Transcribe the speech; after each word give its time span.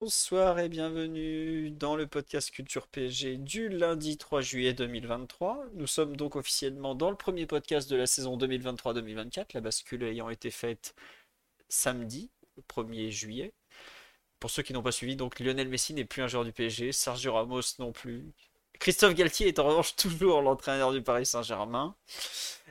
Bonsoir 0.00 0.60
et 0.60 0.68
bienvenue 0.68 1.72
dans 1.72 1.96
le 1.96 2.06
podcast 2.06 2.52
Culture 2.52 2.86
PSG 2.86 3.36
du 3.36 3.68
lundi 3.68 4.16
3 4.16 4.40
juillet 4.42 4.72
2023. 4.72 5.66
Nous 5.74 5.88
sommes 5.88 6.16
donc 6.16 6.36
officiellement 6.36 6.94
dans 6.94 7.10
le 7.10 7.16
premier 7.16 7.46
podcast 7.46 7.90
de 7.90 7.96
la 7.96 8.06
saison 8.06 8.38
2023-2024, 8.38 9.46
la 9.54 9.60
bascule 9.60 10.04
ayant 10.04 10.30
été 10.30 10.52
faite 10.52 10.94
samedi, 11.68 12.30
le 12.56 12.62
1er 12.62 13.10
juillet. 13.10 13.52
Pour 14.38 14.50
ceux 14.50 14.62
qui 14.62 14.72
n'ont 14.72 14.84
pas 14.84 14.92
suivi, 14.92 15.16
donc 15.16 15.40
Lionel 15.40 15.68
Messi 15.68 15.94
n'est 15.94 16.04
plus 16.04 16.22
un 16.22 16.28
joueur 16.28 16.44
du 16.44 16.52
PSG, 16.52 16.92
Sergio 16.92 17.32
Ramos 17.32 17.62
non 17.80 17.90
plus. 17.90 18.32
Christophe 18.78 19.14
Galtier 19.14 19.48
est 19.48 19.58
en 19.58 19.64
revanche 19.64 19.96
toujours 19.96 20.42
l'entraîneur 20.42 20.92
du 20.92 21.02
Paris 21.02 21.26
Saint-Germain. 21.26 21.96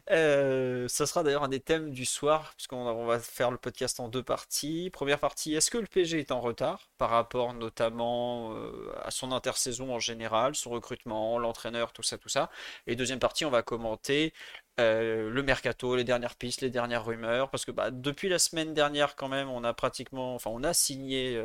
Euh, 0.10 0.88
ça 0.88 1.06
sera 1.06 1.22
d'ailleurs 1.24 1.44
un 1.44 1.50
des 1.50 1.60
thèmes 1.60 1.92
du 1.92 2.06
soir, 2.06 2.54
puisqu'on 2.56 3.06
va 3.06 3.20
faire 3.20 3.52
le 3.52 3.58
podcast 3.58 4.00
en 4.00 4.08
deux 4.08 4.24
parties. 4.24 4.90
Première 4.92 5.20
partie, 5.20 5.54
est-ce 5.54 5.70
que 5.70 5.78
le 5.78 5.86
PSG 5.86 6.20
est 6.20 6.32
en 6.32 6.40
retard 6.40 6.90
par 6.98 7.10
rapport 7.10 7.54
notamment 7.54 8.54
euh, 8.54 8.94
à 9.04 9.12
son 9.12 9.32
intersaison 9.34 9.94
en 9.94 10.00
général, 10.00 10.56
son 10.56 10.70
recrutement, 10.70 11.38
l'entraîneur, 11.40 11.92
tout 11.92 12.04
ça, 12.04 12.18
tout 12.18 12.30
ça? 12.30 12.50
Et 12.88 12.96
deuxième 12.96 13.20
partie, 13.20 13.44
on 13.44 13.50
va 13.50 13.64
commenter 13.64 14.34
euh, 14.80 15.30
le 15.30 15.44
mercato, 15.44 15.96
les 15.96 16.06
dernières 16.06 16.36
pistes, 16.36 16.62
les 16.62 16.70
dernières 16.70 17.06
rumeurs, 17.06 17.50
parce 17.50 17.66
que 17.66 17.72
bah, 17.72 17.92
depuis 17.92 18.30
la 18.30 18.40
semaine 18.40 18.74
dernière 18.74 19.16
quand 19.18 19.28
même, 19.28 19.50
on 19.50 19.64
a 19.66 19.74
pratiquement, 19.74 20.36
enfin, 20.36 20.52
on 20.54 20.64
a 20.64 20.74
signé 20.74 21.42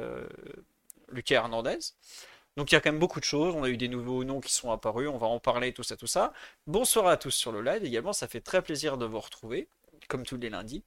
Lucas 1.09 1.37
Hernandez. 1.37 1.79
Donc 2.57 2.71
il 2.71 2.75
y 2.75 2.79
a 2.79 2.81
quand 2.81 2.91
même 2.91 3.01
beaucoup 3.01 3.21
de 3.21 3.25
choses, 3.25 3.55
on 3.55 3.63
a 3.63 3.69
eu 3.69 3.77
des 3.77 3.89
nouveaux 3.89 4.25
noms 4.25 4.41
qui 4.41 4.53
sont 4.53 4.71
apparus, 4.71 5.09
on 5.09 5.17
va 5.17 5.27
en 5.27 5.39
parler, 5.39 5.73
tout 5.73 5.83
ça, 5.83 5.97
tout 5.97 6.07
ça. 6.07 6.33
Bonsoir 6.67 7.07
à 7.07 7.17
tous 7.17 7.31
sur 7.31 7.51
le 7.51 7.63
live 7.63 7.85
également, 7.85 8.13
ça 8.13 8.29
fait 8.29 8.41
très 8.41 8.61
plaisir 8.63 8.99
de 8.99 9.07
vous 9.07 9.21
retrouver, 9.21 9.69
comme 10.09 10.25
tous 10.25 10.37
les 10.37 10.51
lundis. 10.51 10.83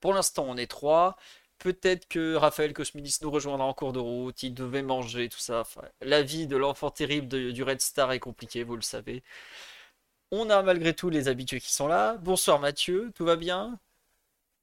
Pour 0.00 0.14
l'instant, 0.14 0.46
on 0.48 0.56
est 0.56 0.66
trois. 0.66 1.16
Peut-être 1.58 2.06
que 2.08 2.34
Raphaël 2.34 2.72
Cosmidis 2.72 3.18
nous 3.22 3.30
rejoindra 3.30 3.66
en 3.66 3.74
cours 3.74 3.92
de 3.92 3.98
route, 3.98 4.42
il 4.42 4.54
devait 4.54 4.82
manger, 4.82 5.28
tout 5.28 5.38
ça. 5.38 5.64
la 6.02 6.22
vie 6.22 6.46
de 6.46 6.56
l'enfant 6.56 6.90
terrible 6.90 7.52
du 7.52 7.62
Red 7.62 7.80
Star 7.80 8.12
est 8.12 8.20
compliquée, 8.20 8.62
vous 8.62 8.76
le 8.76 8.82
savez. 8.82 9.22
On 10.30 10.50
a 10.50 10.62
malgré 10.62 10.94
tout 10.94 11.08
les 11.10 11.28
habitués 11.28 11.60
qui 11.60 11.72
sont 11.72 11.86
là. 11.86 12.16
Bonsoir 12.18 12.58
Mathieu, 12.58 13.12
tout 13.14 13.24
va 13.24 13.36
bien? 13.36 13.78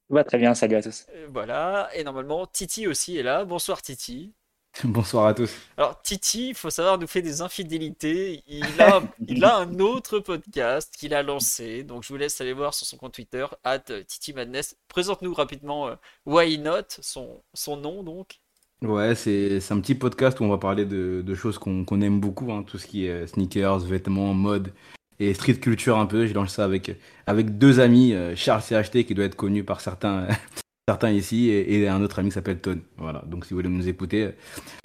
Tout 0.08 0.14
va 0.14 0.24
très 0.24 0.38
bien, 0.38 0.54
salut 0.54 0.76
à 0.76 0.82
tous. 0.82 1.06
Euh, 1.10 1.26
voilà, 1.32 1.90
et 1.94 2.04
normalement 2.04 2.46
Titi 2.46 2.86
aussi 2.86 3.16
est 3.16 3.22
là. 3.22 3.44
Bonsoir 3.44 3.82
Titi. 3.82 4.32
Bonsoir 4.84 5.26
à 5.26 5.34
tous. 5.34 5.54
Alors 5.76 6.00
Titi, 6.02 6.48
il 6.48 6.54
faut 6.54 6.70
savoir, 6.70 6.98
nous 6.98 7.06
fait 7.06 7.22
des 7.22 7.42
infidélités. 7.42 8.42
Il 8.48 8.64
a, 8.80 9.02
il 9.28 9.44
a 9.44 9.58
un 9.58 9.78
autre 9.78 10.18
podcast 10.18 10.94
qu'il 10.98 11.14
a 11.14 11.22
lancé, 11.22 11.84
donc 11.84 12.02
je 12.02 12.08
vous 12.08 12.16
laisse 12.16 12.40
aller 12.40 12.52
voir 12.52 12.74
sur 12.74 12.86
son 12.86 12.96
compte 12.96 13.14
Twitter, 13.14 13.46
at 13.62 13.84
Titi 14.06 14.32
Madness. 14.32 14.76
Présente-nous 14.88 15.32
rapidement 15.32 15.88
euh, 15.88 15.94
Why 16.26 16.58
Not, 16.58 16.86
son, 17.00 17.40
son 17.52 17.76
nom 17.76 18.02
donc. 18.02 18.40
Ouais, 18.82 19.14
c'est 19.14 19.60
un 19.70 19.80
petit 19.80 19.94
podcast 19.94 20.40
où 20.40 20.44
on 20.44 20.48
va 20.48 20.58
parler 20.58 20.84
de, 20.84 21.22
de 21.24 21.34
choses 21.34 21.58
qu'on 21.58 22.00
aime 22.00 22.20
beaucoup, 22.20 22.52
hein, 22.52 22.64
tout 22.64 22.76
ce 22.76 22.86
qui 22.86 23.06
est 23.06 23.26
sneakers, 23.28 23.78
vêtements, 23.78 24.34
mode 24.34 24.72
et 25.20 25.32
street 25.32 25.54
culture 25.54 25.98
un 25.98 26.06
peu. 26.06 26.26
J'ai 26.26 26.34
lancé 26.34 26.56
ça 26.56 26.64
avec, 26.64 26.90
avec 27.26 27.56
deux 27.56 27.80
amis, 27.80 28.12
euh, 28.12 28.34
Charles 28.36 28.62
CHT 28.62 29.04
qui 29.04 29.14
doit 29.14 29.24
être 29.24 29.36
connu 29.36 29.64
par 29.64 29.80
certains 29.80 30.26
certains 30.88 31.10
ici 31.10 31.50
et, 31.50 31.88
un 31.88 32.02
autre 32.02 32.18
ami 32.18 32.28
qui 32.28 32.34
s'appelle 32.34 32.60
Ton. 32.60 32.80
Voilà, 32.96 33.22
donc 33.26 33.44
si 33.44 33.50
vous 33.50 33.58
voulez 33.58 33.68
nous 33.68 33.88
écouter, 33.88 34.30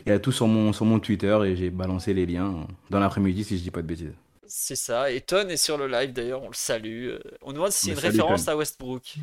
il 0.06 0.10
y 0.10 0.12
a 0.12 0.20
tout 0.20 0.32
sur 0.32 0.48
mon, 0.48 0.74
sur 0.74 0.86
mon 0.86 1.00
Twitter 1.00 1.38
et 1.46 1.56
j'ai 1.56 1.70
balancé 1.70 2.14
les 2.14 2.26
liens 2.26 2.68
dans 2.90 3.00
l'après-midi 3.00 3.44
si 3.44 3.58
je 3.58 3.64
dis 3.64 3.72
pas 3.72 3.82
de 3.82 3.88
bêtises. 3.88 4.14
C'est 4.48 4.76
ça, 4.76 5.12
et 5.12 5.22
Ton 5.22 5.48
est 5.48 5.58
sur 5.58 5.78
le 5.78 5.88
live 5.88 6.12
d'ailleurs, 6.12 6.42
on 6.42 6.48
le 6.48 6.56
salue. 6.56 7.10
Euh, 7.10 7.20
on 7.42 7.50
nous 7.50 7.56
demande 7.56 7.72
si 7.72 7.88
c'est 7.88 7.92
une 7.92 8.00
référence 8.00 8.48
à 8.48 8.58
Westbrook. 8.58 9.18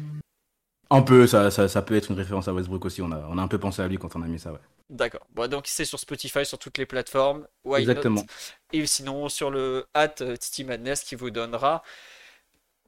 Un 0.88 1.02
peu, 1.02 1.26
ça, 1.26 1.50
ça, 1.50 1.82
peut 1.82 1.96
être 1.96 2.12
une 2.12 2.16
référence 2.16 2.46
à 2.46 2.54
Westbrook 2.54 2.84
aussi, 2.84 3.02
on 3.02 3.10
a, 3.10 3.26
on 3.28 3.38
a 3.38 3.42
un 3.42 3.48
peu 3.48 3.58
pensé 3.58 3.82
à 3.82 3.88
lui 3.88 3.98
quand 3.98 4.14
on 4.14 4.22
a 4.22 4.28
mis 4.28 4.38
ça, 4.38 4.52
ouais. 4.52 4.58
D'accord. 4.88 5.26
Bon, 5.34 5.50
donc 5.50 5.64
c'est 5.66 5.84
sur 5.84 5.98
Spotify, 5.98 6.46
sur 6.46 6.58
toutes 6.58 6.78
les 6.78 6.86
plateformes. 6.86 7.46
Exactement. 7.76 8.24
Et 8.72 8.86
sinon 8.86 9.28
sur 9.28 9.50
le 9.50 9.86
at 9.94 10.08
Titi 10.38 10.62
Madness 10.62 11.02
qui 11.02 11.16
vous 11.16 11.30
donnera 11.30 11.82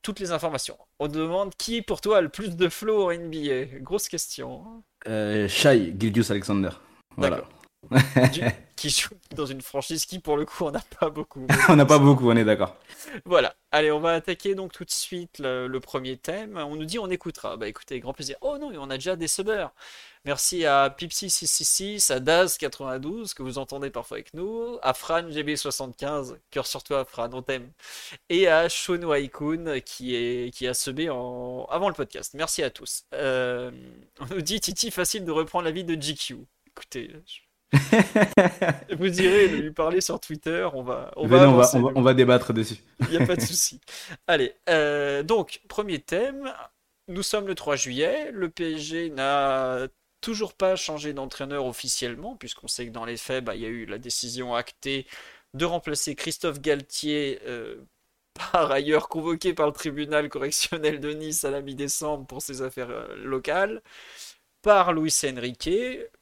toutes 0.02 0.20
les 0.20 0.32
informations. 0.32 0.76
On 0.98 1.08
demande 1.08 1.54
qui 1.56 1.82
pour 1.82 2.00
toi 2.00 2.18
a 2.18 2.20
le 2.20 2.28
plus 2.28 2.56
de 2.56 2.68
flow 2.68 3.10
en 3.10 3.14
NBA 3.14 3.78
Grosse 3.80 4.08
question. 4.08 4.82
Euh, 5.06 5.48
Shai 5.48 5.94
Gildius 5.98 6.30
Alexander. 6.30 6.70
Voilà. 7.16 7.42
qui 8.76 8.90
joue 8.90 9.14
dans 9.34 9.46
une 9.46 9.60
franchise 9.60 10.06
qui, 10.06 10.18
pour 10.20 10.36
le 10.36 10.44
coup, 10.44 10.64
on 10.64 10.70
n'a 10.70 10.82
pas 11.00 11.10
beaucoup. 11.10 11.46
on 11.68 11.76
n'a 11.76 11.86
pas 11.86 11.98
beaucoup, 11.98 12.30
on 12.30 12.36
est 12.36 12.44
d'accord. 12.44 12.76
Voilà. 13.24 13.54
Allez, 13.70 13.90
on 13.90 14.00
va 14.00 14.12
attaquer 14.12 14.54
donc 14.54 14.72
tout 14.72 14.84
de 14.84 14.90
suite 14.90 15.40
le, 15.40 15.78
premier 15.78 16.16
thème. 16.16 16.56
On 16.56 16.76
nous 16.76 16.84
dit 16.84 16.98
on 16.98 17.10
écoutera. 17.10 17.56
Bah 17.56 17.68
écoutez, 17.68 18.00
grand 18.00 18.12
plaisir. 18.12 18.36
Oh 18.40 18.56
non, 18.58 18.72
on 18.78 18.90
a 18.90 18.94
déjà 18.94 19.16
des 19.16 19.28
subbers. 19.28 19.72
Merci 20.24 20.66
à 20.66 20.88
Pipsy666, 20.90 22.12
à 22.12 22.20
Daz92, 22.20 23.34
que 23.34 23.42
vous 23.42 23.58
entendez 23.58 23.88
parfois 23.88 24.16
avec 24.18 24.34
nous, 24.34 24.78
à 24.82 24.92
FranGB75, 24.92 26.36
cœur 26.50 26.66
sur 26.66 26.82
toi, 26.82 27.04
Fran, 27.04 27.30
on 27.32 27.40
t'aime, 27.40 27.70
et 28.28 28.48
à 28.48 28.68
Shonwaikun, 28.68 29.80
qui, 29.80 30.14
est, 30.16 30.52
qui 30.52 30.66
a 30.66 30.74
subé 30.74 31.08
en... 31.08 31.66
avant 31.70 31.88
le 31.88 31.94
podcast. 31.94 32.34
Merci 32.34 32.62
à 32.62 32.70
tous. 32.70 33.04
Euh, 33.14 33.70
on 34.20 34.26
nous 34.26 34.42
dit 34.42 34.60
Titi, 34.60 34.90
facile 34.90 35.24
de 35.24 35.30
reprendre 35.30 35.64
la 35.64 35.70
vie 35.70 35.84
de 35.84 35.94
GQ. 35.94 36.46
Écoutez, 36.66 37.10
Vous 38.98 39.20
irez 39.20 39.48
lui 39.48 39.70
parler 39.72 40.00
sur 40.00 40.18
Twitter, 40.20 40.66
on 40.72 40.82
va, 40.82 41.12
on, 41.16 41.26
va, 41.26 41.48
on, 41.74 42.02
va, 42.02 42.14
débattre 42.14 42.52
dessus. 42.52 42.78
Il 43.00 43.10
n'y 43.10 43.22
a 43.22 43.26
pas 43.26 43.36
de 43.36 43.40
souci. 43.46 43.80
Allez, 44.26 44.54
euh, 44.68 45.22
donc, 45.22 45.60
premier 45.68 45.98
thème. 45.98 46.52
Nous 47.08 47.22
sommes 47.22 47.46
le 47.46 47.54
3 47.54 47.76
juillet. 47.76 48.30
Le 48.32 48.48
PSG 48.48 49.10
n'a 49.10 49.88
toujours 50.20 50.54
pas 50.54 50.76
changé 50.76 51.12
d'entraîneur 51.12 51.66
officiellement, 51.66 52.36
puisqu'on 52.36 52.68
sait 52.68 52.86
que 52.86 52.92
dans 52.92 53.04
les 53.04 53.16
faits, 53.16 53.44
bah, 53.44 53.54
il 53.54 53.62
y 53.62 53.66
a 53.66 53.68
eu 53.68 53.86
la 53.86 53.98
décision 53.98 54.54
actée 54.54 55.06
de 55.54 55.64
remplacer 55.64 56.14
Christophe 56.14 56.60
Galtier, 56.60 57.40
euh, 57.46 57.76
par 58.52 58.70
ailleurs 58.70 59.08
convoqué 59.08 59.52
par 59.54 59.66
le 59.66 59.72
tribunal 59.72 60.28
correctionnel 60.28 61.00
de 61.00 61.12
Nice 61.12 61.44
à 61.44 61.50
la 61.50 61.60
mi-décembre 61.60 62.26
pour 62.26 62.42
ses 62.42 62.62
affaires 62.62 62.90
euh, 62.90 63.16
locales 63.16 63.82
par 64.68 64.92
Luis 64.92 65.14
Enrique, 65.24 65.70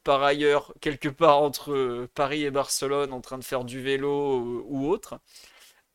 par 0.04 0.22
ailleurs 0.22 0.72
quelque 0.80 1.08
part 1.08 1.42
entre 1.42 2.08
Paris 2.14 2.44
et 2.44 2.52
Barcelone 2.52 3.12
en 3.12 3.20
train 3.20 3.38
de 3.38 3.42
faire 3.42 3.64
du 3.64 3.82
vélo 3.82 4.62
ou 4.68 4.88
autre. 4.88 5.18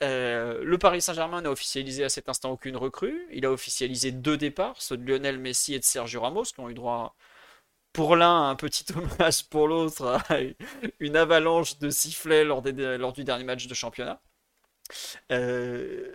Euh, 0.03 0.61
le 0.61 0.77
Paris 0.77 1.01
Saint-Germain 1.01 1.43
n'a 1.43 1.49
officialisé 1.49 2.03
à 2.03 2.09
cet 2.09 2.27
instant 2.27 2.51
aucune 2.51 2.75
recrue. 2.75 3.25
Il 3.31 3.45
a 3.45 3.51
officialisé 3.53 4.11
deux 4.11 4.35
départs, 4.35 4.81
ceux 4.81 4.97
de 4.97 5.09
Lionel 5.09 5.39
Messi 5.39 5.75
et 5.75 5.79
de 5.79 5.85
Sergio 5.85 6.19
Ramos, 6.19 6.43
qui 6.43 6.59
ont 6.59 6.69
eu 6.69 6.73
droit 6.73 7.15
pour 7.93 8.17
l'un 8.17 8.49
un 8.49 8.55
petit 8.55 8.83
hommage, 8.97 9.45
pour 9.47 9.69
l'autre 9.69 10.19
une 10.99 11.15
avalanche 11.15 11.79
de 11.79 11.89
sifflets 11.89 12.43
lors, 12.43 12.61
lors, 12.65 13.13
du 13.13 13.23
dernier 13.23 13.45
match 13.45 13.67
de 13.67 13.73
championnat. 13.73 14.21
Euh, 15.31 16.13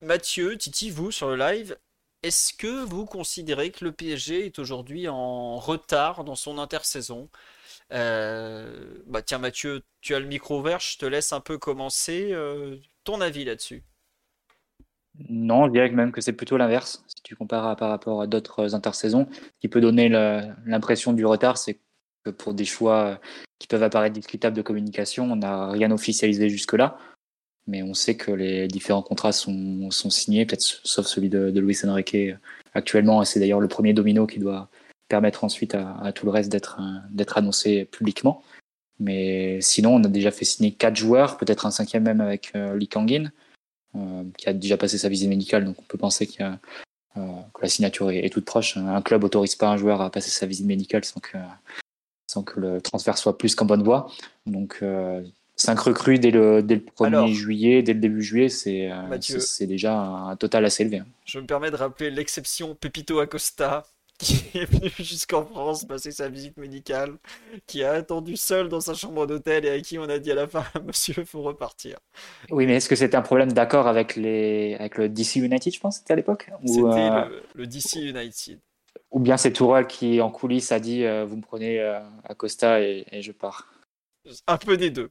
Mathieu, 0.00 0.58
Titi, 0.58 0.90
vous 0.90 1.12
sur 1.12 1.28
le 1.28 1.36
live, 1.36 1.78
est-ce 2.24 2.54
que 2.54 2.84
vous 2.84 3.04
considérez 3.04 3.70
que 3.70 3.84
le 3.84 3.92
PSG 3.92 4.46
est 4.46 4.58
aujourd'hui 4.58 5.08
en 5.08 5.56
retard 5.56 6.24
dans 6.24 6.34
son 6.34 6.58
intersaison? 6.58 7.28
Euh, 7.92 9.02
bah 9.06 9.20
Tiens 9.20 9.38
Mathieu, 9.38 9.82
tu 10.00 10.14
as 10.14 10.20
le 10.20 10.26
micro 10.26 10.62
vert, 10.62 10.80
je 10.80 10.96
te 10.96 11.04
laisse 11.04 11.34
un 11.34 11.40
peu 11.40 11.58
commencer. 11.58 12.30
Euh, 12.32 12.76
ton 13.04 13.20
avis 13.20 13.44
là-dessus 13.44 13.82
Non, 15.28 15.66
je 15.66 15.72
dirais 15.72 15.90
même 15.90 16.12
que 16.12 16.22
c'est 16.22 16.32
plutôt 16.32 16.56
l'inverse. 16.56 17.04
Si 17.08 17.22
tu 17.22 17.36
compares 17.36 17.76
par 17.76 17.90
rapport 17.90 18.22
à 18.22 18.26
d'autres 18.26 18.74
intersaisons, 18.74 19.28
ce 19.30 19.50
qui 19.60 19.68
peut 19.68 19.82
donner 19.82 20.08
l'impression 20.08 21.12
du 21.12 21.26
retard, 21.26 21.58
c'est 21.58 21.78
que 22.24 22.30
pour 22.30 22.54
des 22.54 22.64
choix 22.64 23.20
qui 23.58 23.68
peuvent 23.68 23.82
apparaître 23.82 24.14
discutables 24.14 24.56
de 24.56 24.62
communication, 24.62 25.30
on 25.30 25.36
n'a 25.36 25.68
rien 25.68 25.90
officialisé 25.90 26.48
jusque-là 26.48 26.96
mais 27.66 27.82
on 27.82 27.94
sait 27.94 28.16
que 28.16 28.30
les 28.30 28.68
différents 28.68 29.02
contrats 29.02 29.32
sont, 29.32 29.90
sont 29.90 30.10
signés, 30.10 30.44
peut-être 30.44 30.62
sauf 30.62 31.06
celui 31.06 31.28
de, 31.28 31.50
de 31.50 31.60
Luis 31.60 31.78
Enrique 31.84 32.16
actuellement, 32.74 33.22
et 33.22 33.24
c'est 33.24 33.40
d'ailleurs 33.40 33.60
le 33.60 33.68
premier 33.68 33.92
domino 33.92 34.26
qui 34.26 34.38
doit 34.38 34.68
permettre 35.08 35.44
ensuite 35.44 35.74
à, 35.74 36.12
tout 36.12 36.26
le 36.26 36.32
reste 36.32 36.50
d'être 36.50 37.38
annoncé 37.38 37.84
publiquement. 37.84 38.42
Mais 39.00 39.60
sinon, 39.60 39.96
on 39.96 40.04
a 40.04 40.08
déjà 40.08 40.30
fait 40.30 40.44
signer 40.44 40.72
quatre 40.72 40.96
joueurs, 40.96 41.36
peut-être 41.36 41.66
un 41.66 41.70
cinquième 41.70 42.04
même 42.04 42.20
avec 42.20 42.52
euh, 42.54 42.76
Lee 42.76 42.88
Kangin, 42.88 43.32
euh, 43.96 44.24
qui 44.38 44.48
a 44.48 44.52
déjà 44.52 44.76
passé 44.76 44.98
sa 44.98 45.08
visite 45.08 45.28
médicale, 45.28 45.64
donc 45.64 45.76
on 45.78 45.82
peut 45.82 45.98
penser 45.98 46.28
a 46.40 46.58
que 47.16 47.62
la 47.62 47.68
signature 47.68 48.10
est, 48.10 48.28
toute 48.30 48.44
proche. 48.44 48.76
Un 48.76 49.02
club 49.02 49.22
autorise 49.22 49.54
pas 49.54 49.68
un 49.68 49.76
joueur 49.76 50.00
à 50.00 50.10
passer 50.10 50.30
sa 50.30 50.46
visite 50.46 50.66
médicale 50.66 51.04
sans 51.04 51.20
que, 51.20 51.38
sans 52.28 52.42
que 52.42 52.58
le 52.58 52.80
transfert 52.80 53.16
soit 53.16 53.38
plus 53.38 53.54
qu'en 53.54 53.66
bonne 53.66 53.84
voie. 53.84 54.10
Donc, 54.46 54.82
5 55.56 55.78
recrues 55.78 56.18
dès 56.18 56.30
le, 56.30 56.62
dès 56.62 56.76
le 56.76 56.80
1er 56.80 57.32
juillet, 57.32 57.82
dès 57.82 57.94
le 57.94 58.00
début 58.00 58.22
juillet, 58.22 58.48
c'est 58.48 58.90
c'est 59.20 59.66
déjà 59.66 59.96
un 59.96 60.36
total 60.36 60.64
assez 60.64 60.82
élevé. 60.82 60.98
Hein. 60.98 61.06
Je 61.24 61.38
me 61.38 61.46
permets 61.46 61.70
de 61.70 61.76
rappeler 61.76 62.10
l'exception 62.10 62.74
Pepito 62.74 63.20
Acosta, 63.20 63.84
qui 64.18 64.44
est 64.54 64.70
venu 64.70 64.90
jusqu'en 64.98 65.44
France 65.44 65.84
passer 65.84 66.12
sa 66.12 66.28
visite 66.28 66.56
médicale, 66.56 67.16
qui 67.66 67.82
a 67.82 67.92
attendu 67.92 68.36
seul 68.36 68.68
dans 68.68 68.80
sa 68.80 68.94
chambre 68.94 69.26
d'hôtel 69.26 69.64
et 69.64 69.70
à 69.70 69.80
qui 69.80 69.98
on 69.98 70.04
a 70.04 70.18
dit 70.18 70.30
à 70.30 70.36
la 70.36 70.46
fin 70.46 70.64
Monsieur, 70.86 71.14
il 71.18 71.26
faut 71.26 71.42
repartir. 71.42 71.98
Oui, 72.50 72.66
mais 72.66 72.76
est-ce 72.76 72.88
que 72.88 72.96
c'était 72.96 73.16
un 73.16 73.22
problème 73.22 73.52
d'accord 73.52 73.88
avec, 73.88 74.14
les... 74.14 74.76
avec 74.78 74.98
le 74.98 75.08
DC 75.08 75.36
United, 75.36 75.72
je 75.72 75.80
pense, 75.80 75.98
c'était 75.98 76.12
à 76.12 76.16
l'époque? 76.16 76.48
C'était 76.64 76.80
euh, 76.82 77.40
le, 77.54 77.66
DC 77.66 77.96
United. 77.96 78.60
Ou 79.10 79.18
bien 79.18 79.36
c'est 79.36 79.52
Tourelle 79.52 79.86
qui, 79.86 80.20
en 80.20 80.30
coulisses, 80.30 80.70
a 80.70 80.78
dit 80.78 81.04
euh, 81.04 81.24
Vous 81.24 81.36
me 81.36 81.42
prenez 81.42 81.80
euh, 81.80 81.98
Acosta 82.24 82.80
et, 82.80 83.04
je 83.20 83.32
pars. 83.32 83.68
Un 84.46 84.56
peu 84.56 84.76
des 84.76 84.90
deux. 84.90 85.10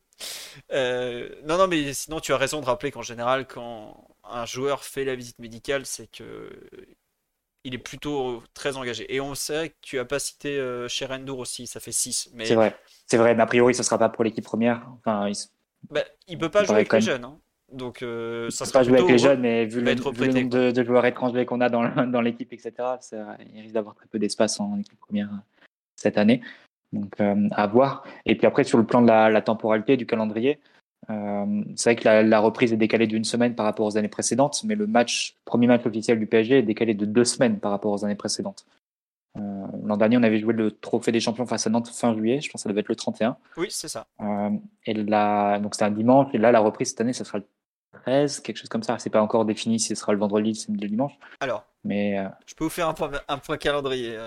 non, 0.71 1.57
non, 1.57 1.68
mais 1.68 1.94
sinon, 1.94 2.19
tu 2.19 2.33
as 2.33 2.38
raison 2.38 2.62
de 2.62 2.65
rappeler 2.65 2.92
qu'en 2.92 3.01
général, 3.01 3.48
quand 3.48 4.07
un 4.24 4.45
joueur 4.45 4.83
fait 4.83 5.06
la 5.06 5.15
visite 5.15 5.39
médicale, 5.39 5.86
c'est 5.86 6.07
que 6.07 6.50
il 7.63 7.74
est 7.74 7.80
plutôt 7.80 8.44
très 8.54 8.77
engagé. 8.77 9.13
Et 9.13 9.21
on 9.21 9.36
sait 9.36 9.69
que 9.69 9.75
tu 9.81 10.00
as 10.00 10.06
pas 10.06 10.19
cité 10.19 10.57
euh, 10.57 10.88
Sherendour 10.88 11.39
aussi, 11.39 11.68
ça 11.68 11.80
fait 11.80 11.92
6. 11.92 12.31
Mais... 12.33 12.45
C'est 12.45 12.56
vrai, 12.56 12.75
c'est 13.07 13.18
vrai, 13.18 13.36
mais 13.36 13.44
a 13.44 13.45
priori, 13.45 13.74
ce 13.74 13.83
sera 13.83 13.98
pas 13.98 14.10
pour 14.10 14.24
l'équipe 14.24 14.44
première. 14.44 14.86
Enfin, 15.00 15.30
il... 15.30 15.36
Bah, 15.89 16.01
il 16.27 16.38
peut 16.38 16.50
pas 16.50 16.63
jouer 16.63 16.75
avec 16.75 16.94
les 16.94 17.01
jeunes. 17.01 17.25
Hein. 17.25 17.38
Donc, 17.71 18.04
euh, 18.04 18.50
ça 18.50 18.65
peut 18.65 18.71
pas 18.71 18.83
jouer 18.83 19.00
avec 19.00 19.10
les 19.10 19.18
jeunes, 19.18 19.42
mais 19.42 19.65
vu 19.65 19.81
le, 19.81 19.95
nombre 19.95 20.71
de, 20.71 20.83
joueurs 20.83 21.06
étrangers 21.06 21.45
qu'on 21.45 21.62
a 21.62 21.69
dans, 21.69 21.83
dans 22.07 22.21
l'équipe, 22.21 22.51
etc., 22.54 22.74
il 23.54 23.62
risque 23.62 23.74
d'avoir 23.74 23.95
très 23.95 24.07
peu 24.07 24.19
d'espace 24.19 24.60
en 24.60 24.80
équipe 24.80 25.00
première 25.00 25.30
euh, 25.30 25.38
cette 25.95 26.18
année. 26.18 26.42
Donc, 26.94 27.19
euh, 27.19 27.50
à 27.51 27.68
voir. 27.68 28.04
Et 28.25 28.36
puis 28.38 28.48
après, 28.48 28.63
sur 28.63 28.78
le 28.78 28.86
plan 28.86 29.01
de 29.01 29.07
la, 29.07 29.30
la 29.30 29.42
temporalité 29.42 29.98
du 29.98 30.06
calendrier, 30.06 30.60
euh, 31.10 31.63
c'est 31.75 31.94
vrai 31.94 31.95
que 32.01 32.30
la, 32.30 32.40
reprise 32.40 32.72
est 32.74 32.78
décalée 32.78 33.07
d'une 33.07 33.24
semaine 33.24 33.56
par 33.56 33.66
rapport 33.66 33.86
aux 33.86 33.98
années 33.98 34.07
précédentes, 34.07 34.63
mais 34.63 34.75
le 34.75 34.88
match, 34.88 35.36
premier 35.45 35.68
match 35.68 35.86
officiel 35.86 36.19
du 36.19 36.28
PSG 36.28 36.60
est 36.60 36.63
décalé 36.63 36.94
de 36.94 37.06
deux 37.06 37.25
semaines 37.25 37.60
par 37.60 37.72
rapport 37.72 37.92
aux 37.92 38.06
années 38.06 38.16
précédentes. 38.16 38.66
Euh, 39.38 39.66
L'an 39.84 39.98
dernier, 39.98 40.18
on 40.18 40.24
avait 40.24 40.40
joué 40.40 40.54
le 40.54 40.72
Trophée 40.72 41.12
des 41.12 41.19
Champions 41.19 41.45
face 41.45 41.68
à 41.68 41.69
Nantes 41.69 41.90
fin 41.90 42.16
juillet, 42.16 42.40
je 42.40 42.50
pense 42.50 42.62
que 42.62 42.63
ça 42.63 42.69
devait 42.69 42.81
être 42.81 42.90
le 42.90 42.96
31. 42.96 43.38
Oui, 43.57 43.68
c'est 43.69 43.88
ça. 43.88 44.06
Euh, 44.22 44.51
et 44.86 44.94
là, 44.94 45.60
donc 45.60 45.75
c'était 45.75 45.86
un 45.86 45.92
dimanche, 45.92 46.28
et 46.34 46.38
là, 46.38 46.51
la 46.51 46.60
reprise 46.60 46.89
cette 46.89 47.01
année, 47.01 47.13
ça 47.13 47.25
sera 47.25 47.39
le 47.39 47.46
13, 48.04 48.39
quelque 48.39 48.57
chose 48.57 48.69
comme 48.69 48.84
ça. 48.84 48.98
C'est 49.00 49.10
pas 49.10 49.22
encore 49.22 49.46
défini 49.46 49.80
si 49.80 49.89
ce 49.89 49.96
sera 49.96 50.13
le 50.13 50.19
vendredi, 50.19 50.50
le 50.50 50.56
samedi, 50.56 50.84
le 50.84 50.89
dimanche. 50.89 51.13
Alors, 51.39 51.66
mais 51.84 52.18
je 52.46 52.56
peux 52.56 52.63
vous 52.63 52.69
faire 52.69 52.88
un 52.88 52.94
point, 52.94 53.12
un 53.28 53.38
point 53.38 53.57
calendrier. 53.57 54.18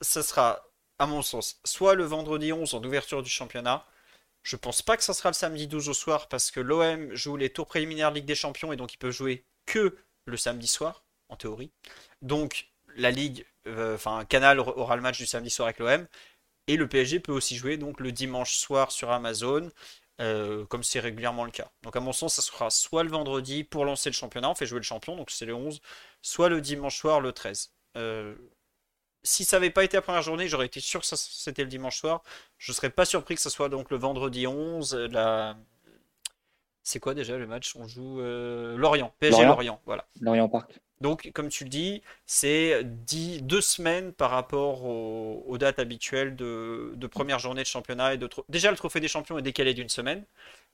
Ça 0.00 0.22
sera, 0.22 0.60
à 0.98 1.06
mon 1.06 1.22
sens, 1.22 1.60
soit 1.64 1.94
le 1.94 2.04
vendredi 2.04 2.52
11 2.52 2.74
en 2.74 2.82
ouverture 2.82 3.22
du 3.22 3.30
championnat, 3.30 3.86
je 4.42 4.56
pense 4.56 4.82
pas 4.82 4.96
que 4.96 5.04
ça 5.04 5.14
sera 5.14 5.30
le 5.30 5.34
samedi 5.34 5.66
12 5.66 5.88
au 5.88 5.94
soir 5.94 6.28
parce 6.28 6.50
que 6.50 6.60
l'OM 6.60 7.14
joue 7.14 7.36
les 7.36 7.50
tours 7.50 7.66
préliminaires 7.66 8.10
de 8.10 8.16
Ligue 8.16 8.24
des 8.24 8.34
Champions 8.34 8.72
et 8.72 8.76
donc 8.76 8.94
il 8.94 8.96
peut 8.98 9.10
jouer 9.10 9.44
que 9.66 9.96
le 10.24 10.36
samedi 10.36 10.66
soir, 10.66 11.04
en 11.28 11.36
théorie. 11.36 11.70
Donc 12.22 12.68
la 12.96 13.10
Ligue, 13.10 13.46
euh, 13.66 13.94
enfin 13.94 14.24
Canal 14.24 14.60
aura 14.60 14.96
le 14.96 15.02
match 15.02 15.18
du 15.18 15.26
samedi 15.26 15.50
soir 15.50 15.66
avec 15.66 15.78
l'OM. 15.78 16.06
Et 16.66 16.76
le 16.76 16.88
PSG 16.88 17.20
peut 17.20 17.32
aussi 17.32 17.56
jouer 17.56 17.76
donc 17.78 18.00
le 18.00 18.12
dimanche 18.12 18.54
soir 18.54 18.92
sur 18.92 19.10
Amazon, 19.10 19.70
euh, 20.20 20.66
comme 20.66 20.82
c'est 20.82 21.00
régulièrement 21.00 21.44
le 21.44 21.50
cas. 21.50 21.70
Donc 21.82 21.96
à 21.96 22.00
mon 22.00 22.12
sens, 22.12 22.34
ça 22.34 22.42
sera 22.42 22.70
soit 22.70 23.04
le 23.04 23.10
vendredi 23.10 23.64
pour 23.64 23.84
lancer 23.84 24.10
le 24.10 24.14
championnat, 24.14 24.50
on 24.50 24.54
fait 24.54 24.66
jouer 24.66 24.78
le 24.78 24.84
champion, 24.84 25.16
donc 25.16 25.30
c'est 25.30 25.46
le 25.46 25.54
11, 25.54 25.80
soit 26.20 26.48
le 26.50 26.60
dimanche 26.60 26.98
soir 26.98 27.20
le 27.20 27.32
13 27.32 27.72
si 29.22 29.44
ça 29.44 29.56
n'avait 29.56 29.70
pas 29.70 29.84
été 29.84 29.96
la 29.96 30.02
première 30.02 30.22
journée, 30.22 30.48
j'aurais 30.48 30.66
été 30.66 30.80
sûr 30.80 31.00
que 31.00 31.06
c'était 31.06 31.62
le 31.62 31.68
dimanche 31.68 31.98
soir. 31.98 32.22
Je 32.56 32.72
ne 32.72 32.74
serais 32.74 32.90
pas 32.90 33.04
surpris 33.04 33.34
que 33.34 33.40
ce 33.40 33.50
soit 33.50 33.68
donc 33.68 33.90
le 33.90 33.96
vendredi 33.96 34.46
11. 34.46 34.94
La... 35.10 35.56
C'est 36.82 37.00
quoi 37.00 37.14
déjà 37.14 37.36
le 37.36 37.46
match? 37.46 37.74
On 37.76 37.86
joue 37.86 38.20
euh, 38.20 38.76
Lorient, 38.76 39.12
PSG 39.18 39.44
Lorient. 39.44 39.80
voilà. 39.84 40.06
Lorient 40.20 40.48
Parc. 40.48 40.80
Donc, 41.00 41.30
comme 41.32 41.48
tu 41.48 41.64
le 41.64 41.70
dis, 41.70 42.02
c'est 42.26 42.82
deux 42.84 43.60
semaines 43.60 44.12
par 44.12 44.30
rapport 44.30 44.84
aux, 44.84 45.58
dates 45.58 45.78
habituelles 45.78 46.36
de, 46.36 47.06
première 47.10 47.38
journée 47.38 47.62
de 47.62 47.66
championnat. 47.66 48.14
Et 48.14 48.18
de 48.18 48.28
Déjà, 48.48 48.70
le 48.70 48.76
trophée 48.76 49.00
des 49.00 49.08
champions 49.08 49.38
est 49.38 49.42
décalé 49.42 49.74
d'une 49.74 49.88
semaine. 49.88 50.24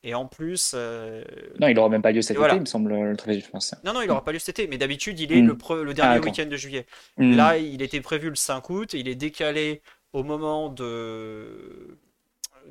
Et 0.03 0.13
en 0.13 0.25
plus. 0.25 0.73
Euh, 0.75 1.23
non, 1.59 1.67
il 1.67 1.75
n'aura 1.75 1.89
même 1.89 2.01
pas 2.01 2.11
lieu 2.11 2.21
cet 2.21 2.37
été, 2.37 2.55
il 2.55 2.61
me 2.61 2.65
semble, 2.65 2.93
le 2.93 3.17
trophée 3.17 3.39
je 3.39 3.49
pense. 3.49 3.73
Non, 3.83 3.93
non, 3.93 4.01
il 4.01 4.07
n'aura 4.07 4.23
pas 4.23 4.31
lieu 4.31 4.39
cet 4.39 4.59
été, 4.59 4.67
mais 4.67 4.77
d'habitude, 4.77 5.19
il 5.19 5.31
est 5.31 5.41
hmm. 5.41 5.57
le, 5.69 5.83
le, 5.83 5.93
dernier 5.93 6.19
ah, 6.21 6.25
week-end 6.25 6.45
de 6.45 6.57
juillet. 6.57 6.85
Hmm. 7.17 7.35
Là, 7.35 7.57
il 7.57 7.81
était 7.81 8.01
prévu 8.01 8.29
le 8.29 8.35
5 8.35 8.69
août, 8.69 8.93
il 8.93 9.07
est 9.07 9.15
décalé 9.15 9.81
au 10.13 10.23
moment 10.23 10.69
de 10.69 11.97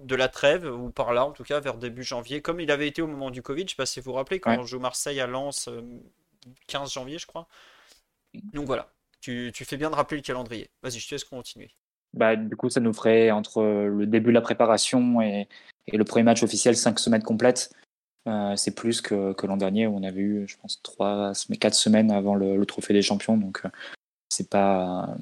de 0.03 0.17
la 0.17 0.29
trêve, 0.29 0.67
ou 0.67 0.91
par 0.91 1.13
là 1.13 1.25
en 1.25 1.31
tout 1.31 1.45
cas, 1.45 1.61
vers 1.61 1.75
début 1.75 2.03
janvier, 2.03 2.43
comme 2.43 2.61
il 2.61 2.71
avait 2.71 2.89
été 2.89 3.01
au 3.01 3.07
moment 3.07 3.31
du 3.31 3.43
Covid. 3.43 3.61
Je 3.61 3.65
ne 3.65 3.69
sais 3.71 3.77
pas 3.77 3.87
si 3.87 4.01
vous 4.01 4.11
vous 4.11 4.17
rappelez, 4.17 4.41
quand 4.41 4.57
on 4.59 4.65
joue 4.65 4.81
Marseille 4.81 5.21
à 5.21 5.27
Lens, 5.27 5.69
15 6.67 6.83
euh, 6.83 6.93
janvier, 6.93 7.19
je 7.19 7.27
crois. 7.27 7.49
Donc 8.53 8.67
voilà, 8.67 8.91
tu, 9.21 9.51
tu 9.55 9.65
fais 9.65 9.77
bien 9.77 9.91
de 9.91 9.95
rappeler 9.95 10.19
le 10.19 10.23
calendrier. 10.23 10.71
Vas-y, 10.83 10.99
je 10.99 11.09
te 11.09 11.15
laisse 11.15 11.25
continuer. 11.25 11.71
Bah, 12.13 12.37
du 12.37 12.57
coup, 12.57 12.71
ça 12.71 12.81
nous 12.81 12.93
ferait 12.93 13.31
entre 13.31 13.63
le 13.63 14.07
début 14.07 14.31
de 14.31 14.35
la 14.35 14.41
préparation 14.41 15.21
et, 15.21 15.49
et 15.87 15.97
le 15.97 16.05
premier 16.05 16.23
match 16.23 16.43
officiel, 16.43 16.77
cinq 16.77 16.99
semaines 16.99 17.23
complètes. 17.23 17.73
Euh, 18.27 18.57
c'est 18.57 18.75
plus 18.75 19.01
que, 19.01 19.35
que 19.35 19.47
l'an 19.47 19.57
dernier 19.57 19.87
où 19.87 19.97
on 19.97 20.03
avait 20.03 20.21
eu, 20.21 20.49
je 20.49 20.57
pense, 20.57 20.81
trois, 20.83 21.33
quatre 21.61 21.75
semaines 21.75 22.11
avant 22.11 22.35
le, 22.35 22.65
trophée 22.65 22.95
des 22.95 23.03
champions. 23.03 23.37
Donc, 23.37 23.61
euh, 23.65 23.69
c'est 24.31 24.49
pas 24.49 25.15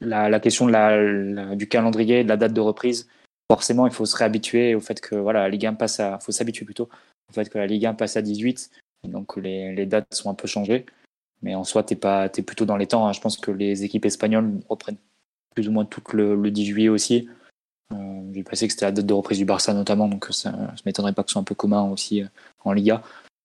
la, 0.00 0.28
la 0.28 0.40
question 0.40 0.66
de 0.66 0.72
la, 0.72 1.56
du 1.56 1.68
calendrier, 1.68 2.22
de 2.22 2.28
la 2.28 2.36
date 2.36 2.52
de 2.52 2.60
reprise. 2.60 3.08
Forcément, 3.50 3.86
il 3.86 3.92
faut 3.92 4.06
se 4.06 4.16
réhabituer 4.16 4.74
au 4.74 4.80
fait 4.80 5.00
que 5.00 5.14
voilà, 5.14 5.40
la 5.40 5.48
Ligue 5.48 5.66
1 5.66 5.74
passe 5.74 6.00
à, 6.00 6.18
faut 6.18 6.32
s'habituer 6.32 6.64
plutôt 6.64 6.88
au 7.28 7.32
fait 7.32 7.48
que 7.48 7.58
la 7.58 7.66
Ligue 7.66 7.86
1 7.86 7.94
passe 7.94 8.16
à 8.16 8.22
18, 8.22 8.70
donc 9.06 9.36
les, 9.36 9.74
les 9.74 9.86
dates 9.86 10.14
sont 10.14 10.30
un 10.30 10.34
peu 10.34 10.46
changées. 10.46 10.86
Mais 11.42 11.54
en 11.54 11.64
soi, 11.64 11.84
pas, 11.84 12.26
es 12.26 12.42
plutôt 12.42 12.64
dans 12.64 12.76
les 12.76 12.86
temps. 12.86 13.06
Hein. 13.06 13.12
Je 13.12 13.20
pense 13.20 13.36
que 13.36 13.50
les 13.50 13.84
équipes 13.84 14.04
espagnoles 14.04 14.52
reprennent 14.68 14.96
plus 15.54 15.68
ou 15.68 15.72
moins 15.72 15.84
tout 15.84 16.02
le, 16.12 16.34
le 16.34 16.50
10 16.50 16.66
juillet 16.66 16.88
aussi. 16.88 17.28
Euh, 17.92 18.32
J'ai 18.32 18.42
passé 18.42 18.66
que 18.66 18.72
c'était 18.72 18.86
la 18.86 18.92
date 18.92 19.06
de 19.06 19.14
reprise 19.14 19.38
du 19.38 19.44
Barça 19.44 19.72
notamment, 19.72 20.08
donc 20.08 20.26
ça 20.30 20.50
ne 20.50 20.66
m'étonnerait 20.84 21.12
pas 21.12 21.22
que 21.22 21.30
ce 21.30 21.34
soit 21.34 21.40
un 21.40 21.44
peu 21.44 21.54
commun 21.54 21.90
aussi 21.90 22.22
euh, 22.22 22.26
en 22.64 22.72
Liga. 22.72 23.02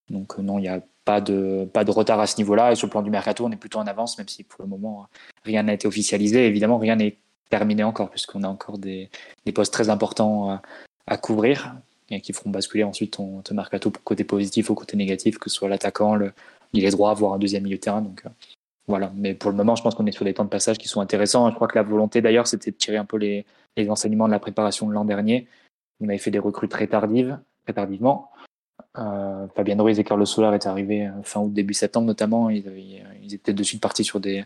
Donc 0.09 0.37
euh, 0.37 0.41
non, 0.41 0.57
il 0.57 0.63
n'y 0.63 0.67
a 0.67 0.81
pas 1.05 1.21
de, 1.21 1.67
pas 1.71 1.83
de 1.83 1.91
retard 1.91 2.19
à 2.19 2.27
ce 2.27 2.37
niveau-là. 2.37 2.71
Et 2.71 2.75
sur 2.75 2.87
le 2.87 2.91
plan 2.91 3.01
du 3.01 3.09
mercato, 3.09 3.45
on 3.45 3.51
est 3.51 3.57
plutôt 3.57 3.79
en 3.79 3.87
avance, 3.87 4.17
même 4.17 4.27
si 4.27 4.43
pour 4.43 4.63
le 4.63 4.69
moment, 4.69 5.07
rien 5.43 5.63
n'a 5.63 5.73
été 5.73 5.87
officialisé. 5.87 6.47
Évidemment, 6.47 6.77
rien 6.77 6.95
n'est 6.95 7.17
terminé 7.49 7.83
encore, 7.83 8.09
puisqu'on 8.09 8.43
a 8.43 8.47
encore 8.47 8.77
des, 8.77 9.09
des, 9.45 9.51
postes 9.51 9.73
très 9.73 9.89
importants 9.89 10.61
à, 11.05 11.17
couvrir 11.17 11.75
qui 12.19 12.33
feront 12.33 12.49
basculer 12.49 12.83
ensuite 12.83 13.13
ton, 13.13 13.41
ton 13.41 13.55
mercato 13.55 13.89
pour 13.89 14.03
côté 14.03 14.23
positif 14.23 14.69
ou 14.69 14.75
côté 14.75 14.97
négatif, 14.97 15.37
que 15.37 15.49
ce 15.49 15.55
soit 15.55 15.69
l'attaquant, 15.69 16.19
il 16.73 16.83
est 16.83 16.91
droit, 16.91 17.13
voire 17.13 17.33
un 17.33 17.39
deuxième 17.39 17.63
milieu 17.63 17.77
de 17.77 17.81
terrain. 17.81 18.01
Donc 18.01 18.23
voilà. 18.87 19.11
Mais 19.15 19.33
pour 19.33 19.51
le 19.51 19.57
moment, 19.57 19.75
je 19.75 19.83
pense 19.83 19.95
qu'on 19.95 20.05
est 20.05 20.11
sur 20.11 20.25
des 20.25 20.33
temps 20.33 20.43
de 20.43 20.49
passage 20.49 20.77
qui 20.77 20.87
sont 20.87 21.01
intéressants. 21.01 21.49
Je 21.49 21.55
crois 21.55 21.67
que 21.67 21.77
la 21.77 21.83
volonté 21.83 22.21
d'ailleurs, 22.21 22.47
c'était 22.47 22.71
de 22.71 22.75
tirer 22.75 22.97
un 22.97 23.05
peu 23.05 23.17
les, 23.17 23.45
les 23.77 23.89
enseignements 23.89 24.27
de 24.27 24.33
la 24.33 24.39
préparation 24.39 24.87
de 24.87 24.93
l'an 24.93 25.05
dernier. 25.05 25.47
On 26.01 26.09
avait 26.09 26.17
fait 26.17 26.31
des 26.31 26.39
recrues 26.39 26.67
très 26.67 26.87
tardives, 26.87 27.39
très 27.63 27.73
tardivement. 27.73 28.31
Euh, 28.97 29.47
Fabien 29.55 29.81
Ruiz 29.81 29.99
et 29.99 30.03
Carlos 30.03 30.25
Solar 30.25 30.53
étaient 30.53 30.67
arrivés 30.67 31.07
euh, 31.07 31.23
fin 31.23 31.39
août, 31.39 31.53
début 31.53 31.73
septembre 31.73 32.07
notamment. 32.07 32.49
Ils, 32.49 32.65
ils 33.23 33.33
étaient 33.33 33.53
de 33.53 33.63
suite 33.63 33.81
partis 33.81 34.03
sur 34.03 34.19
des, 34.19 34.43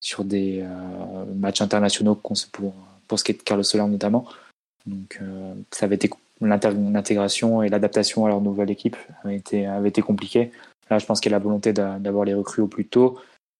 sur 0.00 0.24
des 0.24 0.60
euh, 0.62 1.24
matchs 1.34 1.62
internationaux 1.62 2.14
pour, 2.14 2.74
pour 3.08 3.18
ce 3.18 3.24
qui 3.24 3.32
est 3.32 3.38
de 3.38 3.42
Carlos 3.42 3.62
Solar 3.62 3.88
notamment. 3.88 4.26
Donc 4.84 5.18
euh, 5.22 5.54
ça 5.70 5.86
avait 5.86 5.94
été 5.96 6.10
l'intégration 6.40 7.62
et 7.62 7.68
l'adaptation 7.68 8.26
à 8.26 8.28
leur 8.28 8.40
nouvelle 8.40 8.70
équipe 8.70 8.96
avait 9.24 9.36
été, 9.36 9.66
avait 9.66 9.88
été 9.88 10.02
compliqué. 10.02 10.50
Là, 10.90 10.98
je 10.98 11.06
pense 11.06 11.20
qu'il 11.20 11.32
y 11.32 11.34
a 11.34 11.38
la 11.38 11.42
volonté 11.42 11.72
d'avoir 11.72 12.24
les 12.24 12.34
recrues 12.34 12.62
au 12.62 12.68
plus 12.68 12.86
tôt. 12.86 13.18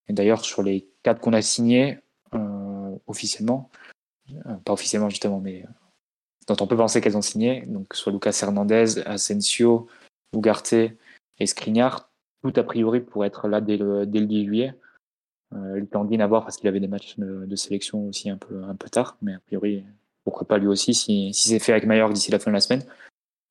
Et 0.08 0.12
d'ailleurs, 0.12 0.44
sur 0.44 0.62
les 0.62 0.86
quatre 1.02 1.20
qu'on 1.20 1.32
a 1.32 1.42
signés 1.42 1.98
euh, 2.34 2.96
officiellement, 3.06 3.70
euh, 4.30 4.54
pas 4.64 4.72
officiellement 4.72 5.08
justement, 5.08 5.40
mais 5.40 5.64
euh, 5.64 5.68
dont 6.46 6.56
on 6.60 6.66
peut 6.66 6.76
penser 6.76 7.00
qu'elles 7.00 7.16
ont 7.16 7.22
signé, 7.22 7.62
donc 7.66 7.94
soit 7.94 8.12
Lucas 8.12 8.38
Hernandez, 8.42 9.00
Asensio, 9.06 9.88
Ugarte 10.34 10.74
et 10.74 11.46
Skriniar, 11.46 12.10
tout 12.42 12.52
a 12.56 12.62
priori 12.62 13.00
pour 13.00 13.24
être 13.24 13.48
là 13.48 13.60
dès 13.60 13.76
le, 13.76 14.06
dès 14.06 14.20
le 14.20 14.26
10 14.26 14.44
juillet. 14.44 14.74
Euh, 15.54 15.84
Tanguy 15.90 16.20
à 16.20 16.26
voir 16.26 16.42
parce 16.42 16.56
qu'il 16.56 16.68
avait 16.68 16.80
des 16.80 16.88
matchs 16.88 17.16
de, 17.18 17.56
sélection 17.56 18.06
aussi 18.08 18.30
un 18.30 18.36
peu, 18.36 18.64
un 18.64 18.74
peu 18.74 18.88
tard, 18.88 19.16
mais 19.22 19.34
a 19.34 19.40
priori, 19.40 19.84
pourquoi 20.26 20.46
pas 20.46 20.58
lui 20.58 20.66
aussi 20.66 20.92
si, 20.92 21.32
si 21.32 21.48
c'est 21.48 21.60
fait 21.60 21.72
avec 21.72 21.86
Maillard 21.86 22.10
d'ici 22.10 22.32
la 22.32 22.40
fin 22.40 22.50
de 22.50 22.56
la 22.56 22.60
semaine. 22.60 22.84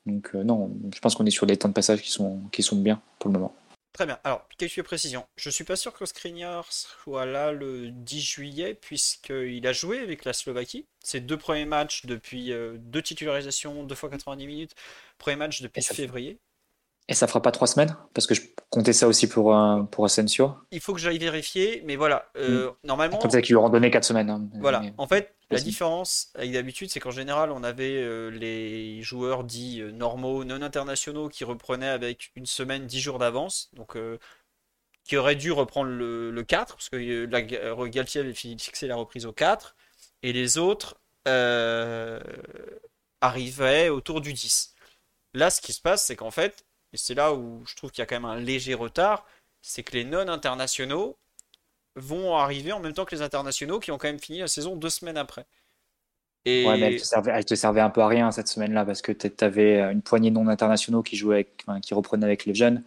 Donc 0.06 0.34
non, 0.34 0.72
je 0.94 1.00
pense 1.00 1.16
qu'on 1.16 1.26
est 1.26 1.32
sur 1.32 1.48
des 1.48 1.58
temps 1.58 1.70
de 1.70 1.74
passage 1.74 2.02
qui 2.02 2.12
sont, 2.12 2.42
qui 2.52 2.62
sont 2.62 2.76
bien 2.76 3.02
pour 3.18 3.32
le 3.32 3.40
moment. 3.40 3.56
Très 3.96 4.06
bien. 4.06 4.20
Alors, 4.26 4.46
quelques 4.58 4.84
précisions. 4.84 5.26
Je 5.38 5.50
suis 5.50 5.64
pas 5.64 5.78
sûr 5.78 5.94
que 5.94 6.06
Skriniar 6.06 6.66
soit 6.70 7.26
là 7.26 7.54
le 7.54 7.92
10 7.92 8.20
juillet, 8.20 8.74
puisqu'il 8.74 9.66
a 9.66 9.72
joué 9.72 10.00
avec 10.00 10.26
la 10.26 10.34
Slovaquie. 10.34 10.86
Ses 11.02 11.22
deux 11.22 11.38
premiers 11.38 11.64
matchs 11.64 12.06
depuis 12.06 12.52
euh, 12.52 12.76
deux 12.78 13.02
titularisations, 13.02 13.86
deux 13.86 13.96
fois 13.96 14.10
90 14.10 14.48
minutes. 14.48 14.76
Premier 15.18 15.38
match 15.38 15.62
depuis 15.62 15.82
février. 15.82 16.38
Et 17.08 17.14
ça 17.14 17.28
fera 17.28 17.42
pas 17.42 17.52
trois 17.52 17.68
semaines? 17.68 17.96
Parce 18.16 18.26
que 18.26 18.34
je 18.34 18.42
comptais 18.72 18.94
ça 18.94 19.08
aussi 19.08 19.28
pour, 19.28 19.56
euh, 19.56 19.84
pour 19.84 20.06
Asensio. 20.06 20.56
Il 20.72 20.80
faut 20.80 20.94
que 20.94 21.00
j'aille 21.00 21.20
vérifier, 21.20 21.84
mais 21.86 21.96
voilà. 21.96 22.30
Euh, 22.36 22.72
normalement. 22.84 23.18
Comme 23.20 23.30
ça 23.30 23.42
qu'ils 23.42 23.54
lui 23.54 23.58
auront 23.58 23.70
donné 23.70 23.92
quatre 23.92 24.06
semaines. 24.06 24.30
hein. 24.30 24.50
Voilà, 24.60 24.80
Mais- 24.80 24.94
en 24.98 25.08
fait, 25.08 25.36
la 25.52 25.60
différence 25.60 26.32
avec 26.34 26.52
d'habitude, 26.52 26.90
c'est 26.90 27.00
qu'en 27.00 27.12
général, 27.12 27.52
on 27.52 27.64
avait 27.64 27.98
euh, 27.98 28.32
les 28.32 29.04
joueurs 29.04 29.44
dits 29.44 29.82
euh, 29.82 29.92
normaux, 29.92 30.44
non 30.44 30.62
internationaux, 30.64 31.30
qui 31.30 31.44
reprenaient 31.44 31.90
avec 31.90 32.32
une 32.36 32.48
semaine, 32.48 32.88
dix 32.88 33.00
jours 33.02 33.20
d'avance, 33.20 33.70
donc 33.74 33.96
qui 35.04 35.18
auraient 35.18 35.36
dû 35.36 35.52
reprendre 35.52 35.92
le, 35.92 36.32
le 36.32 36.44
4, 36.44 36.76
parce 36.76 36.90
que 36.90 37.28
la, 37.30 37.42
Galtier 37.44 38.22
avait 38.22 38.34
fi- 38.34 38.58
fixé 38.58 38.88
la 38.88 38.96
reprise 38.96 39.28
au 39.28 39.32
4, 39.32 39.76
et 40.24 40.34
les 40.34 40.58
autres 40.58 40.96
arrivaient 43.22 43.90
autour 43.90 44.22
du 44.22 44.34
10. 44.34 44.74
Là, 45.34 45.50
ce 45.50 45.62
qui 45.62 45.74
se 45.74 45.82
passe, 45.82 46.06
c'est 46.06 46.16
qu'en 46.16 46.32
fait, 46.32 46.65
et 46.96 46.98
c'est 46.98 47.14
là 47.14 47.34
où 47.34 47.62
je 47.68 47.76
trouve 47.76 47.92
qu'il 47.92 48.02
y 48.02 48.04
a 48.04 48.06
quand 48.06 48.16
même 48.16 48.24
un 48.24 48.40
léger 48.40 48.74
retard, 48.74 49.26
c'est 49.62 49.84
que 49.84 49.92
les 49.92 50.06
non 50.06 50.30
internationaux 50.30 51.18
vont 51.98 52.38
arriver 52.38 52.72
en 52.72 52.80
même 52.80 52.94
temps 52.94 53.04
que 53.04 53.14
les 53.14 53.22
internationaux 53.22 53.82
qui 53.82 53.92
ont 53.92 53.98
quand 53.98 54.08
même 54.08 54.20
fini 54.20 54.40
la 54.40 54.48
saison 54.48 54.78
deux 54.78 54.90
semaines 54.90 55.18
après. 55.18 55.46
Ouais, 56.46 56.78
mais 56.78 56.94
elle 56.94 57.46
te, 57.46 57.56
servait, 57.56 57.82
un 57.82 57.90
peu 57.90 58.02
à 58.02 58.08
rien 58.08 58.32
cette 58.32 58.48
semaine-là 58.48 58.86
parce 58.86 59.02
que 59.02 59.12
tu 59.12 59.30
avais 59.44 59.82
une 59.92 60.02
poignée 60.02 60.32
non 60.32 60.48
internationaux 60.48 61.04
qui 61.04 61.18
jouaient 61.18 61.36
avec, 61.36 61.66
qui 61.82 61.94
reprenaient 61.94 62.26
avec 62.26 62.46
les 62.46 62.56
jeunes. 62.56 62.84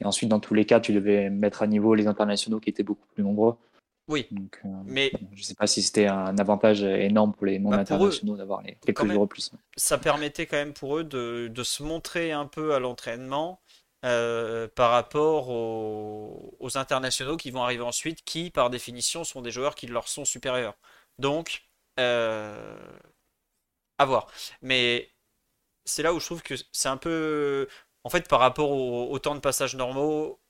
Et 0.00 0.06
ensuite, 0.06 0.28
dans 0.28 0.40
tous 0.40 0.54
les 0.54 0.64
cas, 0.64 0.80
tu 0.80 0.92
devais 0.92 1.30
mettre 1.30 1.62
à 1.62 1.68
niveau 1.68 1.94
les 1.94 2.08
internationaux 2.08 2.58
qui 2.58 2.70
étaient 2.70 2.82
beaucoup 2.82 3.06
plus 3.14 3.22
nombreux. 3.22 3.56
Oui, 4.08 4.30
Donc, 4.30 4.60
euh, 4.64 4.68
mais 4.84 5.12
je 5.32 5.42
sais 5.42 5.54
pas 5.54 5.66
si 5.66 5.82
c'était 5.82 6.06
un 6.08 6.36
avantage 6.38 6.82
énorme 6.82 7.32
pour 7.34 7.46
les 7.46 7.58
Bah, 7.68 7.78
pour 7.78 8.06
eux, 8.06 8.10
internationaux 8.10 8.36
d'avoir 8.36 8.62
les 8.62 8.78
même. 9.02 9.12
jours 9.12 9.22
au 9.22 9.26
plus. 9.26 9.50
ça 9.76 9.98
permettait 9.98 10.46
quand 10.46 10.56
même 10.58 10.74
pour 10.74 10.98
eux 10.98 11.04
de, 11.04 11.48
de 11.52 11.62
se 11.64 11.82
montrer 11.82 12.32
un 12.32 12.46
peu 12.46 12.74
à 12.74 12.78
l'entraînement 12.80 13.62
euh, 14.04 14.68
par 14.68 14.90
rapport 14.92 15.50
aux, 15.50 16.56
aux 16.60 16.78
internationaux 16.78 17.36
qui 17.36 17.50
vont 17.50 17.62
arriver 17.64 17.82
ensuite, 17.84 18.24
qui 18.24 18.50
par 18.50 18.70
définition 18.70 19.24
sont 19.24 19.42
des 19.42 19.50
joueurs 19.52 19.74
qui 19.76 19.86
leur 19.88 20.08
sont 20.08 20.24
supérieurs. 20.24 20.76
Donc, 21.18 21.64
euh, 22.00 22.76
à 23.98 24.04
voir. 24.04 24.26
Mais 24.62 25.12
c'est 25.84 26.02
là 26.04 26.14
où 26.14 26.20
je 26.20 26.26
trouve 26.26 26.42
que 26.42 26.54
c'est 26.72 26.88
un 26.88 26.96
peu. 26.96 27.68
En 28.04 28.10
fait, 28.10 28.28
par 28.28 28.40
rapport 28.40 28.70
au, 28.70 29.10
au 29.12 29.18
temps 29.18 29.34
de 29.36 29.40
passage 29.40 29.76
normaux, 29.76 30.40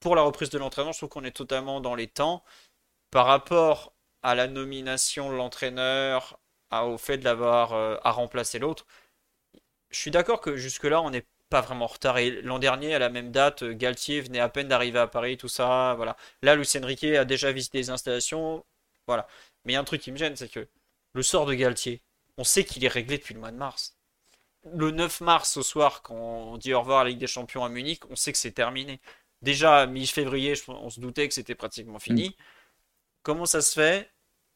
pour 0.00 0.16
la 0.16 0.22
reprise 0.22 0.50
de 0.50 0.58
l'entraînement, 0.58 0.92
je 0.92 0.98
trouve 1.00 1.10
qu'on 1.10 1.24
est 1.24 1.32
totalement 1.36 1.80
dans 1.80 1.94
les 1.94 2.08
temps. 2.08 2.44
Par 3.10 3.26
rapport 3.26 3.92
à 4.22 4.34
la 4.34 4.46
nomination 4.46 5.30
de 5.30 5.36
l'entraîneur, 5.36 6.38
au 6.72 6.98
fait 6.98 7.18
de 7.18 7.24
l'avoir 7.24 7.72
euh, 7.72 7.96
à 8.04 8.12
remplacer 8.12 8.58
l'autre, 8.58 8.86
je 9.90 9.98
suis 9.98 10.10
d'accord 10.10 10.40
que 10.40 10.56
jusque-là, 10.56 11.02
on 11.02 11.10
n'est 11.10 11.26
pas 11.48 11.60
vraiment 11.60 11.86
en 11.86 11.88
retard. 11.88 12.18
Et 12.18 12.42
l'an 12.42 12.58
dernier, 12.58 12.94
à 12.94 12.98
la 12.98 13.08
même 13.08 13.32
date, 13.32 13.64
Galtier 13.64 14.20
venait 14.20 14.40
à 14.40 14.48
peine 14.48 14.68
d'arriver 14.68 15.00
à 15.00 15.08
Paris, 15.08 15.36
tout 15.36 15.48
ça. 15.48 15.94
Voilà. 15.96 16.16
Là, 16.42 16.54
Luis 16.54 16.68
Enrique 16.80 17.04
a 17.04 17.24
déjà 17.24 17.52
visité 17.52 17.78
les 17.78 17.90
installations. 17.90 18.64
Voilà. 19.06 19.26
Mais 19.64 19.72
il 19.72 19.74
y 19.74 19.76
a 19.76 19.80
un 19.80 19.84
truc 19.84 20.00
qui 20.00 20.12
me 20.12 20.16
gêne, 20.16 20.36
c'est 20.36 20.48
que 20.50 20.68
le 21.12 21.22
sort 21.22 21.46
de 21.46 21.54
Galtier, 21.54 22.02
on 22.38 22.44
sait 22.44 22.64
qu'il 22.64 22.84
est 22.84 22.88
réglé 22.88 23.18
depuis 23.18 23.34
le 23.34 23.40
mois 23.40 23.50
de 23.50 23.56
mars. 23.56 23.96
Le 24.64 24.90
9 24.90 25.22
mars 25.22 25.56
au 25.56 25.62
soir, 25.62 26.02
quand 26.02 26.14
on 26.14 26.56
dit 26.56 26.72
au 26.74 26.80
revoir 26.80 27.00
à 27.00 27.04
la 27.04 27.10
Ligue 27.10 27.18
des 27.18 27.26
Champions 27.26 27.64
à 27.64 27.68
Munich, 27.68 28.02
on 28.10 28.16
sait 28.16 28.32
que 28.32 28.38
c'est 28.38 28.52
terminé. 28.52 29.00
Déjà, 29.42 29.86
mi-février, 29.86 30.54
on 30.68 30.90
se 30.90 31.00
doutait 31.00 31.26
que 31.26 31.34
c'était 31.34 31.54
pratiquement 31.54 31.98
fini. 31.98 32.36
Comment 33.22 33.46
ça 33.46 33.60
se 33.60 33.72
fait 33.74 34.10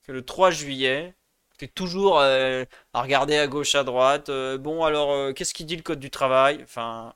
que 0.05 0.13
le 0.13 0.25
3 0.25 0.51
juillet, 0.51 1.15
tu 1.59 1.67
es 1.67 1.69
toujours 1.69 2.19
euh, 2.21 2.65
à 2.93 3.03
regarder 3.03 3.37
à 3.37 3.47
gauche, 3.47 3.75
à 3.75 3.85
droite. 3.85 4.29
euh, 4.29 4.59
bon, 4.59 4.85
alors, 4.85 5.13
euh, 5.13 5.33
qu'est-ce 5.33 5.55
qu'il 5.55 5.67
dit 5.67 5.77
le 5.77 5.83
code 5.83 6.01
du 6.01 6.11
travail? 6.11 6.61
Enfin, 6.63 7.15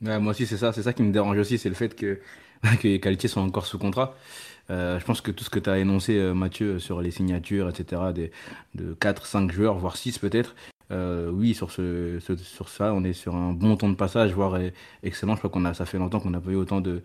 moi 0.00 0.30
aussi, 0.30 0.46
c'est 0.46 0.56
ça. 0.56 0.72
C'est 0.72 0.82
ça 0.82 0.92
qui 0.92 1.02
me 1.02 1.12
dérange 1.12 1.38
aussi, 1.38 1.58
c'est 1.58 1.68
le 1.68 1.74
fait 1.74 1.94
que, 1.94 2.20
que 2.80 2.88
les 2.88 3.00
qualités 3.00 3.28
sont 3.28 3.40
encore 3.40 3.66
sous 3.66 3.78
contrat. 3.78 4.16
Je 4.68 5.04
pense 5.04 5.20
que 5.20 5.30
tout 5.30 5.44
ce 5.44 5.50
que 5.50 5.58
tu 5.58 5.68
as 5.68 5.78
énoncé, 5.78 6.18
Mathieu, 6.32 6.78
sur 6.78 7.02
les 7.02 7.10
signatures, 7.10 7.68
etc., 7.68 8.00
de 8.74 8.94
4, 8.94 9.26
5 9.26 9.52
joueurs, 9.52 9.74
voire 9.76 9.98
6 9.98 10.18
peut-être, 10.18 10.54
euh, 10.92 11.30
oui, 11.30 11.54
sur, 11.54 11.70
ce, 11.70 12.18
sur 12.36 12.68
ça, 12.68 12.92
on 12.94 13.04
est 13.04 13.12
sur 13.12 13.34
un 13.34 13.52
bon 13.52 13.76
temps 13.76 13.88
de 13.88 13.94
passage, 13.94 14.32
voire 14.32 14.54
euh, 14.54 14.70
excellent. 15.02 15.34
Je 15.34 15.38
crois 15.38 15.50
qu'on 15.50 15.64
a, 15.64 15.74
ça 15.74 15.86
fait 15.86 15.98
longtemps 15.98 16.20
qu'on 16.20 16.30
n'a 16.30 16.40
pas 16.40 16.50
eu 16.50 16.56
autant 16.56 16.80
de, 16.80 17.02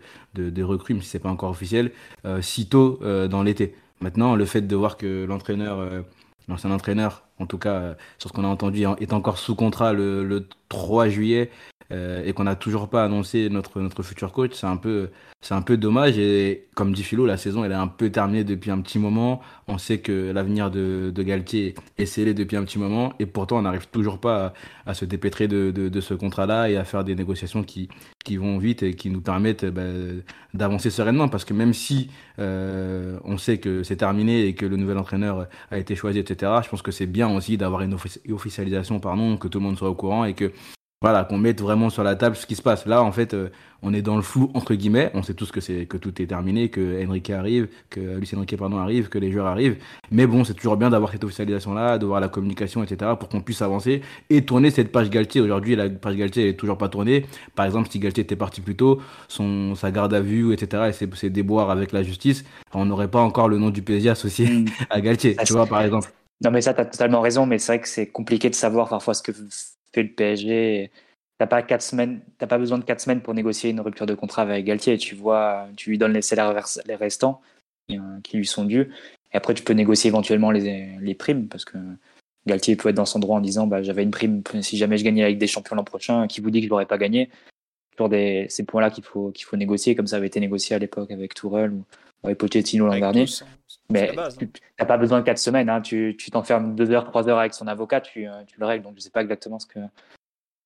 recrues, 0.62 0.94
même 0.94 1.02
si 1.02 1.10
c'est 1.10 1.18
pas 1.18 1.30
encore 1.30 1.50
officiel, 1.50 1.92
euh, 2.24 2.42
si 2.42 2.68
tôt 2.68 2.98
euh, 3.02 3.28
dans 3.28 3.42
l'été. 3.42 3.74
Maintenant, 4.00 4.36
le 4.36 4.44
fait 4.44 4.60
de 4.60 4.76
voir 4.76 4.96
que 4.96 5.24
l'entraîneur, 5.24 6.04
l'ancien 6.48 6.70
entraîneur, 6.70 7.27
en 7.38 7.46
tout 7.46 7.58
cas, 7.58 7.74
euh, 7.74 7.94
sur 8.18 8.30
ce 8.30 8.34
qu'on 8.34 8.44
a 8.44 8.48
entendu, 8.48 8.84
est 9.00 9.12
encore 9.12 9.38
sous 9.38 9.54
contrat 9.54 9.92
le, 9.92 10.24
le 10.24 10.48
3 10.68 11.08
juillet 11.08 11.50
euh, 11.90 12.22
et 12.24 12.34
qu'on 12.34 12.44
n'a 12.44 12.56
toujours 12.56 12.88
pas 12.88 13.04
annoncé 13.04 13.48
notre, 13.48 13.80
notre 13.80 14.02
futur 14.02 14.32
coach, 14.32 14.52
c'est 14.52 14.66
un 14.66 14.76
peu, 14.76 15.08
c'est 15.40 15.54
un 15.54 15.62
peu 15.62 15.78
dommage. 15.78 16.18
Et 16.18 16.66
comme 16.74 16.92
dit 16.92 17.02
Philo, 17.02 17.24
la 17.24 17.38
saison 17.38 17.64
elle 17.64 17.72
est 17.72 17.76
un 17.76 17.88
peu 17.88 18.10
terminée 18.10 18.44
depuis 18.44 18.70
un 18.70 18.80
petit 18.80 18.98
moment. 18.98 19.40
On 19.68 19.78
sait 19.78 19.98
que 19.98 20.30
l'avenir 20.30 20.70
de, 20.70 21.12
Galtier 21.16 21.74
est 21.96 22.06
scellé 22.06 22.34
depuis 22.34 22.56
un 22.56 22.64
petit 22.64 22.78
moment 22.78 23.14
et 23.18 23.26
pourtant 23.26 23.58
on 23.58 23.62
n'arrive 23.62 23.88
toujours 23.88 24.18
pas 24.18 24.52
à, 24.86 24.94
se 24.94 25.04
dépêtrer 25.06 25.48
de, 25.48 25.70
de, 25.70 25.88
de 25.88 26.00
ce 26.00 26.12
contrat-là 26.14 26.68
et 26.68 26.76
à 26.76 26.84
faire 26.84 27.04
des 27.04 27.14
négociations 27.14 27.62
qui, 27.62 27.88
qui 28.24 28.36
vont 28.36 28.58
vite 28.58 28.82
et 28.82 28.94
qui 28.94 29.08
nous 29.08 29.22
permettent 29.22 29.64
bah, 29.64 29.82
d'avancer 30.52 30.90
sereinement. 30.90 31.28
Parce 31.28 31.46
que 31.46 31.54
même 31.54 31.72
si 31.72 32.10
euh, 32.38 33.18
on 33.24 33.38
sait 33.38 33.58
que 33.58 33.82
c'est 33.82 33.96
terminé 33.96 34.46
et 34.46 34.54
que 34.54 34.66
le 34.66 34.76
nouvel 34.76 34.98
entraîneur 34.98 35.46
a 35.70 35.78
été 35.78 35.96
choisi, 35.96 36.18
etc., 36.18 36.52
je 36.62 36.68
pense 36.68 36.82
que 36.82 36.90
c'est 36.90 37.06
bien 37.06 37.27
aussi 37.36 37.56
d'avoir 37.56 37.82
une 37.82 37.94
offici- 37.94 38.20
officialisation, 38.32 39.00
pardon, 39.00 39.36
que 39.36 39.48
tout 39.48 39.58
le 39.58 39.64
monde 39.64 39.78
soit 39.78 39.88
au 39.90 39.94
courant 39.94 40.24
et 40.24 40.34
que 40.34 40.52
voilà, 41.00 41.22
qu'on 41.22 41.38
mette 41.38 41.60
vraiment 41.60 41.90
sur 41.90 42.02
la 42.02 42.16
table 42.16 42.34
ce 42.34 42.44
qui 42.44 42.56
se 42.56 42.62
passe. 42.62 42.84
Là, 42.84 43.04
en 43.04 43.12
fait, 43.12 43.32
euh, 43.32 43.50
on 43.82 43.94
est 43.94 44.02
dans 44.02 44.16
le 44.16 44.22
flou 44.22 44.50
entre 44.54 44.74
guillemets. 44.74 45.12
On 45.14 45.22
sait 45.22 45.32
tous 45.34 45.52
que 45.52 45.60
c'est 45.60 45.86
que 45.86 45.96
tout 45.96 46.20
est 46.20 46.26
terminé, 46.26 46.70
que 46.70 47.06
Enrique 47.06 47.30
arrive, 47.30 47.68
que 47.88 48.00
Lucien 48.18 48.36
Enrique 48.38 48.56
pardon 48.56 48.78
arrive, 48.78 49.08
que 49.08 49.20
les 49.20 49.30
joueurs 49.30 49.46
arrivent. 49.46 49.76
Mais 50.10 50.26
bon, 50.26 50.42
c'est 50.42 50.54
toujours 50.54 50.76
bien 50.76 50.90
d'avoir 50.90 51.12
cette 51.12 51.22
officialisation 51.22 51.72
là, 51.72 51.98
de 51.98 52.04
voir 52.06 52.18
la 52.18 52.26
communication, 52.26 52.82
etc. 52.82 53.12
pour 53.16 53.28
qu'on 53.28 53.40
puisse 53.42 53.62
avancer 53.62 54.02
et 54.28 54.44
tourner 54.44 54.72
cette 54.72 54.90
page 54.90 55.08
Galtier. 55.08 55.40
Aujourd'hui, 55.40 55.76
la 55.76 55.88
page 55.88 56.16
Galtier 56.16 56.48
est 56.48 56.54
toujours 56.54 56.76
pas 56.78 56.88
tournée. 56.88 57.26
Par 57.54 57.64
exemple, 57.66 57.88
si 57.92 58.00
Galtier 58.00 58.24
était 58.24 58.34
parti 58.34 58.60
plus 58.60 58.74
tôt, 58.74 59.00
son 59.28 59.76
sa 59.76 59.92
garde 59.92 60.12
à 60.14 60.20
vue, 60.20 60.52
etc. 60.52 60.86
et 60.88 60.92
ses, 60.92 61.08
ses 61.14 61.30
déboires 61.30 61.70
avec 61.70 61.92
la 61.92 62.02
justice, 62.02 62.44
on 62.74 62.86
n'aurait 62.86 63.06
pas 63.06 63.20
encore 63.20 63.48
le 63.48 63.58
nom 63.58 63.70
du 63.70 63.82
PSG 63.82 64.10
associé 64.10 64.48
Mm. 64.48 64.64
à 64.90 65.00
Galtier. 65.00 65.34
Ça, 65.34 65.44
tu 65.44 65.52
vois, 65.52 65.66
par 65.66 65.82
exemple. 65.82 66.10
Non, 66.44 66.50
mais 66.50 66.60
ça, 66.60 66.72
tu 66.74 66.80
as 66.80 66.84
totalement 66.84 67.20
raison, 67.20 67.46
mais 67.46 67.58
c'est 67.58 67.72
vrai 67.72 67.80
que 67.80 67.88
c'est 67.88 68.06
compliqué 68.06 68.48
de 68.48 68.54
savoir 68.54 68.88
parfois 68.88 69.14
ce 69.14 69.22
que 69.22 69.32
fait 69.92 70.02
le 70.02 70.12
PSG. 70.12 70.90
T'as 71.38 71.46
pas 71.46 71.62
pas 71.62 72.58
besoin 72.58 72.78
de 72.78 72.84
quatre 72.84 73.00
semaines 73.00 73.20
pour 73.22 73.34
négocier 73.34 73.70
une 73.70 73.80
rupture 73.80 74.06
de 74.06 74.14
contrat 74.14 74.42
avec 74.42 74.64
Galtier. 74.64 74.98
Tu 74.98 75.14
vois, 75.14 75.68
tu 75.76 75.90
lui 75.90 75.98
donnes 75.98 76.12
les 76.12 76.22
salaires 76.22 76.54
restants 76.98 77.40
euh, 77.92 78.20
qui 78.22 78.36
lui 78.36 78.46
sont 78.46 78.64
dus. 78.64 78.90
Et 79.32 79.36
après, 79.36 79.54
tu 79.54 79.62
peux 79.62 79.72
négocier 79.72 80.08
éventuellement 80.08 80.50
les, 80.50 81.14
primes 81.18 81.48
parce 81.48 81.64
que 81.64 81.78
Galtier 82.46 82.76
peut 82.76 82.88
être 82.88 82.96
dans 82.96 83.04
son 83.04 83.18
droit 83.18 83.36
en 83.38 83.40
disant, 83.40 83.66
bah, 83.66 83.82
j'avais 83.82 84.02
une 84.02 84.10
prime 84.10 84.42
si 84.62 84.76
jamais 84.76 84.98
je 84.98 85.04
gagnais 85.04 85.28
Ligue 85.28 85.38
des 85.38 85.46
Champions 85.46 85.76
l'an 85.76 85.84
prochain. 85.84 86.26
Qui 86.26 86.40
vous 86.40 86.50
dit 86.50 86.60
que 86.60 86.66
je 86.66 86.70
l'aurais 86.70 86.86
pas 86.86 86.98
gagné 86.98 87.30
Toujours 87.92 88.08
des 88.08 88.46
ces 88.48 88.64
points-là 88.64 88.90
qu'il 88.90 89.04
faut 89.04 89.30
qu'il 89.32 89.44
faut 89.44 89.56
négocier, 89.56 89.94
comme 89.94 90.06
ça 90.06 90.16
avait 90.16 90.28
été 90.28 90.40
négocié 90.40 90.76
à 90.76 90.78
l'époque 90.78 91.10
avec 91.10 91.34
Tourelle 91.34 91.72
ou 91.72 91.84
avec 92.24 92.38
Pochettino 92.38 92.86
l'an 92.86 92.98
dernier. 92.98 93.24
tous, 93.24 93.42
hein. 93.42 93.46
Mais 93.90 94.12
base, 94.12 94.34
hein. 94.34 94.46
tu 94.52 94.62
n'as 94.78 94.86
pas 94.86 94.96
besoin 94.96 95.20
de 95.20 95.24
quatre 95.24 95.38
semaines. 95.38 95.68
Hein. 95.68 95.80
Tu 95.80 96.16
t'enfermes 96.30 96.74
deux 96.74 96.90
heures, 96.90 97.04
trois 97.04 97.28
heures 97.28 97.38
avec 97.38 97.54
son 97.54 97.66
avocat, 97.66 98.00
tu, 98.00 98.26
euh, 98.26 98.42
tu 98.46 98.58
le 98.58 98.66
règles. 98.66 98.84
Donc 98.84 98.94
je 98.96 99.00
sais 99.00 99.10
pas 99.10 99.22
exactement 99.22 99.58
ce 99.58 99.66
que 99.66 99.78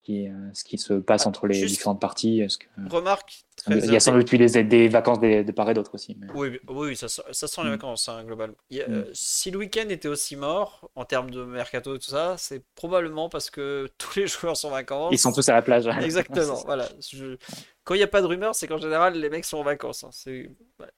qui, 0.02 0.26
euh, 0.28 0.32
ce 0.52 0.64
qui 0.64 0.78
se 0.78 0.94
passe 0.94 1.22
Ah, 1.26 1.28
entre 1.28 1.46
les 1.46 1.54
juste- 1.54 1.74
différentes 1.74 2.00
parties. 2.00 2.40
Est-ce 2.40 2.58
que... 2.58 2.66
Remarque 2.90 3.44
très 3.56 3.78
Il 3.78 3.92
y 3.92 3.96
a 3.96 4.00
sans 4.00 4.12
doute 4.12 4.32
eu 4.32 4.38
des, 4.38 4.64
des 4.64 4.88
vacances 4.88 5.20
des- 5.20 5.44
de 5.44 5.52
part 5.52 5.70
et 5.70 5.74
d'autre 5.74 5.94
aussi. 5.94 6.16
mais- 6.18 6.26
Oui, 6.34 6.58
oui, 6.68 6.96
ça, 6.96 7.08
sent- 7.08 7.22
ça 7.30 7.46
sent 7.46 7.60
les 7.62 7.68
Mm. 7.68 7.72
vacances, 7.72 8.08
hein, 8.08 8.24
globalement. 8.24 8.56
A- 8.72 8.74
Mm. 8.74 8.92
euh, 8.92 9.04
si 9.12 9.50
le 9.52 9.58
week-end 9.58 9.88
était 9.90 10.08
aussi 10.08 10.34
mort, 10.34 10.90
en 10.96 11.04
termes 11.04 11.30
de 11.30 11.44
mercato 11.44 11.94
et 11.94 11.98
tout 12.00 12.10
ça, 12.10 12.34
c'est 12.36 12.64
probablement 12.74 13.28
parce 13.28 13.48
que 13.50 13.88
tous 13.98 14.18
les 14.18 14.26
joueurs 14.26 14.56
sont 14.56 14.68
en 14.68 14.72
vacances. 14.72 15.10
Ils 15.12 15.18
sont 15.18 15.32
tous 15.32 15.48
à 15.48 15.54
la 15.54 15.62
plage. 15.62 15.86
Exactement, 16.04 16.56
C'est 16.56 16.60
ça. 16.60 16.66
voilà. 16.66 16.88
Je- 17.00 17.36
Quand 17.84 17.94
il 17.94 17.98
n'y 17.98 18.04
a 18.04 18.08
pas 18.08 18.22
de 18.22 18.26
rumeur, 18.26 18.54
c'est 18.54 18.68
qu'en 18.68 18.78
général, 18.78 19.14
les 19.18 19.28
mecs 19.28 19.44
sont 19.44 19.58
en 19.58 19.64
vacances. 19.64 20.04
hein. 20.04 20.10
Et 20.30 20.48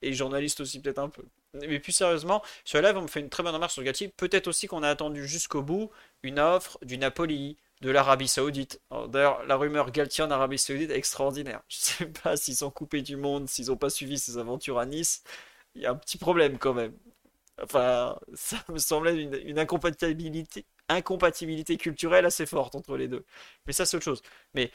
les 0.03 0.13
journalistes 0.13 0.61
aussi, 0.61 0.81
peut-être 0.81 0.99
un 0.99 1.09
peu. 1.09 1.23
Mais 1.55 1.79
plus 1.79 1.93
sérieusement, 1.93 2.43
sur 2.65 2.81
le 2.81 2.87
live, 2.87 2.97
on 2.99 3.03
me 3.03 3.07
fait 3.07 3.21
une 3.21 3.31
très 3.31 3.43
bonne 3.43 3.55
remarque 3.55 3.73
sur 3.73 3.83
Galtier. 3.83 4.13
Peut-être 4.17 4.49
aussi 4.49 4.67
qu'on 4.67 4.83
a 4.83 4.89
attendu 4.91 5.27
jusqu'au 5.27 5.63
bout 5.63 5.91
une 6.23 6.39
offre 6.39 6.79
du 6.83 6.99
Napoli, 6.99 7.57
de 7.81 7.91
l'Arabie 7.91 8.29
Saoudite. 8.29 8.81
D'ailleurs, 9.09 9.45
la 9.47 9.57
rumeur 9.57 9.91
Galtier 9.91 10.25
en 10.25 10.31
Arabie 10.31 10.59
Saoudite 10.59 10.91
est 10.91 10.97
extraordinaire. 10.97 11.61
Je 11.69 11.77
sais 11.79 12.07
pas 12.07 12.37
s'ils 12.37 12.57
sont 12.57 12.71
coupés 12.71 13.03
du 13.03 13.17
monde, 13.17 13.49
s'ils 13.49 13.67
n'ont 13.67 13.77
pas 13.77 13.91
suivi 13.91 14.19
ses 14.19 14.39
aventures 14.39 14.79
à 14.79 14.87
Nice. 14.87 15.23
Il 15.75 15.83
y 15.83 15.87
a 15.87 15.91
un 15.91 15.97
petit 15.97 16.19
problème 16.19 16.59
quand 16.59 16.75
même. 16.75 16.93
Enfin, 17.63 18.17
ça 18.35 18.57
me 18.69 18.79
semblait 18.79 19.21
une, 19.23 19.39
une 19.45 19.59
incompatibilité, 19.59 20.65
incompatibilité 20.89 21.77
culturelle 21.77 22.25
assez 22.27 22.47
forte 22.47 22.75
entre 22.75 22.97
les 22.97 23.09
deux. 23.09 23.25
Mais 23.67 23.73
ça, 23.73 23.85
c'est 23.87 23.97
autre 23.97 24.05
chose. 24.05 24.23
Mais 24.55 24.71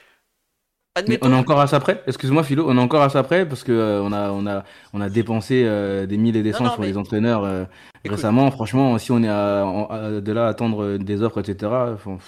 Mais 1.08 1.18
on 1.22 1.32
est 1.32 1.36
encore 1.36 1.62
à 1.62 1.68
ça 1.68 1.80
près? 1.80 2.04
Excuse-moi 2.08 2.44
Philo, 2.44 2.66
on 2.70 2.78
est 2.78 2.82
encore 2.82 3.02
à 3.02 3.10
ça 3.10 3.24
près? 3.24 3.48
Parce 3.48 3.64
que 3.64 3.72
euh, 3.72 4.02
on 4.04 4.12
a 4.12 4.32
on 4.32 4.46
a 4.48 4.64
on 4.94 5.00
a 5.02 5.10
dépensé 5.10 5.64
euh, 5.66 6.06
des 6.06 6.18
mille 6.18 6.36
et 6.36 6.44
des 6.44 6.52
cents 6.52 6.70
sur 6.70 6.82
mais- 6.82 6.88
les 6.88 6.98
entraîneurs 6.98 7.44
euh, 7.46 7.64
récemment. 8.06 8.52
Franchement, 8.52 8.98
si 8.98 9.12
on 9.12 9.24
est 9.24 9.30
à, 9.30 10.20
de 10.22 10.32
là 10.32 10.48
à 10.48 10.50
attendre 10.50 10.98
des 10.98 11.22
offres, 11.22 11.40
etc. 11.40 11.72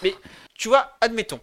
Mais 0.04 0.14
tu 0.62 0.68
vois, 0.68 0.96
admettons. 1.02 1.40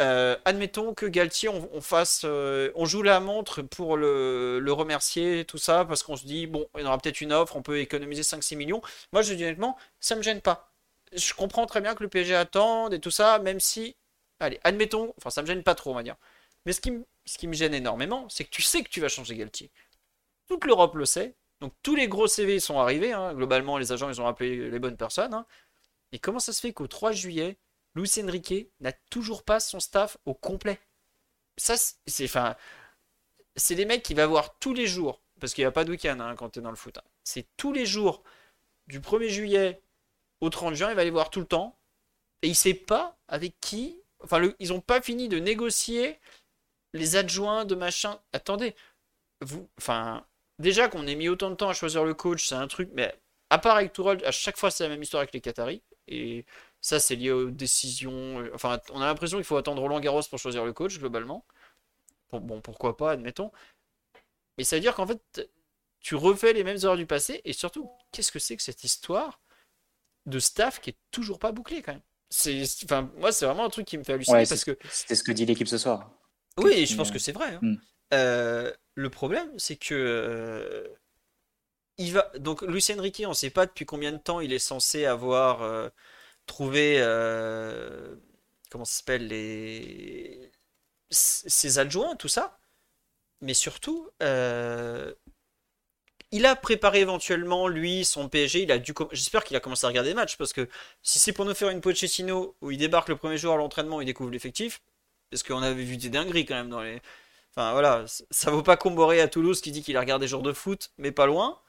Euh, 0.00 0.36
admettons 0.44 0.94
que 0.94 1.06
Galtier, 1.06 1.48
on, 1.48 1.80
fasse, 1.80 2.22
euh, 2.24 2.70
on 2.76 2.84
joue 2.84 3.02
la 3.02 3.18
montre 3.18 3.62
pour 3.62 3.96
le, 3.96 4.64
remercier, 4.68 5.44
tout 5.44 5.58
ça, 5.58 5.84
parce 5.84 6.04
qu'on 6.04 6.14
se 6.14 6.24
dit, 6.24 6.46
bon, 6.46 6.68
il 6.76 6.82
y 6.82 6.84
aura 6.84 6.96
peut-être 6.98 7.20
une 7.20 7.32
offre, 7.32 7.56
on 7.56 7.62
peut 7.62 7.80
économiser 7.80 8.22
5-6 8.22 8.54
millions. 8.56 8.80
Moi, 9.12 9.22
je 9.22 9.34
dis 9.34 9.42
honnêtement, 9.42 9.76
ça 9.98 10.14
me 10.14 10.22
gêne 10.22 10.40
pas. 10.40 10.72
Je 11.12 11.34
comprends 11.34 11.66
très 11.66 11.80
bien 11.80 11.96
que 11.96 12.04
le 12.04 12.08
PSG 12.08 12.36
attende 12.36 12.94
et 12.94 13.00
tout 13.00 13.10
ça, 13.10 13.40
même 13.40 13.58
si, 13.58 13.96
allez, 14.38 14.60
admettons, 14.62 15.12
enfin, 15.18 15.30
ça 15.30 15.42
me 15.42 15.48
gêne 15.48 15.64
pas 15.64 15.74
trop, 15.74 15.90
on 15.90 15.94
va 15.94 16.04
dire. 16.04 16.16
Mais 16.64 16.72
ce 16.72 16.80
qui, 16.80 16.92
ce 17.26 17.38
qui 17.38 17.48
me 17.48 17.54
gêne 17.54 17.74
énormément, 17.74 18.28
c'est 18.28 18.44
que 18.44 18.50
tu 18.50 18.62
sais 18.62 18.84
que 18.84 18.88
tu 18.88 19.00
vas 19.00 19.08
changer 19.08 19.34
Galtier. 19.34 19.72
Toute 20.46 20.64
l'Europe 20.64 20.94
le 20.94 21.06
sait, 21.06 21.34
donc 21.60 21.72
tous 21.82 21.96
les 21.96 22.06
gros 22.06 22.28
CV 22.28 22.60
sont 22.60 22.78
arrivés, 22.78 23.12
hein. 23.12 23.34
globalement, 23.34 23.78
les 23.78 23.90
agents, 23.90 24.10
ils 24.10 24.20
ont 24.20 24.28
appelé 24.28 24.70
les 24.70 24.78
bonnes 24.78 24.96
personnes. 24.96 25.34
Hein. 25.34 25.44
Et 26.12 26.20
comment 26.20 26.38
ça 26.38 26.52
se 26.52 26.60
fait 26.60 26.72
qu'au 26.72 26.86
3 26.86 27.10
juillet, 27.10 27.58
Luis 27.94 28.12
Enrique 28.22 28.70
n'a 28.80 28.92
toujours 28.92 29.44
pas 29.44 29.60
son 29.60 29.80
staff 29.80 30.16
au 30.24 30.34
complet. 30.34 30.80
Ça, 31.56 31.76
c'est 32.06 32.24
enfin, 32.24 32.56
c'est 33.56 33.74
des 33.74 33.84
mecs 33.84 34.02
qui 34.02 34.14
va 34.14 34.26
voir 34.26 34.58
tous 34.58 34.74
les 34.74 34.86
jours, 34.86 35.22
parce 35.40 35.54
qu'il 35.54 35.62
n'y 35.62 35.66
a 35.66 35.72
pas 35.72 35.84
de 35.84 35.90
week-end 35.90 36.18
hein, 36.20 36.34
quand 36.36 36.50
tu 36.50 36.58
es 36.58 36.62
dans 36.62 36.70
le 36.70 36.76
foot. 36.76 36.98
Hein. 36.98 37.04
C'est 37.22 37.46
tous 37.56 37.72
les 37.72 37.86
jours, 37.86 38.22
du 38.86 39.00
1er 39.00 39.28
juillet 39.28 39.80
au 40.40 40.50
30 40.50 40.74
juin, 40.74 40.90
il 40.90 40.96
va 40.96 41.04
les 41.04 41.10
voir 41.10 41.30
tout 41.30 41.40
le 41.40 41.46
temps. 41.46 41.78
Et 42.42 42.48
il 42.48 42.54
sait 42.54 42.74
pas 42.74 43.16
avec 43.28 43.58
qui. 43.60 43.98
Enfin, 44.22 44.42
ils 44.58 44.68
n'ont 44.68 44.80
pas 44.80 45.00
fini 45.00 45.28
de 45.28 45.38
négocier 45.38 46.18
les 46.92 47.16
adjoints 47.16 47.64
de 47.64 47.74
machin. 47.74 48.20
Attendez, 48.32 48.74
vous, 49.40 49.68
enfin, 49.78 50.26
déjà 50.58 50.88
qu'on 50.88 51.06
ait 51.06 51.14
mis 51.14 51.28
autant 51.28 51.50
de 51.50 51.54
temps 51.54 51.68
à 51.68 51.74
choisir 51.74 52.04
le 52.04 52.14
coach, 52.14 52.48
c'est 52.48 52.54
un 52.54 52.68
truc, 52.68 52.90
mais 52.94 53.14
à 53.50 53.58
part 53.58 53.76
avec 53.76 53.92
Tourelle, 53.92 54.24
à 54.24 54.30
chaque 54.30 54.56
fois 54.56 54.70
c'est 54.70 54.84
la 54.84 54.90
même 54.90 55.02
histoire 55.02 55.20
avec 55.22 55.32
les 55.32 55.40
Qataris. 55.40 55.82
Et 56.08 56.44
ça, 56.84 57.00
c'est 57.00 57.16
lié 57.16 57.30
aux 57.30 57.50
décisions. 57.50 58.40
Euh, 58.40 58.50
enfin, 58.52 58.78
on 58.92 59.00
a 59.00 59.06
l'impression 59.06 59.38
qu'il 59.38 59.46
faut 59.46 59.56
attendre 59.56 59.80
Roland 59.80 60.00
Garros 60.00 60.20
pour 60.28 60.38
choisir 60.38 60.66
le 60.66 60.74
coach, 60.74 60.98
globalement. 60.98 61.46
Bon, 62.30 62.60
pourquoi 62.60 62.98
pas, 62.98 63.12
admettons. 63.12 63.52
Mais 64.58 64.64
ça 64.64 64.76
veut 64.76 64.80
dire 64.80 64.94
qu'en 64.94 65.06
fait, 65.06 65.48
tu 66.00 66.14
refais 66.14 66.52
les 66.52 66.62
mêmes 66.62 66.76
erreurs 66.76 66.98
du 66.98 67.06
passé. 67.06 67.40
Et 67.46 67.54
surtout, 67.54 67.90
qu'est-ce 68.12 68.30
que 68.30 68.38
c'est 68.38 68.54
que 68.54 68.62
cette 68.62 68.84
histoire 68.84 69.40
de 70.26 70.38
staff 70.38 70.78
qui 70.78 70.90
est 70.90 70.98
toujours 71.10 71.38
pas 71.38 71.52
bouclée, 71.52 71.80
quand 71.80 71.92
même? 71.92 72.02
C'est, 72.28 72.62
enfin, 72.84 73.10
moi, 73.16 73.32
c'est 73.32 73.46
vraiment 73.46 73.64
un 73.64 73.70
truc 73.70 73.86
qui 73.86 73.96
me 73.96 74.04
fait 74.04 74.12
halluciner 74.12 74.44
parce 74.46 74.64
que. 74.64 74.76
C'était 74.90 75.14
ce 75.14 75.24
que 75.24 75.32
dit 75.32 75.46
l'équipe 75.46 75.68
ce 75.68 75.78
soir. 75.78 76.10
Oui, 76.58 76.84
je 76.84 76.96
pense 76.96 77.10
que 77.10 77.18
c'est 77.18 77.32
vrai. 77.32 77.54
Hein. 77.54 77.60
Hmm. 77.62 77.76
Euh, 78.12 78.72
le 78.94 79.08
problème, 79.08 79.50
c'est 79.58 79.76
que. 79.76 79.94
Euh, 79.94 80.86
il 81.96 82.12
va... 82.12 82.30
Donc, 82.40 82.60
Lucien 82.60 83.00
Riquet, 83.00 83.24
on 83.24 83.30
ne 83.30 83.34
sait 83.34 83.48
pas 83.48 83.64
depuis 83.64 83.86
combien 83.86 84.12
de 84.12 84.18
temps 84.18 84.40
il 84.40 84.52
est 84.52 84.58
censé 84.58 85.06
avoir 85.06 85.90
trouver 86.46 86.96
euh, 86.98 88.16
comment 88.70 88.84
ça 88.84 88.98
s'appelle 88.98 89.26
les 89.28 90.50
ses 91.10 91.78
adjoints, 91.78 92.16
tout 92.16 92.28
ça. 92.28 92.58
Mais 93.40 93.54
surtout, 93.54 94.08
euh, 94.22 95.12
il 96.30 96.46
a 96.46 96.56
préparé 96.56 97.00
éventuellement 97.00 97.68
lui 97.68 98.04
son 98.04 98.28
PSG. 98.28 98.62
Il 98.62 98.84
j'espère 99.12 99.44
qu'il 99.44 99.56
a 99.56 99.60
commencé 99.60 99.84
à 99.84 99.88
regarder 99.88 100.10
des 100.10 100.14
matchs 100.14 100.36
parce 100.36 100.52
que 100.52 100.68
si 101.02 101.18
c'est 101.18 101.32
pour 101.32 101.44
nous 101.44 101.54
faire 101.54 101.70
une 101.70 101.80
Pochettino 101.80 102.56
où 102.60 102.70
il 102.70 102.78
débarque 102.78 103.08
le 103.08 103.16
premier 103.16 103.38
jour 103.38 103.54
à 103.54 103.56
l'entraînement, 103.56 104.00
il 104.00 104.06
découvre 104.06 104.30
l'effectif, 104.30 104.82
parce 105.30 105.42
qu'on 105.42 105.62
avait 105.62 105.84
vu 105.84 105.96
des 105.96 106.10
dingueries 106.10 106.46
quand 106.46 106.54
même 106.54 106.70
dans 106.70 106.82
les. 106.82 107.00
Enfin 107.56 107.72
voilà, 107.72 108.04
ça 108.30 108.50
vaut 108.50 108.62
pas 108.62 108.76
Comboré 108.76 109.20
à 109.20 109.28
Toulouse 109.28 109.60
qui 109.60 109.70
dit 109.70 109.82
qu'il 109.82 109.96
a 109.96 110.00
regardé 110.00 110.24
des 110.24 110.28
jours 110.28 110.42
de 110.42 110.52
foot, 110.52 110.90
mais 110.98 111.12
pas 111.12 111.26
loin. 111.26 111.60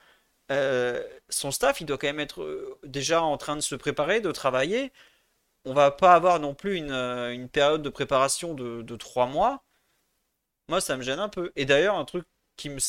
Euh, 0.52 1.04
son 1.30 1.52
staff, 1.52 1.82
il 1.82 1.86
doit 1.86 1.98
quand 1.98 2.08
même 2.08 2.20
être 2.20 2.42
euh, 2.44 2.78
déjà 2.84 3.22
en 3.24 3.38
train 3.38 3.56
de 3.56 3.62
se 3.62 3.76
préparer, 3.76 4.22
de 4.22 4.32
travailler. 4.32 4.92
On 5.66 5.74
va 5.74 5.92
pas 5.92 6.14
avoir 6.16 6.40
non 6.40 6.54
plus 6.56 6.78
une, 6.78 6.92
euh, 6.92 7.48
période 7.48 7.82
de 7.82 7.90
préparation 7.90 8.54
de, 8.54 8.96
3 8.96 9.28
mois. 9.28 9.64
Moi, 10.70 10.82
ça 10.82 10.98
me 10.98 11.04
gêne 11.04 11.20
un 11.20 11.30
peu. 11.30 11.52
Et 11.56 11.66
d'ailleurs, 11.66 11.96
un 11.96 12.06
truc 12.06 12.26
qui 12.58 12.70
me, 12.70 12.80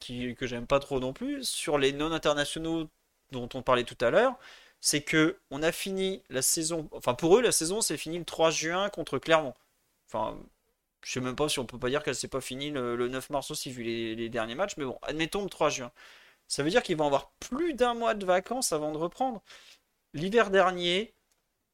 qui, 0.00 0.34
que 0.34 0.46
j'aime 0.46 0.66
pas 0.66 0.80
trop 0.80 1.00
non 1.00 1.12
plus, 1.12 1.44
sur 1.44 1.78
les 1.78 1.92
non-internationaux 1.92 2.88
dont 3.30 3.48
on 3.54 3.62
parlait 3.62 3.84
tout 3.84 3.96
à 4.04 4.10
l'heure, 4.10 4.34
c'est 4.80 5.02
que 5.02 5.38
on 5.50 5.62
a 5.62 5.72
fini 5.72 6.22
la 6.30 6.42
saison. 6.42 6.88
Enfin, 6.92 7.14
pour 7.14 7.38
eux, 7.38 7.42
la 7.42 7.52
saison 7.52 7.80
c'est 7.80 7.96
fini 7.96 8.18
le 8.18 8.24
3 8.24 8.50
juin 8.50 8.90
contre 8.90 9.18
Clermont. 9.18 9.54
Enfin, 10.08 10.38
je 11.02 11.12
sais 11.12 11.20
même 11.20 11.36
pas 11.36 11.48
si 11.48 11.58
on 11.58 11.66
peut 11.66 11.78
pas 11.78 11.88
dire 11.90 12.02
qu'elle 12.02 12.14
s'est 12.14 12.28
pas 12.28 12.40
finie 12.40 12.70
le, 12.70 13.08
9 13.08 13.30
mars 13.30 13.50
aussi, 13.50 13.70
vu 13.70 13.82
les, 13.84 14.14
les, 14.16 14.28
derniers 14.28 14.54
matchs, 14.54 14.76
mais 14.76 14.84
bon, 14.84 14.98
admettons 15.02 15.42
le 15.44 15.50
3 15.50 15.70
juin. 15.70 15.92
Ça 16.48 16.62
veut 16.62 16.70
dire 16.70 16.82
qu'ils 16.82 16.96
vont 16.96 17.06
avoir 17.06 17.32
plus 17.40 17.74
d'un 17.74 17.94
mois 17.94 18.14
de 18.14 18.26
vacances 18.26 18.72
avant 18.72 18.92
de 18.92 18.98
reprendre. 18.98 19.42
L'hiver 20.14 20.50
dernier, 20.50 21.14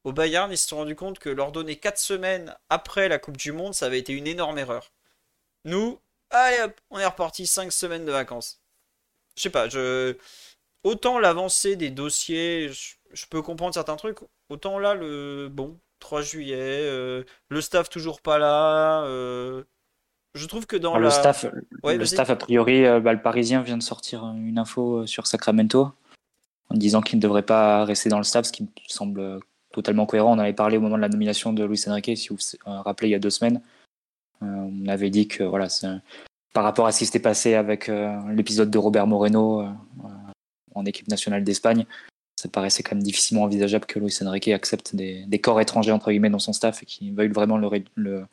au 0.03 0.13
Bayern, 0.13 0.51
ils 0.51 0.57
se 0.57 0.67
sont 0.67 0.77
rendus 0.77 0.95
compte 0.95 1.19
que 1.19 1.29
leur 1.29 1.51
donner 1.51 1.77
4 1.77 1.97
semaines 1.97 2.55
après 2.69 3.09
la 3.09 3.19
Coupe 3.19 3.37
du 3.37 3.51
Monde, 3.51 3.73
ça 3.73 3.87
avait 3.87 3.99
été 3.99 4.13
une 4.13 4.27
énorme 4.27 4.57
erreur. 4.57 4.91
Nous, 5.65 5.99
allez 6.29 6.61
hop, 6.61 6.79
on 6.89 6.99
est 6.99 7.05
reparti 7.05 7.47
5 7.47 7.71
semaines 7.71 8.05
de 8.05 8.11
vacances. 8.11 8.61
Je 9.35 9.43
sais 9.43 9.49
pas, 9.49 9.69
je... 9.69 10.17
autant 10.83 11.19
l'avancée 11.19 11.75
des 11.75 11.89
dossiers, 11.91 12.69
je... 12.71 13.25
peux 13.29 13.41
comprendre 13.41 13.73
certains 13.73 13.95
trucs, 13.97 14.19
autant 14.49 14.79
là, 14.79 14.95
le 14.95 15.49
bon, 15.49 15.79
3 15.99 16.21
juillet, 16.21 16.57
euh, 16.57 17.23
le 17.49 17.61
staff 17.61 17.89
toujours 17.89 18.21
pas 18.21 18.37
là, 18.37 19.03
euh, 19.05 19.63
je 20.35 20.45
trouve 20.45 20.67
que 20.67 20.75
dans 20.75 20.97
le 20.97 21.09
staff, 21.09 21.45
le 21.83 22.05
staff 22.05 22.29
a 22.29 22.35
priori, 22.35 22.85
euh, 22.85 22.99
bah, 22.99 23.13
le 23.13 23.21
Parisien 23.21 23.61
vient 23.61 23.77
de 23.77 23.83
sortir 23.83 24.23
une 24.25 24.59
info 24.59 24.99
euh, 24.99 25.07
sur 25.07 25.25
Sacramento 25.27 25.91
en 26.69 26.75
disant 26.75 27.01
qu'il 27.01 27.17
ne 27.17 27.21
devrait 27.21 27.45
pas 27.45 27.83
rester 27.83 28.09
dans 28.09 28.19
le 28.19 28.23
staff, 28.23 28.45
ce 28.45 28.51
qui 28.51 28.63
me 28.63 28.67
semble 28.87 29.39
totalement 29.71 30.05
cohérent. 30.05 30.35
On 30.35 30.39
avait 30.39 30.53
parlé 30.53 30.77
au 30.77 30.81
moment 30.81 30.97
de 30.97 31.01
la 31.01 31.09
nomination 31.09 31.51
de 31.51 31.63
Luis 31.63 31.83
Enrique, 31.87 32.15
si 32.15 32.29
vous 32.29 32.37
vous 32.37 32.81
rappelez, 32.83 33.09
il 33.09 33.11
y 33.11 33.15
a 33.15 33.19
deux 33.19 33.31
semaines. 33.31 33.61
Euh, 34.43 34.45
on 34.45 34.87
avait 34.87 35.09
dit 35.09 35.27
que 35.27 35.43
voilà, 35.43 35.67
par 36.53 36.63
rapport 36.63 36.85
à 36.85 36.91
ce 36.91 36.99
qui 36.99 37.05
s'était 37.07 37.19
passé 37.19 37.55
avec 37.55 37.89
l'épisode 38.29 38.69
de 38.69 38.77
Robert 38.77 39.07
Moreno 39.07 39.67
en 40.75 40.85
équipe 40.85 41.07
nationale 41.07 41.43
d'Espagne, 41.43 41.85
ça 42.39 42.49
paraissait 42.49 42.83
quand 42.83 42.95
même 42.95 43.03
difficilement 43.03 43.43
envisageable 43.43 43.85
que 43.85 43.99
Luis 43.99 44.15
Enrique 44.21 44.47
accepte 44.49 44.95
des, 44.95 45.39
corps 45.41 45.59
étrangers 45.59 45.91
entre 45.91 46.11
guillemets 46.11 46.29
dans 46.29 46.39
son 46.39 46.53
staff 46.53 46.83
et 46.83 46.85
qu'il 46.85 47.13
veuille 47.13 47.29
vraiment 47.29 47.57
le, 47.57 47.69
le, 47.95 48.25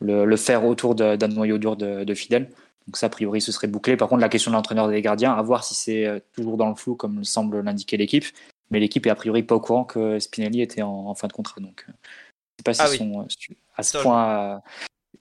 le, 0.00 0.36
faire 0.36 0.64
autour 0.64 0.94
d'un 0.94 1.28
noyau 1.28 1.58
dur 1.58 1.76
de, 1.76 2.14
fidèles. 2.14 2.50
Donc 2.86 2.96
ça, 2.96 3.06
a 3.06 3.08
priori, 3.08 3.40
ce 3.40 3.52
serait 3.52 3.68
bouclé. 3.68 3.96
Par 3.96 4.08
contre, 4.08 4.20
la 4.20 4.28
question 4.28 4.50
de 4.50 4.56
l'entraîneur 4.56 4.88
des 4.88 5.00
gardiens, 5.02 5.32
à 5.32 5.42
voir 5.42 5.62
si 5.62 5.74
c'est 5.74 6.04
euh, 6.04 6.18
toujours 6.32 6.56
dans 6.56 6.68
le 6.68 6.74
flou, 6.74 6.96
comme 6.96 7.22
semble 7.22 7.60
l'indiquer 7.60 7.96
l'équipe. 7.96 8.24
Mais 8.70 8.80
l'équipe 8.80 9.06
est 9.06 9.10
a 9.10 9.14
priori 9.14 9.44
pas 9.44 9.54
au 9.54 9.60
courant 9.60 9.84
que 9.84 10.18
Spinelli 10.18 10.62
était 10.62 10.82
en, 10.82 11.14
fin 11.14 11.28
de 11.28 11.32
contrat. 11.32 11.60
Donc, 11.60 11.84
euh, 11.88 11.92
je 11.92 11.92
ne 11.92 12.58
sais 12.58 12.64
pas 12.64 12.74
s'ils 12.74 12.82
ah 12.82 12.96
sont 12.96 13.20
euh, 13.20 13.54
à 13.76 13.82
ce 13.84 13.98
point... 13.98 14.62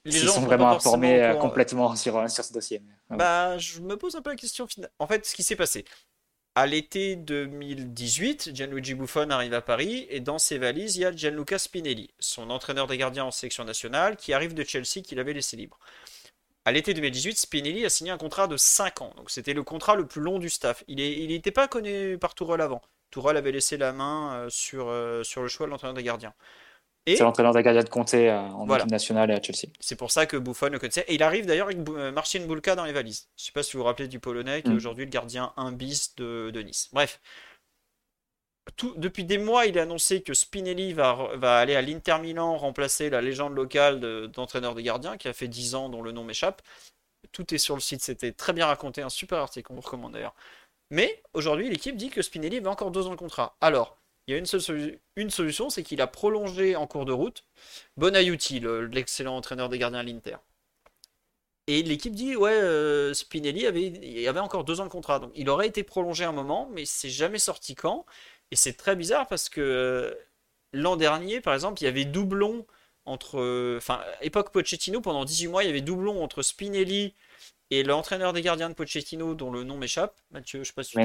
ils 0.05 0.13
sont 0.13 0.41
vraiment 0.41 0.69
informés 0.69 1.35
complètement 1.39 1.95
sur, 1.95 2.27
sur 2.29 2.43
ce 2.43 2.51
dossier. 2.51 2.81
Bah, 3.11 3.57
je 3.59 3.79
me 3.81 3.95
pose 3.95 4.15
un 4.15 4.21
peu 4.21 4.31
la 4.31 4.35
question 4.35 4.65
En 4.97 5.05
fait, 5.05 5.25
ce 5.25 5.35
qui 5.35 5.43
s'est 5.43 5.55
passé, 5.55 5.85
à 6.55 6.65
l'été 6.65 7.15
2018, 7.15 8.53
Gianluigi 8.53 8.93
Buffon 8.93 9.29
arrive 9.29 9.53
à 9.53 9.61
Paris 9.61 10.05
et 10.09 10.19
dans 10.19 10.37
ses 10.37 10.57
valises, 10.57 10.97
il 10.97 11.01
y 11.01 11.05
a 11.05 11.15
Gianluca 11.15 11.57
Spinelli, 11.57 12.09
son 12.19 12.49
entraîneur 12.49 12.87
des 12.87 12.97
gardiens 12.97 13.25
en 13.25 13.31
sélection 13.31 13.63
nationale, 13.63 14.17
qui 14.17 14.33
arrive 14.33 14.53
de 14.53 14.63
Chelsea 14.63 15.01
qu'il 15.03 15.19
avait 15.19 15.33
laissé 15.33 15.55
libre. 15.55 15.79
À 16.65 16.71
l'été 16.71 16.93
2018, 16.93 17.37
Spinelli 17.37 17.85
a 17.85 17.89
signé 17.89 18.11
un 18.11 18.17
contrat 18.17 18.47
de 18.47 18.57
5 18.57 19.01
ans, 19.01 19.13
donc 19.15 19.31
c'était 19.31 19.53
le 19.53 19.63
contrat 19.63 19.95
le 19.95 20.05
plus 20.05 20.21
long 20.21 20.39
du 20.39 20.49
staff. 20.49 20.83
Il 20.87 20.97
n'était 20.97 21.51
pas 21.51 21.67
connu 21.67 22.17
par 22.17 22.35
Tourelle 22.35 22.61
avant. 22.61 22.81
Tourelle 23.11 23.37
avait 23.37 23.51
laissé 23.51 23.77
la 23.77 23.93
main 23.93 24.33
euh, 24.35 24.49
euh, 24.73 25.23
sur 25.23 25.41
le 25.41 25.47
choix 25.47 25.65
de 25.65 25.71
l'entraîneur 25.71 25.95
des 25.95 26.03
gardiens. 26.03 26.33
C'est 27.07 27.19
l'entraîneur 27.19 27.53
gardiens 27.53 27.83
de 27.83 27.89
Comté 27.89 28.29
euh, 28.29 28.39
en 28.39 28.69
équipe 28.75 28.91
nationale 28.91 29.31
et 29.31 29.33
à 29.33 29.41
Chelsea. 29.41 29.71
C'est 29.79 29.95
pour 29.95 30.11
ça 30.11 30.25
que 30.25 30.37
Buffon 30.37 30.69
le 30.69 30.77
connaissait. 30.77 31.05
Et 31.07 31.15
il 31.15 31.23
arrive 31.23 31.45
d'ailleurs 31.45 31.67
avec 31.67 31.79
euh, 31.89 32.11
Marcin 32.11 32.45
Bulka 32.45 32.75
dans 32.75 32.85
les 32.85 32.93
valises. 32.93 33.27
Je 33.37 33.43
ne 33.43 33.45
sais 33.47 33.51
pas 33.51 33.63
si 33.63 33.73
vous 33.73 33.79
vous 33.79 33.85
rappelez 33.85 34.07
du 34.07 34.19
Polonais, 34.19 34.61
qui 34.61 34.69
est 34.69 34.73
mm. 34.73 34.77
aujourd'hui 34.77 35.05
le 35.05 35.09
gardien 35.09 35.51
1 35.57 35.71
bis 35.71 36.15
de, 36.15 36.51
Nice. 36.63 36.89
Bref. 36.93 37.19
Tout, 38.77 38.93
depuis 38.97 39.23
des 39.23 39.39
mois, 39.39 39.65
il 39.65 39.79
a 39.79 39.81
annoncé 39.81 40.21
que 40.21 40.35
Spinelli 40.35 40.93
va, 40.93 41.31
va 41.35 41.57
aller 41.57 41.75
à 41.75 41.81
l'Inter 41.81 42.19
Milan 42.21 42.55
remplacer 42.55 43.09
la 43.09 43.21
légende 43.21 43.55
locale 43.55 43.99
d'entraîneur 44.29 44.75
des 44.75 44.83
gardiens 44.83 45.17
qui 45.17 45.27
a 45.27 45.33
fait 45.33 45.47
10 45.47 45.73
ans, 45.73 45.89
dont 45.89 46.03
le 46.03 46.11
nom 46.11 46.23
m'échappe. 46.23 46.61
Tout 47.31 47.53
est 47.53 47.57
sur 47.57 47.75
le 47.75 47.81
site, 47.81 48.01
c'était 48.01 48.31
très 48.31 48.53
bien 48.53 48.67
raconté, 48.67 49.01
un 49.01 49.09
super 49.09 49.39
article 49.39 49.67
qu'on 49.67 49.75
vous 49.75 49.81
recommande 49.81 50.13
d'ailleurs. 50.13 50.35
Mais 50.91 51.23
aujourd'hui, 51.33 51.69
l'équipe 51.69 51.95
dit 51.95 52.09
que 52.09 52.21
Spinelli 52.21 52.59
va 52.59 52.69
encore 52.69 52.91
deux 52.91 53.07
ans 53.07 53.11
de 53.11 53.15
contrat. 53.15 53.55
Alors, 53.61 53.97
il 54.31 54.35
y 54.35 54.35
a 54.35 54.39
une, 54.39 54.45
seule 54.45 54.99
une 55.17 55.29
solution, 55.29 55.69
c'est 55.69 55.83
qu'il 55.83 55.99
a 55.99 56.07
prolongé 56.07 56.77
en 56.77 56.87
cours 56.87 57.03
de 57.03 57.11
route 57.11 57.43
Bonaiuti, 57.97 58.61
l'excellent 58.61 59.35
entraîneur 59.35 59.67
des 59.67 59.77
gardiens 59.77 59.99
à 59.99 60.03
l'Inter. 60.03 60.37
Et 61.67 61.83
l'équipe 61.83 62.15
dit 62.15 62.37
ouais, 62.37 62.51
euh, 62.53 63.13
Spinelli 63.13 63.67
avait, 63.67 64.27
avait 64.27 64.39
encore 64.39 64.63
deux 64.63 64.79
ans 64.79 64.85
de 64.85 64.89
contrat, 64.89 65.19
donc 65.19 65.31
il 65.35 65.49
aurait 65.49 65.67
été 65.67 65.83
prolongé 65.83 66.23
un 66.23 66.31
moment, 66.31 66.69
mais 66.71 66.85
c'est 66.85 67.09
jamais 67.09 67.39
sorti 67.39 67.75
quand. 67.75 68.05
Et 68.51 68.55
c'est 68.55 68.73
très 68.73 68.95
bizarre 68.95 69.27
parce 69.27 69.49
que 69.49 69.59
euh, 69.59 70.13
l'an 70.71 70.95
dernier, 70.95 71.41
par 71.41 71.53
exemple, 71.53 71.81
il 71.81 71.85
y 71.85 71.87
avait 71.87 72.05
doublon 72.05 72.65
entre, 73.03 73.39
euh, 73.39 73.77
enfin, 73.77 73.99
époque 74.21 74.51
Pochettino, 74.51 75.01
pendant 75.01 75.25
18 75.25 75.47
mois, 75.47 75.63
il 75.63 75.67
y 75.67 75.69
avait 75.69 75.81
doublon 75.81 76.23
entre 76.23 76.41
Spinelli 76.41 77.15
et 77.69 77.83
l'entraîneur 77.83 78.31
des 78.31 78.41
gardiens 78.41 78.69
de 78.69 78.75
Pochettino, 78.75 79.33
dont 79.33 79.51
le 79.51 79.63
nom 79.63 79.77
m'échappe, 79.77 80.19
Mathieu, 80.31 80.59
je 80.63 80.69
sais 80.69 80.73
pas 80.73 80.83
si 80.83 80.91
tu 80.91 80.97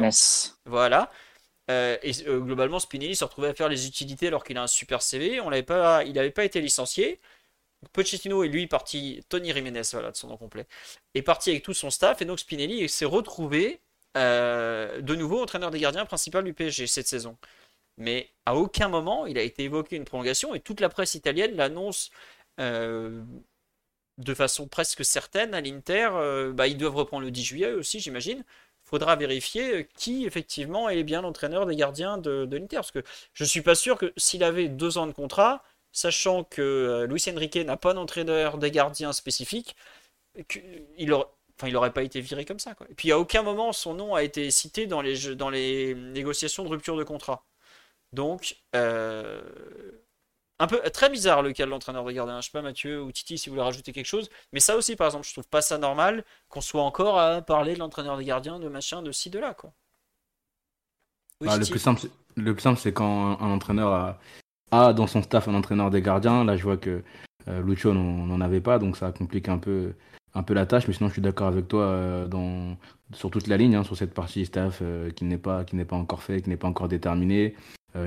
Voilà. 0.64 1.10
Euh, 1.70 1.96
et 2.02 2.12
euh, 2.26 2.40
globalement, 2.40 2.78
Spinelli 2.78 3.16
se 3.16 3.24
retrouvait 3.24 3.48
à 3.48 3.54
faire 3.54 3.68
les 3.68 3.86
utilités 3.86 4.28
alors 4.28 4.44
qu'il 4.44 4.56
a 4.58 4.62
un 4.62 4.66
super 4.66 5.02
CV. 5.02 5.40
On 5.40 5.50
pas, 5.62 6.04
il 6.04 6.12
n'avait 6.14 6.30
pas 6.30 6.44
été 6.44 6.60
licencié. 6.60 7.20
Pochettino 7.92 8.42
est 8.44 8.48
lui 8.48 8.66
parti, 8.66 9.22
Tony 9.28 9.52
Jiménez, 9.52 9.82
voilà, 9.92 10.10
de 10.10 10.16
son 10.16 10.28
nom 10.28 10.36
complet, 10.36 10.66
est 11.14 11.22
parti 11.22 11.50
avec 11.50 11.62
tout 11.62 11.74
son 11.74 11.90
staff, 11.90 12.22
et 12.22 12.24
donc 12.24 12.40
Spinelli 12.40 12.88
s'est 12.88 13.04
retrouvé 13.04 13.80
euh, 14.16 15.00
de 15.02 15.14
nouveau 15.14 15.42
entraîneur 15.42 15.70
des 15.70 15.78
gardiens 15.78 16.06
principal 16.06 16.42
du 16.42 16.54
PSG 16.54 16.86
cette 16.86 17.06
saison. 17.06 17.36
Mais 17.98 18.30
à 18.46 18.56
aucun 18.56 18.88
moment 18.88 19.26
il 19.26 19.38
a 19.38 19.42
été 19.42 19.64
évoqué 19.64 19.96
une 19.96 20.04
prolongation, 20.04 20.54
et 20.54 20.60
toute 20.60 20.80
la 20.80 20.88
presse 20.88 21.14
italienne 21.14 21.54
l'annonce 21.54 22.10
de 22.58 24.34
façon 24.34 24.66
presque 24.66 25.04
certaine 25.04 25.54
à 25.54 25.60
l'Inter. 25.60 26.08
Bah, 26.54 26.66
ils 26.66 26.78
doivent 26.78 26.96
reprendre 26.96 27.24
le 27.24 27.30
10 27.30 27.44
juillet 27.44 27.72
aussi, 27.72 28.00
j'imagine. 28.00 28.42
Faudra 28.86 29.16
vérifier 29.16 29.88
qui 29.96 30.26
effectivement 30.26 30.88
est 30.88 31.02
bien 31.02 31.22
l'entraîneur 31.22 31.66
des 31.66 31.76
gardiens 31.76 32.18
de, 32.18 32.46
de 32.46 32.56
l'Inter. 32.56 32.76
Parce 32.76 32.92
que 32.92 33.02
je 33.34 33.44
suis 33.44 33.60
pas 33.62 33.74
sûr 33.74 33.98
que 33.98 34.12
s'il 34.16 34.44
avait 34.44 34.68
deux 34.68 34.96
ans 34.96 35.06
de 35.06 35.12
contrat, 35.12 35.62
sachant 35.92 36.44
que 36.44 36.62
euh, 36.62 37.06
Luis 37.06 37.24
Enrique 37.28 37.56
n'a 37.56 37.76
pas 37.76 37.94
d'entraîneur 37.94 38.58
des 38.58 38.70
gardiens 38.70 39.12
spécifique, 39.12 39.76
il 40.98 41.12
aurait, 41.12 41.26
enfin, 41.58 41.68
il 41.68 41.92
pas 41.92 42.02
été 42.02 42.20
viré 42.20 42.44
comme 42.44 42.58
ça. 42.58 42.74
Quoi. 42.74 42.86
Et 42.90 42.94
puis 42.94 43.10
à 43.12 43.18
aucun 43.18 43.42
moment 43.42 43.72
son 43.72 43.94
nom 43.94 44.14
a 44.14 44.22
été 44.22 44.50
cité 44.50 44.86
dans 44.86 45.00
les, 45.02 45.34
dans 45.34 45.50
les 45.50 45.94
négociations 45.94 46.64
de 46.64 46.68
rupture 46.68 46.96
de 46.96 47.04
contrat. 47.04 47.44
Donc, 48.12 48.56
euh, 48.74 49.42
un 50.58 50.66
peu 50.66 50.78
très 50.92 51.10
bizarre 51.10 51.42
le 51.42 51.52
cas 51.52 51.64
de 51.66 51.70
l'entraîneur 51.70 52.04
des 52.04 52.14
gardiens. 52.14 52.40
Je 52.40 52.46
sais 52.46 52.52
pas 52.52 52.62
Mathieu 52.62 53.02
ou 53.02 53.12
Titi 53.12 53.38
si 53.38 53.48
vous 53.48 53.54
voulez 53.54 53.64
rajouter 53.64 53.92
quelque 53.92 54.06
chose, 54.06 54.28
mais 54.52 54.60
ça 54.60 54.76
aussi 54.76 54.96
par 54.96 55.06
exemple, 55.08 55.26
je 55.26 55.32
trouve 55.32 55.48
pas 55.48 55.62
ça 55.62 55.78
normal 55.78 56.24
qu'on 56.48 56.60
soit 56.60 56.82
encore 56.82 57.18
à 57.18 57.42
parler 57.42 57.74
de 57.74 57.78
l'entraîneur 57.78 58.16
des 58.16 58.24
gardiens, 58.24 58.58
de 58.58 58.68
machin, 58.68 59.02
de 59.02 59.12
ci, 59.12 59.30
de 59.30 59.38
là 59.38 59.54
quoi. 59.54 59.72
Bah, 61.40 61.58
le, 61.58 61.66
plus 61.66 61.78
simple, 61.78 62.02
le 62.36 62.54
plus 62.54 62.62
simple, 62.62 62.80
c'est 62.80 62.92
quand 62.92 63.38
un 63.40 63.50
entraîneur 63.50 63.92
a, 63.92 64.18
a 64.70 64.92
dans 64.92 65.06
son 65.06 65.22
staff 65.22 65.48
un 65.48 65.54
entraîneur 65.54 65.90
des 65.90 66.00
gardiens. 66.00 66.44
Là, 66.44 66.56
je 66.56 66.62
vois 66.62 66.78
que 66.78 67.02
euh, 67.48 67.62
Lucho 67.62 67.92
n'en 67.92 68.40
avait 68.40 68.60
pas, 68.60 68.78
donc 68.78 68.96
ça 68.96 69.12
complique 69.12 69.48
un 69.48 69.58
peu, 69.58 69.92
un 70.34 70.42
peu 70.42 70.54
la 70.54 70.64
tâche. 70.64 70.88
Mais 70.88 70.94
sinon, 70.94 71.08
je 71.08 71.14
suis 71.14 71.22
d'accord 71.22 71.48
avec 71.48 71.68
toi 71.68 71.82
euh, 71.82 72.26
dans, 72.26 72.76
sur 73.12 73.30
toute 73.30 73.48
la 73.48 73.56
ligne, 73.56 73.76
hein, 73.76 73.84
sur 73.84 73.96
cette 73.96 74.14
partie 74.14 74.46
staff 74.46 74.78
euh, 74.82 75.10
qui 75.10 75.24
n'est 75.24 75.38
pas, 75.38 75.64
qui 75.64 75.76
n'est 75.76 75.84
pas 75.84 75.96
encore 75.96 76.22
fait, 76.22 76.40
qui 76.40 76.48
n'est 76.48 76.56
pas 76.56 76.68
encore 76.68 76.88
déterminée. 76.88 77.54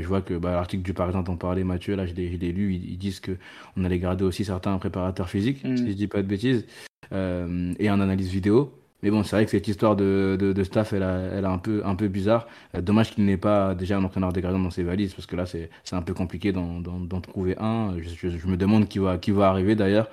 Je 0.01 0.07
vois 0.07 0.21
que 0.21 0.33
bah, 0.33 0.51
l'article 0.51 0.83
du 0.83 0.93
Parisien 0.93 1.23
t'en 1.23 1.35
parlait, 1.35 1.63
Mathieu, 1.63 1.95
là 1.95 2.05
je 2.05 2.13
l'ai 2.13 2.51
lu, 2.51 2.73
ils, 2.73 2.97
disent 2.97 3.21
qu'on 3.21 3.83
allait 3.83 3.99
garder 3.99 4.23
aussi 4.23 4.45
certains 4.45 4.77
préparateurs 4.77 5.29
physiques, 5.29 5.63
mm. 5.63 5.77
si 5.77 5.87
je 5.87 5.93
dis 5.93 6.07
pas 6.07 6.21
de 6.21 6.27
bêtises, 6.27 6.65
et 7.11 7.89
un 7.89 7.99
analyse 7.99 8.29
vidéo. 8.29 8.73
Mais 9.01 9.11
bon, 9.11 9.23
c'est 9.23 9.35
vrai 9.35 9.45
que 9.45 9.51
cette 9.51 9.67
histoire 9.67 9.95
de, 9.95 10.37
de, 10.39 10.63
staff, 10.63 10.91
elle, 10.91 11.03
a, 11.03 11.19
elle 11.33 11.45
a 11.45 11.51
un 11.51 11.57
peu, 11.57 11.81
un 11.85 11.95
peu 11.95 12.09
bizarre. 12.09 12.47
Euh, 12.75 12.81
dommage 12.81 13.11
qu'il 13.11 13.25
n'ait 13.25 13.37
pas 13.37 13.73
déjà 13.73 13.97
un 13.97 14.03
entraîneur 14.03 14.33
gardiens 14.33 14.59
dans 14.59 14.71
ses 14.71 14.83
valises, 14.83 15.13
parce 15.13 15.25
que 15.25 15.35
là, 15.35 15.45
c'est 15.45 15.69
un 15.93 16.01
peu 16.01 16.13
compliqué 16.13 16.51
d'en 16.51 17.21
trouver 17.21 17.55
un. 17.59 17.93
Je, 17.99 18.29
je, 18.29 18.47
me 18.47 18.57
demande 18.57 18.87
qui 18.87 18.99
va, 18.99 19.17
qui 19.17 19.31
va 19.31 19.49
arriver 19.49 19.75
d'ailleurs. 19.75 20.09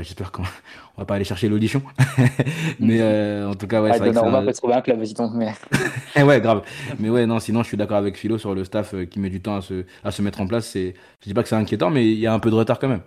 Euh, 0.00 0.04
j'espère 0.04 0.32
qu'on 0.32 0.42
va 0.98 1.04
pas 1.04 1.14
aller 1.14 1.24
chercher 1.24 1.48
l'audition. 1.48 1.82
mais 2.80 3.00
euh, 3.00 3.48
en 3.48 3.54
tout 3.54 3.66
cas, 3.66 3.82
ouais, 3.82 3.92
c'est 3.92 3.98
vrai 3.98 4.12
que 4.12 4.18
On 4.18 4.44
peut 4.44 4.52
trouver 4.52 4.74
un 4.74 4.80
club, 4.80 5.02
mais... 5.34 5.52
Eh 6.16 6.22
ouais, 6.22 6.40
grave. 6.40 6.62
Mais 6.98 7.10
ouais, 7.10 7.26
non, 7.26 7.38
sinon, 7.38 7.62
je 7.62 7.68
suis 7.68 7.76
d'accord 7.76 7.98
avec 7.98 8.16
Philo 8.16 8.38
sur 8.38 8.54
le 8.54 8.64
staff 8.64 8.94
qui 9.08 9.20
met 9.20 9.30
du 9.30 9.40
temps 9.40 9.56
à 9.56 9.60
se, 9.60 9.84
à 10.04 10.10
se 10.10 10.22
mettre 10.22 10.40
en 10.40 10.46
place. 10.46 10.74
Je 10.74 10.92
dis 11.22 11.34
pas 11.34 11.42
que 11.42 11.48
c'est 11.48 11.56
inquiétant, 11.56 11.90
mais 11.90 12.10
il 12.10 12.18
y 12.18 12.26
a 12.26 12.32
un 12.32 12.40
peu 12.40 12.50
de 12.50 12.56
retard 12.56 12.78
quand 12.78 12.88
même. 12.88 13.02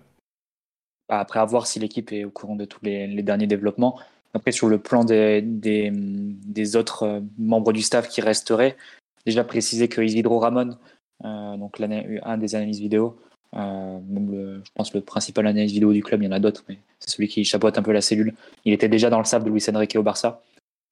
Bah, 1.09 1.19
après, 1.19 1.39
à 1.39 1.45
voir 1.45 1.67
si 1.67 1.79
l'équipe 1.79 2.11
est 2.11 2.23
au 2.23 2.29
courant 2.29 2.55
de 2.55 2.65
tous 2.65 2.79
les, 2.83 3.07
les 3.07 3.23
derniers 3.23 3.47
développements. 3.47 3.99
Après, 4.33 4.51
sur 4.51 4.67
le 4.67 4.79
plan 4.79 5.03
des, 5.03 5.41
des, 5.41 5.91
des, 5.93 6.75
autres 6.75 7.03
euh, 7.03 7.19
membres 7.37 7.71
du 7.71 7.81
staff 7.81 8.07
qui 8.07 8.21
resteraient, 8.21 8.77
déjà 9.25 9.43
préciser 9.43 9.87
que 9.87 10.01
Isidro 10.01 10.39
Ramon, 10.39 10.77
euh, 11.23 11.57
donc 11.57 11.79
un 11.79 12.37
des 12.37 12.55
analystes 12.55 12.81
vidéo, 12.81 13.19
euh, 13.55 14.59
je 14.63 14.71
pense 14.75 14.93
le 14.93 15.01
principal 15.01 15.47
analyste 15.47 15.73
vidéo 15.73 15.93
du 15.93 16.03
club, 16.03 16.21
il 16.21 16.25
y 16.25 16.27
en 16.27 16.31
a 16.31 16.39
d'autres, 16.39 16.63
mais 16.67 16.77
c'est 16.99 17.11
celui 17.11 17.27
qui 17.27 17.43
chapeaute 17.43 17.77
un 17.77 17.83
peu 17.83 17.91
la 17.91 18.01
cellule. 18.01 18.33
Il 18.65 18.73
était 18.73 18.89
déjà 18.89 19.09
dans 19.09 19.19
le 19.19 19.25
staff 19.25 19.43
de 19.43 19.49
Luis 19.49 19.63
Enrique 19.73 19.95
au 19.95 20.03
Barça. 20.03 20.41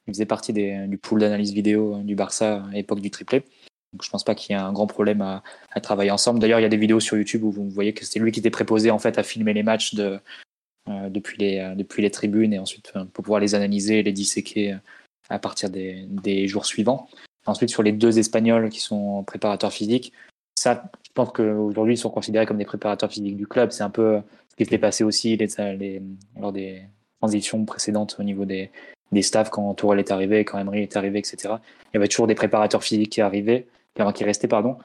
Il 0.07 0.13
faisait 0.13 0.25
partie 0.25 0.53
du 0.53 0.97
pool 0.97 1.21
d'analyse 1.21 1.53
vidéo 1.53 2.01
du 2.03 2.15
Barça 2.15 2.63
à 2.69 2.73
l'époque 2.73 3.01
du 3.01 3.11
triplé. 3.11 3.43
Donc 3.93 4.03
je 4.03 4.09
pense 4.09 4.23
pas 4.23 4.35
qu'il 4.35 4.55
y 4.55 4.59
ait 4.59 4.61
un 4.61 4.71
grand 4.71 4.87
problème 4.87 5.21
à, 5.21 5.43
travailler 5.81 6.11
ensemble. 6.11 6.39
D'ailleurs, 6.39 6.59
il 6.59 6.63
y 6.63 6.65
a 6.65 6.69
des 6.69 6.77
vidéos 6.77 6.99
sur 6.99 7.17
YouTube 7.17 7.43
où 7.43 7.51
vous 7.51 7.69
voyez 7.69 7.93
que 7.93 8.05
c'était 8.05 8.19
lui 8.19 8.31
qui 8.31 8.39
était 8.39 8.49
préposé 8.49 8.89
en 8.89 8.99
fait 8.99 9.17
à 9.17 9.23
filmer 9.23 9.53
les 9.53 9.63
matchs 9.63 9.93
euh, 9.95 10.19
depuis, 11.09 11.37
les, 11.37 11.59
euh, 11.59 12.09
tribunes 12.09 12.53
et 12.53 12.59
ensuite 12.59 12.91
euh, 12.95 13.05
pour 13.05 13.23
pouvoir 13.23 13.41
les 13.41 13.53
analyser 13.53 13.99
et 13.99 14.03
les 14.03 14.13
disséquer 14.13 14.77
à 15.29 15.39
partir 15.39 15.69
des 15.69 16.47
jours 16.47 16.65
suivants. 16.65 17.07
Ensuite, 17.45 17.69
sur 17.69 17.83
les 17.83 17.91
deux 17.91 18.19
Espagnols 18.19 18.69
qui 18.69 18.79
sont 18.79 19.23
préparateurs 19.23 19.73
physiques, 19.73 20.13
ça, 20.55 20.91
je 21.11 21.13
pense 21.13 21.31
qu'aujourd'hui, 21.31 21.95
ils 21.95 21.97
sont 21.97 22.09
considérés 22.09 22.45
comme 22.45 22.57
des 22.57 22.65
préparateurs 22.65 23.11
physiques 23.11 23.35
du 23.35 23.45
club. 23.45 23.71
C'est 23.71 23.83
un 23.83 23.89
peu 23.89 24.21
ce 24.49 24.55
qui 24.55 24.65
s'est 24.65 24.77
passé 24.77 25.03
aussi 25.03 25.35
les, 25.35 25.47
les, 25.77 26.01
lors 26.39 26.53
des 26.53 26.83
transitions 27.19 27.65
précédentes 27.65 28.15
au 28.17 28.23
niveau 28.23 28.45
des, 28.45 28.71
des 29.11 29.21
staffs 29.21 29.49
quand 29.49 29.73
Tourelle 29.73 29.99
est 29.99 30.11
arrivé, 30.11 30.45
quand 30.45 30.57
Emery 30.57 30.83
est 30.83 30.95
arrivé, 30.95 31.19
etc. 31.19 31.37
Il 31.45 31.95
y 31.95 31.97
avait 31.97 32.07
toujours 32.07 32.27
des 32.27 32.35
préparateurs 32.35 32.83
physiques 32.83 33.11
qui 33.11 33.21
arrivaient, 33.21 33.67
qui 34.15 34.23
restaient, 34.23 34.47
pardon, 34.47 34.77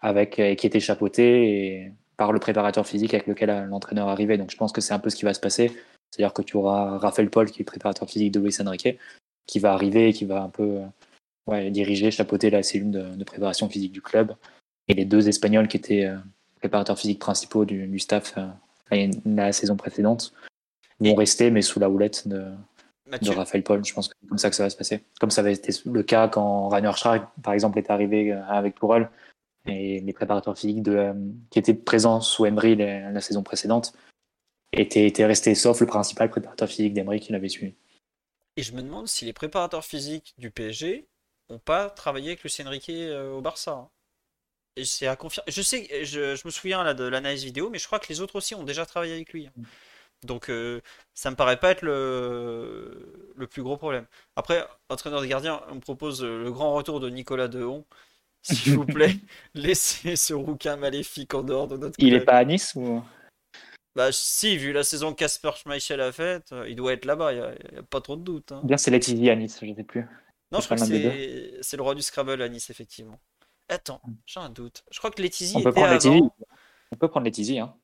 avec, 0.00 0.38
et 0.38 0.54
qui 0.56 0.66
étaient 0.66 0.80
chapeautés. 0.80 1.48
Et 1.48 1.92
par 2.16 2.32
le 2.32 2.38
préparateur 2.38 2.86
physique 2.86 3.14
avec 3.14 3.26
lequel 3.26 3.66
l'entraîneur 3.68 4.08
arrivait. 4.08 4.38
Donc 4.38 4.50
je 4.50 4.56
pense 4.56 4.72
que 4.72 4.80
c'est 4.80 4.94
un 4.94 4.98
peu 4.98 5.10
ce 5.10 5.16
qui 5.16 5.24
va 5.24 5.34
se 5.34 5.40
passer. 5.40 5.72
C'est-à-dire 6.10 6.32
que 6.32 6.42
tu 6.42 6.56
auras 6.56 6.98
Raphaël 6.98 7.30
Paul, 7.30 7.50
qui 7.50 7.58
est 7.58 7.64
le 7.64 7.66
préparateur 7.66 8.08
physique 8.08 8.32
de 8.32 8.40
Luis 8.40 8.56
Enrique, 8.60 8.98
qui 9.46 9.58
va 9.58 9.72
arriver 9.72 10.08
et 10.08 10.12
qui 10.12 10.24
va 10.24 10.42
un 10.42 10.48
peu 10.48 10.80
ouais, 11.46 11.70
diriger, 11.70 12.10
chapeauter 12.10 12.50
la 12.50 12.62
cellule 12.62 12.90
de, 12.90 13.24
préparation 13.24 13.68
physique 13.68 13.92
du 13.92 14.02
club. 14.02 14.34
Et 14.88 14.94
les 14.94 15.04
deux 15.04 15.28
Espagnols 15.28 15.68
qui 15.68 15.76
étaient 15.76 16.04
euh, 16.04 16.16
préparateurs 16.60 16.98
physiques 16.98 17.18
principaux 17.18 17.64
du, 17.64 17.98
staff 17.98 18.34
euh, 18.92 19.10
la 19.24 19.52
saison 19.52 19.76
précédente 19.76 20.32
vont 21.00 21.14
rester, 21.14 21.50
mais 21.50 21.62
sous 21.62 21.80
la 21.80 21.90
houlette 21.90 22.28
de, 22.28 22.44
de 23.06 23.30
Raphaël 23.30 23.62
Paul. 23.62 23.84
Je 23.84 23.94
pense 23.94 24.08
que 24.08 24.14
c'est 24.20 24.28
comme 24.28 24.38
ça 24.38 24.50
que 24.50 24.56
ça 24.56 24.62
va 24.64 24.70
se 24.70 24.76
passer. 24.76 25.04
Comme 25.20 25.30
ça 25.30 25.40
avait 25.40 25.52
été 25.52 25.72
le 25.86 26.02
cas 26.02 26.28
quand 26.28 26.68
Rainer 26.68 26.92
Schrack, 26.94 27.28
par 27.42 27.52
exemple, 27.52 27.78
est 27.78 27.90
arrivé 27.90 28.32
euh, 28.32 28.44
avec 28.46 28.74
Tourelle 28.74 29.10
et 29.66 30.00
les 30.00 30.12
préparateurs 30.12 30.56
physiques 30.56 30.82
de, 30.82 30.96
euh, 30.96 31.14
qui 31.50 31.58
étaient 31.58 31.74
présents 31.74 32.20
sous 32.20 32.46
Emery 32.46 32.76
la, 32.76 33.20
saison 33.20 33.42
précédente 33.42 33.94
étaient, 34.72 35.06
étaient, 35.06 35.26
restés, 35.26 35.54
sauf 35.54 35.80
le 35.80 35.86
principal 35.86 36.30
préparateur 36.30 36.68
physique 36.68 36.94
d'Emery 36.94 37.20
qui 37.20 37.32
l'avait 37.32 37.48
suivi. 37.48 37.74
Et 38.56 38.62
je 38.62 38.72
me 38.72 38.82
demande 38.82 39.08
si 39.08 39.24
les 39.24 39.32
préparateurs 39.32 39.84
physiques 39.84 40.34
du 40.38 40.50
PSG 40.50 41.06
n'ont 41.50 41.58
pas 41.58 41.90
travaillé 41.90 42.28
avec 42.28 42.42
Lucien 42.42 42.68
Riquet 42.68 43.08
euh, 43.08 43.32
au 43.32 43.40
Barça. 43.40 43.72
Hein. 43.72 43.88
C'est 44.82 45.06
à 45.06 45.16
confirmer. 45.16 45.50
Je 45.50 45.62
sais, 45.62 46.04
je, 46.04 46.34
je, 46.34 46.42
me 46.44 46.50
souviens 46.50 46.82
là 46.82 46.94
de 46.94 47.04
l'analyse 47.04 47.44
vidéo, 47.44 47.70
mais 47.70 47.78
je 47.78 47.86
crois 47.86 48.00
que 48.00 48.08
les 48.08 48.20
autres 48.20 48.36
aussi 48.36 48.54
ont 48.54 48.64
déjà 48.64 48.84
travaillé 48.86 49.14
avec 49.14 49.32
lui. 49.32 49.46
Hein. 49.46 49.62
Donc 50.24 50.48
euh, 50.48 50.80
ça 51.12 51.30
me 51.30 51.36
paraît 51.36 51.60
pas 51.60 51.70
être 51.70 51.82
le, 51.82 53.32
le 53.36 53.46
plus 53.46 53.62
gros 53.62 53.76
problème. 53.76 54.06
Après, 54.36 54.66
entraîneur 54.88 55.20
des 55.20 55.28
gardiens, 55.28 55.62
on 55.70 55.76
me 55.76 55.80
propose 55.80 56.24
le 56.24 56.50
grand 56.50 56.74
retour 56.74 56.98
de 56.98 57.08
Nicolas 57.08 57.48
Dehon 57.48 57.84
s'il 58.44 58.74
vous 58.74 58.84
plaît, 58.84 59.16
laissez 59.54 60.16
ce 60.16 60.34
rouquin 60.34 60.76
maléfique 60.76 61.32
en 61.32 61.42
dehors 61.42 61.66
de 61.66 61.78
notre 61.78 61.96
club. 61.96 62.08
Il 62.08 62.14
est 62.14 62.24
pas 62.24 62.36
à 62.36 62.44
Nice 62.44 62.74
ou? 62.74 63.02
Bah 63.96 64.10
si, 64.12 64.58
vu 64.58 64.72
la 64.72 64.82
saison 64.82 65.14
Casper 65.14 65.52
Schmeichel 65.56 66.00
a 66.00 66.12
faite, 66.12 66.52
euh, 66.52 66.68
il 66.68 66.76
doit 66.76 66.92
être 66.92 67.06
là-bas, 67.06 67.32
il 67.32 67.38
n'y 67.72 67.78
a, 67.78 67.82
pas 67.84 68.02
trop 68.02 68.16
de 68.16 68.22
doute. 68.22 68.52
Hein. 68.52 68.60
Bien, 68.64 68.76
c'est 68.76 68.90
Letizy 68.90 69.30
à 69.30 69.36
Nice, 69.36 69.58
je 69.62 69.66
ne 69.66 69.74
sais 69.74 69.84
plus. 69.84 70.04
Non, 70.52 70.60
je, 70.60 70.66
crois 70.66 70.76
que 70.76 70.84
c'est 70.84 71.76
le 71.76 71.82
roi 71.82 71.94
du 71.94 72.02
Scrabble 72.02 72.42
à 72.42 72.48
Nice, 72.48 72.68
effectivement. 72.68 73.18
Attends, 73.68 74.00
mm. 74.04 74.12
j'ai 74.26 74.40
un 74.40 74.50
doute. 74.50 74.84
Je 74.90 74.98
crois 74.98 75.10
que 75.10 75.22
Letizy 75.22 75.58
était 75.58 75.82
avant. 75.82 76.34
On 76.92 76.96
peut 76.96 77.08
prendre 77.08 77.24
Letizy, 77.26 77.58
hein. 77.58 77.74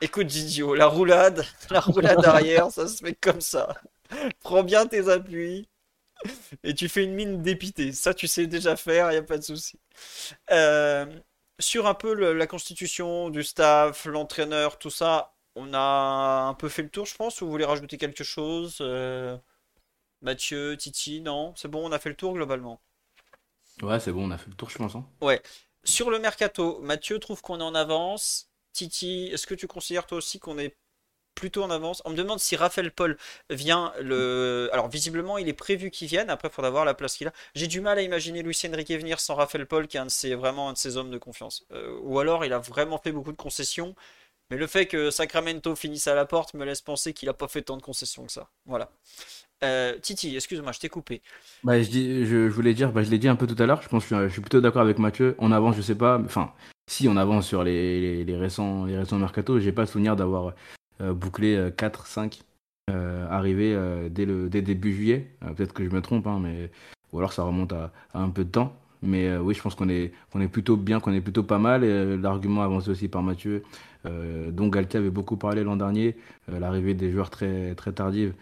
Écoute 0.00 0.26
Didio, 0.26 0.74
la 0.74 0.86
roulade, 0.86 1.44
la 1.70 1.80
roulade 1.80 2.24
arrière, 2.24 2.70
ça 2.70 2.86
se 2.86 3.04
fait 3.04 3.14
comme 3.14 3.40
ça. 3.40 3.80
Prends 4.40 4.62
bien 4.62 4.86
tes 4.86 5.08
appuis 5.08 5.68
et 6.64 6.74
tu 6.74 6.88
fais 6.88 7.04
une 7.04 7.14
mine 7.14 7.42
dépitée. 7.42 7.92
Ça, 7.92 8.14
tu 8.14 8.26
sais 8.26 8.46
déjà 8.46 8.76
faire, 8.76 9.10
il 9.10 9.14
n'y 9.14 9.18
a 9.18 9.22
pas 9.22 9.38
de 9.38 9.42
souci. 9.42 9.78
Euh, 10.50 11.06
sur 11.58 11.86
un 11.86 11.94
peu 11.94 12.14
la 12.32 12.46
constitution 12.46 13.30
du 13.30 13.42
staff, 13.42 14.04
l'entraîneur, 14.06 14.78
tout 14.78 14.90
ça, 14.90 15.34
on 15.54 15.72
a 15.74 16.46
un 16.48 16.54
peu 16.54 16.68
fait 16.68 16.82
le 16.82 16.90
tour, 16.90 17.06
je 17.06 17.14
pense. 17.14 17.40
Ou 17.40 17.46
vous 17.46 17.50
voulez 17.50 17.64
rajouter 17.64 17.96
quelque 17.98 18.24
chose 18.24 18.78
euh, 18.80 19.36
Mathieu, 20.22 20.76
Titi, 20.76 21.20
non? 21.20 21.54
C'est 21.56 21.68
bon, 21.68 21.88
on 21.88 21.92
a 21.92 21.98
fait 21.98 22.10
le 22.10 22.16
tour 22.16 22.34
globalement. 22.34 22.80
Ouais, 23.82 24.00
c'est 24.00 24.12
bon, 24.12 24.28
on 24.28 24.30
a 24.30 24.38
fait 24.38 24.48
le 24.48 24.54
tour, 24.54 24.70
je 24.70 24.78
pense. 24.78 24.94
Hein. 24.94 25.04
Ouais. 25.20 25.42
Sur 25.84 26.10
le 26.10 26.18
mercato, 26.18 26.80
Mathieu 26.80 27.18
trouve 27.18 27.40
qu'on 27.42 27.60
est 27.60 27.64
en 27.64 27.74
avance. 27.74 28.50
Titi, 28.72 29.30
est-ce 29.32 29.46
que 29.46 29.54
tu 29.54 29.66
considères 29.66 30.06
toi 30.06 30.18
aussi 30.18 30.38
qu'on 30.38 30.58
est 30.58 30.76
plutôt 31.34 31.62
en 31.62 31.70
avance? 31.70 32.02
On 32.04 32.10
me 32.10 32.16
demande 32.16 32.40
si 32.40 32.56
Raphaël 32.56 32.90
Paul 32.90 33.16
vient 33.50 33.92
le. 34.00 34.68
Alors 34.72 34.88
visiblement, 34.88 35.38
il 35.38 35.48
est 35.48 35.54
prévu 35.54 35.90
qu'il 35.90 36.08
vienne. 36.08 36.30
Après, 36.30 36.48
il 36.48 36.50
faudra 36.50 36.70
voir 36.70 36.84
la 36.84 36.94
place 36.94 37.16
qu'il 37.16 37.28
a. 37.28 37.32
J'ai 37.54 37.68
du 37.68 37.80
mal 37.80 37.98
à 37.98 38.02
imaginer 38.02 38.42
Lucien 38.42 38.72
Enrique 38.72 38.90
venir 38.90 39.20
sans 39.20 39.34
Raphaël 39.36 39.66
Paul, 39.66 39.86
qui 39.88 39.96
est 39.96 40.00
un 40.00 40.06
de 40.06 40.10
ses, 40.10 40.34
vraiment 40.34 40.68
un 40.68 40.72
de 40.72 40.78
ses 40.78 40.96
hommes 40.96 41.10
de 41.10 41.18
confiance. 41.18 41.64
Euh, 41.72 41.98
ou 42.02 42.18
alors, 42.18 42.44
il 42.44 42.52
a 42.52 42.58
vraiment 42.58 42.98
fait 42.98 43.12
beaucoup 43.12 43.32
de 43.32 43.36
concessions. 43.36 43.94
Mais 44.50 44.56
le 44.56 44.66
fait 44.66 44.86
que 44.86 45.10
Sacramento 45.10 45.74
finisse 45.76 46.06
à 46.06 46.14
la 46.14 46.24
porte 46.24 46.54
me 46.54 46.64
laisse 46.64 46.80
penser 46.80 47.12
qu'il 47.12 47.28
a 47.28 47.34
pas 47.34 47.48
fait 47.48 47.62
tant 47.62 47.76
de 47.76 47.82
concessions 47.82 48.24
que 48.24 48.32
ça. 48.32 48.48
Voilà. 48.66 48.90
Euh, 49.62 49.98
Titi, 50.00 50.34
excuse-moi, 50.34 50.72
je 50.72 50.78
t'ai 50.78 50.88
coupé. 50.88 51.20
Bah, 51.64 51.82
je, 51.82 52.48
voulais 52.48 52.74
dire, 52.74 52.92
bah, 52.92 53.02
je 53.02 53.10
l'ai 53.10 53.18
dit 53.18 53.28
un 53.28 53.36
peu 53.36 53.46
tout 53.46 53.60
à 53.60 53.66
l'heure, 53.66 53.82
je 53.82 53.88
pense 53.88 54.06
que 54.06 54.28
je 54.28 54.32
suis 54.32 54.40
plutôt 54.40 54.60
d'accord 54.60 54.82
avec 54.82 54.98
Mathieu. 54.98 55.34
On 55.38 55.52
avance, 55.52 55.76
je 55.76 55.82
sais 55.82 55.96
pas, 55.96 56.18
enfin, 56.24 56.52
si 56.88 57.08
on 57.08 57.16
avance 57.16 57.46
sur 57.46 57.64
les, 57.64 58.24
récents, 58.38 58.84
les 58.84 58.96
récents 58.96 59.18
mercato, 59.18 59.58
j'ai 59.58 59.72
pas 59.72 59.86
souvenir 59.86 60.16
d'avoir 60.16 60.54
boucler 61.00 61.70
4-5 61.76 62.40
arrivés 63.30 63.76
dès 64.10 64.24
le 64.24 64.48
dès 64.48 64.62
début 64.62 64.94
juillet. 64.94 65.30
Peut-être 65.56 65.74
que 65.74 65.84
je 65.84 65.90
me 65.90 66.00
trompe, 66.00 66.26
hein, 66.26 66.38
mais 66.40 66.70
ou 67.12 67.18
alors 67.18 67.32
ça 67.32 67.42
remonte 67.42 67.72
à, 67.72 67.92
un 68.14 68.30
peu 68.30 68.44
de 68.44 68.50
temps. 68.50 68.74
Mais 69.02 69.36
oui, 69.36 69.54
je 69.54 69.62
pense 69.62 69.74
qu'on 69.74 69.88
est, 69.88 70.12
qu'on 70.32 70.40
est 70.40 70.48
plutôt 70.48 70.76
bien, 70.76 71.00
qu'on 71.00 71.12
est 71.12 71.20
plutôt 71.20 71.42
pas 71.42 71.58
mal. 71.58 71.84
L'argument 72.20 72.62
avancé 72.62 72.90
aussi 72.90 73.08
par 73.08 73.22
Mathieu, 73.22 73.62
dont 74.04 74.68
Galtier 74.68 75.00
avait 75.00 75.10
beaucoup 75.10 75.36
parlé 75.36 75.64
l'an 75.64 75.76
dernier, 75.76 76.16
l'arrivée 76.48 76.94
des 76.94 77.10
joueurs 77.10 77.30
très, 77.30 77.74
très 77.74 77.92
tardives, 77.92 78.32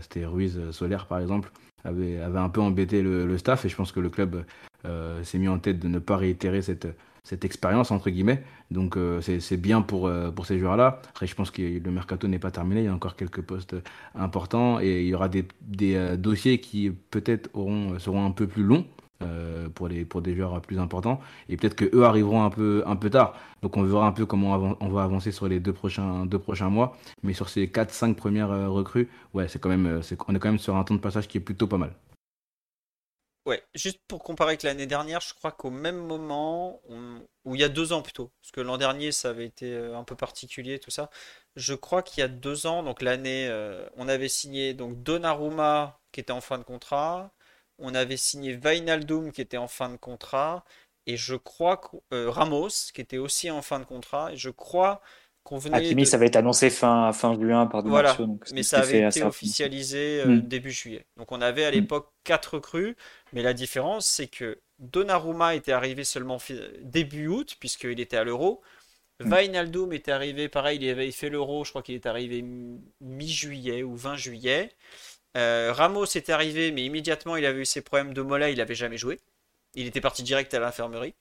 c'était 0.00 0.24
Ruiz 0.24 0.58
Solaire 0.70 1.06
par 1.06 1.20
exemple, 1.20 1.52
avait, 1.84 2.20
un 2.20 2.48
peu 2.48 2.60
embêté 2.60 3.02
le, 3.02 3.38
staff 3.38 3.64
et 3.64 3.68
je 3.68 3.76
pense 3.76 3.92
que 3.92 4.00
le 4.00 4.10
club 4.10 4.44
euh, 4.86 5.22
s'est 5.22 5.38
mis 5.38 5.48
en 5.48 5.58
tête 5.58 5.78
de 5.78 5.88
ne 5.88 5.98
pas 5.98 6.16
réitérer 6.16 6.62
cette, 6.62 6.86
expérience 7.42 7.92
entre 7.92 8.10
guillemets. 8.10 8.42
Donc 8.70 8.96
euh, 8.96 9.20
c'est 9.20 9.56
bien 9.56 9.82
pour, 9.82 10.08
euh, 10.08 10.32
ces 10.44 10.58
joueurs-là. 10.58 11.00
Après, 11.10 11.26
je 11.26 11.34
pense 11.34 11.50
que 11.50 11.62
le 11.62 11.90
mercato 11.90 12.26
n'est 12.26 12.38
pas 12.38 12.50
terminé. 12.50 12.80
Il 12.80 12.86
y 12.86 12.88
a 12.88 12.94
encore 12.94 13.14
quelques 13.14 13.42
postes 13.42 13.76
importants 14.14 14.80
et 14.80 15.02
il 15.02 15.08
y 15.08 15.14
aura 15.14 15.28
des 15.28 15.46
dossiers 16.16 16.60
qui 16.60 16.90
peut-être 16.90 17.50
seront 17.98 18.26
un 18.26 18.32
peu 18.32 18.46
plus 18.46 18.64
longs. 18.64 18.84
Euh, 19.22 19.68
pour, 19.68 19.86
les, 19.86 20.06
pour 20.06 20.22
des 20.22 20.34
joueurs 20.34 20.62
plus 20.62 20.78
importants. 20.78 21.20
Et 21.50 21.58
peut-être 21.58 21.74
que 21.76 21.84
eux 21.94 22.04
arriveront 22.04 22.42
un 22.42 22.48
peu, 22.48 22.82
un 22.86 22.96
peu 22.96 23.10
tard. 23.10 23.34
Donc 23.60 23.76
on 23.76 23.82
verra 23.82 24.06
un 24.06 24.12
peu 24.12 24.24
comment 24.24 24.78
on 24.80 24.88
va 24.88 25.02
avancer 25.02 25.30
sur 25.30 25.46
les 25.46 25.60
deux 25.60 25.74
prochains, 25.74 26.24
deux 26.24 26.38
prochains 26.38 26.70
mois. 26.70 26.96
Mais 27.22 27.34
sur 27.34 27.50
ces 27.50 27.66
4-5 27.66 28.14
premières 28.14 28.50
euh, 28.50 28.70
recrues, 28.70 29.10
ouais, 29.34 29.46
c'est 29.46 29.58
quand 29.58 29.68
même, 29.68 29.86
euh, 29.86 30.16
on 30.26 30.34
est 30.34 30.38
quand 30.38 30.48
même 30.48 30.58
sur 30.58 30.74
un 30.74 30.84
temps 30.84 30.94
de 30.94 31.00
passage 31.00 31.28
qui 31.28 31.36
est 31.36 31.42
plutôt 31.42 31.66
pas 31.66 31.76
mal. 31.76 31.92
Ouais, 33.44 33.62
juste 33.74 33.98
pour 34.08 34.22
comparer 34.22 34.52
avec 34.52 34.62
l'année 34.62 34.86
dernière, 34.86 35.20
je 35.20 35.34
crois 35.34 35.52
qu'au 35.52 35.70
même 35.70 35.98
moment, 35.98 36.80
ou 37.44 37.54
il 37.54 37.60
y 37.60 37.64
a 37.64 37.68
deux 37.68 37.92
ans 37.92 38.00
plutôt, 38.00 38.30
parce 38.40 38.52
que 38.52 38.60
l'an 38.60 38.78
dernier 38.78 39.12
ça 39.12 39.30
avait 39.30 39.46
été 39.46 39.74
un 39.74 40.04
peu 40.04 40.14
particulier 40.14 40.78
tout 40.78 40.90
ça. 40.90 41.10
Je 41.56 41.74
crois 41.74 42.02
qu'il 42.02 42.20
y 42.20 42.22
a 42.22 42.28
deux 42.28 42.66
ans, 42.66 42.82
donc 42.82 43.00
l'année, 43.00 43.50
on 43.96 44.08
avait 44.08 44.28
signé 44.28 44.74
donc 44.74 45.02
Donnarumma 45.02 46.00
qui 46.12 46.20
était 46.20 46.32
en 46.32 46.42
fin 46.42 46.58
de 46.58 46.64
contrat, 46.64 47.32
on 47.80 47.94
avait 47.94 48.16
signé 48.16 48.54
Vainaldum 48.54 49.32
qui 49.32 49.40
était 49.40 49.56
en 49.56 49.68
fin 49.68 49.88
de 49.88 49.96
contrat 49.96 50.64
et 51.06 51.16
je 51.16 51.34
crois 51.34 51.78
que 51.78 51.96
euh, 52.12 52.30
Ramos 52.30 52.68
qui 52.94 53.00
était 53.00 53.18
aussi 53.18 53.50
en 53.50 53.62
fin 53.62 53.80
de 53.80 53.84
contrat 53.84 54.32
et 54.32 54.36
je 54.36 54.50
crois 54.50 55.00
qu'on 55.42 55.58
venait 55.58 55.78
Hakimi 55.78 56.06
ça 56.06 56.16
avait 56.16 56.26
été 56.28 56.38
annoncé 56.38 56.70
fin 56.70 57.12
fin 57.12 57.34
juin 57.34 57.66
par 57.66 57.82
voilà, 57.82 58.16
mais 58.52 58.62
ça 58.62 58.80
avait 58.80 59.02
été 59.02 59.22
officialisé 59.22 60.20
euh, 60.20 60.26
hmm. 60.26 60.40
début 60.42 60.70
juillet. 60.70 61.06
Donc 61.16 61.32
on 61.32 61.40
avait 61.40 61.64
à 61.64 61.70
hmm. 61.70 61.74
l'époque 61.74 62.12
quatre 62.24 62.54
recrues, 62.54 62.96
mais 63.32 63.42
la 63.42 63.54
différence 63.54 64.06
c'est 64.06 64.28
que 64.28 64.58
Donnarumma 64.78 65.54
était 65.54 65.72
arrivé 65.72 66.04
seulement 66.04 66.38
début 66.82 67.28
août 67.28 67.56
puisqu'il 67.58 68.00
était 68.00 68.16
à 68.16 68.24
l'Euro. 68.24 68.62
mmh. 69.22 69.92
était 69.92 70.12
arrivé, 70.12 70.48
pareil, 70.48 70.78
il 70.80 70.88
avait 70.88 71.10
fait 71.10 71.28
l'Euro, 71.28 71.62
je 71.62 71.70
crois 71.70 71.82
qu'il 71.82 71.94
est 71.94 72.06
arrivé 72.06 72.42
mi-juillet 73.02 73.82
ou 73.82 73.94
20 73.94 74.16
juillet. 74.16 74.70
Euh, 75.36 75.72
Ramos 75.72 76.06
est 76.06 76.28
arrivé, 76.28 76.72
mais 76.72 76.84
immédiatement 76.84 77.36
il 77.36 77.46
avait 77.46 77.60
eu 77.60 77.64
ses 77.64 77.82
problèmes 77.82 78.12
de 78.14 78.22
mollet, 78.22 78.52
il 78.52 78.58
n'avait 78.58 78.74
jamais 78.74 78.98
joué. 78.98 79.20
Il 79.74 79.86
était 79.86 80.00
parti 80.00 80.22
direct 80.22 80.52
à 80.54 80.58
l'infirmerie. 80.58 81.14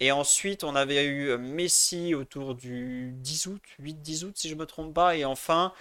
Et 0.00 0.10
ensuite, 0.10 0.64
on 0.64 0.74
avait 0.74 1.04
eu 1.04 1.28
euh, 1.28 1.38
Messi 1.38 2.14
autour 2.14 2.56
du 2.56 3.12
10 3.14 3.46
août, 3.46 3.62
8-10 3.80 4.24
août 4.24 4.32
si 4.36 4.48
je 4.48 4.54
ne 4.54 4.60
me 4.60 4.66
trompe 4.66 4.94
pas. 4.94 5.16
Et 5.16 5.24
enfin, 5.24 5.72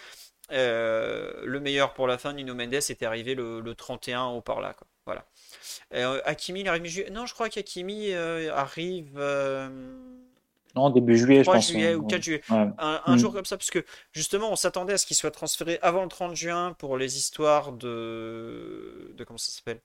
euh, 0.52 1.34
le 1.44 1.60
meilleur 1.60 1.94
pour 1.94 2.08
la 2.08 2.18
fin, 2.20 2.34
Nino 2.34 2.54
Mendes, 2.54 2.74
était 2.76 3.06
arrivé 3.06 3.34
le, 3.36 3.74
31 3.76 4.26
au 4.26 4.42
par 4.42 4.62
là. 4.62 4.74
Quoi. 4.74 4.88
Voilà. 5.06 5.26
Hakimi, 6.26 6.62
il 6.62 6.68
arrive 6.68 7.12
Non, 7.12 7.26
je 7.26 7.34
crois 7.34 7.50
qu'Hakimi 7.50 8.14
arrive. 8.14 9.18
Non, 10.76 10.90
début 10.90 11.18
juillet, 11.18 11.44
je 11.44 11.52
pense. 11.52 11.70
juillet 11.70 11.96
ou 11.96 12.04
4 12.04 12.22
juillet. 12.22 12.42
Un, 12.50 13.02
mm. 13.08 13.18
jour 13.18 13.34
comme 13.34 13.46
ça, 13.46 13.58
parce 13.58 13.72
que 13.72 13.84
justement, 14.12 14.52
on 14.52 14.56
s'attendait 14.56 14.94
à 14.94 14.98
ce 14.98 15.06
qu'il 15.06 15.18
soit 15.18 15.32
transféré 15.32 15.80
avant 15.82 16.04
le 16.04 16.10
30 16.10 16.36
juin 16.36 16.74
pour 16.78 16.98
les 16.98 17.18
histoires 17.18 17.72
de. 17.72 19.14
de 19.18 19.24
comment 19.24 19.38
ça 19.38 19.52
s'appelle? 19.52 19.82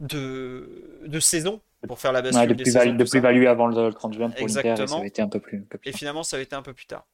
De... 0.00 1.02
de 1.06 1.20
saison, 1.20 1.60
pour 1.86 1.98
faire 1.98 2.12
la 2.12 2.20
bascule 2.20 2.56
de 2.56 3.04
plus-value 3.04 3.46
avant 3.46 3.68
le 3.68 3.92
30 3.92 4.14
juin 4.14 4.30
pour 4.30 4.46
l'Inter, 4.46 4.86
ça 4.86 4.96
avait 4.96 5.08
été 5.08 5.22
un 5.22 5.28
peu 5.28 5.40
plus, 5.40 5.58
un 5.58 5.66
peu 5.68 5.78
plus 5.78 5.90
Et 5.90 5.92
finalement, 5.92 6.22
ça 6.22 6.36
avait 6.36 6.44
été 6.44 6.56
un 6.56 6.62
peu 6.62 6.74
plus 6.74 6.86
tard. 6.86 7.06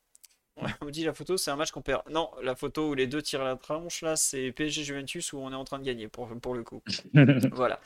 On 0.81 0.87
me 0.87 0.91
dit 0.91 1.05
la 1.05 1.13
photo, 1.13 1.37
c'est 1.37 1.51
un 1.51 1.57
match 1.57 1.71
qu'on 1.71 1.83
perd. 1.83 2.03
Non, 2.11 2.31
la 2.43 2.55
photo 2.55 2.91
où 2.91 2.95
les 2.95 3.07
deux 3.07 3.23
tirent 3.23 3.45
la 3.45 3.57
tronche, 3.57 4.03
là, 4.03 4.17
c'est 4.17 4.53
PSG 4.53 4.85
Juventus 4.85 5.33
où 5.33 5.39
on 5.39 5.53
est 5.53 5.57
en 5.57 5.65
train 5.65 5.79
de 5.79 5.85
gagner 5.85 6.09
pour, 6.09 6.29
pour 6.41 6.55
le 6.55 6.63
coup. 6.63 6.83
voilà. 7.53 7.81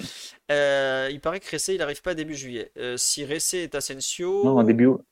Euh, 0.50 1.08
il 1.10 1.20
paraît 1.20 1.40
que 1.40 1.50
Ressé, 1.50 1.74
il 1.74 1.78
n'arrive 1.78 2.02
pas 2.02 2.14
début 2.14 2.34
juillet. 2.34 2.72
Euh, 2.78 2.96
si 2.96 3.24
Ressé 3.24 3.58
est 3.58 3.74
Asensio. 3.74 4.44
Non, 4.44 4.62
début 4.62 4.86
août. 4.86 5.02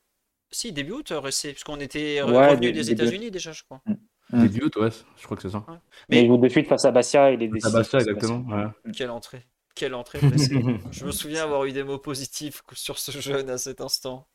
Si, 0.51 0.71
début 0.71 0.91
août, 0.91 1.11
Ressé, 1.15 1.51
puisqu'on 1.51 1.79
était 1.79 2.21
revenu 2.21 2.71
des 2.71 2.91
États-Unis 2.91 3.31
déjà, 3.31 3.51
je 3.51 3.63
crois. 3.63 3.81
Mm. 3.85 4.43
Début 4.43 4.63
août, 4.63 4.75
ouais, 4.77 4.89
je 5.17 5.23
crois 5.25 5.37
que 5.37 5.43
c'est 5.43 5.51
ça. 5.51 5.63
Mais 6.09 6.23
il 6.23 6.27
joue 6.27 6.37
de 6.37 6.49
suite 6.49 6.67
face 6.67 6.85
à 6.85 6.91
Bastia, 6.91 7.31
il 7.31 7.43
est 7.43 7.47
décidé. 7.47 7.59
Face 7.61 7.73
à 7.73 7.77
Bastia, 7.77 7.99
exactement. 7.99 8.71
Quelle 8.95 9.11
entrée. 9.11 9.45
Quelle 9.75 9.95
entrée, 9.95 10.19
Je 10.91 11.05
me 11.05 11.11
souviens 11.11 11.43
avoir 11.43 11.65
eu 11.65 11.71
des 11.71 11.83
mots 11.83 11.97
positifs 11.97 12.61
sur 12.73 12.99
ce 12.99 13.11
jeune 13.19 13.49
à 13.49 13.57
cet 13.57 13.81
instant. 13.81 14.27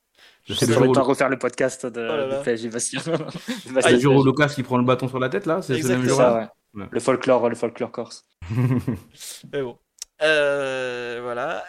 Je 0.48 0.54
sais 0.54 0.66
pas 0.66 1.02
refaire 1.02 1.28
le 1.28 1.38
podcast 1.38 1.84
de, 1.84 2.38
oh 2.40 2.42
PSG 2.42 2.70
Bastien. 2.70 3.02
ah, 3.82 3.90
le 3.90 3.98
jour 3.98 4.16
où 4.16 4.24
Lucas 4.24 4.48
qui 4.48 4.62
prend 4.62 4.78
le 4.78 4.84
bâton 4.84 5.08
sur 5.08 5.18
la 5.18 5.28
tête 5.28 5.46
là, 5.46 5.61
c'est 5.61 5.76
le 5.78 5.88
même 5.88 6.04
jour. 6.04 6.16
Ça, 6.16 6.50
ouais. 6.74 6.87
Le 6.90 7.00
folklore, 7.00 7.48
le 7.48 7.54
folklore 7.54 7.90
corse. 7.90 8.26
Mais 9.52 9.62
bon, 9.62 9.78
euh, 10.22 11.20
voilà. 11.22 11.58
Euh, 11.58 11.62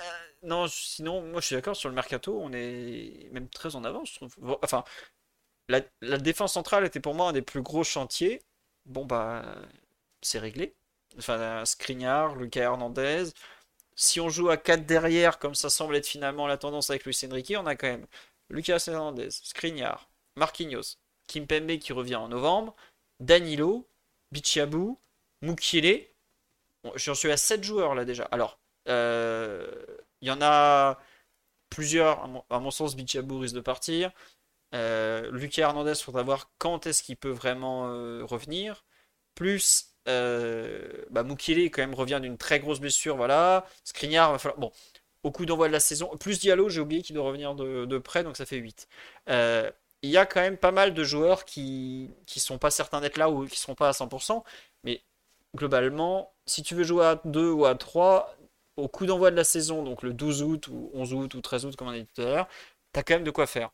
non, 0.44 0.68
sinon, 0.68 1.22
moi 1.22 1.42
je 1.42 1.48
suis 1.48 1.56
d'accord 1.56 1.76
sur 1.76 1.90
le 1.90 1.96
mercato, 1.96 2.40
on 2.42 2.52
est 2.54 3.30
même 3.34 3.50
très 3.50 3.76
en 3.76 3.84
avance. 3.84 4.12
Je 4.12 4.16
trouve. 4.16 4.58
Enfin, 4.64 4.84
la, 5.68 5.82
la, 6.02 6.18
défense 6.18 6.54
centrale 6.54 6.86
était 6.86 7.02
pour 7.02 7.16
moi 7.16 7.30
un 7.30 7.34
des 7.34 7.42
plus 7.42 7.62
gros 7.62 7.84
chantiers. 7.84 8.42
Bon 8.86 9.06
bah, 9.06 9.44
c'est 10.22 10.40
réglé. 10.40 10.76
Enfin, 11.18 11.66
Skriniar, 11.66 12.36
Lucas 12.36 12.62
Hernandez. 12.62 13.26
Si 13.96 14.22
on 14.22 14.30
joue 14.30 14.50
à 14.50 14.58
4 14.58 14.86
derrière, 14.86 15.40
comme 15.40 15.56
ça 15.56 15.70
semble 15.70 15.96
être 15.96 16.08
finalement 16.08 16.48
la 16.48 16.58
tendance 16.58 16.90
avec 16.90 17.04
Luis 17.06 17.20
Enrique, 17.30 17.54
on 17.58 17.66
a 17.66 17.76
quand 17.76 17.88
même 17.88 18.08
Lucas 18.50 18.86
Hernandez, 18.88 19.30
Skriniar, 19.32 20.10
Marquinhos, 20.36 20.98
Kimpembe 21.28 21.78
qui 21.78 21.94
revient 21.94 22.16
en 22.16 22.30
novembre, 22.30 22.76
Danilo, 23.20 23.88
Bichiabou, 24.32 25.00
Mukiele. 25.42 26.08
J'en 26.96 27.16
suis 27.16 27.32
à 27.32 27.38
7 27.38 27.64
joueurs 27.64 27.96
là 27.96 28.06
déjà. 28.06 28.24
Alors, 28.26 28.60
euh, 28.88 29.70
il 30.22 30.28
y 30.28 30.32
en 30.32 30.42
a 30.42 30.98
plusieurs, 31.70 32.24
à 32.50 32.60
mon, 32.60 32.72
sens, 32.72 32.96
Bichiabou 32.96 33.40
risque 33.40 33.56
de 33.56 33.62
partir. 33.62 34.12
Euh, 34.74 35.30
Lucas 35.32 35.64
Hernandez, 35.64 35.94
il 36.00 36.04
faudra 36.04 36.24
voir 36.24 36.52
quand 36.58 36.88
est-ce 36.88 37.04
qu'il 37.04 37.18
peut 37.18 37.30
vraiment 37.30 37.90
euh, 37.90 38.24
revenir. 38.26 38.86
Plus 39.36 39.90
euh, 40.08 41.06
bah, 41.12 41.24
quand 41.24 41.78
même 41.78 41.94
revient 41.94 42.20
d'une 42.22 42.38
très 42.38 42.60
grosse 42.60 42.80
blessure, 42.80 43.16
voilà. 43.16 43.66
Skriniar, 43.84 44.32
va 44.32 44.40
falloir... 44.40 44.60
Bon, 44.60 44.72
au 45.24 45.32
coup 45.32 45.46
d'envoi 45.46 45.68
de 45.68 45.74
la 45.74 45.80
saison. 45.80 46.16
Plus 46.18 46.40
Diallo, 46.40 46.70
j'ai 46.70 46.82
oublié 46.82 47.02
qu'il 47.02 47.16
doit 47.16 47.26
revenir 47.26 47.56
de, 47.56 47.98
près, 47.98 48.24
donc 48.24 48.38
ça 48.38 48.46
fait 48.46 48.58
8. 48.58 48.88
Euh, 49.30 49.70
il 50.02 50.10
y 50.10 50.18
a 50.18 50.26
quand 50.26 50.42
même 50.42 50.58
pas 50.58 50.72
mal 50.72 50.94
de 50.94 51.04
joueurs 51.04 51.46
qui 51.46 52.10
ne 52.36 52.40
sont 52.40 52.58
pas 52.58 52.72
certains 52.72 53.02
d'être 53.02 53.18
là 53.18 53.30
ou 53.30 53.46
qui 53.46 53.54
ne 53.54 53.58
seront 53.58 53.76
pas 53.76 53.90
à 53.90 53.92
100%, 53.92 54.44
mais 54.84 55.02
globalement, 55.56 56.32
si 56.46 56.64
tu 56.64 56.76
veux 56.76 56.84
jouer 56.84 57.06
à 57.06 57.22
2 57.26 57.52
ou 57.52 57.66
à 57.66 57.76
3, 57.76 58.36
au 58.78 58.88
coup 58.88 59.06
d'envoi 59.06 59.32
de 59.32 59.36
la 59.36 59.44
saison, 59.44 59.84
donc 59.84 60.04
le 60.04 60.14
12 60.14 60.44
août 60.44 60.68
ou 60.70 60.90
11 60.94 61.14
août 61.14 61.34
ou 61.36 61.42
13 61.42 61.66
août, 61.66 61.76
comme 61.76 61.90
on 61.90 61.92
a 61.92 62.00
dit 62.00 62.08
tout 62.16 62.22
à 62.22 62.26
l'heure, 62.26 62.48
tu 62.94 63.00
as 63.00 63.04
quand 63.04 63.16
même 63.16 63.24
de 63.24 63.32
quoi 63.32 63.48
faire. 63.48 63.72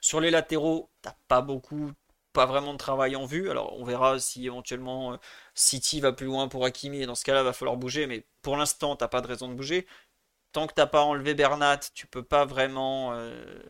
Sur 0.00 0.20
les 0.20 0.30
latéraux, 0.30 0.90
t'as 1.02 1.16
pas 1.28 1.40
beaucoup, 1.40 1.92
pas 2.32 2.46
vraiment 2.46 2.72
de 2.74 2.78
travail 2.78 3.16
en 3.16 3.24
vue. 3.24 3.50
Alors 3.50 3.72
on 3.78 3.84
verra 3.84 4.18
si 4.20 4.46
éventuellement 4.46 5.14
euh, 5.14 5.16
City 5.54 6.00
va 6.00 6.12
plus 6.12 6.26
loin 6.26 6.48
pour 6.48 6.64
Hakimi, 6.64 7.02
et 7.02 7.06
dans 7.06 7.14
ce 7.14 7.24
cas-là, 7.24 7.42
va 7.42 7.52
falloir 7.52 7.76
bouger, 7.76 8.06
mais 8.06 8.24
pour 8.42 8.56
l'instant, 8.56 8.96
t'as 8.96 9.08
pas 9.08 9.20
de 9.20 9.26
raison 9.26 9.48
de 9.48 9.54
bouger 9.54 9.86
tant 10.56 10.66
que 10.66 10.72
t'as 10.72 10.86
pas 10.86 11.02
enlevé 11.02 11.34
Bernat, 11.34 11.80
tu 11.92 12.06
peux 12.06 12.22
pas 12.22 12.46
vraiment 12.46 13.12
euh, 13.12 13.60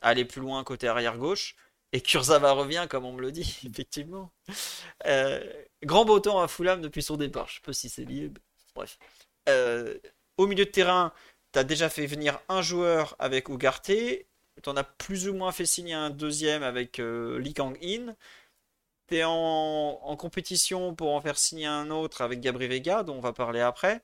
aller 0.00 0.24
plus 0.24 0.40
loin 0.40 0.62
côté 0.62 0.86
arrière 0.86 1.18
gauche. 1.18 1.56
Et 1.92 2.00
Kurzawa 2.00 2.52
revient, 2.52 2.86
comme 2.88 3.04
on 3.04 3.12
me 3.12 3.20
le 3.20 3.32
dit, 3.32 3.58
effectivement. 3.68 4.30
Euh, 5.06 5.42
grand 5.82 6.04
beau 6.04 6.20
temps 6.20 6.40
à 6.40 6.46
Fulham 6.46 6.82
depuis 6.82 7.02
son 7.02 7.16
départ. 7.16 7.48
Je 7.48 7.54
sais 7.54 7.60
pas 7.62 7.72
si 7.72 7.88
c'est 7.88 8.04
lié. 8.04 8.30
Bref. 8.76 8.96
Euh, 9.48 9.98
au 10.36 10.46
milieu 10.46 10.64
de 10.66 10.70
terrain, 10.70 11.12
tu 11.52 11.58
as 11.58 11.64
déjà 11.64 11.88
fait 11.88 12.06
venir 12.06 12.38
un 12.48 12.62
joueur 12.62 13.16
avec 13.18 13.48
Ugarte. 13.48 13.86
Tu 13.86 14.24
en 14.66 14.76
as 14.76 14.84
plus 14.84 15.28
ou 15.28 15.34
moins 15.34 15.50
fait 15.50 15.66
signer 15.66 15.94
un 15.94 16.10
deuxième 16.10 16.62
avec 16.62 16.98
Lee 16.98 17.54
Kang-in. 17.54 18.14
Tu 19.08 19.16
es 19.16 19.24
en, 19.24 19.32
en, 19.32 20.16
compétition 20.16 20.94
pour 20.94 21.12
en 21.12 21.20
faire 21.20 21.38
signer 21.38 21.66
un 21.66 21.90
autre 21.90 22.20
avec 22.22 22.40
Gabri 22.40 22.68
Vega, 22.68 23.02
dont 23.02 23.16
on 23.16 23.20
va 23.20 23.32
parler 23.32 23.60
après 23.60 24.00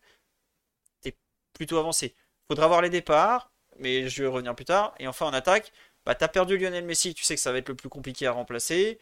plutôt 1.57 1.79
avancé. 1.79 2.15
Faudra 2.49 2.69
voir 2.69 2.83
les 2.83 2.91
départs, 2.91 3.51
mais 3.79 4.09
je 4.09 4.23
vais 4.23 4.29
revenir 4.29 4.55
plus 4.55 4.65
tard. 4.65 4.95
Et 4.99 5.09
enfin 5.09 5.27
en 5.27 5.33
attaque, 5.33 5.73
bah, 6.05 6.15
tu 6.15 6.25
as 6.25 6.29
perdu 6.29 6.57
Lionel 6.59 6.85
Messi, 6.85 7.15
tu 7.15 7.25
sais 7.25 7.35
que 7.35 7.41
ça 7.41 7.53
va 7.53 7.59
être 7.59 7.69
le 7.69 7.77
plus 7.77 7.89
compliqué 7.89 8.27
à 8.27 8.33
remplacer. 8.33 8.99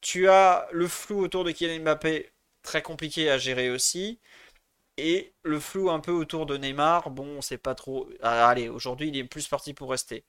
Tu 0.00 0.28
as 0.28 0.68
le 0.72 0.88
flou 0.88 1.20
autour 1.22 1.44
de 1.44 1.52
Kylian 1.52 1.82
Mbappé, 1.82 2.32
très 2.62 2.82
compliqué 2.82 3.30
à 3.30 3.38
gérer 3.38 3.70
aussi. 3.70 4.20
Et 4.98 5.34
le 5.42 5.60
flou 5.60 5.90
un 5.90 6.00
peu 6.00 6.12
autour 6.12 6.46
de 6.46 6.56
Neymar, 6.56 7.10
bon, 7.10 7.40
c'est 7.40 7.58
pas 7.58 7.74
trop. 7.74 8.08
Ah, 8.22 8.48
allez, 8.48 8.68
aujourd'hui, 8.68 9.08
il 9.08 9.16
est 9.16 9.24
plus 9.24 9.48
parti 9.48 9.74
pour 9.74 9.90
rester. 9.90 10.24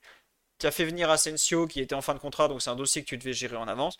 tu 0.58 0.66
as 0.66 0.72
fait 0.72 0.84
venir 0.86 1.10
Asensio 1.10 1.66
qui 1.66 1.80
était 1.80 1.94
en 1.94 2.02
fin 2.02 2.14
de 2.14 2.20
contrat, 2.20 2.48
donc 2.48 2.62
c'est 2.62 2.70
un 2.70 2.76
dossier 2.76 3.02
que 3.04 3.08
tu 3.08 3.18
devais 3.18 3.32
gérer 3.34 3.56
en 3.56 3.68
avance. 3.68 3.96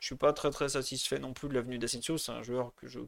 Je 0.00 0.06
suis 0.06 0.16
pas 0.16 0.32
très 0.32 0.50
très 0.50 0.70
satisfait 0.70 1.18
non 1.20 1.32
plus 1.34 1.48
de 1.48 1.54
la 1.54 1.62
venue 1.62 1.78
d'Asensio. 1.78 2.18
C'est 2.18 2.32
un 2.32 2.42
joueur 2.42 2.74
que 2.76 2.88
je. 2.88 3.00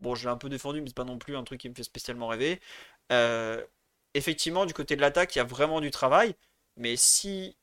Bon, 0.00 0.14
je 0.14 0.24
l'ai 0.24 0.32
un 0.32 0.36
peu 0.36 0.48
défendu, 0.48 0.80
mais 0.80 0.88
c'est 0.88 0.96
pas 0.96 1.04
non 1.04 1.18
plus 1.18 1.36
un 1.36 1.44
truc 1.44 1.60
qui 1.60 1.68
me 1.68 1.74
fait 1.74 1.82
spécialement 1.84 2.28
rêver. 2.28 2.60
Euh, 3.12 3.62
effectivement, 4.14 4.66
du 4.66 4.74
côté 4.74 4.96
de 4.96 5.00
l'attaque, 5.00 5.34
il 5.36 5.38
y 5.38 5.42
a 5.42 5.44
vraiment 5.44 5.80
du 5.80 5.90
travail. 5.90 6.34
Mais 6.76 6.96
si 6.96 7.56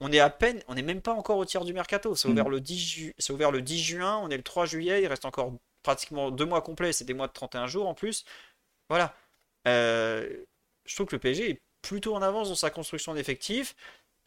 on 0.00 0.12
est 0.12 0.20
à 0.20 0.30
peine, 0.30 0.62
on 0.68 0.74
n'est 0.74 0.82
même 0.82 1.02
pas 1.02 1.12
encore 1.12 1.38
au 1.38 1.44
tiers 1.44 1.64
du 1.64 1.72
mercato. 1.72 2.14
C'est 2.14 2.28
ouvert, 2.28 2.48
mm. 2.48 2.52
le 2.52 2.60
10 2.60 3.12
c'est 3.18 3.32
ouvert 3.32 3.50
le 3.50 3.62
10 3.62 3.82
juin, 3.82 4.18
on 4.18 4.30
est 4.30 4.36
le 4.36 4.42
3 4.42 4.66
juillet, 4.66 5.02
il 5.02 5.06
reste 5.06 5.24
encore 5.24 5.52
pratiquement 5.82 6.30
deux 6.30 6.44
mois 6.44 6.62
complets, 6.62 6.92
c'est 6.92 7.04
des 7.04 7.14
mois 7.14 7.28
de 7.28 7.32
31 7.32 7.66
jours 7.66 7.88
en 7.88 7.94
plus. 7.94 8.24
Voilà. 8.88 9.14
Euh, 9.66 10.44
je 10.86 10.94
trouve 10.94 11.06
que 11.06 11.16
le 11.16 11.20
PSG 11.20 11.50
est 11.50 11.62
plutôt 11.82 12.14
en 12.14 12.22
avance 12.22 12.48
dans 12.48 12.54
sa 12.54 12.70
construction 12.70 13.14
d'effectifs. 13.14 13.74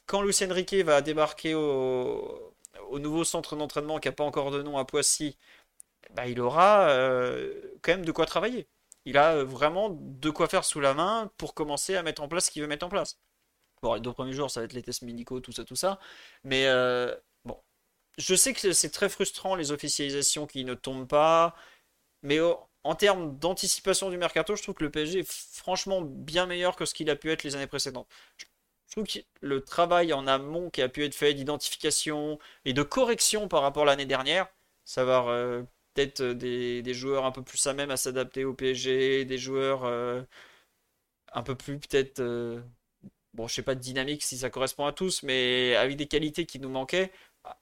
Quand 0.06 0.22
Lucien 0.22 0.52
Riquet 0.52 0.84
va 0.84 1.02
débarquer 1.02 1.56
au, 1.56 2.54
nouveau 2.92 3.24
centre 3.24 3.56
d'entraînement 3.56 4.00
qui 4.00 4.08
n'a 4.08 4.12
pas 4.14 4.24
encore 4.24 4.52
de 4.52 4.62
nom 4.62 4.78
à 4.78 4.86
Poissy, 4.86 5.38
bah, 6.12 6.28
il 6.28 6.40
aura 6.42 6.90
euh, 6.90 7.54
quand 7.82 7.94
même 7.94 8.06
de 8.06 8.12
quoi 8.12 8.26
travailler. 8.26 8.68
Il 9.06 9.18
a 9.18 9.44
vraiment 9.44 9.90
de 9.92 10.30
quoi 10.30 10.48
faire 10.48 10.66
sous 10.66 10.80
la 10.80 10.94
main 10.94 11.32
pour 11.38 11.54
commencer 11.54 11.96
à 11.96 12.04
mettre 12.04 12.22
en 12.22 12.28
place 12.28 12.46
ce 12.46 12.52
qu'il 12.52 12.62
veut 12.62 12.68
mettre 12.68 12.86
en 12.86 12.90
place. 12.90 13.20
Bon, 13.82 13.96
les 13.96 14.02
deux 14.02 14.14
premiers 14.14 14.34
jours, 14.34 14.52
ça 14.52 14.60
va 14.62 14.66
être 14.66 14.74
les 14.74 14.84
tests 14.84 15.02
médicaux, 15.04 15.40
tout 15.40 15.52
ça, 15.52 15.66
tout 15.66 15.76
ça. 15.76 16.00
Mais 16.44 16.68
euh, 16.68 17.16
bon, 17.46 17.58
je 18.18 18.36
sais 18.36 18.54
que 18.54 18.74
c'est 18.74 18.92
très 18.92 19.10
frustrant 19.10 19.56
les 19.56 19.72
officialisations 19.72 20.48
qui 20.48 20.64
ne 20.66 20.76
tombent 20.76 21.08
pas. 21.08 21.56
Mais 22.24 22.40
en 22.84 22.96
termes 22.96 23.38
d'anticipation 23.40 24.10
du 24.10 24.18
mercato, 24.18 24.56
je 24.56 24.64
trouve 24.64 24.76
que 24.76 24.84
le 24.84 24.92
PSG 24.92 25.20
est 25.20 25.32
franchement 25.32 26.02
bien 26.02 26.46
meilleur 26.46 26.76
que 26.76 26.86
ce 26.86 26.94
qu'il 26.94 27.10
a 27.10 27.16
pu 27.16 27.32
être 27.32 27.44
les 27.44 27.56
années 27.56 27.68
précédentes. 27.68 28.08
Je 28.38 28.46
trouve 28.92 29.06
que 29.06 29.20
le 29.42 29.64
travail 29.64 30.14
en 30.14 30.28
amont 30.28 30.70
qui 30.70 30.82
a 30.82 30.90
pu 30.90 31.04
être 31.06 31.16
fait 31.16 31.34
d'identification 31.34 32.40
et 32.66 32.74
de 32.74 32.84
correction 32.84 33.48
par 33.48 33.62
rapport 33.62 33.84
à 33.84 33.86
l'année 33.88 34.06
dernière, 34.06 34.48
savoir 34.86 35.30
euh, 35.30 35.64
peut-être 35.94 36.24
des, 36.24 36.94
joueurs 36.94 37.26
un 37.26 37.32
peu 37.32 37.44
plus 37.44 37.66
à 37.68 37.74
même 37.74 37.92
à 37.92 37.98
s'adapter 37.98 38.46
au 38.46 38.54
PSG, 38.54 39.26
des 39.26 39.38
joueurs 39.38 39.86
euh, 39.86 40.22
un 41.34 41.44
peu 41.44 41.56
plus 41.56 41.80
peut-être 41.80 42.22
bon, 43.34 43.48
je 43.48 43.56
sais 43.56 43.62
pas 43.64 43.76
de 43.76 43.80
dynamique 43.80 44.24
si 44.24 44.38
ça 44.38 44.50
correspond 44.50 44.86
à 44.86 44.92
tous, 44.94 45.24
mais 45.24 45.76
avec 45.76 45.98
des 45.98 46.08
qualités 46.08 46.46
qui 46.46 46.60
nous 46.60 46.70
manquaient, 46.70 47.12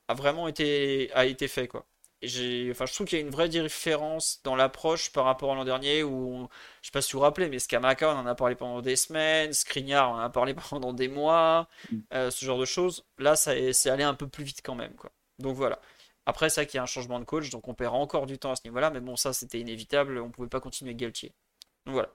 a 0.08 0.14
vraiment 0.14 0.48
été, 0.48 1.12
a 1.14 1.26
été 1.26 1.48
fait, 1.48 1.68
quoi. 1.68 1.86
enfin, 2.22 2.86
je 2.86 2.94
trouve 2.94 3.08
qu'il 3.08 3.18
y 3.20 3.22
a 3.22 3.26
une 3.26 3.32
vraie 3.32 3.50
différence 3.50 4.42
dans 4.44 4.56
l'approche 4.56 5.12
par 5.12 5.26
rapport 5.26 5.52
à 5.52 5.56
l'an 5.56 5.66
dernier 5.66 6.04
où, 6.04 6.48
je 6.82 6.88
sais 6.88 6.92
pas 6.92 7.02
si 7.02 7.14
vous 7.14 7.20
vous 7.20 7.24
rappelez, 7.24 7.50
mais 7.50 7.60
Skamaka, 7.60 8.14
on 8.14 8.20
en 8.20 8.26
a 8.26 8.36
parlé 8.36 8.56
pendant 8.56 8.82
des 8.82 8.96
semaines, 8.96 9.54
Skriniar, 9.54 10.12
on 10.12 10.16
en 10.16 10.20
a 10.20 10.30
parlé 10.30 10.54
pendant 10.70 10.94
des 10.94 11.08
mois, 11.08 11.68
mm. 11.92 11.98
euh, 12.14 12.32
ce 12.32 12.46
genre 12.46 12.60
de 12.60 12.66
choses. 12.66 13.06
Là, 13.18 13.36
ça 13.36 13.54
c'est 13.74 13.90
allé 13.90 14.04
un 14.04 14.16
peu 14.16 14.28
plus 14.28 14.44
vite 14.44 14.62
quand 14.64 14.76
même, 14.76 14.94
quoi. 14.96 15.12
Donc 15.40 15.56
voilà. 15.56 15.80
Après, 16.30 16.52
ça 16.52 16.64
qu'il 16.64 16.76
y 16.76 16.80
a 16.80 16.84
un 16.84 16.86
changement 16.86 17.20
de 17.20 17.26
coach, 17.26 17.50
donc 17.50 17.68
on 17.68 17.74
perd 17.74 17.96
encore 17.96 18.28
du 18.28 18.38
temps 18.38 18.52
à 18.52 18.56
ce 18.56 18.62
niveau-là, 18.66 18.92
mais 18.92 19.00
bon, 19.00 19.16
ça 19.16 19.34
c'était 19.34 19.60
inévitable, 19.60 20.20
on 20.20 20.30
pouvait 20.30 20.48
pas 20.48 20.60
continuer 20.60 20.94
Galtier. 20.94 21.34
Donc 21.88 21.94
voilà. 21.94 22.10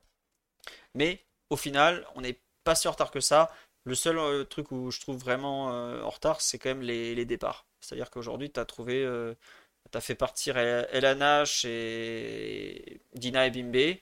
Mais 0.95 1.27
au 1.51 1.57
final, 1.57 2.07
on 2.15 2.23
est 2.23 2.41
pas 2.63 2.77
si 2.77 2.87
en 2.87 2.93
retard 2.93 3.11
que 3.11 3.19
ça. 3.19 3.51
Le 3.83 3.97
seul 3.97 4.19
euh, 4.19 4.45
truc 4.45 4.71
où 4.71 4.93
je 4.93 5.01
trouve 5.01 5.17
vraiment 5.19 5.73
euh, 5.73 6.01
en 6.03 6.11
retard, 6.11 6.41
c'est 6.43 6.59
quand 6.59 6.69
même 6.69 6.83
les, 6.83 7.25
départs. 7.25 7.67
C'est-à-dire 7.81 8.09
qu'aujourd'hui, 8.09 8.53
tu 8.53 8.61
as 8.61 8.65
trouvé, 8.65 9.05
euh, 9.05 9.35
tu 9.91 9.99
as 9.99 10.01
fait 10.01 10.15
partir 10.15 10.59
Elanash 10.59 11.65
et 11.65 13.01
Dina 13.15 13.49
et 13.49 13.51
Bimbe, 13.51 13.97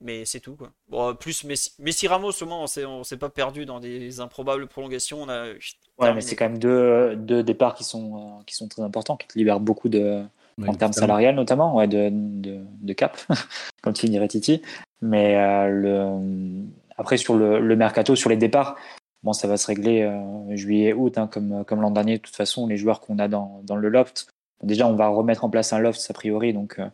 mais 0.00 0.24
c'est 0.24 0.40
tout. 0.40 0.56
Quoi. 0.56 0.72
Bon, 0.88 1.14
plus 1.14 1.44
Messi, 1.44 1.74
Messi 1.78 2.08
Ramos, 2.08 2.32
au 2.42 2.46
moins, 2.46 2.66
on 2.86 3.04
s'est 3.04 3.18
pas 3.18 3.28
perdu 3.28 3.66
dans 3.66 3.80
des 3.80 4.20
improbables 4.20 4.66
prolongations. 4.66 5.22
On 5.22 5.28
a, 5.28 5.52
ouais, 6.00 6.14
mais 6.14 6.20
c'est 6.20 6.36
quand 6.36 6.46
même 6.46 6.58
deux, 6.58 7.16
deux, 7.16 7.42
départs 7.42 7.74
qui 7.74 7.84
sont, 7.84 8.40
qui 8.46 8.54
sont 8.54 8.68
très 8.68 8.82
importants, 8.82 9.16
qui 9.16 9.28
te 9.28 9.38
libèrent 9.38 9.60
beaucoup 9.60 9.88
de, 9.88 10.22
en 10.66 10.74
termes 10.74 10.92
salariales 10.92 11.34
notamment, 11.34 11.76
ouais, 11.76 11.88
de, 11.88 12.08
de, 12.10 12.60
de 12.80 12.92
cap, 12.92 13.18
comme 13.82 13.92
tu 13.92 14.06
dirais 14.08 14.28
Titi. 14.28 14.62
Mais 15.02 15.34
le, 15.70 16.66
après, 17.00 17.16
sur 17.16 17.34
le, 17.34 17.76
mercato, 17.76 18.14
sur 18.14 18.28
les 18.28 18.36
départs, 18.36 18.76
bon, 19.22 19.32
ça 19.32 19.48
va 19.48 19.56
se 19.56 19.66
régler 19.66 20.02
euh, 20.02 20.54
juillet-août, 20.54 21.16
hein, 21.16 21.28
comme, 21.28 21.64
comme 21.64 21.80
l'an 21.80 21.90
dernier. 21.90 22.18
De 22.18 22.22
toute 22.22 22.36
façon, 22.36 22.66
les 22.66 22.76
joueurs 22.76 23.00
qu'on 23.00 23.18
a 23.18 23.26
dans, 23.26 23.62
dans, 23.64 23.76
le 23.76 23.88
loft, 23.88 24.28
déjà, 24.62 24.86
on 24.86 24.96
va 24.96 25.08
remettre 25.08 25.44
en 25.44 25.48
place 25.48 25.72
un 25.72 25.78
loft, 25.78 26.04
a 26.10 26.12
priori, 26.12 26.52
donc 26.52 26.78
euh, 26.78 26.86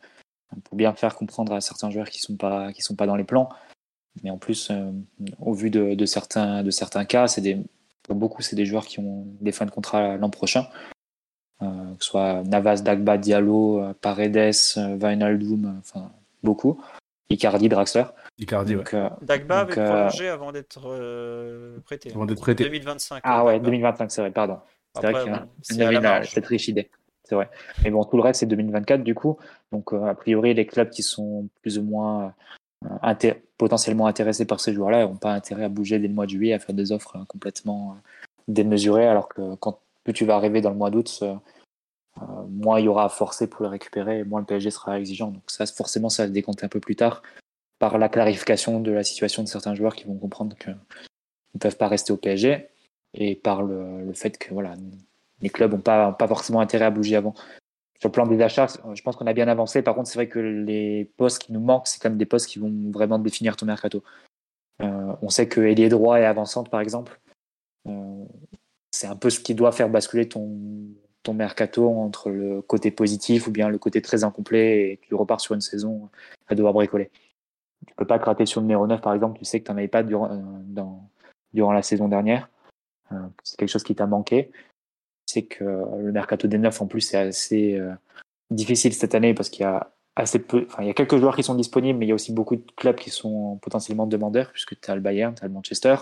pour 0.63 0.77
bien 0.77 0.93
faire 0.93 1.17
comprendre 1.17 1.53
à 1.53 1.61
certains 1.61 1.91
joueurs 1.91 2.09
qui 2.09 2.19
ne 2.19 2.23
sont, 2.23 2.37
pas, 2.37 2.73
qui 2.73 2.83
sont 2.83 2.95
pas 2.95 3.07
dans 3.07 3.17
les 3.17 3.25
plans. 3.25 3.49
Mais 4.23 4.31
en 4.31 4.39
plus, 4.39 4.71
euh, 4.71 4.93
au 5.41 5.53
vu 5.53 5.71
de, 5.71 5.95
de, 5.95 6.07
certains, 6.07 6.63
de 6.63 6.71
certains 6.71 7.05
cas, 7.05 7.27
c'est 7.27 7.41
des, 7.41 7.59
pour 8.07 8.17
beaucoup, 8.17 8.43
c'est 8.43 8.57
des 8.57 8.67
joueurs 8.67 8.87
qui 8.87 9.01
ont 9.01 9.27
des 9.41 9.53
fins 9.53 9.67
de 9.67 9.71
contrat 9.71 10.17
l'an 10.17 10.31
prochain. 10.31 10.67
que 11.61 11.67
ce 11.99 12.07
soit 12.07 12.43
Navas, 12.45 12.83
Dagba, 12.83 13.19
Diallo, 13.19 13.95
Paredes, 14.01 14.55
Wijnaldum, 14.77 15.79
enfin 15.81 16.11
beaucoup. 16.43 16.81
Icardi, 17.29 17.69
Draxler. 17.69 18.05
Icardi, 18.39 18.75
donc, 18.75 18.91
ouais. 18.93 18.99
Euh, 18.99 19.09
Dagba 19.23 19.61
avait 19.61 19.79
euh, 19.79 19.85
prolongé 19.85 20.29
avant 20.29 20.53
d'être 20.53 20.83
euh, 20.87 21.79
prêté. 21.81 22.11
Avant 22.13 22.27
d'être 22.27 22.41
prêté. 22.41 22.65
2025. 22.65 23.21
Ah 23.25 23.45
ouais, 23.45 23.59
2025, 23.59 24.11
c'est 24.11 24.21
vrai, 24.21 24.31
pardon. 24.31 24.59
C'est 24.95 25.11
vrai 25.11 25.23
qu'il 25.23 25.81
y 25.81 25.85
a 25.85 26.19
une, 26.19 26.25
cette 26.25 26.47
riche 26.47 26.69
idée. 26.69 26.91
C'est 27.25 27.35
vrai. 27.35 27.51
Mais 27.83 27.91
bon, 27.91 28.05
tout 28.05 28.17
le 28.17 28.23
reste, 28.23 28.41
c'est 28.41 28.47
2024 28.47 29.03
du 29.03 29.15
coup. 29.15 29.37
Donc, 29.73 29.93
a 29.93 30.15
priori, 30.15 30.55
les 30.55 30.67
clubs 30.67 30.91
qui 30.91 31.03
sont 31.03 31.49
plus 31.61 31.79
ou 31.79 31.83
moins 31.83 32.35
potentiellement 33.59 34.07
intéressés 34.07 34.45
par 34.45 34.61
ces 34.61 34.73
joueurs-là 34.73 35.07
n'ont 35.07 35.17
pas 35.17 35.33
intérêt 35.33 35.65
à 35.65 35.69
bouger 35.69 35.99
dès 35.99 36.09
le 36.09 36.15
mois 36.15 36.27
de 36.27 36.31
juillet, 36.31 36.53
à 36.53 36.59
faire 36.59 36.75
des 36.75 36.93
offres 36.93 37.25
complètement 37.29 37.97
démesurées, 38.49 39.07
alors 39.07 39.29
que 39.29 39.55
quand 39.57 39.81
plus 40.05 40.13
tu 40.13 40.25
vas 40.25 40.37
arriver 40.37 40.61
dans 40.61 40.71
le 40.71 40.77
mois 40.77 40.91
d'août, 40.91 41.25
moins 42.49 42.79
il 42.79 42.85
y 42.85 42.89
aura 42.89 43.05
à 43.05 43.09
forcer 43.09 43.49
pour 43.49 43.63
le 43.63 43.69
récupérer, 43.69 44.21
et 44.21 44.25
moins 44.25 44.41
le 44.41 44.47
PSG 44.47 44.71
sera 44.71 44.99
exigeant. 44.99 45.31
Donc 45.31 45.43
ça, 45.49 45.67
forcément, 45.67 46.09
ça 46.09 46.25
va 46.25 46.29
se 46.29 46.33
décompter 46.33 46.65
un 46.65 46.69
peu 46.69 46.81
plus 46.81 46.97
tard 46.97 47.23
par 47.79 47.99
la 47.99 48.09
clarification 48.09 48.81
de 48.81 48.91
la 48.91 49.05
situation 49.05 49.43
de 49.43 49.49
certains 49.49 49.75
joueurs 49.75 49.95
qui 49.95 50.05
vont 50.05 50.17
comprendre 50.17 50.57
qu'ils 50.57 50.77
ne 51.55 51.59
peuvent 51.59 51.77
pas 51.77 51.89
rester 51.89 52.13
au 52.13 52.17
PSG 52.17 52.69
et 53.15 53.35
par 53.35 53.63
le, 53.63 54.13
fait 54.15 54.39
que 54.39 54.53
voilà, 54.53 54.75
les 55.41 55.51
clubs 55.51 55.73
n'ont 55.73 55.81
pas 55.81 56.29
forcément 56.29 56.61
intérêt 56.61 56.87
à 56.87 56.91
bouger 56.91 57.17
avant. 57.17 57.35
Sur 57.99 58.09
le 58.09 58.13
plan 58.13 58.27
des 58.27 58.41
achats, 58.43 58.67
je 58.95 59.03
pense 59.03 59.17
qu'on 59.17 59.27
a 59.27 59.33
bien 59.33 59.49
avancé. 59.49 59.83
Par 59.83 59.95
contre, 59.95 60.09
c'est 60.09 60.19
vrai 60.19 60.29
que 60.29 60.39
les 60.39 61.11
postes 61.17 61.41
qui 61.41 61.53
nous 61.53 61.61
manquent, 61.61 61.87
c'est 61.87 62.01
quand 62.01 62.11
même 62.11 62.19
des 62.19 62.27
postes 62.27 62.49
qui 62.49 62.59
vont 62.59 62.73
vraiment 62.91 63.19
définir 63.19 63.57
ton 63.57 63.67
mercato. 63.67 64.03
Euh, 64.83 65.15
on 65.23 65.31
sait 65.31 65.49
que 65.49 65.61
ailier 65.61 65.89
droit 65.89 66.21
et 66.21 66.25
avançante, 66.25 66.69
par 66.69 66.81
exemple, 66.81 67.19
euh, 67.89 68.25
c'est 68.91 69.07
un 69.07 69.17
peu 69.17 69.31
ce 69.31 69.41
qui 69.41 69.55
doit 69.55 69.73
faire 69.73 69.89
basculer 69.89 70.29
ton, 70.29 70.59
ton 71.23 71.33
mercato 71.33 71.89
entre 71.89 72.29
le 72.29 72.61
côté 72.61 72.91
positif 72.91 73.47
ou 73.47 73.51
bien 73.51 73.71
le 73.71 73.79
côté 73.79 74.03
très 74.03 74.25
incomplet 74.25 74.93
et 74.93 75.01
tu 75.03 75.15
repars 75.15 75.41
sur 75.41 75.55
une 75.55 75.63
saison 75.63 76.11
à 76.49 76.55
devoir 76.55 76.75
bricoler 76.75 77.11
tu 77.87 77.95
peux 77.95 78.07
pas 78.07 78.19
gratter 78.19 78.47
sur 78.47 78.61
le 78.61 78.67
numéro 78.67 78.87
9 78.87 79.01
par 79.01 79.15
exemple, 79.15 79.39
tu 79.39 79.45
sais 79.45 79.61
que 79.61 79.67
tu 79.67 79.71
n'en 79.71 79.79
avais 79.79 79.89
pas 79.89 80.03
durant, 80.03 80.31
euh, 80.31 80.83
durant 81.53 81.73
la 81.73 81.83
saison 81.83 82.09
dernière. 82.09 82.49
C'est 83.45 83.57
quelque 83.57 83.69
chose 83.69 83.85
qui 83.85 83.95
t'a 83.95 84.07
manqué. 84.07 84.51
C'est 85.27 85.43
que 85.43 85.65
le 85.65 86.13
mercato 86.13 86.49
des 86.49 86.59
9 86.59 86.83
en 86.83 86.87
plus 86.87 87.01
c'est 87.01 87.19
assez 87.19 87.75
euh, 87.75 87.93
difficile 88.51 88.95
cette 88.95 89.15
année 89.15 89.35
parce 89.35 89.49
qu'il 89.49 89.63
y 89.63 89.67
a 89.67 89.93
assez 90.15 90.39
peu, 90.39 90.67
enfin 90.67 90.83
il 90.83 90.87
y 90.87 90.91
a 90.91 90.95
quelques 90.95 91.19
joueurs 91.19 91.37
qui 91.37 91.43
sont 91.43 91.55
disponibles, 91.55 91.99
mais 91.99 92.07
il 92.07 92.09
y 92.09 92.13
a 92.13 92.15
aussi 92.15 92.33
beaucoup 92.33 92.57
de 92.57 92.65
clubs 92.77 92.97
qui 92.97 93.11
sont 93.11 93.59
potentiellement 93.61 94.07
demandeurs 94.07 94.51
puisque 94.53 94.81
tu 94.81 94.91
as 94.91 94.95
le 94.95 95.01
Bayern, 95.01 95.35
tu 95.35 95.45
as 95.45 95.49
le 95.49 95.53
Manchester. 95.53 95.97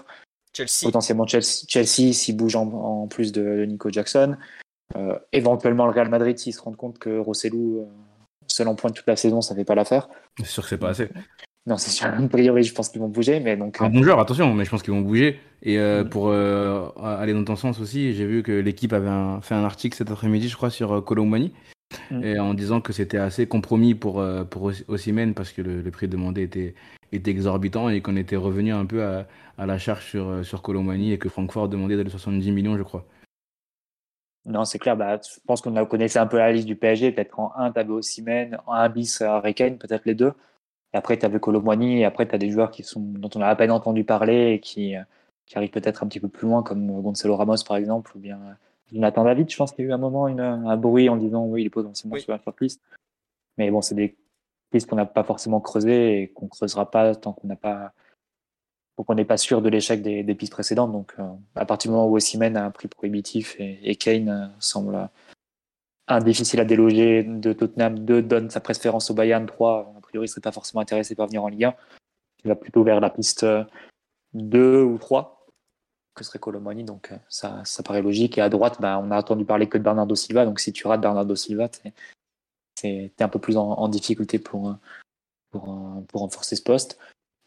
Chelsea. 0.52 0.84
Potentiellement 0.84 1.26
Chelsea, 1.26 1.64
Chelsea 1.66 2.12
s'il 2.12 2.36
bouge 2.36 2.54
en, 2.54 3.08
plus 3.08 3.32
de, 3.32 3.64
Nico 3.64 3.90
Jackson. 3.90 4.36
éventuellement 5.32 5.86
le 5.86 5.92
Real 5.92 6.08
Madrid 6.08 6.38
s'ils 6.38 6.54
se 6.54 6.60
rendent 6.60 6.76
compte 6.76 6.98
que 6.98 7.18
Rossellou, 7.18 7.88
seul 8.46 8.68
en 8.68 8.76
point 8.76 8.90
de 8.90 8.94
toute 8.94 9.08
la 9.08 9.16
saison, 9.16 9.40
ça 9.40 9.54
fait 9.54 9.64
pas 9.64 9.74
l'affaire. 9.74 10.08
C'est 10.38 10.46
sûr 10.46 10.62
que 10.62 10.68
c'est 10.68 10.78
pas 10.78 10.90
assez. 10.90 11.08
Non, 11.66 11.78
c'est 11.78 11.90
sûr. 11.90 12.06
A 12.18 12.28
priori, 12.28 12.62
je 12.62 12.74
pense 12.74 12.88
qu'ils 12.88 13.00
vont 13.00 13.08
bouger, 13.08 13.40
mais 13.40 13.56
donc. 13.56 13.80
Un 13.80 13.88
bon 13.88 14.02
joueur, 14.02 14.20
attention, 14.20 14.52
mais 14.54 14.64
je 14.64 14.70
pense 14.70 14.82
qu'ils 14.82 14.92
vont 14.92 15.00
bouger. 15.00 15.40
Et 15.62 15.78
euh, 15.78 16.04
mm. 16.04 16.08
pour 16.08 16.28
euh, 16.28 16.88
aller 17.02 17.32
dans 17.32 17.44
ton 17.44 17.56
sens 17.56 17.80
aussi, 17.80 18.12
j'ai 18.12 18.26
vu 18.26 18.42
que 18.42 18.52
l'équipe 18.52 18.92
avait 18.92 19.10
fait 19.42 19.54
un 19.54 19.64
article 19.64 19.96
cet 19.96 20.10
après-midi, 20.10 20.48
je 20.48 20.56
crois, 20.56 20.70
sur 20.70 20.92
euh, 20.92 21.00
Colomani, 21.00 21.52
mm. 22.10 22.22
et 22.22 22.38
en 22.38 22.52
disant 22.52 22.80
que 22.80 22.92
c'était 22.92 23.18
assez 23.18 23.46
compromis 23.46 23.94
pour 23.94 24.22
pour 24.50 24.72
Osimhen 24.88 25.34
parce 25.34 25.52
que 25.52 25.62
le, 25.62 25.90
prix 25.90 26.08
demandé 26.08 26.42
était 26.42 26.74
était 27.12 27.30
exorbitant 27.30 27.88
et 27.88 28.00
qu'on 28.02 28.16
était 28.16 28.36
revenu 28.36 28.72
un 28.72 28.84
peu 28.84 29.02
à, 29.02 29.26
à 29.56 29.66
la 29.66 29.78
charge 29.78 30.04
sur 30.04 30.44
sur 30.44 30.60
Colomani 30.60 31.12
et 31.12 31.18
que 31.18 31.28
Francfort 31.30 31.68
demandait 31.68 31.96
d'aller 31.96 32.10
70 32.10 32.50
millions, 32.52 32.76
je 32.76 32.82
crois. 32.82 33.06
Non, 34.46 34.66
c'est 34.66 34.78
clair. 34.78 34.94
Bah, 34.94 35.18
je 35.18 35.40
pense 35.46 35.62
qu'on 35.62 35.86
connaissait 35.86 36.18
un 36.18 36.26
peu 36.26 36.36
la 36.36 36.52
liste 36.52 36.66
du 36.66 36.76
PSG. 36.76 37.12
Peut-être 37.12 37.40
en 37.40 37.54
1, 37.56 37.72
tu 37.72 37.80
avais 37.80 37.92
Osimhen, 37.92 38.58
en 38.66 38.74
1 38.74 38.88
bis, 38.90 39.18
peut-être 39.20 40.04
les 40.04 40.14
deux. 40.14 40.34
Après, 40.94 41.18
tu 41.18 41.26
as 41.26 41.38
Colomani, 41.38 42.00
et 42.00 42.04
après, 42.04 42.26
tu 42.26 42.34
as 42.34 42.38
des 42.38 42.50
joueurs 42.50 42.70
qui 42.70 42.84
sont, 42.84 43.00
dont 43.00 43.30
on 43.34 43.40
a 43.40 43.48
à 43.48 43.56
peine 43.56 43.72
entendu 43.72 44.04
parler 44.04 44.52
et 44.52 44.60
qui, 44.60 44.94
euh, 44.96 45.02
arrivent 45.54 45.70
peut-être 45.70 46.04
un 46.04 46.06
petit 46.06 46.20
peu 46.20 46.28
plus 46.28 46.46
loin, 46.46 46.62
comme 46.62 46.88
euh, 46.88 47.00
Gonzalo 47.00 47.34
Ramos, 47.34 47.64
par 47.66 47.76
exemple, 47.76 48.12
ou 48.16 48.20
bien 48.20 48.36
euh, 48.36 48.52
Jonathan 48.92 49.24
David. 49.24 49.50
Je 49.50 49.56
pense 49.56 49.72
qu'il 49.72 49.84
y 49.84 49.88
a 49.88 49.90
eu 49.90 49.92
un 49.92 49.98
moment 49.98 50.26
un 50.26 50.76
bruit 50.76 51.08
en 51.08 51.16
disant 51.16 51.46
oui, 51.46 51.62
il 51.62 51.66
est 51.66 51.70
potentiellement 51.70 52.14
oui. 52.14 52.20
sur 52.20 52.30
la 52.30 52.38
shortlist. 52.38 52.80
Mais 53.58 53.70
bon, 53.72 53.82
c'est 53.82 53.96
des 53.96 54.16
pistes 54.70 54.88
qu'on 54.88 54.96
n'a 54.96 55.06
pas 55.06 55.24
forcément 55.24 55.60
creusées 55.60 56.22
et 56.22 56.28
qu'on 56.28 56.46
ne 56.46 56.50
creusera 56.50 56.90
pas 56.90 57.14
tant 57.16 57.32
qu'on 57.32 57.48
n'est 57.48 59.24
pas 59.24 59.36
sûr 59.36 59.62
de 59.62 59.68
l'échec 59.68 60.00
des, 60.00 60.34
pistes 60.34 60.52
précédentes. 60.52 60.92
Donc 60.92 61.16
à 61.54 61.64
partir 61.64 61.90
du 61.90 61.96
moment 61.96 62.08
où 62.08 62.16
Osimhen 62.16 62.56
a 62.56 62.64
un 62.64 62.70
prix 62.70 62.88
prohibitif 62.88 63.56
et, 63.58 63.96
Kane 63.96 64.52
semble 64.58 65.08
un 66.08 66.18
difficile 66.20 66.60
à 66.60 66.64
déloger 66.64 67.22
de 67.22 67.52
Tottenham, 67.52 68.00
2 68.00 68.22
donne 68.22 68.50
sa 68.50 68.60
préférence 68.60 69.10
au 69.10 69.14
Bayern, 69.14 69.46
3 69.46 69.94
priori, 70.14 70.26
ne 70.26 70.28
serait 70.28 70.40
pas 70.40 70.52
forcément 70.52 70.80
intéressé 70.80 71.16
par 71.16 71.26
venir 71.26 71.42
en 71.42 71.48
Ligue 71.48 71.64
1. 71.64 71.74
Il 72.44 72.48
va 72.48 72.54
plutôt 72.54 72.84
vers 72.84 73.00
la 73.00 73.10
piste 73.10 73.42
euh, 73.42 73.64
2 74.34 74.82
ou 74.82 74.96
3, 74.98 75.46
que 76.14 76.22
serait 76.22 76.38
Colomani. 76.38 76.84
Donc, 76.84 77.10
euh, 77.10 77.16
ça, 77.28 77.62
ça 77.64 77.82
paraît 77.82 78.02
logique. 78.02 78.38
Et 78.38 78.40
à 78.40 78.48
droite, 78.48 78.80
bah, 78.80 79.00
on 79.02 79.10
a 79.10 79.18
entendu 79.18 79.44
parler 79.44 79.68
que 79.68 79.76
de 79.76 79.82
Bernardo 79.82 80.14
Silva. 80.14 80.44
Donc, 80.44 80.60
si 80.60 80.72
tu 80.72 80.86
rates 80.86 81.00
Bernardo 81.00 81.34
Silva, 81.34 81.68
tu 81.68 81.88
es, 82.84 83.12
un 83.18 83.28
peu 83.28 83.40
plus 83.40 83.56
en, 83.56 83.88
difficulté 83.88 84.38
pour, 84.38 84.68
euh, 84.68 84.74
pour, 85.50 86.04
pour, 86.06 86.20
renforcer 86.20 86.54
ce 86.54 86.62
poste. 86.62 86.98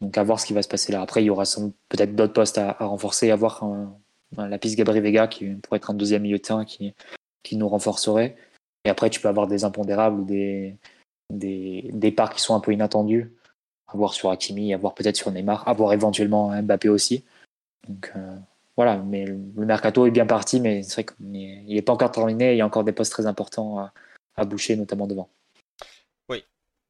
Donc, 0.01 0.17
à 0.17 0.23
voir 0.23 0.39
ce 0.39 0.45
qui 0.45 0.53
va 0.53 0.61
se 0.61 0.67
passer 0.67 0.91
là. 0.91 1.01
Après, 1.01 1.23
il 1.23 1.27
y 1.27 1.29
aura 1.29 1.43
peut-être 1.89 2.15
d'autres 2.15 2.33
postes 2.33 2.57
à, 2.57 2.73
renforcer, 2.73 3.31
à 3.31 3.37
voir 3.37 3.63
bah, 4.33 4.49
la 4.49 4.57
piste 4.57 4.77
Gabriel 4.77 5.03
Vega, 5.03 5.27
qui 5.27 5.45
pourrait 5.55 5.77
être 5.77 5.89
un 5.89 5.95
deuxième 5.95 6.23
milieu 6.23 6.37
de 6.37 6.43
terrain 6.43 6.65
qui, 6.65 6.93
qui 7.43 7.55
nous 7.55 7.69
renforcerait. 7.69 8.35
Et 8.83 8.89
après, 8.89 9.09
tu 9.09 9.21
peux 9.21 9.27
avoir 9.27 9.47
des 9.47 9.63
impondérables 9.63 10.19
ou 10.19 10.25
des, 10.25 10.77
des 11.29 11.89
départs 11.93 12.33
qui 12.33 12.41
sont 12.41 12.55
un 12.55 12.59
peu 12.59 12.73
inattendus. 12.73 13.33
À 13.87 13.95
voir 13.95 14.13
sur 14.13 14.31
Hakimi, 14.31 14.73
à 14.73 14.77
voir 14.77 14.93
peut-être 14.93 15.15
sur 15.15 15.31
Neymar, 15.31 15.65
à 15.67 15.73
voir 15.73 15.93
éventuellement 15.93 16.51
Mbappé 16.61 16.89
aussi. 16.89 17.23
Donc 17.87 18.11
euh, 18.15 18.37
voilà, 18.75 18.97
mais 18.97 19.25
le, 19.25 19.65
mercato 19.65 20.05
est 20.05 20.11
bien 20.11 20.25
parti, 20.25 20.59
mais 20.59 20.83
c'est 20.83 20.93
vrai 20.93 21.05
qu'il 21.05 21.31
n'est 21.31 21.81
pas 21.81 21.93
encore 21.93 22.11
terminé. 22.11 22.53
Il 22.53 22.57
y 22.57 22.61
a 22.61 22.65
encore 22.65 22.83
des 22.83 22.91
postes 22.91 23.13
très 23.13 23.25
importants 23.25 23.89
à, 24.35 24.45
boucher, 24.45 24.75
notamment 24.75 25.07
devant. 25.07 25.29
Oui, 26.29 26.43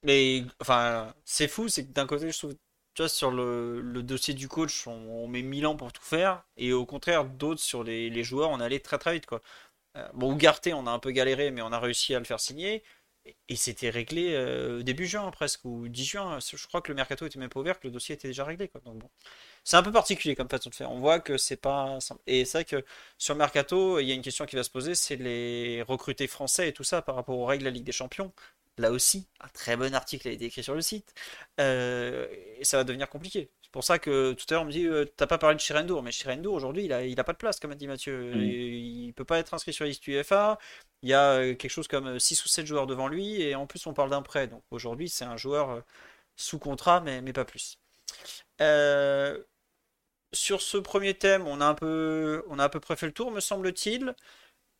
mais 0.04 0.44
enfin, 0.60 1.14
c'est 1.24 1.48
fou, 1.48 1.70
c'est 1.70 1.86
que 1.86 1.94
d'un 1.94 2.08
côté, 2.08 2.32
je 2.32 2.38
trouve 2.38 2.56
tu 2.96 3.04
vois, 3.04 3.10
sur 3.10 3.30
le, 3.30 4.02
dossier 4.02 4.34
du 4.34 4.48
coach, 4.48 4.88
on, 4.88 5.28
met 5.28 5.44
1000 5.44 5.68
ans 5.68 5.76
pour 5.76 5.94
tout 5.94 6.02
faire, 6.02 6.44
et 6.58 6.74
au 6.74 6.86
contraire, 6.86 7.26
d'autres 7.26 7.62
sur 7.62 7.84
les, 7.84 8.10
les, 8.10 8.24
joueurs, 8.24 8.50
on 8.50 8.60
allait 8.60 8.80
très 8.80 8.98
très 8.98 9.14
vite. 9.14 9.28
Quoi. 9.28 9.42
Euh, 9.98 10.08
bon, 10.14 10.34
Ougarté, 10.34 10.74
on 10.74 10.88
a 10.88 10.92
un 10.92 11.00
peu 11.00 11.12
galéré, 11.12 11.52
mais 11.52 11.62
on 11.62 11.72
a 11.72 11.80
réussi 11.80 12.16
à 12.16 12.20
le 12.20 12.26
faire 12.26 12.40
signer. 12.40 12.84
Et 13.50 13.56
c'était 13.56 13.90
réglé 13.90 14.34
euh, 14.34 14.84
début 14.84 15.06
juin 15.06 15.30
presque, 15.32 15.66
ou 15.66 15.88
10 15.88 16.06
juin. 16.06 16.40
Je 16.40 16.68
crois 16.68 16.82
que 16.82 16.90
le 16.92 16.96
mercato 16.96 17.26
était 17.26 17.40
même 17.40 17.50
pas 17.50 17.60
ouvert, 17.60 17.80
que 17.80 17.88
le 17.88 17.92
dossier 17.92 18.16
était 18.16 18.28
déjà 18.28 18.44
réglé. 18.46 18.70
Donc 18.86 19.00
bon. 19.00 19.10
C'est 19.64 19.78
un 19.78 19.84
peu 19.84 19.92
particulier 19.92 20.36
comme 20.36 20.50
façon 20.50 20.70
de 20.70 20.76
faire. 20.76 20.92
On 20.92 21.00
voit 21.00 21.20
que 21.20 21.38
c'est 21.38 21.58
pas 21.58 22.00
simple. 22.00 22.22
Et 22.28 22.46
c'est 22.46 22.60
vrai 22.60 22.66
que 22.66 22.86
sur 23.18 23.34
le 23.34 23.40
mercato, 23.40 24.00
il 24.00 24.06
y 24.08 24.12
a 24.12 24.16
une 24.16 24.22
question 24.22 24.46
qui 24.46 24.56
va 24.56 24.64
se 24.64 24.70
poser, 24.70 24.96
c'est 24.96 25.18
les 25.18 25.82
recrutés 25.84 26.28
français 26.28 26.70
et 26.70 26.74
tout 26.74 26.84
ça 26.84 27.02
par 27.02 27.16
rapport 27.16 27.38
aux 27.38 27.46
règles 27.46 27.64
de 27.64 27.70
la 27.70 27.74
Ligue 27.74 27.84
des 27.84 27.92
Champions. 27.92 28.32
Là 28.78 28.92
aussi, 28.92 29.28
un 29.42 29.48
très 29.50 29.76
bon 29.76 29.94
article 29.96 30.28
a 30.28 30.32
été 30.32 30.46
écrit 30.46 30.64
sur 30.64 30.76
le 30.76 30.82
site. 30.82 31.14
Euh, 31.60 32.28
et 32.60 32.64
ça 32.64 32.78
va 32.78 32.84
devenir 32.84 33.10
compliqué. 33.10 33.50
C'est 33.68 33.72
pour 33.74 33.84
ça 33.84 34.00
que 34.00 34.32
tout 34.34 34.46
à 34.50 34.54
l'heure 34.54 34.64
on 34.64 34.66
me 34.66 34.72
dit 34.72 34.86
euh, 34.88 35.06
t'as 35.18 35.28
pas 35.28 35.38
parlé 35.38 35.56
de 35.56 35.62
Chirendour, 35.62 36.02
mais 36.02 36.12
Chirendour 36.12 36.54
aujourd'hui 36.54 36.86
il 36.86 36.94
a, 36.94 37.04
il 37.06 37.20
a 37.20 37.24
pas 37.26 37.34
de 37.34 37.38
place 37.38 37.60
comme 37.60 37.72
a 37.72 37.76
dit 37.76 37.88
Mathieu. 37.88 38.34
Il, 38.36 39.08
il 39.08 39.14
peut 39.14 39.26
pas 39.26 39.40
être 39.40 39.54
inscrit 39.54 39.74
sur 39.74 39.84
la 39.84 39.90
liste 39.90 40.08
UFA. 40.08 40.58
Il 41.02 41.10
y 41.10 41.14
a 41.14 41.34
euh, 41.34 41.54
quelque 41.56 41.72
chose 41.72 41.88
comme 41.88 42.18
6 42.20 42.46
ou 42.46 42.48
7 42.48 42.66
joueurs 42.66 42.88
devant 42.88 43.08
lui 43.10 43.42
et 43.42 43.56
en 43.56 43.68
plus 43.68 43.86
on 43.86 43.94
parle 43.94 44.10
d'un 44.10 44.22
prêt. 44.22 44.48
Donc 44.48 44.64
aujourd'hui 44.72 45.10
c'est 45.10 45.26
un 45.26 45.38
joueur 45.38 45.84
sous 46.38 46.60
contrat 46.60 47.02
mais, 47.02 47.22
mais 47.22 47.34
pas 47.34 47.46
plus. 47.46 47.78
sur 50.34 50.62
ce 50.62 50.78
premier 50.78 51.14
thème, 51.14 51.48
on 51.48 51.62
a 51.62 51.66
un 51.66 51.74
peu, 51.74 52.44
on 52.50 52.60
a 52.60 52.66
à 52.66 52.70
peu 52.70 52.80
près 52.80 52.96
fait 52.96 53.06
le 53.08 53.14
tour, 53.14 53.32
me 53.32 53.40
semble-t-il. 53.40 54.16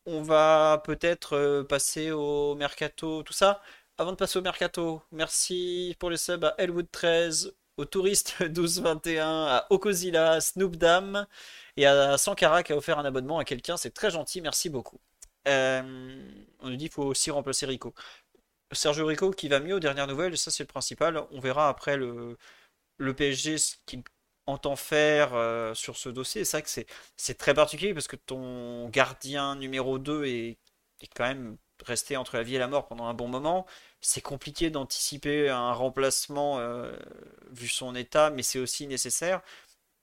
On 0.06 0.22
va 0.22 0.82
peut-être 0.84 1.62
passer 1.68 2.10
au 2.12 2.54
mercato, 2.56 3.22
tout 3.22 3.32
ça. 3.34 3.62
Avant 3.98 4.12
de 4.12 4.16
passer 4.16 4.38
au 4.38 4.42
mercato, 4.42 5.02
merci 5.12 5.96
pour 5.98 6.10
les 6.10 6.16
subs 6.16 6.44
à 6.44 6.54
Elwood13, 6.58 7.52
au 7.78 7.84
touriste 7.84 8.34
1221, 8.40 9.46
à 9.46 9.66
Okozilla, 9.70 10.40
Snoopdam 10.40 11.26
et 11.76 11.86
à 11.86 12.18
Sankara 12.18 12.62
qui 12.62 12.72
a 12.72 12.76
offert 12.76 12.98
un 12.98 13.04
abonnement 13.04 13.38
à 13.38 13.44
quelqu'un. 13.44 13.76
C'est 13.76 13.94
très 13.94 14.10
gentil, 14.10 14.40
merci 14.42 14.68
beaucoup. 14.68 15.00
Euh, 15.46 15.82
on 16.60 16.70
nous 16.70 16.76
dit 16.76 16.86
qu'il 16.86 16.92
faut 16.92 17.04
aussi 17.04 17.30
remplacer 17.30 17.64
Rico. 17.66 17.94
Sergio 18.72 19.06
Rico 19.06 19.30
qui 19.30 19.48
va 19.48 19.60
mieux 19.60 19.76
aux 19.76 19.80
dernières 19.80 20.06
nouvelles, 20.06 20.36
ça 20.36 20.50
c'est 20.50 20.64
le 20.64 20.68
principal. 20.68 21.24
On 21.30 21.40
verra 21.40 21.68
après 21.68 21.96
le, 21.96 22.36
le 22.98 23.14
PSG 23.14 23.58
ce 23.58 23.76
qu'il 23.86 24.02
entend 24.46 24.76
faire 24.76 25.34
euh, 25.34 25.74
sur 25.74 25.96
ce 25.96 26.08
dossier. 26.08 26.44
C'est 26.44 26.58
vrai 26.58 26.62
que 26.62 26.92
c'est 27.16 27.38
très 27.38 27.54
particulier 27.54 27.94
parce 27.94 28.08
que 28.08 28.16
ton 28.16 28.88
gardien 28.90 29.56
numéro 29.56 29.98
2 29.98 30.24
est, 30.26 30.58
est 31.00 31.14
quand 31.14 31.24
même 31.24 31.56
resté 31.84 32.16
entre 32.16 32.36
la 32.36 32.42
vie 32.42 32.56
et 32.56 32.58
la 32.58 32.68
mort 32.68 32.86
pendant 32.86 33.06
un 33.06 33.14
bon 33.14 33.28
moment 33.28 33.66
c'est 34.00 34.20
compliqué 34.20 34.70
d'anticiper 34.70 35.48
un 35.48 35.72
remplacement 35.72 36.58
euh, 36.58 36.96
vu 37.50 37.68
son 37.68 37.94
état, 37.94 38.30
mais 38.30 38.42
c'est 38.42 38.58
aussi 38.58 38.86
nécessaire. 38.86 39.42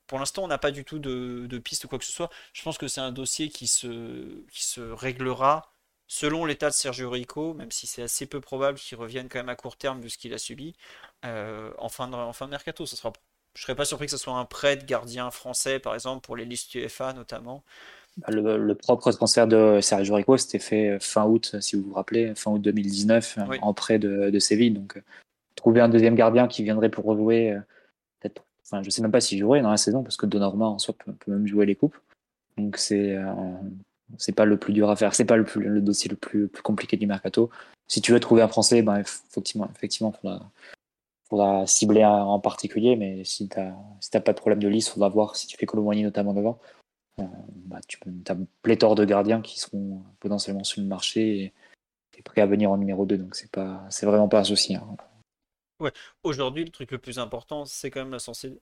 Pour 0.08 0.20
l'instant, 0.20 0.44
on 0.44 0.48
n'a 0.48 0.58
pas 0.58 0.72
du 0.72 0.86
tout 0.86 1.00
de, 1.00 1.48
de, 1.48 1.58
piste 1.58 1.86
ou 1.86 1.88
quoi 1.88 2.00
que 2.00 2.06
ce 2.06 2.12
soit. 2.12 2.30
Je 2.54 2.62
pense 2.64 2.78
que 2.78 2.88
c'est 2.88 3.02
un 3.02 3.12
dossier 3.12 3.50
qui 3.50 3.68
se, 3.68 4.46
qui 4.52 4.64
se 4.64 4.82
réglera 4.82 5.72
selon 6.08 6.46
l'état 6.46 6.70
de 6.70 6.76
Sergio 6.76 7.10
Rico, 7.10 7.54
même 7.56 7.72
si 7.72 7.88
c'est 7.88 8.04
assez 8.04 8.28
peu 8.28 8.40
probable 8.42 8.78
qu'il 8.80 8.98
revienne 8.98 9.28
quand 9.30 9.40
même 9.40 9.50
à 9.50 9.56
court 9.56 9.78
terme 9.78 10.02
vu 10.02 10.10
ce 10.10 10.18
qu'il 10.20 10.34
a 10.34 10.38
subi, 10.38 10.76
euh, 11.26 11.74
en, 11.80 11.90
fin 11.90 12.08
de, 12.08 12.16
en 12.16 12.34
fin 12.34 12.46
de 12.46 12.52
mercato. 12.52 12.86
Ça 12.86 12.96
sera, 12.96 13.14
je 13.56 13.62
ne 13.62 13.64
serais 13.64 13.76
pas 13.76 13.86
surpris 13.86 14.06
que 14.08 14.12
ce 14.12 14.18
soit 14.18 14.36
un 14.36 14.46
prêt 14.46 14.78
de 14.78 14.86
gardien 14.86 15.32
français, 15.32 15.80
par 15.80 15.96
exemple, 15.96 16.24
pour 16.24 16.36
les 16.36 16.46
listes 16.46 16.76
UEFA 16.76 17.14
notamment. 17.14 17.64
Le, 18.28 18.74
propre 18.74 19.12
transfert 19.12 19.48
de 19.48 19.80
Sergio 19.82 20.16
Rico, 20.16 20.38
c'était 20.38 20.60
fait 20.60 20.98
fin 21.02 21.26
août, 21.26 21.56
si 21.60 21.76
vous 21.76 21.84
vous 21.84 21.94
rappelez, 21.94 22.34
fin 22.36 22.52
août 22.52 22.62
2019, 22.62 23.40
en 23.62 23.74
prêt 23.74 24.00
de, 24.00 24.30
de, 24.30 24.40
Séville. 24.40 24.72
Donc, 24.72 24.96
euh, 24.96 25.02
trouver 25.56 25.82
un 25.82 25.90
deuxième 25.90 26.16
gardien 26.16 26.48
qui 26.48 26.64
viendrait 26.64 26.90
pour 26.90 27.04
rejouer, 27.04 27.52
euh, 27.52 27.60
peut-être, 28.20 28.44
enfin, 28.64 28.82
je 28.84 28.90
sais 28.90 29.02
même 29.02 29.12
pas 29.12 29.20
s'il 29.20 29.40
jouerait 29.40 29.62
dans 29.62 29.72
la 29.72 29.78
saison, 29.78 30.02
parce 30.02 30.16
que 30.16 30.26
Donnarumma 30.26 30.66
en 30.66 30.80
soi 30.80 30.96
peut, 30.98 31.14
même 31.28 31.46
jouer 31.46 31.66
les 31.66 31.76
coupes. 31.76 31.98
Donc, 32.58 32.78
c'est 32.78 33.18
euh, 33.18 33.26
c'est 34.18 34.36
pas 34.36 34.46
le 34.46 34.58
plus 34.58 34.72
dur 34.72 34.90
à 34.90 34.96
faire, 34.96 35.14
c'est 35.14 35.26
pas 35.26 35.36
le, 35.36 35.44
plus, 35.44 35.62
le 35.62 35.82
dossier 35.82 36.10
le 36.10 36.16
plus, 36.16 36.48
plus 36.48 36.64
compliqué 36.64 36.96
du 36.96 37.08
mercato. 37.08 37.50
Si 37.88 38.02
tu 38.02 38.14
veux 38.14 38.20
trouver 38.22 38.44
un 38.44 38.48
Français, 38.48 38.82
ben, 38.82 38.98
effectivement, 39.00 39.70
effectivement, 39.76 40.14
faudra, 40.14 40.52
faudra 41.28 41.68
cibler 41.68 42.06
en 42.06 42.40
particulier, 42.40 42.96
mais 42.96 43.26
si 43.26 43.50
tu 43.50 43.60
n'as 43.60 43.74
si 44.00 44.10
pas 44.12 44.32
de 44.32 44.38
problème 44.38 44.60
de 44.60 44.70
liste, 44.70 44.90
faudra 44.90 45.10
voir 45.10 45.36
si 45.36 45.48
tu 45.48 45.58
fais 45.58 45.66
Colomboigny 45.66 46.04
notamment 46.04 46.34
devant. 46.34 46.60
Euh, 47.20 47.24
bah, 47.66 47.80
tu 47.88 47.98
as 48.28 48.38
pléthore 48.62 48.96
de 48.96 49.06
gardiens 49.06 49.42
qui 49.42 49.60
seront 49.60 50.04
potentiellement 50.20 50.64
sur 50.64 50.82
le 50.82 50.88
marché 50.88 51.54
et, 52.18 52.22
prêts 52.24 52.42
à 52.42 52.46
venir 52.46 52.72
en 52.72 52.78
numéro 52.78 53.06
2. 53.06 53.18
Donc 53.18 53.36
c'est 53.36 53.52
pas, 53.52 53.86
c'est 53.90 54.06
vraiment 54.06 54.28
pas 54.28 54.40
un 54.40 54.44
souci. 54.44 54.76
Hein. 54.76 54.98
Ouais. 55.82 55.92
Aujourd'hui, 56.24 56.64
le 56.64 56.72
truc 56.72 56.92
le 56.92 56.98
plus 56.98 57.20
important, 57.20 57.66
c'est 57.66 57.92
quand 57.92 58.00
même 58.00 58.12
la, 58.12 58.20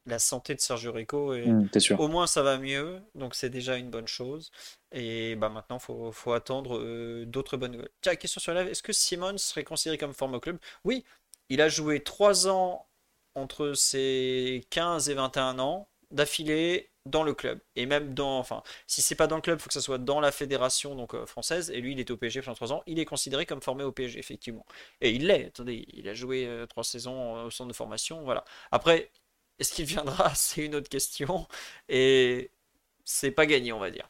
la 0.07 0.19
santé 0.19 0.55
de 0.55 0.59
Sergio 0.59 0.91
Rico. 0.91 1.35
Et 1.35 1.45
mmh, 1.45 1.69
Au 1.99 2.07
moins, 2.07 2.25
ça 2.25 2.41
va 2.41 2.57
mieux. 2.57 3.01
Donc, 3.13 3.35
c'est 3.35 3.51
déjà 3.51 3.77
une 3.77 3.91
bonne 3.91 4.07
chose. 4.07 4.49
Et 4.91 5.35
bah, 5.35 5.49
maintenant, 5.49 5.77
il 5.77 5.81
faut, 5.81 6.11
faut, 6.11 6.33
attendre 6.33 6.79
euh, 6.79 7.25
d'autres 7.27 7.55
bonnes 7.55 7.73
nouvelles. 7.73 7.91
Tiens, 8.01 8.15
question 8.15 8.41
sur 8.41 8.53
la 8.53 8.63
Est-ce 8.63 8.81
que 8.81 8.93
Simon 8.93 9.37
serait 9.37 9.63
considéré 9.63 9.99
comme 9.99 10.13
forme 10.13 10.33
au 10.33 10.39
club? 10.39 10.57
Oui, 10.85 11.05
il 11.49 11.61
a 11.61 11.69
joué 11.69 12.01
3 12.01 12.47
ans 12.47 12.87
entre 13.35 13.73
ses 13.73 14.65
15 14.71 15.09
et 15.09 15.13
21 15.13 15.59
ans 15.59 15.87
d'affilée 16.09 16.89
dans 17.05 17.23
le 17.23 17.33
club. 17.33 17.59
Et 17.75 17.85
même 17.85 18.13
dans, 18.13 18.39
enfin, 18.39 18.63
si 18.87 19.01
c'est 19.01 19.15
pas 19.15 19.27
dans 19.27 19.35
le 19.35 19.41
club, 19.41 19.59
il 19.59 19.61
faut 19.61 19.67
que 19.67 19.73
ça 19.73 19.81
soit 19.81 19.97
dans 19.97 20.19
la 20.19 20.31
fédération 20.31 20.95
donc 20.95 21.13
euh, 21.15 21.25
française. 21.25 21.69
Et 21.71 21.81
lui, 21.81 21.93
il 21.93 21.99
est 21.99 22.09
au 22.11 22.17
PSG 22.17 22.41
pendant 22.41 22.55
3 22.55 22.73
ans. 22.73 22.83
Il 22.87 22.99
est 22.99 23.05
considéré 23.05 23.45
comme 23.45 23.61
formé 23.61 23.83
au 23.83 23.91
PSG, 23.91 24.19
effectivement. 24.19 24.65
Et 25.01 25.11
il 25.11 25.27
l'est. 25.27 25.47
Attendez, 25.47 25.85
il 25.93 26.07
a 26.07 26.13
joué 26.13 26.47
3 26.69 26.81
euh, 26.81 26.83
saisons 26.83 27.37
euh, 27.37 27.43
au 27.45 27.51
centre 27.51 27.67
de 27.69 27.75
formation. 27.75 28.23
Voilà. 28.23 28.45
Après, 28.71 29.11
est-ce 29.59 29.73
qu'il 29.73 29.85
viendra? 29.85 30.33
C'est 30.35 30.65
une 30.65 30.75
autre 30.75 30.89
question. 30.89 31.47
Et 31.89 32.51
c'est 33.05 33.31
pas 33.31 33.45
gagné, 33.45 33.73
on 33.73 33.79
va 33.79 33.91
dire. 33.91 34.09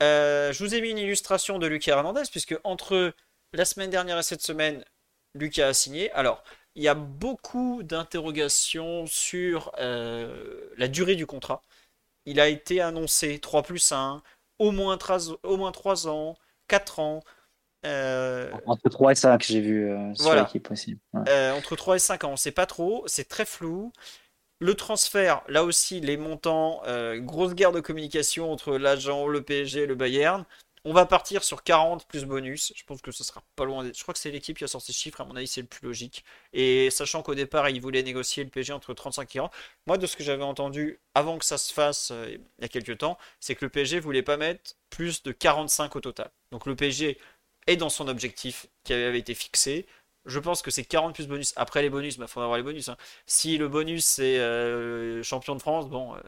je 0.00 0.58
vous 0.58 0.74
ai 0.74 0.80
mis 0.80 0.90
une 0.90 0.98
illustration 0.98 1.58
de 1.60 1.66
Lucas 1.68 1.92
Hernandez, 1.92 2.24
puisque 2.30 2.58
entre 2.64 3.14
la 3.52 3.64
semaine 3.64 3.90
dernière 3.90 4.18
et 4.18 4.22
cette 4.24 4.42
semaine, 4.42 4.84
Lucas 5.34 5.68
a 5.68 5.74
signé. 5.74 6.10
Alors, 6.12 6.42
il 6.74 6.82
y 6.82 6.88
a 6.88 6.94
beaucoup 6.94 7.84
d'interrogations 7.84 9.06
sur 9.06 9.70
la 9.78 10.88
durée 10.88 11.14
du 11.14 11.26
contrat 11.26 11.62
il 12.26 12.40
a 12.40 12.48
été 12.48 12.80
annoncé 12.80 13.38
3 13.38 13.62
plus 13.62 13.92
1, 13.92 14.22
au 14.58 14.70
moins 14.70 14.96
3, 14.96 15.32
au 15.42 15.56
moins 15.56 15.72
3 15.72 16.08
ans, 16.08 16.36
4 16.68 17.00
ans. 17.00 17.22
Euh, 17.86 18.50
entre 18.66 18.88
3 18.88 19.12
et 19.12 19.14
5, 19.14 19.42
j'ai 19.42 19.60
vu 19.60 19.90
euh, 19.90 20.14
sur 20.14 20.34
l'équipe 20.34 20.70
aussi. 20.70 20.98
Euh, 21.28 21.52
entre 21.52 21.76
3 21.76 21.96
et 21.96 21.98
5 21.98 22.24
ans, 22.24 22.28
on 22.28 22.32
ne 22.32 22.36
sait 22.36 22.52
pas 22.52 22.66
trop, 22.66 23.04
c'est 23.06 23.28
très 23.28 23.44
flou. 23.44 23.92
Le 24.60 24.74
transfert, 24.74 25.42
là 25.48 25.64
aussi, 25.64 26.00
les 26.00 26.16
montants, 26.16 26.82
grosse 27.16 27.54
guerre 27.54 27.72
de 27.72 27.80
communication 27.80 28.50
entre 28.52 28.78
l'agent, 28.78 29.26
le 29.26 29.42
PSG 29.42 29.82
et 29.82 29.86
le 29.86 29.94
Bayern. 29.94 30.44
On 30.86 30.92
va 30.92 31.06
partir 31.06 31.44
sur 31.44 31.62
40 31.62 32.06
plus 32.08 32.26
bonus. 32.26 32.72
Je 32.76 32.84
pense 32.84 33.00
que 33.00 33.10
ce 33.10 33.24
sera 33.24 33.42
pas 33.56 33.64
loin. 33.64 33.90
Je 33.94 34.02
crois 34.02 34.12
que 34.12 34.20
c'est 34.20 34.30
l'équipe 34.30 34.58
qui 34.58 34.64
a 34.64 34.66
sorti 34.68 34.92
ce 34.92 34.98
chiffre. 34.98 35.20
À 35.22 35.24
mon 35.24 35.34
avis, 35.34 35.46
c'est 35.48 35.62
le 35.62 35.66
plus 35.66 35.86
logique. 35.86 36.24
Et 36.52 36.90
sachant 36.90 37.22
qu'au 37.22 37.34
départ, 37.34 37.70
ils 37.70 37.80
voulaient 37.80 38.02
négocier 38.02 38.44
le 38.44 38.50
PSG 38.50 38.72
entre 38.74 38.92
35 38.92 39.22
et 39.30 39.38
40. 39.38 39.52
Moi, 39.86 39.96
de 39.96 40.06
ce 40.06 40.14
que 40.16 40.22
j'avais 40.22 40.42
entendu 40.44 41.00
avant 41.14 41.38
que 41.38 41.44
ça 41.46 41.56
se 41.56 41.72
fasse 41.72 42.10
euh, 42.10 42.36
il 42.58 42.62
y 42.62 42.64
a 42.66 42.68
quelques 42.68 42.98
temps, 42.98 43.16
c'est 43.40 43.54
que 43.54 43.64
le 43.64 43.70
PSG 43.70 43.98
voulait 43.98 44.22
pas 44.22 44.36
mettre 44.36 44.74
plus 44.90 45.22
de 45.22 45.32
45 45.32 45.96
au 45.96 46.00
total. 46.00 46.30
Donc 46.50 46.66
le 46.66 46.76
PSG 46.76 47.18
est 47.66 47.76
dans 47.76 47.88
son 47.88 48.06
objectif 48.08 48.66
qui 48.84 48.92
avait 48.92 49.18
été 49.18 49.34
fixé. 49.34 49.86
Je 50.26 50.38
pense 50.38 50.60
que 50.60 50.70
c'est 50.70 50.84
40 50.84 51.14
plus 51.14 51.26
bonus. 51.28 51.54
Après 51.56 51.80
les 51.80 51.88
bonus, 51.90 52.16
il 52.16 52.18
bah, 52.20 52.26
faudra 52.26 52.44
avoir 52.44 52.58
les 52.58 52.62
bonus. 52.62 52.90
hein. 52.90 52.96
Si 53.26 53.56
le 53.56 53.68
bonus 53.68 54.04
c'est 54.04 54.38
euh, 54.38 55.22
champion 55.22 55.54
de 55.56 55.60
France, 55.60 55.88
bon, 55.88 56.14
euh, 56.14 56.20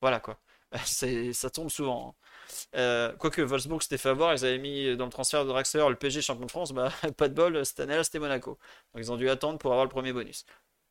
voilà 0.00 0.20
quoi. 0.20 0.38
Ça 0.84 1.50
tombe 1.50 1.70
souvent. 1.70 2.10
hein. 2.10 2.25
Euh, 2.74 3.12
quoique 3.16 3.42
Wolfsburg 3.42 3.82
s'était 3.82 3.98
fait 3.98 4.08
avoir, 4.08 4.34
ils 4.34 4.44
avaient 4.44 4.58
mis 4.58 4.96
dans 4.96 5.04
le 5.04 5.10
transfert 5.10 5.44
de 5.44 5.48
Draxler 5.48 5.88
le 5.88 5.96
PSG 5.96 6.22
champion 6.22 6.46
de 6.46 6.50
France, 6.50 6.72
bah 6.72 6.92
pas 7.16 7.28
de 7.28 7.34
bol, 7.34 7.64
cette 7.64 7.80
année-là 7.80 8.04
c'était 8.04 8.18
Monaco. 8.18 8.58
Donc 8.94 9.02
ils 9.02 9.12
ont 9.12 9.16
dû 9.16 9.28
attendre 9.28 9.58
pour 9.58 9.72
avoir 9.72 9.84
le 9.84 9.90
premier 9.90 10.12
bonus. 10.12 10.44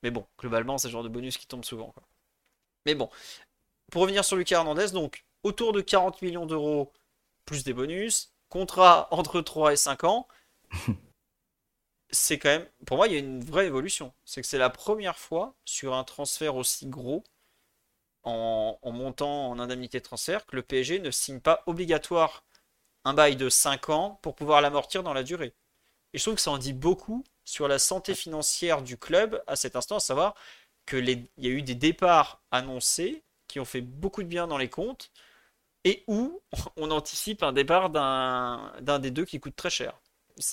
Mais 0.03 0.11
bon, 0.11 0.25
globalement, 0.39 0.77
c'est 0.77 0.87
le 0.87 0.91
genre 0.91 1.03
de 1.03 1.09
bonus 1.09 1.37
qui 1.37 1.47
tombe 1.47 1.65
souvent. 1.65 1.91
quoi. 1.91 2.03
Mais 2.85 2.95
bon, 2.95 3.09
pour 3.91 4.01
revenir 4.03 4.23
sur 4.25 4.37
Lucas 4.37 4.57
Hernandez, 4.57 4.91
donc 4.91 5.25
autour 5.43 5.73
de 5.73 5.81
40 5.81 6.21
millions 6.21 6.45
d'euros 6.45 6.91
plus 7.45 7.63
des 7.63 7.73
bonus, 7.73 8.33
contrat 8.49 9.07
entre 9.11 9.41
3 9.41 9.73
et 9.73 9.77
5 9.77 10.03
ans, 10.03 10.27
c'est 12.11 12.39
quand 12.39 12.49
même, 12.49 12.67
pour 12.85 12.97
moi, 12.97 13.07
il 13.07 13.13
y 13.13 13.15
a 13.15 13.19
une 13.19 13.43
vraie 13.43 13.67
évolution. 13.67 14.13
C'est 14.25 14.41
que 14.41 14.47
c'est 14.47 14.57
la 14.57 14.69
première 14.69 15.17
fois 15.17 15.55
sur 15.65 15.93
un 15.93 16.03
transfert 16.03 16.55
aussi 16.55 16.87
gros, 16.87 17.23
en, 18.25 18.77
montant 18.91 19.49
en 19.49 19.59
indemnité 19.59 19.99
de 19.99 20.03
transfert, 20.03 20.45
que 20.45 20.55
le 20.55 20.61
PSG 20.61 20.99
ne 20.99 21.11
signe 21.11 21.39
pas 21.39 21.63
obligatoire 21.65 22.43
un 23.03 23.13
bail 23.13 23.35
de 23.35 23.49
5 23.49 23.89
ans 23.89 24.19
pour 24.21 24.35
pouvoir 24.35 24.61
l'amortir 24.61 25.03
dans 25.03 25.13
la 25.13 25.23
durée. 25.23 25.53
Et 26.13 26.17
je 26.17 26.23
trouve 26.23 26.35
que 26.35 26.41
ça 26.41 26.51
en 26.51 26.57
dit 26.57 26.73
beaucoup 26.73 27.23
sur 27.43 27.67
la 27.67 27.77
santé 27.79 28.15
financière 28.15 28.81
du 28.81 28.97
club 28.97 29.43
à 29.47 29.55
cet 29.55 29.75
instant, 29.75 29.97
à 29.97 29.99
savoir 29.99 30.35
que 30.85 30.97
les, 30.97 31.29
il 31.37 31.45
y 31.45 31.47
a 31.47 31.51
eu 31.51 31.61
des 31.61 31.75
départs 31.75 32.41
annoncés 32.51 33.23
qui 33.47 33.59
ont 33.59 33.65
fait 33.65 33.81
beaucoup 33.81 34.23
de 34.23 34.27
bien 34.27 34.47
dans 34.47 34.57
les 34.57 34.69
comptes 34.69 35.11
et 35.83 36.03
où 36.07 36.41
on 36.77 36.91
anticipe 36.91 37.43
un 37.43 37.53
départ 37.53 37.89
d'un 37.89 38.99
des 38.99 39.11
deux 39.11 39.25
qui 39.25 39.39
coûte 39.39 39.55
très 39.55 39.69
cher. 39.69 39.99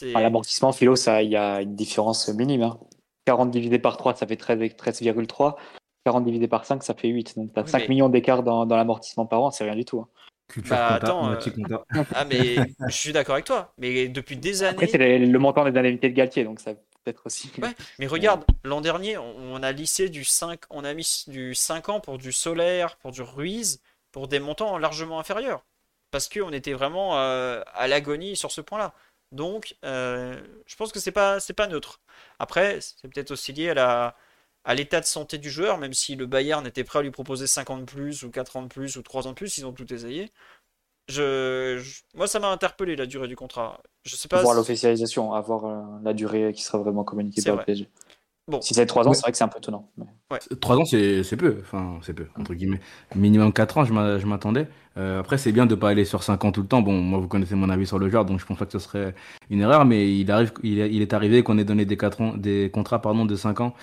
L'amortissement, 0.03 0.73
Philo, 0.73 0.95
il 0.95 1.29
y 1.29 1.37
a 1.37 1.61
une 1.63 1.75
différence 1.75 2.29
minime. 2.29 2.63
hein. 2.63 2.79
40 3.25 3.51
divisé 3.51 3.79
par 3.79 3.97
3, 3.97 4.17
ça 4.17 4.27
fait 4.27 4.37
13 4.37 4.59
13,3. 4.59 5.57
40 6.05 6.25
divisé 6.25 6.49
par 6.49 6.65
5, 6.65 6.83
ça 6.83 6.95
fait 6.95 7.09
8. 7.09 7.37
Donc, 7.37 7.53
tu 7.53 7.61
as 7.61 7.63
Oui, 7.63 7.69
5 7.71 7.79
mais- 7.83 7.89
millions 7.89 8.09
d'écart 8.09 8.43
dans, 8.43 8.67
dans 8.67 8.77
l'amortissement 8.77 9.27
par 9.27 9.43
an, 9.43 9.51
c'est 9.51 9.65
rien 9.65 9.77
du 9.77 9.85
tout. 9.85 10.01
hein. 10.01 10.09
Culture 10.49 10.71
Bah, 10.77 10.99
compta, 11.01 11.07
attends, 11.07 11.31
euh, 11.31 11.37
compta. 11.37 11.85
ah 12.15 12.25
mais 12.25 12.57
je 12.89 12.95
suis 12.95 13.13
d'accord 13.13 13.35
avec 13.35 13.47
toi. 13.47 13.73
Mais 13.79 14.09
depuis 14.09 14.37
des 14.37 14.63
Après, 14.65 14.85
années, 14.85 14.91
c'est 14.91 14.99
le, 15.19 15.25
le 15.27 15.39
montant 15.39 15.65
des 15.65 15.79
indemnités 15.79 16.11
de 16.11 16.15
Galtier, 16.15 16.45
donc 16.45 16.61
ça 16.61 16.75
peut 16.75 16.81
être 17.11 17.23
aussi. 17.25 17.51
Ouais. 17.63 17.71
mais 17.99 18.07
regarde, 18.07 18.45
l'an 18.65 18.81
dernier, 18.81 19.17
on, 19.17 19.35
on 19.55 19.63
a 19.63 19.73
lissé 19.73 20.09
du 20.09 20.25
5, 20.25 20.61
on 20.71 20.85
a 20.85 20.93
mis 20.95 21.25
du 21.29 21.55
5 21.55 21.89
ans 21.89 22.01
pour 22.01 22.19
du 22.19 22.33
Solaire, 22.33 22.97
pour 22.97 23.13
du 23.13 23.23
Ruiz, 23.23 23.81
pour 24.11 24.29
des 24.29 24.41
montants 24.41 24.77
largement 24.79 25.19
inférieurs. 25.21 25.65
Parce 26.11 26.29
qu'on 26.29 26.53
était 26.53 26.75
vraiment 26.75 27.17
euh, 27.19 27.63
à 27.75 27.89
l'agonie 27.89 28.37
sur 28.37 28.51
ce 28.51 28.61
point-là. 28.61 28.93
Donc, 29.31 29.77
euh, 29.87 30.39
je 30.67 30.77
pense 30.77 30.93
que 30.93 31.01
c'est 31.01 31.13
pas, 31.13 31.41
c'est 31.41 31.55
pas 31.55 31.67
neutre. 31.69 32.01
Après, 32.39 32.79
c'est 32.83 33.09
peut-être 33.09 33.31
aussi 33.31 33.55
lié 33.55 33.71
à 33.71 33.75
la, 33.75 34.17
à 34.65 34.75
l'état 34.75 35.01
de 35.01 35.07
santé 35.07 35.39
du 35.39 35.51
joueur, 35.51 35.79
même 35.79 35.93
si 35.93 36.15
le 36.17 36.27
Bayern 36.27 36.67
était 36.67 36.85
prêt 36.85 37.01
à 37.01 37.03
lui 37.03 37.11
proposer 37.11 37.47
5 37.47 37.71
ans 37.71 37.79
de 37.79 37.85
plus, 37.85 38.23
ou 38.23 38.31
4 38.31 38.57
ans 38.57 38.63
de 38.63 38.69
plus, 38.69 38.97
ou 38.97 39.03
3 39.03 39.27
ans 39.27 39.31
de 39.31 39.35
plus, 39.37 39.59
ils 39.59 39.67
ont 39.67 39.73
tout 39.73 39.93
essayé. 39.93 40.31
Je, 41.09 41.79
je- 41.83 42.03
moi, 42.15 42.27
ça 42.29 42.39
m'a 42.39 42.49
interpellé 42.49 42.95
la 42.97 43.07
durée 43.07 43.27
du 43.29 43.37
contrat. 43.37 43.81
Je 44.05 44.15
sais 44.17 44.29
pas. 44.29 44.41
voir 44.41 44.55
si- 44.55 44.59
l'officialisation, 44.59 45.33
avoir 45.35 45.65
euh, 45.65 45.83
la 46.05 46.13
durée 46.15 46.53
qui 46.53 46.63
sera 46.63 46.79
vraiment 46.79 47.03
communiquée 47.05 47.41
C'est 47.41 47.49
par 47.51 47.57
vrai. 47.57 47.65
le 47.67 47.67
PSG. 47.75 47.89
Bon. 48.49 48.61
Si 48.61 48.75
c'est 48.75 48.87
3 48.87 49.07
ans, 49.07 49.13
c'est 49.13 49.21
vrai 49.23 49.31
que 49.33 49.39
c'est 49.39 49.45
un 49.45 49.49
peu 49.49 49.59
étonnant. 49.59 49.89
mais- 49.97 50.07
3 50.61 50.77
ans, 50.77 50.85
c'est 50.85 51.23
c'est 51.23 51.37
peu. 51.37 51.59
Enfin, 51.61 51.99
c'est 52.03 52.15
peu, 52.15 52.27
entre 52.39 52.55
guillemets. 52.55 52.81
Minimum 53.15 53.53
4 53.53 53.79
ans, 53.79 53.85
je 53.85 53.93
m'a- 53.93 54.19
je 54.19 54.27
m'attendais. 54.27 54.67
Euh, 54.97 55.21
après, 55.21 55.39
c'est 55.39 55.53
bien 55.53 55.67
de 55.67 55.75
pas 55.75 55.91
aller 55.91 56.05
sur 56.05 56.23
5 56.23 56.45
ans 56.45 56.53
tout 56.53 56.63
le 56.63 56.69
temps. 56.69 56.83
Bon, 56.83 56.93
moi, 56.93 57.19
vous 57.21 57.29
connaissez 57.29 57.55
mon 57.55 57.69
avis 57.69 57.87
sur 57.87 57.99
le 57.99 58.09
joueur, 58.09 58.25
donc 58.25 58.41
je 58.41 58.47
pense 58.47 58.59
pas 58.59 58.67
que 58.67 58.73
ce 58.73 58.79
serait 58.79 59.15
une 59.51 59.61
erreur, 59.61 59.85
mais 59.85 60.13
il, 60.17 60.31
arrive, 60.31 60.53
il, 60.63 60.79
est- 60.81 60.91
il 60.93 61.03
est 61.03 61.13
arrivé 61.15 61.43
qu'on 61.43 61.59
ait 61.59 61.65
donné 61.65 61.85
des, 61.85 61.97
4 61.97 62.21
ans, 62.21 62.35
des 62.37 62.71
contrats 62.73 63.01
pardon, 63.01 63.25
de 63.27 63.37
5 63.37 63.61
ans 63.61 63.75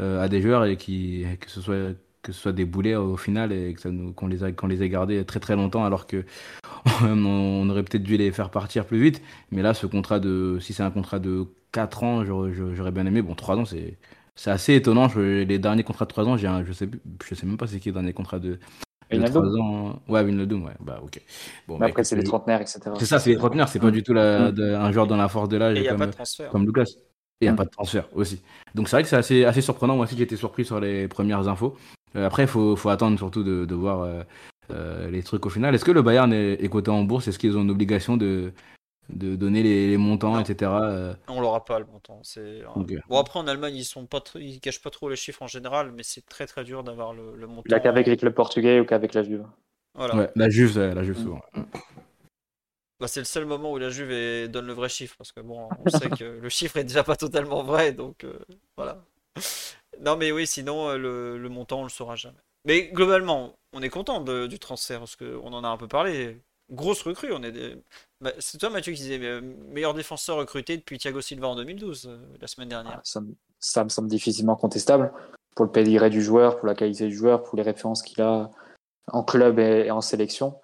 euh, 0.00 0.22
à 0.22 0.28
des 0.28 0.40
joueurs 0.40 0.64
et 0.64 0.76
qui, 0.76 1.24
que, 1.40 1.50
ce 1.50 1.60
soit, 1.60 1.92
que 2.22 2.32
ce 2.32 2.40
soit 2.40 2.52
des 2.52 2.64
boulets 2.64 2.94
au 2.96 3.16
final 3.16 3.52
et 3.52 3.74
que 3.74 3.80
ça 3.80 3.90
nous- 3.90 4.12
qu'on 4.12 4.26
les, 4.28 4.44
a- 4.44 4.52
qu'on 4.52 4.66
les 4.66 4.82
ait 4.82 4.88
gardés 4.88 5.24
très 5.24 5.40
très 5.40 5.56
longtemps 5.56 5.84
alors 5.84 6.06
que 6.06 6.24
on 7.02 7.68
aurait 7.70 7.82
peut-être 7.82 8.02
dû 8.02 8.16
les 8.16 8.30
faire 8.32 8.50
partir 8.50 8.84
plus 8.84 9.00
vite. 9.00 9.22
Mais 9.50 9.62
là, 9.62 9.74
ce 9.74 9.86
contrat 9.86 10.20
de, 10.20 10.58
si 10.60 10.72
c'est 10.72 10.82
un 10.82 10.90
contrat 10.90 11.18
de 11.18 11.46
4 11.72 12.02
ans, 12.04 12.24
j'aurais 12.24 12.52
j'aurais 12.74 12.92
bien 12.92 13.06
aimé. 13.06 13.22
Bon, 13.22 13.34
3 13.34 13.56
ans, 13.56 13.64
c'est. 13.64 13.98
C'est 14.40 14.50
assez 14.52 14.74
étonnant. 14.76 15.08
Je- 15.08 15.42
les 15.42 15.58
derniers 15.58 15.82
contrats 15.82 16.04
de 16.04 16.10
3 16.10 16.24
ans, 16.28 16.36
j'ai 16.36 16.46
un- 16.46 16.64
je 16.64 16.72
sais, 16.72 16.88
je 17.28 17.34
sais 17.34 17.44
même 17.44 17.56
pas 17.56 17.66
c'est 17.66 17.80
qui 17.80 17.88
le 17.88 17.94
dernier 17.94 18.12
contrat 18.12 18.38
de, 18.38 18.50
de 18.50 18.58
Wijnaldum 19.10 19.42
3 19.42 19.56
ans. 19.60 20.02
Ouais, 20.08 20.22
Wijnaldum, 20.22 20.64
ouais. 20.64 20.72
Bah, 20.78 21.00
ok. 21.02 21.20
Bon, 21.66 21.74
Mais 21.74 21.80
bah, 21.80 21.86
après, 21.86 22.04
c'est 22.04 22.14
les 22.14 22.22
trentenaires, 22.22 22.60
etc. 22.60 22.80
c'est 23.00 23.04
ça, 23.04 23.18
c'est 23.18 23.30
les 23.30 23.36
trentenaires. 23.36 23.68
C'est 23.68 23.80
pas 23.80 23.90
du 23.90 24.04
tout 24.04 24.12
la- 24.12 24.50
Mm. 24.50 24.52
de- 24.52 24.74
un 24.74 24.92
joueur 24.92 25.08
dans 25.08 25.16
la 25.16 25.26
force 25.28 25.48
de 25.48 25.56
l'âge 25.56 25.74
Et 25.76 25.80
il 25.80 25.82
n'y 25.82 25.88
a 25.88 25.90
comme, 25.90 25.98
pas 25.98 26.06
de 26.06 26.12
transfert. 26.12 26.50
comme 26.50 26.64
Lucas. 26.66 26.84
Et 27.40 27.44
il 27.44 27.46
n'y 27.46 27.50
a 27.50 27.52
Mm. 27.52 27.56
pas 27.56 27.64
de 27.64 27.70
transfert 27.70 28.08
aussi. 28.14 28.42
Donc 28.74 28.88
c'est 28.88 28.96
vrai 28.96 29.02
que 29.04 29.08
c'est 29.08 29.16
assez, 29.16 29.44
assez 29.44 29.60
surprenant. 29.60 29.94
Moi 29.96 30.04
aussi, 30.06 30.16
j'ai 30.16 30.24
été 30.24 30.36
surpris 30.36 30.64
sur 30.64 30.80
les 30.80 31.06
premières 31.08 31.46
infos. 31.48 31.76
Euh, 32.16 32.26
après, 32.26 32.44
il 32.44 32.48
faut, 32.48 32.74
faut 32.74 32.88
attendre 32.88 33.16
surtout 33.18 33.44
de, 33.44 33.64
de 33.64 33.74
voir 33.74 34.00
euh, 34.00 34.22
euh, 34.70 35.10
les 35.10 35.22
trucs 35.22 35.46
au 35.46 35.48
final. 35.48 35.74
Est-ce 35.74 35.84
que 35.84 35.92
le 35.92 36.02
Bayern 36.02 36.32
est, 36.32 36.54
est 36.54 36.68
coté 36.68 36.90
en 36.90 37.04
bourse? 37.04 37.28
Est-ce 37.28 37.38
qu'ils 37.38 37.56
ont 37.56 37.62
une 37.62 37.70
obligation 37.70 38.16
de, 38.16 38.52
de 39.10 39.36
donner 39.36 39.62
les, 39.62 39.88
les 39.88 39.96
montants, 39.98 40.34
Non. 40.34 40.40
etc. 40.40 40.72
euh, 40.72 41.14
On 41.28 41.40
l'aura 41.40 41.64
pas 41.64 41.78
le 41.78 41.86
montant. 41.86 42.18
C'est 42.24 42.62
bon 43.08 43.18
après 43.20 43.38
en 43.38 43.46
Allemagne 43.46 43.76
ils 43.76 43.84
sont 43.84 44.06
pas 44.06 44.18
tr- 44.18 44.40
ils 44.40 44.58
cachent 44.58 44.82
pas 44.82 44.90
trop 44.90 45.08
les 45.08 45.16
chiffres 45.16 45.42
en 45.42 45.46
général, 45.46 45.92
mais 45.96 46.02
c'est 46.02 46.26
très 46.26 46.46
très 46.46 46.64
dur 46.64 46.82
d'avoir 46.82 47.12
le, 47.12 47.36
le 47.36 47.46
montant. 47.46 47.62
Il 47.66 47.74
a 47.74 47.78
qu'avec 47.80 48.06
les 48.08 48.16
clubs 48.16 48.34
portugais 48.34 48.80
ou 48.80 48.84
qu'avec 48.84 49.14
la 49.14 49.22
Juve. 49.22 49.44
Voilà. 49.94 50.16
Ouais, 50.16 50.30
la 50.34 50.48
Juve, 50.50 50.76
la 50.78 51.04
Juve 51.04 51.18
Mm. 51.18 51.22
souvent. 51.22 51.40
Bah, 53.00 53.06
c'est 53.08 53.20
le 53.20 53.24
seul 53.24 53.44
moment 53.44 53.70
où 53.72 53.78
la 53.78 53.90
Juve 53.90 54.10
est- 54.10 54.48
donne 54.48 54.66
le 54.66 54.72
vrai 54.72 54.88
chiffre 54.88 55.14
parce 55.16 55.30
que 55.32 55.40
bon 55.40 55.68
on 55.84 55.88
sait 55.90 56.08
que 56.10 56.24
le 56.24 56.48
chiffre 56.48 56.76
est 56.78 56.84
déjà 56.84 57.04
pas 57.04 57.16
totalement 57.16 57.62
vrai 57.62 57.92
donc 57.92 58.24
euh, 58.24 58.38
voilà. 58.76 59.04
Non 60.00 60.16
mais 60.16 60.32
oui 60.32 60.46
sinon 60.46 60.88
euh, 60.90 60.98
le, 60.98 61.38
le 61.38 61.48
montant 61.48 61.80
on 61.80 61.84
le 61.84 61.88
saura 61.90 62.16
jamais. 62.16 62.38
Mais 62.64 62.88
globalement 62.88 63.54
on 63.72 63.82
est 63.82 63.88
content 63.88 64.20
de- 64.20 64.46
du 64.46 64.58
transfert 64.58 64.98
parce 65.00 65.16
que 65.16 65.38
on 65.42 65.52
en 65.52 65.64
a 65.64 65.68
un 65.68 65.76
peu 65.76 65.88
parlé. 65.88 66.40
Grosse 66.70 67.00
recrue, 67.00 67.32
on 67.32 67.42
est 67.42 67.52
des... 67.52 67.76
Bah, 68.20 68.32
c'est 68.40 68.58
toi 68.58 68.68
Mathieu 68.68 68.92
qui 68.92 69.00
disais 69.00 69.18
euh, 69.22 69.40
meilleur 69.40 69.94
défenseur 69.94 70.36
recruté 70.36 70.76
depuis 70.76 70.98
Thiago 70.98 71.20
Silva 71.22 71.48
en 71.48 71.56
2012 71.56 72.06
euh, 72.10 72.18
la 72.40 72.46
semaine 72.46 72.68
dernière. 72.68 73.00
Ça, 73.04 73.20
me- 73.22 73.34
ça 73.58 73.84
me 73.84 73.88
semble 73.88 74.08
difficilement 74.08 74.54
contestable 74.54 75.10
pour 75.56 75.64
le 75.64 75.70
pedigree 75.72 76.10
du 76.10 76.20
joueur, 76.22 76.58
pour 76.58 76.66
la 76.66 76.74
qualité 76.74 77.06
du 77.06 77.14
joueur, 77.16 77.42
pour 77.42 77.56
les 77.56 77.62
références 77.62 78.02
qu'il 78.02 78.20
a 78.20 78.50
en 79.10 79.22
club 79.22 79.58
et, 79.58 79.86
et 79.86 79.90
en 79.90 80.02
sélection. 80.02 80.60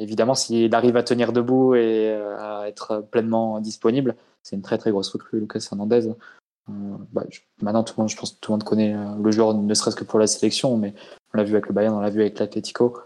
Évidemment, 0.00 0.34
s'il 0.34 0.74
arrive 0.74 0.96
à 0.96 1.02
tenir 1.02 1.32
debout 1.32 1.74
et 1.74 2.08
euh, 2.08 2.36
à 2.38 2.68
être 2.68 3.06
pleinement 3.10 3.60
disponible, 3.60 4.16
c'est 4.42 4.56
une 4.56 4.62
très 4.62 4.78
très 4.78 4.90
grosse 4.90 5.10
recrue, 5.10 5.40
Lucas 5.40 5.68
Hernandez. 5.70 6.08
Euh, 6.08 6.72
bah, 7.12 7.24
maintenant, 7.60 7.84
tout 7.84 7.94
le 7.98 8.02
monde, 8.02 8.08
je 8.08 8.16
pense 8.16 8.32
que 8.32 8.40
tout 8.40 8.50
le 8.50 8.54
monde 8.54 8.64
connaît 8.64 8.94
euh, 8.94 9.14
le 9.22 9.30
joueur, 9.30 9.52
ne 9.52 9.74
serait-ce 9.74 9.96
que 9.96 10.04
pour 10.04 10.18
la 10.18 10.26
sélection, 10.26 10.78
mais 10.78 10.94
on 11.34 11.36
l'a 11.36 11.44
vu 11.44 11.52
avec 11.52 11.66
le 11.66 11.74
Bayern, 11.74 11.94
on 11.94 12.00
l'a 12.00 12.08
vu 12.08 12.22
avec 12.22 12.38
l'Atlético. 12.38 12.98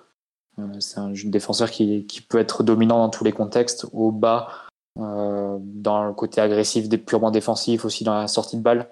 C'est 0.79 1.01
un 1.01 1.13
défenseur 1.25 1.69
qui, 1.69 2.07
peut 2.29 2.39
être 2.39 2.63
dominant 2.63 2.99
dans 2.99 3.09
tous 3.09 3.25
les 3.25 3.33
contextes, 3.33 3.87
au 3.93 4.13
bas, 4.13 4.47
dans 4.95 6.05
le 6.07 6.13
côté 6.13 6.41
agressif, 6.41 6.89
purement 7.05 7.33
défensif, 7.33 7.85
aussi 7.85 8.05
dans 8.05 8.15
la 8.15 8.29
sortie 8.29 8.57
de 8.57 8.63
balle, 8.63 8.89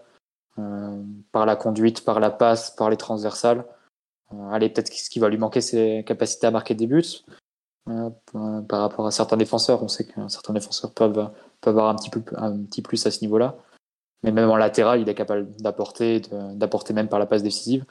par 1.30 1.46
la 1.46 1.54
conduite, 1.54 2.04
par 2.04 2.18
la 2.18 2.30
passe, 2.30 2.72
par 2.72 2.90
les 2.90 2.96
transversales. 2.96 3.64
Allez, 4.50 4.70
peut-être 4.70 4.92
ce 4.92 5.08
qui 5.08 5.20
va 5.20 5.28
lui 5.28 5.38
manquer, 5.38 5.60
c'est 5.60 6.02
capacité 6.04 6.48
à 6.48 6.50
marquer 6.50 6.74
des 6.74 6.88
buts. 6.88 7.22
Euh, 7.88 8.10
par 8.68 8.80
rapport 8.80 9.06
à 9.06 9.10
certains 9.10 9.36
défenseurs, 9.36 9.82
on 9.82 9.88
sait 9.88 10.04
que 10.04 10.28
certains 10.28 10.52
défenseurs 10.52 10.92
peuvent, 10.92 11.30
peuvent 11.60 11.76
avoir 11.76 11.88
un 11.88 11.96
petit, 11.96 12.10
peu, 12.10 12.22
un 12.36 12.64
petit 12.64 12.82
plus 12.82 13.04
à 13.06 13.10
ce 13.10 13.20
niveau-là. 13.22 13.56
Mais 14.22 14.30
même 14.30 14.50
en 14.50 14.56
latéral, 14.56 15.00
il 15.00 15.08
est 15.08 15.14
capable 15.14 15.50
d'apporter, 15.56 16.20
d'apporter 16.54 16.92
même 16.92 17.08
par 17.08 17.18
la 17.18 17.26
passe 17.26 17.42
décisive. 17.42 17.84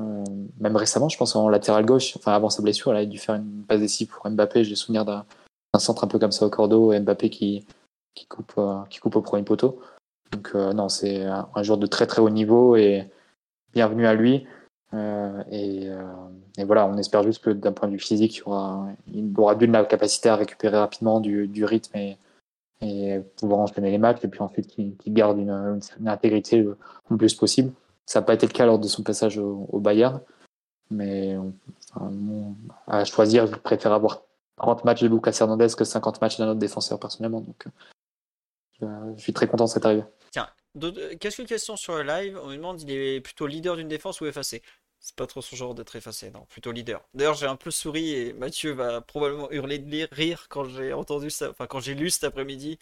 Euh, 0.00 0.24
même 0.60 0.76
récemment, 0.76 1.08
je 1.08 1.16
pense 1.16 1.34
en 1.34 1.48
latéral 1.48 1.86
gauche, 1.86 2.16
enfin 2.16 2.32
avant 2.32 2.50
sa 2.50 2.62
blessure, 2.62 2.92
il 2.92 2.96
a 2.96 3.06
dû 3.06 3.18
faire 3.18 3.36
une 3.36 3.64
passe 3.66 3.80
décisive 3.80 4.08
pour 4.08 4.28
Mbappé. 4.28 4.64
J'ai 4.64 4.74
souvenir 4.74 5.04
d'un 5.06 5.24
centre 5.78 6.04
un 6.04 6.08
peu 6.08 6.18
comme 6.18 6.32
ça 6.32 6.44
au 6.44 6.50
cordeau, 6.50 6.92
Mbappé 6.98 7.30
qui, 7.30 7.64
qui, 8.14 8.26
coupe, 8.26 8.52
euh, 8.58 8.82
qui 8.90 8.98
coupe 8.98 9.16
au 9.16 9.22
premier 9.22 9.44
poteau. 9.44 9.80
Donc 10.30 10.54
non, 10.54 10.88
c'est 10.88 11.24
un 11.26 11.62
joueur 11.62 11.76
de 11.76 11.86
très 11.86 12.06
très 12.06 12.22
haut 12.22 12.30
niveau 12.30 12.74
et 12.74 13.06
bienvenue 13.74 14.06
à 14.06 14.14
lui. 14.14 14.46
Euh, 14.94 15.42
et, 15.50 15.88
euh, 15.88 16.02
et 16.58 16.64
voilà, 16.64 16.86
on 16.86 16.96
espère 16.98 17.22
juste 17.22 17.42
que 17.42 17.50
d'un 17.50 17.72
point 17.72 17.88
de 17.88 17.94
vue 17.94 17.98
physique, 17.98 18.38
il, 18.38 18.42
aura, 18.44 18.88
il 19.12 19.32
aura 19.36 19.54
d'une 19.54 19.72
la 19.72 19.84
capacité 19.84 20.28
à 20.28 20.36
récupérer 20.36 20.76
rapidement 20.76 21.20
du, 21.20 21.64
rythme 21.64 21.96
et, 21.96 22.18
pouvoir 23.36 23.60
enchaîner 23.60 23.90
les 23.90 23.98
matchs, 23.98 24.24
et 24.24 24.28
puis 24.28 24.40
ensuite 24.40 24.66
qu'il 24.66 24.96
garde 25.06 25.38
une, 25.38 25.80
intégrité 26.06 26.58
le, 26.58 26.76
plus 27.16 27.34
possible. 27.34 27.72
Ça 28.06 28.20
n'a 28.20 28.26
pas 28.26 28.34
été 28.34 28.46
le 28.46 28.52
cas 28.52 28.66
lors 28.66 28.78
de 28.78 28.88
son 28.88 29.02
passage 29.02 29.38
au, 29.38 29.78
Bayern, 29.78 30.20
mais 30.90 31.36
à 32.88 33.04
choisir, 33.04 33.46
je 33.46 33.54
préfère 33.54 33.92
avoir 33.92 34.22
30 34.56 34.84
matchs 34.84 35.02
de 35.02 35.08
Lucas 35.08 35.36
Hernandez 35.40 35.68
que 35.76 35.84
50 35.84 36.20
matchs 36.20 36.38
d'un 36.38 36.48
autre 36.48 36.58
défenseur 36.58 36.98
personnellement. 36.98 37.40
Donc, 37.40 37.66
euh, 38.82 39.12
je 39.16 39.22
suis 39.22 39.32
très 39.32 39.46
content 39.46 39.64
de 39.64 39.70
cette 39.70 39.84
arrivée. 39.84 40.04
Tiens, 40.30 40.48
quelques 41.20 41.46
questions 41.46 41.76
sur 41.76 41.96
le 41.96 42.02
live? 42.02 42.38
On 42.42 42.48
me 42.48 42.56
demande 42.56 42.80
il 42.82 42.90
est 42.90 43.20
plutôt 43.20 43.46
leader 43.46 43.76
d'une 43.76 43.88
défense 43.88 44.20
ou 44.20 44.26
effacé. 44.26 44.62
C'est 45.04 45.16
pas 45.16 45.26
trop 45.26 45.42
son 45.42 45.56
genre 45.56 45.74
d'être 45.74 45.96
effacé, 45.96 46.30
non, 46.30 46.46
plutôt 46.48 46.70
leader. 46.70 47.02
D'ailleurs, 47.12 47.34
j'ai 47.34 47.46
un 47.46 47.56
peu 47.56 47.72
souri 47.72 48.12
et 48.14 48.32
Mathieu 48.32 48.70
va 48.70 49.00
probablement 49.00 49.50
hurler 49.50 49.78
de 49.78 50.08
rire 50.12 50.46
quand 50.48 50.64
j'ai 50.64 50.92
entendu 50.92 51.28
ça, 51.28 51.50
enfin 51.50 51.66
quand 51.66 51.80
j'ai 51.80 51.94
lu 51.94 52.08
cet 52.08 52.22
après-midi 52.22 52.78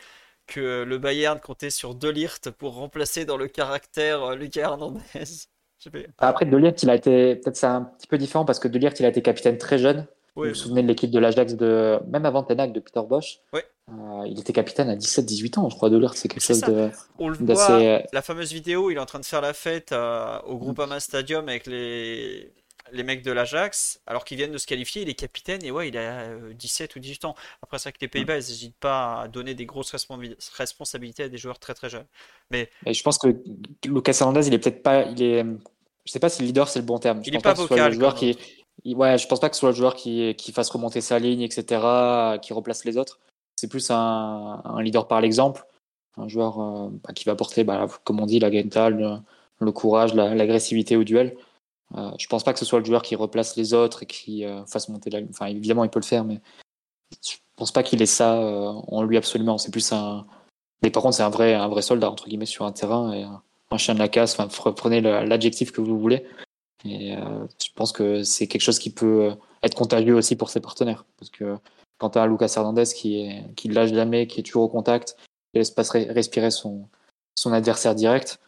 que 0.46 0.82
le 0.82 0.98
Bayern 0.98 1.40
comptait 1.40 1.70
sur 1.70 1.94
Delirte 1.94 2.50
pour 2.50 2.74
remplacer 2.74 3.24
dans 3.24 3.38
le 3.38 3.48
caractère 3.48 4.22
euh, 4.22 4.36
Lucas 4.36 4.62
Hernandez. 4.62 5.00
Après, 6.18 6.44
Delirte, 6.44 6.82
il 6.82 6.90
a 6.90 6.94
été. 6.94 7.36
Peut-être 7.36 7.56
c'est 7.56 7.66
un 7.66 7.84
petit 7.84 8.06
peu 8.06 8.18
différent 8.18 8.44
parce 8.44 8.58
que 8.58 8.68
Delirte, 8.68 9.00
il 9.00 9.06
a 9.06 9.08
été 9.08 9.22
capitaine 9.22 9.56
très 9.56 9.78
jeune. 9.78 10.06
Vous 10.36 10.44
vous 10.44 10.54
souvenez 10.54 10.82
de 10.82 10.88
l'équipe 10.88 11.10
de 11.10 11.18
l'Ajax, 11.18 11.54
de... 11.54 11.98
même 12.08 12.24
avant 12.26 12.42
Tenac, 12.42 12.72
de 12.72 12.80
Peter 12.80 13.00
Bosch 13.08 13.40
ouais. 13.52 13.64
Euh, 13.90 14.26
Il 14.26 14.38
était 14.40 14.52
capitaine 14.52 14.88
à 14.88 14.96
17-18 14.96 15.58
ans, 15.58 15.68
je 15.68 15.76
crois, 15.76 15.90
Delirte. 15.90 16.16
C'est 16.16 16.28
quelque 16.28 16.42
chose 16.42 16.60
de. 16.60 16.90
On 17.18 17.28
le 17.28 17.36
voit, 17.36 17.70
euh, 17.70 18.00
la 18.12 18.22
fameuse 18.22 18.52
vidéo, 18.52 18.90
il 18.90 18.96
est 18.96 19.00
en 19.00 19.06
train 19.06 19.20
de 19.20 19.24
faire 19.24 19.40
la 19.40 19.52
fête 19.52 19.92
au 19.92 20.56
Groupama 20.56 21.00
Stadium 21.00 21.48
avec 21.48 21.66
les 21.66 22.52
les 22.92 23.02
mecs 23.02 23.22
de 23.22 23.32
l'Ajax, 23.32 24.00
alors 24.06 24.24
qu'ils 24.24 24.36
viennent 24.36 24.52
de 24.52 24.58
se 24.58 24.66
qualifier, 24.66 25.02
il 25.02 25.08
est 25.08 25.14
capitaine 25.14 25.64
et 25.64 25.70
ouais, 25.70 25.88
il 25.88 25.96
a 25.96 26.28
17 26.54 26.90
euh, 26.90 26.98
ou 26.98 27.00
18 27.00 27.24
ans. 27.24 27.34
Après 27.62 27.78
ça, 27.78 27.92
que 27.92 27.98
les 28.00 28.08
Pays-Bas, 28.08 28.34
ils 28.34 28.48
n'hésitent 28.48 28.78
pas 28.78 29.22
à 29.22 29.28
donner 29.28 29.54
des 29.54 29.66
grosses 29.66 29.94
responsabilités 30.56 31.24
à 31.24 31.28
des 31.28 31.38
joueurs 31.38 31.58
très 31.58 31.74
très 31.74 31.88
jeunes. 31.88 32.06
Mais 32.50 32.70
je 32.86 33.02
pense 33.02 33.18
que 33.18 33.28
Lucas 33.86 34.16
Hernandez, 34.20 34.46
il 34.48 34.54
est 34.54 34.58
peut-être 34.58 34.82
pas, 34.82 35.02
il 35.02 35.22
est, 35.22 35.44
je 36.04 36.12
sais 36.12 36.18
pas 36.18 36.28
si 36.28 36.42
leader 36.42 36.68
c'est 36.68 36.80
le 36.80 36.84
bon 36.84 36.98
terme. 36.98 37.22
il 37.24 37.32
n'est 37.32 37.38
pas, 37.38 37.54
vocal. 37.54 37.92
Le 37.92 37.98
joueur 37.98 38.14
qui, 38.14 38.36
ouais, 38.84 39.18
je 39.18 39.26
pense 39.26 39.40
pas 39.40 39.48
que 39.48 39.56
ce 39.56 39.60
soit 39.60 39.70
le 39.70 39.76
joueur 39.76 39.94
qui, 39.94 40.34
qui 40.36 40.52
fasse 40.52 40.70
remonter 40.70 41.00
sa 41.00 41.18
ligne, 41.18 41.42
etc., 41.42 41.64
qui 42.42 42.52
replace 42.52 42.84
les 42.84 42.96
autres. 42.96 43.20
C'est 43.60 43.68
plus 43.68 43.90
un, 43.90 44.62
leader 44.80 45.06
par 45.06 45.20
l'exemple, 45.20 45.66
un 46.16 46.28
joueur 46.28 46.60
euh, 46.60 46.88
bah, 47.04 47.12
qui 47.12 47.24
va 47.24 47.36
porter, 47.36 47.62
bah, 47.62 47.86
comme 48.04 48.18
on 48.18 48.24
dit, 48.24 48.38
la 48.38 48.48
grinta, 48.48 48.88
le, 48.88 49.72
courage, 49.72 50.14
l'agressivité 50.14 50.96
au 50.96 51.04
duel. 51.04 51.36
Euh, 51.94 52.10
je 52.18 52.26
pense 52.26 52.42
pas 52.42 52.54
que 52.54 52.58
ce 52.58 52.64
soit 52.64 52.78
le 52.78 52.86
joueur 52.86 53.02
qui 53.02 53.16
replace 53.16 53.54
les 53.56 53.74
autres 53.74 54.04
et 54.04 54.06
qui 54.06 54.46
euh, 54.46 54.64
fasse 54.64 54.88
monter 54.88 55.10
la. 55.10 55.20
Enfin, 55.28 55.46
évidemment, 55.46 55.84
il 55.84 55.90
peut 55.90 56.00
le 56.00 56.06
faire, 56.06 56.24
mais 56.24 56.40
je 57.22 57.36
pense 57.56 57.70
pas 57.70 57.82
qu'il 57.82 58.00
ait 58.00 58.06
ça 58.06 58.40
euh, 58.40 58.72
en 58.88 59.02
lui 59.02 59.18
absolument. 59.18 59.58
C'est 59.58 59.70
plus 59.70 59.92
un. 59.92 60.24
Mais 60.82 60.88
par 60.88 61.02
contre, 61.02 61.16
c'est 61.16 61.22
un 61.22 61.28
vrai, 61.28 61.52
un 61.52 61.68
vrai 61.68 61.82
soldat 61.82 62.10
entre 62.10 62.28
guillemets 62.28 62.46
sur 62.46 62.64
un 62.64 62.72
terrain 62.72 63.12
et 63.12 63.24
un 63.24 63.76
chien 63.76 63.92
de 63.92 63.98
la 63.98 64.08
casse. 64.08 64.38
Enfin, 64.38 64.72
prenez 64.72 65.02
l'adjectif 65.02 65.70
que 65.70 65.82
vous 65.82 65.98
voulez. 65.98 66.24
Et 66.86 67.14
je 67.14 67.68
pense 67.74 67.92
que 67.92 68.22
c'est 68.22 68.46
quelque 68.46 68.62
chose 68.62 68.78
qui 68.78 68.88
peut 68.88 69.34
être 69.62 69.74
contagieux 69.74 70.14
aussi 70.14 70.36
pour 70.36 70.48
ses 70.48 70.60
partenaires, 70.60 71.04
parce 71.18 71.30
que 71.30 71.58
quand 72.00 72.10
tu 72.10 72.18
as 72.18 72.22
un 72.22 72.26
Lucas 72.26 72.52
Hernandez 72.56 72.84
qui 72.94 73.20
est 73.20 73.54
qui 73.54 73.68
lâche 73.68 73.92
jamais, 73.92 74.26
qui 74.26 74.40
est 74.40 74.42
toujours 74.42 74.64
au 74.64 74.68
contact, 74.68 75.16
qui 75.52 75.58
laisse 75.58 75.70
pas 75.70 75.82
respirer 75.92 76.50
son 76.50 76.88
son 77.36 77.52
adversaire 77.52 77.94
direct, 77.94 78.40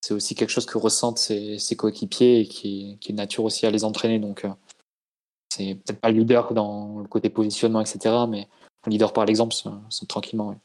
c'est 0.00 0.14
aussi 0.14 0.34
quelque 0.34 0.50
chose 0.50 0.66
que 0.66 0.78
ressentent 0.78 1.18
ses, 1.18 1.76
coéquipiers 1.76 2.40
et 2.40 2.46
qui, 2.46 2.98
qui, 3.00 3.12
est 3.12 3.14
nature 3.14 3.44
aussi 3.44 3.66
à 3.66 3.70
les 3.70 3.84
entraîner. 3.84 4.18
Donc, 4.18 4.44
euh, 4.44 4.50
c'est 5.50 5.74
peut-être 5.74 6.00
pas 6.00 6.10
leader 6.10 6.54
dans 6.54 7.00
le 7.00 7.08
côté 7.08 7.28
positionnement, 7.28 7.80
etc., 7.80 8.14
mais 8.28 8.48
leader 8.86 9.12
par 9.12 9.26
l'exemple, 9.26 9.54
c'est 9.90 10.08
tranquillement. 10.08 10.56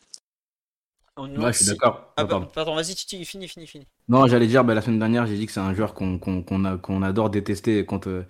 Ouais. 1.18 1.52
je 1.52 1.58
suis 1.58 1.66
d'accord. 1.66 2.14
Ah, 2.18 2.26
pardon, 2.26 2.76
vas-y, 2.76 2.96
Titi, 2.96 3.24
fini, 3.26 3.48
fini, 3.48 3.68
fini. 3.68 3.88
Non, 4.08 4.28
j'allais 4.28 4.48
dire, 4.48 4.64
bah, 4.64 4.74
la 4.74 4.82
semaine 4.82 5.00
dernière, 5.00 5.26
j'ai 5.26 5.38
dit 5.38 5.46
que 5.46 5.52
c'est 5.52 5.60
un 5.60 5.74
joueur 5.74 5.94
qu'on 5.94 6.18
qu'on 6.18 7.02
adore 7.02 7.30
détester 7.30 7.86
quand, 7.86 8.08
euh, 8.08 8.26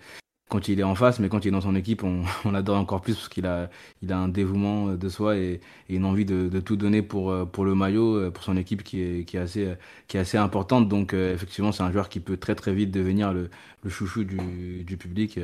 quand 0.48 0.68
il 0.68 0.78
est 0.80 0.84
en 0.84 0.94
face, 0.94 1.18
mais 1.18 1.28
quand 1.28 1.44
il 1.44 1.48
est 1.48 1.50
dans 1.52 1.60
son 1.60 1.74
équipe, 1.74 2.04
on, 2.04 2.22
on 2.44 2.52
l'adore 2.52 2.78
encore 2.78 3.00
plus 3.00 3.14
parce 3.14 3.28
qu'il 3.28 3.46
a, 3.46 3.68
il 4.02 4.12
a 4.12 4.18
un 4.18 4.28
dévouement 4.28 4.94
de 4.94 5.08
soi 5.08 5.36
et, 5.36 5.60
une 5.88 6.04
envie 6.04 6.24
de, 6.24 6.48
de, 6.48 6.60
tout 6.60 6.76
donner 6.76 7.02
pour, 7.02 7.32
pour 7.50 7.64
le 7.64 7.74
maillot, 7.74 8.30
pour 8.30 8.42
son 8.44 8.56
équipe 8.56 8.82
qui 8.82 9.00
est, 9.02 9.24
qui 9.24 9.36
est, 9.36 9.40
assez, 9.40 9.74
qui 10.08 10.16
est 10.16 10.20
assez 10.20 10.38
importante. 10.38 10.88
Donc, 10.88 11.14
euh, 11.14 11.34
effectivement, 11.34 11.72
c'est 11.72 11.82
un 11.82 11.92
joueur 11.92 12.08
qui 12.08 12.20
peut 12.20 12.36
très 12.36 12.54
très 12.54 12.74
vite 12.74 12.90
devenir 12.90 13.32
le, 13.32 13.50
le 13.82 13.90
chouchou 13.90 14.24
du, 14.24 14.84
du 14.84 14.96
public. 14.96 15.38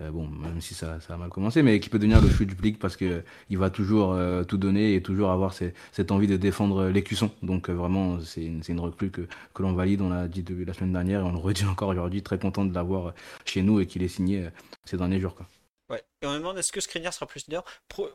Euh, 0.00 0.10
bon, 0.10 0.28
même 0.28 0.60
si 0.60 0.74
ça, 0.74 1.00
ça 1.00 1.14
a 1.14 1.16
mal 1.16 1.28
commencé, 1.30 1.62
mais 1.62 1.80
qui 1.80 1.88
peut 1.88 1.98
devenir 1.98 2.20
le 2.20 2.28
chouchou 2.28 2.44
du 2.44 2.54
public 2.54 2.78
parce 2.78 2.96
que 2.96 3.22
il 3.50 3.58
va 3.58 3.70
toujours 3.70 4.12
euh, 4.12 4.44
tout 4.44 4.56
donner 4.56 4.94
et 4.94 5.02
toujours 5.02 5.30
avoir 5.30 5.54
cette 5.54 6.10
envie 6.10 6.26
de 6.26 6.36
défendre 6.36 6.88
l'écusson. 6.88 7.30
Donc, 7.42 7.68
vraiment, 7.70 8.20
c'est 8.20 8.44
une, 8.44 8.62
une 8.68 8.80
recrue 8.80 9.10
que, 9.10 9.22
que 9.54 9.62
l'on 9.62 9.72
valide. 9.72 10.00
On 10.00 10.10
l'a 10.10 10.28
dit 10.28 10.42
depuis 10.42 10.64
la 10.64 10.74
semaine 10.74 10.92
dernière 10.92 11.20
et 11.20 11.24
on 11.24 11.32
le 11.32 11.38
redit 11.38 11.64
encore 11.64 11.88
aujourd'hui. 11.88 12.22
Très 12.22 12.38
content 12.38 12.64
de 12.64 12.74
l'avoir 12.74 13.14
chez 13.44 13.62
nous 13.62 13.80
et 13.80 13.86
qu'il 13.86 14.02
ait 14.02 14.08
signé 14.08 14.48
ces 14.84 14.96
derniers 14.96 15.20
jours. 15.20 15.34
Quoi. 15.34 15.46
Ouais. 15.90 16.02
Et 16.22 16.26
on 16.26 16.32
me 16.32 16.38
demande 16.38 16.58
est-ce 16.58 16.72
que 16.72 16.80
Skriniar 16.80 17.12
sera 17.12 17.26
plus 17.26 17.46
leader 17.46 17.64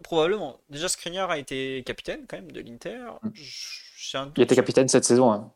Probablement. 0.03 0.59
Déjà, 0.69 0.87
Skriniar 0.87 1.29
a 1.29 1.37
été 1.37 1.83
capitaine 1.85 2.25
quand 2.27 2.37
même 2.37 2.51
de 2.51 2.61
l'Inter. 2.61 2.99
Mm. 3.23 3.29
Il 4.37 4.43
était 4.43 4.55
capitaine 4.55 4.87
cette 4.87 5.05
saison. 5.05 5.31
Hein. 5.31 5.51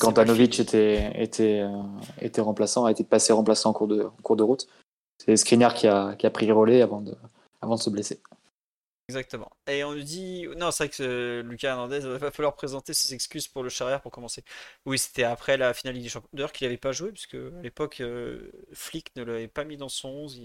Kantanovic 0.00 0.60
était, 0.60 1.12
était, 1.22 1.60
euh, 1.60 1.82
était 2.20 2.40
remplaçant, 2.40 2.84
a 2.84 2.90
été 2.90 3.04
passé 3.04 3.32
remplaçant 3.32 3.70
en 3.70 3.72
cours 3.72 3.88
de, 3.88 4.02
en 4.02 4.22
cours 4.22 4.36
de 4.36 4.42
route. 4.42 4.66
C'est 5.18 5.36
Skriniar 5.36 5.74
qui 5.74 5.86
a, 5.88 6.14
qui 6.14 6.26
a 6.26 6.30
pris 6.30 6.46
le 6.46 6.54
relais 6.54 6.82
avant 6.82 7.00
de, 7.00 7.14
avant 7.60 7.76
de 7.76 7.80
se 7.80 7.90
blesser. 7.90 8.20
Exactement. 9.08 9.50
Et 9.68 9.84
on 9.84 9.94
nous 9.94 10.02
dit. 10.02 10.48
Non, 10.56 10.72
c'est 10.72 10.84
vrai 10.84 10.88
que 10.88 11.02
euh, 11.02 11.42
Lucas 11.42 11.70
Hernandez, 11.70 12.00
va 12.00 12.30
falloir 12.32 12.54
présenter 12.54 12.92
ses 12.92 13.14
excuses 13.14 13.46
pour 13.46 13.62
le 13.62 13.68
charrière 13.68 14.00
pour 14.00 14.10
commencer. 14.10 14.42
Oui, 14.84 14.98
c'était 14.98 15.22
après 15.22 15.56
la 15.56 15.74
finale 15.74 15.96
du 15.96 16.08
championnat. 16.08 16.30
D'ailleurs, 16.32 16.52
qu'il 16.52 16.66
n'avait 16.66 16.76
pas 16.76 16.90
joué, 16.90 17.12
puisque 17.12 17.34
à 17.34 17.62
l'époque, 17.62 18.00
euh, 18.00 18.50
Flick 18.72 19.14
ne 19.14 19.22
l'avait 19.22 19.46
pas 19.46 19.64
mis 19.64 19.76
dans 19.76 19.88
son 19.88 20.08
11. 20.08 20.40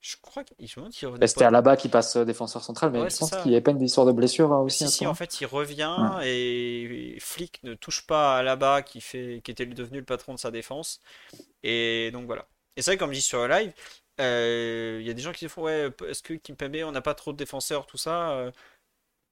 Je 0.00 0.16
crois 0.20 0.44
qu'il 0.44 0.68
bah, 1.18 1.26
C'était 1.26 1.44
à 1.46 1.50
la 1.50 1.62
bas 1.62 1.76
qui 1.76 1.88
passe 1.88 2.16
euh, 2.16 2.24
défenseur 2.26 2.62
central, 2.62 2.90
mais 2.90 3.08
je 3.08 3.16
pense 3.16 3.34
qu'il 3.42 3.50
y 3.50 3.56
a 3.56 3.60
pas 3.62 3.70
une 3.70 3.82
histoire 3.82 4.06
de 4.06 4.12
blessure 4.12 4.52
hein, 4.52 4.60
aussi. 4.60 4.86
Si, 4.86 4.98
si, 4.98 5.06
en 5.06 5.14
fait, 5.14 5.40
il 5.40 5.46
revient 5.46 6.20
et 6.22 7.16
Flick 7.18 7.62
ne 7.64 7.74
touche 7.74 8.06
pas 8.06 8.36
à 8.36 8.42
la 8.42 8.56
bas 8.56 8.82
qui, 8.82 9.00
fait... 9.00 9.40
qui 9.42 9.50
était 9.50 9.66
devenu 9.66 9.98
le 9.98 10.04
patron 10.04 10.34
de 10.34 10.38
sa 10.38 10.50
défense. 10.50 11.00
Et 11.62 12.10
donc 12.12 12.26
voilà. 12.26 12.46
Et 12.78 12.82
c'est 12.82 12.92
vrai, 12.92 12.96
comme 12.96 13.10
je 13.10 13.16
dis 13.16 13.22
sur 13.22 13.40
le 13.40 13.52
live, 13.52 13.72
il 14.18 14.24
euh, 14.24 15.02
y 15.02 15.10
a 15.10 15.12
des 15.12 15.20
gens 15.20 15.32
qui 15.32 15.44
disent 15.44 15.56
ouais, 15.56 15.90
est-ce 16.06 16.22
que 16.22 16.34
Kimpembe, 16.34 16.76
on 16.84 16.92
n'a 16.92 17.00
pas 17.00 17.14
trop 17.14 17.32
de 17.32 17.36
défenseurs, 17.36 17.86
tout 17.86 17.98
ça 17.98 18.30
euh. 18.30 18.52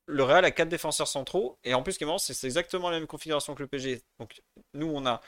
Le 0.09 0.23
Real 0.23 0.45
a 0.45 0.51
4 0.53 0.69
défenseurs 0.69 1.09
centraux, 1.09 1.59
et 1.65 1.75
en 1.75 1.83
plus, 1.83 1.97
c'est 2.19 2.47
exactement 2.47 2.91
la 2.91 2.99
même 2.99 3.09
configuration 3.09 3.55
que 3.55 3.63
le 3.63 3.69
PG. 3.69 4.03
Donc, 4.21 4.41
nous, 4.75 4.87
on 4.87 5.05
a 5.07 5.21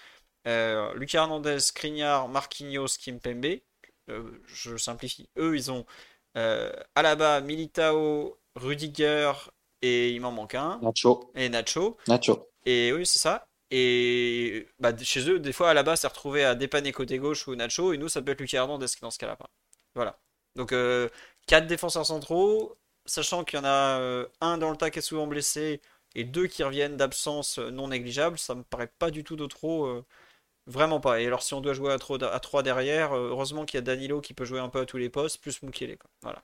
euh, 0.47 0.95
Lucas 0.95 1.23
Hernandez, 1.23 1.59
Skriniar, 1.59 2.29
Marquinhos, 2.29 2.97
Kimpembe. 3.01 3.61
je 4.47 4.77
simplifie. 4.77 5.29
Eux, 5.37 5.57
ils 5.57 5.71
ont 5.73 5.85
Alaba, 6.95 7.41
Militao, 7.41 8.39
Rudiger, 8.55 9.33
et 9.83 10.11
il 10.11 10.21
m'en 10.21 10.31
manque 10.33 10.55
un. 10.55 10.79
Nacho. 10.81 11.33
Et 11.35 11.49
Nacho. 11.49 11.97
Nacho. 12.07 12.49
Et 12.65 12.93
oui, 12.93 13.05
c'est 13.05 13.19
ça. 13.19 13.48
Et 13.71 14.67
bah, 14.79 14.93
chez 15.03 15.29
eux, 15.29 15.39
des 15.39 15.53
fois, 15.53 15.71
à 15.71 15.75
la 15.75 15.83
base, 15.83 16.01
c'est 16.01 16.07
retrouvé 16.07 16.45
à 16.45 16.55
dépanner 16.55 16.93
côté 16.93 17.19
gauche 17.19 17.47
ou 17.49 17.55
Nacho, 17.55 17.93
et 17.93 17.99
nous, 17.99 18.09
ça 18.09 18.23
peut 18.23 18.33
être 18.33 18.41
Lucas 18.41 18.59
Hernandez 18.59 18.87
dans 19.03 19.11
ce 19.11 19.19
cas-là. 19.19 19.37
Voilà. 19.95 20.19
Donc, 20.57 20.73
euh, 20.73 21.09
4 21.47 21.67
défenseurs 21.67 22.07
centraux, 22.07 22.77
sachant 23.07 23.45
qu'il 23.45 23.59
y 23.59 23.63
en 23.63 23.65
a 23.65 23.99
euh, 24.01 24.27
un 24.41 24.59
dans 24.59 24.71
le 24.71 24.77
tas 24.77 24.91
qui 24.91 25.01
est 25.01 25.03
souvent 25.03 25.27
blessé, 25.27 25.81
et 26.15 26.25
deux 26.25 26.47
qui 26.47 26.63
reviennent 26.63 26.97
d'absence 26.97 27.59
non 27.59 27.89
négligeable, 27.89 28.39
ça 28.39 28.55
me 28.55 28.63
paraît 28.63 28.91
pas 28.99 29.11
du 29.11 29.25
tout 29.25 29.37
de 29.37 29.47
trop. 29.47 29.87
Euh, 29.87 30.05
vraiment 30.67 31.01
pas. 31.01 31.21
Et 31.21 31.27
alors, 31.27 31.43
si 31.43 31.55
on 31.55 31.61
doit 31.61 31.73
jouer 31.73 31.93
à 31.93 31.99
3 31.99 32.63
derrière, 32.63 33.13
euh, 33.13 33.31
heureusement 33.31 33.65
qu'il 33.65 33.79
y 33.79 33.81
a 33.81 33.83
Danilo 33.83 34.21
qui 34.21 34.35
peut 34.35 34.45
jouer 34.45 34.61
un 34.61 34.69
peu 34.69 34.81
à 34.81 34.87
tous 34.87 34.99
les 34.99 35.09
postes, 35.09 35.41
plus 35.41 35.63
Mukele. 35.63 35.97
Voilà. 36.23 36.43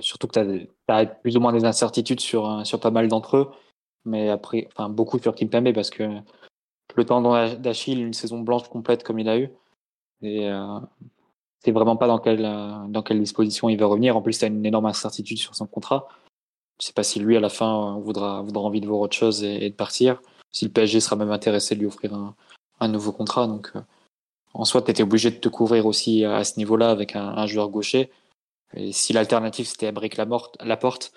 surtout 0.00 0.26
que 0.28 0.40
tu 0.40 0.68
as, 0.88 1.06
plus 1.06 1.36
ou 1.36 1.40
moins 1.40 1.52
des 1.52 1.64
incertitudes 1.64 2.20
sur, 2.20 2.66
sur 2.66 2.80
pas 2.80 2.90
mal 2.90 3.08
d'entre 3.08 3.36
eux, 3.36 3.50
mais 4.04 4.30
après, 4.30 4.68
enfin, 4.72 4.88
beaucoup 4.88 5.18
sur 5.18 5.34
Kimpembe 5.34 5.72
parce 5.72 5.90
que 5.90 6.04
le 6.96 7.04
tendon 7.04 7.54
d'Achille, 7.56 8.00
une 8.00 8.12
saison 8.12 8.40
blanche 8.40 8.68
complète 8.68 9.02
comme 9.04 9.18
il 9.18 9.28
a 9.28 9.38
eu. 9.38 9.50
Et 10.22 10.48
euh, 10.48 10.78
c'est 11.64 11.72
vraiment 11.72 11.96
pas 11.96 12.06
dans 12.06 12.18
quelle, 12.18 12.44
euh, 12.44 13.14
disposition 13.18 13.68
il 13.68 13.78
va 13.78 13.86
revenir. 13.86 14.16
En 14.16 14.22
plus, 14.22 14.38
il 14.40 14.44
a 14.44 14.48
une 14.48 14.64
énorme 14.66 14.86
incertitude 14.86 15.38
sur 15.38 15.54
son 15.54 15.66
contrat. 15.66 16.08
Je 16.80 16.86
sais 16.86 16.92
pas 16.92 17.02
si 17.02 17.20
lui, 17.20 17.36
à 17.36 17.40
la 17.40 17.48
fin, 17.48 17.98
voudra, 18.00 18.42
voudra 18.42 18.64
envie 18.64 18.80
de 18.80 18.86
voir 18.86 19.00
autre 19.00 19.16
chose 19.16 19.42
et, 19.44 19.70
de 19.70 19.74
partir. 19.74 20.20
Si 20.50 20.64
le 20.64 20.70
PSG 20.72 21.00
sera 21.00 21.16
même 21.16 21.30
intéressé 21.30 21.74
de 21.74 21.80
lui 21.80 21.86
offrir 21.86 22.14
un, 22.14 22.88
nouveau 22.88 23.12
contrat. 23.12 23.46
Donc, 23.46 23.70
euh, 23.76 23.80
en 24.52 24.64
soi, 24.64 24.82
tu 24.82 24.90
étais 24.90 25.02
obligé 25.02 25.30
de 25.30 25.36
te 25.36 25.48
couvrir 25.48 25.86
aussi 25.86 26.24
à 26.24 26.44
ce 26.44 26.58
niveau-là 26.58 26.90
avec 26.90 27.16
un, 27.16 27.46
joueur 27.46 27.70
gaucher. 27.70 28.10
Et 28.74 28.92
si 28.92 29.12
l'alternative 29.12 29.66
c'était 29.66 29.86
Abric 29.86 30.16
la, 30.16 30.26
la 30.60 30.76
porte, 30.76 31.12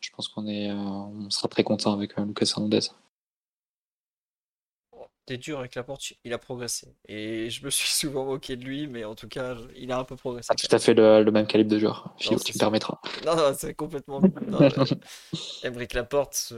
je 0.00 0.10
pense 0.16 0.28
qu'on 0.28 0.46
est, 0.46 0.70
euh, 0.70 1.28
sera 1.28 1.48
très 1.48 1.64
content 1.64 1.92
avec 1.92 2.16
Lucas 2.16 2.52
Hernandez 2.56 2.80
dur 5.36 5.58
avec 5.58 5.74
la 5.74 5.82
porte, 5.82 6.12
il 6.24 6.32
a 6.32 6.38
progressé. 6.38 6.94
Et 7.08 7.50
je 7.50 7.64
me 7.64 7.70
suis 7.70 7.88
souvent 7.92 8.24
moqué 8.24 8.56
de 8.56 8.64
lui, 8.64 8.86
mais 8.86 9.04
en 9.04 9.14
tout 9.14 9.28
cas, 9.28 9.56
il 9.76 9.92
a 9.92 9.98
un 9.98 10.04
peu 10.04 10.16
progressé. 10.16 10.48
Ah, 10.50 10.54
tout 10.54 10.74
à 10.74 10.78
fait 10.78 10.94
le, 10.94 11.24
même 11.30 11.46
calibre 11.46 11.70
de 11.70 11.78
joueur, 11.78 12.14
si 12.18 12.28
tu 12.28 12.52
me 12.54 12.58
permettras. 12.58 12.98
Non, 13.24 13.36
non, 13.36 13.52
c'est 13.56 13.74
complètement. 13.74 14.20
Emric 15.64 15.94
Laporte, 15.94 16.52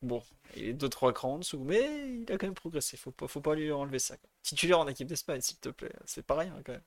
bon, 0.00 0.22
il 0.56 0.68
est 0.68 0.74
2-3 0.74 1.12
crans 1.12 1.34
en 1.34 1.38
dessous, 1.38 1.62
mais 1.64 1.82
il 2.26 2.32
a 2.32 2.38
quand 2.38 2.46
même 2.46 2.54
progressé. 2.54 2.96
Faut 2.96 3.10
pas, 3.10 3.28
faut 3.28 3.40
pas 3.40 3.54
lui 3.54 3.70
enlever 3.72 3.98
ça. 3.98 4.16
Titulaire 4.42 4.80
en 4.80 4.88
équipe 4.88 5.08
d'Espagne, 5.08 5.40
s'il 5.40 5.58
te 5.58 5.68
plaît. 5.68 5.92
C'est 6.04 6.26
pas 6.26 6.36
rien 6.36 6.54
quand 6.64 6.72
même. 6.72 6.82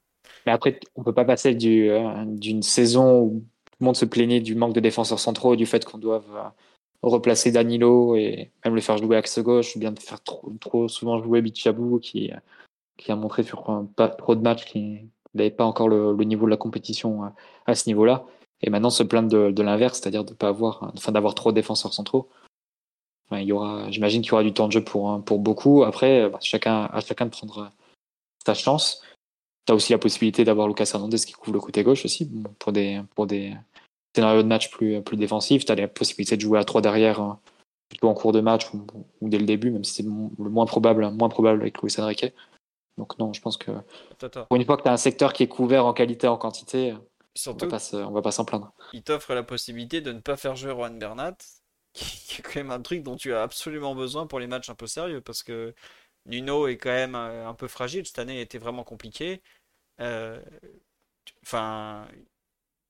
Mais 0.45 0.51
après, 0.51 0.79
on 0.95 1.03
peut 1.03 1.13
pas 1.13 1.25
passer 1.25 1.55
euh, 1.55 2.25
d'une 2.25 2.61
saison 2.61 3.21
où 3.21 3.45
tout 3.65 3.77
le 3.79 3.85
monde 3.85 3.95
se 3.95 4.05
plaignait 4.05 4.39
du 4.39 4.55
manque 4.55 4.73
de 4.73 4.79
défenseurs 4.79 5.19
centraux 5.19 5.53
et 5.53 5.57
du 5.57 5.65
fait 5.65 5.85
qu'on 5.85 5.97
doive 5.97 6.25
euh, 6.35 6.43
replacer 7.09 7.51
Danilo 7.51 8.15
et 8.15 8.51
même 8.63 8.75
le 8.75 8.81
faire 8.81 8.97
jouer 8.97 9.17
axe 9.17 9.39
gauche, 9.39 9.75
ou 9.75 9.79
bien 9.79 9.91
de 9.91 9.99
faire 9.99 10.21
trop, 10.21 10.51
trop 10.59 10.87
souvent 10.87 11.21
jouer 11.21 11.41
Bichabou 11.41 11.99
qui, 11.99 12.31
qui 12.97 13.11
a 13.11 13.15
montré 13.15 13.43
sur 13.43 13.85
pas 13.95 14.09
trop 14.09 14.35
de 14.35 14.41
matchs 14.41 14.65
qui 14.65 15.01
n'avait 15.33 15.51
pas 15.51 15.65
encore 15.65 15.89
le, 15.89 16.15
niveau 16.23 16.45
de 16.45 16.51
la 16.51 16.57
compétition 16.57 17.31
à, 17.65 17.75
ce 17.75 17.89
niveau-là. 17.89 18.25
Et 18.61 18.69
maintenant 18.69 18.89
se 18.89 19.03
plaindre 19.03 19.29
de, 19.29 19.51
de 19.51 19.63
l'inverse, 19.63 19.99
c'est-à-dire 19.99 20.23
de 20.23 20.33
pas 20.33 20.47
avoir, 20.47 20.91
enfin 20.95 21.11
d'avoir 21.11 21.35
trop 21.35 21.51
de 21.51 21.55
défenseurs 21.55 21.93
centraux. 21.93 22.29
il 23.31 23.43
y 23.43 23.51
aura, 23.51 23.91
j'imagine 23.91 24.21
qu'il 24.21 24.31
y 24.31 24.33
aura 24.33 24.43
du 24.43 24.53
temps 24.53 24.67
de 24.67 24.71
jeu 24.73 24.83
pour, 24.83 25.23
pour 25.23 25.39
beaucoup. 25.39 25.83
Après, 25.83 26.29
bah, 26.29 26.39
chacun, 26.41 26.85
à 26.85 27.01
chacun 27.01 27.25
de 27.25 27.31
prendre 27.31 27.71
sa 28.45 28.53
chance. 28.53 29.01
Tu 29.65 29.73
as 29.73 29.75
aussi 29.75 29.91
la 29.91 29.97
possibilité 29.97 30.43
d'avoir 30.45 30.67
Lucas 30.67 30.89
Hernandez 30.93 31.17
qui 31.17 31.33
couvre 31.33 31.53
le 31.53 31.59
côté 31.59 31.83
gauche 31.83 32.05
aussi, 32.05 32.29
pour 32.59 32.71
des, 32.71 33.01
pour 33.15 33.27
des 33.27 33.53
scénarios 34.15 34.43
de 34.43 34.47
match 34.47 34.71
plus, 34.71 35.01
plus 35.01 35.17
défensifs. 35.17 35.65
Tu 35.65 35.71
as 35.71 35.75
la 35.75 35.87
possibilité 35.87 36.35
de 36.35 36.41
jouer 36.41 36.59
à 36.59 36.63
trois 36.63 36.81
derrière, 36.81 37.19
hein, 37.19 37.39
plutôt 37.89 38.07
en 38.07 38.13
cours 38.13 38.31
de 38.31 38.41
match 38.41 38.67
ou, 38.73 39.29
dès 39.29 39.37
le 39.37 39.45
début, 39.45 39.71
même 39.71 39.83
si 39.83 39.93
c'est 39.93 40.03
le 40.03 40.49
moins 40.49 40.65
probable, 40.65 41.09
moins 41.11 41.29
probable 41.29 41.61
avec 41.61 41.81
Luis 41.81 41.93
Enrique. 41.97 42.33
Donc 42.97 43.19
non, 43.19 43.33
je 43.33 43.41
pense 43.41 43.57
que 43.57 43.71
pour 44.47 44.55
une 44.55 44.65
fois 44.65 44.77
que 44.77 44.83
tu 44.83 44.89
as 44.89 44.93
un 44.93 44.97
secteur 44.97 45.33
qui 45.33 45.43
est 45.43 45.47
couvert 45.47 45.85
en 45.85 45.93
qualité, 45.93 46.27
en 46.27 46.37
quantité, 46.37 46.95
Surtout, 47.35 47.65
on 47.65 48.11
va 48.11 48.21
pas 48.21 48.31
s'en 48.31 48.45
plaindre. 48.45 48.71
Il 48.93 49.03
t'offre 49.03 49.33
la 49.33 49.43
possibilité 49.43 49.99
de 49.99 50.13
ne 50.13 50.19
pas 50.19 50.37
faire 50.37 50.55
jouer 50.55 50.71
Juan 50.71 50.97
Bernat, 50.97 51.35
qui 51.93 52.39
est 52.39 52.41
quand 52.41 52.55
même 52.55 52.71
un 52.71 52.81
truc 52.81 53.03
dont 53.03 53.17
tu 53.17 53.33
as 53.33 53.43
absolument 53.43 53.93
besoin 53.93 54.25
pour 54.25 54.39
les 54.39 54.47
matchs 54.47 54.69
un 54.69 54.75
peu 54.75 54.87
sérieux, 54.87 55.19
parce 55.19 55.43
que 55.43 55.75
Nuno 56.25 56.67
est 56.67 56.77
quand 56.77 56.91
même 56.91 57.15
euh, 57.15 57.47
un 57.47 57.53
peu 57.53 57.67
fragile. 57.67 58.05
Cette 58.05 58.19
année 58.19 58.39
été 58.39 58.57
vraiment 58.57 58.85
compliquée. 58.85 59.41
Euh, 59.99 60.41
enfin, 61.43 62.07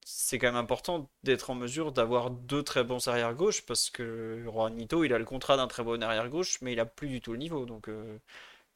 c'est 0.06 0.40
quand 0.40 0.48
même 0.48 0.56
important 0.56 1.10
d'être 1.24 1.50
en 1.50 1.56
mesure 1.56 1.92
d'avoir 1.92 2.30
deux 2.32 2.64
très 2.64 2.84
bons 2.84 3.08
arrière 3.08 3.34
gauche 3.36 3.66
parce 3.66 3.90
que 3.90 4.42
Juanito, 4.44 5.04
il 5.04 5.14
a 5.14 5.20
le 5.20 5.26
contrat 5.26 5.58
d'un 5.58 5.68
très 5.68 5.84
bon 5.84 6.02
arrière 6.04 6.30
gauche, 6.30 6.62
mais 6.62 6.74
il 6.74 6.80
a 6.80 6.86
plus 6.86 7.10
du 7.10 7.22
tout 7.22 7.34
le 7.34 7.40
niveau. 7.40 7.66
Donc, 7.66 7.90
euh, 7.90 8.20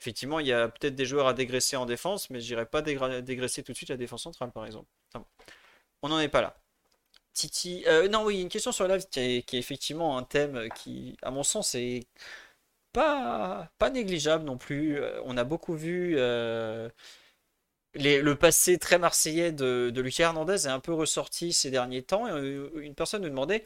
effectivement, 0.01 0.39
il 0.39 0.47
y 0.47 0.53
a 0.53 0.69
peut-être 0.69 0.95
des 0.95 1.05
joueurs 1.05 1.27
à 1.27 1.33
dégraisser 1.33 1.77
en 1.77 1.85
défense, 1.85 2.29
mais 2.29 2.41
je 2.41 2.53
n'irai 2.53 2.65
pas 2.65 2.81
dégraisser 2.81 3.63
tout 3.63 3.71
de 3.73 3.77
suite 3.77 3.89
la 3.89 3.97
défense 3.97 4.23
centrale, 4.23 4.51
par 4.51 4.65
exemple. 4.65 4.87
on 6.01 6.09
n'en 6.09 6.19
est 6.19 6.29
pas 6.29 6.41
là. 6.41 6.57
Titi, 7.33 7.85
non, 8.11 8.23
oui, 8.25 8.41
une 8.41 8.49
question 8.49 8.71
sur 8.71 8.87
la 8.87 8.97
live 8.97 9.07
qui 9.09 9.19
est, 9.19 9.53
effectivement 9.53 10.17
un 10.17 10.23
thème 10.23 10.69
qui, 10.75 11.17
à 11.21 11.31
mon 11.31 11.43
sens, 11.43 11.75
est 11.75 12.07
pas, 12.93 13.71
pas 13.77 13.89
négligeable 13.89 14.45
non 14.45 14.57
plus. 14.57 14.97
Euh, 14.99 15.21
on 15.25 15.37
a 15.37 15.43
beaucoup 15.43 15.75
vu 15.75 16.15
euh, 16.17 16.89
le 17.95 18.33
passé 18.33 18.77
très 18.77 18.97
marseillais 18.99 19.51
de, 19.51 19.89
de 19.89 20.01
Lucas 20.01 20.25
Hernandez 20.25 20.65
est 20.65 20.71
un 20.71 20.79
peu 20.79 20.93
ressorti 20.93 21.53
ces 21.53 21.71
derniers 21.71 22.03
temps. 22.03 22.27
Euh, 22.27 22.69
une 22.81 22.95
personne 22.95 23.23
nous 23.23 23.29
demandait 23.29 23.65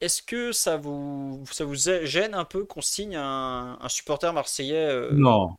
est-ce 0.00 0.22
que 0.22 0.52
ça 0.52 0.76
vous, 0.76 1.42
ça 1.50 1.64
vous 1.64 1.74
gêne 1.74 2.34
un 2.34 2.44
peu 2.44 2.64
qu'on 2.64 2.80
signe 2.80 3.16
un, 3.16 3.78
un 3.80 3.88
supporter 3.88 4.32
marseillais 4.32 5.10
Non. 5.12 5.56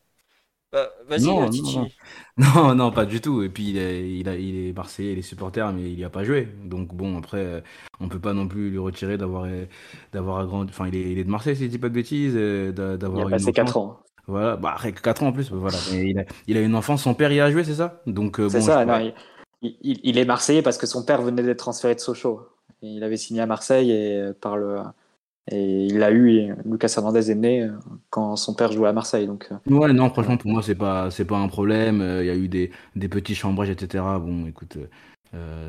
Bah, 0.72 0.88
vas-y, 1.08 1.50
Titi. 1.50 1.80
Non, 2.38 2.76
non, 2.76 2.92
pas 2.92 3.06
du 3.06 3.22
tout. 3.22 3.42
Et 3.42 3.50
puis 3.50 3.70
il 3.70 3.78
est, 3.78 4.20
il, 4.20 4.30
a, 4.30 4.36
il 4.36 4.68
est 4.68 4.74
Marseillais, 4.74 5.14
il 5.14 5.20
est 5.20 5.24
supporter, 5.24 5.74
mais 5.74 5.90
il 5.90 5.96
n'y 5.96 6.04
a 6.04 6.10
pas 6.10 6.24
joué. 6.24 6.48
Donc 6.64 6.94
bon, 6.94 7.18
après, 7.18 7.40
euh, 7.40 7.62
on 8.00 8.08
peut 8.08 8.20
pas 8.20 8.34
non 8.34 8.48
plus 8.48 8.70
lui 8.70 8.78
retirer 8.78 9.18
d'avoir, 9.18 9.46
euh, 9.46 9.66
d'avoir 10.14 10.46
grandi. 10.46 10.72
Enfin, 10.72 10.88
il 10.88 10.96
est, 10.96 11.12
il 11.12 11.18
est 11.18 11.24
de 11.24 11.30
Marseille, 11.30 11.56
si 11.56 11.64
je 11.64 11.70
dis 11.70 11.80
pas 11.80 11.90
de 11.90 11.96
bêtises, 11.96 12.34
euh, 12.36 12.72
d'avoir. 12.98 13.26
Il 13.26 13.28
a 13.28 13.38
passé 13.38 13.52
4 13.52 13.78
ans. 13.78 14.00
Voilà, 14.30 14.56
bah, 14.56 14.78
4 15.04 15.24
ans 15.24 15.28
en 15.28 15.32
plus, 15.32 15.52
voilà. 15.52 15.78
il, 15.92 16.20
a, 16.20 16.24
il 16.48 16.58
a 16.58 16.62
une 16.62 16.76
enfance, 16.76 17.04
son 17.04 17.14
père 17.14 17.32
y 17.32 17.40
a 17.40 17.52
joué, 17.52 17.64
c'est 17.64 17.76
ça? 17.76 18.02
Donc 18.06 18.40
C'est 18.50 18.62
ça, 18.62 18.86
il, 19.62 20.00
il, 20.04 20.18
est 20.18 20.24
Marseillais 20.24 20.62
parce 20.62 20.78
que 20.78 20.88
son 20.88 21.04
père 21.04 21.22
venait 21.22 21.44
d'être 21.44 21.58
transféré 21.58 21.94
de 21.94 22.00
Sochaux. 22.00 22.48
Il 22.82 23.04
avait 23.04 23.18
signé 23.18 23.42
à 23.42 23.46
Marseille 23.46 23.92
et 23.92 24.32
par 24.40 24.56
le 24.56 24.80
et 25.52 25.86
il 25.86 25.98
l'a 25.98 26.12
eu, 26.12 26.32
et 26.32 26.52
Lucas 26.66 26.94
Hernandez 26.96 27.32
est 27.32 27.36
né 27.36 27.64
euh, 27.64 27.72
quand 28.12 28.36
son 28.36 28.54
père 28.54 28.72
jouait 28.72 28.90
à 28.90 28.94
Marseille. 28.94 29.26
Donc, 29.26 29.48
euh. 29.52 29.74
ouais, 29.74 29.94
non, 29.94 30.10
franchement, 30.10 30.38
pour 30.38 30.52
moi, 30.52 30.62
c'est 30.62 30.76
pas, 30.76 31.10
c'est 31.10 31.26
pas 31.26 31.38
un 31.38 31.48
problème. 31.48 32.02
Euh, 32.02 32.24
il 32.24 32.28
y 32.28 32.30
a 32.30 32.36
eu 32.36 32.48
des, 32.48 32.72
des 32.96 33.10
petits 33.10 33.34
chambrages, 33.34 33.70
etc. 33.72 34.04
Bon, 34.20 34.46
écoute, 34.46 34.78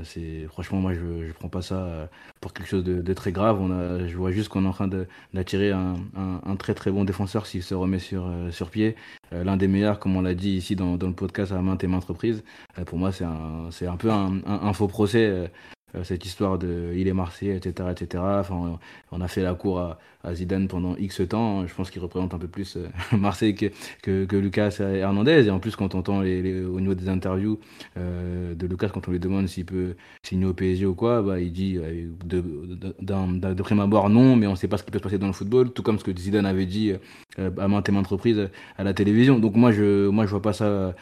c'est, 0.04 0.46
franchement, 0.48 0.78
moi, 0.80 0.94
je, 0.94 1.26
je 1.26 1.32
prends 1.32 1.48
pas 1.48 1.62
ça 1.62 2.08
pour 2.40 2.52
quelque 2.52 2.68
chose 2.68 2.84
de, 2.84 3.12
très 3.12 3.32
grave. 3.32 3.60
On 3.60 3.70
a, 3.70 4.06
je 4.06 4.16
vois 4.16 4.30
juste 4.32 4.48
qu'on 4.48 4.64
est 4.64 4.68
en 4.68 4.72
train 4.72 4.88
d'attirer 5.34 5.72
un, 5.72 5.96
un, 6.16 6.56
très 6.56 6.74
très 6.74 6.90
bon 6.90 7.04
défenseur 7.04 7.46
s'il 7.46 7.62
se 7.62 7.74
remet 7.74 7.98
sur, 7.98 8.30
sur 8.50 8.70
pied. 8.70 8.96
L'un 9.32 9.56
des 9.56 9.68
meilleurs, 9.68 9.98
comme 9.98 10.16
on 10.16 10.22
l'a 10.22 10.34
dit 10.34 10.52
ici 10.52 10.76
dans, 10.76 10.96
dans 10.96 11.08
le 11.08 11.14
podcast 11.14 11.52
à 11.52 11.60
maintes 11.60 11.84
et 11.84 11.86
maintes 11.86 12.04
reprises. 12.04 12.42
pour 12.86 12.98
moi, 12.98 13.12
c'est 13.12 13.24
un, 13.24 13.68
un 13.68 13.96
peu 13.96 14.10
un, 14.10 14.72
faux 14.72 14.88
procès 14.88 15.50
euh, 15.94 16.04
cette 16.04 16.24
histoire 16.24 16.58
de 16.58 16.92
il 16.96 17.08
est 17.08 17.12
marseillais, 17.12 17.56
etc., 17.56 17.88
etc. 17.90 18.22
Enfin, 18.40 18.78
on 19.10 19.20
a 19.20 19.28
fait 19.28 19.42
la 19.42 19.54
cour 19.54 19.80
à, 19.80 19.98
à 20.24 20.34
Zidane 20.34 20.68
pendant 20.68 20.96
X 20.96 21.22
temps. 21.28 21.66
Je 21.66 21.74
pense 21.74 21.90
qu'il 21.90 22.02
représente 22.02 22.34
un 22.34 22.38
peu 22.38 22.48
plus 22.48 22.76
euh, 22.76 22.88
Marseille 23.16 23.54
que, 23.54 23.70
que, 24.02 24.36
Lucas 24.36 24.78
Hernandez. 24.80 25.46
Et 25.46 25.50
en 25.50 25.58
plus, 25.58 25.76
quand 25.76 25.94
on 25.94 26.00
entend 26.00 26.20
les, 26.20 26.64
au 26.64 26.80
niveau 26.80 26.94
des 26.94 27.08
interviews 27.08 27.58
euh, 27.96 28.54
de 28.54 28.66
Lucas, 28.66 28.88
quand 28.88 29.08
on 29.08 29.10
lui 29.10 29.20
demande 29.20 29.48
s'il 29.48 29.64
peut 29.64 29.96
signer 30.22 30.46
au 30.46 30.54
PSG 30.54 30.86
ou 30.86 30.94
quoi, 30.94 31.22
bah, 31.22 31.40
il 31.40 31.52
dit 31.52 31.78
euh, 31.78 32.08
de, 32.24 33.62
prime 33.62 33.80
abord 33.80 34.10
non, 34.10 34.36
mais 34.36 34.46
on 34.46 34.52
ne 34.52 34.56
sait 34.56 34.68
pas 34.68 34.78
ce 34.78 34.84
qui 34.84 34.90
peut 34.90 34.98
se 34.98 35.02
passer 35.02 35.18
dans 35.18 35.26
le 35.26 35.32
football. 35.32 35.72
Tout 35.72 35.82
comme 35.82 35.98
ce 35.98 36.04
que 36.04 36.16
Zidane 36.16 36.46
avait 36.46 36.66
dit 36.66 36.92
euh, 37.38 37.50
à 37.58 37.68
maintes 37.68 37.88
et 37.88 37.92
maintes 37.92 38.06
reprises 38.06 38.48
à 38.78 38.84
la 38.84 38.94
télévision. 38.94 39.38
Donc 39.38 39.54
moi, 39.56 39.72
je 39.72 40.08
moi 40.08 40.26
je 40.26 40.30
vois 40.30 40.42
pas 40.42 40.52
ça 40.52 40.94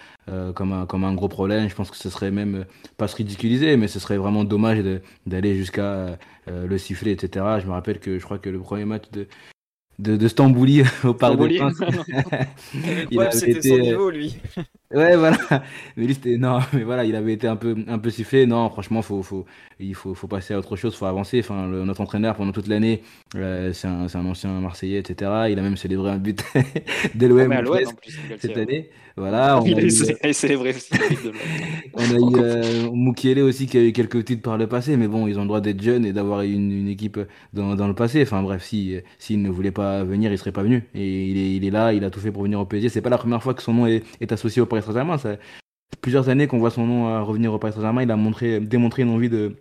comme, 0.54 0.72
un, 0.72 0.84
comme 0.84 1.04
un 1.04 1.14
gros 1.14 1.28
problème. 1.28 1.68
Je 1.68 1.74
pense 1.74 1.90
que 1.90 1.96
ce 1.96 2.10
serait 2.10 2.30
même 2.30 2.66
pas 2.98 3.08
se 3.08 3.16
ridiculiser, 3.16 3.76
mais 3.76 3.88
ce 3.88 3.98
serait 3.98 4.18
vraiment 4.18 4.44
dommage 4.44 4.82
d'aller 5.26 5.54
jusqu'à 5.54 6.18
le 6.46 6.78
sifflet, 6.78 7.12
etc. 7.12 7.44
Je 7.60 7.66
me 7.66 7.72
rappelle 7.72 7.98
que 7.98 8.18
je 8.18 8.24
crois 8.24 8.38
que 8.38 8.50
le 8.50 8.58
premier 8.58 8.84
match 8.84 9.04
de, 9.12 9.26
de, 9.98 10.16
de 10.16 10.28
Stambouli 10.28 10.82
au 11.04 11.14
Parc 11.14 11.38
des 11.38 11.58
Princes. 11.58 11.82
il 13.10 13.20
avait 13.20 13.30
c'était 13.32 13.52
été... 13.52 13.68
son 13.68 13.78
niveau, 13.78 14.10
lui. 14.10 14.36
Ouais, 14.94 15.16
voilà. 15.16 15.38
Mais 15.96 16.06
lui, 16.06 16.14
c'était 16.14 16.36
non, 16.36 16.60
mais 16.72 16.82
voilà, 16.82 17.04
il 17.04 17.14
avait 17.16 17.32
été 17.32 17.46
un 17.46 17.56
peu, 17.56 17.76
un 17.86 17.98
peu 17.98 18.10
sifflé. 18.10 18.46
Non, 18.46 18.68
franchement, 18.70 19.02
faut, 19.02 19.22
faut, 19.22 19.44
il 19.80 19.94
faut, 19.94 20.14
faut 20.14 20.28
passer 20.28 20.54
à 20.54 20.58
autre 20.58 20.76
chose, 20.76 20.94
faut 20.94 21.06
avancer. 21.06 21.40
Enfin, 21.40 21.66
le, 21.68 21.84
notre 21.84 22.00
entraîneur 22.00 22.36
pendant 22.36 22.52
toute 22.52 22.68
l'année, 22.68 23.02
euh, 23.36 23.72
c'est 23.72 23.88
un, 23.88 24.06
un, 24.12 24.26
ancien 24.26 24.50
Marseillais, 24.60 24.98
etc. 24.98 25.48
Il 25.50 25.58
a 25.58 25.62
même 25.62 25.76
célébré 25.76 26.10
un 26.10 26.18
but 26.18 26.42
de 27.14 27.26
l'OM 27.26 27.54
cette 28.38 28.56
année. 28.56 28.90
Voilà. 29.16 29.58
On 29.62 29.64
il 29.64 29.78
a, 29.78 30.32
célébré 30.32 30.70
aussi. 30.70 30.90
on 31.94 32.00
a 32.00 32.04
eu 32.04 32.42
euh, 32.42 32.90
Mukiele 32.92 33.40
aussi 33.40 33.66
qui 33.66 33.76
a 33.76 33.82
eu 33.82 33.92
quelques 33.92 34.24
titres 34.24 34.42
par 34.42 34.56
le 34.56 34.66
passé, 34.68 34.96
mais 34.96 35.08
bon, 35.08 35.26
ils 35.26 35.38
ont 35.38 35.42
le 35.42 35.48
droit 35.48 35.60
d'être 35.60 35.82
jeunes 35.82 36.04
et 36.06 36.12
d'avoir 36.12 36.42
une, 36.42 36.70
une, 36.70 36.88
équipe 36.88 37.18
dans, 37.52 37.74
dans 37.74 37.88
le 37.88 37.94
passé. 37.94 38.22
Enfin 38.22 38.42
bref, 38.42 38.62
si 38.64 38.96
s'il 39.18 39.42
ne 39.42 39.50
voulait 39.50 39.72
pas 39.72 40.04
venir, 40.04 40.30
il 40.32 40.38
serait 40.38 40.52
pas 40.52 40.62
venu. 40.62 40.84
Et 40.94 41.26
il 41.26 41.36
est, 41.36 41.56
il 41.56 41.64
est 41.64 41.70
là, 41.70 41.92
il 41.92 42.04
a 42.04 42.10
tout 42.10 42.20
fait 42.20 42.30
pour 42.30 42.44
venir 42.44 42.60
au 42.60 42.64
PSG. 42.64 42.88
C'est 42.88 43.02
pas 43.02 43.10
la 43.10 43.18
première 43.18 43.42
fois 43.42 43.54
que 43.54 43.62
son 43.62 43.74
nom 43.74 43.86
est, 43.86 44.04
est 44.20 44.32
associé 44.32 44.62
au 44.62 44.66
Paris 44.80 44.86
Saint-Germain. 44.86 45.18
Ça 45.18 45.36
plusieurs 46.00 46.28
années 46.28 46.46
qu'on 46.46 46.58
voit 46.58 46.70
son 46.70 46.86
nom 46.86 47.24
revenir 47.24 47.52
au 47.52 47.58
Paris 47.58 47.72
Saint-Germain. 47.72 48.02
Il 48.02 48.10
a 48.10 48.16
montré, 48.16 48.60
démontré 48.60 49.02
une 49.02 49.10
envie 49.10 49.28
de 49.28 49.56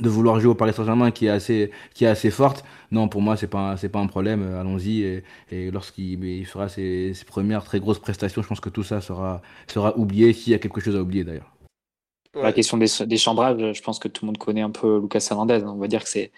de 0.00 0.08
vouloir 0.08 0.40
jouer 0.40 0.50
au 0.50 0.54
Paris 0.56 0.72
Saint-Germain 0.72 1.12
qui 1.12 1.26
est 1.26 1.30
assez 1.30 1.70
qui 1.94 2.04
est 2.04 2.08
assez 2.08 2.30
forte. 2.30 2.64
Non, 2.90 3.08
pour 3.08 3.22
moi 3.22 3.36
c'est 3.36 3.46
pas 3.46 3.76
pas 3.76 4.00
un 4.00 4.06
problème. 4.06 4.42
Allons-y 4.54 5.22
et, 5.50 5.70
lorsqu'il 5.70 6.44
fera 6.46 6.68
ses, 6.68 7.14
ses, 7.14 7.24
premières 7.24 7.64
très 7.64 7.80
grosses 7.80 8.00
prestations, 8.00 8.42
je 8.42 8.48
pense 8.48 8.60
que 8.60 8.70
tout 8.70 8.82
ça 8.82 9.00
sera 9.00 9.42
sera 9.68 9.96
oublié 9.96 10.32
s'il 10.32 10.52
y 10.52 10.56
a 10.56 10.58
quelque 10.58 10.80
chose 10.80 10.96
à 10.96 11.00
oublier 11.00 11.24
d'ailleurs. 11.24 11.52
La 12.34 12.52
question 12.52 12.76
des, 12.76 12.88
des 13.06 13.16
chambrages, 13.16 13.72
je 13.72 13.82
pense 13.82 14.00
que 14.00 14.08
tout 14.08 14.24
le 14.24 14.26
monde 14.26 14.38
connaît 14.38 14.62
un 14.62 14.70
peu 14.70 14.98
Lucas 14.98 15.24
Hernandez. 15.30 15.62
On 15.64 15.76
va 15.76 15.86
dire 15.86 16.02
que 16.02 16.08
c'est 16.08 16.32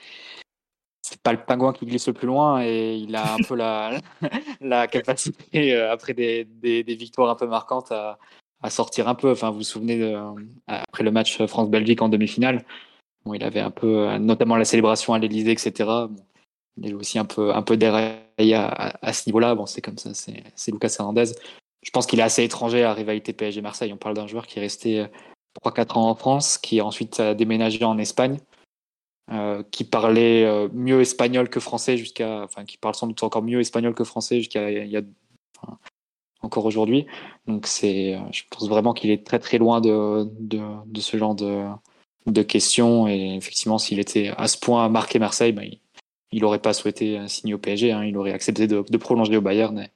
c'est 1.06 1.22
pas 1.22 1.32
le 1.32 1.38
pingouin 1.38 1.72
qui 1.72 1.86
glisse 1.86 2.08
le 2.08 2.14
plus 2.14 2.26
loin 2.26 2.64
et 2.64 2.96
il 2.96 3.14
a 3.14 3.34
un 3.34 3.38
peu 3.46 3.54
la, 3.54 4.00
capacité 4.88 5.72
euh, 5.72 5.92
après 5.92 6.14
des, 6.14 6.44
des, 6.44 6.82
victoires 6.96 7.30
un 7.30 7.36
peu 7.36 7.46
marquantes 7.46 7.92
à, 7.92 8.18
sortir 8.70 9.06
un 9.06 9.14
peu. 9.14 9.30
Enfin, 9.30 9.50
vous 9.50 9.58
vous 9.58 9.62
souvenez 9.62 9.98
de, 9.98 10.18
après 10.66 11.04
le 11.04 11.12
match 11.12 11.44
France-Belgique 11.46 12.02
en 12.02 12.08
demi-finale, 12.08 12.64
il 13.32 13.44
avait 13.44 13.60
un 13.60 13.70
peu, 13.70 14.16
notamment 14.18 14.56
la 14.56 14.64
célébration 14.64 15.14
à 15.14 15.20
l'Elysée, 15.20 15.52
etc. 15.52 15.88
Il 16.76 16.90
est 16.90 16.94
aussi 16.94 17.20
un 17.20 17.24
peu, 17.24 17.54
un 17.54 17.62
peu 17.62 17.76
déraillé 17.76 18.54
à, 18.54 19.12
ce 19.12 19.28
niveau-là. 19.28 19.54
Bon, 19.54 19.66
c'est 19.66 19.80
comme 19.80 19.98
ça, 19.98 20.10
c'est 20.12 20.72
Lucas 20.72 20.96
Hernandez. 20.98 21.26
Je 21.84 21.90
pense 21.92 22.06
qu'il 22.06 22.18
est 22.18 22.24
assez 22.24 22.42
étranger 22.42 22.82
à 22.82 22.88
la 22.88 22.94
rivalité 22.94 23.32
PSG-Marseille. 23.32 23.92
On 23.92 23.96
parle 23.96 24.16
d'un 24.16 24.26
joueur 24.26 24.48
qui 24.48 24.58
est 24.58 24.62
resté 24.62 25.06
3-4 25.64 25.98
ans 25.98 26.10
en 26.10 26.14
France, 26.16 26.58
qui 26.58 26.80
ensuite 26.80 27.20
a 27.20 27.34
déménagé 27.34 27.84
en 27.84 27.96
Espagne, 27.98 28.38
euh, 29.32 29.64
qui 29.72 29.82
parlait 29.82 30.44
euh, 30.44 30.68
mieux 30.72 31.00
espagnol 31.00 31.48
que 31.48 31.58
français 31.58 31.96
jusqu'à, 31.96 32.42
enfin, 32.44 32.64
qui 32.64 32.78
parle 32.78 32.94
sans 32.94 33.08
doute 33.08 33.22
encore 33.24 33.42
mieux 33.42 33.58
espagnol 33.58 33.92
que 33.92 34.04
français 34.04 34.38
jusqu'à 34.38 34.70
il 34.70 34.88
y 34.88 34.96
a, 34.96 35.02
enfin, 35.56 35.78
encore 36.42 36.64
aujourd'hui. 36.64 37.06
Donc 37.48 37.66
c'est, 37.66 38.16
je 38.30 38.42
pense 38.50 38.68
vraiment 38.68 38.92
qu'il 38.92 39.10
est 39.10 39.26
très 39.26 39.40
très 39.40 39.58
loin 39.58 39.80
de, 39.80 40.28
de, 40.38 40.60
de 40.86 41.00
ce 41.00 41.16
genre 41.16 41.34
de, 41.34 41.64
de 42.26 42.42
questions. 42.42 43.08
Et 43.08 43.34
effectivement, 43.34 43.78
s'il 43.78 43.98
était 43.98 44.32
à 44.36 44.46
ce 44.46 44.58
point 44.58 44.88
marqué 44.88 45.18
Marseille, 45.18 45.52
bah, 45.52 45.62
il 46.32 46.42
n'aurait 46.42 46.60
pas 46.60 46.72
souhaité 46.72 47.26
signer 47.28 47.54
au 47.54 47.58
PSG. 47.58 47.90
Hein. 47.92 48.04
Il 48.04 48.16
aurait 48.16 48.32
accepté 48.32 48.66
de, 48.66 48.84
de, 48.88 48.96
prolonger 48.96 49.36
au 49.36 49.40
Bayern 49.40 49.78
et, 49.78 49.90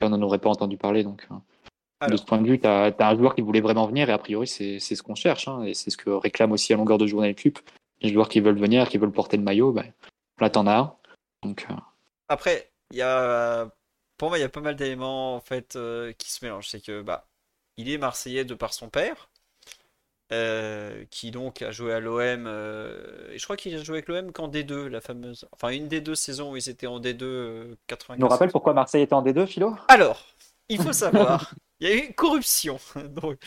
on 0.00 0.08
n'en 0.08 0.22
aurait 0.22 0.40
pas 0.40 0.50
entendu 0.50 0.76
parler. 0.76 1.04
Donc, 1.04 1.28
euh, 1.30 2.08
de 2.08 2.16
ce 2.16 2.24
point 2.24 2.40
de 2.40 2.48
vue, 2.48 2.58
tu 2.58 2.66
as, 2.66 2.86
as, 2.86 3.08
un 3.08 3.16
joueur 3.16 3.36
qui 3.36 3.42
voulait 3.42 3.60
vraiment 3.60 3.86
venir 3.86 4.10
et 4.10 4.12
a 4.12 4.18
priori, 4.18 4.48
c'est 4.48 4.80
ce 4.80 5.02
qu'on 5.04 5.14
cherche. 5.14 5.46
Hein, 5.46 5.62
et 5.62 5.74
c'est 5.74 5.90
ce 5.90 5.96
que 5.96 6.10
réclame 6.10 6.50
aussi 6.50 6.72
à 6.72 6.76
longueur 6.76 6.98
de 6.98 7.06
journée 7.06 7.28
le 7.28 7.34
club. 7.34 7.54
Les 8.02 8.12
joueurs 8.12 8.28
qui 8.28 8.40
veulent 8.40 8.58
venir, 8.58 8.88
qui 8.88 8.98
veulent 8.98 9.12
porter 9.12 9.36
le 9.36 9.42
maillot, 9.42 9.72
bah, 9.72 9.84
là, 10.40 10.50
t'en 10.50 10.66
as 10.66 10.76
un. 10.76 10.96
Donc, 11.42 11.66
euh... 11.70 11.74
Après, 12.28 12.70
il 12.90 12.98
y 12.98 13.02
a. 13.02 13.70
Pour 14.18 14.28
moi, 14.28 14.38
il 14.38 14.42
y 14.42 14.44
a 14.44 14.48
pas 14.48 14.60
mal 14.60 14.76
d'éléments 14.76 15.34
en 15.34 15.40
fait 15.40 15.74
euh, 15.76 16.12
qui 16.12 16.30
se 16.30 16.44
mélangent. 16.44 16.68
C'est 16.68 16.84
que 16.84 17.02
bah, 17.02 17.26
il 17.76 17.90
est 17.90 17.98
marseillais 17.98 18.44
de 18.44 18.54
par 18.54 18.72
son 18.72 18.88
père, 18.88 19.28
euh, 20.32 21.04
qui 21.10 21.30
donc 21.30 21.60
a 21.62 21.72
joué 21.72 21.92
à 21.92 22.00
l'OM. 22.00 22.46
et 22.46 23.38
je 23.38 23.44
crois 23.44 23.56
qu'il 23.56 23.74
a 23.74 23.82
joué 23.82 23.96
avec 23.98 24.08
l'OM 24.08 24.32
qu'en 24.32 24.48
D2, 24.48 24.86
la 24.86 25.00
fameuse. 25.00 25.46
Enfin, 25.52 25.70
une 25.70 25.88
des 25.88 26.00
deux 26.00 26.14
saisons 26.14 26.52
où 26.52 26.56
ils 26.56 26.68
étaient 26.68 26.86
en 26.86 27.00
D2 27.00 27.22
euh, 27.22 27.64
Tu 27.72 27.78
95. 27.88 28.20
nous 28.20 28.28
rappelles 28.28 28.50
pourquoi 28.50 28.72
Marseille 28.74 29.02
était 29.02 29.14
en 29.14 29.22
D2, 29.22 29.46
Philo? 29.46 29.76
Alors, 29.88 30.24
il 30.68 30.80
faut 30.80 30.92
savoir, 30.92 31.52
il 31.80 31.88
y 31.88 31.92
a 31.92 31.96
eu 31.96 32.14
corruption. 32.14 32.78
Donc, 33.10 33.38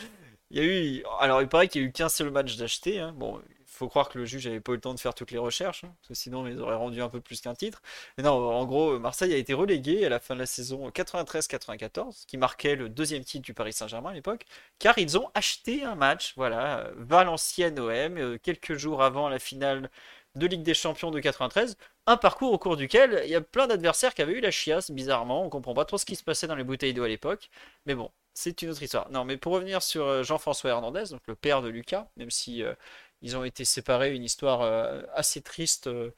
il 0.50 0.58
y 0.58 0.60
a 0.60 0.64
eu. 0.64 1.04
Alors, 1.20 1.42
il 1.42 1.48
paraît 1.48 1.68
qu'il 1.68 1.82
y 1.82 1.84
a 1.84 1.88
eu 1.88 1.92
qu'un 1.92 2.08
seul 2.08 2.30
match 2.30 2.56
d'acheter. 2.56 3.00
hein. 3.00 3.12
Bon, 3.16 3.40
faut 3.76 3.88
croire 3.88 4.08
que 4.08 4.18
le 4.18 4.24
juge 4.24 4.46
n'avait 4.46 4.60
pas 4.60 4.72
eu 4.72 4.76
le 4.76 4.80
temps 4.80 4.94
de 4.94 5.00
faire 5.00 5.14
toutes 5.14 5.30
les 5.30 5.38
recherches, 5.38 5.84
hein, 5.84 5.94
parce 6.00 6.08
que 6.08 6.14
sinon, 6.14 6.46
ils 6.46 6.60
auraient 6.60 6.76
rendu 6.76 7.02
un 7.02 7.08
peu 7.08 7.20
plus 7.20 7.40
qu'un 7.40 7.54
titre. 7.54 7.82
Mais 8.16 8.24
non, 8.24 8.32
en 8.32 8.64
gros, 8.64 8.98
Marseille 8.98 9.32
a 9.34 9.36
été 9.36 9.54
relégué 9.54 10.04
à 10.06 10.08
la 10.08 10.20
fin 10.20 10.34
de 10.34 10.40
la 10.40 10.46
saison 10.46 10.88
93-94, 10.90 12.26
qui 12.26 12.36
marquait 12.38 12.76
le 12.76 12.88
deuxième 12.88 13.24
titre 13.24 13.44
du 13.44 13.54
Paris 13.54 13.72
Saint-Germain 13.72 14.10
à 14.10 14.14
l'époque, 14.14 14.46
car 14.78 14.98
ils 14.98 15.18
ont 15.18 15.30
acheté 15.34 15.84
un 15.84 15.94
match, 15.94 16.34
voilà, 16.36 16.80
euh, 16.80 16.92
Valenciennes-OM, 16.96 18.18
euh, 18.18 18.38
quelques 18.42 18.74
jours 18.74 19.02
avant 19.02 19.28
la 19.28 19.38
finale 19.38 19.90
de 20.36 20.46
Ligue 20.46 20.62
des 20.62 20.74
Champions 20.74 21.10
de 21.10 21.20
93. 21.20 21.76
Un 22.06 22.16
parcours 22.16 22.52
au 22.52 22.58
cours 22.58 22.76
duquel 22.76 23.22
il 23.24 23.30
y 23.30 23.34
a 23.34 23.40
plein 23.40 23.66
d'adversaires 23.66 24.14
qui 24.14 24.22
avaient 24.22 24.34
eu 24.34 24.40
la 24.40 24.50
chiasse, 24.50 24.90
bizarrement. 24.90 25.44
On 25.44 25.48
comprend 25.48 25.74
pas 25.74 25.84
trop 25.84 25.98
ce 25.98 26.04
qui 26.04 26.16
se 26.16 26.22
passait 26.24 26.46
dans 26.46 26.54
les 26.54 26.64
bouteilles 26.64 26.94
d'eau 26.94 27.04
à 27.04 27.08
l'époque. 27.08 27.50
Mais 27.86 27.94
bon, 27.94 28.10
c'est 28.34 28.60
une 28.62 28.70
autre 28.70 28.82
histoire. 28.82 29.10
Non, 29.10 29.24
mais 29.24 29.36
pour 29.38 29.54
revenir 29.54 29.82
sur 29.82 30.04
euh, 30.06 30.22
Jean-François 30.22 30.70
Hernandez, 30.70 31.04
donc 31.10 31.22
le 31.26 31.34
père 31.34 31.62
de 31.62 31.68
Lucas, 31.68 32.08
même 32.16 32.30
si 32.30 32.62
euh, 32.62 32.74
ils 33.22 33.36
ont 33.36 33.44
été 33.44 33.64
séparés, 33.64 34.14
une 34.14 34.24
histoire 34.24 34.62
euh, 34.62 35.02
assez 35.14 35.42
triste. 35.42 35.86
euh, 35.88 36.10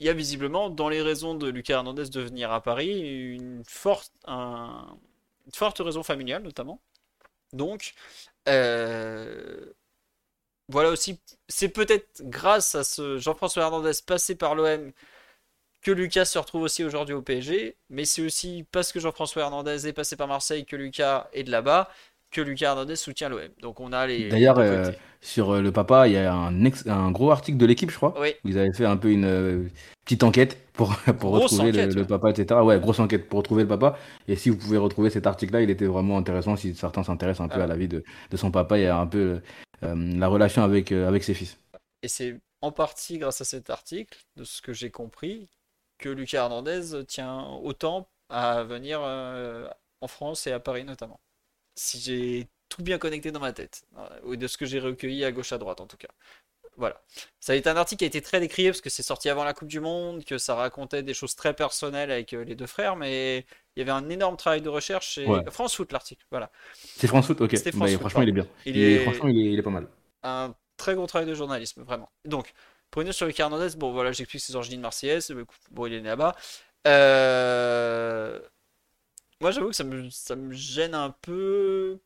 il 0.00 0.06
y 0.06 0.08
a 0.08 0.12
visiblement, 0.14 0.70
dans 0.70 0.88
les 0.88 1.02
raisons 1.02 1.34
de 1.34 1.48
Lucas 1.48 1.74
Hernandez 1.74 2.08
de 2.08 2.20
venir 2.20 2.50
à 2.52 2.62
Paris, 2.62 3.00
une 3.34 3.62
forte, 3.66 4.12
un- 4.26 4.96
une 5.46 5.52
forte 5.52 5.78
raison 5.80 6.02
familiale, 6.02 6.42
notamment. 6.42 6.80
Donc, 7.54 7.94
euh, 8.48 9.72
voilà 10.68 10.90
aussi, 10.90 11.20
c'est 11.48 11.68
peut-être 11.68 12.22
grâce 12.22 12.74
à 12.74 12.84
ce 12.84 13.18
Jean-François 13.18 13.64
Hernandez 13.64 13.92
passé 14.06 14.34
par 14.36 14.54
l'OM 14.54 14.92
que 15.82 15.90
Lucas 15.92 16.26
se 16.26 16.38
retrouve 16.38 16.62
aussi 16.62 16.84
aujourd'hui 16.84 17.14
au 17.14 17.22
PSG, 17.22 17.76
mais 17.90 18.04
c'est 18.04 18.22
aussi 18.22 18.66
parce 18.72 18.92
que 18.92 19.00
Jean-François 19.00 19.42
Hernandez 19.44 19.86
est 19.88 19.92
passé 19.94 20.16
par 20.16 20.28
Marseille 20.28 20.66
que 20.66 20.76
Lucas 20.76 21.28
est 21.32 21.44
de 21.44 21.50
là-bas, 21.50 21.90
que 22.30 22.40
Lucas 22.40 22.68
Hernandez 22.70 22.96
soutient 22.96 23.28
l'OM. 23.28 23.48
Donc 23.60 23.80
on 23.80 23.92
a 23.92 24.06
les 24.06 24.28
D'ailleurs, 24.28 24.58
euh, 24.58 24.90
sur 25.20 25.50
euh, 25.50 25.60
le 25.60 25.72
papa, 25.72 26.06
il 26.08 26.14
y 26.14 26.16
a 26.16 26.32
un, 26.32 26.64
ex- 26.64 26.86
un 26.86 27.10
gros 27.10 27.30
article 27.30 27.58
de 27.58 27.66
l'équipe, 27.66 27.90
je 27.90 27.96
crois. 27.96 28.14
Oui, 28.20 28.34
Vous 28.44 28.56
avez 28.56 28.72
fait 28.72 28.84
un 28.86 28.96
peu 28.96 29.10
une 29.10 29.24
euh, 29.24 29.68
petite 30.04 30.22
enquête 30.22 30.56
pour, 30.72 30.94
pour 31.18 31.32
Grosse 31.36 31.52
retrouver 31.52 31.72
le, 31.72 31.78
enquête, 31.82 31.94
le 31.94 32.00
ouais. 32.02 32.06
papa, 32.06 32.30
etc. 32.30 32.60
Ouais, 32.62 32.78
grosse 32.80 33.00
enquête 33.00 33.28
pour 33.28 33.38
retrouver 33.40 33.62
le 33.64 33.68
papa. 33.68 33.98
Et 34.28 34.36
si 34.36 34.48
vous 34.50 34.56
pouvez 34.56 34.78
retrouver 34.78 35.10
cet 35.10 35.26
article-là, 35.26 35.62
il 35.62 35.70
était 35.70 35.86
vraiment 35.86 36.16
intéressant 36.18 36.56
si 36.56 36.74
certains 36.74 37.02
s'intéressent 37.02 37.44
un 37.46 37.48
peu 37.48 37.60
Ah. 37.60 37.64
à 37.64 37.66
la 37.66 37.76
vie 37.76 37.88
de, 37.88 38.04
de 38.30 38.36
son 38.36 38.50
papa 38.50 38.78
et 38.78 38.86
à 38.86 38.98
un 38.98 39.06
peu 39.06 39.40
euh, 39.82 39.94
la 40.18 40.28
relation 40.28 40.62
avec, 40.62 40.92
avec 40.92 41.24
ses 41.24 41.34
fils. 41.34 41.58
et 42.02 42.08
c'est 42.08 42.38
en 42.62 42.70
partie 42.72 43.18
grâce 43.18 43.40
à 43.40 43.44
cet 43.44 43.70
article, 43.70 44.18
de 44.36 44.44
ce 44.44 44.60
que 44.62 44.72
j'ai 44.72 44.90
compris, 44.90 45.48
que 45.98 46.08
Lucas 46.10 46.44
Hernandez 46.44 47.04
tient 47.08 47.44
autant 47.62 48.06
à 48.28 48.62
venir 48.64 49.00
en 49.02 50.06
France 50.06 50.46
et 50.46 50.52
à 50.52 50.60
Paris 50.60 50.84
notamment. 50.84 51.18
Si 51.82 51.98
j'ai 51.98 52.48
tout 52.68 52.82
bien 52.82 52.98
connecté 52.98 53.32
dans 53.32 53.40
ma 53.40 53.52
tête, 53.54 53.82
euh, 53.96 54.06
ou 54.24 54.36
de 54.36 54.46
ce 54.46 54.58
que 54.58 54.66
j'ai 54.66 54.80
recueilli 54.80 55.24
à 55.24 55.32
gauche 55.32 55.52
à 55.52 55.58
droite 55.58 55.80
en 55.80 55.86
tout 55.86 55.96
cas. 55.96 56.08
Voilà. 56.76 57.02
Ça 57.40 57.52
a 57.52 57.56
été 57.56 57.68
un 57.70 57.76
article 57.76 57.98
qui 58.00 58.04
a 58.04 58.06
été 58.08 58.20
très 58.22 58.38
décrié 58.40 58.68
parce 58.70 58.80
que 58.82 58.90
c'est 58.90 59.02
sorti 59.02 59.28
avant 59.30 59.44
la 59.44 59.54
Coupe 59.54 59.68
du 59.68 59.80
Monde, 59.80 60.24
que 60.24 60.36
ça 60.38 60.54
racontait 60.54 61.02
des 61.02 61.14
choses 61.14 61.34
très 61.34 61.54
personnelles 61.54 62.10
avec 62.10 62.32
euh, 62.34 62.44
les 62.44 62.54
deux 62.54 62.66
frères, 62.66 62.96
mais 62.96 63.46
il 63.76 63.80
y 63.80 63.82
avait 63.82 63.90
un 63.92 64.08
énorme 64.10 64.36
travail 64.36 64.60
de 64.62 64.68
recherche 64.68 65.18
Ouais. 65.26 65.42
France 65.50 65.74
Foot 65.74 65.90
l'article. 65.92 66.24
Voilà. 66.30 66.50
C'est 66.74 67.06
France 67.08 67.26
Foot, 67.26 67.40
ok. 67.40 67.52
Bah, 67.52 67.70
France 67.72 67.90
Foot, 67.90 68.00
franchement, 68.00 68.22
il 68.22 68.28
est 68.28 68.32
bien. 68.32 68.46
Il 68.66 68.76
Il 68.76 68.82
est- 68.82 69.02
franchement, 69.04 69.28
il 69.28 69.38
est, 69.38 69.52
il 69.52 69.58
est 69.58 69.62
pas 69.62 69.70
mal. 69.70 69.88
un 70.22 70.54
très 70.76 70.94
gros 70.94 71.06
travail 71.06 71.26
de 71.28 71.34
journalisme, 71.34 71.82
vraiment. 71.82 72.10
Donc, 72.26 72.52
pour 72.90 73.00
revenir 73.00 73.14
sur 73.14 73.26
Lucas 73.26 73.44
Hernandez, 73.44 73.76
bon 73.76 73.92
voilà, 73.92 74.12
j'explique 74.12 74.42
ses 74.42 74.54
origines 74.54 74.80
marseillaises. 74.80 75.34
Bon, 75.70 75.86
il 75.86 75.94
est 75.94 76.00
né 76.02 76.08
là-bas. 76.08 76.34
Euh, 76.86 78.38
Moi, 79.40 79.50
j'avoue 79.50 79.68
que 79.70 79.74
ça 79.76 79.84
me, 80.36 80.52
gêne 80.52 80.94
un 80.94 81.10
peu 81.10 82.00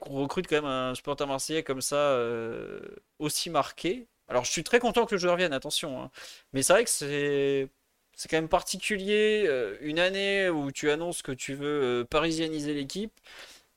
qu'on 0.00 0.14
recrute 0.22 0.46
quand 0.48 0.56
même 0.56 0.64
un 0.66 0.94
supporter 0.94 1.26
marseillais 1.26 1.62
comme 1.62 1.80
ça, 1.80 1.96
euh, 1.96 2.80
aussi 3.18 3.50
marqué. 3.50 4.06
Alors, 4.28 4.44
je 4.44 4.50
suis 4.50 4.64
très 4.64 4.78
content 4.80 5.06
que 5.06 5.14
le 5.14 5.18
joueur 5.20 5.36
vienne, 5.36 5.52
attention. 5.52 6.02
hein. 6.02 6.10
Mais 6.52 6.62
c'est 6.62 6.72
vrai 6.72 6.84
que 6.84 6.90
c'est. 6.90 7.68
C'est 8.16 8.28
quand 8.30 8.36
même 8.36 8.48
particulier, 8.48 9.44
euh, 9.48 9.76
une 9.80 9.98
année 9.98 10.48
où 10.48 10.70
tu 10.70 10.88
annonces 10.90 11.20
que 11.22 11.32
tu 11.32 11.54
veux 11.54 12.02
euh, 12.02 12.04
parisianiser 12.04 12.72
l'équipe, 12.72 13.12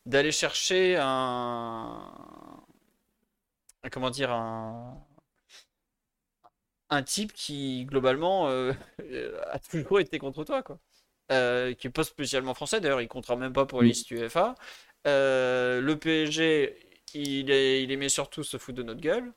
d'aller 0.06 0.32
chercher 0.32 0.98
un, 1.00 2.12
un- 3.84 3.90
comment 3.90 4.10
dire 4.12 4.32
un 4.32 5.04
un 6.90 7.02
type 7.04 7.32
qui 7.34 7.86
globalement 7.86 8.50
euh, 8.50 8.74
a 9.52 9.60
toujours 9.60 10.00
été 10.02 10.20
contre 10.20 10.44
toi 10.44 10.64
quoi 10.64 10.80
Euh, 11.32 11.74
qui 11.74 11.88
est 11.88 11.90
pas 11.90 12.06
spécialement 12.06 12.54
français 12.54 12.80
d'ailleurs 12.80 13.02
il 13.02 13.10
comptera 13.10 13.36
même 13.36 13.52
pas 13.52 13.66
pour 13.66 13.82
la 13.82 13.86
Mm. 13.86 13.90
liste 13.90 14.12
UEFA 14.12 14.56
Euh, 15.08 15.82
le 15.82 15.98
PSG 15.98 16.76
il 17.14 17.52
est 17.52 17.84
il 17.84 17.92
aimait 17.92 18.08
surtout 18.10 18.44
se 18.44 18.58
foutre 18.58 18.78
de 18.78 18.84
notre 18.84 19.02
gueule 19.02 19.34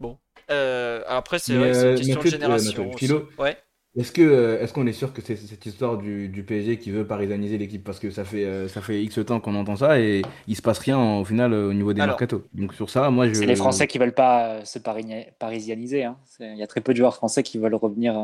bon 0.00 0.18
Euh, 0.50 1.02
après 1.06 1.38
c'est 1.38 1.54
vrai 1.56 1.74
c'est 1.74 1.90
une 1.90 1.96
question 1.96 2.20
de 2.20 2.26
euh, 2.26 2.30
génération 2.30 2.90
ouais 3.38 3.56
Est-ce 3.96 4.12
que 4.12 4.58
est-ce 4.60 4.72
qu'on 4.72 4.86
est 4.86 4.92
sûr 4.92 5.12
que 5.12 5.20
c'est 5.22 5.36
cette 5.36 5.66
histoire 5.66 5.98
du, 5.98 6.28
du 6.28 6.42
PSG 6.44 6.78
qui 6.78 6.90
veut 6.90 7.06
parisianiser 7.06 7.58
l'équipe? 7.58 7.82
Parce 7.82 7.98
que 7.98 8.10
ça 8.10 8.24
fait 8.24 8.68
ça 8.68 8.80
fait 8.80 9.02
X 9.02 9.18
temps 9.26 9.40
qu'on 9.40 9.54
entend 9.56 9.76
ça 9.76 9.98
et 9.98 10.22
il 10.46 10.56
se 10.56 10.62
passe 10.62 10.78
rien 10.78 10.98
au 11.18 11.24
final 11.24 11.52
au 11.52 11.72
niveau 11.72 11.92
des 11.92 12.00
Alors. 12.02 12.12
mercato. 12.12 12.44
Donc 12.54 12.74
sur 12.74 12.90
ça, 12.90 13.10
moi 13.10 13.28
je 13.28 13.34
C'est 13.34 13.46
les 13.46 13.56
Français 13.56 13.86
qui 13.86 13.98
veulent 13.98 14.14
pas 14.14 14.64
se 14.64 14.78
parisianiser. 14.78 16.04
hein. 16.04 16.16
Il 16.40 16.56
y 16.56 16.62
a 16.62 16.66
très 16.66 16.80
peu 16.80 16.92
de 16.92 16.98
joueurs 16.98 17.14
français 17.14 17.42
qui 17.42 17.58
veulent 17.58 17.74
revenir, 17.74 18.14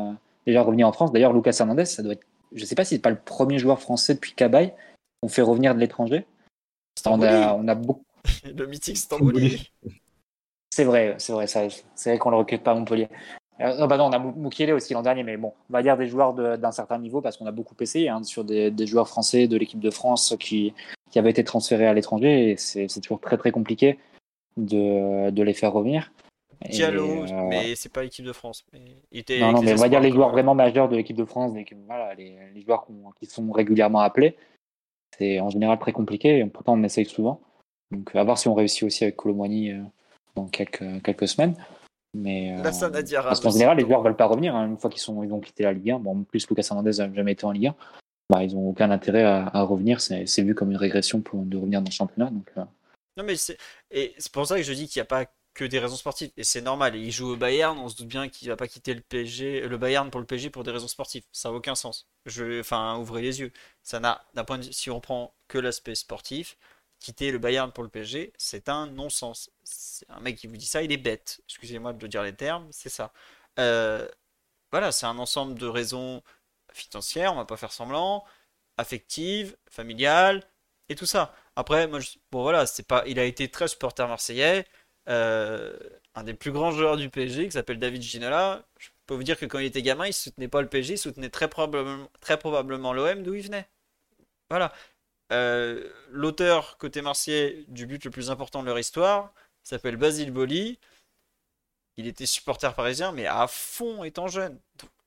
déjà 0.47 0.61
revenir 0.61 0.87
en 0.87 0.93
France. 0.93 1.11
D'ailleurs, 1.11 1.33
Lucas 1.33 1.55
Hernandez, 1.59 1.85
ça 1.85 2.03
doit 2.03 2.13
être, 2.13 2.25
je 2.55 2.65
sais 2.65 2.75
pas 2.75 2.83
si 2.83 2.95
c'est 2.95 3.01
pas 3.01 3.09
le 3.11 3.19
premier 3.19 3.59
joueur 3.59 3.79
français 3.79 4.15
depuis 4.15 4.33
Cabaye 4.33 4.73
qu'on 5.21 5.29
fait 5.29 5.41
revenir 5.41 5.75
de 5.75 5.79
l'étranger. 5.79 6.25
On 7.05 7.21
a, 7.21 7.53
on 7.53 7.67
a 7.67 7.75
beaucoup. 7.75 8.03
le 8.43 8.65
mythique 8.65 8.97
Stambouli 8.97 9.71
C'est 10.73 10.83
vrai, 10.85 11.15
c'est 11.19 11.33
vrai, 11.33 11.45
c'est 11.47 12.09
vrai 12.09 12.17
qu'on 12.17 12.31
le 12.31 12.37
recrute 12.37 12.63
pas 12.63 12.71
à 12.71 12.75
Montpellier. 12.75 13.07
Euh, 13.61 13.77
non, 13.77 13.87
bah 13.87 13.97
non, 13.97 14.05
on 14.05 14.11
a 14.11 14.19
Mou- 14.19 14.33
Moukielé 14.35 14.73
aussi 14.73 14.93
l'an 14.93 15.01
dernier, 15.01 15.23
mais 15.23 15.37
bon, 15.37 15.53
on 15.69 15.73
va 15.73 15.81
dire 15.81 15.95
des 15.95 16.07
joueurs 16.07 16.33
de- 16.33 16.57
d'un 16.57 16.71
certain 16.73 16.97
niveau 16.97 17.21
parce 17.21 17.37
qu'on 17.37 17.45
a 17.45 17.51
beaucoup 17.53 17.75
essayé 17.79 18.09
hein, 18.09 18.21
sur 18.23 18.43
des, 18.43 18.71
des 18.71 18.85
joueurs 18.85 19.07
français 19.07 19.47
de 19.47 19.55
l'équipe 19.55 19.79
de 19.79 19.91
France 19.91 20.35
qui, 20.39 20.73
qui 21.11 21.19
avaient 21.19 21.29
été 21.29 21.43
transférés 21.45 21.87
à 21.87 21.93
l'étranger 21.93 22.49
et 22.51 22.57
c'est 22.57 22.89
c'est 22.89 22.99
toujours 22.99 23.21
très 23.21 23.37
très 23.37 23.51
compliqué 23.51 23.97
de, 24.57 25.29
de 25.29 25.43
les 25.43 25.53
faire 25.53 25.71
revenir. 25.71 26.11
Diallo 26.69 27.23
euh, 27.23 27.47
mais 27.49 27.75
c'est 27.75 27.91
pas 27.91 28.03
l'équipe 28.03 28.25
de 28.25 28.33
France 28.33 28.65
mais 28.71 28.81
il 29.11 29.19
était 29.19 29.39
non, 29.39 29.51
non, 29.51 29.57
avec 29.57 29.69
mais 29.69 29.73
on 29.73 29.81
va 29.81 29.89
dire 29.89 29.99
les 29.99 30.11
joueurs 30.11 30.29
vraiment 30.29 30.55
majeurs 30.55 30.89
de 30.89 30.95
l'équipe 30.95 31.17
de 31.17 31.25
France, 31.25 31.53
voilà, 31.87 32.13
les, 32.15 32.37
les 32.53 32.61
joueurs 32.61 32.85
qui 33.19 33.25
sont 33.25 33.51
régulièrement 33.51 33.99
appelés. 33.99 34.35
C'est 35.17 35.39
en 35.39 35.49
général 35.49 35.79
très 35.79 35.93
compliqué, 35.93 36.39
et 36.39 36.45
pourtant 36.45 36.73
on 36.73 36.83
essaye 36.83 37.05
souvent. 37.05 37.41
Donc 37.91 38.15
à 38.15 38.23
voir 38.23 38.37
si 38.37 38.47
on 38.47 38.53
réussit 38.53 38.83
aussi 38.83 39.03
avec 39.03 39.15
Colomboigny 39.15 39.71
euh, 39.71 39.81
dans 40.35 40.47
quelques, 40.47 41.01
quelques 41.03 41.27
semaines. 41.27 41.55
Mais, 42.13 42.57
euh, 42.57 42.63
parce 42.63 43.41
qu'en 43.41 43.49
général, 43.49 43.77
les 43.77 43.83
joueurs 43.83 44.01
veulent 44.01 44.15
pas 44.15 44.25
revenir 44.25 44.55
hein, 44.55 44.67
une 44.67 44.77
fois 44.77 44.89
qu'ils 44.89 45.01
sont, 45.01 45.21
ils 45.23 45.33
ont 45.33 45.41
quitté 45.41 45.63
la 45.63 45.73
Ligue 45.73 45.91
1. 45.91 45.99
Bon, 45.99 46.11
en 46.11 46.23
plus, 46.23 46.47
Lucas 46.47 46.65
Hernandez 46.69 46.91
n'a 46.97 47.13
jamais 47.13 47.33
été 47.33 47.45
en 47.45 47.51
Ligue 47.51 47.67
1. 47.67 47.75
Bah, 48.29 48.43
ils 48.43 48.55
n'ont 48.55 48.69
aucun 48.69 48.89
intérêt 48.89 49.23
à, 49.23 49.47
à 49.53 49.61
revenir. 49.63 49.99
C'est 49.99 50.41
vu 50.41 50.55
comme 50.55 50.71
une 50.71 50.77
régression 50.77 51.19
pour, 51.19 51.43
de 51.43 51.57
revenir 51.57 51.81
dans 51.81 51.89
le 51.89 51.93
championnat. 51.93 52.31
Donc, 52.31 52.49
euh, 52.57 52.63
Non, 53.17 53.25
mais 53.25 53.35
c'est 53.35 53.57
pour 54.31 54.47
ça 54.47 54.55
que 54.55 54.63
je 54.63 54.71
dis 54.71 54.87
qu'il 54.87 55.01
n'y 55.01 55.03
a 55.03 55.07
pas 55.07 55.25
que 55.55 55.63
des 55.65 55.79
raisons 55.79 55.95
sportives. 55.97 56.31
Et 56.37 56.43
c'est 56.43 56.61
normal. 56.61 56.95
Il 56.95 57.11
joue 57.11 57.31
au 57.33 57.37
Bayern, 57.37 57.77
on 57.79 57.89
se 57.89 57.95
doute 57.97 58.07
bien 58.07 58.29
qu'il 58.29 58.49
va 58.49 58.57
pas 58.57 58.67
quitter 58.67 58.93
le 58.93 59.01
PSG, 59.01 59.67
le 59.67 59.77
Bayern 59.77 60.11
pour 60.11 60.19
le 60.21 60.27
PSG 60.27 60.51
pour 60.51 60.63
des 60.63 60.71
raisons 60.71 60.87
sportives. 60.87 61.23
Ça 61.31 61.49
n'a 61.49 61.55
aucun 61.55 61.75
sens. 61.75 62.07
Je, 62.25 62.59
enfin, 62.59 62.97
ouvrez 62.97 63.21
les 63.23 63.39
yeux. 63.39 63.51
Ça 63.81 63.99
n'a, 63.99 64.25
d'un 64.35 64.43
point 64.43 64.61
si 64.61 64.91
on 64.91 64.99
prend 65.01 65.33
que 65.47 65.57
l'aspect 65.57 65.95
sportif, 65.95 66.57
quitter 66.99 67.31
le 67.31 67.39
Bayern 67.39 67.71
pour 67.71 67.83
le 67.83 67.89
PSG, 67.89 68.33
c'est 68.37 68.69
un 68.69 68.87
non-sens. 68.87 69.49
Un 70.09 70.19
mec 70.19 70.37
qui 70.37 70.47
vous 70.47 70.57
dit 70.57 70.65
ça, 70.67 70.83
il 70.83 70.91
est 70.91 70.97
bête. 70.97 71.41
Excusez-moi 71.47 71.93
de 71.93 72.07
dire 72.07 72.23
les 72.23 72.35
termes, 72.35 72.67
c'est 72.71 72.89
ça. 72.89 73.13
Euh, 73.59 74.07
voilà, 74.71 74.91
c'est 74.91 75.05
un 75.05 75.17
ensemble 75.19 75.57
de 75.57 75.67
raisons 75.67 76.21
financières, 76.73 77.33
on 77.33 77.37
va 77.37 77.45
pas 77.45 77.57
faire 77.57 77.71
semblant, 77.71 78.25
affectives, 78.77 79.55
familiales 79.69 80.43
et 80.89 80.95
tout 80.95 81.05
ça. 81.05 81.33
Après, 81.55 81.87
bon 81.87 82.01
voilà, 82.31 82.65
c'est 82.65 82.83
pas, 82.87 83.03
il 83.07 83.19
a 83.19 83.23
été 83.25 83.49
très 83.49 83.67
supporter 83.67 84.07
marseillais, 84.07 84.65
euh, 85.09 85.77
un 86.15 86.23
des 86.23 86.33
plus 86.33 86.51
grands 86.51 86.71
joueurs 86.71 86.97
du 86.97 87.09
PSG 87.09 87.45
qui 87.45 87.51
s'appelle 87.51 87.79
David 87.79 88.01
Ginola. 88.01 88.65
Je 88.79 88.89
peux 89.05 89.15
vous 89.15 89.23
dire 89.23 89.37
que 89.37 89.45
quand 89.45 89.59
il 89.59 89.65
était 89.65 89.81
gamin, 89.81 90.07
il 90.07 90.13
soutenait 90.13 90.47
pas 90.47 90.61
le 90.61 90.69
PSG, 90.69 90.93
il 90.93 90.97
soutenait 90.97 91.29
très 91.29 91.49
probablement, 91.49 92.09
très 92.21 92.37
probablement 92.37 92.93
l'OM 92.93 93.23
d'où 93.23 93.33
il 93.33 93.43
venait. 93.43 93.67
Voilà. 94.49 94.73
Euh, 95.31 95.89
l'auteur 96.11 96.77
côté 96.77 97.01
marseillais 97.01 97.65
du 97.67 97.87
but 97.87 98.05
le 98.05 98.11
plus 98.11 98.29
important 98.29 98.61
de 98.61 98.67
leur 98.67 98.79
histoire 98.79 99.33
s'appelle 99.63 99.97
Basile 99.97 100.31
Boli. 100.31 100.79
Il 101.97 102.07
était 102.07 102.25
supporter 102.25 102.73
parisien, 102.75 103.11
mais 103.11 103.25
à 103.25 103.47
fond 103.47 104.03
étant 104.03 104.27
jeune. 104.27 104.59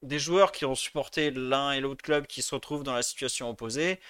Des 0.03 0.18
joueurs 0.18 0.53
qui 0.53 0.64
ont 0.64 0.74
supporté 0.74 1.30
l'un 1.30 1.72
et 1.72 1.80
l'autre 1.80 2.03
club 2.03 2.26
qui 2.26 2.42
se 2.42 2.55
retrouvent 2.55 2.82
dans 2.82 2.94
la 2.94 3.03
situation 3.03 3.51
opposée, 3.51 4.01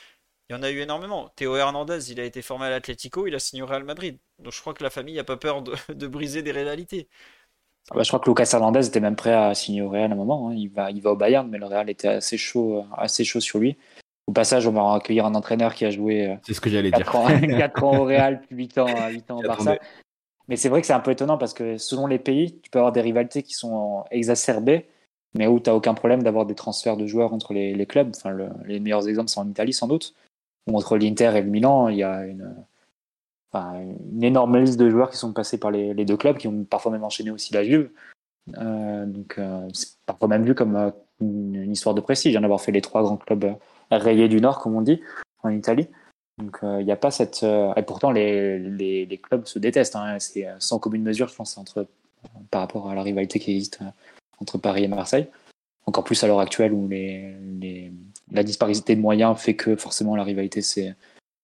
Il 0.48 0.56
y 0.56 0.58
en 0.58 0.62
a 0.62 0.70
eu 0.70 0.80
énormément. 0.80 1.30
Théo 1.36 1.56
Hernandez, 1.56 2.10
il 2.10 2.20
a 2.20 2.24
été 2.24 2.40
formé 2.40 2.66
à 2.66 2.70
l'Atlético, 2.70 3.26
il 3.26 3.34
a 3.34 3.38
signé 3.38 3.62
au 3.62 3.66
Real 3.66 3.84
Madrid. 3.84 4.18
Donc 4.38 4.52
je 4.52 4.60
crois 4.60 4.72
que 4.72 4.82
la 4.82 4.88
famille 4.88 5.16
n'a 5.16 5.24
pas 5.24 5.36
peur 5.36 5.62
de, 5.62 6.06
briser 6.06 6.42
des 6.42 6.52
réalités. 6.52 7.08
Ah 7.90 7.96
bah, 7.96 8.02
je 8.02 8.08
crois 8.08 8.20
que 8.20 8.30
Lucas 8.30 8.48
Hernandez 8.52 8.86
était 8.86 9.00
même 9.00 9.16
prêt 9.16 9.34
à 9.34 9.54
signer 9.54 9.82
au 9.82 9.90
Real 9.90 10.10
à 10.10 10.14
un 10.14 10.16
moment. 10.16 10.48
Hein. 10.48 10.54
Il, 10.54 10.68
va, 10.68 10.90
il 10.90 11.02
va 11.02 11.12
au 11.12 11.16
Bayern, 11.16 11.48
mais 11.48 11.58
le 11.58 11.66
Real 11.66 11.90
était 11.90 12.08
assez 12.08 12.38
chaud, 12.38 12.84
assez 12.96 13.24
chaud 13.24 13.40
sur 13.40 13.58
lui. 13.58 13.76
Au 14.26 14.32
passage, 14.32 14.66
on 14.66 14.72
va 14.72 14.94
accueillir 14.94 15.26
un 15.26 15.34
entraîneur 15.34 15.74
qui 15.74 15.84
a 15.84 15.90
joué 15.90 16.36
c'est 16.46 16.54
ce 16.54 16.60
que 16.60 16.70
j'allais 16.70 16.90
4 16.90 17.02
dire. 17.02 17.14
Ans, 17.14 17.58
4 17.58 17.84
ans 17.84 17.98
au 17.98 18.04
Real, 18.04 18.42
8 18.50 18.78
ans, 18.78 19.08
8 19.10 19.30
ans 19.30 19.38
au 19.38 19.42
Barça. 19.42 19.76
Mais 20.48 20.56
c'est 20.56 20.70
vrai 20.70 20.80
que 20.80 20.86
c'est 20.86 20.94
un 20.94 21.00
peu 21.00 21.10
étonnant 21.10 21.36
parce 21.36 21.52
que 21.52 21.76
selon 21.76 22.06
les 22.06 22.18
pays, 22.18 22.58
tu 22.60 22.70
peux 22.70 22.78
avoir 22.78 22.92
des 22.92 23.02
rivalités 23.02 23.42
qui 23.42 23.52
sont 23.52 24.04
exacerbées, 24.10 24.88
mais 25.34 25.46
où 25.46 25.60
tu 25.60 25.68
n'as 25.68 25.76
aucun 25.76 25.92
problème 25.92 26.22
d'avoir 26.22 26.46
des 26.46 26.54
transferts 26.54 26.96
de 26.96 27.06
joueurs 27.06 27.34
entre 27.34 27.52
les, 27.52 27.86
clubs. 27.86 28.12
Enfin, 28.16 28.34
les 28.64 28.80
meilleurs 28.80 29.08
exemples 29.08 29.28
sont 29.28 29.42
en 29.42 29.48
Italie 29.48 29.74
sans 29.74 29.86
doute, 29.86 30.14
ou 30.14 30.27
entre 30.74 30.96
l'Inter 30.96 31.32
et 31.36 31.42
le 31.42 31.50
Milan, 31.50 31.88
il 31.88 31.98
y 31.98 32.02
a 32.02 32.26
une, 32.26 32.64
énorme 34.22 34.58
liste 34.58 34.78
de 34.78 34.90
joueurs 34.90 35.10
qui 35.10 35.16
sont 35.16 35.32
passés 35.32 35.58
par 35.58 35.70
les, 35.70 36.04
deux 36.04 36.16
clubs, 36.16 36.36
qui 36.36 36.48
ont 36.48 36.64
parfois 36.64 36.92
même 36.92 37.04
enchaîné 37.04 37.30
aussi 37.30 37.52
la 37.54 37.64
Juve. 37.64 37.90
Euh, 38.56 39.06
donc 39.06 39.36
euh, 39.38 39.68
c'est 39.72 39.98
parfois 40.06 40.28
même 40.28 40.44
vu 40.44 40.54
comme 40.54 40.76
euh, 40.76 40.90
une, 41.20 41.70
histoire 41.70 41.94
de 41.94 42.00
prestige, 42.00 42.36
hein, 42.36 42.40
d'avoir 42.40 42.60
fait 42.60 42.72
les 42.72 42.80
trois 42.80 43.02
grands 43.02 43.16
clubs 43.16 43.56
rayés 43.90 44.28
du 44.28 44.40
Nord, 44.40 44.58
comme 44.60 44.76
on 44.76 44.82
dit, 44.82 45.00
en 45.42 45.50
Italie. 45.50 45.88
Donc 46.38 46.58
il 46.62 46.84
n'y 46.84 46.92
a 46.92 46.96
pas 46.96 47.10
cette. 47.10 47.42
et 47.42 47.82
pourtant, 47.82 48.12
les, 48.12 49.20
clubs 49.22 49.44
se 49.46 49.58
détestent. 49.58 49.96
Hein, 49.96 50.18
c'est 50.20 50.46
sans 50.60 50.78
commune 50.78 51.02
mesure, 51.02 51.28
je 51.28 51.34
pense, 51.34 51.58
entre, 51.58 51.86
par 52.50 52.60
rapport 52.60 52.88
à 52.88 52.94
la 52.94 53.02
rivalité 53.02 53.40
qui 53.40 53.52
existe 53.52 53.80
entre 54.40 54.58
Paris 54.58 54.84
et 54.84 54.88
Marseille. 54.88 55.26
Encore 55.86 56.04
plus 56.04 56.22
à 56.22 56.26
l'heure 56.26 56.40
actuelle 56.40 56.72
où 56.72 56.86
les, 56.86 57.92
la 58.32 58.42
disparité 58.42 58.96
de 58.96 59.00
moyens 59.00 59.38
fait 59.38 59.56
que 59.56 59.76
forcément 59.76 60.16
la 60.16 60.24
rivalité 60.24 60.62
s'est 60.62 60.94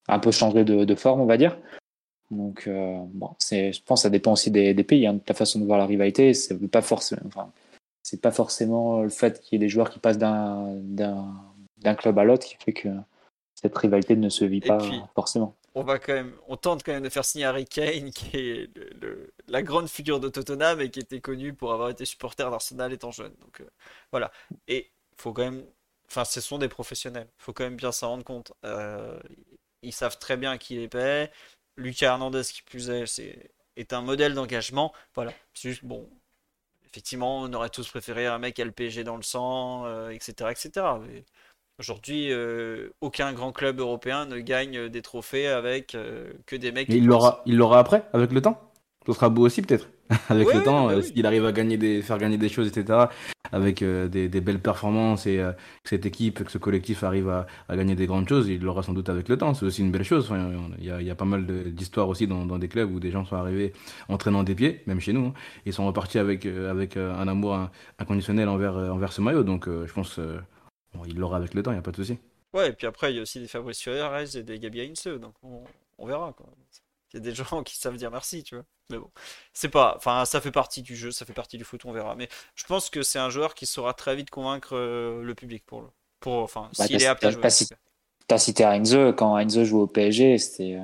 un 0.08 0.18
peu 0.18 0.30
changé 0.30 0.64
de, 0.64 0.84
de, 0.84 0.94
forme, 0.94 1.20
on 1.20 1.26
va 1.26 1.36
dire. 1.36 1.56
Donc, 2.30 2.64
euh, 2.66 2.98
bon, 3.08 3.30
je 3.40 3.80
pense 3.82 4.00
que 4.00 4.02
ça 4.02 4.10
dépend 4.10 4.32
aussi 4.32 4.50
des, 4.50 4.74
des 4.74 4.84
pays, 4.84 5.06
hein, 5.06 5.14
de 5.14 5.20
la 5.26 5.34
façon 5.34 5.60
de 5.60 5.64
voir 5.64 5.78
la 5.78 5.86
rivalité. 5.86 6.34
C'est 6.34 6.58
pas 6.68 6.82
forcément, 6.82 7.22
enfin, 7.26 7.50
c'est 8.02 8.20
pas 8.20 8.30
forcément 8.30 9.02
le 9.02 9.08
fait 9.08 9.40
qu'il 9.40 9.54
y 9.54 9.56
ait 9.56 9.66
des 9.66 9.68
joueurs 9.68 9.90
qui 9.90 9.98
passent 9.98 10.18
d'un 10.18 11.94
club 11.96 12.18
à 12.18 12.24
l'autre 12.24 12.46
qui 12.46 12.56
fait 12.56 12.72
que 12.72 12.88
cette 13.54 13.76
rivalité 13.76 14.16
ne 14.16 14.28
se 14.28 14.44
vit 14.44 14.60
pas 14.60 14.78
forcément. 15.14 15.54
On 15.76 15.82
va 15.82 15.98
quand 15.98 16.12
même, 16.12 16.32
on 16.46 16.56
tente 16.56 16.84
quand 16.84 16.92
même 16.92 17.02
de 17.02 17.08
faire 17.08 17.24
signer 17.24 17.46
Harry 17.46 17.64
Kane, 17.64 18.10
qui 18.10 18.36
est 18.36 18.70
la 19.48 19.62
grande 19.62 19.88
figure 19.88 20.20
de 20.20 20.28
Tottenham 20.28 20.80
et 20.80 20.90
qui 20.90 21.00
était 21.00 21.20
connu 21.20 21.52
pour 21.52 21.72
avoir 21.72 21.90
été 21.90 22.04
supporter 22.04 22.48
d'Arsenal 22.48 22.92
étant 22.92 23.10
jeune. 23.10 23.32
Donc 23.40 23.60
euh, 23.60 23.68
voilà. 24.12 24.30
Et 24.68 24.90
faut 25.16 25.32
quand 25.32 25.42
même, 25.42 25.64
enfin, 26.08 26.24
ce 26.24 26.40
sont 26.40 26.58
des 26.58 26.68
professionnels. 26.68 27.28
Il 27.38 27.42
faut 27.42 27.52
quand 27.52 27.64
même 27.64 27.76
bien 27.76 27.92
s'en 27.92 28.10
rendre 28.10 28.24
compte. 28.24 28.52
Euh, 28.64 29.18
ils 29.82 29.92
savent 29.92 30.18
très 30.18 30.36
bien 30.36 30.58
qui 30.58 30.76
les 30.76 30.88
paie. 30.88 31.30
Lucas 31.76 32.06
Hernandez, 32.06 32.42
qui 32.44 32.62
plus 32.62 32.90
est, 32.90 33.06
c'est 33.06 33.50
est 33.76 33.92
un 33.92 34.02
modèle 34.02 34.34
d'engagement. 34.34 34.92
Voilà. 35.14 35.32
C'est 35.52 35.70
juste 35.70 35.84
bon. 35.84 36.08
Effectivement, 36.86 37.40
on 37.40 37.52
aurait 37.52 37.70
tous 37.70 37.88
préféré 37.88 38.26
un 38.26 38.38
mec 38.38 38.60
à 38.60 38.66
PSG 38.66 39.02
dans 39.02 39.16
le 39.16 39.22
sang, 39.22 39.84
etc., 40.10 40.34
euh, 40.42 40.50
etc. 40.50 40.86
Aujourd'hui, 41.80 42.30
euh, 42.30 42.90
aucun 43.00 43.32
grand 43.32 43.50
club 43.50 43.80
européen 43.80 44.26
ne 44.26 44.38
gagne 44.38 44.88
des 44.88 45.02
trophées 45.02 45.48
avec 45.48 45.96
euh, 45.96 46.32
que 46.46 46.54
des 46.54 46.70
mecs. 46.70 46.88
il 46.88 47.04
l'aura, 47.04 47.42
il 47.46 47.56
l'aura 47.56 47.80
après, 47.80 48.04
avec 48.12 48.30
le 48.30 48.40
temps? 48.40 48.70
Ce 49.06 49.12
sera 49.12 49.28
beau 49.28 49.42
aussi 49.42 49.60
peut-être? 49.60 49.88
avec 50.28 50.52
le 50.52 50.62
temps, 50.62 50.88
bah 50.88 51.02
s'il 51.02 51.24
arrive 51.26 51.46
à 51.46 51.52
gagner 51.52 51.76
des, 51.76 52.02
faire 52.02 52.18
gagner 52.18 52.36
des 52.36 52.48
choses, 52.48 52.68
etc. 52.68 53.06
Avec 53.52 53.82
euh, 53.82 54.08
des, 54.08 54.28
belles 54.40 54.60
performances 54.60 55.26
et 55.26 55.36
que 55.36 55.88
cette 55.88 56.06
équipe, 56.06 56.44
que 56.44 56.50
ce 56.50 56.58
collectif 56.58 57.04
arrive 57.04 57.28
à, 57.28 57.46
gagner 57.70 57.94
des 57.94 58.06
grandes 58.06 58.28
choses, 58.28 58.48
il 58.48 58.60
l'aura 58.60 58.82
sans 58.82 58.92
doute 58.92 59.08
avec 59.08 59.28
le 59.28 59.38
temps. 59.38 59.54
C'est 59.54 59.64
aussi 59.64 59.80
une 59.80 59.92
belle 59.92 60.04
chose. 60.04 60.30
Il 60.78 60.84
y, 60.84 61.10
a, 61.10 61.14
pas 61.14 61.24
mal 61.24 61.46
d'histoires 61.46 62.08
aussi 62.08 62.26
dans, 62.26 62.58
des 62.58 62.68
clubs 62.68 62.92
où 62.92 63.00
des 63.00 63.10
gens 63.10 63.24
sont 63.24 63.36
arrivés 63.36 63.72
entraînant 64.08 64.42
des 64.42 64.54
pieds, 64.54 64.82
même 64.86 65.00
chez 65.00 65.12
nous. 65.12 65.26
Hein. 65.26 65.34
ils 65.66 65.72
sont 65.72 65.86
repartis 65.86 66.18
avec, 66.18 66.46
avec 66.46 66.96
un 66.96 67.28
amour 67.28 67.70
inconditionnel 67.98 68.48
envers, 68.48 68.76
envers 68.76 69.12
ce 69.12 69.20
maillot. 69.20 69.44
Donc 69.44 69.66
je 69.66 69.92
pense 69.92 70.18
il 71.06 71.18
l'aura 71.18 71.36
avec 71.36 71.54
le 71.54 71.62
temps, 71.62 71.70
il 71.70 71.74
n'y 71.74 71.80
a 71.80 71.82
pas 71.82 71.90
de 71.90 71.96
souci. 71.96 72.18
Ouais, 72.52 72.68
et 72.68 72.72
puis 72.72 72.86
après, 72.86 73.12
il 73.12 73.16
y 73.16 73.18
a 73.18 73.22
aussi 73.22 73.40
des 73.40 73.48
Fabrice 73.48 73.78
Suarez 73.78 74.36
et 74.36 74.42
des 74.42 74.58
Gabi 74.58 74.80
Heinze, 74.80 75.08
donc 75.20 75.34
on, 75.42 76.06
verra. 76.06 76.32
Quoi. 76.32 76.46
Il 77.14 77.18
y 77.18 77.20
a 77.20 77.30
des 77.30 77.34
gens 77.34 77.62
qui 77.62 77.76
savent 77.76 77.96
dire 77.96 78.10
merci, 78.10 78.42
tu 78.42 78.56
vois. 78.56 78.64
Mais 78.90 78.98
bon, 78.98 79.10
c'est 79.52 79.68
pas. 79.68 79.94
Enfin, 79.96 80.24
ça 80.24 80.40
fait 80.40 80.50
partie 80.50 80.82
du 80.82 80.96
jeu, 80.96 81.10
ça 81.10 81.24
fait 81.24 81.32
partie 81.32 81.56
du 81.56 81.64
foot, 81.64 81.84
on 81.84 81.92
verra. 81.92 82.14
Mais 82.16 82.28
je 82.54 82.64
pense 82.64 82.90
que 82.90 83.02
c'est 83.02 83.18
un 83.18 83.30
joueur 83.30 83.54
qui 83.54 83.66
saura 83.66 83.94
très 83.94 84.16
vite 84.16 84.30
convaincre 84.30 84.76
euh, 84.76 85.22
le 85.22 85.34
public 85.34 85.64
pour 85.64 85.82
le. 85.82 85.88
Pour, 86.20 86.34
enfin, 86.38 86.70
bah, 86.78 86.86
s'il 86.86 87.02
est 87.02 87.06
apte 87.06 87.24
à 87.24 87.30
jouer. 87.30 87.42
T'as 88.26 88.38
cité 88.38 88.64
Heinze, 88.64 88.96
quand 89.16 89.36
Heinze 89.36 89.64
jouait 89.64 89.82
au 89.82 89.86
PSG, 89.86 90.38
c'était 90.38 90.80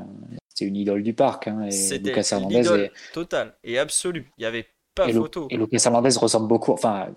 une 0.60 0.76
idole 0.76 1.02
du 1.02 1.14
parc. 1.14 1.48
Hein, 1.48 1.70
c'était 1.70 2.12
une 2.12 2.50
idole 2.50 2.90
totale 3.12 3.56
et 3.64 3.78
absolue. 3.78 4.30
Il 4.36 4.42
n'y 4.42 4.46
avait 4.46 4.66
pas 4.94 5.08
et 5.08 5.12
photo. 5.14 5.48
et 5.50 5.56
Lucas 5.56 5.82
Hernandez 5.86 6.16
ressemble 6.18 6.48
beaucoup. 6.48 6.72
Enfin, 6.72 7.08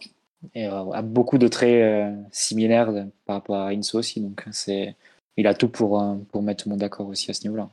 et 0.53 0.67
euh, 0.67 0.91
a 0.91 1.01
beaucoup 1.01 1.37
de 1.37 1.47
traits 1.47 1.81
euh, 1.81 2.15
similaires 2.31 2.91
par 3.25 3.37
rapport 3.37 3.57
à 3.57 3.69
Inso 3.69 3.99
aussi. 3.99 4.21
Donc 4.21 4.43
c'est, 4.51 4.95
il 5.37 5.47
a 5.47 5.53
tout 5.53 5.69
pour, 5.69 6.01
euh, 6.01 6.15
pour 6.31 6.41
mettre 6.41 6.63
tout 6.63 6.69
le 6.69 6.73
monde 6.73 6.81
d'accord 6.81 7.07
aussi 7.07 7.31
à 7.31 7.33
ce 7.33 7.43
niveau-là. 7.43 7.69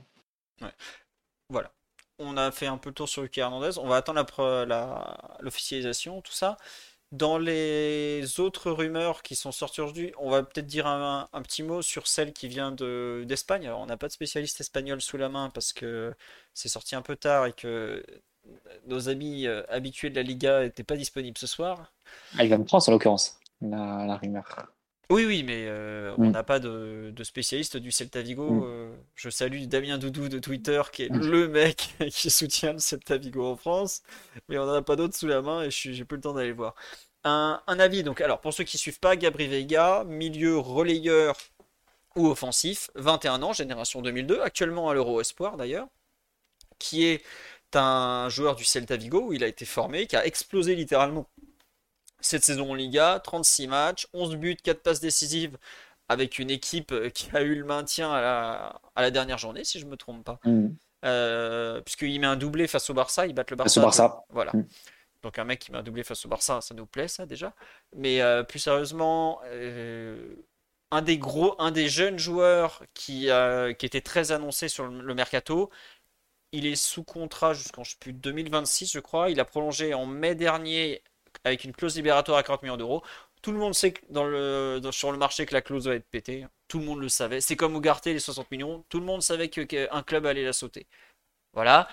Voilà. 0.59 0.75
On 2.21 2.37
a 2.37 2.51
fait 2.51 2.67
un 2.67 2.77
peu 2.77 2.91
le 2.91 2.95
tour 2.95 3.09
sur 3.09 3.23
Lucas 3.23 3.43
Hernandez. 3.43 3.79
On 3.79 3.89
va 3.89 3.97
attendre 3.97 4.25
l'officialisation, 5.41 6.21
tout 6.21 6.33
ça. 6.33 6.59
Dans 7.13 7.39
les 7.39 8.39
autres 8.39 8.71
rumeurs 8.71 9.23
qui 9.23 9.35
sont 9.35 9.51
sorties 9.51 9.81
aujourd'hui, 9.81 10.13
on 10.19 10.31
va 10.31 10.45
peut-être 10.45 10.67
dire 10.67 10.87
un, 10.87 11.27
petit 11.43 11.65
mot 11.65 11.83
sur 11.83 12.07
celle 12.07 12.33
qui 12.33 12.47
vient 12.47 12.71
d'Espagne. 12.73 13.69
On 13.71 13.87
n'a 13.87 13.97
pas 13.97 14.07
de 14.07 14.13
spécialiste 14.13 14.61
espagnol 14.61 15.01
sous 15.01 15.17
la 15.17 15.29
main 15.29 15.51
parce 15.51 15.73
que 15.73 16.15
c'est 16.55 16.69
sorti 16.69 16.95
un 16.95 17.03
peu 17.03 17.17
tard 17.17 17.47
et 17.47 17.53
que 17.53 18.05
nos 18.87 19.09
amis 19.09 19.47
euh, 19.47 19.63
habitués 19.69 20.11
de 20.11 20.17
la 20.17 20.23
Liga 20.23 20.63
n'étaient 20.63 20.85
pas 20.85 20.97
disponibles 20.97 21.39
ce 21.39 21.47
soir. 21.47 21.93
Ah, 22.39 22.45
il 22.45 22.51
va 22.51 22.59
me 22.59 22.65
prendre 22.65 22.89
en 22.89 22.93
l'occurrence, 22.93 23.39
la, 23.61 24.17
rumeur. 24.17 24.67
Oui, 25.11 25.25
oui, 25.27 25.43
mais 25.43 25.67
euh, 25.67 26.15
on 26.19 26.29
mm. 26.29 26.31
n'a 26.31 26.45
pas 26.45 26.61
de, 26.61 27.13
spécialiste 27.25 27.77
du 27.77 27.91
Celta 27.91 28.23
Vigo. 28.23 28.49
Mm. 28.49 28.63
Euh, 28.65 28.97
je 29.17 29.29
salue 29.29 29.65
Damien 29.65 29.99
Doudou 29.99 30.29
de 30.29 30.39
Twitter, 30.39 30.81
qui 30.93 31.03
est 31.03 31.11
mm. 31.11 31.27
le 31.27 31.49
mec 31.49 31.97
qui 32.13 32.31
soutient 32.31 32.75
le 32.75 32.79
Celta 32.79 33.17
Vigo 33.17 33.45
en 33.45 33.57
France, 33.57 34.03
mais 34.49 34.57
on 34.57 34.67
n'en 34.67 34.75
a 34.75 34.83
pas 34.83 34.95
d'autres 34.95 35.17
sous 35.17 35.27
la 35.27 35.43
main 35.43 35.63
et 35.63 35.71
je 35.71 35.91
j'ai 35.91 36.05
plus 36.05 36.17
le 36.17 36.23
temps 36.23 36.33
d'aller 36.33 36.53
voir. 36.53 36.77
Un, 37.25 37.61
avis, 37.67 38.03
donc, 38.03 38.21
alors 38.21 38.41
pour 38.41 38.55
ceux 38.55 38.65
qui 38.65 38.79
suivent 38.79 39.01
pas, 39.01 39.17
Gabri 39.17 39.47
Veiga, 39.49 40.05
milieu 40.05 40.57
relayeur 40.57 41.37
ou 42.17 42.29
offensif, 42.29 42.91
21 42.95 43.43
ans, 43.43 43.53
génération 43.53 44.03
2002, 44.03 44.41
actuellement 44.41 44.89
à 44.89 44.95
l'Euro 44.95 45.21
Espoir 45.21 45.57
d'ailleurs, 45.57 45.89
qui 46.79 47.05
est 47.05 47.23
un 47.75 48.29
joueur 48.29 48.55
du 48.57 48.65
Celta 48.65 48.97
Vigo 48.97 49.27
où 49.27 49.33
il 49.33 49.45
a 49.45 49.49
été 49.49 49.65
formé, 49.65 50.07
qui 50.07 50.17
a 50.17 50.25
explosé 50.25 50.77
littéralement 50.77 51.29
cette 52.21 52.45
saison 52.45 52.71
en 52.71 52.75
Liga, 52.75 53.21
36 53.23 53.67
matchs, 53.69 54.07
11 54.13 54.37
buts, 54.37 54.57
4 54.57 54.83
passes 54.83 55.01
décisives, 55.01 55.59
avec 56.09 56.39
une 56.39 56.51
équipe 56.51 56.95
qui 57.13 57.29
a 57.35 57.43
eu 57.43 57.55
le 57.55 57.65
maintien 57.65 58.13
à 58.13 58.81
la, 58.97 59.11
dernière 59.11 59.39
journée, 59.39 59.65
si 59.65 59.79
je 59.79 59.87
ne 59.87 59.91
me 59.91 59.97
trompe 59.97 60.25
pas. 60.25 60.41
Mm. 60.45 60.71
Euh, 61.05 61.81
puisqu'il 61.81 62.21
met 62.21 62.27
un 62.27 62.37
doublé 62.37 62.67
face 62.67 62.91
au 62.91 62.95
Barça, 62.95 63.27
il 63.27 63.35
bat 63.35 63.45
le 63.49 63.57
Barça. 63.57 63.81
Barça. 63.81 64.25
Voilà. 64.29 64.53
Mm. 64.53 64.67
Donc 65.23 65.39
un 65.39 65.45
mec 65.45 65.61
qui 65.61 65.73
met 65.73 65.79
un 65.79 65.83
doublé 65.83 66.03
face 66.03 66.25
au 66.27 66.29
Barça, 66.29 66.61
ça 66.61 66.75
nous 66.75 66.87
plaît 66.87 67.09
ça 67.09 67.27
déjà. 67.27 67.55
Mais 67.97 68.21
euh, 68.21 68.43
plus 68.43 68.59
sérieusement, 68.59 69.41
euh, 69.45 70.35
un 70.91 71.03
des 71.03 71.19
gros, 71.19 71.55
un 71.59 71.71
des 71.71 71.89
jeunes 71.89 72.19
joueurs 72.19 72.83
qui, 72.95 73.29
qui 73.79 73.87
était 73.87 74.01
très 74.01 74.33
annoncé 74.33 74.69
sur 74.69 74.87
le 74.87 75.15
mercato, 75.15 75.71
il 76.53 76.67
est 76.67 76.77
sous 76.77 77.05
contrat 77.05 77.55
jusqu'en 77.55 77.83
2026, 78.07 78.91
je 78.93 78.99
crois. 78.99 79.31
Il 79.31 79.39
a 79.41 79.45
prolongé 79.45 79.95
en 79.95 80.07
mai 80.07 80.35
dernier 80.35 81.03
avec 81.45 81.65
une 81.65 81.73
clause 81.73 81.97
libératoire 81.97 82.39
à 82.39 82.43
40 82.43 82.63
millions 82.63 82.77
d'euros. 82.77 83.03
Tout 83.43 83.53
le 83.53 83.59
monde 83.59 83.75
sait 83.75 83.95
sur 84.93 85.13
le 85.13 85.19
marché 85.19 85.47
que 85.47 85.55
la 85.55 85.63
clause 85.63 85.87
va 85.87 85.95
être 85.95 86.09
pétée. 86.11 86.47
Tout 86.69 86.79
le 86.79 86.85
monde 86.85 87.01
le 87.01 87.09
savait. 87.09 87.41
C'est 87.41 87.57
comme 87.57 87.75
Ugarte, 87.75 88.07
les 88.07 88.19
60 88.19 88.51
millions. 88.51 88.85
Tout 88.89 89.01
le 89.01 89.07
monde 89.07 89.23
savait 89.23 89.49
qu'un 89.49 90.03
club 90.03 90.27
allait 90.27 90.45
la 90.45 90.53
sauter. 90.53 90.87
Voilà. 91.55 91.89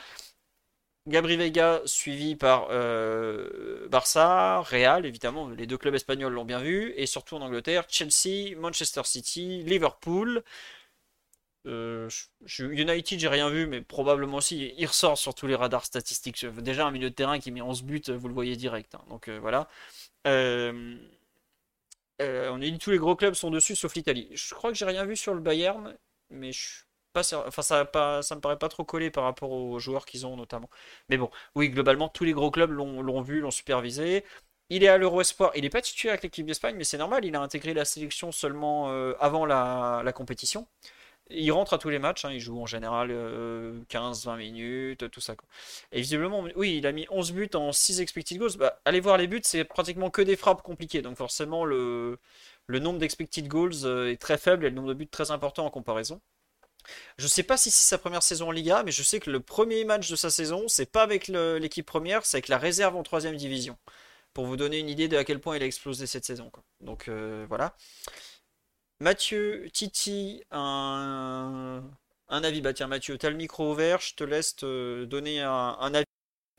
Gabri 1.07 1.37
Vega 1.37 1.81
suivi 1.85 2.35
par 2.35 2.67
euh, 2.69 3.87
Barça, 3.87 4.61
Real, 4.61 5.05
évidemment, 5.05 5.47
les 5.49 5.65
deux 5.65 5.77
clubs 5.77 5.95
espagnols 5.95 6.33
l'ont 6.33 6.43
bien 6.43 6.59
vu, 6.59 6.93
et 6.97 7.05
surtout 7.05 7.35
en 7.35 7.41
Angleterre, 7.41 7.85
Chelsea, 7.87 8.57
Manchester 8.57 9.03
City, 9.05 9.63
Liverpool, 9.63 10.43
euh, 11.67 12.09
United, 12.59 13.19
j'ai 13.19 13.27
rien 13.27 13.49
vu, 13.49 13.67
mais 13.67 13.81
probablement 13.81 14.37
aussi. 14.37 14.73
Il 14.77 14.85
ressort 14.85 15.17
sur 15.17 15.35
tous 15.35 15.47
les 15.47 15.55
radars 15.55 15.85
statistiques. 15.85 16.45
Déjà, 16.45 16.87
un 16.87 16.91
milieu 16.91 17.09
de 17.09 17.15
terrain 17.15 17.39
qui 17.39 17.51
met 17.51 17.61
11 17.61 17.83
buts, 17.83 18.01
vous 18.09 18.27
le 18.27 18.33
voyez 18.33 18.55
direct. 18.55 18.95
Hein. 18.95 19.01
Donc 19.09 19.27
euh, 19.27 19.37
voilà. 19.39 19.67
Euh, 20.27 20.97
on 22.19 22.55
a 22.61 22.65
dit 22.65 22.77
tous 22.79 22.91
les 22.91 22.97
gros 22.97 23.15
clubs 23.15 23.33
sont 23.33 23.51
dessus, 23.51 23.75
sauf 23.75 23.93
l'Italie. 23.95 24.29
Je 24.33 24.53
crois 24.55 24.71
que 24.71 24.77
j'ai 24.77 24.85
rien 24.85 25.05
vu 25.05 25.15
sur 25.15 25.33
le 25.33 25.41
Bayern, 25.41 25.95
mais 26.29 26.51
je 26.51 26.83
pas 27.13 27.21
Enfin, 27.47 27.61
ça, 27.61 27.85
pas, 27.85 28.19
me 28.19 28.39
paraît 28.39 28.59
pas 28.59 28.69
trop 28.69 28.83
collé 28.83 29.09
par 29.11 29.23
rapport 29.23 29.51
aux 29.51 29.79
joueurs 29.79 30.05
qu'ils 30.05 30.25
ont, 30.25 30.37
notamment. 30.37 30.69
Mais 31.09 31.17
bon, 31.17 31.29
oui, 31.55 31.69
globalement, 31.69 32.09
tous 32.09 32.23
les 32.23 32.33
gros 32.33 32.51
clubs 32.51 32.71
l'ont 32.71 33.21
vu, 33.21 33.39
l'ont 33.41 33.51
supervisé. 33.51 34.23
Il 34.69 34.83
est 34.83 34.87
à 34.87 34.97
l'Euro 34.97 35.21
Espoir. 35.21 35.51
Il 35.55 35.63
n'est 35.63 35.69
pas 35.69 35.81
titulaire 35.81 36.13
avec 36.13 36.23
l'équipe 36.23 36.45
d'Espagne, 36.45 36.75
mais 36.77 36.83
c'est 36.83 36.97
normal. 36.97 37.25
Il 37.25 37.35
a 37.35 37.41
intégré 37.41 37.73
la 37.73 37.85
sélection 37.85 38.31
seulement 38.31 38.89
avant 39.19 39.45
la 39.45 40.11
compétition. 40.13 40.67
Il 41.29 41.51
rentre 41.51 41.73
à 41.73 41.77
tous 41.77 41.89
les 41.89 41.99
matchs, 41.99 42.25
hein, 42.25 42.31
il 42.31 42.39
joue 42.39 42.59
en 42.59 42.65
général 42.65 43.09
15-20 43.09 44.29
euh, 44.29 44.37
minutes, 44.37 45.11
tout 45.11 45.19
ça. 45.19 45.35
Et 45.91 46.01
visiblement, 46.01 46.45
oui, 46.55 46.77
il 46.77 46.87
a 46.87 46.91
mis 46.91 47.05
11 47.09 47.33
buts 47.33 47.49
en 47.53 47.71
6 47.71 47.99
expected 47.99 48.37
goals. 48.37 48.57
Bah, 48.57 48.79
allez 48.85 48.99
voir 49.01 49.17
les 49.17 49.27
buts, 49.27 49.41
c'est 49.43 49.63
pratiquement 49.65 50.09
que 50.09 50.21
des 50.21 50.37
frappes 50.37 50.61
compliquées. 50.61 51.01
Donc 51.01 51.17
forcément, 51.17 51.65
le, 51.65 52.19
nombre 52.69 52.99
d'expected 52.99 53.47
goals 53.47 53.83
euh, 53.83 54.11
est 54.11 54.21
très 54.21 54.37
faible 54.37 54.65
et 54.65 54.69
le 54.69 54.75
nombre 54.75 54.89
de 54.89 54.93
buts 54.93 55.07
très 55.07 55.31
important 55.31 55.65
en 55.65 55.69
comparaison. 55.69 56.21
Je 57.17 57.27
sais 57.27 57.43
pas 57.43 57.57
si 57.57 57.71
c'est 57.71 57.87
sa 57.87 57.97
première 57.97 58.23
saison 58.23 58.49
en 58.49 58.51
Liga, 58.51 58.83
mais 58.83 58.91
je 58.91 59.03
sais 59.03 59.19
que 59.19 59.29
le 59.29 59.39
premier 59.39 59.83
match 59.85 60.09
de 60.09 60.15
sa 60.15 60.29
saison, 60.29 60.67
c'est 60.67 60.85
pas 60.91 61.03
avec 61.03 61.27
l'équipe 61.27 61.85
première, 61.85 62.25
c'est 62.25 62.37
avec 62.37 62.47
la 62.47 62.57
réserve 62.57 62.95
en 62.95 63.03
troisième 63.03 63.35
division. 63.35 63.77
Pour 64.33 64.45
vous 64.45 64.57
donner 64.57 64.79
une 64.79 64.89
idée 64.89 65.07
de 65.07 65.17
à 65.17 65.23
quel 65.23 65.39
point 65.41 65.57
il 65.57 65.63
a 65.63 65.65
explosé 65.65 66.05
cette 66.07 66.25
saison. 66.25 66.51
Donc 66.81 67.07
euh, 67.07 67.45
voilà. 67.49 67.75
Mathieu, 68.99 69.67
Titi, 69.73 70.43
un, 70.51 71.83
avis. 72.29 72.61
Bah 72.61 72.73
tiens, 72.73 72.87
Mathieu, 72.87 73.17
t'as 73.17 73.29
le 73.29 73.35
micro 73.35 73.71
ouvert, 73.71 74.01
je 74.01 74.15
te 74.15 74.23
laisse 74.23 74.55
te 74.55 75.05
donner 75.05 75.41
un, 75.41 75.93
avis. 75.93 76.05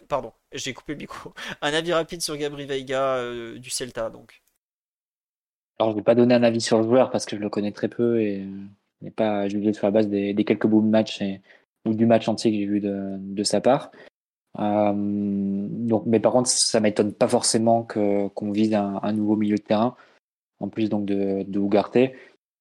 Pardon, 0.09 0.33
j'ai 0.53 0.73
coupé 0.73 0.93
le 0.93 0.99
micro. 1.01 1.35
Un 1.61 1.75
avis 1.75 1.93
rapide 1.93 2.23
sur 2.23 2.35
Gabri 2.37 2.65
Veiga 2.65 3.17
euh, 3.17 3.59
du 3.59 3.69
Celta, 3.69 4.09
donc. 4.09 4.43
Alors, 5.79 5.93
je 5.93 5.97
vais 5.99 6.03
pas 6.03 6.15
donner 6.15 6.35
un 6.35 6.43
avis 6.43 6.63
sur 6.63 6.79
le 6.79 6.85
joueur 6.85 7.11
parce 7.11 7.27
que 7.27 7.37
je 7.37 7.43
le 7.43 7.51
connais 7.51 7.73
très 7.73 7.89
peu 7.89 8.21
et 8.23 8.47
n'est 9.03 9.11
pas 9.11 9.49
jugé 9.49 9.73
sur 9.73 9.87
la 9.87 9.91
base 9.91 10.09
des, 10.09 10.35
quelques 10.45 10.67
bouts 10.67 10.81
de 10.81 10.89
match 10.89 11.23
ou 11.85 11.95
du 11.95 12.07
match 12.07 12.29
entier 12.29 12.51
que 12.51 12.57
j'ai 12.57 12.67
vu 12.67 12.81
de, 12.81 13.43
sa 13.45 13.61
part. 13.61 13.91
Euh, 14.59 14.93
donc, 14.95 16.05
mais 16.07 16.21
par 16.21 16.33
contre, 16.33 16.49
ça 16.49 16.81
m'étonne 16.81 17.13
pas 17.13 17.29
forcément 17.29 17.85
qu'on 17.85 18.51
vise 18.51 18.75
un, 18.75 19.13
nouveau 19.13 19.37
milieu 19.37 19.57
de 19.57 19.63
terrain, 19.63 19.97
en 20.61 20.69
plus 20.69 20.89
donc 20.89 21.05
de, 21.05 21.45
de 21.47 21.61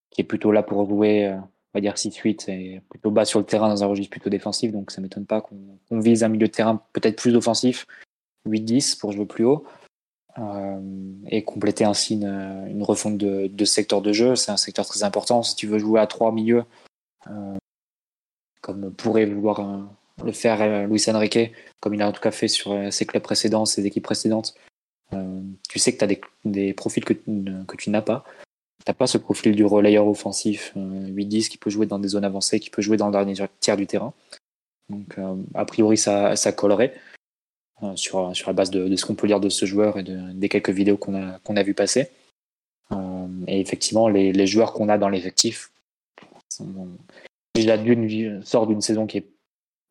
qui 0.09 0.21
est 0.21 0.23
plutôt 0.23 0.51
là 0.51 0.63
pour 0.63 0.87
jouer, 0.87 1.25
euh, 1.25 1.35
on 1.37 1.75
va 1.75 1.81
dire 1.81 1.95
6-8, 1.95 2.49
et 2.49 2.81
plutôt 2.89 3.11
bas 3.11 3.25
sur 3.25 3.39
le 3.39 3.45
terrain 3.45 3.69
dans 3.69 3.83
un 3.83 3.87
registre 3.87 4.11
plutôt 4.11 4.29
défensif. 4.29 4.71
Donc, 4.71 4.91
ça 4.91 5.01
m'étonne 5.01 5.25
pas 5.25 5.41
qu'on 5.41 5.99
vise 5.99 6.23
un 6.23 6.29
milieu 6.29 6.47
de 6.47 6.51
terrain 6.51 6.81
peut-être 6.93 7.17
plus 7.17 7.35
offensif, 7.35 7.85
8-10 8.47 8.99
pour 8.99 9.11
jouer 9.11 9.25
plus 9.25 9.45
haut. 9.45 9.65
Euh, 10.39 10.79
et 11.29 11.43
compléter 11.43 11.83
ainsi 11.83 12.13
une, 12.13 12.83
refonte 12.83 13.17
de, 13.17 13.65
secteur 13.65 14.03
de 14.03 14.13
jeu. 14.13 14.35
C'est 14.35 14.51
un 14.51 14.57
secteur 14.57 14.85
très 14.85 15.03
important. 15.03 15.41
Si 15.41 15.55
tu 15.55 15.65
veux 15.65 15.79
jouer 15.79 15.99
à 15.99 16.05
trois 16.05 16.31
milieux, 16.31 16.63
euh, 17.27 17.55
comme 18.61 18.93
pourrait 18.93 19.25
vouloir 19.25 19.89
le 20.23 20.31
faire 20.31 20.87
Luis 20.87 21.03
Enrique, 21.07 21.51
comme 21.79 21.95
il 21.95 22.01
a 22.03 22.07
en 22.07 22.11
tout 22.11 22.21
cas 22.21 22.29
fait 22.29 22.47
sur 22.47 22.75
ses 22.93 23.07
clubs 23.07 23.23
précédents, 23.23 23.65
ses 23.65 23.87
équipes 23.87 24.03
précédentes, 24.03 24.53
tu 25.69 25.79
sais 25.79 25.93
que 25.93 25.97
tu 25.97 26.03
as 26.03 26.19
des, 26.45 26.73
profils 26.73 27.03
que, 27.03 27.13
tu 27.13 27.89
n'as 27.89 28.01
pas. 28.01 28.23
Tu 28.85 28.89
n'as 28.89 28.93
pas 28.93 29.07
ce 29.07 29.17
profil 29.17 29.55
du 29.55 29.65
relayeur 29.65 30.07
offensif 30.07 30.73
8-10 30.75 31.49
qui 31.49 31.57
peut 31.57 31.69
jouer 31.69 31.85
dans 31.85 31.99
des 31.99 32.09
zones 32.09 32.25
avancées, 32.25 32.59
qui 32.59 32.69
peut 32.69 32.81
jouer 32.81 32.97
dans 32.97 33.07
le 33.07 33.11
dernier 33.11 33.33
tiers 33.59 33.77
du 33.77 33.87
terrain. 33.87 34.13
Donc, 34.89 35.17
a 35.53 35.65
priori, 35.65 35.97
ça, 35.97 36.35
ça 36.35 36.51
collerait. 36.51 36.93
Euh, 37.83 37.95
sur, 37.95 38.35
sur 38.35 38.49
la 38.49 38.53
base 38.53 38.71
de, 38.71 38.95
ce 38.95 39.05
qu'on 39.05 39.13
peut 39.13 39.27
lire 39.27 39.39
de 39.39 39.49
ce 39.49 39.67
joueur 39.67 39.99
et 39.99 40.03
de, 40.03 40.31
des 40.33 40.49
quelques 40.49 40.71
vidéos 40.71 40.97
qu'on 40.97 41.13
a, 41.13 41.37
qu'on 41.39 41.53
vu 41.53 41.75
passer. 41.75 42.09
Euh, 42.91 43.27
et 43.47 43.59
effectivement, 43.59 44.09
les, 44.09 44.47
joueurs 44.47 44.73
qu'on 44.73 44.89
a 44.89 44.97
dans 44.97 45.09
l'effectif, 45.09 45.71
sort 48.43 48.65
d'une 48.65 48.81
saison 48.81 49.05
qui 49.05 49.19
est 49.19 49.27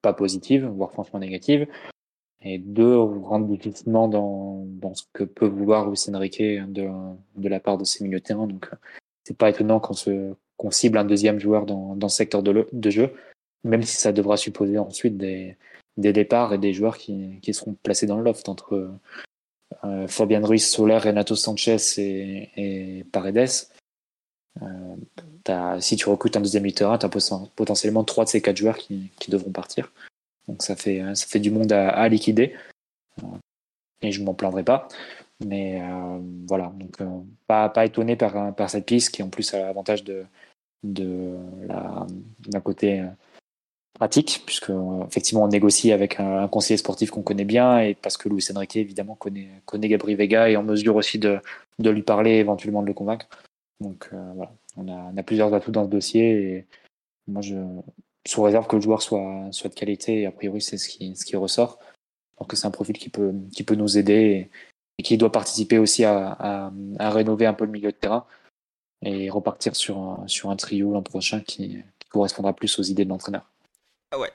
pas 0.03 0.13
positive, 0.13 0.67
voire 0.67 0.91
franchement 0.91 1.21
négative, 1.21 1.69
et 2.43 2.59
deux 2.59 2.97
rentrent 2.99 3.49
difficilement 3.49 4.09
dans, 4.09 4.65
dans 4.67 4.95
ce 4.95 5.05
que 5.13 5.25
peut 5.25 5.47
vouloir 5.47 5.89
Luis 5.89 6.05
Enrique 6.13 6.41
de, 6.41 6.89
de 7.37 7.49
la 7.49 7.61
part 7.61 7.79
de 7.79 7.85
ses 7.85 8.05
milieux 8.05 8.21
de 8.21 8.25
terrain. 8.25 8.47
Donc, 8.47 8.71
c'est 9.25 9.37
pas 9.37 9.51
étonnant 9.51 9.81
qu'on 9.81 9.95
se 9.95 10.35
qu'on 10.57 10.71
cible 10.71 10.99
un 10.99 11.05
deuxième 11.05 11.39
joueur 11.39 11.67
dans, 11.67 11.97
dans 11.97 12.09
ce 12.09 12.17
secteur 12.17 12.43
de, 12.43 12.91
jeu, 12.91 13.13
même 13.65 13.83
si 13.83 13.97
ça 13.97 14.13
devra 14.13 14.37
supposer 14.37 14.79
ensuite 14.79 15.19
des, 15.19 15.57
des 15.97 16.13
départs 16.13 16.55
et 16.55 16.59
des 16.59 16.73
joueurs 16.73 16.97
qui, 16.97 17.39
qui 17.43 17.53
seront 17.53 17.77
placés 17.83 18.07
dans 18.07 18.17
le 18.17 18.25
loft 18.25 18.49
entre 18.49 18.91
euh, 19.85 20.07
Ruiz, 20.43 20.67
Soler, 20.67 20.99
Renato 20.99 21.35
Sanchez 21.35 21.77
et, 21.99 22.51
et 22.57 23.05
Paredes. 23.05 23.69
Euh, 24.63 25.81
si 25.81 25.97
tu 25.97 26.09
recrutes 26.09 26.37
un 26.37 26.41
deuxième 26.41 26.65
leader, 26.65 26.99
tu 26.99 27.07
as 27.07 27.47
potentiellement 27.55 28.05
trois 28.05 28.25
de 28.25 28.31
ces 28.31 28.41
quatre 28.41 28.57
joueurs 28.57 28.79
qui, 28.79 29.11
qui, 29.19 29.31
devront 29.31 29.53
partir. 29.53 29.93
Donc 30.49 30.63
ça 30.63 30.77
fait, 30.77 31.03
ça 31.15 31.27
fait 31.27 31.41
du 31.41 31.51
monde 31.51 31.73
à, 31.73 32.09
liquider. 32.09 32.55
Et 34.03 34.13
je 34.13 34.23
m'en 34.23 34.35
plaindrai 34.35 34.63
pas. 34.63 34.89
Mais 35.45 35.83
euh, 35.83 36.19
voilà, 36.49 36.73
donc 36.77 37.01
euh, 37.01 37.21
pas, 37.47 37.69
pas 37.69 37.85
étonné 37.85 38.17
par, 38.17 38.55
par 38.55 38.71
cette 38.71 38.87
piste 38.87 39.11
qui 39.11 39.23
en 39.23 39.29
plus 39.29 39.53
a 39.55 39.59
l'avantage 39.59 40.03
de, 40.05 40.25
de 40.83 41.37
d'un 42.49 42.61
côté 42.61 43.05
pratique, 43.97 44.43
puisque 44.47 44.71
effectivement 45.07 45.45
on 45.45 45.49
négocie 45.49 45.93
avec 45.93 46.21
un, 46.21 46.49
conseiller 46.49 46.77
sportif 46.77 47.11
qu'on 47.11 47.23
connaît 47.23 47.45
bien 47.45 47.81
et 47.81 47.95
parce 47.95 48.17
que 48.17 48.29
Luis 48.29 48.47
Enrique 48.55 48.77
évidemment 48.77 49.15
connaît, 49.15 49.49
connaît 49.65 49.89
Gabri 49.89 50.15
Vega 50.15 50.49
et 50.49 50.57
en 50.57 50.63
mesure 50.63 50.97
aussi 50.97 51.19
de, 51.19 51.41
de 51.79 51.91
lui 51.91 52.03
parler, 52.03 52.33
éventuellement 52.33 52.83
de 52.83 52.89
le 52.89 52.95
convaincre. 52.95 53.27
Donc 53.81 54.09
euh, 54.13 54.33
voilà, 54.35 54.53
on 54.77 54.89
a, 54.89 55.13
on 55.13 55.17
a, 55.17 55.23
plusieurs 55.23 55.53
atouts 55.53 55.71
dans 55.71 55.85
ce 55.85 55.91
dossier 55.91 56.31
et 56.31 56.67
moi 57.27 57.43
je 57.43 57.57
sous 58.27 58.43
réserve 58.43 58.67
que 58.67 58.77
le 58.77 58.83
joueur 58.83 59.03
soit, 59.03 59.49
soit 59.53 59.71
de 59.71 59.75
qualité 59.75 60.23
et 60.23 60.27
a 60.27 60.33
priori 60.33 60.61
c'est 60.61 60.79
ce 60.79 60.89
qui, 60.89 61.37
ressort. 61.37 61.79
Donc 62.39 62.53
c'est 62.55 62.67
un 62.67 62.71
profil 62.71 62.99
qui 62.99 63.09
peut, 63.09 63.33
qui 63.55 63.63
peut 63.63 63.75
nous 63.75 63.99
aider 63.99 64.51
et, 64.99 65.03
qui 65.03 65.17
doit 65.17 65.33
participer 65.33 65.79
aussi 65.79 66.05
à, 66.05 66.71
à, 66.99 67.11
rénover 67.11 67.47
un 67.47 67.55
peu 67.55 67.65
le 67.65 67.71
milieu 67.71 67.93
de 67.93 67.97
terrain 67.97 68.27
et 69.03 69.31
repartir 69.31 69.77
sur 69.77 69.99
un, 69.99 70.27
sur 70.27 70.51
un 70.51 70.57
trio 70.57 70.93
l'an 70.93 71.03
prochain 71.03 71.41
qui, 71.41 71.83
qui 71.99 72.09
correspondra 72.09 72.55
plus 72.55 72.79
aux 72.79 72.83
idées 72.83 73.05
de 73.05 73.11
l'entraîneur. 73.11 73.51
Ah 74.11 74.19
ouais. 74.19 74.33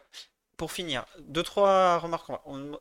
Pour 0.57 0.71
finir, 0.71 1.05
deux 1.21 1.41
trois 1.41 1.97
remarques. 1.97 2.29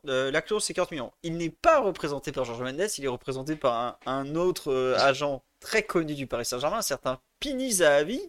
Euh, 0.05 0.29
la 0.29 0.41
clause 0.43 0.63
c'est 0.63 0.73
40 0.75 0.91
millions. 0.91 1.11
Il 1.23 1.37
n'est 1.37 1.49
pas 1.49 1.79
représenté 1.79 2.31
par 2.31 2.45
Georges 2.45 2.61
Mendes, 2.61 2.87
il 2.97 3.05
est 3.05 3.07
représenté 3.07 3.55
par 3.55 3.97
un, 4.05 4.35
autre 4.35 4.71
euh, 4.71 4.95
agent 4.99 5.43
très 5.59 5.81
connu 5.81 6.13
du 6.13 6.27
Paris 6.27 6.45
Saint-Germain, 6.45 6.77
un 6.77 6.83
certain 6.83 7.19
Pini 7.39 7.71
Zahavi, 7.71 8.21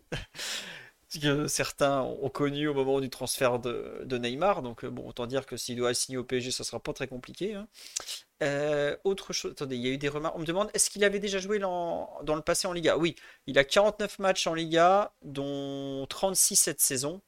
que 1.21 1.47
certains 1.47 2.03
ont 2.03 2.29
connu 2.29 2.69
au 2.69 2.75
moment 2.75 3.01
du 3.01 3.11
transfert 3.11 3.59
de, 3.59 4.19
Neymar. 4.19 4.63
Donc 4.63 4.85
euh, 4.85 4.91
bon, 4.91 5.09
autant 5.09 5.27
dire 5.27 5.47
que 5.47 5.57
s'il 5.57 5.77
doit 5.77 5.95
signer 5.95 6.19
au 6.19 6.25
PSG, 6.25 6.51
ça 6.51 6.65
sera 6.65 6.81
pas 6.81 6.93
très 6.93 7.09
compliqué. 7.09 7.55
Hein. 7.55 7.67
autre 9.05 9.33
chose, 9.33 9.53
attendez, 9.53 9.77
il 9.77 9.83
y 9.83 9.89
a 9.89 9.93
eu 9.93 9.99
des 9.99 10.09
remarques. 10.09 10.35
On 10.37 10.41
me 10.41 10.47
demande, 10.47 10.71
est-ce 10.75 10.91
qu'il 10.91 11.05
avait 11.05 11.21
déjà 11.21 11.39
joué 11.39 11.59
dans, 11.59 12.21
le 12.27 12.43
passé 12.43 12.67
en 12.67 12.73
Liga? 12.73 12.97
Oui, 12.97 13.17
il 13.47 13.59
a 13.59 13.65
49 13.65 14.19
matchs 14.19 14.47
en 14.47 14.55
Liga, 14.55 15.13
dont 15.23 16.07
36 16.09 16.57
cette 16.57 16.81
saison. 16.81 17.23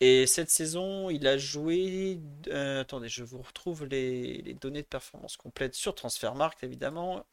Et 0.00 0.26
cette 0.26 0.48
saison, 0.50 1.10
il 1.10 1.26
a 1.26 1.36
joué. 1.36 2.20
Euh, 2.48 2.80
attendez, 2.80 3.08
je 3.08 3.22
vous 3.22 3.42
retrouve 3.42 3.84
les, 3.84 4.56
données 4.60 4.80
de 4.80 4.86
performance 4.86 5.36
complètes 5.36 5.74
sur 5.74 5.94
Transfermarkt, 5.94 6.64
évidemment. 6.64 7.24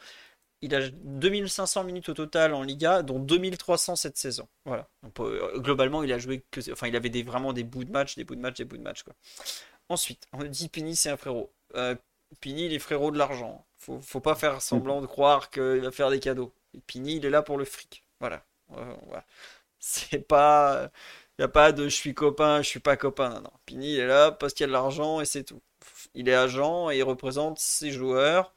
Il 0.62 0.74
a 0.74 0.90
2500 0.90 1.84
minutes 1.84 2.10
au 2.10 2.14
total 2.14 2.54
en 2.54 2.64
Liga, 2.64 3.04
dont 3.04 3.20
2300 3.20 3.96
cette 3.96 4.18
saison. 4.18 4.48
Voilà. 4.66 4.90
Euh, 5.20 5.60
globalement, 5.60 6.04
il 6.04 6.12
a 6.12 6.18
joué 6.18 6.44
que. 6.50 6.72
Enfin, 6.72 6.88
il 6.88 6.96
avait 6.96 7.10
vraiment 7.22 7.54
des 7.54 7.64
bouts 7.64 7.84
de 7.84 7.92
match, 7.92 8.16
des 8.16 8.24
bouts 8.24 8.36
de 8.36 8.42
match, 8.42 8.58
des 8.58 8.66
bouts 8.66 8.78
de 8.78 8.82
match. 8.82 9.04
Quoi. 9.04 9.14
Ensuite, 9.90 10.28
on 10.34 10.44
dit 10.44 10.70
Pini, 10.70 10.96
c'est 10.96 11.10
un 11.10 11.18
frérot. 11.18 11.52
Euh, 11.76 11.96
Pini, 12.42 12.66
il 12.66 12.74
est 12.74 12.80
frérot 12.80 13.12
de 13.12 13.18
l'argent. 13.18 13.66
Faut, 13.78 14.02
faut 14.02 14.20
pas 14.20 14.36
faire 14.36 14.62
semblant 14.62 15.02
de 15.02 15.06
croire 15.06 15.52
qu'il 15.52 15.82
va 15.82 15.92
faire 15.92 16.10
des 16.10 16.20
cadeaux. 16.20 16.54
Pini, 16.88 17.18
il 17.18 17.26
est 17.26 17.30
là 17.30 17.44
pour 17.44 17.58
le 17.58 17.66
fric. 17.66 18.04
Voilà. 18.20 18.44
voilà. 18.68 19.26
C'est 19.80 20.28
pas. 20.28 20.90
Il 21.38 21.42
n'y 21.42 21.46
a 21.46 21.50
pas 21.50 21.72
de 21.72 21.84
je 21.84 21.96
suis 21.96 22.16
copain, 22.16 22.64
je 22.64 22.68
suis 22.68 22.80
pas 22.80 22.98
copain. 22.98 23.42
Non. 23.42 23.52
Pini, 23.68 23.94
il 23.94 24.00
est 24.00 24.08
là 24.08 24.32
parce 24.32 24.54
qu'il 24.54 24.64
y 24.64 24.66
a 24.66 24.68
de 24.68 24.74
l'argent 24.74 25.22
et 25.22 25.26
c'est 25.26 25.44
tout. 25.44 25.62
Il 26.16 26.30
est 26.30 26.34
agent 26.34 26.90
et 26.90 26.98
il 26.98 27.04
représente 27.04 27.60
ses 27.60 27.92
joueurs 27.92 28.54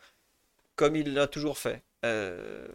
comme 0.76 0.96
il 0.96 1.12
l'a 1.12 1.26
toujours 1.26 1.58
fait. 1.58 1.82
Euh, 2.04 2.66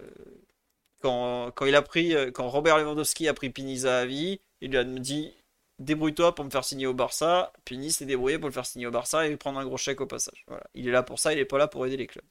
quand, 1.02 1.52
quand, 1.52 1.66
il 1.66 1.76
a 1.76 1.82
pris, 1.82 2.16
euh, 2.16 2.32
quand 2.32 2.50
Robert 2.50 2.78
Lewandowski 2.78 3.28
a 3.28 3.34
pris 3.34 3.50
Pini 3.50 3.80
Zahavi, 3.80 4.40
il 4.62 4.72
lui 4.72 4.78
a 4.78 4.84
dit 4.84 5.34
débrouille-toi 5.80 6.36
pour 6.36 6.46
me 6.46 6.50
faire 6.50 6.64
signer 6.64 6.88
au 6.88 6.94
Barça. 6.94 7.52
Pini 7.66 7.92
s'est 7.92 8.06
débrouillé 8.06 8.40
pour 8.40 8.48
le 8.48 8.54
faire 8.54 8.66
signer 8.66 8.88
au 8.88 8.92
Barça 8.92 9.28
et 9.28 9.36
prendre 9.38 9.60
un 9.60 9.66
gros 9.66 9.78
chèque 9.78 10.02
au 10.02 10.06
passage. 10.06 10.46
Voilà. 10.48 10.64
Il 10.74 10.88
est 10.88 10.92
là 10.92 11.04
pour 11.04 11.20
ça, 11.20 11.34
il 11.34 11.38
n'est 11.38 11.46
pas 11.46 11.58
là 11.58 11.68
pour 11.68 11.86
aider 11.86 11.98
les 11.98 12.08
clubs. 12.08 12.26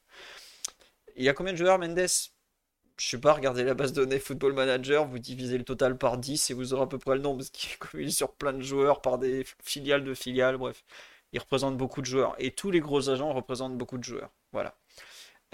Il 1.16 1.24
y 1.24 1.28
a 1.28 1.34
combien 1.34 1.52
de 1.52 1.58
joueurs, 1.58 1.78
Mendes? 1.78 2.06
Je 2.96 3.08
sais 3.08 3.18
pas, 3.18 3.32
regardez 3.32 3.64
la 3.64 3.74
base 3.74 3.92
de 3.92 4.04
données 4.04 4.20
Football 4.20 4.52
Manager, 4.52 5.04
vous 5.04 5.18
divisez 5.18 5.58
le 5.58 5.64
total 5.64 5.98
par 5.98 6.16
10 6.16 6.50
et 6.50 6.54
vous 6.54 6.74
aurez 6.74 6.84
à 6.84 6.86
peu 6.86 6.98
près 6.98 7.16
le 7.16 7.22
nombre, 7.22 7.38
parce 7.38 7.50
qu'il 7.50 8.06
est 8.06 8.10
sur 8.10 8.32
plein 8.32 8.52
de 8.52 8.62
joueurs 8.62 9.02
par 9.02 9.18
des 9.18 9.44
filiales 9.62 10.04
de 10.04 10.14
filiales, 10.14 10.56
bref. 10.58 10.84
Il 11.32 11.40
représente 11.40 11.76
beaucoup 11.76 12.00
de 12.00 12.06
joueurs. 12.06 12.36
Et 12.38 12.52
tous 12.52 12.70
les 12.70 12.78
gros 12.78 13.10
agents 13.10 13.32
représentent 13.32 13.76
beaucoup 13.76 13.98
de 13.98 14.04
joueurs. 14.04 14.30
Voilà. 14.52 14.76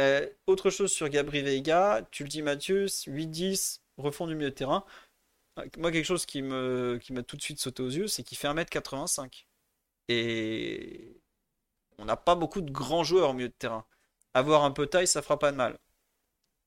Euh, 0.01 0.27
autre 0.47 0.71
chose 0.71 0.91
sur 0.91 1.09
Gabri 1.11 1.43
Veiga, 1.43 2.07
tu 2.11 2.23
le 2.23 2.31
dis 2.31 2.41
Mathieu, 2.41 2.87
8-10, 2.87 3.81
refond 3.99 4.27
du 4.27 4.35
milieu 4.35 4.49
de 4.51 4.55
terrain. 4.55 4.85
Moi, 5.77 5.93
quelque 5.93 6.07
chose 6.07 6.25
qui 6.25 6.41
m'a 6.43 7.23
tout 7.27 7.37
de 7.37 7.43
suite 7.43 7.61
sauté 7.61 7.83
aux 7.83 7.91
yeux, 7.91 8.07
c'est 8.07 8.23
qu'il 8.23 8.39
fait 8.39 8.49
1m85. 8.49 9.45
Et 10.09 11.21
on 11.99 12.07
n'a 12.07 12.17
pas 12.17 12.35
beaucoup 12.35 12.63
de 12.63 12.71
grands 12.71 13.05
joueurs 13.05 13.31
au 13.31 13.33
milieu 13.35 13.49
de 13.49 13.55
terrain. 13.55 13.85
Avoir 14.35 14.65
un 14.65 14.71
peu 14.71 14.87
de 14.87 14.91
taille, 14.91 15.07
ça 15.07 15.23
fera 15.23 15.39
pas 15.39 15.53
de 15.53 15.57
mal. 15.57 15.79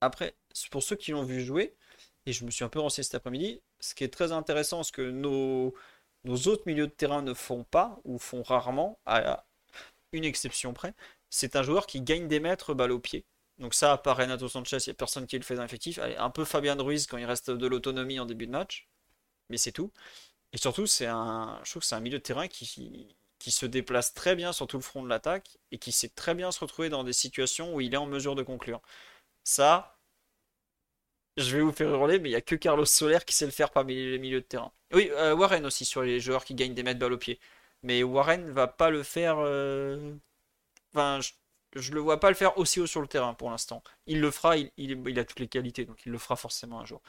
Après, 0.02 0.36
pour 0.70 0.84
ceux 0.84 0.96
qui 0.96 1.12
l'ont 1.12 1.24
vu 1.24 1.44
jouer, 1.44 1.76
et 2.28 2.34
je 2.34 2.46
me 2.46 2.52
suis 2.52 2.64
un 2.66 2.70
peu 2.70 2.80
renseigné 2.80 3.06
cet 3.06 3.16
après-midi, 3.16 3.62
ce 3.80 3.96
qui 3.96 4.04
est 4.04 4.14
très 4.14 4.32
intéressant, 4.32 4.84
ce 4.84 4.92
que 4.92 5.02
nos, 5.02 5.74
nos 6.26 6.38
autres 6.48 6.64
milieux 6.68 6.88
de 6.88 6.92
terrain 6.92 7.24
ne 7.24 7.34
font 7.34 7.64
pas, 7.64 8.00
ou 8.06 8.20
font 8.20 8.44
rarement, 8.44 9.00
à 9.06 9.46
une 10.12 10.26
exception 10.26 10.74
près, 10.74 10.94
c'est 11.34 11.56
un 11.56 11.64
joueur 11.64 11.88
qui 11.88 12.00
gagne 12.02 12.28
des 12.28 12.40
mètres 12.40 12.76
balle 12.76 12.92
au 12.92 13.00
pied. 13.00 13.26
Donc 13.58 13.74
ça, 13.74 13.94
à 13.94 13.98
part 13.98 14.18
Renato 14.18 14.48
Sanchez, 14.48 14.78
il 14.78 14.90
n'y 14.90 14.92
a 14.92 14.94
personne 14.94 15.26
qui 15.26 15.36
le 15.36 15.44
fait 15.44 15.56
dans 15.56 15.64
l'effectif. 15.64 16.00
Un 16.00 16.30
peu 16.30 16.46
Fabien 16.46 16.76
Ruiz 16.76 17.08
quand 17.08 17.18
il 17.18 17.26
reste 17.26 17.50
de 17.50 17.68
l'autonomie 17.68 18.20
en 18.20 18.26
début 18.28 18.46
de 18.46 18.52
match, 18.52 18.88
mais 19.50 19.58
c'est 19.58 19.72
tout. 19.72 19.92
Et 20.54 20.58
surtout, 20.58 20.86
c'est 20.86 21.08
un, 21.08 21.60
je 21.64 21.72
trouve 21.72 21.82
que 21.82 21.88
c'est 21.88 21.96
un 21.96 22.02
milieu 22.02 22.20
de 22.20 22.24
terrain 22.24 22.48
qui, 22.48 22.68
se 23.40 23.66
déplace 23.66 24.14
très 24.14 24.36
bien 24.36 24.54
sur 24.54 24.68
tout 24.68 24.78
le 24.78 24.84
front 24.84 25.02
de 25.02 25.10
l'attaque 25.10 25.58
et 25.72 25.80
qui 25.80 25.92
sait 25.92 26.10
très 26.10 26.36
bien 26.36 26.52
se 26.52 26.60
retrouver 26.60 26.90
dans 26.90 27.04
des 27.04 27.14
situations 27.14 27.74
où 27.74 27.82
il 27.82 27.96
est 27.96 27.98
en 27.98 28.06
mesure 28.06 28.36
de 28.36 28.44
conclure. 28.44 28.82
Ça, 29.44 29.98
je 31.38 31.58
vais 31.58 31.64
vous 31.64 31.72
faire 31.72 31.90
hurler, 31.90 32.20
mais 32.20 32.30
il 32.30 32.34
n'y 32.34 32.38
a 32.38 32.42
que 32.42 32.56
Carlos 32.56 32.86
Soler 32.86 33.20
qui 33.26 33.34
sait 33.34 33.46
le 33.46 33.52
faire 33.52 33.72
parmi 33.72 33.96
les 33.96 34.20
milieux 34.20 34.42
de 34.42 34.46
terrain. 34.46 34.72
Oui, 34.94 35.10
euh, 35.14 35.34
Warren 35.36 35.66
aussi 35.66 35.86
sur 35.86 36.04
les 36.04 36.20
joueurs 36.20 36.46
qui 36.46 36.54
gagnent 36.54 36.76
des 36.76 36.84
mètres 36.84 37.00
balle 37.00 37.14
au 37.14 37.18
pied. 37.18 37.40
Mais 37.82 38.04
Warren 38.04 38.52
va 38.52 38.68
pas 38.68 38.92
le 38.92 39.02
faire. 39.04 39.38
Euh, 39.40 40.14
enfin, 40.94 41.20
je, 41.76 41.90
ne 41.90 41.96
le 41.96 42.02
vois 42.02 42.20
pas 42.20 42.30
le 42.30 42.36
faire 42.36 42.58
aussi 42.58 42.80
haut 42.80 42.88
sur 42.88 43.02
le 43.02 43.08
terrain 43.08 43.34
pour 43.34 43.50
l'instant. 43.50 43.84
Il 44.08 44.22
le 44.22 44.32
fera, 44.32 44.56
il, 44.58 45.20
a 45.20 45.26
toutes 45.26 45.40
les 45.40 45.48
qualités, 45.48 45.86
donc 45.86 46.06
il 46.06 46.12
le 46.12 46.18
fera 46.18 46.36
forcément 46.36 46.80
un 46.80 46.86
jour. 46.86 47.02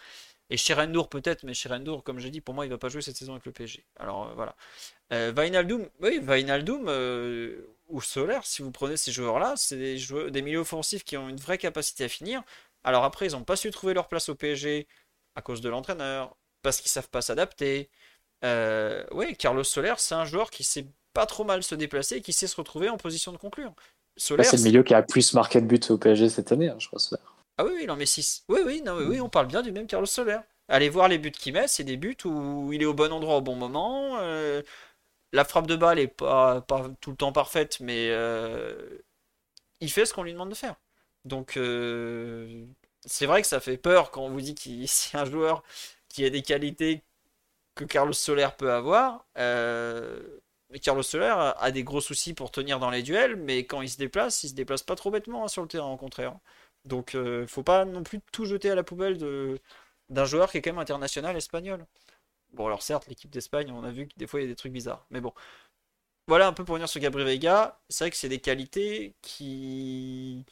Et 0.51 0.57
Sherendour 0.57 1.09
peut-être, 1.09 1.43
mais 1.45 1.55
Sherendour, 1.55 2.05
comme 2.05 2.19
j'ai 2.19 2.31
dit, 2.31 2.41
pour 2.41 2.55
moi, 2.55 2.67
il 2.67 2.71
va 2.71 2.79
pas 2.79 2.89
jouer 2.89 3.03
cette 3.03 3.17
saison 3.17 3.33
avec 3.33 3.47
le 3.47 3.53
PSG. 3.53 3.85
Alors 3.99 4.29
euh, 4.29 4.35
voilà. 4.35 4.57
Euh, 5.13 5.33
Vainaldoum, 5.35 5.89
oui, 6.01 6.19
Vainaldoum 6.21 6.89
ou 7.89 8.01
Solaire, 8.01 8.45
si 8.47 8.63
vous 8.63 8.71
prenez 8.71 8.97
ces 8.97 9.13
joueurs-là, 9.13 9.55
c'est 9.57 9.77
des, 9.77 10.43
milieux 10.43 10.61
offensifs 10.61 11.05
qui 11.05 11.17
ont 11.17 11.29
une 11.29 11.37
vraie 11.37 11.59
capacité 11.59 12.05
à 12.05 12.09
finir. 12.09 12.43
Alors 12.83 13.05
après, 13.05 13.27
ils 13.27 13.33
n'ont 13.33 13.45
pas 13.45 13.57
su 13.57 13.71
trouver 13.71 13.95
leur 13.95 14.09
place 14.09 14.29
au 14.29 14.35
PSG 14.35 14.87
à 15.37 15.43
cause 15.43 15.61
de 15.61 15.69
l'entraîneur, 15.69 16.37
parce 16.63 16.81
qu'ils 16.81 16.91
savent 16.91 17.09
pas 17.09 17.23
s'adapter. 17.23 17.91
Euh, 18.45 19.05
oui, 19.13 19.37
Carlos 19.37 19.65
Soler, 19.65 19.95
c'est 19.99 20.15
un 20.15 20.25
joueur 20.25 20.51
qui 20.51 20.65
sait 20.65 20.87
pas 21.15 21.27
trop 21.27 21.45
mal 21.45 21.63
se 21.63 21.75
déplacer 21.75 22.17
et 22.17 22.21
qui 22.21 22.33
sait 22.33 22.47
se 22.47 22.57
retrouver 22.57 22.91
en 22.91 22.99
position 22.99 23.33
de 23.33 23.39
conclure. 23.39 23.73
c'est 24.17 24.37
le 24.37 24.63
milieu 24.63 24.83
qui 24.83 24.93
a 24.93 25.03
plus 25.03 25.33
marqué 25.33 25.61
de 25.61 25.67
buts 25.67 25.81
au 25.89 25.97
PSG 25.97 26.29
cette 26.29 26.53
année, 26.53 26.69
hein, 26.69 26.77
je 26.79 26.89
crois. 26.89 27.01
Ah 27.57 27.65
oui, 27.65 27.81
il 27.83 27.91
en 27.91 27.97
met 27.97 28.07
6. 28.07 28.45
Oui, 28.49 28.61
oui, 28.67 28.83
non, 28.85 28.97
oui, 28.97 29.21
on 29.21 29.29
parle 29.29 29.47
bien 29.47 29.63
du 29.63 29.73
même 29.73 29.87
Carlos 29.87 30.07
Soler. 30.07 30.39
Allez 30.69 30.89
voir 30.89 31.09
les 31.09 31.19
buts 31.19 31.31
qu'il 31.31 31.55
met, 31.55 31.69
c'est 31.69 31.85
des 31.85 31.97
buts 31.97 32.17
où 32.25 32.73
il 32.73 32.83
est 32.83 32.87
au 32.87 32.95
bon 32.95 33.13
endroit 33.13 33.37
au 33.37 33.43
bon 33.43 33.55
moment. 33.55 34.19
Euh, 34.19 34.63
la 35.33 35.45
frappe 35.45 35.67
de 35.67 35.77
balle 35.77 35.99
est 35.99 36.09
pas, 36.09 36.61
pas, 36.63 36.89
tout 37.01 37.11
le 37.11 37.17
temps 37.17 37.33
parfaite, 37.33 37.79
mais 37.81 38.09
euh, 38.11 38.99
il 39.81 39.91
fait 39.91 40.07
ce 40.07 40.15
qu'on 40.15 40.23
lui 40.23 40.33
demande 40.33 40.51
de 40.51 40.55
faire. 40.55 40.77
Donc, 41.25 41.57
euh, 41.57 42.65
c'est 43.05 43.27
vrai 43.27 43.43
que 43.43 43.49
ça 43.49 43.61
fait 43.61 43.77
peur 43.77 44.11
quand 44.11 44.23
on 44.23 44.31
vous 44.31 44.41
dit 44.41 44.55
qu'il 44.55 44.89
c'est 44.89 45.19
un 45.19 45.25
joueur 45.25 45.63
qui 46.09 46.25
a 46.25 46.31
des 46.31 46.43
qualités 46.43 47.03
que 47.75 47.85
Carlos 47.85 48.13
Soler 48.13 48.49
peut 48.57 48.73
avoir. 48.73 49.27
Euh, 49.39 50.23
Carlos 50.81 51.03
Soler 51.03 51.35
a 51.57 51.71
des 51.71 51.85
gros 51.85 52.01
soucis 52.01 52.35
pour 52.35 52.51
tenir 52.51 52.79
dans 52.81 52.91
les 52.91 53.03
duels, 53.03 53.37
mais 53.37 53.65
quand 53.67 53.83
il 53.83 53.89
se 53.89 53.97
déplace, 53.99 54.43
il 54.45 54.49
se 54.51 54.55
déplace 54.55 54.83
pas 54.83 54.97
trop 54.97 55.11
bêtement 55.11 55.45
hein, 55.45 55.49
sur 55.49 55.63
le 55.63 55.69
terrain, 55.69 55.91
au 55.93 55.97
contraire. 55.97 56.39
Donc, 56.85 57.15
euh, 57.15 57.47
faut 57.47 57.63
pas 57.63 57.85
non 57.85 58.03
plus 58.03 58.21
tout 58.33 58.45
jeter 58.45 58.71
à 58.71 58.75
la 58.75 58.85
poubelle 58.85 59.19
d'un 60.11 60.25
joueur 60.25 60.51
qui 60.51 60.59
est 60.59 60.63
quand 60.63 60.73
même 60.73 60.81
international 60.81 61.37
espagnol. 61.37 61.87
Bon, 62.53 62.67
alors 62.67 62.83
certes, 62.83 63.07
l'équipe 63.09 63.31
d'Espagne, 63.31 63.73
on 63.73 63.85
a 63.85 63.91
vu 63.91 64.07
que 64.09 64.15
des 64.17 64.27
fois 64.27 64.41
il 64.41 64.45
y 64.45 64.47
a 64.47 64.49
des 64.51 64.57
trucs 64.57 64.73
bizarres, 64.73 65.07
mais 65.11 65.21
bon. 65.21 65.33
Voilà 66.27 66.47
un 66.47 66.53
peu 66.53 66.65
pour 66.65 66.75
revenir 66.75 66.89
sur 66.89 67.01
Gabriel 67.01 67.29
Vega. 67.29 67.79
C'est 67.89 68.05
vrai 68.05 68.11
que 68.11 68.17
c'est 68.17 68.29
des 68.29 68.41
qualités 68.41 69.15
qui 69.23 70.45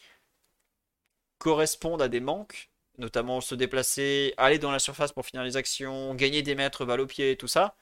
correspondent 1.38 2.02
à 2.02 2.08
des 2.08 2.20
manques, 2.20 2.70
notamment 2.98 3.40
se 3.40 3.54
déplacer, 3.54 4.34
aller 4.36 4.58
dans 4.58 4.70
la 4.70 4.78
surface 4.78 5.12
pour 5.12 5.26
finir 5.26 5.44
les 5.44 5.56
actions, 5.56 6.14
gagner 6.14 6.42
des 6.42 6.54
mètres, 6.54 6.84
balle 6.84 7.00
au 7.00 7.06
pied, 7.06 7.36
tout 7.36 7.48
ça. 7.48 7.76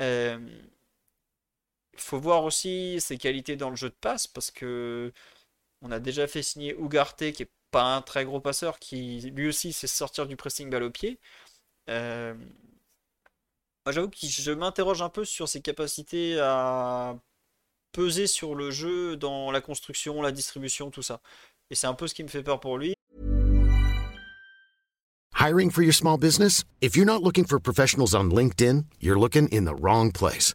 Euh, 0.00 0.38
faut 1.96 2.18
voir 2.18 2.44
aussi 2.44 3.00
ses 3.00 3.18
qualités 3.18 3.56
dans 3.56 3.70
le 3.70 3.76
jeu 3.76 3.88
de 3.88 3.94
passe 4.00 4.26
parce 4.26 4.50
que 4.50 5.12
on 5.82 5.90
a 5.90 5.98
déjà 5.98 6.26
fait 6.26 6.42
signer 6.42 6.74
Ugarte 6.78 7.32
qui 7.32 7.42
est 7.42 7.50
pas 7.70 7.96
un 7.96 8.02
très 8.02 8.24
gros 8.24 8.40
passeur 8.40 8.78
qui 8.78 9.20
lui 9.34 9.48
aussi 9.48 9.72
sait 9.72 9.86
sortir 9.86 10.26
du 10.26 10.36
pressing 10.36 10.70
balle 10.70 10.82
au 10.82 10.90
pied. 10.90 11.18
Euh, 11.88 12.34
j'avoue 13.88 14.08
que 14.08 14.16
je 14.22 14.52
m'interroge 14.52 15.02
un 15.02 15.08
peu 15.08 15.24
sur 15.24 15.48
ses 15.48 15.60
capacités 15.60 16.38
à 16.40 17.16
peser 17.92 18.26
sur 18.26 18.54
le 18.54 18.70
jeu 18.70 19.16
dans 19.16 19.50
la 19.50 19.60
construction, 19.60 20.22
la 20.22 20.32
distribution, 20.32 20.90
tout 20.90 21.02
ça. 21.02 21.20
Et 21.70 21.74
c'est 21.74 21.86
un 21.86 21.94
peu 21.94 22.06
ce 22.06 22.14
qui 22.14 22.22
me 22.22 22.28
fait 22.28 22.42
peur 22.42 22.60
pour 22.60 22.78
lui. 22.78 22.94
Hiring 25.40 25.70
for 25.70 25.82
your 25.82 25.94
small 25.94 26.18
business? 26.18 26.64
If 26.82 26.96
you're 26.96 27.06
not 27.06 27.22
looking 27.22 27.46
for 27.46 27.58
professionals 27.58 28.14
on 28.14 28.30
LinkedIn, 28.30 28.84
you're 29.00 29.18
looking 29.18 29.48
in 29.48 29.64
the 29.64 29.74
wrong 29.74 30.12
place. 30.12 30.54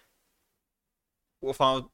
Enfin, 1.43 1.89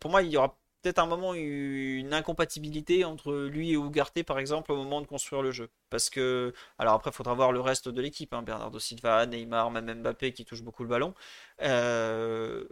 pour 0.00 0.10
moi, 0.10 0.22
il 0.22 0.30
y 0.30 0.36
aura 0.36 0.56
peut-être 0.82 0.98
un 0.98 1.06
moment 1.06 1.34
une 1.34 2.12
incompatibilité 2.12 3.04
entre 3.04 3.32
lui 3.46 3.70
et 3.70 3.74
Ugarte 3.74 4.22
par 4.22 4.38
exemple 4.38 4.70
au 4.72 4.76
moment 4.76 5.00
de 5.00 5.06
construire 5.06 5.42
le 5.42 5.50
jeu. 5.50 5.70
Parce 5.90 6.10
que, 6.10 6.52
alors 6.78 6.94
après, 6.94 7.10
il 7.10 7.14
faudra 7.14 7.34
voir 7.34 7.52
le 7.52 7.60
reste 7.60 7.88
de 7.88 8.00
l'équipe, 8.02 8.32
hein, 8.34 8.42
Bernardo 8.42 8.78
Silva, 8.78 9.26
Neymar, 9.26 9.70
même 9.70 10.02
Mbappé 10.02 10.32
qui 10.32 10.44
touche 10.44 10.62
beaucoup 10.62 10.82
le 10.82 10.88
ballon. 10.90 11.14
Euh, 11.62 12.66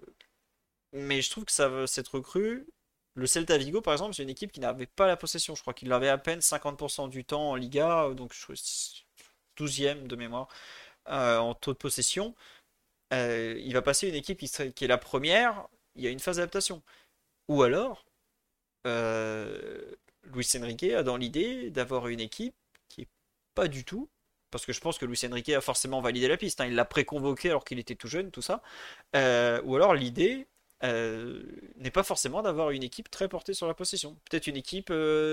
mais 0.92 1.22
je 1.22 1.30
trouve 1.30 1.44
que 1.44 1.52
ça, 1.52 1.86
cette 1.86 2.08
recrue, 2.08 2.66
le 3.14 3.26
Celta 3.26 3.56
Vigo 3.58 3.80
par 3.80 3.94
exemple, 3.94 4.14
c'est 4.14 4.22
une 4.22 4.30
équipe 4.30 4.52
qui 4.52 4.60
n'avait 4.60 4.86
pas 4.86 5.06
la 5.06 5.16
possession. 5.16 5.54
Je 5.54 5.62
crois 5.62 5.74
qu'il 5.74 5.92
avait 5.92 6.08
à 6.08 6.18
peine 6.18 6.40
50% 6.40 7.08
du 7.08 7.24
temps 7.24 7.50
en 7.50 7.54
Liga, 7.56 8.10
donc 8.14 8.32
je 8.34 8.52
12e 9.56 10.06
de 10.06 10.16
mémoire 10.16 10.48
euh, 11.08 11.38
en 11.38 11.54
taux 11.54 11.72
de 11.72 11.78
possession. 11.78 12.34
Euh, 13.12 13.56
il 13.58 13.74
va 13.74 13.82
passer 13.82 14.08
une 14.08 14.14
équipe 14.14 14.38
qui, 14.38 14.50
qui 14.72 14.84
est 14.84 14.88
la 14.88 14.98
première, 14.98 15.68
il 15.96 16.04
y 16.04 16.06
a 16.06 16.10
une 16.10 16.20
phase 16.20 16.36
d'adaptation. 16.36 16.82
Ou 17.48 17.62
alors, 17.62 18.04
euh, 18.86 19.80
Luis 20.32 20.48
Enrique 20.56 20.84
a 20.84 21.02
dans 21.02 21.16
l'idée 21.16 21.70
d'avoir 21.70 22.08
une 22.08 22.20
équipe 22.20 22.54
qui 22.88 23.02
est 23.02 23.08
pas 23.54 23.68
du 23.68 23.84
tout, 23.84 24.08
parce 24.50 24.66
que 24.66 24.72
je 24.72 24.80
pense 24.80 24.98
que 24.98 25.06
Luis 25.06 25.20
Enrique 25.24 25.50
a 25.50 25.60
forcément 25.60 26.00
validé 26.00 26.28
la 26.28 26.36
piste, 26.36 26.60
hein, 26.60 26.66
il 26.66 26.74
l'a 26.74 26.84
préconvoqué 26.84 27.50
alors 27.50 27.64
qu'il 27.64 27.78
était 27.78 27.94
tout 27.94 28.08
jeune, 28.08 28.30
tout 28.30 28.42
ça. 28.42 28.62
Euh, 29.16 29.60
ou 29.64 29.76
alors 29.76 29.94
l'idée 29.94 30.46
euh, 30.84 31.42
n'est 31.76 31.90
pas 31.90 32.02
forcément 32.02 32.42
d'avoir 32.42 32.70
une 32.70 32.82
équipe 32.82 33.10
très 33.10 33.28
portée 33.28 33.54
sur 33.54 33.66
la 33.66 33.74
possession. 33.74 34.16
Peut-être 34.30 34.46
une 34.46 34.56
équipe 34.56 34.92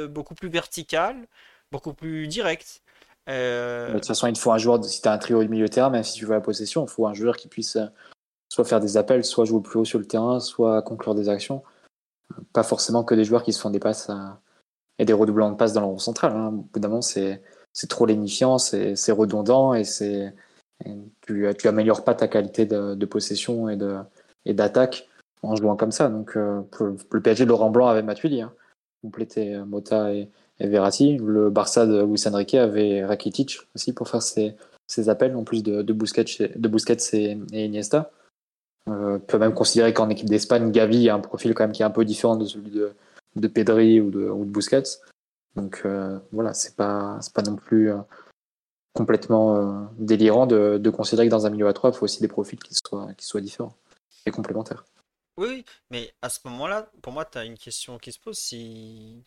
beaucoup 0.09 0.35
plus 0.35 0.49
verticale, 0.49 1.27
beaucoup 1.71 1.93
plus 1.93 2.27
directe. 2.27 2.81
De 3.27 3.91
toute 3.93 4.07
façon, 4.07 4.25
il 4.25 4.37
faut 4.37 4.51
un 4.51 4.57
joueur, 4.57 4.83
si 4.83 5.03
tu 5.03 5.07
as 5.07 5.11
un 5.11 5.17
trio 5.19 5.43
de 5.43 5.49
milieu 5.49 5.67
de 5.67 5.71
terrain, 5.71 5.91
même 5.91 6.03
si 6.03 6.13
tu 6.13 6.25
veux 6.25 6.33
la 6.33 6.41
possession, 6.41 6.85
il 6.85 6.89
faut 6.89 7.05
un 7.05 7.13
joueur 7.13 7.37
qui 7.37 7.47
puisse 7.47 7.77
soit 8.49 8.65
faire 8.65 8.79
des 8.79 8.97
appels, 8.97 9.23
soit 9.23 9.45
jouer 9.45 9.61
plus 9.61 9.79
haut 9.79 9.85
sur 9.85 9.99
le 9.99 10.05
terrain, 10.05 10.39
soit 10.39 10.81
conclure 10.81 11.15
des 11.15 11.29
actions 11.29 11.63
pas 12.53 12.63
forcément 12.63 13.03
que 13.03 13.15
des 13.15 13.23
joueurs 13.23 13.43
qui 13.43 13.53
se 13.53 13.59
font 13.59 13.69
des 13.69 13.79
passes 13.79 14.09
et 14.97 15.05
des 15.05 15.13
redoublants 15.13 15.51
de 15.51 15.55
passes 15.55 15.73
dans 15.73 15.87
rond 15.87 15.99
central. 15.99 16.33
Hein. 16.35 16.63
Au 16.75 17.01
c'est 17.01 17.87
trop 17.87 18.05
lénifiant, 18.05 18.57
c'est 18.57 19.11
redondant 19.11 19.73
et, 19.73 19.83
c'est 19.83 20.33
tu, 21.21 21.45
tu 21.57 21.67
améliores 21.67 22.03
pas 22.03 22.15
ta 22.15 22.27
qualité 22.27 22.65
de, 22.65 23.05
possession 23.05 23.69
et 23.69 24.53
d'attaque 24.53 25.07
et 25.43 25.47
en 25.47 25.55
jouant 25.55 25.75
comme 25.75 25.91
ça. 25.91 26.09
Donc 26.09 26.37
euh, 26.37 26.61
le 27.11 27.21
PSG, 27.21 27.45
Laurent 27.45 27.69
Blanc 27.69 27.87
avait 27.87 28.03
Matuidi, 28.03 28.41
hein, 28.41 28.53
complété 29.01 29.55
euh, 29.55 29.65
Mota 29.65 30.13
et, 30.13 30.29
Verratti. 30.59 31.17
Le 31.17 31.49
Barça 31.49 31.85
de 31.85 32.03
Luis 32.03 32.21
Enrique 32.27 32.55
avait 32.55 33.05
Rakitic 33.05 33.59
aussi 33.75 33.93
pour 33.93 34.09
faire 34.09 34.21
ses, 34.21 34.55
appels 35.07 35.35
en 35.35 35.45
plus 35.45 35.63
de, 35.63 35.81
de 35.81 35.93
Busquets, 35.93 36.25
de 36.53 36.67
Busquets 36.67 36.97
et, 37.13 37.37
et 37.53 37.65
Iniesta. 37.65 38.11
Euh, 38.89 39.15
on 39.15 39.19
peut 39.19 39.37
même 39.37 39.53
considérer 39.53 39.93
qu'en 39.93 40.09
équipe 40.09 40.29
d'Espagne, 40.29 40.71
Gavi 40.71 41.09
a 41.09 41.15
un 41.15 41.19
profil 41.19 41.53
quand 41.53 41.63
même 41.63 41.71
qui 41.71 41.81
est 41.81 41.85
un 41.85 41.91
peu 41.91 42.05
différent 42.05 42.35
de 42.35 42.45
celui 42.45 42.71
de, 42.71 42.93
de 43.35 43.47
Pedri 43.47 44.01
ou 44.01 44.09
de, 44.09 44.29
ou 44.29 44.45
de 44.45 44.49
Busquets. 44.49 44.83
Donc 45.55 45.81
euh, 45.85 46.19
voilà, 46.31 46.53
c'est 46.53 46.75
pas, 46.75 47.19
pas 47.33 47.41
non 47.41 47.55
plus 47.55 47.91
euh, 47.91 47.97
complètement 48.93 49.89
délirant 49.97 50.45
de, 50.47 50.77
de, 50.77 50.89
considérer 50.89 51.27
que 51.27 51.31
dans 51.31 51.45
un 51.45 51.49
milieu 51.49 51.67
à 51.67 51.73
trois, 51.73 51.91
il 51.91 51.95
faut 51.95 52.05
aussi 52.05 52.21
des 52.21 52.27
profils 52.27 52.59
qui 52.59 52.75
soient, 52.75 53.13
qui 53.17 53.25
soient 53.25 53.41
différents 53.41 53.75
et 54.25 54.31
complémentaires. 54.31 54.85
Oui, 55.37 55.63
mais 55.89 56.11
à 56.21 56.29
ce 56.29 56.39
moment-là, 56.45 56.91
pour 57.01 57.13
moi, 57.13 57.23
tu 57.23 57.37
as 57.37 57.45
une 57.45 57.57
question 57.57 57.97
qui 57.97 58.11
se 58.11 58.19
pose. 58.19 58.37
Si... 58.37 59.23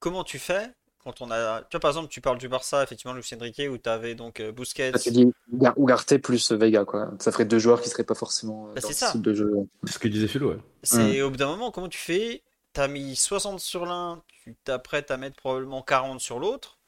Comment 0.00 0.22
tu 0.22 0.38
fais 0.38 0.70
quand 1.06 1.20
on 1.22 1.30
a. 1.30 1.62
Tu 1.62 1.68
vois, 1.76 1.80
par 1.80 1.90
exemple, 1.92 2.08
tu 2.08 2.20
parles 2.20 2.38
du 2.38 2.48
Barça, 2.48 2.82
effectivement, 2.82 3.14
Luis 3.14 3.28
Enrique, 3.34 3.62
où 3.70 3.78
tu 3.78 3.88
avais 3.88 4.14
donc 4.14 4.40
euh, 4.40 4.50
Busquets. 4.52 4.90
Ah, 4.94 4.98
tu 4.98 5.10
dis 5.12 5.32
Ugarte 5.78 6.18
plus 6.18 6.50
Vega, 6.52 6.84
quoi. 6.84 7.10
Ça 7.20 7.30
ferait 7.32 7.44
deux 7.44 7.58
joueurs 7.60 7.80
qui 7.80 7.88
seraient 7.88 8.04
pas 8.04 8.14
forcément 8.16 8.66
euh, 8.68 8.74
Bah, 8.74 8.80
dans 8.80 8.88
c'est 8.88 8.94
ce 8.94 9.00
ça. 9.00 9.12
type 9.12 9.22
de 9.22 9.32
jeu. 9.32 9.52
C'est 9.84 9.92
ce 9.94 9.98
que 9.98 10.08
disait 10.08 10.28
Philo, 10.28 10.50
ouais. 10.50 10.58
C'est 10.82 11.22
au 11.22 11.30
bout 11.30 11.36
d'un 11.36 11.46
moment, 11.48 11.70
comment 11.70 11.88
tu 11.88 11.98
fais? 11.98 12.42
T'as 12.72 12.88
mis 12.88 13.16
60 13.16 13.60
sur 13.60 13.86
l'un, 13.86 14.22
tu 14.44 14.54
t'apprêtes 14.64 15.10
à 15.10 15.16
mettre 15.16 15.36
probablement 15.36 15.80
40 15.82 16.20
sur 16.20 16.38
l'autre. 16.38 16.78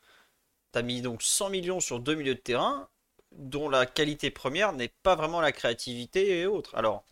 T'as 0.73 0.83
mis 0.83 1.01
donc 1.01 1.23
100 1.23 1.49
millions 1.51 1.81
sur 1.81 1.99
deux 2.01 2.15
milieux 2.15 2.35
de 2.35 2.41
terrain, 2.41 2.89
dont 3.33 3.69
la 3.71 3.87
qualité 3.87 4.31
première 4.31 4.73
n'est 4.75 4.93
pas 5.03 5.17
vraiment 5.17 5.41
la 5.41 5.53
créativité 5.53 6.41
et 6.41 6.47
autres. 6.47 6.75
Alors, 6.77 7.05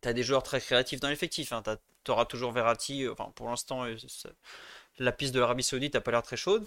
t'as 0.00 0.12
des 0.12 0.22
joueurs 0.22 0.42
très 0.42 0.60
créatifs 0.60 1.00
dans 1.00 1.08
l'effectif. 1.08 1.52
Hein. 1.52 1.62
T'auras 2.04 2.24
toujours 2.24 2.52
Verratti. 2.52 3.04
euh, 3.04 3.12
Enfin, 3.12 3.30
pour 3.34 3.48
l'instant, 3.50 3.84
euh, 3.84 3.96
c'est- 4.08 4.28
la 4.98 5.12
piste 5.12 5.34
de 5.34 5.40
l'Arabie 5.40 5.62
Saoudite 5.62 5.94
n'a 5.94 6.00
pas 6.00 6.10
l'air 6.10 6.22
très 6.22 6.36
chaude. 6.36 6.66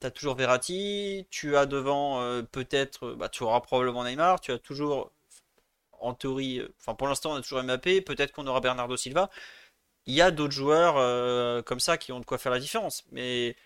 T'as 0.00 0.10
toujours 0.10 0.34
Verratti. 0.34 1.26
Tu 1.30 1.56
as 1.56 1.66
devant 1.66 2.20
euh, 2.20 2.42
peut-être, 2.42 3.12
bah, 3.12 3.28
tu 3.28 3.42
auras 3.42 3.60
probablement 3.60 4.04
Neymar. 4.04 4.40
Tu 4.40 4.52
as 4.52 4.58
toujours, 4.58 5.12
en 6.00 6.14
théorie, 6.14 6.60
euh, 6.60 6.68
enfin 6.80 6.94
pour 6.94 7.08
l'instant, 7.08 7.32
on 7.32 7.36
a 7.36 7.42
toujours 7.42 7.62
Mbappé. 7.62 8.00
Peut-être 8.00 8.32
qu'on 8.32 8.46
aura 8.46 8.60
Bernardo 8.60 8.96
Silva 8.96 9.30
il 10.06 10.14
y 10.14 10.20
a 10.20 10.30
d'autres 10.30 10.52
joueurs 10.52 10.96
euh, 10.96 11.62
comme 11.62 11.80
ça 11.80 11.98
qui 11.98 12.12
ont 12.12 12.20
de 12.20 12.24
quoi 12.24 12.38
faire 12.38 12.52
la 12.52 12.58
différence. 12.58 13.04
Mais 13.12 13.56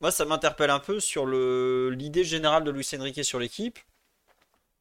moi, 0.00 0.10
ça 0.10 0.24
m'interpelle 0.24 0.70
un 0.70 0.78
peu 0.78 1.00
sur 1.00 1.26
l'idée 1.26 2.24
générale 2.24 2.64
de 2.64 2.70
Luis 2.70 2.88
Enrique 2.94 3.24
sur 3.24 3.38
l'équipe. 3.38 3.78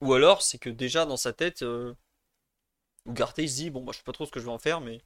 Ou 0.01 0.13
alors, 0.13 0.41
c'est 0.41 0.59
que 0.59 0.69
déjà 0.69 1.05
dans 1.05 1.17
sa 1.17 1.33
tête, 1.33 1.63
euh, 1.63 1.93
Ugarte 3.07 3.39
il 3.39 3.49
se 3.49 3.55
dit 3.55 3.69
bon, 3.69 3.81
moi, 3.81 3.93
je 3.93 3.97
sais 3.97 4.03
pas 4.03 4.11
trop 4.11 4.25
ce 4.25 4.31
que 4.31 4.39
je 4.39 4.45
vais 4.45 4.51
en 4.51 4.59
faire, 4.59 4.79
mais 4.81 5.01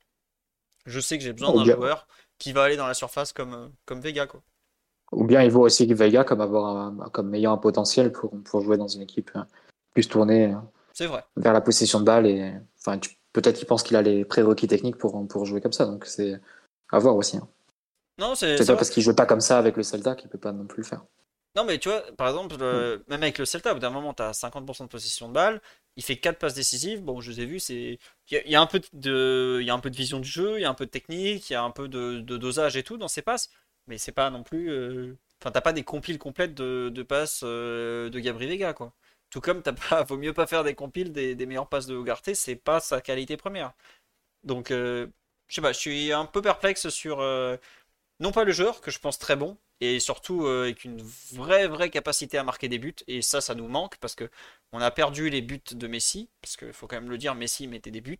je 0.86 0.99
sais 0.99 1.18
que 1.18 1.24
j'ai 1.24 1.34
besoin 1.34 1.53
d'un 1.53 1.64
joueur 1.64 2.08
qui 2.42 2.54
va 2.54 2.64
aller 2.64 2.76
dans 2.76 2.88
la 2.88 2.94
surface 2.96 3.32
comme, 3.34 3.54
euh, 3.54 3.68
comme 3.86 4.02
Vega, 4.02 4.26
quoi. 4.26 4.42
Ou 5.12 5.26
bien 5.26 5.44
il 5.44 5.52
voit 5.52 5.64
aussi 5.64 5.86
Vega 5.94 6.24
comme 6.24 6.42
avoir 6.42 6.76
un- 6.76 7.10
comme 7.12 7.34
ayant 7.36 7.54
un 7.54 7.58
potentiel 7.58 8.12
pour, 8.12 8.32
pour 8.44 8.62
jouer 8.62 8.78
dans 8.78 8.88
une 8.88 9.02
équipe 9.02 9.30
euh, 9.36 9.44
plus 9.94 10.08
tournée 10.08 10.54
euh, 11.00 11.08
vrai. 11.08 11.24
vers 11.36 11.54
la 11.54 11.62
possession 11.62 12.00
de 12.00 12.06
balle 12.06 12.26
et 12.26 12.54
enfin 12.80 12.98
peut-être 13.34 13.58
qu'il 13.58 13.68
pense 13.68 13.84
qu'il 13.84 13.96
a 13.98 14.02
les 14.02 14.24
prérequis 14.26 14.68
techniques 14.68 14.98
pour, 14.98 15.28
pour 15.28 15.46
jouer 15.46 15.60
comme 15.62 15.74
ça 15.74 15.86
donc 15.86 16.06
c'est 16.06 16.40
à 16.92 17.00
voir 17.00 17.16
aussi. 17.18 17.38
hein. 17.38 17.48
Non, 18.18 18.36
c'est 18.36 18.56
pas 18.58 18.64
vrai. 18.64 18.76
parce 18.76 18.90
qu'il 18.90 19.04
joue 19.04 19.14
pas 19.14 19.26
comme 19.26 19.42
ça 19.42 19.58
avec 19.58 19.76
le 19.78 19.84
Celta 19.84 20.16
qu'il 20.16 20.30
peut 20.30 20.38
pas 20.38 20.52
non 20.54 20.66
plus 20.66 20.82
le 20.82 20.88
faire. 20.88 21.04
Non, 21.56 21.65
mais 21.65 21.80
tu 21.80 21.90
vois, 21.90 22.02
par 22.15 22.30
exemple, 22.30 22.56
euh, 22.61 22.99
même 23.07 23.23
avec 23.23 23.38
le 23.38 23.44
Celta, 23.45 23.72
au 23.72 23.73
bout 23.76 23.82
d'un 23.82 23.90
moment, 23.90 24.14
tu 24.14 24.23
as 24.23 24.32
50% 24.34 24.86
de 24.86 24.90
possession 24.90 25.28
de 25.28 25.34
balle, 25.34 25.61
il 25.98 26.03
fait 26.03 26.15
4 26.15 26.40
passes 26.40 26.53
décisives. 26.53 27.02
Bon, 27.02 27.19
je 27.19 27.30
les 27.32 27.41
ai 27.41 27.45
vues, 27.45 27.60
c'est. 27.60 27.99
Il 28.30 28.34
y, 28.34 28.38
a- 28.38 28.44
il 28.45 28.52
y 28.52 28.56
a 28.56 28.61
un 28.61 28.68
peu 28.68 28.80
de... 28.94 29.57
il 29.61 29.65
y 29.68 29.69
a 29.69 29.73
un 29.73 29.80
peu 29.80 29.90
de 29.90 29.95
vision 29.98 30.19
du 30.19 30.30
jeu, 30.30 30.57
il 30.60 30.61
y 30.61 30.65
a 30.65 30.69
un 30.69 30.73
peu 30.73 30.86
de 30.86 30.91
technique, 30.91 31.49
il 31.49 31.53
y 31.53 31.56
a 31.57 31.64
un 31.64 31.72
peu 31.72 31.90
de, 31.90 32.22
de 32.22 32.38
dosage 32.38 32.78
et 32.78 32.84
tout 32.84 32.95
dans 32.98 33.10
ses 33.10 33.22
passes, 33.22 33.49
mais 33.88 33.98
c'est 33.98 34.14
pas 34.14 34.30
non 34.30 34.44
plus. 34.44 34.69
euh, 34.72 35.18
Enfin, 35.41 35.52
t'as 35.52 35.61
pas 35.61 35.73
des 35.73 35.84
compiles 35.84 36.19
complètes 36.19 36.53
de, 36.53 36.90
de 36.94 37.03
passes 37.03 37.41
euh, 37.44 38.10
de 38.10 38.19
Gabri 38.19 38.45
Vega, 38.48 38.73
quoi. 38.73 38.94
Tout 39.32 39.41
comme 39.41 39.61
t'as 39.64 39.73
pas. 39.73 40.03
Vaut 40.07 40.18
mieux 40.18 40.34
pas 40.34 40.48
faire 40.48 40.64
des 40.64 40.76
compiles 40.76 41.11
des, 41.11 41.36
des 41.36 41.45
meilleures 41.48 41.68
passes 41.69 41.88
de 41.88 41.95
Ugarte, 41.98 42.34
c'est 42.34 42.56
pas 42.56 42.80
sa 42.80 43.02
qualité 43.02 43.36
première. 43.38 43.73
Donc, 44.44 44.72
euh, 44.72 45.07
je 45.49 45.56
sais 45.56 45.61
pas, 45.61 45.73
je 45.73 45.80
suis 45.80 46.14
un 46.14 46.26
peu 46.26 46.41
perplexe 46.44 46.90
sur. 46.90 47.22
non 48.19 48.32
pas 48.32 48.44
le 48.44 48.52
joueur, 48.52 48.82
que 48.82 48.91
je 48.91 48.99
pense 48.99 49.19
très 49.19 49.36
bon, 49.36 49.57
et 49.82 49.99
surtout 49.99 50.45
euh, 50.45 50.64
avec 50.64 50.86
une 50.86 51.02
vraie 51.34 51.68
vraie 51.68 51.90
capacité 51.90 52.38
à 52.38 52.44
marquer 52.44 52.70
des 52.70 52.80
buts 52.80 52.95
et 53.08 53.22
ça 53.22 53.41
ça 53.41 53.56
nous 53.56 53.68
manque 53.68 53.98
parce 53.98 54.16
que 54.16 54.30
on 54.72 54.80
a 54.80 54.91
perdu 54.91 55.30
les 55.30 55.41
buts 55.41 55.62
de 55.72 55.88
Messi 55.88 56.30
parce 56.41 56.56
qu'il 56.56 56.72
faut 56.72 56.88
quand 56.88 56.95
même 56.95 57.10
le 57.10 57.18
dire 57.18 57.36
Messi 57.36 57.68
mettait 57.68 57.91
des 57.91 58.02
buts 58.02 58.20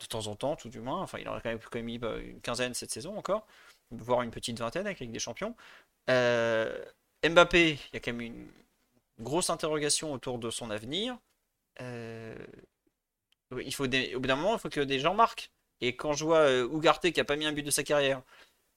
de 0.00 0.06
temps 0.06 0.26
en 0.26 0.36
temps 0.36 0.56
tout 0.56 0.68
du 0.68 0.80
moins 0.80 1.00
enfin 1.00 1.18
il 1.18 1.28
en 1.28 1.34
a 1.34 1.40
quand 1.40 1.48
même, 1.48 1.58
quand 1.58 1.76
même 1.76 1.86
mis 1.86 1.98
bah, 1.98 2.16
une 2.18 2.40
quinzaine 2.40 2.74
cette 2.74 2.90
saison 2.92 3.16
encore 3.16 3.46
voire 3.90 4.22
une 4.22 4.30
petite 4.30 4.58
vingtaine 4.58 4.86
avec 4.86 5.00
Ligue 5.00 5.12
des 5.12 5.18
Champions. 5.18 5.54
Euh, 6.10 6.84
Mbappé 7.26 7.70
il 7.72 7.94
y 7.94 7.96
a 7.96 8.00
quand 8.00 8.12
même 8.12 8.20
une 8.20 8.48
grosse 9.20 9.50
interrogation 9.50 10.12
autour 10.12 10.38
de 10.38 10.50
son 10.50 10.70
avenir. 10.70 11.16
Euh, 11.80 12.36
il 13.64 13.74
faut 13.74 13.84
au 13.84 14.20
bout 14.20 14.26
d'un 14.26 14.36
moment 14.36 14.54
il 14.54 14.60
faut 14.60 14.68
que 14.68 14.80
des 14.80 14.98
gens 14.98 15.14
marquent. 15.14 15.50
Et 15.80 15.96
quand 15.96 16.12
je 16.12 16.24
vois 16.24 16.50
Ugarte 16.50 17.10
qui 17.12 17.20
a 17.20 17.24
pas 17.24 17.36
mis 17.36 17.46
un 17.46 17.52
but 17.52 17.62
de 17.62 17.70
sa 17.70 17.82
carrière 17.82 18.22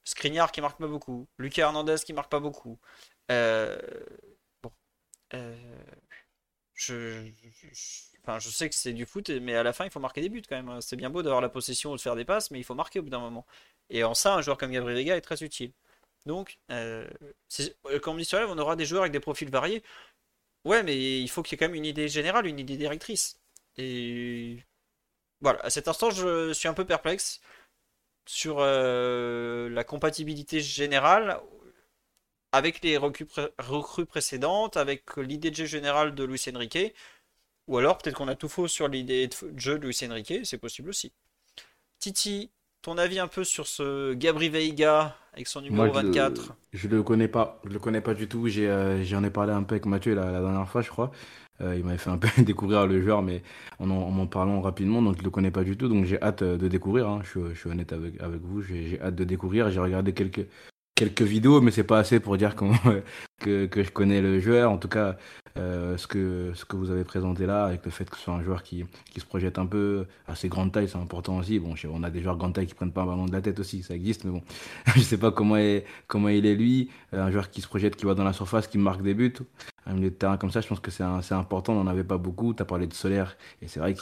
Skriniar 0.07 0.53
qui 0.53 0.61
marque 0.61 0.79
pas 0.79 0.87
beaucoup, 0.87 1.27
Lucas 1.37 1.63
Hernandez 1.63 1.97
qui 2.05 2.13
marque 2.13 2.31
pas 2.31 2.39
beaucoup. 2.39 2.79
Euh, 3.29 3.77
euh, 5.33 5.57
je, 6.73 7.29
sais 8.39 8.69
que 8.69 8.75
c'est 8.75 8.93
du 8.93 9.05
foot, 9.05 9.29
mais 9.29 9.55
à 9.55 9.63
la 9.63 9.73
fin 9.73 9.83
il 9.83 9.91
faut 9.91 9.99
marquer 9.99 10.21
des 10.21 10.29
buts 10.29 10.41
quand 10.47 10.55
même. 10.55 10.69
hein. 10.69 10.79
C'est 10.79 10.95
bien 10.95 11.09
beau 11.09 11.23
d'avoir 11.23 11.41
la 11.41 11.49
possession 11.49 11.91
ou 11.91 11.97
de 11.97 12.01
faire 12.01 12.15
des 12.15 12.23
passes, 12.23 12.51
mais 12.51 12.59
il 12.59 12.63
faut 12.63 12.73
marquer 12.73 12.99
au 12.99 13.03
bout 13.03 13.09
d'un 13.09 13.19
moment. 13.19 13.45
Et 13.89 14.05
en 14.05 14.13
ça, 14.13 14.35
un 14.35 14.41
joueur 14.41 14.57
comme 14.57 14.71
Gabriel 14.71 14.97
Vega 14.97 15.17
est 15.17 15.21
très 15.21 15.43
utile. 15.43 15.73
Donc, 16.25 16.57
euh, 16.71 17.09
comme 18.01 18.15
on 18.15 18.17
dit 18.17 18.29
on 18.33 18.57
aura 18.57 18.75
des 18.77 18.85
joueurs 18.85 19.03
avec 19.03 19.13
des 19.13 19.19
profils 19.19 19.49
variés. 19.49 19.83
Ouais, 20.65 20.83
mais 20.83 21.21
il 21.21 21.29
faut 21.29 21.43
qu'il 21.43 21.53
y 21.53 21.55
ait 21.55 21.59
quand 21.59 21.71
même 21.71 21.75
une 21.75 21.85
idée 21.85 22.09
générale, 22.09 22.47
une 22.47 22.59
idée 22.59 22.77
directrice. 22.77 23.39
Et 23.77 24.63
voilà, 25.41 25.59
à 25.61 25.69
cet 25.69 25.87
instant, 25.87 26.11
je 26.11 26.53
suis 26.53 26.67
un 26.67 26.73
peu 26.73 26.85
perplexe 26.85 27.41
sur 28.27 28.57
euh, 28.59 29.69
la 29.69 29.83
compatibilité 29.83 30.59
générale 30.61 31.39
avec 32.51 32.81
les 32.83 32.97
recrues, 32.97 33.25
pré- 33.25 33.49
recrues 33.59 34.05
précédentes, 34.05 34.77
avec 34.77 35.15
l'idée 35.17 35.51
de 35.51 35.55
jeu 35.55 35.65
générale 35.65 36.15
de 36.15 36.23
Luis 36.23 36.43
Enrique, 36.53 36.93
ou 37.67 37.77
alors 37.77 37.97
peut-être 37.97 38.15
qu'on 38.15 38.27
a 38.29 38.35
tout 38.35 38.49
faux 38.49 38.67
sur 38.67 38.87
l'idée 38.87 39.27
de 39.27 39.35
jeu 39.57 39.77
de 39.79 39.85
Luis 39.85 39.99
Enrique, 40.09 40.45
c'est 40.45 40.57
possible 40.57 40.89
aussi. 40.89 41.11
Titi, 41.99 42.51
ton 42.81 42.97
avis 42.97 43.19
un 43.19 43.27
peu 43.27 43.43
sur 43.43 43.67
ce 43.67 44.13
Gabri 44.13 44.49
Veiga 44.49 45.17
avec 45.33 45.47
son 45.47 45.61
numéro 45.61 45.87
Moi, 45.87 45.93
je 45.93 46.07
le- 46.07 46.11
24? 46.11 46.53
Je 46.73 46.87
le 46.87 47.03
connais 47.03 47.27
pas, 47.27 47.59
je 47.65 47.69
le 47.69 47.79
connais 47.79 48.01
pas 48.01 48.13
du 48.13 48.27
tout. 48.27 48.47
Euh, 48.47 49.03
j'en 49.03 49.23
ai 49.23 49.29
parlé 49.31 49.53
un 49.53 49.63
peu 49.63 49.75
avec 49.75 49.85
Mathieu 49.85 50.15
la, 50.15 50.31
la 50.31 50.41
dernière 50.41 50.67
fois, 50.69 50.81
je 50.81 50.89
crois. 50.89 51.11
Euh, 51.61 51.75
il 51.77 51.83
m'avait 51.83 51.97
fait 51.97 52.09
un 52.09 52.17
peu 52.17 52.27
découvrir 52.43 52.85
le 52.87 53.01
joueur, 53.01 53.21
mais 53.23 53.41
en 53.79 53.89
en, 53.89 53.95
en 53.95 54.11
m'en 54.11 54.27
parlant 54.27 54.61
rapidement, 54.61 55.01
donc 55.01 55.17
je 55.17 55.23
le 55.23 55.29
connais 55.29 55.51
pas 55.51 55.63
du 55.63 55.77
tout. 55.77 55.87
Donc 55.87 56.05
j'ai 56.05 56.21
hâte 56.21 56.41
euh, 56.43 56.57
de 56.57 56.67
découvrir. 56.67 57.07
hein. 57.09 57.19
Je, 57.23 57.29
suis- 57.29 57.49
je 57.55 57.59
suis 57.59 57.69
honnête 57.69 57.93
avec, 57.93 58.19
avec 58.21 58.41
vous, 58.41 58.61
j'ai 58.61 58.99
hâte 59.01 59.15
de 59.15 59.23
découvrir. 59.23 59.69
J'ai 59.71 59.79
regardé 59.79 60.13
quelques 60.13 60.47
quelques 60.97 61.21
vidéos, 61.21 61.61
mais 61.61 61.69
c'est 61.71 61.83
pas 61.83 61.99
assez 61.99 62.19
pour 62.19 62.37
dire 62.37 62.55
que, 63.39 63.67
que 63.67 63.83
je 63.83 63.91
connais 63.91 64.19
le 64.19 64.39
joueur. 64.39 64.71
En 64.71 64.77
tout 64.77 64.87
cas, 64.87 65.15
euh, 65.57 65.95
ce 65.95 66.07
que 66.07 66.51
ce 66.55 66.65
que 66.65 66.75
vous 66.75 66.89
avez 66.89 67.03
présenté 67.03 67.45
là, 67.45 67.65
avec 67.65 67.85
le 67.85 67.91
fait 67.91 68.09
que 68.09 68.17
ce 68.17 68.23
soit 68.23 68.33
un 68.33 68.43
joueur 68.43 68.63
qui 68.63 68.83
qui 69.11 69.19
se 69.19 69.25
projette 69.25 69.59
un 69.59 69.67
peu, 69.67 70.07
assez 70.27 70.49
grande 70.49 70.71
taille, 70.71 70.89
c'est 70.89 70.97
important 70.97 71.37
aussi. 71.37 71.59
Bon, 71.59 71.75
on 71.93 72.03
a 72.03 72.09
des 72.09 72.21
joueurs 72.21 72.35
grande 72.35 72.53
taille 72.53 72.65
qui 72.65 72.73
prennent 72.73 72.91
pas 72.91 73.03
un 73.03 73.05
ballon 73.05 73.25
de 73.27 73.31
la 73.31 73.41
tête 73.41 73.59
aussi, 73.59 73.83
ça 73.83 73.93
existe, 73.93 74.25
mais 74.25 74.31
bon, 74.31 74.41
je 74.95 74.99
sais 75.01 75.19
pas 75.19 75.31
comment 75.31 75.57
est, 75.57 75.85
comment 76.07 76.29
il 76.29 76.45
est 76.45 76.55
lui, 76.55 76.89
Euh, 77.13 77.23
un 77.23 77.31
joueur 77.31 77.49
qui 77.51 77.61
se 77.61 77.67
projette, 77.67 77.95
qui 77.95 78.05
va 78.05 78.15
dans 78.15 78.25
la 78.25 78.33
surface, 78.33 78.67
qui 78.67 78.77
marque 78.79 79.01
des 79.03 79.13
buts. 79.13 79.33
Un 79.85 79.93
milieu 79.93 80.09
de 80.09 80.15
terrain 80.15 80.37
comme 80.37 80.51
ça, 80.51 80.61
je 80.61 80.67
pense 80.67 80.79
que 80.81 80.91
c'est 80.91 81.03
important, 81.33 81.73
on 81.73 81.83
n'en 81.83 81.91
avait 81.91 82.03
pas 82.03 82.17
beaucoup. 82.17 82.53
Tu 82.53 82.61
as 82.61 82.65
parlé 82.65 82.87
de 82.87 82.93
Solaire, 82.93 83.37
et 83.61 83.67
c'est 83.67 83.79
vrai 83.79 83.93
que 83.93 84.01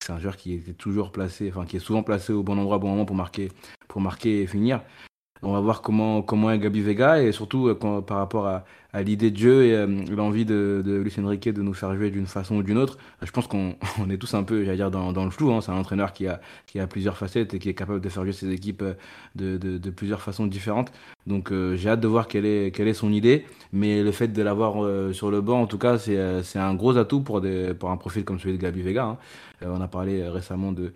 c'est 0.00 0.12
un 0.12 0.18
joueur 0.18 0.36
qui 0.36 0.54
est 0.54 0.76
toujours 0.76 1.12
placé, 1.12 1.50
enfin 1.50 1.64
qui 1.64 1.76
est 1.76 1.80
souvent 1.80 2.02
placé 2.02 2.32
au 2.32 2.42
bon 2.42 2.58
endroit, 2.58 2.76
au 2.76 2.80
bon 2.80 2.90
moment 2.90 3.06
pour 3.06 3.16
marquer, 3.16 3.50
pour 3.88 4.00
marquer 4.00 4.42
et 4.42 4.46
finir. 4.46 4.82
On 5.44 5.52
va 5.52 5.60
voir 5.60 5.82
comment, 5.82 6.22
comment 6.22 6.50
est 6.50 6.58
Gabi 6.58 6.80
Vega 6.80 7.22
et 7.22 7.32
surtout 7.32 7.68
euh, 7.68 7.74
par 7.74 8.16
rapport 8.16 8.46
à, 8.46 8.64
à 8.94 9.02
l'idée 9.02 9.32
de 9.32 9.62
et 9.62 9.74
euh, 9.74 9.86
l'envie 10.14 10.44
de, 10.44 10.82
Luis 11.02 11.12
Enrique 11.18 11.48
de 11.48 11.62
nous 11.62 11.74
faire 11.74 11.94
jouer 11.96 12.10
d'une 12.10 12.26
façon 12.26 12.54
ou 12.56 12.62
d'une 12.62 12.78
autre. 12.78 12.96
Je 13.22 13.30
pense 13.32 13.48
qu'on 13.48 13.74
on 13.98 14.08
est 14.08 14.16
tous 14.18 14.32
un 14.34 14.44
peu, 14.44 14.64
j'allais 14.64 14.76
dire, 14.76 14.90
dans, 14.92 15.24
le 15.24 15.30
flou. 15.30 15.52
hein. 15.52 15.60
C'est 15.60 15.72
un 15.72 15.76
entraîneur 15.76 16.12
qui 16.12 16.28
a, 16.28 16.40
plusieurs 16.88 17.16
facettes 17.16 17.54
et 17.54 17.58
qui 17.58 17.68
est 17.68 17.74
capable 17.74 18.00
de 18.00 18.08
faire 18.08 18.22
jouer 18.22 18.32
ses 18.32 18.50
équipes 18.50 18.82
euh, 18.82 19.58
de, 19.58 19.90
plusieurs 19.90 20.22
façons 20.22 20.46
différentes. 20.46 20.92
Donc 21.26 21.50
euh, 21.50 21.74
j'ai 21.76 21.90
hâte 21.90 22.00
de 22.00 22.06
voir 22.06 22.28
quelle 22.28 22.46
est, 22.46 22.94
son 22.94 23.12
idée. 23.12 23.44
Mais 23.72 24.02
le 24.04 24.12
fait 24.12 24.28
de 24.28 24.42
l'avoir 24.42 24.74
sur 25.12 25.30
le 25.32 25.40
banc, 25.40 25.60
en 25.60 25.66
tout 25.66 25.78
cas, 25.78 25.98
c'est 25.98 26.58
un 26.58 26.74
gros 26.74 26.96
atout 26.96 27.20
pour, 27.20 27.38
un 27.44 27.96
profil 27.96 28.24
comme 28.24 28.38
celui 28.38 28.56
de 28.56 28.62
Gabi 28.62 28.82
Vega. 28.82 29.04
hein. 29.06 29.18
On 29.66 29.80
a 29.80 29.88
parlé 29.88 30.28
récemment 30.28 30.70
de, 30.70 30.92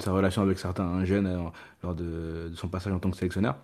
sa 0.00 0.10
relation 0.10 0.42
avec 0.42 0.58
certains 0.58 1.04
jeunes 1.04 1.30
lors 1.84 1.94
de 1.94 2.50
son 2.56 2.66
passage 2.66 2.92
en 2.92 2.98
tant 2.98 3.10
que 3.10 3.16
sélectionneur. 3.16 3.54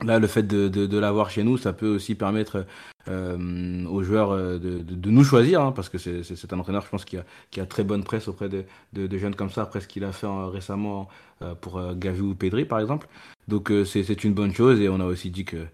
Là, 0.00 0.18
le 0.18 0.26
fait 0.26 0.42
de, 0.42 0.68
de, 0.68 0.86
de 0.86 0.98
l'avoir 0.98 1.30
chez 1.30 1.44
nous, 1.44 1.58
ça 1.58 1.72
peut 1.72 1.94
aussi 1.94 2.14
permettre 2.14 2.66
euh, 3.08 3.84
aux 3.86 4.02
joueurs 4.02 4.30
euh, 4.32 4.58
de, 4.58 4.78
de, 4.78 5.10
nous 5.10 5.22
choisir, 5.22 5.60
hein, 5.60 5.72
parce 5.72 5.88
que 5.88 5.98
c'est 5.98 6.52
un 6.52 6.58
entraîneur, 6.58 6.82
je 6.82 6.88
pense, 6.88 7.04
qui 7.04 7.18
a, 7.18 7.24
qui 7.50 7.60
a 7.60 7.66
très 7.66 7.84
bonne 7.84 8.02
presse 8.02 8.26
auprès 8.26 8.48
de, 8.48 8.64
jeunes 9.18 9.34
comme 9.34 9.50
ça, 9.50 9.62
après 9.62 9.80
ce 9.80 9.88
qu'il 9.88 10.04
a 10.04 10.12
fait 10.12 10.26
euh, 10.26 10.46
récemment 10.46 11.08
euh, 11.42 11.54
pour 11.54 11.80
Gavi 11.94 12.20
ou 12.20 12.34
Pedri, 12.34 12.64
par 12.64 12.80
exemple. 12.80 13.06
Donc, 13.48 13.72
c'est 13.84 14.24
une 14.24 14.34
bonne 14.34 14.54
chose, 14.54 14.80
et 14.80 14.88
on 14.88 15.00
a 15.00 15.04
aussi 15.04 15.30
dit 15.30 15.44
que 15.44 15.66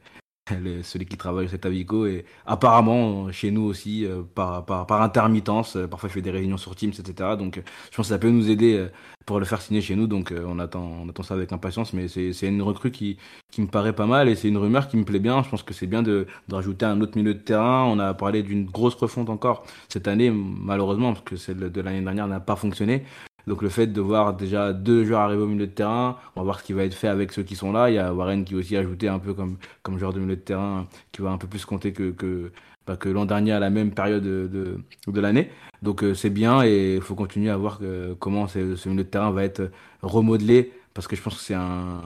le- 0.63 0.83
celui 0.83 1.07
qui 1.07 1.17
travaille 1.17 1.49
c'est 1.49 1.65
Avico 1.67 2.07
et 2.07 2.25
apparemment 2.47 3.31
chez 3.33 3.51
nous 3.51 3.63
aussi 3.63 4.05
euh, 4.07 4.23
par, 4.35 4.65
par, 4.65 4.87
par 4.87 5.03
intermittence 5.03 5.77
euh, 5.77 5.87
parfois 5.87 6.09
il 6.09 6.13
fait 6.13 6.23
des 6.23 6.31
réunions 6.31 6.57
sur 6.57 6.75
Teams 6.77 6.93
etc 6.99 7.31
donc 7.39 7.59
euh, 7.59 7.63
je 7.91 7.97
pense 7.97 8.07
que 8.09 8.15
ça 8.15 8.19
peut 8.19 8.31
nous 8.31 8.51
aider 8.51 8.75
euh, 8.77 8.89
pour 9.27 9.39
le 9.41 9.45
faire 9.45 9.61
signer 9.61 9.81
chez 9.83 9.95
nous. 9.95 10.07
Donc 10.07 10.33
euh, 10.33 10.45
on 10.47 10.59
attend 10.59 10.83
on 11.05 11.09
attend 11.09 11.23
ça 11.23 11.35
avec 11.35 11.53
impatience. 11.53 11.93
Mais 11.93 12.09
c'est 12.09 12.33
c'est 12.33 12.49
une 12.49 12.63
recrue 12.63 12.91
qui 12.91 13.19
qui 13.51 13.61
me 13.61 13.67
paraît 13.67 13.93
pas 13.93 14.07
mal 14.07 14.29
et 14.29 14.35
c'est 14.37 14.49
une 14.49 14.57
rumeur 14.57 14.89
qui 14.89 14.97
me 14.97 15.05
plaît 15.05 15.19
bien. 15.19 15.43
Je 15.43 15.49
pense 15.51 15.63
que 15.63 15.75
c'est 15.75 15.87
bien 15.87 16.03
de, 16.03 16.27
de 16.49 16.55
rajouter 16.55 16.87
un 16.87 17.01
autre 17.01 17.17
milieu 17.19 17.35
de 17.35 17.39
terrain. 17.41 17.85
On 17.85 17.99
a 17.99 18.15
parlé 18.15 18.43
d'une 18.43 18.65
grosse 18.67 18.95
refonte 18.95 19.29
encore 19.31 19.65
cette 19.89 20.09
année 20.09 20.31
malheureusement 20.31 21.13
parce 21.13 21.25
que 21.25 21.37
celle 21.37 21.59
de 21.71 21.81
l'année 21.81 22.01
dernière 22.03 22.27
n'a 22.29 22.41
pas 22.41 22.57
fonctionné 22.57 23.05
Donc 23.49 23.63
le 23.63 23.71
fait 23.71 23.87
de 23.87 24.01
voir 24.01 24.35
déjà 24.35 24.75
deux 24.75 25.05
joueurs 25.05 25.21
arriver 25.21 25.43
au 25.43 25.47
milieu 25.47 25.67
de 25.67 25.73
terrain, 25.73 26.19
on 26.37 26.41
va 26.41 26.45
voir 26.45 26.61
ce 26.61 26.65
qui 26.65 26.75
va 26.75 26.85
être 26.85 26.95
fait 26.95 27.09
avec 27.09 27.33
ceux 27.33 27.43
qui 27.43 27.57
sont 27.57 27.73
là. 27.73 27.91
Il 27.91 27.95
y 27.95 27.99
a 27.99 28.13
Warren 28.13 28.45
qui 28.45 28.55
aussi 28.55 28.77
ajouté 28.77 29.09
un 29.09 29.19
peu 29.19 29.33
comme, 29.33 29.57
comme 29.83 29.99
joueur 29.99 30.13
de 30.13 30.21
milieu 30.21 30.37
de 30.37 30.41
terrain 30.41 30.87
qui 31.13 31.23
va 31.23 31.31
un 31.31 31.39
peu 31.39 31.47
plus 31.49 31.65
compter 31.65 31.93
que, 31.93 32.11
que, 32.11 32.53
bah, 32.87 32.99
l'an 33.07 33.25
dernier 33.25 33.53
à 33.53 33.59
la 33.59 33.71
même 33.71 33.93
période 33.93 34.23
de, 34.23 34.79
de, 35.07 35.21
l'année. 35.21 35.51
Donc 35.83 36.05
euh, 36.05 36.15
c'est 36.15 36.31
bien 36.31 36.63
et 36.63 36.97
il 36.97 37.01
faut 37.01 37.15
continuer 37.15 37.51
à 37.51 37.57
voir 37.57 37.81
comment 38.19 38.49
ce 38.49 38.89
milieu 38.89 39.05
de 39.05 39.09
terrain 39.09 39.31
va 39.31 39.45
être 39.45 39.71
remodelé 40.03 40.73
parce 40.93 41.09
que 41.09 41.17
je 41.17 41.23
pense 41.23 41.37
que 41.37 41.41
c'est 41.41 41.55
un, 41.55 42.03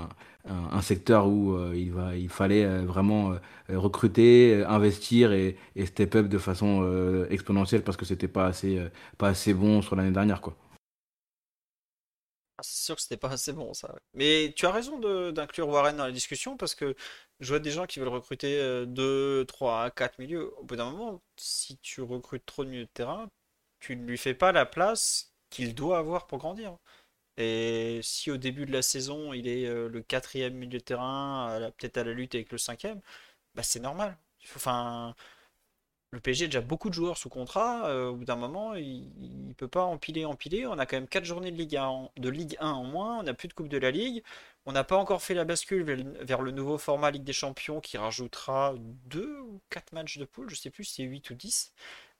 un, 0.48 0.80
secteur 0.82 1.26
où 1.26 1.54
euh, 1.54 1.72
il, 1.74 1.90
va, 1.92 2.14
il 2.16 2.28
fallait 2.28 2.64
euh, 2.64 2.82
vraiment 2.86 3.32
recruter, 3.68 4.64
investir 4.64 5.32
et, 5.32 5.56
et, 5.74 5.86
step 5.86 6.14
up 6.14 6.28
de 6.28 6.38
façon 6.38 6.88
exponentielle 7.30 7.82
parce 7.82 7.96
que 7.96 8.04
c'était 8.04 8.28
pas 8.28 8.46
assez, 8.46 8.78
pas 9.18 9.28
assez 9.28 9.54
bon 9.54 9.82
sur 9.82 9.96
l'année 9.96 10.12
dernière. 10.12 10.40
quoi. 10.40 10.54
Ah, 12.62 12.64
c'est 12.64 12.84
sûr 12.84 12.94
que 12.96 13.02
c'était 13.02 13.16
pas 13.16 13.30
assez 13.32 13.52
bon 13.52 13.74
ça. 13.74 13.94
Mais 14.14 14.52
tu 14.56 14.66
as 14.66 14.70
raison 14.70 14.98
d'inclure 15.32 15.68
Warren 15.68 15.96
dans 15.96 16.06
la 16.06 16.12
discussion 16.12 16.56
parce 16.56 16.74
que 16.76 16.94
je 17.40 17.48
vois 17.48 17.58
des 17.58 17.72
gens 17.72 17.86
qui 17.86 17.98
veulent 17.98 18.08
recruter 18.08 18.86
2, 18.86 19.44
3, 19.46 19.90
4 19.90 20.18
milieux. 20.20 20.54
Au 20.58 20.64
bout 20.64 20.76
d'un 20.76 20.90
moment, 20.90 21.20
si 21.36 21.76
tu 21.78 22.02
recrutes 22.02 22.46
trop 22.46 22.64
de 22.64 22.70
milieux 22.70 22.84
de 22.84 22.90
terrain, 22.94 23.28
tu 23.80 23.96
ne 23.96 24.06
lui 24.06 24.16
fais 24.18 24.34
pas 24.34 24.52
la 24.52 24.64
place 24.66 25.34
qu'il 25.50 25.74
doit 25.74 25.98
avoir 25.98 26.26
pour 26.28 26.38
grandir. 26.38 26.76
Et 27.38 28.00
si 28.02 28.30
au 28.30 28.38
début 28.38 28.66
de 28.66 28.72
la 28.72 28.82
saison, 28.82 29.32
il 29.34 29.48
est 29.48 29.66
euh, 29.66 29.88
le 29.88 30.02
quatrième 30.02 30.54
milieu 30.54 30.78
de 30.78 30.84
terrain, 30.84 31.72
peut-être 31.78 31.98
à 31.98 32.04
la 32.04 32.12
lutte 32.14 32.34
avec 32.36 32.52
le 32.52 32.58
cinquième, 32.58 33.00
bah 33.54 33.62
c'est 33.64 33.80
normal. 33.80 34.18
Enfin, 34.56 35.14
le 36.12 36.20
PSG 36.20 36.44
a 36.44 36.48
déjà 36.48 36.60
beaucoup 36.60 36.90
de 36.90 36.94
joueurs 36.94 37.16
sous 37.16 37.30
contrat. 37.30 37.88
Euh, 37.88 38.10
au 38.10 38.16
bout 38.16 38.24
d'un 38.26 38.36
moment, 38.36 38.74
il, 38.74 39.48
ne 39.48 39.54
peut 39.54 39.68
pas 39.68 39.82
empiler, 39.82 40.26
empiler. 40.26 40.66
On 40.66 40.78
a 40.78 40.84
quand 40.84 40.96
même 40.96 41.08
4 41.08 41.24
journées 41.24 41.50
de 41.50 41.56
Ligue 41.56 41.76
1, 41.76 42.10
de 42.18 42.28
Ligue 42.28 42.56
1 42.60 42.70
en 42.70 42.84
moins. 42.84 43.20
On 43.20 43.22
n'a 43.22 43.32
plus 43.32 43.48
de 43.48 43.54
Coupe 43.54 43.68
de 43.68 43.78
la 43.78 43.90
Ligue. 43.90 44.22
On 44.66 44.72
n'a 44.72 44.84
pas 44.84 44.96
encore 44.96 45.22
fait 45.22 45.34
la 45.34 45.44
bascule 45.44 45.84
vers, 45.84 46.42
le 46.42 46.50
nouveau 46.50 46.76
format 46.76 47.10
Ligue 47.10 47.24
des 47.24 47.32
Champions 47.32 47.80
qui 47.80 47.96
rajoutera 47.96 48.74
2 49.06 49.40
ou 49.40 49.60
4 49.70 49.92
matchs 49.92 50.18
de 50.18 50.26
poule. 50.26 50.50
Je 50.50 50.54
sais 50.54 50.70
plus 50.70 50.84
si 50.84 50.96
c'est 50.96 51.02
8 51.04 51.30
ou 51.30 51.34
10. 51.34 51.72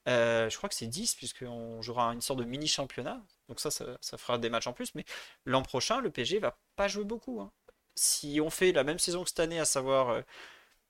Euh, 0.09 0.49
je 0.49 0.57
crois 0.57 0.69
que 0.71 0.75
c'est 0.75 0.87
10 0.87 1.15
puisqu'on 1.15 1.83
jouera 1.83 2.13
une 2.15 2.23
sorte 2.23 2.39
de 2.39 2.45
mini 2.45 2.67
championnat. 2.67 3.23
Donc 3.49 3.61
ça, 3.61 3.71
ça, 3.71 4.19
fera 4.19 4.39
des 4.39 4.49
matchs 4.49 4.67
en 4.69 4.73
plus. 4.73 4.95
Mais 4.95 5.05
l'an 5.45 5.63
prochain, 5.63 6.01
le 6.01 6.11
PSG 6.11 6.39
va 6.39 6.59
pas 6.77 6.89
jouer 6.89 7.05
beaucoup. 7.05 7.43
Hein. 7.43 7.53
Si 7.95 8.41
on 8.41 8.49
fait 8.49 8.73
la 8.73 8.85
même 8.85 8.99
saison 8.99 9.23
que 9.23 9.29
cette 9.29 9.41
année, 9.41 9.61
à 9.61 9.67
savoir 9.67 10.09
euh, 10.09 10.23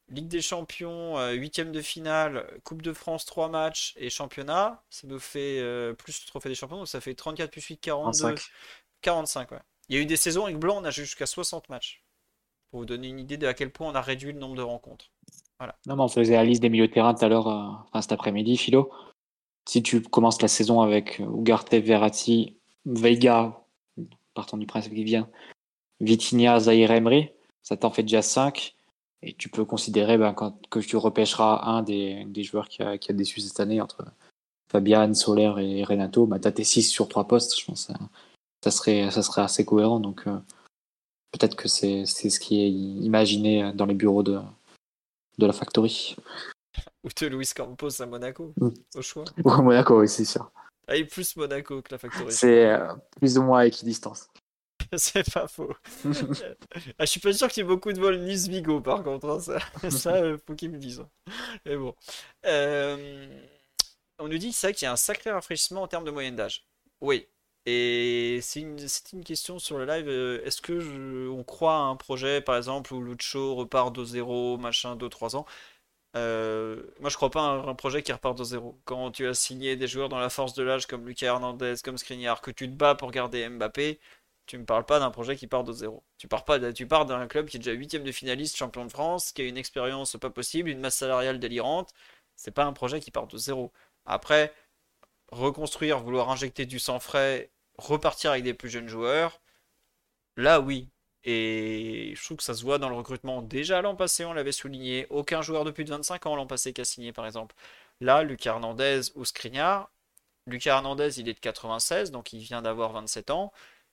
Ligue 0.08 0.28
des 0.28 0.42
Champions, 0.42 1.16
8 1.16 1.20
euh, 1.20 1.32
huitième 1.32 1.72
de 1.72 1.80
finale, 1.80 2.46
Coupe 2.64 2.82
de 2.82 2.92
France, 2.92 3.24
3 3.24 3.48
matchs 3.48 3.94
et 3.96 4.10
championnat, 4.10 4.82
ça 4.90 5.06
nous 5.06 5.18
fait 5.18 5.62
plus 5.98 6.20
le 6.22 6.26
trophée 6.26 6.48
des 6.48 6.54
champions, 6.54 6.78
donc 6.78 6.88
ça 6.88 7.00
fait 7.00 7.14
34 7.14 7.50
plus 7.50 7.64
8, 7.64 7.78
42. 7.78 8.34
45, 9.00 9.52
ouais. 9.52 9.58
Il 9.88 9.96
y 9.96 9.98
a 9.98 10.02
eu 10.02 10.06
des 10.06 10.16
saisons 10.16 10.44
avec 10.44 10.58
Blanc, 10.58 10.80
on 10.80 10.84
a 10.84 10.90
jusqu'à 10.90 11.26
60 11.26 11.68
matchs. 11.68 12.02
Pour 12.70 12.80
vous 12.80 12.86
donner 12.86 13.08
une 13.08 13.18
idée 13.18 13.36
de 13.36 13.46
à 13.46 13.54
quel 13.54 13.70
point 13.70 13.90
on 13.90 13.94
a 13.94 14.00
réduit 14.00 14.32
le 14.32 14.38
nombre 14.38 14.56
de 14.56 14.62
rencontres. 14.62 15.10
Voilà. 15.58 15.76
Non, 15.86 15.96
mais 15.96 16.02
on 16.02 16.08
faisait 16.08 16.34
la 16.34 16.44
liste 16.44 16.62
des 16.62 16.70
milieux 16.70 16.88
de 16.88 16.92
terrain 16.92 17.14
tout 17.14 17.24
à 17.24 17.28
l'heure, 17.28 17.46
enfin 17.46 18.00
cet 18.00 18.12
après-midi, 18.12 18.56
Philo. 18.56 18.90
Si 19.68 19.82
tu 19.82 20.00
commences 20.02 20.40
la 20.42 20.48
saison 20.48 20.80
avec 20.80 21.20
Ugarte, 21.20 21.74
Verratti, 21.74 22.56
Veiga, 22.84 23.60
partant 24.34 24.56
du 24.56 24.66
principe 24.66 24.94
qui 24.94 25.04
vient, 25.04 25.28
Vitinha, 26.00 26.58
Zahir 26.58 26.90
Emery, 26.90 27.30
ça 27.62 27.76
t'en 27.76 27.90
fait 27.90 28.02
déjà 28.02 28.22
5. 28.22 28.74
Et 29.22 29.34
tu 29.34 29.48
peux 29.48 29.64
considérer 29.64 30.18
ben, 30.18 30.32
quand, 30.34 30.66
que 30.68 30.80
tu 30.80 30.96
repêcheras 30.96 31.62
un 31.64 31.82
des, 31.82 32.24
des 32.26 32.42
joueurs 32.42 32.68
qui 32.68 32.82
a, 32.82 32.98
qui 32.98 33.10
a, 33.10 33.14
déçu 33.14 33.40
cette 33.40 33.60
année 33.60 33.80
entre 33.80 34.04
Fabian, 34.70 35.14
Soler 35.14 35.52
et 35.58 35.84
Renato, 35.84 36.26
ben, 36.26 36.38
tu 36.38 36.48
as 36.48 36.52
tes 36.52 36.64
6 36.64 36.82
sur 36.84 37.08
3 37.08 37.28
postes. 37.28 37.58
Je 37.58 37.64
pense 37.64 37.86
que 37.86 37.92
ça, 38.64 38.70
serait, 38.70 39.10
ça 39.10 39.22
serait 39.22 39.42
assez 39.42 39.64
cohérent. 39.64 40.00
Donc 40.00 40.26
euh, 40.26 40.38
peut-être 41.30 41.56
que 41.56 41.68
c'est 41.68 42.04
ce 42.04 42.40
qui 42.40 42.62
est 42.62 42.70
imaginé 42.70 43.72
dans 43.74 43.86
les 43.86 43.94
bureaux 43.94 44.22
de, 44.22 44.40
de 45.38 45.46
la 45.46 45.52
Factory. 45.52 46.16
Ou 47.04 47.08
de 47.20 47.26
Luis 47.26 47.50
Campos 47.54 48.00
à 48.00 48.06
Monaco, 48.06 48.52
mm. 48.56 48.68
au 48.96 49.02
choix. 49.02 49.24
Ou 49.44 49.50
à 49.50 49.62
Monaco, 49.62 50.00
oui, 50.00 50.08
c'est 50.08 50.24
sûr. 50.24 50.50
Ah, 50.88 50.96
et 50.96 51.04
plus 51.04 51.36
Monaco 51.36 51.80
que 51.82 51.92
la 51.92 51.98
Factory. 51.98 52.32
C'est 52.32 52.66
euh, 52.66 52.94
plus 53.16 53.38
ou 53.38 53.42
moins 53.42 53.60
à 53.60 53.66
équidistance. 53.66 54.28
c'est 54.96 55.30
pas 55.32 55.48
faux. 55.48 55.74
ah, 56.04 56.10
je 57.00 57.06
suis 57.06 57.20
pas 57.20 57.32
sûr 57.32 57.48
qu'il 57.48 57.62
y 57.62 57.64
ait 57.64 57.68
beaucoup 57.68 57.92
de 57.92 58.00
vols 58.00 58.20
Nice-Vigo 58.20 58.80
par 58.80 59.02
contre. 59.02 59.28
Hein, 59.28 59.40
ça, 59.40 59.58
ça 59.90 60.14
euh, 60.16 60.36
faut 60.46 60.54
qu'ils 60.54 60.70
me 60.70 60.78
disent. 60.78 61.04
Mais 61.64 61.76
bon. 61.76 61.94
Euh, 62.44 63.26
on 64.18 64.28
nous 64.28 64.38
dit 64.38 64.52
ça 64.52 64.72
qu'il 64.72 64.84
y 64.84 64.88
a 64.88 64.92
un 64.92 64.96
sacré 64.96 65.30
rafraîchissement 65.30 65.82
en 65.82 65.88
termes 65.88 66.04
de 66.04 66.10
moyenne 66.10 66.36
d'âge. 66.36 66.66
Oui. 67.00 67.26
Et 67.64 68.40
c'est 68.42 68.60
une, 68.60 68.76
une, 69.12 69.24
question 69.24 69.58
sur 69.58 69.78
le 69.78 69.86
live. 69.86 70.08
Euh, 70.08 70.44
est-ce 70.44 70.60
que 70.60 71.28
on 71.28 71.44
croit 71.44 71.76
à 71.76 71.82
un 71.82 71.96
projet, 71.96 72.40
par 72.40 72.56
exemple, 72.56 72.92
où 72.92 73.00
Lucho 73.00 73.54
repart 73.54 73.94
de 73.94 74.04
zéro, 74.04 74.58
machin, 74.58 74.96
2-3 74.96 75.36
ans? 75.36 75.46
Moi, 76.14 77.08
je 77.08 77.16
crois 77.16 77.30
pas 77.30 77.40
à 77.44 77.50
un, 77.52 77.74
projet 77.74 78.02
qui 78.02 78.12
repart 78.12 78.36
de 78.36 78.44
zéro. 78.44 78.78
Quand 78.84 79.12
tu 79.12 79.26
as 79.26 79.34
signé 79.34 79.76
des 79.76 79.86
joueurs 79.86 80.08
dans 80.08 80.18
la 80.18 80.28
force 80.28 80.54
de 80.54 80.62
l'âge 80.62 80.86
comme 80.86 81.06
Lucas 81.06 81.26
Hernandez, 81.26 81.76
comme 81.82 81.96
Skriniar, 81.98 82.40
que 82.42 82.50
tu 82.50 82.68
te 82.68 82.74
bats 82.74 82.94
pour 82.96 83.10
garder 83.12 83.48
Mbappé, 83.48 84.00
tu 84.46 84.58
me 84.58 84.64
parles 84.64 84.84
pas 84.84 84.98
d'un 84.98 85.10
projet 85.10 85.36
qui 85.36 85.46
part 85.46 85.64
de 85.64 85.72
zéro. 85.72 86.04
Tu 86.18 86.28
pars 86.28 86.44
pas, 86.44 86.72
tu 86.72 86.86
pars 86.86 87.06
d'un 87.06 87.26
club 87.26 87.46
qui 87.48 87.56
est 87.56 87.60
déjà 87.60 87.72
huitième 87.72 88.04
de 88.04 88.12
finaliste, 88.12 88.56
champion 88.56 88.84
de 88.84 88.90
France, 88.90 89.32
qui 89.32 89.42
a 89.42 89.46
une 89.46 89.56
expérience 89.56 90.16
pas 90.20 90.30
possible, 90.30 90.68
une 90.68 90.80
masse 90.80 90.96
salariale 90.96 91.38
délirante. 91.38 91.92
C'est 92.36 92.50
pas 92.50 92.64
un 92.64 92.72
projet 92.72 93.00
qui 93.00 93.10
part 93.10 93.26
de 93.26 93.36
zéro. 93.38 93.72
Après, 94.06 94.52
reconstruire, 95.32 96.00
vouloir 96.00 96.30
injecter 96.30 96.66
du 96.66 96.78
sang 96.78 96.98
frais, 97.00 97.50
repartir 97.78 98.32
avec 98.32 98.44
des 98.44 98.54
plus 98.54 98.70
jeunes 98.70 98.88
joueurs, 98.88 99.40
là 100.36 100.60
oui. 100.60 100.88
Et 101.24 102.14
je 102.16 102.24
trouve 102.24 102.38
que 102.38 102.42
ça 102.42 102.54
se 102.54 102.62
voit 102.62 102.78
dans 102.78 102.88
le 102.88 102.96
recrutement. 102.96 103.42
Déjà 103.42 103.80
l'an 103.82 103.94
passé, 103.96 104.24
on 104.24 104.32
l'avait 104.32 104.52
souligné, 104.52 105.06
aucun 105.10 105.42
joueur 105.42 105.64
de 105.64 105.70
plus 105.70 105.84
de 105.84 105.90
25 105.90 106.26
ans 106.26 106.36
l'an 106.36 106.46
passé 106.46 106.72
qui 106.72 106.80
a 106.80 106.84
signé 106.84 107.12
par 107.12 107.26
exemple. 107.26 107.54
Là, 108.00 108.22
Lucas 108.24 108.52
Hernandez 108.52 109.00
ou 109.14 109.24
Skriniar. 109.24 109.90
Lucas 110.46 110.76
Hernandez, 110.76 111.20
il 111.20 111.28
est 111.28 111.34
de 111.34 111.40
96, 111.40 112.10
donc 112.10 112.32
il 112.32 112.40
vient 112.40 112.62
d'avoir 112.62 112.92
27 112.92 113.30
ans. 113.30 113.52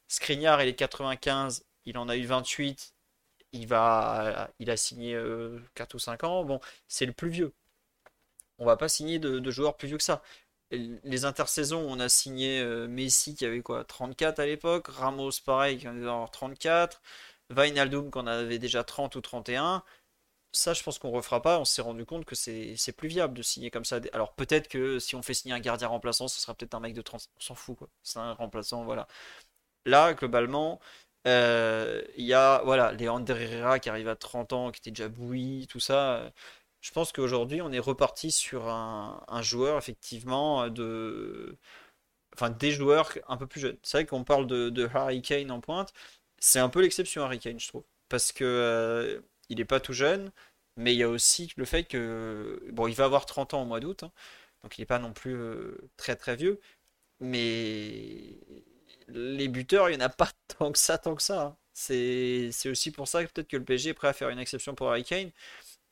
Skriniar, 0.09 0.61
il 0.63 0.67
est 0.69 0.75
95, 0.75 1.65
il 1.85 1.97
en 1.97 2.09
a 2.09 2.17
eu 2.17 2.25
28, 2.25 2.93
il, 3.53 3.67
va, 3.67 4.49
il 4.59 4.69
a 4.71 4.77
signé 4.77 5.13
4 5.75 5.93
euh, 5.93 5.95
ou 5.95 5.99
5 5.99 6.23
ans. 6.23 6.43
Bon, 6.43 6.59
c'est 6.87 7.05
le 7.05 7.13
plus 7.13 7.29
vieux. 7.29 7.53
On 8.57 8.65
va 8.65 8.75
pas 8.77 8.89
signer 8.89 9.19
de, 9.19 9.51
joueurs 9.51 9.77
plus 9.77 9.87
vieux 9.87 9.97
que 9.97 10.03
ça. 10.03 10.21
Les 10.71 11.25
intersaisons, 11.25 11.81
on 11.89 11.99
a 11.99 12.09
signé 12.09 12.59
euh, 12.61 12.87
Messi 12.87 13.35
qui 13.35 13.45
avait 13.45 13.61
quoi 13.61 13.83
34 13.85 14.39
à 14.39 14.45
l'époque, 14.45 14.87
Ramos 14.87 15.31
pareil 15.45 15.77
qui 15.79 15.87
en 15.87 15.91
avait 15.91 16.07
avoir 16.07 16.29
34, 16.31 17.01
Wijnaldum 17.51 18.11
qu'on 18.11 18.27
avait 18.27 18.59
déjà 18.59 18.83
30 18.83 19.15
ou 19.15 19.21
31. 19.21 19.83
Ça, 20.51 20.73
je 20.73 20.83
pense 20.83 20.99
qu'on 20.99 21.11
refera 21.11 21.41
pas. 21.41 21.59
On 21.59 21.65
s'est 21.65 21.81
rendu 21.81 22.05
compte 22.05 22.25
que 22.25 22.35
c'est 22.35 22.91
plus 22.97 23.07
viable 23.07 23.35
de 23.35 23.41
signer 23.43 23.71
comme 23.71 23.85
ça. 23.85 23.99
Alors 24.13 24.33
peut-être 24.33 24.67
que 24.67 24.99
si 24.99 25.15
on 25.15 25.21
fait 25.23 25.33
signer 25.35 25.53
un 25.55 25.59
gardien 25.59 25.87
remplaçant, 25.87 26.27
ce 26.27 26.39
sera 26.39 26.53
peut-être 26.55 26.73
un 26.75 26.79
mec 26.79 26.93
de 26.93 27.01
30. 27.01 27.29
On 27.37 27.41
s'en 27.41 27.55
fout 27.55 27.77
quoi. 27.77 27.89
C'est 28.03 28.19
un 28.19 28.33
remplaçant, 28.33 28.83
voilà. 28.83 29.07
Là, 29.89 30.13
globalement, 30.13 30.79
euh, 31.27 32.01
il 32.17 32.25
y 32.25 32.33
a 32.33 32.61
voilà, 32.63 32.91
Leandro 32.93 33.35
Herrera 33.35 33.79
qui 33.79 33.89
arrive 33.89 34.07
à 34.09 34.15
30 34.15 34.53
ans, 34.53 34.71
qui 34.71 34.79
était 34.79 34.91
déjà 34.91 35.09
bouilli, 35.09 35.67
tout 35.67 35.79
ça. 35.79 36.31
Je 36.81 36.91
pense 36.91 37.11
qu'aujourd'hui, 37.11 37.61
on 37.61 37.71
est 37.71 37.79
reparti 37.79 38.31
sur 38.31 38.67
un, 38.69 39.41
joueur, 39.41 39.77
effectivement, 39.77 40.69
de. 40.69 41.57
Enfin, 42.35 42.49
des 42.51 42.71
joueurs 42.71 43.11
un 43.27 43.37
peu 43.37 43.47
plus 43.47 43.59
jeunes. 43.61 43.77
C'est 43.83 43.97
vrai 43.99 44.05
qu'on 44.05 44.23
parle 44.23 44.47
de, 44.47 44.89
Harry 44.93 45.21
Kane 45.21 45.51
en 45.51 45.59
pointe. 45.61 45.93
C'est 46.39 46.59
un 46.59 46.69
peu 46.69 46.81
l'exception, 46.81 47.23
Harry 47.23 47.39
Kane, 47.39 47.59
je 47.59 47.67
trouve. 47.67 47.83
Parce 48.09 48.31
que 48.31 48.43
euh, 48.45 49.21
il 49.49 49.57
n'est 49.57 49.65
pas 49.65 49.79
tout 49.79 49.93
jeune, 49.93 50.31
mais 50.77 50.93
il 50.93 50.97
y 50.99 51.03
a 51.03 51.09
aussi 51.09 51.51
le 51.57 51.65
fait 51.65 51.83
que. 51.85 52.61
Bon, 52.71 52.87
il 52.87 52.95
va 52.95 53.05
avoir 53.05 53.25
30 53.25 53.53
ans 53.55 53.63
au 53.63 53.65
mois 53.65 53.79
d'août, 53.79 54.03
hein, 54.03 54.11
donc 54.63 54.77
il 54.77 54.81
n'est 54.81 54.85
pas 54.85 54.99
non 54.99 55.13
plus 55.13 55.35
euh, 55.35 55.77
très 55.97 56.15
très 56.15 56.35
vieux. 56.35 56.59
Mais 57.19 58.37
les 59.11 59.47
buteurs, 59.47 59.89
il 59.89 59.97
n'y 59.97 60.03
en 60.03 60.05
a 60.07 60.09
pas 60.09 60.29
tant 60.57 60.71
que 60.71 60.77
ça, 60.77 60.97
tant 60.97 61.15
que 61.15 61.21
ça. 61.23 61.41
Hein. 61.43 61.57
C'est 61.73 62.69
aussi 62.69 62.91
pour 62.91 63.07
ça 63.07 63.23
que 63.23 63.31
peut-être 63.31 63.47
que 63.47 63.57
le 63.57 63.63
PSG 63.63 63.91
est 63.91 63.93
prêt 63.93 64.09
à 64.09 64.13
faire 64.13 64.29
une 64.29 64.39
exception 64.39 64.75
pour 64.75 64.89
Harry 64.89 65.03
Kane. 65.03 65.31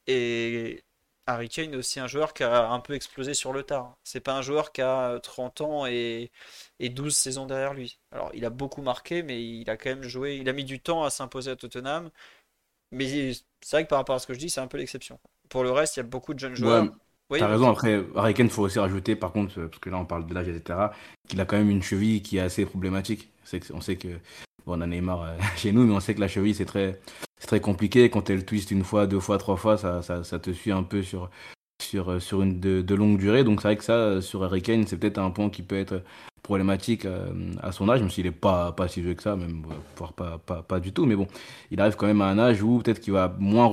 Et 0.07 0.83
Harry 1.27 1.49
Kane 1.49 1.73
est 1.73 1.77
aussi 1.77 1.99
un 1.99 2.07
joueur 2.07 2.33
qui 2.33 2.43
a 2.43 2.69
un 2.69 2.79
peu 2.79 2.93
explosé 2.93 3.33
sur 3.33 3.53
le 3.53 3.63
tard. 3.63 3.97
C'est 4.03 4.19
pas 4.21 4.33
un 4.35 4.41
joueur 4.41 4.71
qui 4.71 4.81
a 4.81 5.19
30 5.19 5.61
ans 5.61 5.85
et, 5.85 6.31
et 6.79 6.89
12 6.89 7.15
saisons 7.15 7.45
derrière 7.45 7.73
lui. 7.73 7.99
Alors, 8.11 8.31
il 8.33 8.45
a 8.45 8.49
beaucoup 8.49 8.81
marqué, 8.81 9.23
mais 9.23 9.43
il 9.43 9.69
a 9.69 9.77
quand 9.77 9.89
même 9.89 10.03
joué. 10.03 10.37
Il 10.37 10.49
a 10.49 10.53
mis 10.53 10.65
du 10.65 10.79
temps 10.81 11.03
à 11.03 11.09
s'imposer 11.09 11.51
à 11.51 11.55
Tottenham. 11.55 12.09
Mais 12.91 13.33
c'est 13.61 13.71
vrai 13.71 13.83
que 13.83 13.89
par 13.89 13.99
rapport 13.99 14.15
à 14.15 14.19
ce 14.19 14.27
que 14.27 14.33
je 14.33 14.39
dis, 14.39 14.49
c'est 14.49 14.61
un 14.61 14.67
peu 14.67 14.77
l'exception. 14.77 15.19
Pour 15.49 15.63
le 15.63 15.71
reste, 15.71 15.97
il 15.97 15.99
y 15.99 16.01
a 16.01 16.03
beaucoup 16.03 16.33
de 16.33 16.39
jeunes 16.39 16.55
joueurs. 16.55 16.87
Oui, 17.29 17.39
T'as 17.39 17.47
raison, 17.47 17.69
après, 17.69 18.05
Harry 18.15 18.33
Kane, 18.33 18.49
faut 18.49 18.63
aussi 18.63 18.79
rajouter, 18.79 19.15
par 19.15 19.33
contre, 19.33 19.59
euh, 19.59 19.67
parce 19.67 19.79
que 19.79 19.89
là 19.89 19.97
on 19.97 20.05
parle 20.05 20.25
de 20.27 20.33
l'âge, 20.33 20.47
etc., 20.47 20.79
qu'il 21.27 21.41
a 21.41 21.45
quand 21.45 21.57
même 21.57 21.69
une 21.69 21.83
cheville 21.83 22.21
qui 22.21 22.37
est 22.37 22.41
assez 22.41 22.65
problématique. 22.65 23.29
On 23.73 23.81
sait 23.81 23.97
que, 23.97 24.07
bon, 24.65 24.77
on 24.77 24.81
a 24.81 24.87
Neymar 24.87 25.23
euh, 25.23 25.37
chez 25.57 25.73
nous, 25.73 25.85
mais 25.85 25.93
on 25.93 25.99
sait 25.99 26.15
que 26.15 26.21
la 26.21 26.29
cheville, 26.29 26.55
c'est 26.55 26.65
très, 26.65 27.01
très 27.41 27.59
compliqué. 27.59 28.09
Quand 28.09 28.29
elle 28.29 28.45
twist 28.45 28.71
une 28.71 28.85
fois, 28.85 29.07
deux 29.07 29.19
fois, 29.19 29.37
trois 29.37 29.57
fois, 29.57 29.77
ça, 29.77 30.01
ça, 30.01 30.23
ça 30.23 30.39
te 30.39 30.51
suit 30.51 30.71
un 30.71 30.83
peu 30.83 31.03
sur, 31.03 31.29
sur, 31.81 32.11
euh, 32.11 32.19
sur 32.21 32.41
une 32.41 32.61
de, 32.61 32.81
de 32.81 32.95
longue 32.95 33.17
durée. 33.17 33.43
Donc 33.43 33.61
c'est 33.61 33.67
vrai 33.67 33.77
que 33.77 33.83
ça, 33.83 34.21
sur 34.21 34.43
Harry 34.45 34.61
Kane, 34.61 34.87
c'est 34.87 34.97
peut-être 34.97 35.17
un 35.17 35.31
point 35.31 35.49
qui 35.49 35.63
peut 35.63 35.77
être 35.77 36.03
problématique 36.47 37.03
euh, 37.03 37.51
à 37.61 37.73
son 37.73 37.89
âge, 37.89 37.99
même 37.99 38.09
s'il 38.09 38.25
n'est 38.25 38.31
pas, 38.31 38.71
pas 38.71 38.87
si 38.87 39.01
vieux 39.01 39.15
que 39.15 39.21
ça, 39.21 39.35
même 39.35 39.63
voire 39.97 40.13
pas, 40.13 40.37
pas, 40.37 40.63
pas, 40.63 40.79
du 40.79 40.93
tout. 40.93 41.05
Mais 41.05 41.15
bon, 41.15 41.27
il 41.71 41.81
arrive 41.81 41.97
quand 41.97 42.07
même 42.07 42.21
à 42.21 42.27
un 42.27 42.39
âge 42.39 42.63
où 42.63 42.79
peut-être 42.79 43.01
qu'il 43.01 43.11
va 43.11 43.35
moins 43.37 43.69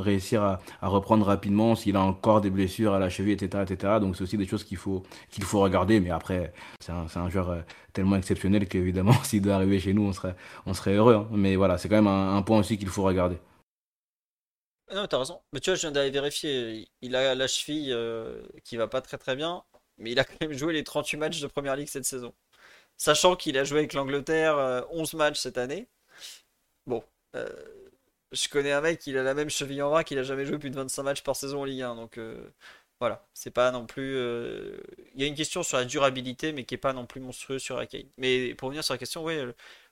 réussir 0.00 0.42
à, 0.42 0.58
reprendre 0.80 1.26
rapidement 1.26 1.74
s'il 1.74 1.94
a 1.94 2.00
encore 2.00 2.40
des 2.40 2.48
blessures 2.48 2.94
à 2.94 2.98
la 2.98 3.10
cheville, 3.10 3.34
etc. 3.34 3.64
etc. 3.68 3.98
Donc 4.00 4.16
c'est 4.16 4.22
aussi 4.22 4.38
des 4.38 4.46
choses 4.46 4.64
qu'il 4.64 4.78
faut, 4.78 5.02
qu'il 5.30 5.44
faut 5.44 5.60
regarder. 5.60 6.00
Mais 6.00 6.10
après, 6.10 6.54
c'est 6.80 6.92
un, 6.92 7.06
un, 7.14 7.28
joueur 7.28 7.50
euh, 7.50 7.60
tellement 7.92 8.16
exceptionnel 8.16 8.66
qu'évidemment, 8.66 9.12
s'il 9.22 9.42
doit 9.42 9.56
arriver 9.56 9.78
chez 9.78 9.92
nous, 9.92 10.06
on 10.06 10.14
serait, 10.14 10.36
on 10.64 10.72
serait 10.72 10.94
heureux. 10.94 11.16
Hein. 11.16 11.28
Mais 11.32 11.54
voilà, 11.56 11.76
c'est 11.76 11.90
quand 11.90 11.96
même 12.02 12.06
un, 12.06 12.40
point 12.42 12.60
aussi 12.60 12.78
qu'il 12.78 12.88
faut 12.88 13.02
regarder. 13.02 13.36
Non, 14.94 15.06
t'as 15.06 15.18
raison. 15.18 15.42
Mais 15.52 15.60
tu 15.60 15.68
vois, 15.68 15.74
je 15.74 15.82
viens 15.82 15.92
d'aller 15.92 16.10
vérifier. 16.10 16.88
Il 17.02 17.14
a 17.14 17.34
la 17.34 17.46
cheville 17.46 17.92
euh, 17.92 18.42
qui 18.64 18.78
va 18.78 18.86
pas 18.88 19.02
très 19.02 19.18
très 19.18 19.36
bien, 19.36 19.64
mais 19.98 20.12
il 20.12 20.18
a 20.18 20.24
quand 20.24 20.40
même 20.40 20.52
joué 20.52 20.72
les 20.72 20.84
38 20.84 21.16
matchs 21.18 21.40
de 21.40 21.46
Première 21.46 21.76
Ligue 21.76 21.88
cette 21.88 22.04
saison. 22.04 22.34
Sachant 22.96 23.36
qu'il 23.36 23.58
a 23.58 23.64
joué 23.64 23.80
avec 23.80 23.92
l'Angleterre 23.94 24.86
11 24.90 25.14
euh, 25.14 25.18
matchs 25.18 25.40
cette 25.40 25.58
année. 25.58 25.88
Bon, 26.86 27.04
euh, 27.34 27.48
je 28.32 28.48
connais 28.48 28.72
un 28.72 28.80
mec, 28.80 29.06
il 29.06 29.18
a 29.18 29.22
la 29.22 29.34
même 29.34 29.50
cheville 29.50 29.82
en 29.82 29.90
vrac, 29.90 30.10
il 30.10 30.18
a 30.18 30.22
jamais 30.22 30.46
joué 30.46 30.58
plus 30.58 30.70
de 30.70 30.76
25 30.76 31.02
matchs 31.02 31.22
par 31.22 31.36
saison 31.36 31.62
en 31.62 31.64
Ligue 31.64 31.82
1. 31.82 31.96
Donc 31.96 32.18
voilà, 33.00 33.26
c'est 33.34 33.50
pas 33.50 33.70
non 33.72 33.86
plus. 33.86 34.16
Il 35.14 35.20
y 35.20 35.24
a 35.24 35.26
une 35.26 35.34
question 35.34 35.62
sur 35.62 35.76
la 35.78 35.84
durabilité, 35.84 36.52
mais 36.52 36.64
qui 36.64 36.74
est 36.74 36.78
pas 36.78 36.92
non 36.92 37.06
plus 37.06 37.20
monstrueuse 37.20 37.62
sur 37.62 37.76
la 37.78 37.86
Mais 38.18 38.54
pour 38.54 38.68
revenir 38.68 38.84
sur 38.84 38.94
la 38.94 38.98
question, 38.98 39.24
oui, 39.24 39.36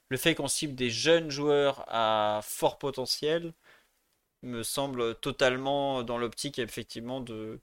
le 0.09 0.16
fait 0.16 0.35
qu'on 0.35 0.48
cible 0.48 0.74
des 0.74 0.90
jeunes 0.90 1.31
joueurs 1.31 1.85
à 1.89 2.40
fort 2.43 2.78
potentiel 2.78 3.52
me 4.43 4.62
semble 4.62 5.14
totalement 5.16 6.02
dans 6.02 6.18
l'optique 6.18 6.59
effectivement 6.59 7.20
de, 7.20 7.60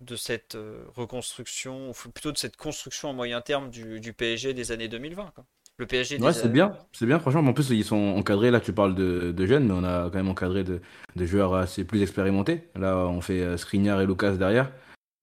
de 0.00 0.16
cette 0.16 0.54
euh, 0.54 0.84
reconstruction, 0.94 1.90
ou 1.90 2.10
plutôt 2.10 2.32
de 2.32 2.38
cette 2.38 2.56
construction 2.56 3.10
à 3.10 3.12
moyen 3.12 3.40
terme 3.40 3.70
du, 3.70 4.00
du 4.00 4.12
PSG 4.12 4.54
des 4.54 4.72
années 4.72 4.88
2020. 4.88 5.32
Le 5.76 5.86
PSG 5.86 6.20
Ouais, 6.20 6.32
c'est 6.32 6.52
bien, 6.52 6.76
c'est 6.92 7.06
bien, 7.06 7.18
franchement. 7.18 7.40
En 7.40 7.52
plus, 7.52 7.70
ils 7.70 7.84
sont 7.84 8.14
encadrés, 8.16 8.50
là 8.52 8.60
tu 8.60 8.72
parles 8.72 8.94
de, 8.94 9.32
de, 9.32 9.46
jeunes, 9.46 9.66
mais 9.66 9.74
on 9.74 9.82
a 9.82 10.04
quand 10.04 10.14
même 10.14 10.28
encadré 10.28 10.62
de, 10.62 10.80
de 11.16 11.26
joueurs 11.26 11.54
assez 11.54 11.84
plus 11.84 12.02
expérimentés. 12.02 12.68
Là, 12.76 12.96
on 12.96 13.20
fait 13.20 13.40
euh, 13.40 13.56
Skriniar 13.56 14.00
et 14.00 14.06
Lucas 14.06 14.32
derrière. 14.32 14.70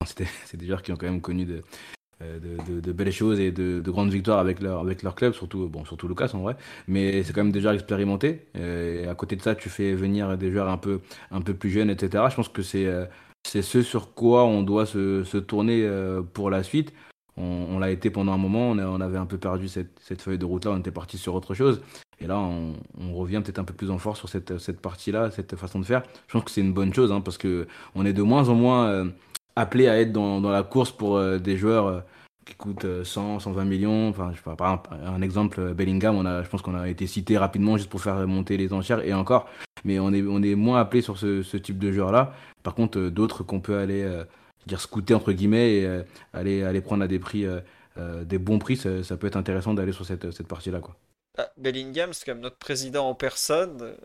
C'est 0.06 0.58
des 0.58 0.66
joueurs 0.66 0.82
qui 0.82 0.92
ont 0.92 0.98
quand 0.98 1.06
même 1.06 1.22
connu 1.22 1.46
de, 1.46 1.62
euh, 2.22 2.40
de, 2.68 2.92
belles 2.92 3.14
choses 3.14 3.40
et 3.40 3.52
de, 3.52 3.82
grandes 3.86 4.12
victoires 4.12 4.40
avec 4.40 4.60
leur, 4.60 4.82
avec 4.82 5.04
leur 5.04 5.16
club, 5.16 5.34
surtout, 5.34 5.70
bon, 5.70 5.86
surtout 5.86 6.10
Lucas 6.10 6.32
en 6.34 6.40
vrai. 6.40 6.58
Mais 6.88 7.24
c'est 7.24 7.32
quand 7.32 7.44
même 7.44 7.54
des 7.54 7.62
joueurs 7.62 7.74
expérimentés. 7.74 8.48
Et 8.56 9.08
à 9.08 9.16
côté 9.16 9.38
de 9.38 9.42
ça, 9.42 9.56
tu 9.56 9.70
fais 9.70 9.94
venir 9.94 10.38
des 10.38 10.52
joueurs 10.52 10.70
un 10.70 10.78
peu, 10.78 11.00
un 11.30 11.42
peu 11.42 11.54
plus 11.54 11.70
jeunes, 11.70 11.90
etc. 11.90 12.26
Je 12.30 12.36
pense 12.36 12.50
que 12.50 12.62
c'est 12.62 12.88
c'est 13.52 13.62
ce 13.62 13.82
sur 13.82 14.14
quoi 14.14 14.46
on 14.46 14.64
doit 14.64 14.86
se, 14.86 15.38
tourner 15.38 15.84
euh, 15.84 16.22
pour 16.22 16.50
la 16.50 16.64
suite. 16.64 16.94
On, 17.36 17.80
l'a 17.80 17.90
été 17.90 18.10
pendant 18.10 18.34
un 18.34 18.38
moment, 18.38 18.70
on, 18.72 19.02
avait 19.02 19.18
un 19.18 19.26
peu 19.26 19.38
perdu 19.38 19.68
cette, 19.68 20.22
feuille 20.22 20.38
de 20.38 20.46
route-là, 20.46 20.72
on 20.72 20.80
était 20.80 20.92
parti 20.92 21.18
sur 21.18 21.34
autre 21.34 21.54
chose. 21.54 21.82
Et 22.20 22.28
là, 22.28 22.38
on, 22.38 22.76
revient 23.14 23.42
peut-être 23.44 23.60
un 23.60 23.64
peu 23.64 23.74
plus 23.74 23.90
en 23.90 23.98
force 23.98 24.20
sur 24.20 24.30
cette, 24.30 24.80
partie-là, 24.80 25.32
cette 25.32 25.56
façon 25.56 25.80
de 25.80 25.86
faire. 25.86 26.04
Je 26.28 26.34
pense 26.34 26.44
que 26.44 26.52
c'est 26.52 26.62
une 26.62 26.74
bonne 26.74 26.94
chose, 26.94 27.12
hein, 27.12 27.20
parce 27.20 27.38
que 27.38 27.68
on 27.96 28.06
est 28.06 28.14
de 28.14 28.22
moins 28.22 28.48
en 28.50 28.56
moins 28.56 29.12
appelé 29.56 29.88
à 29.88 30.00
être 30.00 30.12
dans, 30.12 30.40
la 30.42 30.64
course 30.64 30.92
pour 30.92 31.18
euh, 31.18 31.38
des 31.38 31.58
joueurs 31.58 31.88
euh, 31.88 32.00
qui 32.46 32.56
coûtent 32.56 33.04
100, 33.04 33.36
euh, 33.36 33.40
120 33.40 33.66
millions. 33.66 34.10
Enfin, 34.10 34.32
je 34.32 34.38
sais 34.38 34.44
pas, 34.44 34.56
par 34.56 34.84
un 34.92 35.22
exemple, 35.22 35.74
Bellingham, 35.74 36.16
on 36.16 36.26
a, 36.26 36.44
je 36.44 36.50
pense 36.50 36.62
qu'on 36.62 36.76
a 36.76 36.90
été 36.90 37.08
cité 37.08 37.38
rapidement 37.38 37.78
juste 37.78 37.90
pour 37.90 38.02
faire 38.02 38.28
monter 38.28 38.58
les 38.58 38.74
enchères 38.74 39.06
et 39.06 39.14
encore. 39.14 39.50
Mais 39.84 40.00
on 40.00 40.14
est, 40.14 40.22
on 40.22 40.42
est 40.42 40.56
moins 40.56 40.80
appelé 40.80 41.02
sur 41.02 41.18
ce, 41.18 41.58
type 41.58 41.80
de 41.80 41.92
joueurs-là. 41.92 42.34
Par 42.64 42.76
contre, 42.76 43.00
d'autres 43.00 43.44
qu'on 43.44 43.60
peut 43.60 43.78
aller 43.78 44.08
dire 44.68 44.80
scouter 44.80 45.16
entre 45.16 45.32
guillemets 45.32 45.78
et 45.78 46.02
aller, 46.34 46.64
aller 46.64 46.82
prendre 46.82 47.04
à 47.04 47.08
des 47.08 47.18
prix, 47.18 47.48
des 47.98 48.38
bons 48.38 48.60
prix, 48.60 48.78
ça, 48.78 49.18
peut 49.18 49.26
être 49.26 49.38
intéressant 49.38 49.74
d'aller 49.74 49.92
sur 49.92 50.06
cette, 50.06 50.30
cette 50.30 50.48
partie-là. 50.48 50.82
Ah, 51.40 51.50
Bellingham, 51.58 52.14
c'est 52.14 52.26
comme 52.26 52.42
notre 52.42 52.58
président 52.58 53.08
en 53.08 53.16
personne 53.16 53.96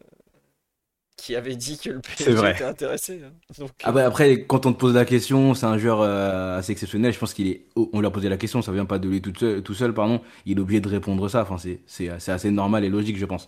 qui 1.17 1.35
avait 1.35 1.57
dit 1.57 1.79
que 1.79 1.91
le 1.91 2.01
PSG 2.01 2.51
était 2.51 2.65
intéressé. 2.65 3.23
Hein. 3.25 3.67
ah 3.83 3.93
bah 3.93 4.07
après, 4.07 4.45
quand 4.45 4.67
on 4.67 4.73
te 4.73 4.79
pose 4.79 4.95
la 4.95 5.05
question, 5.05 5.55
c'est 5.55 5.67
un 5.67 5.79
joueur 5.79 6.01
euh, 6.03 6.59
assez 6.59 6.73
exceptionnel. 6.73 7.13
Je 7.13 7.19
pense 7.19 7.35
qu'il 7.35 7.49
est. 7.49 7.67
On 7.75 8.01
lui 8.01 8.07
a 8.07 8.11
posé 8.11 8.29
la 8.29 8.37
question, 8.37 8.63
ça 8.63 8.73
vient 8.73 8.85
pas 8.85 8.99
de 8.99 9.09
lui 9.09 9.23
tout 9.23 9.33
seul, 9.39 9.63
tout 9.63 9.75
seul 9.75 9.95
pardon. 9.95 10.21
Il 10.45 10.59
est 10.59 10.61
obligé 10.61 10.81
de 10.81 10.89
répondre 10.89 11.29
ça. 11.29 11.43
Enfin, 11.43 11.57
c'est 11.87 12.11
assez 12.29 12.51
normal 12.51 12.85
et 12.85 12.91
logique, 12.91 13.17
je 13.17 13.27
pense. 13.27 13.47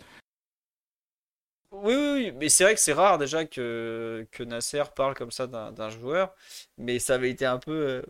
Oui, 1.71 1.93
oui, 1.95 2.11
oui. 2.15 2.33
mais 2.37 2.49
c'est 2.49 2.63
vrai 2.63 2.73
que 2.73 2.81
c'est 2.81 2.93
rare 2.93 3.17
déjà 3.17 3.45
que, 3.45 4.27
que 4.31 4.43
Nasser 4.43 4.83
parle 4.95 5.13
comme 5.13 5.31
ça 5.31 5.47
d'un 5.47 5.89
joueur. 5.89 6.33
Mais 6.77 6.99
ça 6.99 7.15
avait 7.15 7.29
été 7.29 7.45
un 7.45 7.59
peu. 7.59 8.03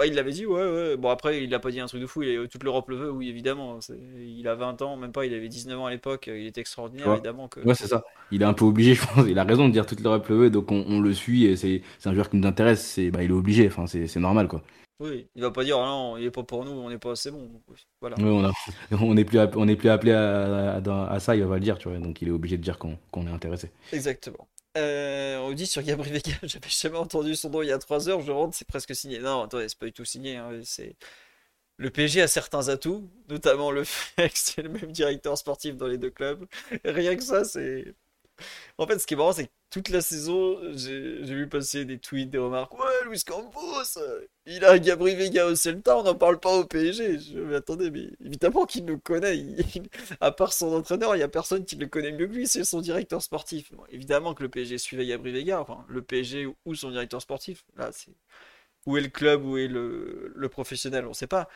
Euh, 0.00 0.06
il 0.06 0.14
l'avait 0.14 0.32
dit, 0.32 0.46
ouais, 0.46 0.60
ouais. 0.60 0.96
Bon, 0.96 1.10
après, 1.10 1.42
il 1.42 1.50
n'a 1.50 1.58
pas 1.58 1.70
dit 1.70 1.80
un 1.80 1.86
truc 1.86 2.00
de 2.00 2.06
fou. 2.06 2.22
Il, 2.22 2.48
toute 2.48 2.64
l'Europe 2.64 2.88
le 2.88 2.96
veut, 2.96 3.10
oui, 3.10 3.28
évidemment. 3.28 3.78
Il 4.18 4.46
a 4.48 4.54
20 4.54 4.82
ans, 4.82 4.96
même 4.96 5.12
pas, 5.12 5.26
il 5.26 5.34
avait 5.34 5.48
19 5.48 5.78
ans 5.78 5.86
à 5.86 5.90
l'époque. 5.90 6.28
Il 6.28 6.46
est 6.46 6.58
extraordinaire, 6.58 7.12
évidemment. 7.12 7.48
Que... 7.48 7.60
Ouais, 7.60 7.74
c'est 7.74 7.88
ça. 7.88 8.04
Il 8.30 8.42
est 8.42 8.46
un 8.46 8.54
peu 8.54 8.64
obligé, 8.64 8.94
je 8.96 9.06
pense. 9.06 9.26
Il 9.28 9.38
a 9.38 9.44
raison 9.44 9.68
de 9.68 9.72
dire 9.72 9.86
toute 9.86 10.00
l'Europe 10.00 10.28
le 10.28 10.36
veut, 10.36 10.50
donc 10.50 10.70
on, 10.70 11.00
le 11.00 11.14
suit. 11.14 11.44
Et 11.46 11.56
c'est 11.56 11.82
un 12.04 12.14
joueur 12.14 12.30
qui 12.30 12.36
nous 12.36 12.46
intéresse. 12.46 12.84
C'est 12.84 13.10
bah, 13.10 13.22
il 13.22 13.30
est 13.30 13.34
obligé. 13.34 13.66
Enfin, 13.66 13.86
c'est 13.86 14.16
normal, 14.16 14.48
quoi. 14.48 14.62
Oui, 15.00 15.26
il 15.34 15.40
va 15.40 15.50
pas 15.50 15.64
dire, 15.64 15.78
oh 15.78 15.84
non, 15.84 16.16
il 16.18 16.26
est 16.26 16.30
pas 16.30 16.42
pour 16.42 16.62
nous, 16.62 16.72
on 16.72 16.90
n'est 16.90 16.98
pas 16.98 17.12
assez 17.12 17.30
bon. 17.30 17.50
Voilà. 18.02 18.16
on, 18.18 18.44
a, 18.44 18.52
on 19.00 19.16
est 19.16 19.24
plus, 19.24 19.38
on 19.56 19.66
est 19.66 19.76
plus 19.76 19.88
appelé 19.88 20.12
à, 20.12 20.76
à, 20.76 21.20
ça, 21.20 21.34
il 21.34 21.42
va 21.44 21.54
le 21.54 21.60
dire, 21.60 21.78
tu 21.78 21.88
vois. 21.88 21.98
Donc 21.98 22.20
il 22.20 22.28
est 22.28 22.32
obligé 22.32 22.58
de 22.58 22.62
dire 22.62 22.78
qu'on 22.78 23.26
est 23.26 23.30
intéressé. 23.30 23.70
Exactement. 23.92 24.46
Euh, 24.76 25.38
on 25.38 25.52
dit 25.52 25.66
sur 25.66 25.82
Gabriel 25.82 26.14
Vega, 26.14 26.36
j'avais 26.42 26.68
jamais 26.68 26.98
entendu 26.98 27.34
son 27.34 27.50
nom 27.50 27.62
il 27.62 27.68
y 27.68 27.72
a 27.72 27.78
3 27.78 28.08
heures, 28.08 28.20
je 28.20 28.30
rentre, 28.30 28.54
c'est 28.54 28.68
presque 28.68 28.94
signé. 28.94 29.18
Non, 29.18 29.42
attendez, 29.42 29.68
c'est 29.68 29.78
pas 29.78 29.86
du 29.86 29.92
tout 29.92 30.04
signé. 30.04 30.36
Hein, 30.36 30.60
c'est... 30.64 30.96
Le 31.78 31.90
PSG 31.90 32.20
a 32.20 32.28
certains 32.28 32.68
atouts, 32.68 33.10
notamment 33.30 33.70
le 33.70 33.84
fait 33.84 34.28
que 34.28 34.38
c'est 34.38 34.62
le 34.62 34.68
même 34.68 34.92
directeur 34.92 35.38
sportif 35.38 35.76
dans 35.76 35.86
les 35.86 35.96
deux 35.96 36.10
clubs. 36.10 36.46
Rien 36.84 37.16
que 37.16 37.22
ça, 37.22 37.44
c'est 37.44 37.94
en 38.78 38.86
fait, 38.86 38.98
ce 38.98 39.06
qui 39.06 39.14
est 39.14 39.16
marrant, 39.16 39.32
c'est 39.32 39.46
que 39.46 39.50
toute 39.70 39.88
la 39.90 40.00
saison, 40.00 40.58
j'ai 40.74 41.22
vu 41.22 41.48
passer 41.48 41.84
des 41.84 41.98
tweets, 41.98 42.30
des 42.30 42.38
remarques. 42.38 42.72
Ouais, 42.78 43.04
Luis 43.06 43.22
Campos, 43.24 43.98
il 44.46 44.64
a 44.64 44.78
Gabri 44.78 45.14
Vega 45.14 45.46
au 45.46 45.54
Celta, 45.54 45.96
on 45.96 46.02
n'en 46.02 46.14
parle 46.14 46.40
pas 46.40 46.56
au 46.56 46.64
PSG. 46.64 47.18
Je 47.18 47.38
mais 47.38 47.56
attendez, 47.56 47.90
mais 47.90 48.10
évidemment 48.24 48.66
qu'il 48.66 48.84
le 48.86 48.96
connaît. 48.96 49.44
à 50.20 50.32
part 50.32 50.52
son 50.52 50.72
entraîneur, 50.74 51.14
il 51.14 51.18
n'y 51.18 51.24
a 51.24 51.28
personne 51.28 51.64
qui 51.64 51.76
le 51.76 51.86
connaît 51.86 52.12
mieux 52.12 52.26
que 52.26 52.32
lui, 52.34 52.46
c'est 52.46 52.64
son 52.64 52.80
directeur 52.80 53.22
sportif. 53.22 53.72
évidemment 53.90 54.34
que 54.34 54.42
le 54.42 54.48
PSG 54.48 54.78
suivait 54.78 55.06
Gabri 55.06 55.32
Vega, 55.32 55.60
enfin, 55.60 55.84
le 55.88 56.02
PSG 56.02 56.48
ou 56.64 56.74
son 56.74 56.90
directeur 56.90 57.22
sportif. 57.22 57.64
Là, 57.76 57.90
c'est. 57.92 58.10
Où 58.86 58.96
est 58.96 59.02
le 59.02 59.08
club, 59.08 59.44
où 59.44 59.58
est 59.58 59.68
le, 59.68 60.32
le 60.34 60.48
professionnel, 60.48 61.04
on 61.06 61.10
ne 61.10 61.14
sait 61.14 61.26
pas. 61.26 61.48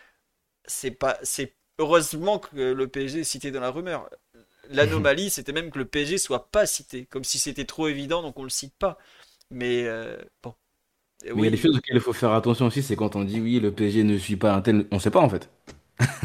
C'est 0.66 0.90
pas. 0.92 1.18
C'est 1.22 1.54
heureusement 1.78 2.38
que 2.40 2.56
le 2.56 2.88
PSG 2.88 3.20
est 3.20 3.24
cité 3.24 3.50
dans 3.52 3.60
la 3.60 3.70
rumeur. 3.70 4.08
L'anomalie, 4.70 5.30
c'était 5.30 5.52
même 5.52 5.70
que 5.70 5.78
le 5.78 5.84
PSG 5.84 6.18
soit 6.18 6.50
pas 6.50 6.66
cité, 6.66 7.06
comme 7.06 7.24
si 7.24 7.38
c'était 7.38 7.64
trop 7.64 7.88
évident, 7.88 8.22
donc 8.22 8.38
on 8.38 8.44
le 8.44 8.50
cite 8.50 8.74
pas. 8.78 8.98
Mais 9.50 9.84
euh, 9.86 10.16
bon. 10.42 10.54
Mais 11.24 11.32
il 11.34 11.44
y 11.44 11.48
a 11.48 11.50
des 11.50 11.56
choses 11.56 11.76
auxquelles 11.76 11.96
il 11.96 12.02
faut 12.02 12.12
faire 12.12 12.32
attention 12.32 12.66
aussi, 12.66 12.82
c'est 12.82 12.96
quand 12.96 13.16
on 13.16 13.24
dit 13.24 13.40
oui, 13.40 13.60
le 13.60 13.72
PSG 13.72 14.04
ne 14.04 14.18
suit 14.18 14.36
pas 14.36 14.52
un 14.54 14.60
tel, 14.60 14.86
on 14.90 14.98
sait 14.98 15.10
pas 15.10 15.20
en 15.20 15.28
fait. 15.28 15.48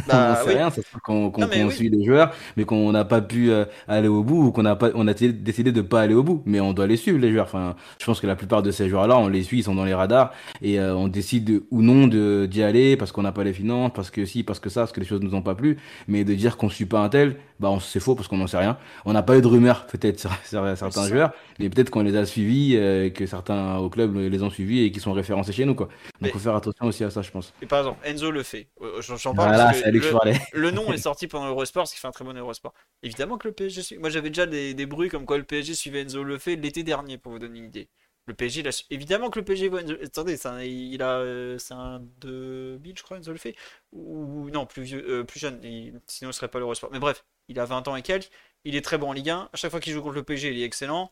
Bah, 0.07 0.37
on 0.41 0.45
sait 0.45 0.57
rien, 0.57 0.69
c'est 0.71 0.83
qu'on 1.03 1.69
suit 1.69 1.89
les 1.89 2.03
joueurs, 2.03 2.33
mais 2.57 2.65
qu'on 2.65 2.91
n'a 2.91 3.05
pas 3.05 3.21
pu 3.21 3.51
euh, 3.51 3.65
aller 3.87 4.07
au 4.07 4.23
bout 4.23 4.47
ou 4.47 4.51
qu'on 4.51 4.65
a 4.65 4.75
pas, 4.75 4.89
on 4.95 5.07
a 5.07 5.13
décidé 5.13 5.71
de 5.71 5.81
pas 5.81 6.01
aller 6.01 6.15
au 6.15 6.23
bout. 6.23 6.41
Mais 6.45 6.59
on 6.59 6.73
doit 6.73 6.87
les 6.87 6.97
suivre 6.97 7.19
les 7.19 7.31
joueurs. 7.31 7.45
Enfin, 7.45 7.75
je 7.99 8.05
pense 8.05 8.19
que 8.19 8.27
la 8.27 8.35
plupart 8.35 8.63
de 8.63 8.71
ces 8.71 8.89
joueurs-là, 8.89 9.17
on 9.17 9.27
les 9.27 9.43
suit, 9.43 9.59
ils 9.59 9.63
sont 9.63 9.75
dans 9.75 9.85
les 9.85 9.93
radars 9.93 10.33
et 10.61 10.79
euh, 10.79 10.95
on 10.95 11.07
décide 11.07 11.61
ou 11.69 11.81
non 11.81 12.07
de 12.07 12.47
d'y 12.49 12.63
aller 12.63 12.97
parce 12.97 13.11
qu'on 13.11 13.21
n'a 13.21 13.31
pas 13.31 13.43
les 13.43 13.53
finances, 13.53 13.91
parce 13.93 14.09
que 14.09 14.25
si, 14.25 14.43
parce 14.43 14.59
que 14.59 14.69
ça, 14.69 14.81
parce 14.81 14.91
que 14.91 14.99
les 14.99 15.05
choses 15.05 15.21
nous 15.21 15.35
ont 15.35 15.41
pas 15.43 15.55
plu. 15.55 15.77
Mais 16.07 16.23
de 16.23 16.33
dire 16.33 16.57
qu'on 16.57 16.69
suit 16.69 16.85
pas 16.85 17.01
un 17.01 17.09
tel, 17.09 17.35
bah 17.59 17.77
c'est 17.81 17.99
faux 17.99 18.15
parce 18.15 18.27
qu'on 18.27 18.37
n'en 18.37 18.47
sait 18.47 18.57
rien. 18.57 18.77
On 19.05 19.13
n'a 19.13 19.23
pas 19.23 19.37
eu 19.37 19.41
de 19.41 19.47
rumeurs 19.47 19.85
peut-être 19.87 20.19
sur, 20.19 20.31
certains 20.43 21.07
joueurs, 21.07 21.31
mais 21.59 21.69
peut-être 21.69 21.89
qu'on 21.89 22.03
les 22.03 22.15
a 22.15 22.25
suivis, 22.25 22.75
euh, 22.75 23.09
que 23.09 23.25
certains 23.25 23.77
au 23.77 23.89
club 23.89 24.15
les 24.15 24.43
ont 24.43 24.49
suivis 24.49 24.83
et 24.83 24.91
qui 24.91 24.99
sont 24.99 25.13
référencés 25.13 25.51
chez 25.51 25.65
nous 25.65 25.75
quoi. 25.75 25.87
Donc 26.21 26.29
il 26.29 26.31
faut 26.31 26.39
faire 26.39 26.55
attention 26.55 26.85
aussi 26.85 27.03
à 27.03 27.09
ça, 27.09 27.21
je 27.21 27.31
pense. 27.31 27.53
Et 27.61 27.65
par 27.65 27.79
exemple, 27.79 27.99
Enzo 28.05 28.31
le 28.31 28.43
fait. 28.43 28.67
J'en 29.01 29.33
parle 29.33 29.49
le, 30.53 30.71
nom 30.71 30.91
est 30.93 30.97
sorti 31.09 31.27
pendant 31.27 31.47
l'Eurosport, 31.47 31.87
ce 31.87 31.93
qui 31.93 31.99
fait 31.99 32.07
un 32.07 32.11
très 32.11 32.25
bon 32.25 32.35
Eurosport. 32.35 32.73
Évidemment 33.03 33.37
que 33.37 33.47
le 33.47 33.53
PSG 33.53 33.81
suit. 33.81 33.97
Moi 33.97 34.09
j'avais 34.09 34.29
déjà 34.29 34.45
des, 34.45 34.73
des, 34.73 34.85
bruits 34.85 35.09
comme 35.09 35.25
quoi 35.25 35.37
le 35.37 35.43
PSG 35.43 35.73
suivait 35.73 36.01
Enzo 36.01 36.23
le 36.23 36.37
fait 36.37 36.55
l'été 36.55 36.83
dernier, 36.83 37.17
pour 37.17 37.31
vous 37.31 37.39
donner 37.39 37.59
une 37.59 37.65
idée. 37.65 37.89
Le 38.29 38.35
PSG, 38.35 38.63
évidemment 38.91 39.31
que 39.31 39.39
le 39.39 39.45
PSG. 39.45 39.71
Attendez, 40.03 40.37
un, 40.45 40.61
il 40.61 41.01
a, 41.01 41.17
euh, 41.17 41.57
c'est 41.57 41.73
un 41.73 41.99
2000, 42.21 42.95
je 42.95 43.01
crois, 43.01 43.17
Enzo 43.17 43.31
le 43.31 43.39
fait. 43.39 43.55
Ou 43.91 44.51
non, 44.51 44.67
plus 44.67 44.83
vieux, 44.83 45.03
euh, 45.09 45.23
plus 45.23 45.39
jeune. 45.39 45.59
Sinon, 46.05 46.29
il 46.29 46.33
serait 46.33 46.47
pas 46.47 46.59
l'Eurosport. 46.59 46.91
Mais 46.91 46.99
bref, 46.99 47.25
il 47.47 47.59
a 47.59 47.65
20 47.65 47.87
ans 47.87 47.95
et 47.95 48.03
quelques. 48.03 48.29
Il 48.65 48.75
est 48.75 48.83
très 48.85 48.99
bon 48.99 49.09
en 49.09 49.13
Ligue 49.13 49.31
1. 49.31 49.49
À 49.51 49.57
chaque 49.57 49.71
fois 49.71 49.79
qu'il 49.79 49.93
joue 49.93 50.03
contre 50.03 50.13
le 50.13 50.21
PSG, 50.21 50.51
il 50.51 50.61
est 50.61 50.63
excellent. 50.63 51.09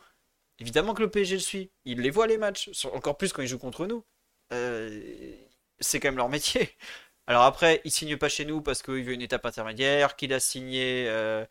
Évidemment 0.60 0.94
que 0.94 1.02
le 1.02 1.10
PSG 1.10 1.35
le 1.38 1.41
suit. 1.41 1.72
Il 1.85 2.02
les 2.02 2.11
voit 2.11 2.27
les 2.27 2.38
matchs. 2.38 2.69
Encore 2.94 3.18
plus 3.18 3.34
quand 3.34 3.41
il 3.41 3.48
joue 3.48 3.57
contre 3.57 3.88
nous. 3.88 4.03
Euh, 4.53 5.34
c'est 5.80 5.99
quand 5.99 6.10
même 6.10 6.18
leur 6.18 6.30
métier. 6.30 6.69
Alors 7.26 7.44
après, 7.45 7.81
il 7.84 7.91
signe 7.91 8.15
pas 8.18 8.30
chez 8.30 8.45
nous 8.45 8.61
parce 8.61 8.84
qu'il 8.84 9.03
veut 9.03 9.14
une 9.14 9.23
étape 9.23 9.45
intermédiaire, 9.48 10.15
qu'il 10.15 10.34
a 10.34 10.39
signé, 10.39 11.07
euh, 11.10 11.44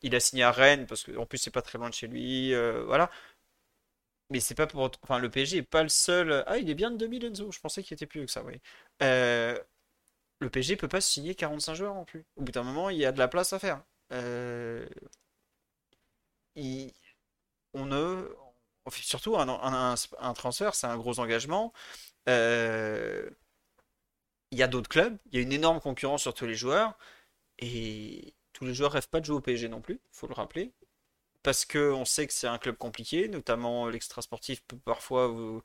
il 0.00 0.14
a 0.14 0.20
signé 0.20 0.42
à 0.42 0.52
Rennes 0.52 0.86
parce 0.86 1.04
qu'en 1.04 1.26
plus 1.26 1.38
c'est 1.38 1.50
pas 1.50 1.62
très 1.62 1.78
loin 1.78 1.90
de 1.90 1.94
chez 1.94 2.08
lui, 2.08 2.54
voilà. 2.86 3.10
Mais 4.32 4.40
c'est 4.40 4.54
pas 4.54 4.66
pour, 4.66 4.90
enfin 5.02 5.18
le 5.18 5.30
PSG 5.30 5.58
est 5.58 5.62
pas 5.62 5.82
le 5.82 5.88
seul. 5.88 6.44
Ah, 6.46 6.58
il 6.58 6.70
est 6.70 6.74
bien 6.74 6.90
de 6.90 6.96
2000 6.96 7.24
Enzo. 7.26 7.52
Je 7.52 7.60
pensais 7.60 7.82
qu'il 7.82 7.94
était 7.94 8.06
plus 8.06 8.24
que 8.26 8.30
ça, 8.32 8.42
oui. 8.44 8.54
Euh, 9.02 9.58
le 10.40 10.50
PSG 10.50 10.76
peut 10.76 10.88
pas 10.88 11.00
signer 11.00 11.34
45 11.34 11.74
joueurs 11.74 11.94
non 11.94 12.04
plus. 12.04 12.24
Au 12.36 12.42
bout 12.42 12.52
d'un 12.52 12.62
moment, 12.64 12.90
il 12.90 12.98
y 12.98 13.06
a 13.06 13.12
de 13.12 13.18
la 13.18 13.28
place 13.28 13.52
à 13.52 13.58
faire. 13.58 13.82
Euh, 14.12 14.86
on 17.74 17.86
ne, 17.86 18.28
surtout 18.90 19.36
un, 19.36 19.48
un, 19.48 20.34
transfert, 20.34 20.74
c'est 20.74 20.86
un 20.86 20.96
gros 20.96 21.20
engagement. 21.20 21.72
Euh, 22.28 23.30
il 24.52 24.58
y 24.58 24.62
a 24.62 24.68
d'autres 24.68 24.88
clubs, 24.88 25.16
il 25.26 25.34
y 25.34 25.38
a 25.38 25.42
une 25.42 25.52
énorme 25.52 25.80
concurrence 25.80 26.22
sur 26.22 26.34
tous 26.34 26.46
les 26.46 26.54
joueurs, 26.54 26.96
et 27.58 28.34
tous 28.52 28.66
les 28.66 28.74
joueurs 28.74 28.92
rêvent 28.92 29.08
pas 29.08 29.20
de 29.20 29.26
jouer 29.26 29.36
au 29.36 29.40
PSG 29.40 29.68
non 29.68 29.80
plus, 29.80 30.00
faut 30.12 30.26
le 30.28 30.34
rappeler, 30.34 30.72
parce 31.42 31.64
que 31.64 31.92
on 31.92 32.04
sait 32.04 32.26
que 32.26 32.32
c'est 32.32 32.46
un 32.46 32.58
club 32.58 32.76
compliqué, 32.76 33.28
notamment 33.28 33.88
l'extra 33.88 34.22
sportif 34.22 34.62
peut 34.64 34.76
parfois 34.84 35.28
vous, 35.28 35.62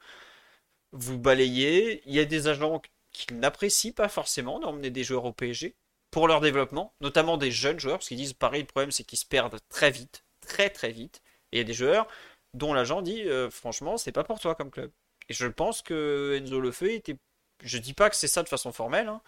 vous 0.92 1.18
balayer. 1.20 2.02
Il 2.06 2.14
y 2.14 2.20
a 2.20 2.26
des 2.26 2.48
agents 2.48 2.82
qui 3.12 3.34
n'apprécient 3.34 3.94
pas 3.94 4.10
forcément 4.10 4.60
d'emmener 4.60 4.90
des 4.92 5.04
joueurs 5.04 5.26
au 5.26 5.34
PSG 5.34 5.76
pour 6.12 6.28
leur 6.28 6.42
développement, 6.42 6.94
notamment 7.02 7.38
des 7.38 7.52
jeunes 7.52 7.80
joueurs, 7.80 7.98
parce 8.00 8.08
qu'ils 8.08 8.18
disent 8.18 8.34
pareil, 8.34 8.62
le 8.62 8.68
problème 8.68 8.92
c'est 8.92 9.04
qu'ils 9.04 9.20
se 9.20 9.26
perdent 9.26 9.60
très 9.70 9.92
vite, 9.92 10.24
très 10.42 10.70
très 10.70 10.92
vite. 10.92 11.22
Et 11.52 11.58
il 11.58 11.60
y 11.60 11.62
a 11.62 11.66
des 11.66 11.74
joueurs 11.74 12.08
dont 12.54 12.74
l'agent 12.74 13.02
dit 13.02 13.24
euh, 13.24 13.50
franchement, 13.50 13.98
c'est 13.98 14.12
pas 14.12 14.24
pour 14.24 14.40
toi 14.40 14.56
comme 14.56 14.72
club. 14.72 14.92
Et 15.30 15.34
je 15.34 15.48
pense 15.48 15.82
que 15.82 16.38
Enzo 16.40 16.60
Lefeu 16.60 16.92
était. 16.92 17.18
Je 17.64 17.78
dis 17.80 17.94
pas 17.94 18.10
que 18.10 18.16
c'est 18.16 18.28
ça 18.28 18.44
de 18.44 18.50
façon 18.50 18.72
formelle, 18.72 19.08
hein, 19.08 19.22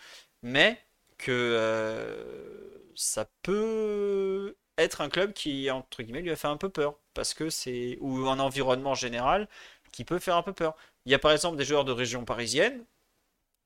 mais 0.43 0.79
que 1.17 1.31
euh, 1.31 2.93
ça 2.95 3.27
peut 3.43 4.55
être 4.81 5.01
un 5.01 5.09
club 5.09 5.33
qui, 5.33 5.69
entre 5.71 6.03
guillemets, 6.03 6.21
lui 6.21 6.31
a 6.31 6.35
fait 6.35 6.47
un 6.47 6.57
peu 6.57 6.69
peur. 6.69 6.95
Parce 7.13 7.33
que 7.33 7.49
c'est. 7.49 7.97
Ou 8.01 8.27
un 8.27 8.39
environnement 8.39 8.95
général 8.95 9.47
qui 9.91 10.05
peut 10.05 10.19
faire 10.19 10.35
un 10.37 10.43
peu 10.43 10.53
peur. 10.53 10.75
Il 11.05 11.11
y 11.11 11.15
a 11.15 11.19
par 11.19 11.31
exemple 11.31 11.57
des 11.57 11.65
joueurs 11.65 11.85
de 11.85 11.91
région 11.91 12.25
parisienne, 12.25 12.85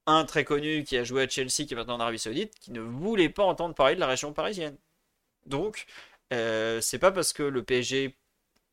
un 0.06 0.26
très 0.26 0.44
connu 0.46 0.84
qui 0.84 0.98
a 0.98 1.04
joué 1.04 1.24
à 1.24 1.30
Chelsea, 1.30 1.66
qui 1.68 1.74
est 1.74 1.76
maintenant 1.76 1.96
en 1.96 2.00
Arabie 2.00 2.20
Saoudite, 2.20 2.54
qui 2.60 2.72
ne 2.72 2.82
voulait 2.82 3.30
pas 3.30 3.44
entendre 3.44 3.76
parler 3.76 3.96
de 3.96 4.00
la 4.00 4.08
région 4.08 4.34
parisienne. 4.34 4.78
Donc, 5.46 5.86
euh, 6.34 6.82
c'est 6.82 7.00
pas 7.00 7.12
parce 7.12 7.34
que 7.34 7.44
le 7.44 7.64
PSG 7.64 8.16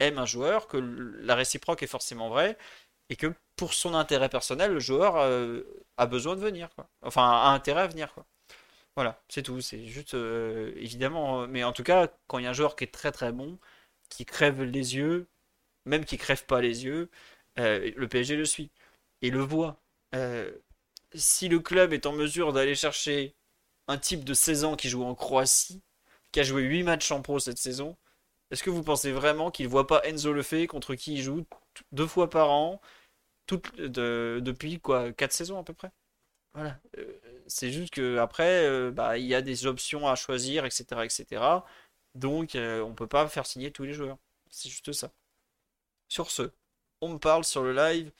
aime 0.00 0.18
un 0.18 0.26
joueur 0.26 0.68
que 0.68 0.76
la 0.78 1.34
réciproque 1.34 1.82
est 1.82 1.86
forcément 1.86 2.28
vraie 2.30 2.56
et 3.10 3.16
que 3.16 3.34
pour 3.56 3.74
son 3.74 3.94
intérêt 3.94 4.28
personnel, 4.28 4.72
le 4.72 4.80
joueur 4.80 5.16
euh, 5.18 5.62
a 5.96 6.06
besoin 6.06 6.36
de 6.36 6.40
venir, 6.40 6.70
quoi. 6.74 6.88
Enfin, 7.02 7.28
a 7.30 7.48
intérêt 7.50 7.82
à 7.82 7.86
venir, 7.88 8.12
quoi. 8.14 8.24
Voilà, 8.96 9.22
c'est 9.28 9.42
tout. 9.42 9.60
C'est 9.60 9.86
juste, 9.86 10.14
euh, 10.14 10.72
évidemment, 10.76 11.46
mais 11.46 11.64
en 11.64 11.72
tout 11.72 11.82
cas, 11.82 12.08
quand 12.26 12.38
il 12.38 12.44
y 12.44 12.46
a 12.46 12.50
un 12.50 12.52
joueur 12.52 12.76
qui 12.76 12.84
est 12.84 12.92
très 12.92 13.12
très 13.12 13.32
bon, 13.32 13.58
qui 14.08 14.24
crève 14.26 14.62
les 14.62 14.96
yeux, 14.96 15.28
même 15.86 16.04
qui 16.04 16.18
crève 16.18 16.46
pas 16.46 16.60
les 16.62 16.84
yeux, 16.84 17.10
le 17.56 18.06
PSG 18.08 18.36
le 18.36 18.44
suit 18.46 18.70
et 19.22 19.30
le 19.30 19.40
voit 19.40 19.80
si 21.14 21.48
le 21.48 21.60
club 21.60 21.92
est 21.92 22.06
en 22.06 22.12
mesure 22.12 22.52
d'aller 22.52 22.74
chercher 22.74 23.34
un 23.88 23.98
type 23.98 24.24
de 24.24 24.34
16 24.34 24.64
ans 24.64 24.76
qui 24.76 24.88
joue 24.88 25.04
en 25.04 25.14
Croatie, 25.14 25.82
qui 26.32 26.40
a 26.40 26.42
joué 26.44 26.62
8 26.62 26.82
matchs 26.84 27.10
en 27.12 27.22
pro 27.22 27.38
cette 27.40 27.58
saison, 27.58 27.96
est-ce 28.50 28.62
que 28.62 28.70
vous 28.70 28.82
pensez 28.82 29.12
vraiment 29.12 29.50
qu'il 29.50 29.66
ne 29.66 29.70
voit 29.70 29.86
pas 29.86 30.02
Enzo 30.04 30.32
Lefebvre 30.32 30.68
contre 30.68 30.94
qui 30.94 31.14
il 31.14 31.22
joue 31.22 31.46
deux 31.92 32.06
fois 32.06 32.30
par 32.30 32.50
an 32.50 32.80
depuis 33.48 34.80
quoi 34.80 35.12
4 35.12 35.32
saisons 35.32 35.58
à 35.58 35.64
peu 35.64 35.74
près? 35.74 35.90
Voilà. 36.54 36.80
Euh, 36.98 37.18
c'est 37.46 37.70
juste 37.70 37.94
que 37.94 38.18
après, 38.18 38.66
euh, 38.66 38.90
bah, 38.90 39.18
il 39.18 39.26
y 39.26 39.34
a 39.34 39.42
des 39.42 39.66
options 39.66 40.08
à 40.08 40.16
choisir, 40.16 40.64
etc. 40.64 41.04
etc. 41.04 41.64
Donc 42.14 42.54
euh, 42.56 42.82
on 42.82 42.90
ne 42.90 42.94
peut 42.94 43.06
pas 43.06 43.28
faire 43.28 43.46
signer 43.46 43.70
tous 43.72 43.84
les 43.84 43.92
joueurs. 43.92 44.18
C'est 44.50 44.68
juste 44.68 44.92
ça. 44.92 45.12
Sur 46.08 46.30
ce, 46.30 46.50
on 47.00 47.10
me 47.10 47.18
parle 47.18 47.44
sur 47.44 47.62
le 47.62 47.72
live 47.74 48.12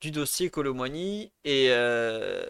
du 0.00 0.10
dossier 0.12 0.50
Colomboigny 0.50 1.32
et 1.44 1.68
euh, 1.70 2.44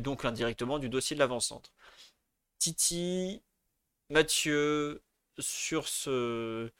donc 0.00 0.24
indirectement 0.24 0.78
du 0.78 0.88
dossier 0.88 1.14
de 1.14 1.20
l'avant-centre. 1.20 1.70
Titi, 2.58 3.42
Mathieu, 4.10 5.02
sur 5.38 5.88
ce, 5.88 6.70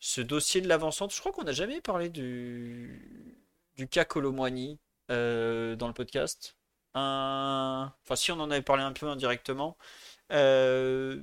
ce 0.00 0.20
dossier 0.20 0.60
de 0.60 0.68
l'avant-centre, 0.68 1.14
je 1.14 1.20
crois 1.20 1.32
qu'on 1.32 1.44
n'a 1.44 1.52
jamais 1.52 1.80
parlé 1.80 2.10
du, 2.10 3.36
du 3.76 3.88
cas 3.88 4.04
Colomboigny 4.04 4.78
euh, 5.10 5.76
dans 5.76 5.88
le 5.88 5.94
podcast. 5.94 6.56
Enfin, 6.94 7.92
si 8.14 8.30
on 8.32 8.40
en 8.40 8.50
avait 8.50 8.62
parlé 8.62 8.82
un 8.82 8.92
peu 8.92 9.06
indirectement. 9.08 9.76
Euh, 10.32 11.22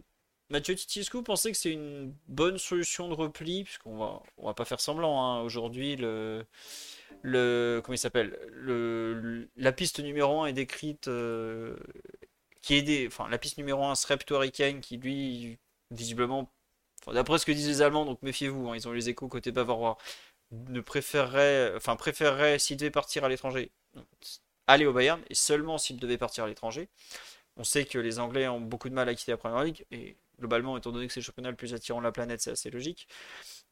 Mathieu 0.49 0.75
Titi, 0.75 0.99
est-ce 0.99 1.09
que 1.09 1.53
c'est 1.53 1.71
une 1.71 2.13
bonne 2.27 2.57
solution 2.57 3.07
de 3.07 3.13
repli 3.13 3.63
Puisqu'on 3.63 3.97
va, 3.97 4.21
on 4.37 4.47
va 4.47 4.53
pas 4.53 4.65
faire 4.65 4.81
semblant. 4.81 5.23
Hein. 5.23 5.41
Aujourd'hui, 5.41 5.95
le, 5.95 6.45
le, 7.21 7.81
comment 7.83 7.95
il 7.95 7.97
s'appelle? 7.97 8.37
Le, 8.51 9.49
La 9.55 9.71
piste 9.71 9.99
numéro 9.99 10.41
1 10.41 10.47
est 10.47 10.53
décrite. 10.53 11.07
Euh, 11.07 11.77
qui 12.61 12.75
est 12.75 12.81
des, 12.81 13.07
enfin, 13.07 13.27
la 13.29 13.37
piste 13.37 13.57
numéro 13.57 13.83
1 13.85 13.95
serait 13.95 14.17
plutôt 14.17 14.39
Kane, 14.51 14.81
qui 14.81 14.97
lui, 14.97 15.57
visiblement, 15.89 16.51
d'après 17.07 17.39
ce 17.39 17.45
que 17.45 17.51
disent 17.51 17.67
les 17.67 17.81
Allemands, 17.81 18.05
donc 18.05 18.21
méfiez-vous, 18.21 18.69
hein, 18.69 18.75
ils 18.75 18.87
ont 18.87 18.91
les 18.91 19.09
échos 19.09 19.27
côté 19.27 19.51
bavarois, 19.51 19.97
ne 20.51 20.81
préférerait, 20.81 21.73
enfin, 21.75 21.95
préférerait, 21.95 22.59
s'il 22.59 22.77
devait 22.77 22.91
partir 22.91 23.23
à 23.23 23.29
l'étranger, 23.29 23.71
aller 24.67 24.85
au 24.85 24.93
Bayern, 24.93 25.21
et 25.29 25.35
seulement 25.35 25.77
s'il 25.77 25.99
devait 25.99 26.17
partir 26.17 26.43
à 26.43 26.47
l'étranger. 26.47 26.89
On 27.57 27.63
sait 27.63 27.85
que 27.85 27.99
les 27.99 28.19
Anglais 28.19 28.47
ont 28.47 28.61
beaucoup 28.61 28.89
de 28.89 28.93
mal 28.93 29.09
à 29.09 29.15
quitter 29.15 29.31
la 29.31 29.37
Première 29.37 29.63
Ligue, 29.63 29.85
et 29.91 30.17
globalement, 30.39 30.77
étant 30.77 30.91
donné 30.91 31.07
que 31.07 31.13
c'est 31.13 31.19
le 31.19 31.25
championnat 31.25 31.51
le 31.51 31.55
plus 31.55 31.73
attirant 31.73 31.99
de 31.99 32.05
la 32.05 32.11
planète, 32.11 32.41
c'est 32.41 32.51
assez 32.51 32.69
logique. 32.69 33.07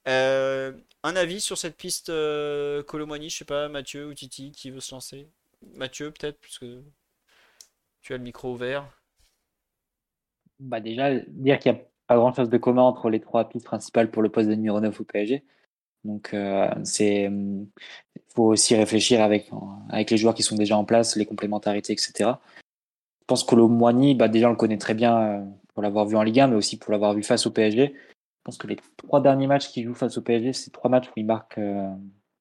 Euh, 0.08 0.74
un 1.04 1.16
avis 1.16 1.42
sur 1.42 1.58
cette 1.58 1.76
piste 1.76 2.10
euh, 2.10 2.84
Colomani, 2.84 3.30
je 3.30 3.38
sais 3.38 3.46
pas, 3.46 3.68
Mathieu 3.70 4.08
ou 4.08 4.14
Titi, 4.14 4.52
qui 4.52 4.72
veut 4.72 4.80
se 4.80 4.94
lancer? 4.94 5.28
Mathieu, 5.76 6.12
peut-être, 6.12 6.40
puisque 6.40 6.66
tu 8.02 8.14
as 8.14 8.18
le 8.18 8.24
micro 8.24 8.54
ouvert. 8.54 8.88
Bah 10.60 10.80
déjà, 10.80 11.16
dire 11.28 11.60
qu'il 11.60 11.72
n'y 11.74 11.80
a 11.80 11.82
pas 12.08 12.16
grand-chose 12.16 12.50
de 12.50 12.58
commun 12.58 12.82
entre 12.84 13.10
les 13.10 13.20
trois 13.20 13.48
pistes 13.48 13.66
principales 13.66 14.12
pour 14.12 14.22
le 14.22 14.30
poste 14.30 14.50
de 14.50 14.56
numéro 14.56 14.80
9 14.80 15.00
au 15.00 15.04
PSG. 15.04 15.44
Donc, 16.06 16.34
euh, 16.34 16.70
c'est, 16.84 17.24
il 17.24 18.34
faut 18.36 18.46
aussi 18.46 18.76
réfléchir 18.76 19.22
avec, 19.22 19.50
avec 19.90 20.12
les 20.12 20.18
joueurs 20.18 20.34
qui 20.34 20.44
sont 20.44 20.56
déjà 20.56 20.78
en 20.78 20.86
place, 20.86 21.16
les 21.16 21.26
complémentarités, 21.26 21.94
etc. 21.94 22.32
Je 23.22 23.26
pense 23.28 23.44
que 23.44 23.50
Colomani, 23.50 24.16
bah 24.16 24.28
déjà, 24.28 24.48
on 24.48 24.52
le 24.52 24.56
connaît 24.56 24.78
très 24.78 24.94
bien 24.94 25.46
pour 25.74 25.84
l'avoir 25.84 26.06
vu 26.06 26.18
en 26.18 26.24
Ligue 26.24 26.42
1, 26.42 26.48
mais 26.48 26.56
aussi 26.56 26.78
pour 26.78 26.92
l'avoir 26.92 27.14
vu 27.14 27.24
face 27.24 27.46
au 27.46 27.52
PSG. 27.52 27.94
Je 28.40 28.44
pense 28.44 28.58
que 28.58 28.68
les 28.68 28.78
trois 28.98 29.22
derniers 29.22 29.48
matchs 29.48 29.70
qu'il 29.70 29.86
joue 29.86 29.94
face 29.94 30.18
au 30.18 30.22
PSG, 30.22 30.54
c'est 30.54 30.72
trois 30.72 30.90
matchs 30.90 31.08
où 31.08 31.14
il 31.18 31.26
marque, 31.26 31.58
euh, 31.58 31.90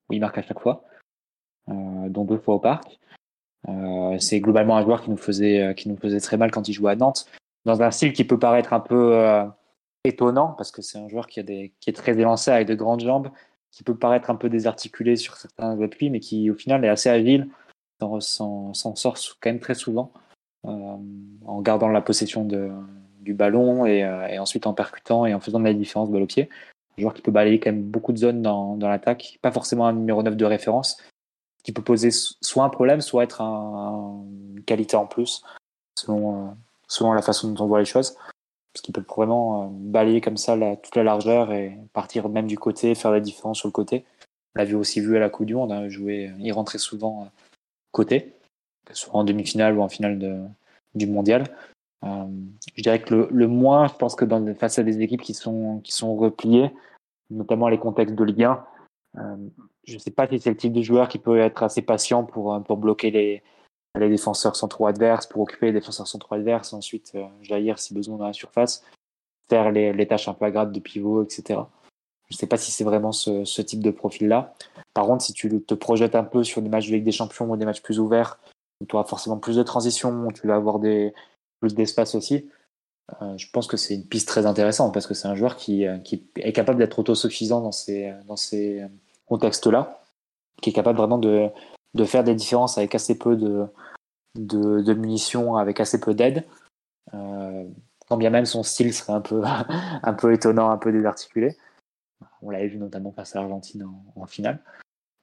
où 0.09 0.13
il 0.13 0.21
marque 0.21 0.39
à 0.39 0.43
chaque 0.43 0.61
fois, 0.61 0.85
euh, 1.69 2.09
dont 2.09 2.25
deux 2.25 2.39
fois 2.39 2.55
au 2.55 2.59
parc. 2.59 2.99
Euh, 3.69 4.19
c'est 4.19 4.41
globalement 4.41 4.77
un 4.77 4.83
joueur 4.83 5.03
qui 5.03 5.11
nous 5.11 5.17
faisait, 5.17 5.75
qui 5.77 5.89
nous 5.89 5.97
faisait 5.97 6.21
très 6.21 6.37
mal 6.37 6.51
quand 6.51 6.69
il 6.69 6.73
jouait 6.73 6.93
à 6.93 6.97
Nantes, 6.97 7.27
dans 7.65 7.83
un 7.83 7.91
style 7.91 8.13
qui 8.13 8.25
peut 8.25 8.39
paraître 8.39 8.73
un 8.73 8.81
peu 8.81 9.21
étonnant 10.05 10.55
parce 10.57 10.71
que 10.71 10.83
c'est 10.83 10.99
un 10.99 11.09
joueur 11.09 11.27
qui, 11.27 11.41
a 11.41 11.43
des, 11.43 11.75
qui 11.81 11.91
est 11.91 11.93
très 11.93 12.19
élancé 12.19 12.51
avec 12.51 12.69
de 12.69 12.75
grandes 12.75 13.01
jambes, 13.01 13.31
qui 13.71 13.85
peut 13.85 13.97
paraître 13.97 14.31
un 14.31 14.37
peu 14.37 14.49
désarticulé 14.49 15.17
sur 15.17 15.37
certains 15.37 15.81
appuis, 15.81 16.11
mais 16.11 16.21
qui 16.21 16.51
au 16.51 16.55
final 16.55 16.85
est 16.85 16.89
assez 16.89 17.09
agile, 17.09 17.49
s'en 18.01 18.73
sort 18.73 19.19
quand 19.41 19.51
même 19.51 19.61
très 19.61 19.75
souvent 19.75 20.13
en 20.65 21.63
gardant 21.63 21.89
la 21.89 22.01
possession 22.01 22.45
du 23.21 23.35
ballon 23.35 23.85
euh, 23.85 24.27
et, 24.27 24.39
ensuite 24.39 24.67
en 24.67 24.75
percutant 24.75 25.27
et 25.27 25.35
en 25.35 25.41
faisant 25.41 25.61
de 25.61 25.65
la 25.65 25.75
différence 25.75 26.11
balle 26.11 26.23
au 26.23 26.27
pied. 26.27 26.49
Un 26.97 27.03
joueur 27.03 27.15
qui 27.15 27.23
peut 27.23 27.31
balayer 27.31 27.61
quand 27.61 27.71
même 27.71 27.83
beaucoup 27.83 28.13
de 28.13 28.19
zones 28.19 28.43
dans, 28.43 28.77
l'attaque, 28.77 29.39
pas 29.43 29.53
forcément 29.53 29.87
un 29.87 29.93
numéro 29.93 30.23
9 30.23 30.37
de 30.37 30.45
référence, 30.45 31.01
qui 31.63 31.73
peut 31.73 31.83
poser 31.83 32.11
soit 32.11 32.65
un 32.65 32.69
problème, 32.71 33.01
soit 33.01 33.25
être 33.25 33.41
un, 33.41 34.25
une 34.57 34.65
qualité 34.65 34.97
en 34.97 35.07
plus, 35.07 35.43
selon, 35.99 36.49
euh, 36.49 36.51
selon 36.89 37.13
la 37.13 37.23
façon 37.23 37.53
dont 37.53 37.65
on 37.65 37.69
voit 37.69 37.79
les 37.79 37.85
choses. 37.85 38.17
Parce 38.79 38.83
qu'il 38.83 38.95
peut 38.95 39.05
vraiment 39.09 39.65
euh, 39.65 39.67
balayer 39.71 40.21
comme 40.21 40.37
ça 40.37 40.57
toute 40.77 40.95
la 40.95 41.03
largeur 41.03 41.53
et 41.53 41.77
partir 41.93 42.29
même 42.29 42.47
du 42.47 42.57
côté, 42.57 42.95
faire 42.95 43.11
la 43.11 43.19
différence 43.19 43.59
sur 43.59 43.67
le 43.67 43.73
côté. 43.73 44.05
On 44.55 44.61
l'a 44.61 44.65
vu 44.65 44.77
aussi 44.77 45.01
vu 45.01 45.17
à 45.17 45.21
la 45.21 45.31
Coupe 45.31 45.47
du 45.47 45.57
Monde, 45.57 45.73
hein, 45.73 45.89
jouer, 45.89 46.31
il 46.39 46.53
rentrait 46.53 46.79
souvent 46.79 47.29
côté, 47.91 48.35
soit 48.93 49.15
en 49.15 49.25
demi-finale 49.25 49.77
ou 49.77 49.83
en 49.83 49.89
finale 49.89 50.49
du 50.95 51.07
mondial. 51.09 51.45
Euh, 52.05 52.25
je 52.77 52.83
dirais 52.83 53.01
que 53.01 53.29
le, 53.31 53.49
moins, 53.49 53.89
je 53.89 53.95
pense 53.95 54.15
que 54.15 54.25
dans, 54.25 54.55
face 54.55 54.79
à 54.79 54.83
des 54.83 55.01
équipes 55.01 55.23
qui 55.23 55.35
sont, 55.35 55.81
qui 55.83 55.93
sont 55.93 56.15
repliées, 56.15 56.71
notamment 57.31 57.69
les 57.69 57.79
contextes 57.79 58.15
de 58.15 58.25
Ligue 58.25 58.45
1, 58.45 58.65
euh, 59.19 59.37
je 59.85 59.95
ne 59.95 59.99
sais 59.99 60.11
pas 60.11 60.29
si 60.29 60.39
c'est 60.39 60.51
le 60.51 60.57
type 60.57 60.73
de 60.73 60.83
joueur 60.83 61.09
qui 61.09 61.19
peut 61.19 61.41
être 61.41 61.63
assez 61.63 61.83
patient 61.83 62.25
pour, 62.25 62.55
euh, 62.55 62.61
pour 62.61 62.77
bloquer 62.77 63.11
les, 63.11 63.43
les 63.97 64.09
défenseurs 64.09 64.57
centraux 64.57 64.87
adverses, 64.87 65.27
pour 65.27 65.43
occuper 65.43 65.67
les 65.67 65.73
défenseurs 65.73 66.07
centraux 66.07 66.35
adverses, 66.35 66.73
ensuite 66.73 67.13
euh, 67.15 67.27
jaillir 67.43 67.79
si 67.79 67.95
besoin 67.95 68.17
dans 68.17 68.27
la 68.27 68.33
surface, 68.33 68.85
faire 69.49 69.71
les, 69.73 70.07
tâches 70.07 70.29
un 70.29 70.35
peu 70.35 70.47
à 70.47 70.67
de 70.67 70.81
pivot, 70.81 71.23
etc. 71.23 71.61
Je 72.29 72.35
ne 72.35 72.39
sais 72.39 72.47
pas 72.47 72.59
si 72.59 72.71
c'est 72.71 72.85
vraiment 72.85 73.13
ce, 73.13 73.63
type 73.63 73.83
de 73.83 73.91
profil-là. 73.91 74.55
Par 74.93 75.07
contre, 75.07 75.25
si 75.25 75.33
tu 75.33 75.63
te 75.63 75.75
projettes 75.75 76.15
un 76.15 76.25
peu 76.25 76.45
sur 76.45 76.61
des 76.61 76.69
matchs 76.69 76.89
de 76.89 76.93
Ligue 76.93 77.05
des 77.05 77.13
Champions 77.13 77.51
ou 77.51 77.57
des 77.57 77.65
matchs 77.65 77.81
plus 77.81 77.99
ouverts, 77.99 78.39
où 78.81 78.87
tu 78.87 78.95
auras 78.95 79.07
forcément 79.07 79.39
plus 79.39 79.57
de 79.57 79.63
transition, 79.63 80.27
où 80.27 80.33
tu 80.33 80.47
vas 80.47 80.57
avoir 80.57 80.79
plus 80.81 81.75
d'espace 81.75 82.15
aussi. 82.15 82.49
Euh, 83.23 83.39
je 83.39 83.51
pense 83.51 83.67
que 83.67 83.79
c'est 83.79 83.95
une 83.95 84.05
piste 84.05 84.29
très 84.29 84.45
intéressante 84.45 84.93
parce 84.93 85.07
que 85.07 85.15
c'est 85.15 85.29
un 85.29 85.35
joueur 85.35 85.57
qui, 85.57 85.87
euh, 85.87 85.97
est 86.37 86.53
capable 86.53 86.79
d'être 86.79 86.99
autosuffisant 86.99 87.63
dans 87.63 87.73
ces 87.73 88.85
contextes-là, 89.27 90.03
qui 90.61 90.71
est 90.71 90.75
capable 90.75 90.99
vraiment 90.99 91.17
de, 91.17 91.51
de 91.95 92.05
faire 92.05 92.25
des 92.25 92.35
différences 92.35 92.79
avec 92.79 92.95
assez 92.95 93.19
peu 93.19 93.37
de 93.37 93.67
de, 94.35 94.95
munitions 94.95 95.57
avec 95.57 95.81
assez 95.81 96.01
peu 96.01 96.15
d'aide. 96.15 96.45
Euh, 97.15 97.65
quand 98.09 98.17
bien 98.17 98.31
même 98.31 98.47
son 98.47 98.63
style 98.63 98.95
serait 98.95 99.13
un 99.13 99.21
peu, 99.21 99.43
un 100.03 100.15
peu 100.15 100.33
étonnant, 100.33 100.71
un 100.71 100.79
peu 100.79 100.93
désarticulé. 100.93 101.57
On 102.43 102.51
l'avait 102.51 102.69
vu 102.69 102.79
notamment 102.79 103.13
face 103.13 103.35
à 103.37 103.41
l'Argentine 103.41 103.87
en, 104.17 104.27
finale. 104.27 104.61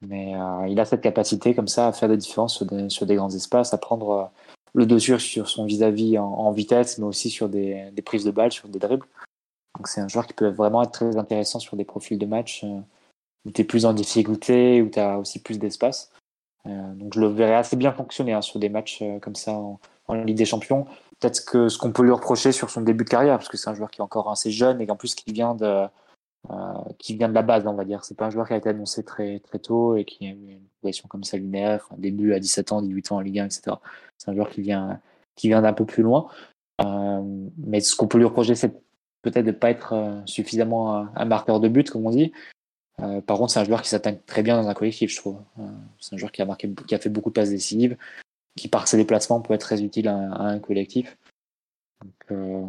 Mais 0.02 0.36
euh, 0.36 0.68
il 0.68 0.80
a 0.80 0.86
cette 0.86 1.02
capacité 1.02 1.56
comme 1.56 1.68
ça 1.68 1.88
à 1.88 1.94
faire 1.94 2.10
des 2.10 2.18
différences 2.18 2.64
sur 2.90 3.06
des, 3.06 3.16
grands 3.16 3.30
espaces, 3.30 3.74
à 3.74 3.78
prendre 3.78 4.10
euh, 4.10 4.26
le 4.74 4.86
dessus 4.86 5.20
sur 5.20 5.50
son 5.50 5.66
vis-à-vis 5.66 6.18
en, 6.18 6.26
en, 6.26 6.52
vitesse, 6.52 6.98
mais 6.98 7.06
aussi 7.06 7.30
sur 7.30 7.50
des, 7.50 7.90
des, 7.92 8.02
prises 8.02 8.26
de 8.26 8.32
balles, 8.32 8.52
sur 8.52 8.68
des 8.68 8.80
dribbles. 8.80 9.08
Donc 9.78 9.88
c'est 9.88 10.02
un 10.02 10.08
joueur 10.08 10.28
qui 10.28 10.34
peut 10.34 10.50
vraiment 10.50 10.84
être 10.84 10.92
très 10.92 11.18
intéressant 11.18 11.60
sur 11.60 11.76
des 11.78 11.86
profils 11.86 12.20
de 12.20 12.26
match 12.26 12.64
euh, 12.64 12.80
où 13.46 13.52
tu 13.52 13.62
es 13.62 13.66
plus 13.66 13.86
en 13.86 13.94
difficulté, 13.94 14.82
où 14.82 14.90
tu 14.90 15.00
as 15.00 15.18
aussi 15.18 15.42
plus 15.42 15.60
d'espace. 15.60 16.12
Euh, 16.68 16.94
donc 16.94 17.14
je 17.14 17.20
le 17.20 17.28
verrais 17.28 17.56
assez 17.56 17.76
bien 17.76 17.92
fonctionner 17.92 18.34
hein, 18.34 18.42
sur 18.42 18.60
des 18.60 18.70
matchs 18.70 19.00
euh, 19.02 19.20
comme 19.20 19.36
ça 19.36 19.54
en, 19.54 19.80
en, 20.08 20.14
Ligue 20.16 20.38
des 20.38 20.46
Champions. 20.46 20.86
Peut-être 21.20 21.46
que 21.46 21.70
ce 21.70 21.78
qu'on 21.78 21.92
peut 21.92 22.04
lui 22.04 22.12
reprocher 22.12 22.52
sur 22.52 22.70
son 22.70 22.82
début 22.82 23.04
de 23.04 23.10
carrière, 23.10 23.38
parce 23.38 23.50
que 23.50 23.58
c'est 23.58 23.70
un 23.70 23.76
joueur 23.76 23.92
qui 23.92 24.02
est 24.02 24.04
encore 24.04 24.30
assez 24.30 24.52
jeune 24.52 24.82
et 24.82 24.88
qu'en 24.88 24.96
plus 24.96 25.16
qui 25.16 25.32
vient 25.32 25.56
de 25.56 25.86
euh, 26.52 26.74
qui 27.00 27.16
vient 27.16 27.30
de 27.30 27.34
la 27.34 27.42
base, 27.42 27.66
on 27.66 27.74
va 27.74 27.86
dire. 27.86 28.04
C'est 28.04 28.16
pas 28.16 28.26
un 28.26 28.30
joueur 28.30 28.48
qui 28.48 28.54
a 28.54 28.58
été 28.58 28.70
annoncé 28.70 29.04
très 29.04 29.40
très 29.40 29.60
tôt 29.60 29.96
et 29.96 30.06
qui 30.06 30.28
a 30.28 30.32
eu 30.32 30.52
une 30.52 30.68
progression 30.80 31.08
comme 31.08 31.24
ça 31.24 31.38
linéaire, 31.38 31.88
un 31.92 31.98
début 31.98 32.34
à 32.34 32.40
17 32.40 32.72
ans, 32.72 32.82
18 32.82 33.12
ans 33.12 33.18
en 33.18 33.22
Ligue 33.22 33.40
1, 33.40 33.46
etc. 33.46 33.78
C'est 34.18 34.32
un 34.32 34.36
joueur 34.36 34.50
qui 34.50 34.62
vient 34.62 35.00
qui 35.36 35.48
vient 35.48 35.62
d'un 35.62 35.74
peu 35.74 35.86
plus 35.86 36.04
loin. 36.04 36.28
Mais 37.58 37.80
ce 37.80 37.96
qu'on 37.96 38.08
peut 38.08 38.18
lui 38.18 38.26
reprocher, 38.26 38.56
c'est 38.56 38.74
peut-être 39.22 39.46
de 39.46 39.52
pas 39.52 39.72
être 39.72 40.22
suffisamment 40.26 40.96
un, 40.96 41.12
un, 41.16 41.26
marqueur 41.26 41.60
de 41.60 41.68
but, 41.68 41.90
comme 41.90 42.06
on 42.06 42.12
dit. 42.12 42.32
Euh, 43.02 43.22
par 43.22 43.38
contre, 43.38 43.52
c'est 43.52 43.60
un 43.60 43.66
joueur 43.66 43.82
qui 43.82 43.90
s'atteigne 43.90 44.20
très 44.26 44.42
bien 44.42 44.62
dans 44.62 44.68
un 44.68 44.74
collectif, 44.74 45.12
je 45.12 45.18
trouve. 45.18 45.42
Euh, 45.60 45.68
c'est 46.00 46.16
un 46.16 46.18
joueur 46.18 46.32
qui 46.32 46.42
a 46.42 46.46
marqué, 46.46 46.70
qui 46.88 46.96
a 46.96 47.00
fait 47.00 47.10
beaucoup 47.10 47.30
de 47.30 47.34
passes 47.34 47.50
décisives, 47.50 47.98
qui 48.56 48.68
par 48.68 48.88
ses 48.88 48.98
déplacements 48.98 49.42
peut 49.42 49.54
être 49.54 49.62
très 49.62 49.82
utile 49.84 50.08
à, 50.08 50.16
un 50.16 50.60
collectif. 50.60 51.18
Donc, 52.02 52.32
euh, 52.32 52.66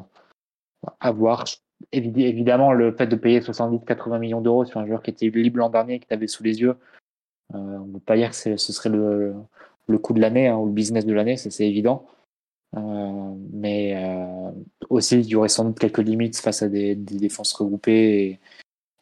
à 1.00 1.12
voir. 1.12 1.44
Évidemment, 1.92 2.72
le 2.72 2.96
fait 2.96 3.06
de 3.06 3.16
payer 3.16 3.40
70-80 3.40 4.18
millions 4.18 4.40
d'euros 4.40 4.64
sur 4.64 4.80
un 4.80 4.86
joueur 4.86 5.02
qui 5.02 5.10
était 5.10 5.28
libre 5.28 5.58
l'an 5.58 5.68
dernier, 5.68 6.00
qui 6.00 6.06
t'avait 6.06 6.26
sous 6.26 6.42
les 6.42 6.60
yeux, 6.60 6.76
on 7.52 7.80
ne 7.80 7.92
peut 7.92 8.00
pas 8.00 8.16
dire 8.16 8.30
que 8.30 8.56
ce 8.56 8.72
serait 8.72 8.88
le, 8.88 9.34
le 9.86 9.98
coup 9.98 10.14
de 10.14 10.20
l'année 10.20 10.48
hein, 10.48 10.56
ou 10.56 10.66
le 10.66 10.72
business 10.72 11.04
de 11.04 11.12
l'année, 11.12 11.36
ça 11.36 11.50
c'est 11.50 11.68
évident. 11.68 12.06
Mais 13.52 13.94
aussi, 14.88 15.20
il 15.20 15.26
y 15.26 15.34
aurait 15.34 15.48
sans 15.50 15.64
doute 15.64 15.78
quelques 15.78 15.98
limites 15.98 16.38
face 16.38 16.62
à 16.62 16.68
des, 16.68 16.94
défenses 16.94 17.52
regroupées 17.52 18.40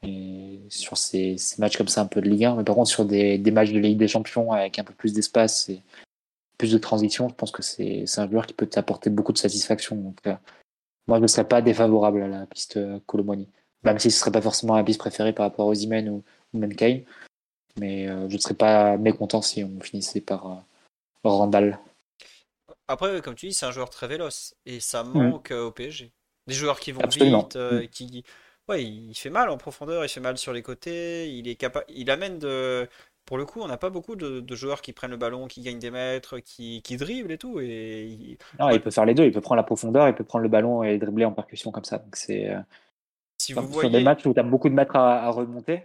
et 0.07 0.61
sur 0.69 0.97
ces, 0.97 1.37
ces, 1.39 1.61
matchs 1.61 1.77
comme 1.77 1.89
ça 1.89 2.03
un 2.03 2.07
peu 2.07 2.21
de 2.21 2.29
Ligue 2.29 2.45
1. 2.45 2.57
Mais 2.57 2.65
par 2.65 2.75
contre, 2.75 2.91
sur 2.91 3.05
des, 3.05 3.39
des 3.39 3.51
matchs 3.51 3.73
de 3.73 3.79
Ligue 3.79 3.99
des 3.99 4.09
Champions 4.09 4.53
avec 4.53 4.79
un 4.79 4.85
peu 4.85 4.95
plus 4.95 5.13
d'espace 5.13 5.69
et 5.69 5.81
plus 6.59 6.73
de 6.73 6.79
transition, 6.79 7.29
je 7.29 7.35
pense 7.35 7.51
que 7.51 7.63
c'est 7.63 8.05
un 8.17 8.31
joueur 8.31 8.47
qui 8.47 8.55
peut 8.55 8.67
t'apporter 8.67 9.11
beaucoup 9.11 9.33
de 9.33 9.39
satisfaction. 9.39 9.97
Donc, 9.97 10.19
euh, 10.27 10.35
moi, 11.07 11.19
je 11.19 11.23
ne 11.23 11.27
serais 11.27 11.49
pas 11.49 11.63
défavorable 11.63 12.23
à 12.23 12.29
la 12.29 12.47
piste 12.47 12.79
Colomoni. 13.07 13.49
Même 13.85 13.99
si 13.99 14.11
ce 14.11 14.17
ne 14.17 14.21
serait 14.21 14.33
pas 14.33 14.41
forcément 14.41 14.77
la 14.77 14.85
piste 14.85 15.01
préférée 15.01 15.33
par 15.33 15.47
rapport 15.47 15.67
aux 15.67 15.75
Imen 15.75 16.09
ou, 16.09 16.25
ou 16.53 16.59
même 16.59 16.75
Kane. 16.75 17.03
Mais 17.79 18.09
euh, 18.09 18.29
je 18.29 18.35
ne 18.35 18.41
serais 18.41 18.55
pas 18.55 18.97
mécontent 18.97 19.43
si 19.43 19.65
on 19.65 19.81
finissait 19.81 20.21
par 20.21 20.47
euh, 20.47 20.57
Randall. 21.25 21.79
Après, 22.89 23.21
comme 23.21 23.35
tu 23.35 23.49
dis, 23.49 23.55
c'est 23.55 23.67
un 23.67 23.73
joueur 23.73 23.91
très 23.91 24.07
véloce. 24.07 24.55
Et 24.67 24.81
ça 24.81 25.03
manque 25.03 25.51
mmh. 25.51 25.55
au 25.55 25.71
PSG. 25.71 26.13
Des 26.47 26.55
joueurs 26.55 26.79
qui 26.79 26.93
vont 26.93 27.01
Absolument. 27.01 27.43
vite, 27.43 27.57
euh, 27.57 27.83
mmh. 27.83 27.89
qui. 27.89 28.25
Ouais, 28.69 28.83
il 28.83 29.15
fait 29.15 29.31
mal 29.31 29.51
en 29.51 29.59
profondeur, 29.59 30.05
il 30.05 30.09
fait 30.09 30.21
mal 30.21 30.39
sur 30.39 30.53
les 30.53 30.63
côtés, 30.63 31.31
il 31.31 31.49
est 31.49 31.55
capable, 31.55 31.85
il 31.91 32.11
amène 32.11 32.39
de, 32.39 32.89
pour 33.27 33.39
le 33.39 33.47
coup, 33.47 33.61
on 33.63 33.69
n'a 33.69 33.77
pas 33.77 33.91
beaucoup 33.91 34.17
de, 34.17 34.41
de, 34.41 34.57
joueurs 34.57 34.83
qui 34.83 34.93
prennent 34.93 35.11
le 35.11 35.17
ballon, 35.17 35.47
qui 35.47 35.63
gagnent 35.63 35.79
des 35.79 35.91
mètres, 35.91 36.39
qui, 36.41 36.83
qui 36.83 36.97
dribblent 36.97 37.33
et 37.33 37.39
tout. 37.39 37.59
Et 37.61 38.05
il... 38.05 38.39
Non, 38.59 38.67
ouais. 38.67 38.77
il 38.77 38.81
peut 38.83 38.91
faire 38.91 39.07
les 39.07 39.15
deux. 39.15 39.25
Il 39.25 39.33
peut 39.33 39.41
prendre 39.41 39.57
la 39.57 39.63
profondeur, 39.63 40.09
il 40.09 40.15
peut 40.15 40.25
prendre 40.25 40.43
le 40.43 40.49
ballon 40.49 40.83
et 40.83 40.99
dribbler 40.99 41.25
en 41.25 41.33
percussion 41.33 41.71
comme 41.71 41.85
ça. 41.85 41.99
Donc 41.99 42.17
c'est 42.17 42.51
euh... 42.51 42.59
vous 42.59 43.63
sur 43.63 43.63
voyez... 43.63 43.91
des 43.91 44.03
matchs 44.03 44.27
où 44.27 44.35
tu 44.35 44.41
as 44.41 44.43
beaucoup 44.43 44.69
de 44.69 44.75
mètres 44.75 44.97
à, 44.97 45.25
à 45.25 45.31
remonter, 45.31 45.85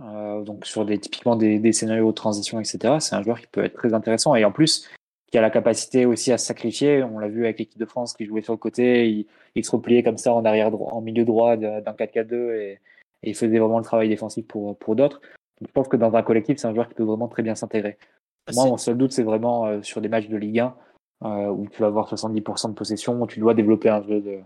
euh, 0.00 0.42
donc 0.42 0.64
sur 0.64 0.84
des 0.84 0.98
typiquement 0.98 1.34
des, 1.34 1.58
des, 1.58 1.72
scénarios 1.72 2.10
de 2.10 2.14
transition, 2.14 2.60
etc. 2.60 2.96
C'est 3.00 3.16
un 3.16 3.22
joueur 3.22 3.40
qui 3.40 3.48
peut 3.48 3.64
être 3.64 3.74
très 3.74 3.92
intéressant 3.92 4.34
et 4.36 4.44
en 4.44 4.52
plus 4.52 4.88
qui 5.34 5.38
a 5.38 5.40
la 5.40 5.50
capacité 5.50 6.06
aussi 6.06 6.30
à 6.30 6.38
se 6.38 6.46
sacrifier. 6.46 7.02
On 7.02 7.18
l'a 7.18 7.26
vu 7.26 7.42
avec 7.42 7.58
l'équipe 7.58 7.80
de 7.80 7.86
France 7.86 8.12
qui 8.14 8.24
jouait 8.24 8.40
sur 8.40 8.52
le 8.52 8.56
côté, 8.56 9.10
il, 9.10 9.26
il 9.56 9.64
se 9.64 9.72
repliait 9.72 10.04
comme 10.04 10.16
ça 10.16 10.32
en 10.32 10.44
arrière 10.44 10.72
en 10.72 11.00
milieu 11.00 11.24
droit 11.24 11.56
d'un 11.56 11.80
4-4-2 11.80 12.54
et, 12.54 12.78
et, 13.24 13.30
il 13.30 13.34
faisait 13.34 13.58
vraiment 13.58 13.78
le 13.78 13.84
travail 13.84 14.08
défensif 14.08 14.46
pour 14.46 14.78
pour 14.78 14.94
d'autres. 14.94 15.20
Je 15.60 15.66
pense 15.72 15.88
que 15.88 15.96
dans 15.96 16.14
un 16.14 16.22
collectif, 16.22 16.58
c'est 16.58 16.68
un 16.68 16.72
joueur 16.72 16.86
qui 16.86 16.94
peut 16.94 17.02
vraiment 17.02 17.26
très 17.26 17.42
bien 17.42 17.56
s'intégrer. 17.56 17.98
Ah, 18.46 18.52
Moi, 18.54 18.66
mon 18.66 18.76
seul 18.76 18.96
doute, 18.96 19.10
c'est 19.10 19.24
vraiment 19.24 19.66
euh, 19.66 19.82
sur 19.82 20.00
des 20.00 20.08
matchs 20.08 20.28
de 20.28 20.36
Ligue 20.36 20.60
1 20.60 20.76
euh, 21.24 21.48
où 21.48 21.66
tu 21.66 21.82
vas 21.82 21.88
avoir 21.88 22.14
70% 22.14 22.68
de 22.68 22.74
possession, 22.74 23.20
où 23.20 23.26
tu 23.26 23.40
dois 23.40 23.54
développer 23.54 23.88
un 23.88 24.04
jeu 24.04 24.20
de, 24.20 24.38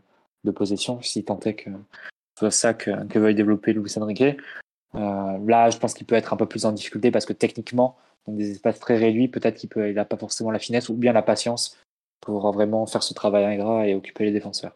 de 0.45 0.51
possession, 0.51 1.03
si 1.03 1.23
tant 1.23 1.39
est 1.41 1.53
que 1.53 1.71
soit 2.39 2.51
ça 2.51 2.73
que, 2.73 3.05
que 3.09 3.19
veuille 3.19 3.35
développer 3.35 3.75
Luis 3.75 3.93
Enrique. 3.99 4.23
Euh, 4.23 5.39
là, 5.47 5.69
je 5.69 5.77
pense 5.77 5.93
qu'il 5.93 6.07
peut 6.07 6.15
être 6.15 6.33
un 6.33 6.39
peu 6.39 6.47
plus 6.47 6.65
en 6.65 6.73
difficulté 6.73 7.11
parce 7.11 7.27
que 7.27 7.35
techniquement, 7.35 7.99
dans 8.27 8.33
des 8.35 8.51
espaces 8.51 8.79
très 8.79 8.97
réduits, 8.97 9.29
peut-être 9.29 9.57
qu'il 9.57 9.69
peut, 9.69 9.89
il 9.89 9.95
n'a 9.95 10.05
pas 10.05 10.17
forcément 10.17 10.51
la 10.51 10.59
finesse 10.59 10.89
ou 10.89 10.95
bien 10.95 11.13
la 11.13 11.23
patience 11.23 11.77
pour 12.21 12.51
vraiment 12.53 12.87
faire 12.87 13.03
ce 13.03 13.15
travail 13.15 13.45
ingrat 13.45 13.87
et 13.87 13.95
occuper 13.95 14.25
les 14.25 14.33
défenseurs. 14.33 14.75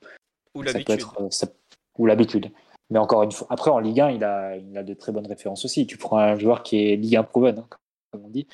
Ou 0.54 0.62
l'habitude. 0.62 1.02
Ou 1.98 2.06
l'habitude. 2.06 2.50
Mais 2.90 2.98
encore 2.98 3.22
une 3.22 3.32
fois, 3.32 3.46
après 3.50 3.70
en 3.70 3.78
Ligue 3.78 4.00
1, 4.00 4.10
il 4.10 4.24
a, 4.24 4.56
il 4.56 4.76
a 4.76 4.82
de 4.82 4.94
très 4.94 5.12
bonnes 5.12 5.26
références 5.26 5.64
aussi. 5.64 5.86
Tu 5.86 5.96
prends 5.96 6.18
un 6.18 6.38
joueur 6.38 6.62
qui 6.62 6.76
est 6.76 6.96
Ligue 6.96 7.16
1 7.16 7.22
proven, 7.24 7.58
hein, 7.58 7.66
comme 8.10 8.24
on 8.24 8.28
dit. 8.28 8.46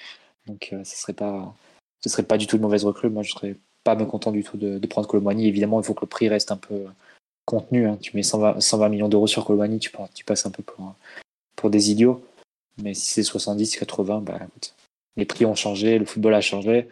Donc 0.47 0.71
euh, 0.73 0.85
ce 0.85 0.97
serait 0.97 1.13
pas, 1.13 1.55
ce 2.01 2.09
serait 2.09 2.23
pas 2.23 2.39
du 2.39 2.47
tout 2.47 2.57
une 2.57 2.63
mauvaise 2.63 2.85
recrue. 2.85 3.11
Moi, 3.11 3.23
je 3.23 3.33
serais 3.33 3.57
pas 3.85 3.95
mécontent 3.95 4.31
du 4.31 4.45
tout 4.45 4.57
de, 4.57 4.79
de 4.79 4.87
prendre 4.87 5.09
Colomani. 5.09 5.47
Évidemment, 5.47 5.81
il 5.81 5.85
faut 5.85 5.95
que 5.95 6.05
le 6.05 6.09
prix 6.09 6.29
reste 6.29 6.53
un 6.53 6.57
peu 6.57 6.85
contenu. 7.45 7.89
Hein. 7.89 7.99
Tu 8.01 8.17
mets 8.17 8.23
120, 8.23 8.61
120 8.61 8.89
millions 8.89 9.09
d'euros 9.09 9.27
sur 9.27 9.45
Colomani, 9.45 9.79
tu, 9.79 9.91
tu 10.15 10.25
passes 10.25 10.47
un 10.47 10.51
peu 10.51 10.63
pour, 10.63 10.95
pour 11.57 11.71
des 11.71 11.91
idiots. 11.91 12.23
Mais 12.83 12.95
si 12.95 13.13
c'est 13.13 13.23
70, 13.23 13.77
80, 13.77 14.21
bah, 14.21 14.39
écoute, 14.43 14.75
les 15.17 15.27
prix 15.27 15.45
ont 15.45 15.55
changé, 15.55 15.99
le 15.99 16.05
football 16.05 16.35
a 16.35 16.41
changé. 16.41 16.89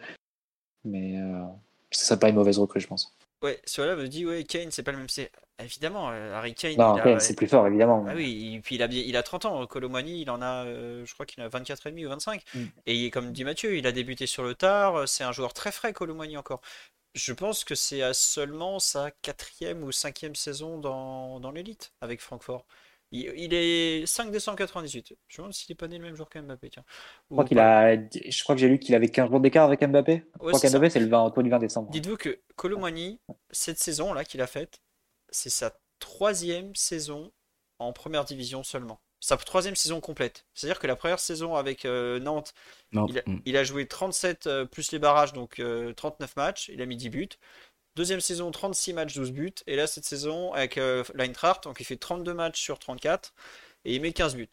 Mais 0.83 1.19
euh, 1.19 1.43
ce 1.91 2.05
serait 2.05 2.19
pas 2.19 2.29
une 2.29 2.35
mauvaise 2.35 2.59
recrue, 2.59 2.79
je 2.79 2.87
pense. 2.87 3.15
Ouais, 3.43 3.61
cela 3.65 3.95
me 3.95 4.07
dit, 4.07 4.25
ouais, 4.25 4.43
Kane, 4.43 4.71
c'est 4.71 4.83
pas 4.83 4.91
le 4.91 4.97
même. 4.97 5.09
C'est 5.09 5.31
évidemment, 5.63 6.09
euh, 6.09 6.33
Harry 6.33 6.55
Kane. 6.55 6.75
Non, 6.77 6.95
a... 6.95 7.19
c'est 7.19 7.35
plus 7.35 7.47
fort, 7.47 7.67
évidemment. 7.67 8.05
Ah 8.07 8.13
oui, 8.15 8.55
et 8.55 8.59
puis 8.61 8.75
il 8.75 8.83
a, 8.83 8.87
il 8.87 9.15
a 9.15 9.23
30 9.23 9.45
ans. 9.45 9.65
Colomani, 9.67 10.21
il 10.21 10.29
en 10.29 10.41
a, 10.41 10.65
euh, 10.65 11.05
je 11.05 11.13
crois 11.13 11.25
qu'il 11.25 11.43
a 11.43 11.47
24 11.47 11.87
et 11.87 11.91
demi 11.91 12.05
ou 12.05 12.09
25. 12.09 12.41
Mm. 12.53 12.59
Et 12.87 13.11
comme 13.11 13.31
dit 13.31 13.43
Mathieu, 13.43 13.77
il 13.77 13.85
a 13.85 13.91
débuté 13.91 14.25
sur 14.25 14.43
le 14.43 14.55
tard. 14.55 15.07
C'est 15.07 15.23
un 15.23 15.31
joueur 15.31 15.53
très 15.53 15.71
frais, 15.71 15.93
Colomani 15.93 16.35
encore. 16.35 16.61
Je 17.13 17.33
pense 17.33 17.63
que 17.63 17.75
c'est 17.75 18.01
à 18.01 18.13
seulement 18.13 18.79
sa 18.79 19.11
quatrième 19.21 19.83
ou 19.83 19.91
cinquième 19.91 20.35
saison 20.35 20.79
dans, 20.79 21.39
dans 21.39 21.51
l'élite 21.51 21.93
avec 22.01 22.21
Francfort. 22.21 22.65
Il, 23.11 23.31
il, 23.37 23.53
est 23.53 24.05
5 24.05 24.31
décembre 24.31 24.57
98. 24.57 25.13
Je 25.27 25.35
me 25.35 25.43
demande 25.43 25.53
s'il 25.53 25.71
n'est 25.71 25.75
pas 25.75 25.87
né 25.87 25.97
le 25.97 26.03
même 26.03 26.15
jour 26.15 26.29
qu'Mbappé. 26.29 26.69
Tiens. 26.69 26.83
Je 27.29 27.35
crois, 27.35 27.45
qu'il 27.45 27.59
a... 27.59 27.95
je 27.95 28.43
crois 28.43 28.55
que 28.55 28.61
j'ai 28.61 28.67
lu 28.67 28.79
qu'il 28.79 28.95
avait 28.95 29.07
15 29.07 29.29
jours 29.29 29.39
d'écart 29.39 29.65
avec 29.65 29.81
Mbappé. 29.81 30.11
Ouais, 30.13 30.23
je 30.53 30.57
crois 30.57 30.59
qu'Mbappé, 30.59 30.89
c'est 30.89 30.99
le 30.99 31.07
20, 31.07 31.23
autour 31.23 31.43
du 31.43 31.49
20 31.49 31.59
décembre. 31.59 31.89
Dites-vous 31.91 32.17
que 32.17 32.39
Colomani, 32.55 33.19
cette 33.51 33.79
saison-là 33.79 34.25
qu'il 34.25 34.41
a 34.41 34.47
faite, 34.47 34.81
c'est 35.29 35.49
sa 35.49 35.79
troisième 35.99 36.75
saison 36.75 37.31
en 37.79 37.93
première 37.93 38.25
division 38.25 38.63
seulement. 38.63 38.99
Sa 39.19 39.35
troisième 39.35 39.75
saison 39.75 39.99
complète. 39.99 40.45
C'est-à-dire 40.53 40.79
que 40.79 40.85
la 40.85 40.95
première 40.95 41.19
saison 41.19 41.55
avec 41.55 41.85
euh, 41.85 42.19
Nantes, 42.19 42.53
il, 42.91 43.17
a, 43.17 43.21
il, 43.45 43.57
a, 43.57 43.63
joué 43.63 43.87
37 43.87 44.45
euh, 44.45 44.65
plus 44.65 44.91
les 44.91 44.99
barrages, 44.99 45.33
donc 45.33 45.59
euh, 45.59 45.91
39 45.93 46.35
matchs. 46.35 46.69
Il 46.69 46.81
a 46.81 46.85
mis 46.85 46.97
10 46.97 47.09
buts. 47.09 47.29
Deuxième 47.97 48.19
saison, 48.19 48.51
36 48.51 48.93
matchs, 48.93 49.15
12 49.15 49.31
buts. 49.31 49.53
Et 49.65 49.75
là, 49.75 49.87
cette 49.87 50.05
saison, 50.05 50.53
avec 50.53 50.77
euh, 50.77 51.03
l'Eintracht, 51.15 51.63
donc 51.63 51.79
il 51.79 51.83
fait 51.83 51.97
32 51.97 52.31
matchs 52.31 52.61
sur 52.61 52.77
34 52.77 53.33
et 53.85 53.95
il 53.95 54.01
met 54.01 54.13
15 54.13 54.35
buts. 54.35 54.47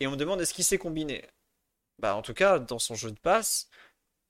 Et 0.00 0.08
on 0.08 0.10
me 0.10 0.16
demande 0.16 0.40
est-ce 0.40 0.52
qu'il 0.52 0.64
sait 0.64 0.76
combiner 0.76 1.24
Bah, 2.00 2.16
en 2.16 2.22
tout 2.22 2.34
cas, 2.34 2.58
dans 2.58 2.80
son 2.80 2.96
jeu 2.96 3.12
de 3.12 3.18
passe, 3.20 3.68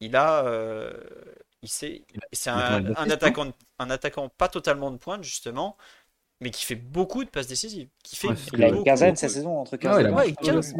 il 0.01 0.15
a. 0.15 0.45
Euh, 0.45 0.93
il 1.63 1.71
sait. 1.71 2.05
C'est 2.33 2.51
un, 2.51 2.85
un, 2.97 3.11
attaquant, 3.11 3.51
un 3.79 3.89
attaquant 3.89 4.29
pas 4.29 4.49
totalement 4.49 4.91
de 4.91 4.99
pointe, 4.99 5.25
justement, 5.25 5.79
mais 6.41 6.51
qui 6.51 6.67
fait 6.67 6.75
beaucoup 6.75 7.25
de 7.25 7.31
passes 7.31 7.47
décisives. 7.47 7.89
Qui 8.05 8.17
fait 8.17 8.29
ouais, 8.29 8.35
il 8.53 8.65
a 8.65 8.69
une 8.69 8.85
quinzaine 8.85 9.17
cette 9.17 9.31
saison, 9.31 9.59
entre 9.59 9.79
15 9.79 10.05
ah, 10.05 10.11
ouais, 10.13 10.35
15. 10.35 10.75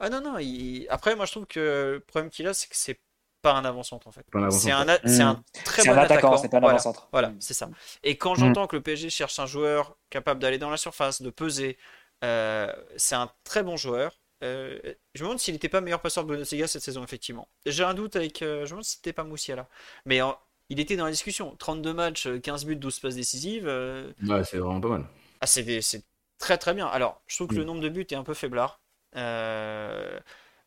Ah 0.00 0.08
non, 0.08 0.22
non. 0.22 0.38
Il... 0.38 0.86
Après, 0.88 1.14
moi, 1.16 1.26
je 1.26 1.32
trouve 1.32 1.46
que 1.46 1.92
le 1.96 2.00
problème 2.00 2.30
qu'il 2.30 2.46
a, 2.46 2.54
c'est 2.54 2.68
que 2.68 2.76
c'est 2.76 2.98
pas 3.42 3.54
un 3.54 3.64
avant-centre 3.64 4.06
en 4.06 4.12
fait. 4.12 4.24
C'est 4.50 4.70
un, 4.70 4.88
a... 4.88 4.98
mmh. 4.98 5.20
un, 5.20 5.42
très 5.64 5.84
bon 5.84 5.92
un 5.92 5.98
attaquant. 5.98 6.36
C'est 6.38 6.48
pas 6.48 6.58
un 6.58 6.60
voilà, 6.60 6.74
avant-centre. 6.76 7.08
voilà 7.12 7.28
mmh. 7.30 7.36
c'est 7.40 7.54
ça. 7.54 7.68
Et 8.02 8.16
quand 8.16 8.34
j'entends 8.34 8.64
mmh. 8.64 8.68
que 8.68 8.76
le 8.76 8.82
PSG 8.82 9.10
cherche 9.10 9.38
un 9.38 9.46
joueur 9.46 9.96
capable 10.08 10.40
d'aller 10.40 10.58
dans 10.58 10.70
la 10.70 10.76
surface, 10.76 11.20
de 11.20 11.30
peser, 11.30 11.76
euh, 12.24 12.72
c'est 12.96 13.16
un 13.16 13.30
très 13.44 13.62
bon 13.62 13.76
joueur. 13.76 14.18
Euh, 14.44 14.78
je 15.14 15.22
me 15.22 15.28
demande 15.28 15.40
s'il 15.40 15.54
n'était 15.54 15.68
pas 15.68 15.80
meilleur 15.80 16.00
passeur 16.00 16.24
de 16.24 16.32
Bundesliga 16.32 16.66
cette 16.66 16.82
saison, 16.82 17.04
effectivement. 17.04 17.48
J'ai 17.66 17.84
un 17.84 17.94
doute 17.94 18.16
avec. 18.16 18.42
Euh, 18.42 18.60
je 18.60 18.62
me 18.62 18.68
demande 18.70 18.84
si 18.84 18.96
c'était 18.96 19.12
pas 19.12 19.24
Moussiala. 19.24 19.68
Mais 20.06 20.22
en... 20.22 20.36
il 20.68 20.80
était 20.80 20.96
dans 20.96 21.04
la 21.04 21.10
discussion. 21.10 21.54
32 21.58 21.92
matchs, 21.92 22.28
15 22.42 22.64
buts, 22.64 22.76
12 22.76 23.00
passes 23.00 23.14
décisives. 23.16 23.66
Ouais, 23.66 24.44
c'est 24.44 24.58
vraiment 24.58 24.80
pas 24.80 24.88
mal. 24.88 25.04
Ah, 25.40 25.46
c'est 25.46 26.04
très 26.38 26.58
très 26.58 26.74
bien. 26.74 26.86
Alors, 26.86 27.20
je 27.26 27.36
trouve 27.36 27.48
que 27.48 27.54
le 27.54 27.64
nombre 27.64 27.80
de 27.80 27.88
buts 27.88 28.06
est 28.08 28.14
un 28.14 28.24
peu 28.24 28.34
faiblard. 28.34 28.80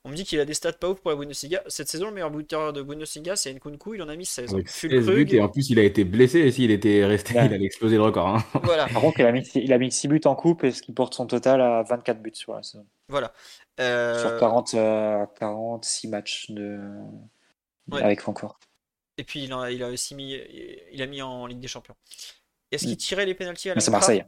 On 0.06 0.10
me 0.10 0.16
dit 0.16 0.24
qu'il 0.24 0.40
a 0.40 0.46
des 0.46 0.54
stats 0.54 0.74
pas 0.74 0.90
ouf 0.90 1.02
pour 1.02 1.10
la 1.10 1.18
Bundesliga. 1.18 1.64
Cette 1.68 1.90
saison, 1.90 2.06
le 2.06 2.12
meilleur 2.14 2.30
buteur 2.30 2.72
de 2.74 2.82
Bundesliga, 2.84 3.36
c'est 3.36 3.52
Nkunku, 3.54 3.96
il 3.96 4.02
en 4.04 4.08
a 4.08 4.16
mis 4.16 4.26
16. 4.26 4.54
Avec 4.54 4.70
16 4.70 4.78
Füllkrug, 4.92 5.28
buts 5.30 5.36
et 5.36 5.42
en 5.42 5.50
plus 5.50 5.70
il 5.72 5.80
a 5.80 5.84
été 5.84 6.04
blessé 6.04 6.40
et 6.42 6.52
s'il 6.52 6.70
était 6.72 7.04
resté, 7.06 7.34
Ouais. 7.34 7.48
il 7.48 7.54
allait 7.56 7.66
exploser 7.66 7.96
le 7.96 8.04
record. 8.04 8.28
hein. 8.28 8.44
voilà, 8.64 8.88
Par 8.88 9.02
contre, 9.02 9.20
il 9.20 9.26
a 9.26 9.32
mis, 9.32 9.42
il 9.56 9.74
a 9.74 9.78
mis 9.80 9.92
6 9.92 10.08
buts 10.08 10.22
en 10.26 10.36
coupe 10.36 10.64
et 10.64 10.72
ce 10.72 10.82
qui 10.84 10.94
porte 10.94 11.14
son 11.16 11.26
total 11.26 11.60
à 11.60 11.82
24 11.84 12.22
buts 12.22 12.32
sur 12.36 12.54
la 12.54 12.62
saison. 12.64 12.86
voilà. 13.10 13.34
Euh, 13.80 14.22
Sur 14.22 14.38
40, 14.40 14.74
euh, 14.76 15.26
46 15.40 16.08
matchs 16.08 16.52
de... 16.52 16.80
Ouais. 17.92 18.02
avec 18.02 18.22
Francfort. 18.22 18.60
Et 19.18 19.24
puis 19.24 19.44
il 19.44 19.54
a, 19.54 19.72
il 19.72 19.82
a 19.84 19.90
aussi 19.90 20.14
mis, 20.16 20.40
il 20.92 21.02
a 21.02 21.08
mis 21.08 21.22
en 21.22 21.46
Ligue 21.48 21.60
des 21.60 21.68
Champions. 21.68 21.96
Est-ce 22.72 22.84
qu'il 22.86 22.94
Mm. 22.94 22.98
tirait 22.98 23.26
les 23.26 23.34
pénalties 23.34 23.70
à 23.72 23.76
la 23.76 23.82
c'est 23.82 23.92
Marseille. 23.92 24.24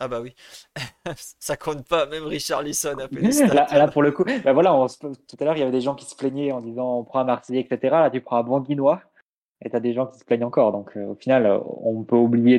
Ah 0.00 0.08
bah 0.08 0.20
oui. 0.20 0.34
Ça 1.16 1.56
compte 1.56 1.86
pas, 1.86 2.06
même 2.06 2.24
Richard 2.24 2.62
Lisson 2.62 2.96
a 2.98 3.08
fait 3.08 3.20
des 3.22 3.32
stats. 3.32 3.54
Là, 3.54 3.66
là, 3.70 3.88
pour 3.88 4.02
le 4.02 4.10
coup, 4.12 4.24
bah 4.44 4.52
voilà, 4.52 4.74
on 4.74 4.88
se- 4.88 4.98
tout 4.98 5.36
à 5.38 5.44
l'heure, 5.44 5.56
il 5.56 5.60
y 5.60 5.62
avait 5.62 5.70
des 5.72 5.80
gens 5.80 5.94
qui 5.94 6.04
se 6.06 6.16
plaignaient 6.16 6.50
en 6.52 6.60
disant 6.60 6.98
on 6.98 7.04
prend 7.04 7.20
un 7.20 7.24
Marseillais, 7.24 7.60
etc. 7.60 7.78
Là, 8.00 8.10
tu 8.10 8.20
prends 8.20 8.36
un 8.36 8.42
Banguinois 8.42 9.02
et 9.64 9.70
tu 9.70 9.76
as 9.76 9.80
des 9.80 9.92
gens 9.92 10.06
qui 10.06 10.18
se 10.18 10.24
plaignent 10.24 10.44
encore. 10.44 10.72
Donc, 10.72 10.96
euh, 10.96 11.06
au 11.06 11.14
final, 11.14 11.46
on 11.66 12.02
peut 12.02 12.16
oublier 12.16 12.58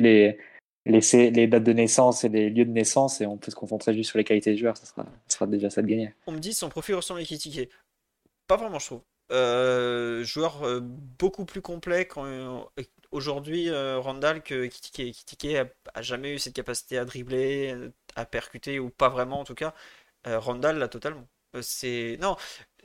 les, 0.86 1.00
sé- 1.02 1.30
les 1.30 1.46
dates 1.46 1.64
de 1.64 1.72
naissance 1.72 2.24
et 2.24 2.28
les 2.30 2.48
lieux 2.50 2.64
de 2.64 2.70
naissance 2.70 3.20
et 3.20 3.26
on 3.26 3.36
peut 3.36 3.50
se 3.50 3.56
concentrer 3.56 3.92
juste 3.94 4.10
sur 4.10 4.18
les 4.18 4.24
qualités 4.24 4.52
des 4.52 4.56
joueurs. 4.56 4.76
Ça 4.76 4.86
sera, 4.86 5.02
ça 5.26 5.36
sera 5.36 5.46
déjà 5.46 5.68
ça 5.68 5.82
de 5.82 5.86
gagner. 5.86 6.14
On 6.26 6.32
me 6.32 6.38
dit 6.38 6.54
son 6.54 6.68
profil 6.70 6.94
ressemble 6.94 7.20
à 7.20 7.22
Ekitike. 7.22 7.68
Pas 8.46 8.56
vraiment, 8.56 8.78
je 8.78 8.86
trouve. 8.86 9.00
Euh, 9.32 10.22
joueur 10.22 10.62
euh, 10.64 10.80
beaucoup 10.82 11.44
plus 11.46 11.62
complet 11.62 12.04
quand 12.06 12.24
aujourd'hui 13.14 13.70
euh, 13.70 13.98
Randall 13.98 14.42
que. 14.42 14.64
Ekitike 14.64 15.56
a, 15.56 15.64
a 15.94 16.02
jamais 16.02 16.34
eu 16.34 16.38
cette 16.38 16.54
capacité 16.54 16.98
à 16.98 17.04
dribbler, 17.06 17.72
euh, 17.72 17.90
à 18.16 18.26
percuter 18.26 18.78
ou 18.78 18.90
pas 18.90 19.08
vraiment 19.08 19.40
en 19.40 19.44
tout 19.44 19.54
cas. 19.54 19.72
Euh, 20.26 20.38
Randall 20.38 20.78
l'a 20.78 20.88
totalement. 20.88 21.26
Euh, 21.56 21.60
c'est 21.62 22.18
non. 22.20 22.36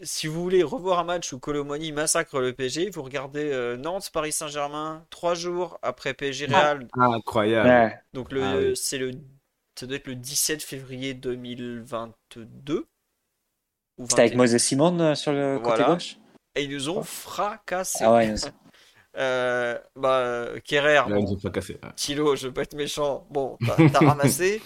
Si 0.02 0.28
vous 0.28 0.42
voulez 0.42 0.64
revoir 0.64 1.00
un 1.00 1.04
match 1.04 1.34
où 1.34 1.40
Colomoni 1.40 1.92
massacre 1.92 2.40
le 2.40 2.54
PSG, 2.54 2.90
vous 2.92 3.04
regardez 3.04 3.52
euh, 3.52 3.76
Nantes 3.76 4.10
Paris 4.14 4.32
Saint-Germain 4.32 5.06
trois 5.10 5.34
jours 5.36 5.78
après 5.82 6.14
PSG 6.14 6.46
Real. 6.46 6.88
Incroyable. 6.94 7.68
Ouais. 7.70 8.00
Donc 8.14 8.32
le 8.32 8.44
Ah 8.44 8.56
oui. 8.58 8.78
c'est 8.78 8.98
le 8.98 9.12
ça 9.78 9.88
doit 9.88 9.96
être 9.98 10.08
le 10.08 10.16
17 10.16 10.62
février 10.62 11.14
2022 11.14 12.86
ou 13.98 14.04
C'était 14.08 14.22
avec 14.22 14.34
21. 14.34 14.38
Moses 14.38 14.58
Simon 14.58 15.16
sur 15.16 15.32
le 15.32 15.58
côté 15.60 15.78
Voilà. 15.78 15.94
gauche 15.96 16.18
Et 16.56 16.64
ils 16.64 16.70
nous 16.72 16.90
ont 16.90 17.04
fracassé. 17.04 18.04
Ah 18.04 18.14
ouais, 18.14 18.34
Euh, 19.18 19.78
bah, 19.96 20.48
Kerrer, 20.64 20.94
Là, 20.96 21.06
bon. 21.10 21.26
Thilo, 21.96 22.36
je 22.36 22.48
veux 22.48 22.54
pas 22.54 22.62
être 22.62 22.76
méchant, 22.76 23.26
bon, 23.30 23.58
t'as 23.92 24.00
ramassé. 24.08 24.62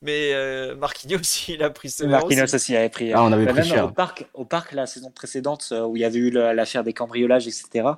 Mais 0.00 0.32
euh, 0.34 0.74
Marquinhos, 0.74 1.20
il 1.48 1.62
a 1.62 1.70
pris 1.70 1.90
ses 1.90 2.06
Marquinhos 2.06 2.44
aussi. 2.44 2.54
aussi 2.56 2.76
avait 2.76 2.88
pris. 2.88 3.12
Ah, 3.12 3.22
on 3.22 3.32
avait 3.32 3.44
Bah, 3.44 3.52
pris 3.52 3.60
même 3.60 3.70
cher. 3.70 3.84
Au 3.86 3.90
parc, 3.90 4.26
au 4.34 4.44
parc, 4.44 4.72
la 4.72 4.86
saison 4.86 5.10
précédente, 5.10 5.68
euh, 5.72 5.84
où 5.84 5.96
il 5.96 6.00
y 6.00 6.04
avait 6.04 6.18
eu 6.18 6.30
l'affaire 6.30 6.82
des 6.82 6.92
cambriolages, 6.92 7.46
etc. 7.46 7.88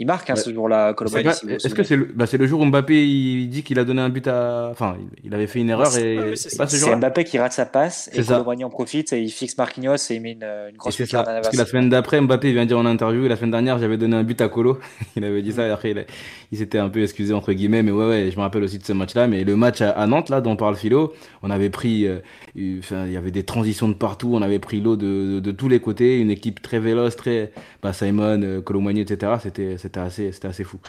Il 0.00 0.06
marque 0.06 0.30
hein, 0.30 0.34
Ouais. 0.34 0.40
ce 0.40 0.52
jour-là, 0.54 0.94
Colomani. 0.94 1.28
si 1.34 1.50
Est-ce 1.50 1.74
que 1.74 1.82
c'est 1.82 1.96
le, 1.96 2.04
bah, 2.14 2.26
c'est 2.26 2.38
le 2.38 2.46
jour 2.46 2.60
où 2.60 2.64
Mbappé 2.66 3.04
il 3.04 3.48
dit 3.48 3.62
qu'il 3.64 3.78
a 3.80 3.84
donné 3.84 4.00
un 4.00 4.08
but 4.08 4.26
à. 4.28 4.68
Enfin, 4.70 4.96
il- 5.24 5.34
avait 5.34 5.46
fait 5.48 5.58
une 5.58 5.70
erreur 5.70 5.96
et. 5.98 6.36
c'est 6.36 6.50
ce 6.50 6.94
Mbappé 6.96 7.24
qui 7.24 7.38
rate 7.38 7.52
sa 7.52 7.66
passe 7.66 8.08
et 8.12 8.22
ça. 8.22 8.34
Colomani 8.36 8.62
en 8.64 8.70
profite 8.70 9.12
et 9.12 9.20
il 9.20 9.30
fixe 9.30 9.56
Marquinhos 9.58 9.96
et 10.10 10.14
il 10.14 10.20
met 10.22 10.32
une, 10.32 10.44
une 10.70 10.76
grosse 10.76 11.02
ça. 11.04 11.22
Parce 11.24 11.48
que 11.50 11.56
la 11.56 11.64
semaine 11.66 11.88
d'après, 11.88 12.20
Mbappé 12.20 12.52
vient 12.52 12.64
dire 12.66 12.78
en 12.78 12.86
interview, 12.86 13.26
la 13.26 13.36
semaine 13.36 13.50
dernière, 13.50 13.78
j'avais 13.78 13.96
donné 13.96 14.16
un 14.16 14.22
but 14.22 14.40
à 14.40 14.48
Colo. 14.48 14.78
Il 15.16 15.24
avait 15.24 15.42
dit 15.42 15.52
ça 15.52 15.66
et 15.66 15.70
après, 15.70 15.90
il, 15.90 15.98
a- 15.98 16.04
il 16.52 16.58
s'était 16.58 16.78
un 16.78 16.88
peu 16.88 17.02
excusé, 17.02 17.34
entre 17.34 17.52
guillemets. 17.52 17.82
Mais 17.82 17.90
ouais, 17.90 18.06
ouais, 18.08 18.30
je 18.30 18.36
me 18.36 18.42
rappelle 18.42 18.62
aussi 18.62 18.78
de 18.78 18.84
ce 18.84 18.92
match-là. 18.92 19.26
Mais 19.26 19.42
le 19.44 19.56
match 19.56 19.80
à, 19.80 19.90
à 19.90 20.06
Nantes, 20.06 20.28
là, 20.30 20.40
dont 20.40 20.54
parle 20.56 20.76
Philo, 20.76 21.12
on 21.42 21.50
avait 21.50 21.70
pris, 21.70 22.06
euh, 22.06 22.18
il 22.54 22.80
y 23.12 23.16
avait 23.16 23.30
des 23.32 23.42
transitions 23.42 23.88
de 23.88 23.94
partout. 23.94 24.30
On 24.34 24.42
avait 24.42 24.58
pris 24.60 24.80
l'eau 24.80 24.96
de, 24.96 25.34
de, 25.34 25.40
de 25.40 25.50
tous 25.50 25.68
les 25.68 25.80
côtés. 25.80 26.18
Une 26.20 26.30
équipe 26.30 26.62
très 26.62 26.78
véloce, 26.78 27.16
très, 27.16 27.50
bah, 27.82 27.92
Simon, 27.92 28.40
euh, 28.42 28.60
Colomani, 28.60 29.00
etc. 29.00 29.32
C'était, 29.42 29.76
c'était 30.10 30.46
assez, 30.48 30.64
fou. 30.64 30.80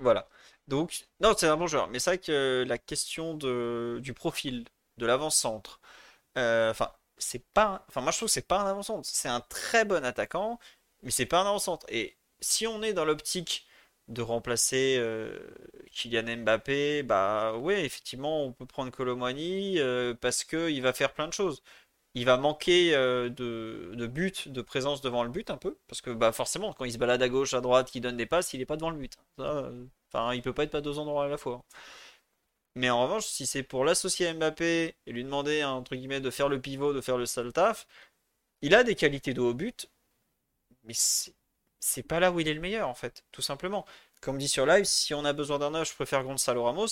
Voilà. 0.00 0.28
Donc, 0.68 1.06
non, 1.20 1.34
c'est 1.36 1.48
un 1.48 1.56
bon 1.56 1.66
joueur. 1.66 1.88
Mais 1.88 1.98
c'est 1.98 2.10
vrai 2.10 2.18
que 2.18 2.64
la 2.66 2.78
question 2.78 3.34
de, 3.34 4.00
du 4.02 4.14
profil, 4.14 4.64
de 4.98 5.06
l'avant-centre, 5.06 5.80
euh, 6.38 6.70
enfin, 6.70 6.92
c'est 7.18 7.44
pas. 7.54 7.84
Enfin, 7.88 8.00
moi 8.00 8.12
je 8.12 8.18
trouve 8.18 8.28
que 8.28 8.32
c'est 8.32 8.46
pas 8.46 8.60
un 8.60 8.66
avant-centre. 8.70 9.08
C'est 9.10 9.28
un 9.28 9.40
très 9.40 9.84
bon 9.84 10.04
attaquant, 10.04 10.58
mais 11.02 11.10
c'est 11.10 11.26
pas 11.26 11.40
un 11.40 11.46
avant-centre. 11.46 11.86
Et 11.90 12.16
si 12.40 12.66
on 12.66 12.82
est 12.82 12.92
dans 12.92 13.04
l'optique 13.04 13.66
de 14.08 14.22
remplacer 14.22 14.96
euh, 14.98 15.38
Kylian 15.92 16.38
Mbappé, 16.38 17.02
bah 17.02 17.56
ouais, 17.58 17.84
effectivement, 17.84 18.44
on 18.44 18.52
peut 18.52 18.66
prendre 18.66 18.90
Colomani 18.90 19.78
euh, 19.80 20.14
parce 20.14 20.44
que 20.44 20.70
il 20.70 20.82
va 20.82 20.92
faire 20.92 21.12
plein 21.14 21.28
de 21.28 21.32
choses. 21.32 21.62
Il 22.18 22.24
va 22.24 22.36
manquer 22.36 22.94
euh, 22.94 23.28
de, 23.30 24.06
but, 24.06 24.48
de 24.48 24.62
présence 24.62 25.00
devant 25.02 25.22
le 25.24 25.30
but 25.30 25.50
un 25.50 25.56
peu, 25.56 25.78
parce 25.88 26.00
que 26.00 26.10
bah 26.10 26.32
forcément, 26.32 26.72
quand 26.72 26.84
il 26.84 26.92
se 26.92 26.98
balade 26.98 27.22
à 27.22 27.28
gauche, 27.28 27.54
à 27.54 27.60
droite, 27.60 27.90
qu'il 27.90 28.02
donne 28.02 28.16
des 28.16 28.26
passes, 28.26 28.52
il 28.54 28.60
est 28.60 28.66
pas 28.66 28.76
devant 28.76 28.90
le 28.90 28.98
but. 28.98 29.16
Euh, 29.40 29.86
Enfin, 30.10 30.32
il 30.34 30.40
peut 30.40 30.54
pas 30.54 30.62
être 30.64 30.70
pas 30.70 30.80
deux 30.80 30.98
endroits 30.98 31.26
à 31.26 31.28
la 31.28 31.36
fois. 31.36 31.62
Mais 32.74 32.90
en 32.90 33.02
revanche, 33.02 33.26
si 33.26 33.46
c'est 33.46 33.62
pour 33.62 33.84
l'associer 33.84 34.28
à 34.28 34.34
Mbappé 34.34 34.96
et 35.06 35.12
lui 35.12 35.24
demander, 35.24 35.64
entre 35.64 35.96
guillemets, 35.96 36.20
de 36.20 36.30
faire 36.30 36.48
le 36.48 36.60
pivot, 36.60 36.92
de 36.92 37.00
faire 37.00 37.18
le 37.18 37.26
sale 37.26 37.52
taf, 37.52 37.86
il 38.62 38.74
a 38.74 38.84
des 38.84 38.96
qualités 38.96 39.34
de 39.34 39.40
haut 39.40 39.54
but, 39.54 39.90
mais 40.84 40.94
c'est 41.80 42.02
pas 42.04 42.20
là 42.20 42.32
où 42.32 42.40
il 42.40 42.48
est 42.48 42.54
le 42.54 42.60
meilleur, 42.60 42.88
en 42.88 42.94
fait, 42.94 43.24
tout 43.32 43.42
simplement. 43.42 43.86
Comme 44.20 44.38
dit 44.38 44.48
sur 44.48 44.66
live, 44.66 44.84
si 44.84 45.14
on 45.14 45.24
a 45.24 45.32
besoin 45.32 45.58
d'un 45.58 45.70
neuf, 45.72 45.90
je 45.90 45.94
préfère 45.94 46.24
Gonzalo 46.24 46.64
Ramos. 46.64 46.88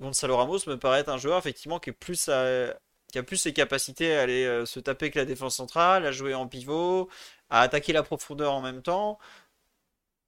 Gonzalo 0.00 0.36
Ramos 0.36 0.60
me 0.68 0.76
paraît 0.76 1.00
être 1.00 1.10
un 1.10 1.18
joueur, 1.18 1.38
effectivement, 1.38 1.80
qui 1.80 1.90
est 1.90 1.92
plus 1.94 2.28
à- 2.30 2.78
qui 3.12 3.18
a 3.18 3.22
plus 3.22 3.36
ses 3.36 3.52
capacités 3.52 4.14
à 4.16 4.22
aller 4.22 4.44
euh, 4.44 4.66
se 4.66 4.80
taper 4.80 5.10
que 5.10 5.18
la 5.18 5.24
défense 5.24 5.56
centrale, 5.56 6.06
à 6.06 6.12
jouer 6.12 6.34
en 6.34 6.46
pivot, 6.46 7.08
à 7.50 7.62
attaquer 7.62 7.92
la 7.92 8.02
profondeur 8.02 8.52
en 8.52 8.60
même 8.60 8.82
temps. 8.82 9.18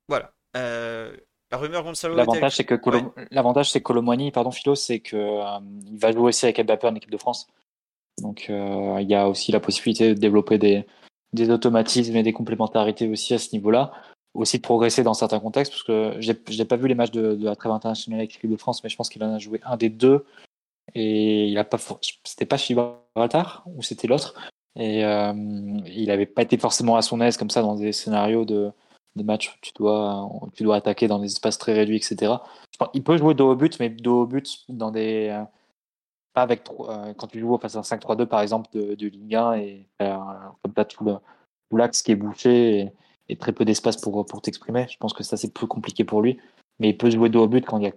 Voilà. 0.08 0.32
Euh, 0.56 1.14
la 1.50 1.58
rumeur 1.58 1.84
Gonzalo 1.84 2.14
L'avantage, 2.14 2.56
c'est 2.56 2.64
que 2.64 2.74
Colo- 2.74 3.12
Ouais. 3.16 3.26
l'avantage, 3.30 3.70
c'est 3.70 3.80
que 3.80 3.84
Colomani, 3.84 4.30
pardon, 4.30 4.50
Philo, 4.50 4.74
c'est 4.74 5.00
que 5.00 5.16
euh, 5.16 5.58
il 5.86 5.98
va 5.98 6.12
jouer 6.12 6.22
aussi 6.28 6.46
avec 6.46 6.64
Mbappé 6.64 6.86
en 6.86 6.94
équipe 6.94 7.10
de 7.10 7.16
France. 7.18 7.46
Donc, 8.22 8.46
il 8.48 9.06
y 9.08 9.14
a 9.14 9.28
aussi 9.28 9.50
la 9.50 9.60
possibilité 9.60 10.08
de 10.08 10.14
développer 10.14 10.58
des, 10.58 10.84
des 11.32 11.50
automatismes 11.50 12.14
et 12.16 12.22
des 12.22 12.32
complémentarités 12.34 13.08
aussi 13.08 13.32
à 13.32 13.38
ce 13.38 13.48
niveau-là. 13.52 13.92
Aussi 14.34 14.58
de 14.58 14.62
progresser 14.62 15.02
dans 15.02 15.14
certains 15.14 15.40
contextes, 15.40 15.72
parce 15.72 15.82
que 15.82 16.14
j'ai 16.20 16.34
j'ai 16.48 16.64
pas 16.64 16.76
vu 16.76 16.86
les 16.86 16.94
matchs 16.94 17.10
de, 17.10 17.34
de 17.34 17.44
la 17.44 17.56
trêve 17.56 17.72
internationale 17.72 18.20
avec 18.20 18.34
l'équipe 18.34 18.50
de 18.50 18.56
France, 18.56 18.84
mais 18.84 18.90
je 18.90 18.96
pense 18.96 19.08
qu'il 19.08 19.24
en 19.24 19.34
a 19.34 19.38
joué 19.38 19.60
un 19.64 19.76
des 19.76 19.88
deux. 19.88 20.24
Et 20.94 21.48
il 21.48 21.58
a 21.58 21.64
pas, 21.64 21.78
c'était 22.24 22.46
pas 22.46 22.56
Gibraltar 22.56 23.62
ou 23.66 23.82
c'était 23.82 24.08
l'autre. 24.08 24.34
Et 24.76 25.04
euh, 25.04 25.32
il 25.86 26.10
avait 26.10 26.26
pas 26.26 26.42
été 26.42 26.56
forcément 26.58 26.96
à 26.96 27.02
son 27.02 27.20
aise 27.20 27.36
comme 27.36 27.50
ça 27.50 27.62
dans 27.62 27.76
des 27.76 27.92
scénarios 27.92 28.44
de, 28.44 28.70
de 29.16 29.22
matchs 29.22 29.50
où 29.50 29.58
tu 29.62 29.72
dois, 29.74 30.28
tu 30.54 30.62
dois 30.62 30.76
attaquer 30.76 31.08
dans 31.08 31.18
des 31.18 31.26
espaces 31.26 31.58
très 31.58 31.72
réduits, 31.72 31.96
etc. 31.96 32.34
Il 32.94 33.02
peut 33.02 33.16
jouer 33.16 33.34
dos 33.34 33.50
au 33.52 33.56
but, 33.56 33.78
mais 33.80 33.90
dos 33.90 34.22
au 34.22 34.26
but 34.26 34.64
dans 34.68 34.90
des. 34.90 35.28
euh, 35.30 35.44
pas 36.32 36.42
avec 36.42 36.62
euh, 36.70 37.12
quand 37.14 37.26
tu 37.26 37.40
joues 37.40 37.58
face 37.58 37.74
à 37.74 37.80
un 37.80 37.82
5-3-2 37.82 38.26
par 38.26 38.40
exemple 38.40 38.68
de, 38.72 38.94
de 38.94 39.08
Ligue 39.08 39.34
1 39.34 39.54
et 39.54 39.88
comme 39.98 40.86
tu 40.88 40.96
tout 40.96 41.76
l'axe 41.76 42.02
qui 42.02 42.12
est 42.12 42.16
bouché 42.16 42.80
et, 42.80 42.92
et 43.28 43.36
très 43.36 43.52
peu 43.52 43.64
d'espace 43.64 43.96
pour, 43.96 44.24
pour 44.26 44.42
t'exprimer, 44.42 44.86
je 44.88 44.96
pense 44.98 45.12
que 45.12 45.22
ça 45.22 45.36
c'est 45.36 45.52
plus 45.52 45.66
compliqué 45.66 46.04
pour 46.04 46.22
lui. 46.22 46.38
Mais 46.78 46.90
il 46.90 46.96
peut 46.96 47.10
jouer 47.10 47.28
dos 47.28 47.44
au 47.44 47.48
but 47.48 47.64
quand 47.66 47.78
il 47.78 47.84
y 47.84 47.88
a 47.88 47.92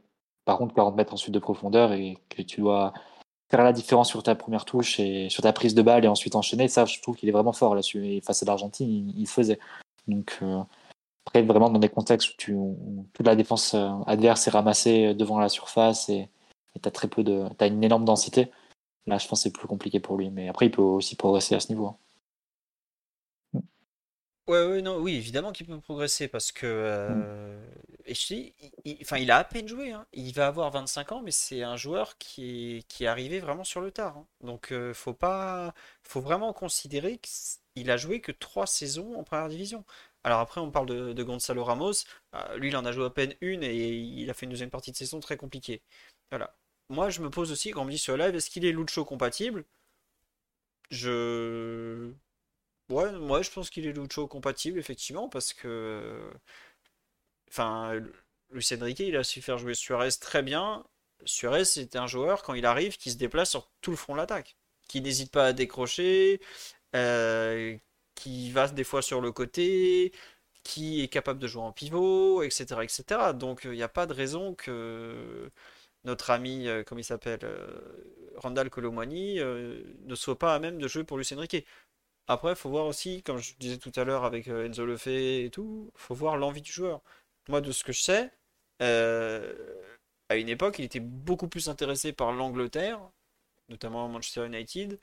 par 0.45 0.57
contre 0.57 0.74
40 0.74 0.95
mètres 0.95 1.14
ensuite 1.14 1.34
de 1.34 1.40
profondeur 1.40 1.94
et 1.94 2.18
que 2.30 2.41
tu 2.41 2.61
dois 2.61 2.94
faire 3.49 3.64
la 3.64 3.74
différence 3.74 4.10
sur 4.10 4.24
ta 4.24 4.36
première 4.36 4.65
touche 4.65 4.99
et 4.99 5.30
sur 5.30 5.44
ta 5.44 5.53
prise 5.53 5.76
de 5.76 5.82
balle 5.82 6.06
et 6.06 6.07
ensuite 6.07 6.36
enchaîner. 6.36 6.68
Ça, 6.68 6.86
je 6.86 6.99
trouve 7.02 7.15
qu'il 7.15 7.30
est 7.30 7.32
vraiment 7.32 7.53
fort 7.53 7.76
là-dessus. 7.76 8.06
Et 8.07 8.22
face 8.22 8.41
à 8.41 8.45
l'Argentine, 8.48 9.14
il, 9.15 9.28
faisait. 9.28 9.60
Donc, 10.07 10.40
euh, 10.41 10.61
après, 11.26 11.44
vraiment 11.44 11.70
dans 11.70 11.80
des 11.80 11.90
contextes 11.90 12.48
où, 12.49 13.07
toute 13.14 13.26
la 13.28 13.36
défense 13.36 13.76
euh, 13.76 13.90
adverse 14.07 14.48
est 14.48 14.52
ramassée 14.52 15.14
devant 15.14 15.40
la 15.40 15.49
surface 15.49 16.10
et 16.10 16.30
tu 16.82 16.88
as 16.88 16.91
très 16.91 17.07
peu 17.07 17.24
de. 17.24 17.48
Tu 17.60 17.65
une 17.65 17.84
énorme 17.84 18.06
densité. 18.06 18.52
Là, 19.06 19.18
je 19.20 19.28
pense 19.28 19.40
que 19.40 19.44
c'est 19.44 19.53
plus 19.53 19.68
compliqué 19.68 19.99
pour 19.99 20.18
lui. 20.18 20.32
Mais 20.32 20.49
après, 20.49 20.65
il 20.68 20.72
peut 20.72 20.82
aussi 20.82 21.15
progresser 21.15 21.56
à 21.56 21.60
ce 21.60 21.72
niveau. 21.72 21.88
hein. 21.88 21.98
Ouais, 24.48 24.65
ouais, 24.65 24.82
non, 24.82 24.98
oui, 24.99 25.15
évidemment 25.15 25.53
qu'il 25.53 25.65
peut 25.68 25.80
progresser 25.80 26.28
parce 26.28 26.52
que. 26.52 26.65
euh, 26.68 27.65
Et 28.06 28.14
je 28.14 28.28
te 28.28 28.34
dis, 28.34 28.53
il, 28.60 28.72
il- 28.84 28.98
enfin, 29.02 29.18
il 29.18 29.32
a 29.32 29.38
à 29.38 29.44
peine 29.45 29.68
joué. 29.70 29.91
hein. 29.94 30.06
Il 30.11 30.34
va 30.34 30.48
avoir 30.48 30.70
25 30.70 31.14
ans, 31.14 31.22
mais 31.22 31.32
c'est 31.32 31.64
un 31.64 31.78
joueur 31.78 32.18
qui 32.18 32.78
est, 32.80 32.84
qui 32.90 33.06
est 33.06 33.07
arrivé 33.07 33.40
vraiment 33.40 33.64
sur 33.64 33.80
le 33.80 33.91
tard. 33.91 34.18
hein. 34.18 34.28
Donc, 34.41 34.74
euh, 34.74 34.94
faut 34.94 35.14
pas, 35.14 35.74
faut 36.03 36.20
vraiment 36.20 36.52
considérer 36.52 37.20
qu'il 37.20 37.90
a 37.90 37.95
joué 37.95 38.20
que 38.20 38.34
3 38.34 38.68
saisons 38.68 39.15
en 39.18 39.24
première 39.24 39.48
division. 39.48 39.86
Alors, 40.26 40.40
après, 40.41 40.60
on 40.60 40.72
parle 40.72 40.88
de, 40.88 41.14
de 41.14 41.24
Gonzalo 41.24 41.64
Ramos. 41.64 41.94
Euh, 42.36 42.57
lui, 42.57 42.68
il 42.68 42.76
en 42.76 42.84
a 42.86 42.91
joué 42.91 43.06
à 43.06 43.10
peine 43.10 43.34
une 43.40 43.64
et 43.64 43.91
il 43.94 44.30
a 44.30 44.34
fait 44.34 44.45
une 44.45 44.49
deuxième 44.52 44.70
partie 44.70 44.91
de 44.91 44.98
saison 44.98 45.20
très 45.22 45.38
compliquée. 45.38 45.82
Voilà. 46.32 46.53
Moi, 46.90 47.10
je 47.10 47.22
me 47.22 47.30
pose 47.30 47.49
aussi, 47.52 47.72
quand 47.72 47.82
on 47.84 47.86
me 47.86 47.91
dit 47.91 47.98
sur 47.98 48.18
live, 48.18 48.36
est-ce 48.36 48.49
qu'il 48.49 48.65
est 48.65 48.72
Lucho 48.74 49.06
compatible? 49.06 49.64
Je. 50.90 52.14
Moi 52.94 53.41
je 53.41 53.49
pense 53.52 53.70
qu'il 53.70 53.86
est 53.88 53.94
Lucho 53.94 54.28
compatible, 54.28 54.80
effectivement, 54.80 55.30
parce 55.30 55.53
que. 55.53 56.32
Enfin, 57.49 58.02
Luis 58.52 58.68
il 58.99 59.15
a 59.18 59.24
su 59.24 59.41
faire 59.41 59.57
jouer 59.57 59.74
Suarez 59.74 60.10
très 60.20 60.44
bien. 60.44 60.86
Suarez, 61.26 61.65
c'est 61.65 61.95
un 61.95 62.07
joueur, 62.07 62.44
quand 62.44 62.53
il 62.53 62.65
arrive, 62.65 62.98
qui 62.98 63.11
se 63.11 63.18
déplace 63.18 63.49
sur 63.52 63.72
tout 63.82 63.91
le 63.91 63.98
front 63.98 64.14
de 64.14 64.18
l'attaque, 64.20 64.57
qui 64.88 65.02
n'hésite 65.02 65.32
pas 65.32 65.48
à 65.48 65.53
décrocher, 65.53 66.41
euh, 66.95 67.78
qui 68.15 68.52
va 68.52 68.68
des 68.68 68.84
fois 68.84 69.02
sur 69.02 69.22
le 69.22 69.32
côté, 69.32 70.11
qui 70.64 71.02
est 71.02 71.07
capable 71.10 71.40
de 71.40 71.48
jouer 71.48 71.64
en 71.64 71.72
pivot, 71.72 72.44
etc. 72.44 72.84
etc. 72.84 73.34
Donc 73.34 73.61
il 73.65 73.72
n'y 73.72 73.84
a 73.84 73.90
pas 73.90 74.06
de 74.06 74.14
raison 74.14 74.56
que 74.56 75.49
notre 76.03 76.32
ami, 76.32 76.68
euh, 76.68 76.84
comme 76.84 76.99
il 76.99 77.03
s'appelle, 77.06 77.40
euh, 77.44 77.68
Randall 78.38 78.70
Colomani, 78.70 79.40
ne 79.40 80.15
soit 80.15 80.38
pas 80.40 80.56
à 80.56 80.60
même 80.60 80.78
de 80.80 80.88
jouer 80.88 81.03
pour 81.03 81.18
Lucien 81.18 81.40
Riquet. 81.40 81.65
Après, 82.27 82.55
faut 82.55 82.69
voir 82.69 82.85
aussi, 82.85 83.21
comme 83.23 83.37
je 83.37 83.53
disais 83.59 83.77
tout 83.77 83.91
à 83.95 84.03
l'heure 84.03 84.23
avec 84.25 84.47
Enzo 84.47 84.85
Lefebvre 84.85 85.45
et 85.45 85.49
tout, 85.51 85.91
faut 85.95 86.15
voir 86.15 86.37
l'envie 86.37 86.61
du 86.61 86.71
joueur. 86.71 87.01
Moi, 87.49 87.61
de 87.61 87.71
ce 87.71 87.83
que 87.83 87.91
je 87.93 88.01
sais, 88.01 88.31
à 90.29 90.35
une 90.35 90.49
époque, 90.49 90.79
il 90.79 90.85
était 90.85 90.99
beaucoup 90.99 91.47
plus 91.47 91.69
intéressé 91.69 92.13
par 92.13 92.31
l'Angleterre, 92.31 92.99
notamment 93.69 94.07
Manchester 94.07 94.45
United, 94.45 94.99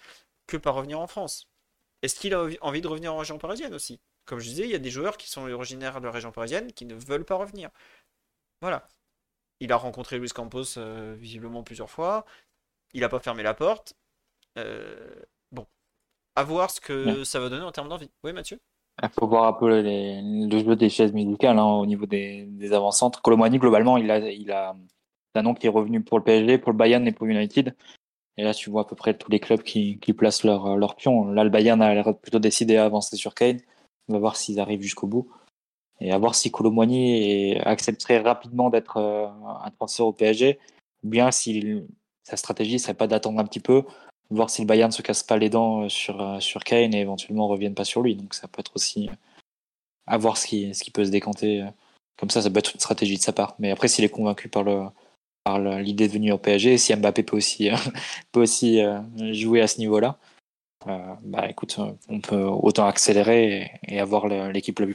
que 0.47 0.57
par 0.57 0.75
revenir 0.75 1.01
en 1.01 1.07
France. 1.07 1.49
Est-ce 2.03 2.19
qu'il 2.19 2.35
a 2.35 2.47
envie 2.63 2.81
de 2.81 2.89
revenir 2.89 3.15
en 3.15 3.19
région 3.19 3.39
parisienne 3.39 3.75
aussi? 3.75 4.01
Comme 4.25 4.39
je 4.39 4.49
disais, 4.49 4.65
il 4.65 4.71
y 4.71 4.75
a 4.75 4.79
des 4.79 4.91
joueurs 4.91 5.17
qui 5.17 5.29
sont 5.29 5.49
originaires 5.51 6.01
de 6.01 6.07
la 6.07 6.13
région 6.13 6.33
parisienne 6.33 6.73
qui 6.73 6.87
ne 6.87 6.95
veulent 6.95 7.25
pas 7.25 7.37
revenir. 7.37 7.71
Voilà. 8.61 8.87
Il 9.61 9.73
a 9.73 9.77
rencontré 9.77 10.19
Luis 10.19 10.31
Campos 10.31 10.79
euh, 10.79 11.15
visiblement 11.19 11.63
plusieurs 11.63 11.91
fois. 11.91 12.25
Il 12.95 13.03
n'a 13.03 13.09
pas 13.09 13.21
fermé 13.21 13.43
la 13.43 13.55
porte. 13.55 13.95
Euh. 14.59 15.15
À 16.41 16.43
voir 16.43 16.71
ce 16.71 16.81
que 16.81 17.23
ça 17.23 17.39
va 17.39 17.51
donner 17.51 17.65
en 17.65 17.71
termes 17.71 17.91
d'envie. 17.91 18.09
Oui, 18.25 18.33
Mathieu? 18.33 18.59
Il 19.03 19.11
faut 19.11 19.27
voir 19.27 19.45
un 19.45 19.53
peu 19.53 19.81
les, 19.83 20.23
le 20.23 20.59
jeu 20.59 20.75
des 20.75 20.89
chaises 20.89 21.13
musicales 21.13 21.59
hein, 21.59 21.67
au 21.67 21.85
niveau 21.85 22.07
des, 22.07 22.47
des 22.47 22.73
avant-centres. 22.73 23.21
Colomani, 23.21 23.59
globalement, 23.59 23.99
il 23.99 24.11
a, 24.11 24.19
il 24.31 24.51
a 24.51 24.75
un 25.35 25.43
nom 25.43 25.53
qui 25.53 25.67
est 25.67 25.71
revenu 25.71 26.03
pour 26.03 26.17
le 26.17 26.25
PSG, 26.25 26.57
pour 26.57 26.73
le 26.73 26.79
Bayern 26.79 27.07
et 27.07 27.13
pour 27.13 27.27
United. 27.27 27.77
Et 28.39 28.43
là, 28.43 28.55
tu 28.55 28.71
vois 28.71 28.81
à 28.81 28.85
peu 28.87 28.97
près 28.97 29.13
tous 29.13 29.31
les 29.31 29.39
clubs 29.39 29.63
qui, 29.63 29.99
qui 29.99 30.15
placent 30.15 30.43
leur, 30.43 30.79
leur 30.79 30.97
pion. 30.97 31.27
Là, 31.27 31.45
le 31.45 31.51
Bayern 31.51 31.83
a 31.83 31.93
l'air 31.93 32.17
plutôt 32.17 32.39
décidé 32.39 32.79
à 32.79 32.87
avancer 32.87 33.17
sur 33.17 33.35
Kane. 33.35 33.61
On 34.09 34.15
va 34.15 34.19
voir 34.19 34.37
s'ils 34.37 34.61
arrivent 34.61 34.81
jusqu'au 34.81 35.09
bout. 35.09 35.31
Et 36.01 36.11
à 36.11 36.17
voir 36.17 36.35
si 36.35 36.51
Colomboigny 36.51 37.59
accepterait 37.59 38.21
rapidement 38.21 38.71
d'être 38.71 38.97
euh, 38.97 39.27
un 39.63 39.71
transfert 39.73 40.07
au 40.07 40.15
PSG, 40.15 40.59
ou 41.05 41.09
bien 41.11 41.31
si 41.33 41.83
sa 42.23 42.39
stratégie 42.39 42.79
serait 42.79 42.95
pas 42.95 43.07
d'attendre 43.07 43.41
un 43.41 43.45
petit 43.45 43.61
peu, 43.61 43.85
voir 44.31 44.51
si 44.51 44.63
le 44.63 44.67
Bayern 44.67 44.91
ne 44.91 44.95
se 44.95 45.03
casse 45.03 45.23
pas 45.23 45.37
les 45.37 45.51
dents 45.51 45.83
euh, 45.83 45.89
sur, 45.89 46.21
euh, 46.21 46.41
sur 46.41 46.65
Kane 46.65 46.95
et 46.95 47.01
éventuellement 47.01 47.49
revienne 47.49 47.75
pas 47.75 47.85
sur 47.85 48.03
lui. 48.03 48.15
Donc 48.15 48.35
ça 48.35 48.49
peut 48.49 48.61
être 48.61 48.73
aussi 48.77 49.11
à 50.07 50.19
voir 50.19 50.37
ce 50.37 50.47
qui, 50.47 50.75
ce 50.75 50.83
qui 50.83 50.91
peut 50.91 51.05
se 51.05 51.11
décanter. 51.11 51.65
Comme 52.19 52.31
ça, 52.31 52.43
ça 52.43 52.51
peut 52.51 52.59
être 52.59 52.75
une 52.75 52.81
stratégie 52.81 53.17
de 53.17 53.23
sa 53.23 53.33
part. 53.33 53.55
Mais 53.59 53.71
après, 53.71 53.89
s'il 53.89 54.05
est 54.05 54.11
convaincu 54.11 54.49
par 54.49 54.63
le, 54.63 54.87
par 55.45 55.59
l'idée 55.59 56.09
de 56.09 56.13
venir 56.13 56.35
au 56.35 56.39
PSG. 56.39 56.79
Si 56.79 56.95
Mbappé 56.95 57.23
peut 57.23 57.37
aussi, 57.37 57.71
peut 58.33 58.41
aussi 58.41 58.81
euh, 58.81 59.01
jouer 59.33 59.61
à 59.61 59.67
ce 59.67 59.79
niveau-là, 59.79 60.19
euh, 60.87 60.99
bah 61.23 61.49
écoute, 61.49 61.79
on 62.09 62.21
peut 62.21 62.43
autant 62.43 62.87
accélérer 62.87 63.71
et, 63.87 64.01
avoir 64.01 64.29
l'équipe 64.29 64.79
le, 64.81 64.95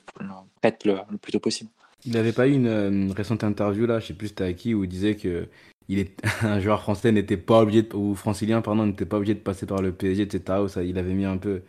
prête 0.62 0.86
le, 0.86 0.98
plus 1.22 1.32
tôt 1.32 1.40
possible. 1.40 1.70
Il 2.06 2.14
n'avait 2.14 2.34
pas 2.34 2.48
eu 2.48 2.53
une, 2.53 3.12
récente 3.12 3.44
interview 3.44 3.86
là, 3.86 3.99
je 3.99 4.07
sais 4.07 4.14
plus 4.14 4.30
c'était 4.30 4.44
à 4.44 4.53
qui, 4.53 4.74
où 4.74 4.84
il 4.84 4.90
disait 4.90 5.16
que 5.16 5.48
il 5.88 5.99
est, 5.99 6.16
un 6.44 6.60
joueur 6.60 6.82
français 6.82 7.12
n'était 7.12 7.38
pas 7.38 7.62
obligé 7.62 7.88
ou 7.94 8.16
francilien 8.16 8.62
pardon 8.62 8.86
n'était 8.86 9.06
pas 9.06 9.18
obligé 9.18 9.34
de 9.34 9.40
passer 9.40 9.66
par 9.66 9.82
le 9.82 9.91
PSG 9.91 10.24
etc. 10.24 10.68
ça, 10.68 10.84
il 10.84 10.98
avait 10.98 11.14
mis 11.14 11.26
un 11.26 11.38
peu 11.38 11.64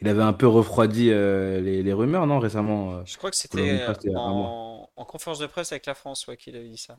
il 0.00 0.08
avait 0.08 0.22
un 0.22 0.32
peu 0.32 0.46
refroidi 0.46 1.10
euh, 1.10 1.60
les, 1.60 1.92
rumeurs, 1.92 2.28
non, 2.28 2.38
récemment 2.38 3.04
Je 3.04 3.16
crois 3.18 3.30
que 3.30 3.36
c'était 3.36 3.84
en, 4.14 4.88
en, 4.94 5.04
conférence 5.04 5.40
de 5.40 5.46
presse 5.46 5.72
avec 5.72 5.86
la 5.86 5.94
France 5.94 6.24
ouais, 6.28 6.36
qu'il 6.36 6.54
avait 6.54 6.68
dit 6.68 6.78
ça. 6.78 6.96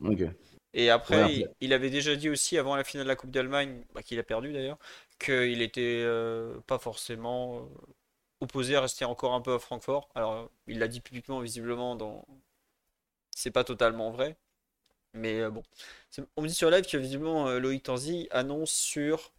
Et 0.72 0.90
après, 0.90 1.46
il, 1.60 1.72
avait 1.72 1.90
déjà 1.90 2.14
dit 2.14 2.28
aussi, 2.28 2.56
avant 2.56 2.76
la 2.76 2.84
finale 2.84 3.04
de 3.04 3.08
la 3.08 3.16
Coupe 3.16 3.30
d'Allemagne, 3.30 3.84
bah, 3.92 4.02
qu'il 4.02 4.18
a 4.18 4.22
perdu 4.22 4.52
d'ailleurs, 4.52 4.78
qu'il 5.18 5.62
était 5.62 6.02
euh, 6.04 6.60
pas 6.66 6.78
forcément 6.78 7.58
euh, 7.58 7.62
opposé 8.40 8.76
à 8.76 8.80
rester 8.80 9.04
encore 9.04 9.34
un 9.34 9.40
peu 9.40 9.54
à 9.54 9.58
Francfort. 9.58 10.08
Alors, 10.14 10.48
il 10.68 10.78
l'a 10.78 10.86
dit 10.86 11.00
publiquement, 11.00 11.40
visiblement, 11.40 11.96
dans... 11.96 12.24
c'est 13.30 13.50
pas 13.50 13.64
totalement 13.64 14.10
vrai. 14.10 14.36
Mais 15.14 15.40
euh, 15.40 15.50
bon, 15.50 15.62
on 16.36 16.42
me 16.42 16.48
dit 16.48 16.54
sur 16.54 16.70
live 16.70 16.86
que 16.86 16.96
visiblement 16.96 17.50
Loïc 17.58 17.82
Tanzi 17.84 18.28
annonce 18.30 18.72
sur 18.72 19.32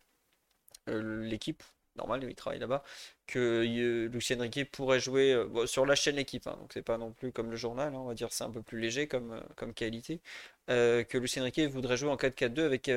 l'équipe 0.88 1.64
normal, 1.98 2.24
il 2.24 2.36
travaille 2.36 2.60
là-bas, 2.60 2.84
que 3.28 3.40
euh, 3.66 4.10
Lucien 4.10 4.40
Riquet 4.40 4.66
pourrait 4.66 5.00
jouer 5.00 5.34
euh, 5.34 5.66
sur 5.66 5.86
la 5.86 5.96
chaîne 5.96 6.18
équipe, 6.18 6.48
hein, 6.48 6.56
donc 6.60 6.72
c'est 6.74 6.82
pas 6.82 6.98
non 6.98 7.12
plus 7.12 7.32
comme 7.32 7.50
le 7.52 7.58
journal, 7.58 7.94
hein, 7.94 8.00
on 8.00 8.08
va 8.08 8.14
dire 8.14 8.28
c'est 8.32 8.44
un 8.44 8.50
peu 8.50 8.62
plus 8.62 8.80
léger 8.80 9.08
comme, 9.08 9.34
euh, 9.34 9.42
comme 9.56 9.74
qualité, 9.74 10.22
que 10.68 11.18
Lucien 11.18 11.44
Riquet 11.44 11.68
voudrait 11.68 11.98
jouer 11.98 12.10
en 12.10 12.16
4-4-2 12.16 12.62
avec 12.62 12.90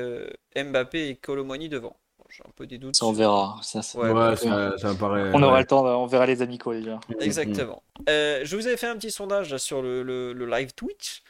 Mbappé 0.55 1.09
et 1.09 1.15
Colomoni 1.17 1.67
devant. 1.67 1.97
J'ai 2.29 2.41
un 2.43 2.51
peu 2.55 2.65
des 2.65 2.77
doutes. 2.77 2.95
Ça, 2.95 3.05
on 3.05 3.11
verra. 3.11 3.59
Ça, 3.61 3.79
ouais, 3.79 4.35
ça, 4.37 4.95
paraît... 4.97 5.31
On 5.33 5.43
aura 5.43 5.59
le 5.59 5.67
temps, 5.67 5.85
on 5.85 6.05
verra 6.05 6.25
les 6.25 6.41
amicaux 6.41 6.73
déjà. 6.73 7.01
Exactement. 7.19 7.83
je 8.07 8.55
vous 8.55 8.65
avais 8.65 8.77
fait 8.77 8.87
un 8.87 8.95
petit 8.95 9.11
sondage 9.11 9.57
sur 9.57 9.81
le, 9.81 10.03
le, 10.03 10.45
live 10.45 10.73
Twitch. 10.73 11.21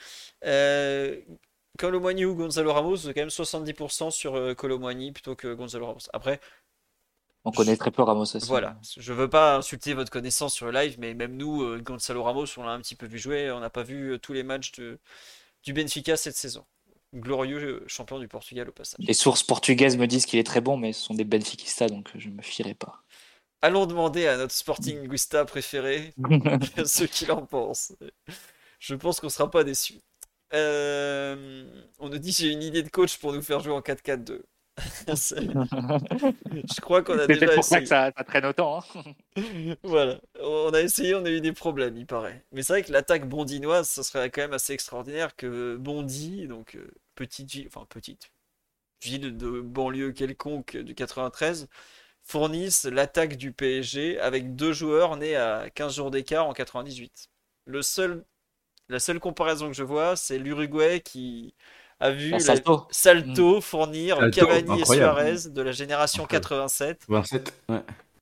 Euh, 0.45 1.19
Colomani 1.77 2.25
ou 2.25 2.35
Gonzalo 2.35 2.71
Ramos, 2.71 2.97
c'est 2.97 3.13
quand 3.13 3.21
même 3.21 3.29
70% 3.29 4.11
sur 4.11 4.55
Colomani 4.55 5.11
plutôt 5.11 5.35
que 5.35 5.53
Gonzalo 5.53 5.87
Ramos. 5.87 6.07
Après, 6.13 6.39
on 7.45 7.51
connaît 7.51 7.77
très 7.77 7.91
peu 7.91 8.01
Ramos 8.01 8.23
aussi. 8.23 8.47
Voilà, 8.47 8.75
je 8.97 9.13
veux 9.13 9.29
pas 9.29 9.57
insulter 9.57 9.93
votre 9.93 10.09
connaissance 10.09 10.55
sur 10.55 10.65
le 10.65 10.71
live, 10.71 10.95
mais 10.97 11.13
même 11.13 11.37
nous, 11.37 11.61
euh, 11.61 11.79
Gonzalo 11.79 12.23
Ramos, 12.23 12.45
on 12.57 12.63
l'a 12.63 12.71
un 12.71 12.81
petit 12.81 12.95
peu 12.95 13.05
vu 13.05 13.19
jouer, 13.19 13.51
on 13.51 13.59
n'a 13.59 13.69
pas 13.69 13.83
vu 13.83 14.13
euh, 14.13 14.17
tous 14.17 14.33
les 14.33 14.41
matchs 14.41 14.71
de, 14.73 14.97
du 15.63 15.71
Benfica 15.71 16.17
cette 16.17 16.35
saison. 16.35 16.65
Glorieux 17.13 17.59
euh, 17.59 17.83
champion 17.87 18.17
du 18.17 18.27
Portugal 18.27 18.67
au 18.67 18.71
passage. 18.71 18.97
Les 18.99 19.13
sources 19.13 19.43
portugaises 19.43 19.95
me 19.95 20.07
disent 20.07 20.25
qu'il 20.25 20.39
est 20.39 20.43
très 20.43 20.59
bon, 20.59 20.75
mais 20.75 20.91
ce 20.91 21.01
sont 21.01 21.13
des 21.13 21.23
Benfiquistas, 21.23 21.87
donc 21.87 22.09
je 22.15 22.29
me 22.29 22.41
fierai 22.41 22.73
pas. 22.73 23.03
Allons 23.61 23.85
demander 23.85 24.25
à 24.25 24.37
notre 24.37 24.53
Sporting 24.53 25.07
Gusta 25.07 25.45
préféré 25.45 26.15
ce 26.85 27.03
qu'il 27.03 27.31
en 27.31 27.45
pense. 27.45 27.93
Je 28.79 28.95
pense 28.95 29.19
qu'on 29.19 29.29
sera 29.29 29.51
pas 29.51 29.63
déçus. 30.51 31.91
on 31.99 32.09
nous 32.09 32.17
dit 32.17 32.31
j'ai 32.31 32.51
une 32.51 32.63
idée 32.63 32.83
de 32.83 32.89
coach 32.89 33.17
pour 33.17 33.33
nous 33.33 33.41
faire 33.41 33.59
jouer 33.59 33.73
en 33.73 33.81
4-4-2. 33.81 34.41
je 35.07 36.81
crois 36.81 37.01
qu'on 37.01 37.17
a 37.17 37.27
déjà 37.27 37.47
pour 37.47 37.59
essayé. 37.59 37.81
que 37.81 37.87
ça, 37.87 38.11
traîne 38.11 38.45
autant. 38.45 38.79
Hein. 38.79 39.13
voilà, 39.83 40.19
on 40.41 40.73
a 40.73 40.81
essayé, 40.81 41.15
on 41.15 41.23
a 41.23 41.29
eu 41.29 41.39
des 41.39 41.53
problèmes, 41.53 41.95
il 41.95 42.05
paraît. 42.05 42.43
Mais 42.51 42.61
c'est 42.61 42.73
vrai 42.73 42.83
que 42.83 42.91
l'attaque 42.91 43.27
bondinoise, 43.27 43.89
ce 43.89 44.03
serait 44.03 44.29
quand 44.29 44.41
même 44.41 44.53
assez 44.53 44.73
extraordinaire 44.73 45.35
que 45.35 45.77
Bondy, 45.77 46.47
donc 46.47 46.75
euh, 46.75 46.91
petite 47.15 47.49
ville, 47.51 47.67
enfin 47.67 47.85
petite 47.87 48.31
ville 49.01 49.37
de 49.37 49.61
banlieue 49.61 50.11
quelconque 50.11 50.75
du 50.77 50.93
93, 50.93 51.67
fournisse 52.21 52.85
l'attaque 52.85 53.37
du 53.37 53.53
PSG 53.53 54.19
avec 54.19 54.55
deux 54.55 54.73
joueurs 54.73 55.15
nés 55.15 55.35
à 55.35 55.69
15 55.69 55.95
jours 55.95 56.11
d'écart 56.11 56.47
en 56.47 56.53
98. 56.53 57.29
Le 57.65 57.81
seul, 57.81 58.25
la 58.89 58.99
seule 58.99 59.19
comparaison 59.19 59.67
que 59.67 59.73
je 59.73 59.83
vois, 59.83 60.15
c'est 60.15 60.37
l'Uruguay 60.37 60.99
qui 60.99 61.53
a 61.99 62.11
vu 62.11 62.33
Salto, 62.39 63.57
mm. 63.57 63.61
fournir 63.61 64.29
Cavani 64.31 64.81
et 64.81 64.85
Suarez 64.85 65.49
de 65.49 65.61
la 65.61 65.71
génération 65.71 66.25
87. 66.25 67.07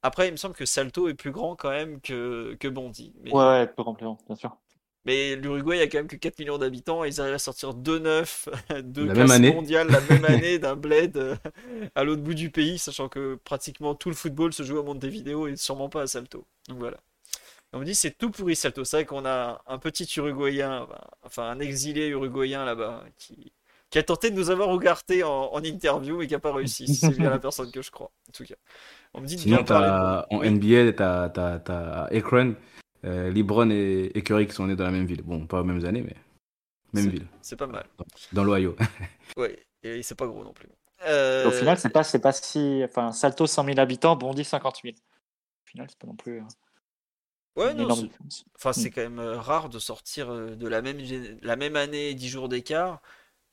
Après, 0.06 0.28
il 0.28 0.32
me 0.32 0.38
semble 0.38 0.56
que 0.56 0.66
Salto 0.66 1.08
est 1.08 1.14
plus 1.14 1.32
grand 1.32 1.56
quand 1.56 1.70
même 1.70 2.02
que, 2.02 2.58
que 2.60 2.68
Bondy. 2.68 3.14
Mais... 3.24 3.32
Ouais, 3.34 3.68
plus 3.68 3.86
complément, 3.86 4.18
bien 4.28 4.36
sûr. 4.36 4.58
Mais 5.06 5.36
l'Uruguay 5.36 5.82
a 5.82 5.88
quand 5.88 5.98
même 5.98 6.08
que 6.08 6.16
4 6.16 6.40
millions 6.40 6.58
d'habitants 6.58 7.04
et 7.04 7.10
ils 7.10 7.20
arrivent 7.20 7.34
à 7.34 7.40
sortir 7.40 7.74
2 7.74 8.00
neufs, 8.00 8.48
2 8.84 9.14
classes 9.14 9.40
mondiales 9.40 9.90
la 9.90 10.00
même 10.02 10.26
année 10.30 10.60
d'un 10.60 10.76
bled 10.76 11.18
euh, 11.18 11.36
à 11.96 12.04
l'autre 12.04 12.22
bout 12.22 12.34
du 12.34 12.50
pays, 12.50 12.78
sachant 12.78 13.10
que 13.10 13.36
pratiquement 13.44 13.96
tout 13.96 14.10
le 14.10 14.16
football 14.16 14.54
se 14.54 14.64
joue 14.64 14.80
à 14.80 14.84
Montevideo 14.84 15.48
et 15.48 15.58
sûrement 15.58 15.90
pas 15.90 16.04
à 16.04 16.08
Salto. 16.08 16.46
Donc 16.70 16.80
voilà. 16.80 16.98
On 17.74 17.80
me 17.80 17.86
dit 17.86 17.96
c'est 17.96 18.18
tout 18.18 18.30
pourri 18.30 18.56
Salto. 18.56 18.84
C'est 18.84 18.98
vrai 18.98 19.06
qu'on 19.06 19.26
a 19.26 19.62
un 19.68 19.78
petit 19.80 20.08
Uruguayen, 20.18 20.88
enfin 21.24 21.50
un 21.50 21.60
exilé 21.60 22.08
uruguayen 22.08 22.66
là-bas 22.66 23.04
qui, 23.18 23.52
qui 23.94 24.00
a 24.00 24.04
tenté 24.04 24.32
de 24.32 24.36
nous 24.36 24.50
avoir 24.50 24.70
regardé 24.70 25.22
en, 25.22 25.64
interview 25.64 26.22
et 26.22 26.28
qui 26.28 26.34
n'a 26.34 26.40
pas 26.40 26.52
réussi. 26.52 26.88
C'est 26.96 27.16
bien 27.16 27.30
la 27.30 27.38
personne 27.38 27.72
que 27.72 27.84
je 27.84 27.92
crois, 27.92 28.12
en 28.28 28.32
tout 28.32 28.44
cas. 28.44 28.56
On 29.14 29.22
me 29.22 29.28
dit 29.28 29.36
de 29.36 29.42
Sinon, 29.42 29.58
bien 29.58 29.66
parler. 29.66 30.26
En 30.32 30.40
NBA, 30.44 30.94
tu 30.94 31.04
as, 31.04 32.08
Akron, 32.12 32.56
euh, 33.06 33.30
Libron 33.30 33.70
et, 33.70 34.22
Curry 34.24 34.48
qui 34.48 34.54
sont 34.54 34.66
nés 34.66 34.76
dans 34.76 34.86
la 34.86 34.92
même 34.92 35.06
ville. 35.06 35.22
Bon, 35.22 35.46
pas 35.46 35.62
aux 35.62 35.64
mêmes 35.64 35.86
années, 35.86 36.02
mais 36.02 36.16
même 36.94 37.12
ville. 37.12 37.28
C'est 37.44 37.56
pas 37.56 37.68
mal. 37.68 37.86
Dans, 38.32 38.44
l'Ohio. 38.44 38.76
oui, 39.38 39.50
et 39.84 40.02
c'est 40.02 40.16
pas 40.16 40.26
gros 40.26 40.44
non 40.44 40.54
plus. 40.54 40.70
Au 41.02 41.52
final, 41.52 41.78
c'est 41.78 41.90
pas, 41.90 42.04
pas 42.04 42.32
si. 42.32 42.82
Enfin, 42.84 43.12
Salto 43.12 43.46
100 43.46 43.66
000 43.66 43.80
habitants, 43.80 44.16
Bondy 44.16 44.44
50 44.44 44.80
000. 44.84 44.96
Au 44.96 45.70
final, 45.70 45.88
c'est 45.88 46.00
pas 46.00 46.08
non 46.08 46.16
plus. 46.16 46.42
Euh, 47.58 47.68
ouais, 47.68 47.74
non. 47.74 48.10
Enfin, 48.56 48.74
c'est 48.74 48.90
hmm. 48.90 48.94
quand 48.94 49.02
même 49.02 49.20
euh, 49.20 49.40
rare 49.40 49.70
de 49.70 49.80
sortir 49.80 50.34
de 50.34 50.68
la 50.68 50.82
même, 50.82 51.00
la 51.42 51.56
même 51.56 51.76
année, 51.76 52.14
10 52.14 52.30
jours 52.30 52.50
d'écart. 52.50 53.02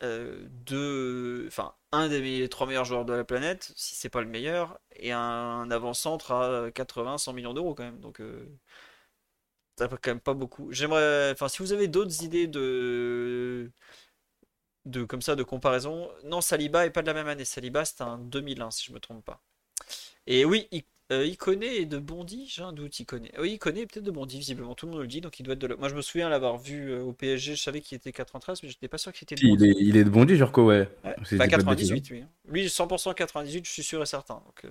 Euh, 0.03 0.47
de, 0.67 1.45
enfin, 1.49 1.75
un 1.93 2.09
des 2.09 2.49
trois 2.49 2.67
meilleurs 2.67 2.87
joueurs 2.87 3.05
de 3.05 3.13
la 3.13 3.25
planète, 3.25 3.73
si 3.77 3.95
c'est 3.95 4.09
pas 4.09 4.23
le 4.23 4.29
meilleur, 4.29 4.81
et 4.97 5.13
un, 5.13 5.71
avant-centre 5.71 6.33
à 6.33 6.71
80-100 6.71 7.35
millions 7.35 7.53
d'euros 7.53 7.75
quand 7.75 7.85
même. 7.85 8.01
Donc, 8.01 8.21
euh, 8.21 8.47
ça 9.79 9.89
fait 9.89 9.97
quand 10.03 10.11
même 10.13 10.21
pas 10.21 10.35
beaucoup. 10.35 10.73
J'aimerais, 10.73 11.31
enfin, 11.33 11.49
si 11.49 11.59
vous 11.59 11.73
avez 11.73 11.89
d'autres 11.89 12.23
idées 12.23 12.47
de, 12.47 13.71
de 14.85 15.05
comme 15.05 15.23
ça 15.23 15.37
de 15.37 15.43
comparaison, 15.43 16.11
non, 16.25 16.41
Saliba 16.41 16.87
est 16.87 16.91
pas 16.91 17.03
de 17.03 17.07
la 17.07 17.15
même 17.15 17.29
année. 17.29 17.45
Saliba 17.45 17.85
c'est 17.85 18.01
un 18.03 18.19
2001 18.19 18.71
si 18.71 18.87
je 18.87 18.93
me 18.93 19.01
trompe 19.01 19.25
pas. 19.25 19.43
Et 20.27 20.45
oui, 20.45 20.69
Euh, 21.13 21.27
il 21.27 21.37
connaît 21.37 21.85
de 21.87 21.99
Bondy, 21.99 22.47
j'ai 22.49 22.63
un 22.63 22.73
doute, 22.73 23.01
il 23.01 23.05
connaît. 23.05 23.33
Oui, 23.39 23.53
il 23.53 23.59
connaît 23.59 23.85
peut-être 23.87 24.05
de 24.05 24.11
Bondy, 24.11 24.39
visiblement, 24.39 24.75
tout 24.75 24.87
le 24.87 24.93
monde 24.93 25.01
le 25.01 25.09
dit, 25.09 25.21
donc 25.21 25.41
il 25.41 25.43
doit 25.43 25.55
être 25.55 25.61
de. 25.61 25.75
Moi, 25.75 25.89
je 25.89 25.95
me 25.95 26.03
souviens 26.03 26.29
l'avoir 26.29 26.59
vu 26.59 26.91
euh, 26.93 27.03
au 27.03 27.13
PSG, 27.13 27.57
je 27.57 27.63
savais 27.63 27.81
qu'il 27.81 27.97
était 27.97 28.13
93, 28.13 28.63
mais 28.63 28.69
j'étais 28.69 28.89
pas 28.89 28.99
sûr 28.99 29.13
qu'il 29.13 29.25
était 29.25 29.35
de 29.35 29.41
Il 29.41 29.57
Bondy. 29.57 29.71
est, 29.71 29.75
il 29.81 29.97
est 29.97 30.05
de 30.05 30.11
Bondy, 30.11 30.37
Jorko, 30.37 30.67
ouais. 30.67 30.89
Ouais. 31.05 31.17
Si 31.25 31.31
je 31.33 31.37
Bah, 31.37 31.49
98, 31.49 32.11
oui. 32.11 32.25
Lui, 32.49 32.67
100% 32.67 33.15
98, 33.15 33.65
je 33.67 33.71
suis 33.71 33.83
sûr 33.83 34.03
et 34.03 34.07
certain. 34.07 34.35
Donc, 34.35 34.65
euh, 34.65 34.69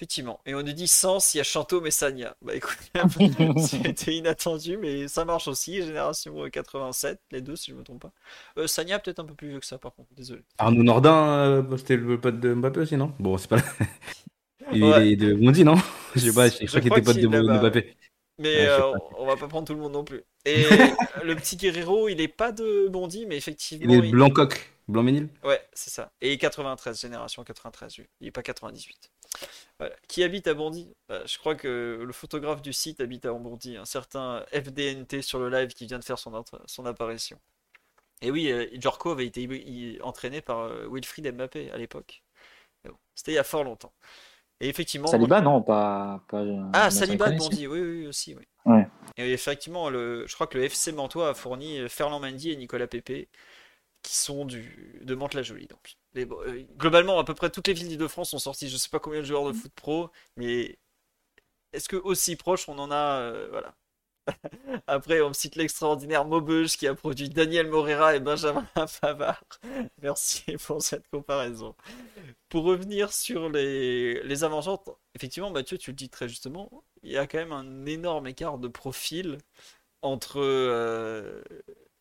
effectivement. 0.00 0.40
Et 0.46 0.54
on 0.54 0.62
nous 0.62 0.72
dit 0.72 0.88
100 0.88 1.20
s'il 1.20 1.38
y 1.38 1.40
a 1.42 1.44
Chanto 1.44 1.80
Messagna. 1.82 2.34
Bah 2.40 2.54
écoute, 2.54 2.78
c'était 3.60 4.14
inattendu, 4.14 4.78
mais 4.78 5.08
ça 5.08 5.26
marche 5.26 5.46
aussi. 5.46 5.82
Génération 5.82 6.42
euh, 6.42 6.48
87, 6.48 7.20
les 7.32 7.42
deux, 7.42 7.54
si 7.54 7.70
je 7.70 7.76
me 7.76 7.82
trompe 7.82 8.00
pas. 8.00 8.12
Euh, 8.56 8.66
peut-être 8.66 9.20
un 9.20 9.24
peu 9.24 9.34
plus 9.34 9.48
vieux 9.50 9.60
que 9.60 9.66
ça, 9.66 9.76
par 9.76 9.94
contre, 9.94 10.08
désolé. 10.16 10.42
Arnaud 10.56 10.82
Nordin, 10.82 11.28
euh, 11.28 11.76
c'était 11.76 11.98
le 11.98 12.18
pote 12.18 12.40
de 12.40 12.54
Mbappé 12.54 12.80
aussi, 12.80 12.96
non? 12.96 13.12
Bon, 13.18 13.36
c'est 13.36 13.48
pas. 13.48 13.58
il 14.72 14.84
Ouais. 14.84 15.12
est 15.12 15.16
de 15.16 15.34
Bondy, 15.34 15.64
non 15.64 15.74
Je 16.14 16.20
sais 16.20 16.32
pas, 16.32 16.48
je 16.48 16.56
Je 16.60 16.66
crois 16.66 16.80
qu'il 16.80 16.92
était 16.92 17.02
pote 17.02 17.16
de, 17.16 17.26
est 17.26 17.58
Mbappé. 17.60 17.96
Mais 18.38 18.54
Ouais, 18.56 18.68
euh, 18.68 18.92
on 19.18 19.26
va 19.26 19.36
pas 19.36 19.48
prendre 19.48 19.66
tout 19.66 19.74
le 19.74 19.80
monde 19.80 19.92
non 19.92 20.04
plus. 20.04 20.22
Et 20.46 20.62
le 21.24 21.34
petit 21.36 21.56
Guerrero, 21.56 22.08
il 22.08 22.20
est 22.20 22.28
pas 22.28 22.52
de 22.52 22.88
Bondy, 22.88 23.26
mais 23.26 23.34
Il 23.34 23.38
effectivement. 23.38 23.92
est 23.92 23.98
il- 23.98 24.10
Blanc-Coq, 24.10 24.70
Blanc-Ménil 24.88 25.28
Ouais, 25.44 25.60
c'est 25.74 25.90
ça. 25.90 26.10
Et 26.22 26.38
93, 26.38 26.98
génération 27.00 27.44
93, 27.44 27.98
lui. 27.98 28.06
Il 28.20 28.28
est 28.28 28.32
pas 28.32 28.42
98. 28.42 29.10
Voilà. 29.78 29.94
Qui 30.08 30.22
habite 30.24 30.46
à 30.48 30.54
Bondy? 30.54 30.88
Bah, 31.08 31.20
Je 31.26 31.38
crois 31.38 31.54
que 31.54 32.02
le 32.02 32.12
photographe 32.12 32.62
du 32.62 32.72
site 32.72 33.00
habite 33.00 33.26
à 33.26 33.32
Bondy, 33.32 33.76
un 33.76 33.84
certain 33.84 34.44
FDNT 34.52 35.20
sur 35.22 35.38
le 35.38 35.50
live 35.50 35.68
qui 35.74 35.86
vient 35.86 35.98
de 35.98 36.04
faire 36.04 36.18
son, 36.18 36.34
apparition. 36.86 37.38
Et 38.22 38.30
oui, 38.30 38.50
euh, 38.50 38.66
Jorko 38.74 39.10
avait 39.12 39.26
été 39.26 39.98
entraîné 40.02 40.40
par 40.40 40.60
euh, 40.60 40.86
Wilfried 40.90 41.30
Mbappé 41.34 41.70
à 41.70 41.76
l'époque. 41.78 42.22
Bon, 42.86 42.94
C'était 43.14 43.32
il 43.32 43.36
y 43.36 43.38
a 43.38 43.44
fort 43.44 43.64
longtemps. 43.64 43.92
Et 44.60 44.68
effectivement. 44.68 45.08
Saliba, 45.08 45.40
non, 45.40 45.62
pas. 45.62 46.22
pas 46.28 46.44
Ah, 46.72 46.90
Saliba 46.90 47.30
de. 47.30 47.38
Bondy, 47.38 47.66
oui, 47.66 47.80
oui, 47.80 48.06
aussi, 48.06 48.34
oui. 48.34 48.46
Ouais. 48.66 48.86
Et 49.16 49.32
effectivement, 49.32 49.88
le, 49.88 50.26
je 50.26 50.34
crois 50.34 50.46
que 50.46 50.58
le 50.58 50.64
FC 50.64 50.92
Mantois 50.92 51.30
a 51.30 51.34
fourni 51.34 51.78
euh, 51.78 51.88
Ferland 51.88 52.20
Mendy 52.20 52.50
et 52.50 52.56
Nicolas 52.56 52.86
Pepe, 52.86 53.28
qui 54.02 54.16
sont 54.16 54.44
du, 54.44 55.00
de 55.02 55.14
Mantes-la-Jolie. 55.14 55.66
Donc, 55.66 55.96
euh, 56.16 56.62
globalement, 56.76 57.18
à 57.18 57.24
peu 57.24 57.34
près 57.34 57.50
toutes 57.50 57.68
les 57.68 57.72
villes 57.72 57.88
d'Île-de-France 57.88 58.30
sont 58.30 58.38
sorties. 58.38 58.68
Je 58.68 58.76
sais 58.76 58.90
pas 58.90 58.98
combien 58.98 59.20
de 59.20 59.26
joueurs 59.26 59.46
de 59.46 59.52
foot 59.52 59.72
pro, 59.74 60.10
mais 60.36 60.78
est-ce 61.72 61.88
que 61.88 61.96
aussi 61.96 62.36
proche 62.36 62.68
on 62.68 62.78
en 62.78 62.90
a 62.90 63.20
euh, 63.20 63.48
Voilà. 63.50 63.74
Après, 64.86 65.20
on 65.20 65.28
me 65.28 65.34
cite 65.34 65.56
l'extraordinaire 65.56 66.24
Maubeuge 66.24 66.76
qui 66.76 66.86
a 66.86 66.94
produit 66.94 67.28
Daniel 67.28 67.68
Morera 67.68 68.16
et 68.16 68.20
Benjamin 68.20 68.66
Pavard. 69.00 69.42
Merci 70.02 70.56
pour 70.66 70.82
cette 70.82 71.08
comparaison. 71.08 71.74
Pour 72.48 72.64
revenir 72.64 73.12
sur 73.12 73.48
les, 73.48 74.22
les 74.22 74.44
avant 74.44 74.82
effectivement, 75.14 75.50
Mathieu, 75.50 75.78
tu 75.78 75.90
le 75.90 75.96
dis 75.96 76.08
très 76.08 76.28
justement, 76.28 76.84
il 77.02 77.12
y 77.12 77.16
a 77.16 77.26
quand 77.26 77.38
même 77.38 77.52
un 77.52 77.86
énorme 77.86 78.26
écart 78.26 78.58
de 78.58 78.68
profil 78.68 79.38
entre 80.02 80.40
euh, 80.40 81.42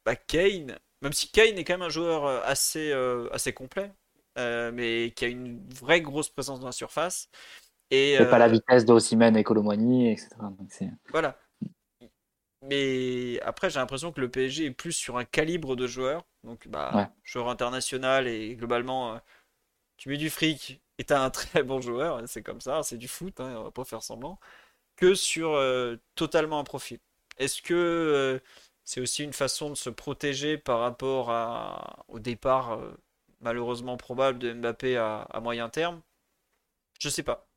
bah, 0.06 0.15
Kane, 0.15 0.77
même 1.01 1.14
si 1.14 1.31
Kane 1.31 1.57
est 1.57 1.64
quand 1.64 1.73
même 1.73 1.81
un 1.81 1.89
joueur 1.89 2.26
euh, 2.26 2.41
assez, 2.43 2.91
euh, 2.91 3.30
assez 3.31 3.53
complet, 3.53 3.91
euh, 4.38 4.72
mais 4.73 5.11
qui 5.15 5.26
a 5.26 5.27
une 5.27 5.61
vraie 5.69 6.01
grosse 6.01 6.30
présence 6.30 6.60
dans 6.60 6.65
la 6.65 6.72
surface. 6.72 7.30
Et, 7.91 8.15
C'est 8.18 8.30
pas 8.30 8.38
la 8.38 8.47
vitesse 8.47 8.85
de 8.85 8.93
Osimhen 8.93 9.35
et 9.35 9.43
Colomani, 9.43 10.11
etc. 10.11 10.30
Donc 10.39 10.69
voilà. 11.11 11.38
Mais 12.61 13.40
après, 13.41 13.69
j'ai 13.69 13.80
l'impression 13.80 14.11
que 14.11 14.19
le 14.22 14.30
PSG 14.30 14.65
est 14.65 14.72
plus 14.72 14.91
sur 14.91 15.18
un 15.18 15.26
calibre 15.26 15.76
de 15.76 15.88
joueur. 15.88 16.26
Donc, 16.44 16.68
bah, 16.68 17.02
Ouais. 17.02 17.10
joueur 17.23 17.49
international 17.49 18.27
et 18.27 18.56
globalement, 18.56 19.15
euh, 19.15 19.19
tu 19.98 20.10
mets 20.10 20.18
du 20.18 20.30
fric 20.30 20.81
et 20.99 21.06
t'as 21.06 21.22
un 21.23 21.30
très 21.31 21.64
bon 21.64 21.81
joueur. 21.81 22.23
C'est 22.27 22.44
comme 22.44 22.61
ça, 22.61 22.84
c'est 22.84 22.98
du 22.98 23.07
foot, 23.07 23.40
hein, 23.41 23.56
on 23.60 23.64
va 23.65 23.72
pas 23.72 23.86
faire 23.86 24.03
semblant. 24.03 24.40
Que 24.98 25.15
sur 25.15 25.53
euh, 25.53 25.98
totalement 26.15 26.60
un 26.60 26.65
profil. 26.65 26.99
Est-ce 27.38 27.61
que 27.61 27.73
euh, 27.76 28.40
c'est 28.86 29.02
aussi 29.02 29.23
une 29.23 29.34
façon 29.34 29.69
de 29.72 29.76
se 29.76 29.90
protéger 29.91 30.57
par 30.57 30.80
rapport 30.81 31.31
à, 31.31 32.06
au 32.10 32.19
départ 32.19 32.80
malheureusement 33.41 33.98
probable 33.98 34.40
de 34.40 34.53
Mbappé 34.53 34.98
à, 34.98 35.22
à 35.23 35.40
moyen 35.41 35.69
terme? 35.69 36.02
Je 36.99 37.10
sais 37.10 37.23
pas. 37.23 37.48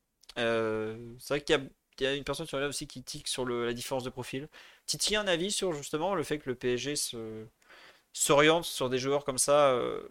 C'est 1.19 1.29
vrai 1.29 1.41
qu'il 1.41 1.55
y 1.55 1.59
a, 1.59 1.61
il 1.99 2.03
y 2.03 2.07
a 2.07 2.15
une 2.15 2.23
personne 2.23 2.45
sur 2.47 2.59
là 2.59 2.67
aussi 2.67 2.87
qui 2.87 3.03
tique 3.03 3.27
sur 3.27 3.45
le- 3.45 3.65
la 3.65 3.73
différence 3.73 4.03
de 4.03 4.09
profil. 4.09 4.47
Titi, 4.85 5.15
un 5.15 5.27
avis 5.27 5.51
sur 5.51 5.73
justement 5.73 6.15
le 6.15 6.23
fait 6.23 6.39
que 6.39 6.49
le 6.49 6.55
PSG 6.55 6.95
se, 6.95 7.45
s'oriente 8.13 8.65
sur 8.65 8.89
des 8.89 8.99
joueurs 8.99 9.25
comme 9.25 9.37
ça, 9.37 9.71
euh, 9.71 10.07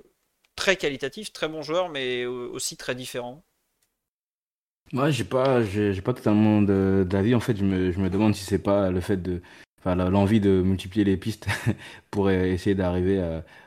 très 0.56 0.76
qualitatifs, 0.76 1.32
très 1.32 1.48
bons 1.48 1.62
joueurs, 1.62 1.88
mais 1.88 2.26
aussi 2.26 2.76
très 2.76 2.94
différents? 2.94 3.44
Ouais, 4.92 5.10
j'ai 5.10 5.24
pas, 5.24 5.64
j'ai 5.64 6.02
pas 6.02 6.12
totalement 6.12 6.60
d'avis. 6.60 7.34
En 7.34 7.40
fait, 7.40 7.56
je 7.56 7.64
me, 7.64 7.92
je 7.92 7.98
me 7.98 8.10
demande 8.10 8.34
si 8.34 8.44
c'est 8.44 8.58
pas 8.58 8.90
le 8.90 9.00
fait 9.00 9.16
de, 9.16 9.40
enfin, 9.78 9.94
l'envie 9.94 10.38
de 10.40 10.60
multiplier 10.62 11.04
les 11.04 11.16
pistes 11.16 11.46
pour 12.10 12.30
essayer 12.30 12.74
d'arriver 12.74 13.18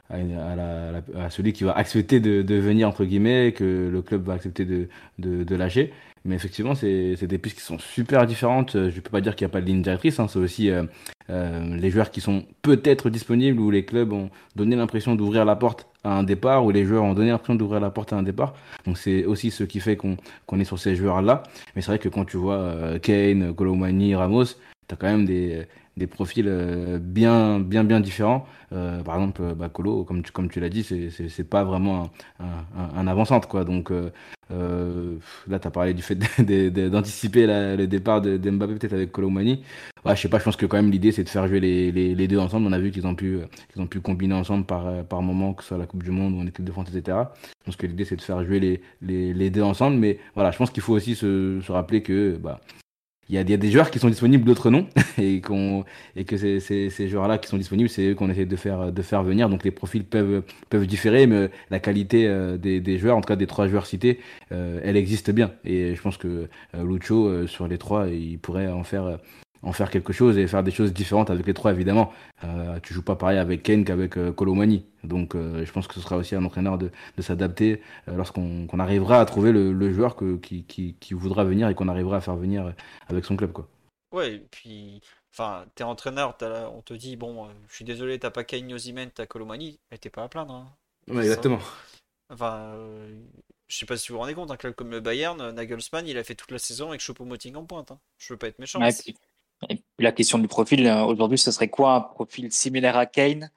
à, 0.09 1.29
celui 1.31 1.53
qui 1.53 1.63
va 1.63 1.71
accepter 1.73 2.19
de, 2.19 2.43
de 2.43 2.55
venir, 2.55 2.87
entre 2.87 3.05
guillemets, 3.05 3.53
que 3.53 3.89
le 3.91 4.01
club 4.03 4.23
va 4.23 4.33
accepter 4.33 4.65
de, 4.65 4.87
de, 5.17 5.43
de 5.43 5.55
lâcher. 5.55 5.93
Mais 6.25 6.35
effectivement, 6.35 6.73
c'est 6.73 7.15
des 7.27 7.37
pistes 7.37 7.57
qui 7.59 7.63
sont 7.63 7.77
super 7.77 8.25
différentes. 8.25 8.71
Je 8.89 8.99
peux 8.99 9.11
pas 9.11 9.21
dire 9.21 9.35
qu'il 9.35 9.45
n'y 9.45 9.51
a 9.51 9.53
pas 9.53 9.61
de 9.61 9.67
ligne 9.67 9.83
directrice. 9.83 10.19
hein. 10.19 10.27
C'est 10.27 10.39
aussi 10.39 10.71
euh, 10.71 10.83
euh, 11.29 11.77
les 11.77 11.91
joueurs 11.91 12.09
qui 12.09 12.19
sont 12.19 12.45
peut-être 12.63 13.11
disponibles 13.11 13.59
ou 13.59 13.69
les 13.69 13.85
clubs 13.85 14.11
ont 14.11 14.31
donné 14.55 14.75
l'impression 14.75 15.15
d'ouvrir 15.15 15.45
la 15.45 15.55
porte 15.55 15.87
à 16.03 16.17
un 16.17 16.23
départ 16.23 16.65
ou 16.65 16.71
les 16.71 16.83
joueurs 16.83 17.03
ont 17.03 17.13
donné 17.13 17.29
l'impression 17.29 17.53
d'ouvrir 17.55 17.79
la 17.79 17.91
porte 17.91 18.11
à 18.11 18.17
un 18.17 18.23
départ. 18.23 18.55
Donc 18.85 18.97
c'est 18.97 19.23
aussi 19.25 19.51
ce 19.51 19.63
qui 19.63 19.79
fait 19.79 19.97
qu'on 19.97 20.17
qu'on 20.47 20.59
est 20.59 20.65
sur 20.65 20.79
ces 20.79 20.95
joueurs-là. 20.95 21.43
Mais 21.75 21.81
c'est 21.83 21.91
vrai 21.91 21.99
que 21.99 22.09
quand 22.09 22.25
tu 22.25 22.37
vois 22.37 22.57
euh, 22.57 22.97
Kane, 22.99 23.53
Colomani, 23.53 24.15
Ramos, 24.15 24.45
tu 24.45 24.93
as 24.93 24.95
quand 24.97 25.07
même 25.07 25.25
des, 25.25 25.65
des 25.97 26.07
profils 26.07 26.45
euh, 26.47 26.99
bien, 26.99 27.59
bien, 27.59 27.83
bien 27.83 27.99
différents. 27.99 28.45
Euh, 28.73 29.01
par 29.03 29.15
exemple, 29.15 29.41
euh, 29.43 29.53
bah, 29.55 29.69
Colo, 29.69 30.03
comme 30.03 30.21
tu, 30.23 30.31
comme 30.31 30.49
tu 30.49 30.59
l'as 30.59 30.69
dit, 30.69 30.83
c'est 30.83 31.09
c'est 31.11 31.43
pas 31.49 31.63
vraiment 31.63 32.09
un, 32.39 32.45
un, 32.77 32.99
un 32.99 33.07
avant-centre. 33.07 33.47
Quoi. 33.47 33.63
Donc 33.63 33.91
euh, 33.91 34.11
euh, 34.51 35.17
là, 35.47 35.59
tu 35.59 35.67
as 35.67 35.71
parlé 35.71 35.93
du 35.93 36.01
fait 36.01 36.15
de- 36.15 36.43
de- 36.43 36.69
de- 36.69 36.89
d'anticiper 36.89 37.47
le 37.47 37.85
départ 37.87 38.21
de, 38.21 38.37
de 38.37 38.49
Mbappé 38.49 38.75
peut-être 38.75 38.93
avec 38.93 39.11
Colomani. 39.11 39.63
Ouais, 40.05 40.15
je 40.15 40.21
sais 40.21 40.29
pas, 40.29 40.37
je 40.39 40.43
pense 40.43 40.55
que 40.55 40.65
quand 40.67 40.77
même 40.77 40.91
l'idée 40.91 41.11
c'est 41.11 41.23
de 41.23 41.29
faire 41.29 41.47
jouer 41.47 41.59
les, 41.59 42.27
deux 42.27 42.37
ensemble. 42.37 42.67
On 42.67 42.71
a 42.73 42.79
vu 42.79 42.91
qu'ils 42.91 43.07
ont 43.07 43.15
pu, 43.15 43.39
qu'ils 43.73 43.81
ont 43.81 43.87
pu 43.87 43.99
combiner 44.01 44.35
ensemble 44.35 44.65
par, 44.65 44.85
euh, 44.87 45.03
par 45.03 45.21
moment, 45.21 45.53
que 45.53 45.63
ce 45.63 45.69
soit 45.69 45.77
la 45.77 45.87
Coupe 45.87 46.03
du 46.03 46.11
Monde 46.11 46.33
ou 46.35 46.39
en 46.41 46.47
équipe 46.47 46.63
de 46.65 46.71
France, 46.71 46.89
etc. 46.93 47.17
Je 47.61 47.65
pense 47.65 47.75
que 47.75 47.87
l'idée 47.87 48.05
c'est 48.05 48.15
de 48.15 48.21
faire 48.21 48.43
jouer 48.45 48.81
les 49.01 49.49
deux 49.49 49.63
ensemble. 49.63 49.97
Mais 49.97 50.19
voilà, 50.35 50.51
je 50.51 50.57
pense 50.57 50.69
qu'il 50.69 50.83
faut 50.83 50.93
aussi 50.93 51.15
se, 51.15 51.59
se 51.61 51.71
rappeler 51.71 52.03
que 52.03 52.37
bah, 52.37 52.61
il 53.29 53.35
y 53.35 53.37
a, 53.37 53.41
y 53.41 53.53
a 53.53 53.57
des 53.57 53.71
joueurs 53.71 53.89
qui 53.89 53.99
sont 53.99 54.09
disponibles, 54.09 54.43
d'autres 54.43 54.69
non, 54.69 54.87
et, 55.17 55.41
qu'on, 55.41 55.83
et 56.15 56.25
que 56.25 56.37
ces, 56.37 56.59
ces, 56.59 56.89
ces 56.89 57.07
joueurs-là 57.07 57.37
qui 57.37 57.47
sont 57.47 57.57
disponibles, 57.57 57.89
c'est 57.89 58.09
eux 58.09 58.15
qu'on 58.15 58.29
essaie 58.29 58.45
de 58.45 58.55
faire, 58.55 58.91
de 58.91 59.01
faire 59.01 59.23
venir. 59.23 59.49
Donc 59.49 59.63
les 59.63 59.71
profils 59.71 60.03
peuvent, 60.03 60.43
peuvent 60.69 60.85
différer, 60.85 61.27
mais 61.27 61.49
la 61.71 61.79
qualité 61.79 62.27
euh, 62.27 62.57
des, 62.57 62.79
des 62.79 62.97
joueurs, 62.97 63.17
en 63.17 63.21
tout 63.21 63.27
cas 63.27 63.35
des 63.35 63.47
trois 63.47 63.67
joueurs 63.67 63.85
cités, 63.87 64.19
euh, 64.51 64.79
elle 64.83 64.97
existe 64.97 65.31
bien. 65.31 65.51
Et 65.63 65.95
je 65.95 66.01
pense 66.01 66.17
que 66.17 66.47
euh, 66.75 66.83
Lucho, 66.83 67.47
sur 67.47 67.67
les 67.67 67.77
trois, 67.77 68.07
il 68.07 68.37
pourrait 68.37 68.67
en 68.67 68.83
faire, 68.83 69.17
en 69.65 69.73
faire 69.73 69.89
quelque 69.89 70.13
chose 70.13 70.37
et 70.37 70.47
faire 70.47 70.63
des 70.63 70.71
choses 70.71 70.93
différentes 70.93 71.29
avec 71.29 71.45
les 71.45 71.53
trois, 71.53 71.73
évidemment. 71.73 72.13
Euh, 72.45 72.79
tu 72.81 72.93
joues 72.93 73.01
pas 73.03 73.15
pareil 73.15 73.37
avec 73.37 73.63
Kane 73.63 73.83
qu'avec 73.83 74.15
euh, 74.17 74.31
Colomani. 74.31 74.85
Donc 75.03 75.35
euh, 75.35 75.65
je 75.65 75.71
pense 75.71 75.87
que 75.87 75.95
ce 75.95 75.99
sera 75.99 76.15
aussi 76.17 76.35
un 76.35 76.45
entraîneur 76.45 76.77
de, 76.77 76.91
de 77.17 77.21
s'adapter 77.21 77.81
euh, 78.07 78.15
lorsqu'on 78.15 78.67
qu'on 78.67 78.79
arrivera 78.79 79.19
à 79.19 79.25
trouver 79.25 79.51
le, 79.51 79.73
le 79.73 79.91
joueur 79.93 80.15
que, 80.15 80.37
qui, 80.37 80.63
qui, 80.63 80.95
qui 80.99 81.13
voudra 81.13 81.43
venir 81.43 81.67
et 81.67 81.75
qu'on 81.75 81.87
arrivera 81.89 82.17
à 82.17 82.21
faire 82.21 82.35
venir 82.37 82.73
avec 83.07 83.25
son 83.25 83.35
club. 83.35 83.51
Quoi. 83.51 83.67
Ouais, 84.13 84.35
et 84.35 84.39
puis, 84.39 85.01
enfin, 85.33 85.65
t'es 85.75 85.83
entraîneur, 85.83 86.37
on 86.73 86.81
te 86.81 86.93
dit, 86.93 87.17
bon, 87.17 87.45
euh, 87.45 87.49
je 87.67 87.75
suis 87.75 87.85
désolé, 87.85 88.17
t'as 88.19 88.29
pas 88.31 88.43
Kane, 88.45 88.71
Osimhen, 88.71 89.09
t'as 89.13 89.25
Colomani, 89.25 89.79
mais 89.91 89.97
t'es 89.97 90.09
pas 90.09 90.23
à 90.23 90.29
plaindre. 90.29 90.53
hein. 90.53 90.67
Ouais, 91.09 91.23
exactement. 91.23 91.59
Enfin, 92.31 92.73
euh, 92.75 93.19
je 93.67 93.77
sais 93.77 93.85
pas 93.85 93.97
si 93.97 94.07
vous 94.09 94.13
vous 94.15 94.21
rendez 94.21 94.33
compte, 94.35 94.51
un 94.51 94.57
club 94.57 94.73
comme 94.75 94.91
le 94.91 94.99
Bayern, 95.01 95.51
Nagelsmann, 95.51 96.07
il 96.07 96.17
a 96.17 96.23
fait 96.23 96.35
toute 96.35 96.51
la 96.51 96.59
saison 96.59 96.89
avec 96.89 97.01
Choupo-Moting 97.01 97.55
en 97.55 97.65
pointe. 97.65 97.91
hein. 97.91 97.99
Je 98.19 98.33
veux 98.33 98.37
pas 98.37 98.47
être 98.47 98.59
méchant. 98.59 98.79
Ouais, 98.79 98.93
puis- 98.93 99.15
et 99.69 99.75
puis 99.75 100.03
la 100.03 100.11
question 100.11 100.37
du 100.39 100.47
profil, 100.47 100.85
euh, 100.87 101.03
aujourd'hui, 101.03 101.37
ce 101.37 101.51
serait 101.51 101.69
quoi 101.69 101.93
un 101.95 102.01
profil 102.01 102.51
similaire 102.51 102.97
à 102.97 103.05
Kane, 103.05 103.49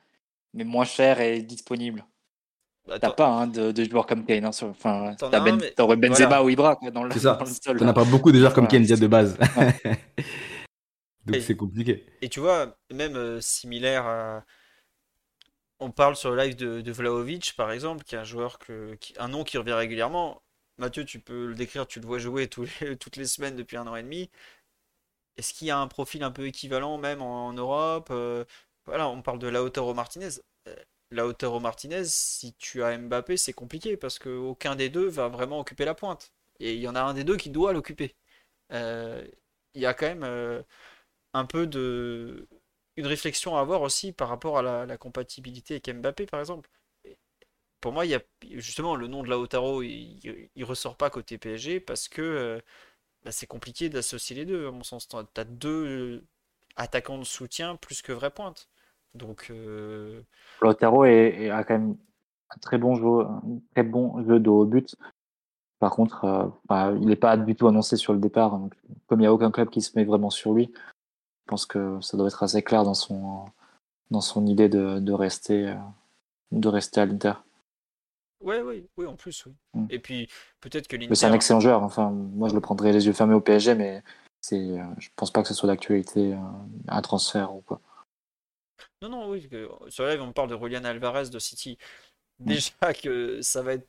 mais 0.54 0.64
moins 0.64 0.84
cher 0.84 1.20
et 1.20 1.40
disponible? 1.42 2.04
Bah, 2.86 2.98
T'as 2.98 3.10
pas 3.10 3.28
hein, 3.28 3.46
de, 3.46 3.70
de 3.70 3.84
joueurs 3.84 4.06
comme 4.06 4.24
Kane. 4.24 4.46
Hein, 4.46 4.52
sur- 4.52 4.68
enfin, 4.68 5.14
T'en 5.18 5.28
t'as 5.30 5.38
as 5.38 5.40
un, 5.40 5.44
ben, 5.44 5.56
mais- 5.60 5.70
t'aurais 5.72 5.96
Benzema 5.96 6.26
voilà. 6.28 6.44
ou 6.44 6.48
Ibra 6.48 6.76
quoi, 6.76 6.90
dans 6.90 7.04
le, 7.04 7.10
C'est 7.12 7.18
ça. 7.20 7.34
dans 7.34 7.44
le 7.44 7.50
sol. 7.50 7.78
On 7.80 7.84
n'a 7.84 7.92
pas 7.92 8.04
beaucoup 8.04 8.32
de 8.32 8.38
joueurs 8.38 8.54
comme 8.54 8.64
Ouais. 8.64 8.70
Kane 8.70 8.82
déjà 8.82 8.96
de 8.96 9.06
base. 9.06 9.36
Ouais. 9.56 9.74
Donc 11.26 11.36
Et- 11.36 11.40
c'est 11.42 11.56
compliqué. 11.56 12.06
Et 12.22 12.28
tu 12.30 12.40
vois, 12.40 12.76
même 12.90 13.16
euh, 13.16 13.40
similaire 13.40 14.06
à... 14.06 14.44
On 15.80 15.90
parle 15.90 16.16
sur 16.16 16.30
le 16.30 16.42
live 16.42 16.56
de, 16.56 16.80
de 16.80 16.92
Vlahovic, 16.92 17.54
par 17.56 17.70
exemple, 17.70 18.02
qui 18.04 18.14
est 18.14 18.18
un 18.18 18.24
joueur 18.24 18.58
que, 18.58 18.94
qui- 18.96 19.14
un 19.18 19.28
nom 19.28 19.44
qui 19.44 19.58
revient 19.58 19.74
régulièrement. 19.74 20.42
Mathieu, 20.78 21.04
tu 21.04 21.20
peux 21.20 21.46
le 21.46 21.54
décrire, 21.54 21.86
tu 21.86 22.00
le 22.00 22.06
vois 22.06 22.18
jouer 22.18 22.48
tous 22.48 22.66
les- 22.80 22.96
toutes 22.98 23.16
les 23.16 23.26
semaines 23.26 23.54
depuis 23.56 23.76
un 23.76 23.86
an 23.86 23.94
et 23.96 24.02
demi. 24.02 24.30
Est-ce 25.38 25.54
qu'il 25.54 25.68
y 25.68 25.70
a 25.70 25.78
un 25.78 25.88
profil 25.88 26.24
un 26.24 26.32
peu 26.32 26.46
équivalent 26.46 26.98
même 26.98 27.22
en, 27.22 27.52
Europe? 27.52 28.08
Euh, 28.10 28.44
voilà, 28.86 29.08
on 29.08 29.22
parle 29.22 29.38
de 29.38 29.48
Lautaro 29.48 29.94
Martinez. 29.94 30.30
Euh, 30.68 30.76
Lautaro 31.10 31.60
Martinez, 31.60 32.04
si 32.06 32.54
tu 32.54 32.82
as 32.82 32.98
Mbappé, 32.98 33.36
c'est 33.36 33.52
compliqué 33.52 33.96
parce 33.96 34.18
qu'aucun 34.18 34.76
des 34.76 34.90
deux 34.90 35.08
va 35.08 35.28
vraiment 35.28 35.60
occuper 35.60 35.84
la 35.84 35.94
pointe. 35.94 36.32
Et 36.60 36.74
il 36.74 36.80
y 36.80 36.88
en 36.88 36.96
a 36.96 37.02
un 37.02 37.14
des 37.14 37.24
deux 37.24 37.36
qui 37.36 37.50
doit 37.50 37.72
l'occuper. 37.72 38.16
euh, 38.72 39.26
il 39.74 39.82
y 39.82 39.86
a 39.86 39.94
quand 39.94 40.06
même 40.06 40.64
un 41.34 41.44
peu 41.46 41.66
de 41.66 42.48
une 42.96 43.06
réflexion 43.06 43.56
à 43.56 43.60
avoir 43.60 43.82
aussi 43.82 44.12
par 44.12 44.28
rapport 44.28 44.58
à 44.58 44.62
la, 44.86 44.98
compatibilité 44.98 45.74
avec 45.74 45.88
Mbappé, 45.88 46.26
par 46.26 46.40
exemple. 46.40 46.70
Pour 47.80 47.92
moi, 47.92 48.06
il 48.06 48.10
y 48.10 48.14
a 48.14 48.22
justement 48.56 48.96
le 48.96 49.06
nom 49.06 49.22
de 49.22 49.28
Lautaro, 49.28 49.82
il, 49.82 50.18
il, 50.24 50.50
il 50.56 50.64
ressort 50.64 50.96
pas 50.96 51.10
côté 51.10 51.38
PSG 51.38 51.80
parce 51.80 52.08
que 52.08 52.60
bah, 53.24 53.32
c'est 53.32 53.46
compliqué 53.46 53.88
d'associer 53.88 54.36
les 54.36 54.44
deux, 54.44 54.68
à 54.68 54.70
mon 54.70 54.82
sens. 54.84 55.08
Tu 55.08 55.16
as 55.16 55.44
deux 55.44 56.24
attaquants 56.76 57.18
de 57.18 57.24
soutien 57.24 57.76
plus 57.76 58.02
que 58.02 58.12
vraie 58.12 58.30
pointe. 58.30 58.68
Donc, 59.14 59.48
euh, 59.50 60.22
a 61.50 61.64
quand 61.64 61.74
même 61.78 61.96
un 62.50 62.58
très 62.60 62.78
bon 62.78 62.94
jeu, 62.94 63.26
très 63.74 63.82
bon 63.82 64.22
jeu 64.24 64.38
de 64.38 64.48
haut 64.48 64.64
but. 64.64 64.96
Par 65.78 65.92
contre, 65.92 66.24
euh, 66.24 66.46
bah, 66.68 66.92
il 67.00 67.06
n'est 67.06 67.16
pas 67.16 67.36
du 67.36 67.54
tout 67.54 67.68
annoncé 67.68 67.96
sur 67.96 68.12
le 68.12 68.18
départ. 68.18 68.58
Comme 69.06 69.20
il 69.20 69.22
n'y 69.22 69.26
a 69.26 69.32
aucun 69.32 69.50
club 69.50 69.70
qui 69.70 69.80
se 69.80 69.96
met 69.96 70.04
vraiment 70.04 70.30
sur 70.30 70.52
lui, 70.52 70.70
je 70.74 71.46
pense 71.46 71.66
que 71.66 72.00
ça 72.00 72.16
doit 72.16 72.28
être 72.28 72.42
assez 72.42 72.62
clair 72.62 72.84
dans 72.84 72.94
son, 72.94 73.44
dans 74.10 74.20
son 74.20 74.46
idée 74.46 74.68
de, 74.68 74.98
de 74.98 75.12
rester, 75.12 75.68
euh, 75.68 75.74
de 76.52 76.68
rester 76.68 77.00
à 77.00 77.06
l'Inter. 77.06 77.34
Ouais, 78.40 78.60
ouais, 78.62 78.84
oui, 78.96 79.06
en 79.06 79.16
plus, 79.16 79.46
oui. 79.46 79.54
Mm. 79.74 79.86
Et 79.90 79.98
puis, 79.98 80.28
peut-être 80.60 80.88
que 80.88 80.96
Mais 80.96 81.14
c'est 81.14 81.26
un 81.26 81.28
l'Inter. 81.28 81.36
excellent 81.36 81.60
joueur. 81.60 81.82
Enfin, 81.82 82.10
moi, 82.10 82.48
je 82.48 82.54
le 82.54 82.60
prendrais 82.60 82.92
les 82.92 83.06
yeux 83.06 83.12
fermés 83.12 83.34
au 83.34 83.40
PSG, 83.40 83.74
mais 83.74 84.02
c'est, 84.40 84.56
euh, 84.56 84.84
je 84.98 85.08
pense 85.16 85.32
pas 85.32 85.42
que 85.42 85.48
ce 85.48 85.54
soit 85.54 85.66
d'actualité, 85.68 86.34
euh, 86.34 86.38
un 86.88 87.02
transfert 87.02 87.54
ou 87.54 87.60
quoi. 87.62 87.80
Non, 89.02 89.08
non, 89.08 89.30
oui. 89.30 89.48
que- 89.48 89.68
Sur 89.88 90.06
live, 90.06 90.20
on 90.22 90.32
parle 90.32 90.50
de 90.50 90.56
Julian 90.56 90.84
Alvarez 90.84 91.28
de 91.30 91.38
City. 91.38 91.78
Mm. 92.40 92.44
Déjà 92.46 92.70
que 93.02 93.40
ça 93.42 93.62
va 93.62 93.74
être 93.74 93.88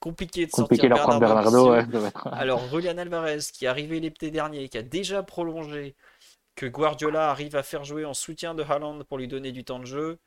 compliqué 0.00 0.46
de 0.46 0.50
Compliqué 0.52 0.88
sortir 0.88 1.06
leur 1.08 1.18
Bernardo 1.18 1.70
Bernardo. 1.70 2.00
Ouais, 2.04 2.10
Alors, 2.32 2.60
Julian 2.68 2.98
Alvarez, 2.98 3.38
qui 3.52 3.64
est 3.64 3.68
arrivé 3.68 4.00
l'été 4.00 4.30
dernier, 4.30 4.68
qui 4.68 4.78
a 4.78 4.82
déjà 4.82 5.22
prolongé, 5.22 5.96
que 6.54 6.66
Guardiola 6.66 7.30
arrive 7.30 7.54
à 7.56 7.62
faire 7.62 7.84
jouer 7.84 8.04
en 8.04 8.14
soutien 8.14 8.54
de 8.54 8.62
Haaland 8.62 9.04
pour 9.04 9.18
lui 9.18 9.28
donner 9.28 9.52
du 9.52 9.64
temps 9.64 9.78
de 9.78 9.84
jeu, 9.86 10.18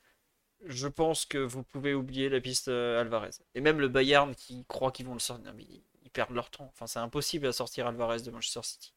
je 0.65 0.88
pense 0.88 1.25
que 1.25 1.38
vous 1.38 1.63
pouvez 1.63 1.93
oublier 1.93 2.29
la 2.29 2.39
piste 2.41 2.67
euh, 2.67 2.99
Alvarez. 3.01 3.31
Et 3.55 3.61
même 3.61 3.79
le 3.79 3.88
Bayern 3.88 4.35
qui 4.35 4.65
croit 4.67 4.91
qu'ils 4.91 5.05
vont 5.07 5.13
le 5.13 5.19
sortir, 5.19 5.53
mais 5.55 5.63
ils, 5.63 5.83
perdent 6.13 6.35
leur 6.35 6.49
temps. 6.49 6.69
Enfin, 6.73 6.88
c'est 6.88 6.99
impossible 6.99 7.47
à 7.47 7.53
sortir 7.53 7.88
Alvarez 7.88 8.19
de 8.21 8.31
Manchester 8.31 8.59
City. 8.63 8.93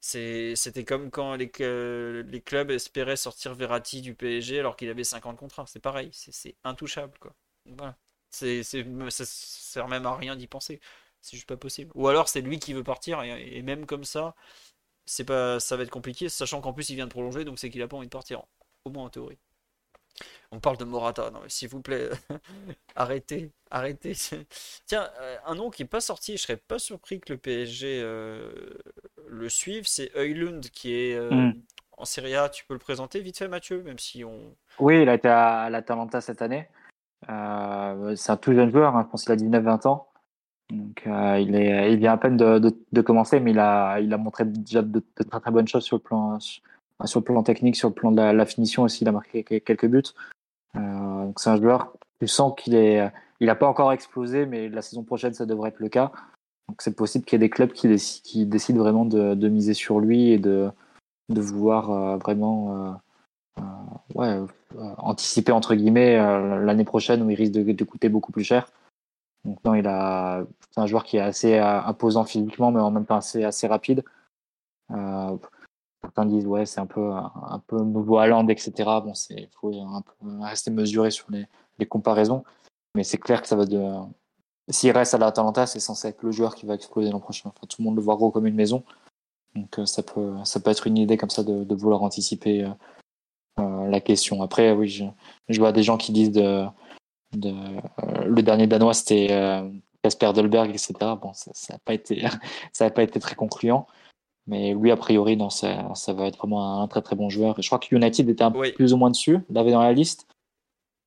C'était 0.00 0.84
comme 0.84 1.10
quand 1.10 1.34
les, 1.34 1.48
cl- 1.48 2.22
les 2.22 2.40
clubs 2.40 2.70
espéraient 2.70 3.16
sortir 3.16 3.54
Verratti 3.54 4.00
du 4.02 4.14
PSG 4.14 4.60
alors 4.60 4.76
qu'il 4.76 4.88
avait 4.88 5.04
50 5.04 5.36
contrats. 5.38 5.66
C'est 5.66 5.80
pareil, 5.80 6.10
c'est 6.12 6.56
intouchable, 6.64 7.18
quoi. 7.18 7.34
Voilà. 7.66 7.96
Ça 8.30 8.46
sert 9.24 9.88
même 9.88 10.06
à 10.06 10.16
rien 10.16 10.36
d'y 10.36 10.46
penser. 10.46 10.80
C'est 11.20 11.36
juste 11.36 11.48
pas 11.48 11.56
possible. 11.56 11.90
Ou 11.94 12.08
alors 12.08 12.28
c'est 12.28 12.40
lui 12.42 12.58
qui 12.60 12.72
veut 12.74 12.84
partir 12.84 13.22
et, 13.22 13.56
et 13.58 13.62
même 13.62 13.86
comme 13.86 14.04
ça, 14.04 14.36
c'est 15.06 15.24
pas, 15.24 15.60
ça 15.60 15.76
va 15.76 15.84
être 15.84 15.90
compliqué, 15.90 16.28
sachant 16.28 16.60
qu'en 16.60 16.72
plus 16.72 16.90
il 16.90 16.96
vient 16.96 17.06
de 17.06 17.10
prolonger, 17.12 17.44
donc 17.44 17.58
c'est 17.58 17.70
qu'il 17.70 17.82
a 17.82 17.88
pas 17.88 17.96
envie 17.98 18.06
de 18.08 18.12
partir. 18.12 18.44
Au 18.84 18.90
moins 18.90 19.04
en 19.06 19.10
théorie. 19.10 19.38
On 20.52 20.60
parle 20.60 20.76
de 20.76 20.84
Morata, 20.84 21.30
non 21.30 21.40
mais 21.42 21.48
s'il 21.48 21.68
vous 21.68 21.80
plaît, 21.80 22.08
arrêtez, 22.96 23.50
arrêtez. 23.70 24.12
Tiens, 24.86 25.08
euh, 25.20 25.36
un 25.46 25.54
nom 25.54 25.70
qui 25.70 25.82
est 25.82 25.86
pas 25.86 26.00
sorti, 26.00 26.36
je 26.36 26.42
serais 26.42 26.56
pas 26.56 26.78
surpris 26.78 27.20
que 27.20 27.32
le 27.32 27.38
PSG 27.38 28.00
euh, 28.02 28.50
le 29.28 29.48
suive, 29.48 29.84
c'est 29.86 30.10
Højlund 30.16 30.68
qui 30.70 30.94
est 30.94 31.14
euh, 31.14 31.30
Mm. 31.30 31.52
en 31.98 32.04
Serie 32.04 32.34
A. 32.36 32.48
Tu 32.48 32.64
peux 32.64 32.74
le 32.74 32.80
présenter 32.80 33.20
vite 33.20 33.38
fait, 33.38 33.48
Mathieu, 33.48 33.82
même 33.82 33.98
si 33.98 34.24
on. 34.24 34.38
Oui, 34.78 35.02
il 35.02 35.08
a 35.08 35.14
été 35.14 35.28
à, 35.28 35.68
l'Atalanta 35.70 36.20
cette 36.20 36.42
année. 36.42 36.68
Euh, 37.28 38.14
c'est 38.14 38.30
un 38.30 38.36
tout 38.36 38.54
jeune 38.54 38.70
joueur, 38.70 38.94
hein, 38.96 39.02
je 39.06 39.10
pense 39.10 39.24
qu'il 39.24 39.32
a 39.32 39.36
19-20 39.36 39.88
ans. 39.88 40.08
Donc, 40.70 41.02
il, 41.06 41.54
est, 41.54 41.92
il 41.92 41.98
vient 41.98 42.12
à 42.12 42.16
peine 42.16 42.36
de, 42.36 42.58
de, 42.58 42.76
de 42.90 43.00
commencer, 43.00 43.38
mais 43.38 43.52
il 43.52 43.58
a, 43.58 44.00
il 44.00 44.12
a 44.12 44.18
montré 44.18 44.44
déjà 44.44 44.82
de, 44.82 45.00
de 45.16 45.22
très 45.22 45.40
très 45.40 45.50
bonnes 45.52 45.68
choses 45.68 45.84
sur 45.84 45.96
le 45.96 46.02
plan, 46.02 46.38
sur, 47.04 47.20
le 47.20 47.24
plan 47.24 47.42
technique, 47.42 47.76
sur 47.76 47.88
le 47.88 47.94
plan 47.94 48.12
de 48.12 48.20
la, 48.20 48.46
finition 48.46 48.84
aussi. 48.84 49.04
Il 49.04 49.08
a 49.08 49.12
marqué 49.12 49.44
que- 49.44 49.58
quelques 49.58 49.86
buts. 49.86 50.02
Euh, 50.76 51.30
c'est 51.36 51.50
un 51.50 51.56
joueur, 51.56 51.92
tu 52.20 52.28
sens 52.28 52.54
qu'il 52.56 52.74
est, 52.74 53.10
il 53.40 53.46
n'a 53.46 53.54
pas 53.54 53.68
encore 53.68 53.92
explosé, 53.92 54.46
mais 54.46 54.68
la 54.68 54.82
saison 54.82 55.02
prochaine 55.02 55.34
ça 55.34 55.46
devrait 55.46 55.70
être 55.70 55.80
le 55.80 55.88
cas. 55.88 56.12
Donc 56.68 56.82
c'est 56.82 56.96
possible 56.96 57.24
qu'il 57.24 57.36
y 57.36 57.44
ait 57.44 57.46
des 57.46 57.50
clubs 57.50 57.72
qui, 57.72 57.88
déci- 57.88 58.22
qui 58.22 58.46
décident 58.46 58.80
vraiment 58.80 59.04
de, 59.04 59.48
miser 59.48 59.74
sur 59.74 60.00
lui 60.00 60.30
et 60.30 60.38
de, 60.38 60.70
vouloir 61.28 61.90
euh, 61.90 62.16
vraiment 62.16 62.98
euh, 63.58 64.46
anticiper 64.98 65.52
entre 65.52 65.74
guillemets 65.74 66.16
l'année 66.16 66.84
prochaine 66.84 67.22
où 67.22 67.30
il 67.30 67.36
risque 67.36 67.52
de, 67.52 67.84
coûter 67.84 68.08
beaucoup 68.08 68.32
plus 68.32 68.44
cher. 68.44 68.68
Donc 69.44 69.58
non, 69.64 69.74
il 69.74 69.86
a, 69.86 70.44
c'est 70.70 70.80
un 70.80 70.86
joueur 70.86 71.04
qui 71.04 71.18
est 71.18 71.20
assez 71.20 71.58
imposant 71.58 72.24
physiquement, 72.24 72.72
mais 72.72 72.80
en 72.80 72.90
même 72.90 73.06
temps 73.06 73.16
assez, 73.16 73.44
assez 73.44 73.66
rapide. 73.66 74.02
Certains 76.06 76.26
disent 76.26 76.46
ouais, 76.46 76.66
c'est 76.66 76.80
un 76.80 76.86
peu 76.86 77.10
un, 77.12 77.60
peu 77.66 77.80
nouveau 77.80 78.18
Haaland, 78.18 78.48
etc. 78.48 78.72
Bon, 79.04 79.14
c'est 79.14 79.48
faut 79.60 79.72
rester 80.40 80.70
mesuré 80.70 81.10
sur 81.10 81.30
les, 81.30 81.46
les 81.78 81.86
comparaisons, 81.86 82.44
mais 82.94 83.02
c'est 83.02 83.18
clair 83.18 83.42
que 83.42 83.48
ça 83.48 83.56
va 83.56 83.64
de 83.64 83.80
s'il 84.68 84.90
reste 84.90 85.14
à 85.14 85.18
l'Atalanta, 85.18 85.66
c'est 85.66 85.80
censé 85.80 86.08
être 86.08 86.22
le 86.22 86.32
joueur 86.32 86.54
qui 86.54 86.66
va 86.66 86.74
exploser 86.74 87.10
l'an 87.10 87.20
prochain. 87.20 87.52
Tout 87.68 87.76
le 87.78 87.84
monde 87.84 87.96
le 87.96 88.02
voit 88.02 88.16
gros 88.16 88.30
comme 88.30 88.46
une 88.46 88.54
maison. 88.54 88.84
Donc 89.54 89.78
euh, 89.78 89.86
ça 89.86 90.02
peut 90.02 90.34
ça 90.44 90.60
peut 90.60 90.70
être 90.70 90.86
une 90.86 90.98
idée 90.98 91.16
comme 91.16 91.30
ça 91.30 91.44
de, 91.44 91.74
vouloir 91.74 92.02
anticiper 92.02 92.64
euh, 92.64 92.70
euh, 93.60 93.88
la 93.88 94.00
question. 94.00 94.42
Après, 94.42 94.72
oui, 94.72 94.88
je, 94.88 95.58
vois 95.58 95.72
des 95.72 95.82
gens 95.82 95.96
qui 95.96 96.12
disent 96.12 96.32
de, 96.32 96.66
le 97.34 98.42
dernier 98.42 98.66
danois 98.66 98.94
c'était 98.94 99.28
Casper 100.02 100.32
Dolberg, 100.34 100.70
etc. 100.70 100.94
Bon, 101.20 101.32
ça 101.32 101.50
ça 101.54 101.74
a 101.74 101.78
pas 101.78 101.94
été 101.94 102.24
ça 102.72 102.86
a 102.86 102.90
pas 102.90 103.02
été 103.02 103.20
très 103.20 103.36
concluant. 103.36 103.86
Mais 104.48 104.74
lui, 104.74 104.90
a 104.92 104.96
priori, 104.96 105.36
non, 105.36 105.50
ça, 105.50 105.92
ça 105.94 106.12
va 106.12 106.26
être 106.26 106.38
vraiment 106.38 106.82
un 106.82 106.88
très 106.88 107.02
très 107.02 107.16
bon 107.16 107.28
joueur. 107.28 107.58
Et 107.58 107.62
je 107.62 107.68
crois 107.68 107.78
que 107.80 107.92
United 107.94 108.28
était 108.28 108.44
un 108.44 108.52
peu 108.52 108.60
Oui. 108.60 108.72
plus 108.72 108.92
ou 108.92 108.96
moins 108.96 109.10
dessus, 109.10 109.38
l'avait 109.50 109.72
dans 109.72 109.82
la 109.82 109.92
liste. 109.92 110.26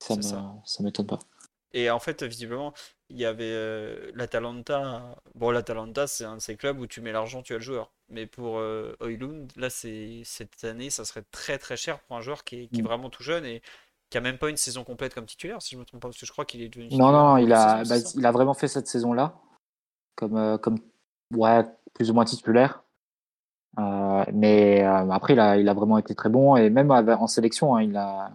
Ça 0.04 0.16
ça 0.22 0.84
m'étonne 0.84 1.08
pas. 1.08 1.20
Et 1.74 1.90
en 1.92 2.00
fait, 2.00 2.24
visiblement, 2.24 2.74
il 3.10 3.18
y 3.18 3.26
avait 3.26 3.44
euh, 3.52 4.12
l'Atalanta. 4.16 5.16
Bon, 5.36 5.52
l'Atalanta, 5.52 6.08
c'est 6.08 6.26
un 6.26 6.36
de 6.38 6.42
ces 6.42 6.56
clubs 6.56 6.80
où 6.80 6.88
tu 6.88 7.00
mets 7.02 7.12
l'argent, 7.12 7.42
tu 7.44 7.54
as 7.54 7.58
le 7.58 7.64
joueur. 7.64 7.92
Mais 8.10 8.26
pour 8.26 8.58
euh, 8.58 8.96
Højlund, 9.02 9.52
là, 9.56 9.70
cette 9.70 10.64
année, 10.64 10.90
ça 10.90 11.06
serait 11.06 11.24
très 11.32 11.58
très 11.60 11.78
cher 11.78 12.00
pour 12.00 12.18
un 12.18 12.22
joueur 12.22 12.44
qui 12.44 12.62
est, 12.64 12.68
qui 12.68 12.80
est 12.80 12.84
Mm. 12.84 12.88
vraiment 12.88 13.10
tout 13.10 13.24
jeune 13.24 13.46
et 13.46 13.62
qui 14.10 14.18
a 14.18 14.22
même 14.22 14.40
pas 14.40 14.50
une 14.50 14.58
saison 14.58 14.84
complète 14.84 15.14
comme 15.14 15.28
titulaire, 15.28 15.62
si 15.62 15.76
je 15.76 15.80
me 15.80 15.86
trompe 15.86 16.02
pas, 16.02 16.08
parce 16.08 16.20
que 16.20 16.26
je 16.26 16.32
crois 16.32 16.44
qu'il 16.46 16.62
est 16.64 16.70
devenu 16.70 16.90
Non, 16.98 17.12
non, 17.12 17.38
il 17.38 17.54
a, 17.54 17.86
saison, 17.86 17.96
bah, 18.10 18.12
il 18.16 18.26
a 18.26 18.32
vraiment 18.32 18.56
fait 18.56 18.68
cette 18.68 18.88
saison-là, 18.88 19.36
comme, 20.16 20.36
euh, 20.38 20.58
comme 20.58 20.80
ouais, 21.36 21.64
plus 21.94 22.10
ou 22.10 22.16
moins 22.16 22.26
titulaire. 22.26 22.82
Euh, 23.78 24.26
mais 24.34 24.84
euh, 24.84 25.10
après, 25.12 25.34
il 25.34 25.40
a, 25.40 25.58
il 25.58 25.70
a 25.70 25.74
vraiment 25.74 25.98
été 25.98 26.16
très 26.16 26.30
bon. 26.30 26.56
Et 26.56 26.70
même 26.70 26.92
en 26.92 27.28
sélection, 27.28 27.76
hein, 27.76 27.84
il 27.84 27.96
a, 27.98 28.32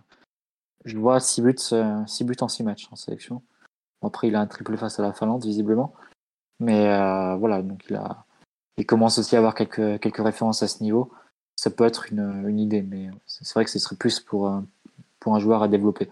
je 0.85 0.99
vois 0.99 1.21
6 1.21 1.43
buts, 1.43 1.55
euh, 1.73 2.07
six 2.07 2.25
buts 2.25 2.37
en 2.41 2.49
6 2.49 2.63
matchs 2.63 2.89
en 2.91 2.97
sélection. 2.97 3.43
Après, 4.03 4.29
il 4.29 4.37
a 4.37 4.41
un 4.41 4.47
triplé 4.47 4.77
face 4.77 4.99
à 5.01 5.03
la 5.03 5.13
Finlande, 5.13 5.45
visiblement. 5.45 5.95
Mais 6.61 6.89
euh, 6.89 7.37
voilà, 7.37 7.63
donc 7.63 7.85
il, 7.89 7.97
a, 7.97 8.25
il 8.77 8.87
commence 8.87 9.19
aussi 9.19 9.35
à 9.35 9.39
avoir 9.39 9.55
quelques, 9.55 10.01
quelques 10.01 10.23
références 10.23 10.63
à 10.63 10.69
ce 10.69 10.83
niveau. 10.83 11.11
Ça 11.57 11.71
peut 11.71 11.85
être 11.85 12.13
une, 12.13 12.47
une 12.49 12.61
idée, 12.61 12.83
mais 12.83 13.11
c'est 13.27 13.45
c'est 13.45 13.55
vrai 13.55 13.65
que 13.65 13.71
ce 13.71 13.79
serait 13.79 13.97
plus 13.97 14.21
pour, 14.21 14.49
euh, 14.49 14.61
pour 15.21 15.35
un 15.35 15.39
joueur 15.39 15.63
à 15.63 15.69
développer. 15.69 16.11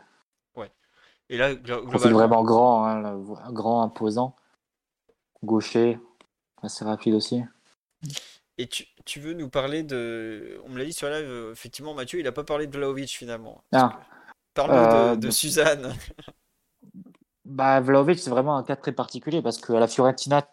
Et 1.28 1.38
là, 1.38 1.54
globalement, 1.54 2.18
vraiment 2.18 2.44
grand, 2.44 2.84
hein, 2.84 3.00
là, 3.00 3.16
grand, 3.52 3.80
imposant, 3.80 4.36
gaucher, 5.42 5.98
assez 6.62 6.84
rapide 6.84 7.14
aussi. 7.14 7.42
et 8.58 8.66
tu, 8.66 8.84
tu 9.04 9.20
veux 9.20 9.34
nous 9.34 9.48
parler 9.48 9.82
de. 9.82 10.60
On 10.64 10.70
me 10.70 10.78
l'a 10.78 10.84
dit 10.84 10.92
sur 10.92 11.08
la 11.08 11.20
live, 11.20 11.28
euh, 11.30 11.52
effectivement, 11.52 11.94
Mathieu, 11.94 12.18
il 12.20 12.26
a 12.26 12.32
pas 12.32 12.44
parlé 12.44 12.66
de 12.66 12.76
Vlahovic 12.76 13.10
finalement. 13.10 13.62
Ah. 13.72 14.00
Parle-nous 14.54 14.76
Euh, 14.76 15.10
de, 15.16 15.20
de 15.20 15.26
bah- 15.26 15.32
Suzanne. 15.32 15.92
Bah, 17.44 17.80
Vlahovic, 17.80 18.18
c'est 18.18 18.30
vraiment 18.30 18.56
un 18.56 18.62
cas 18.62 18.76
très 18.76 18.92
particulier 18.92 19.42
parce 19.42 19.58
qu'à 19.58 19.78
la 19.80 19.88
Fiorentina, 19.88 20.46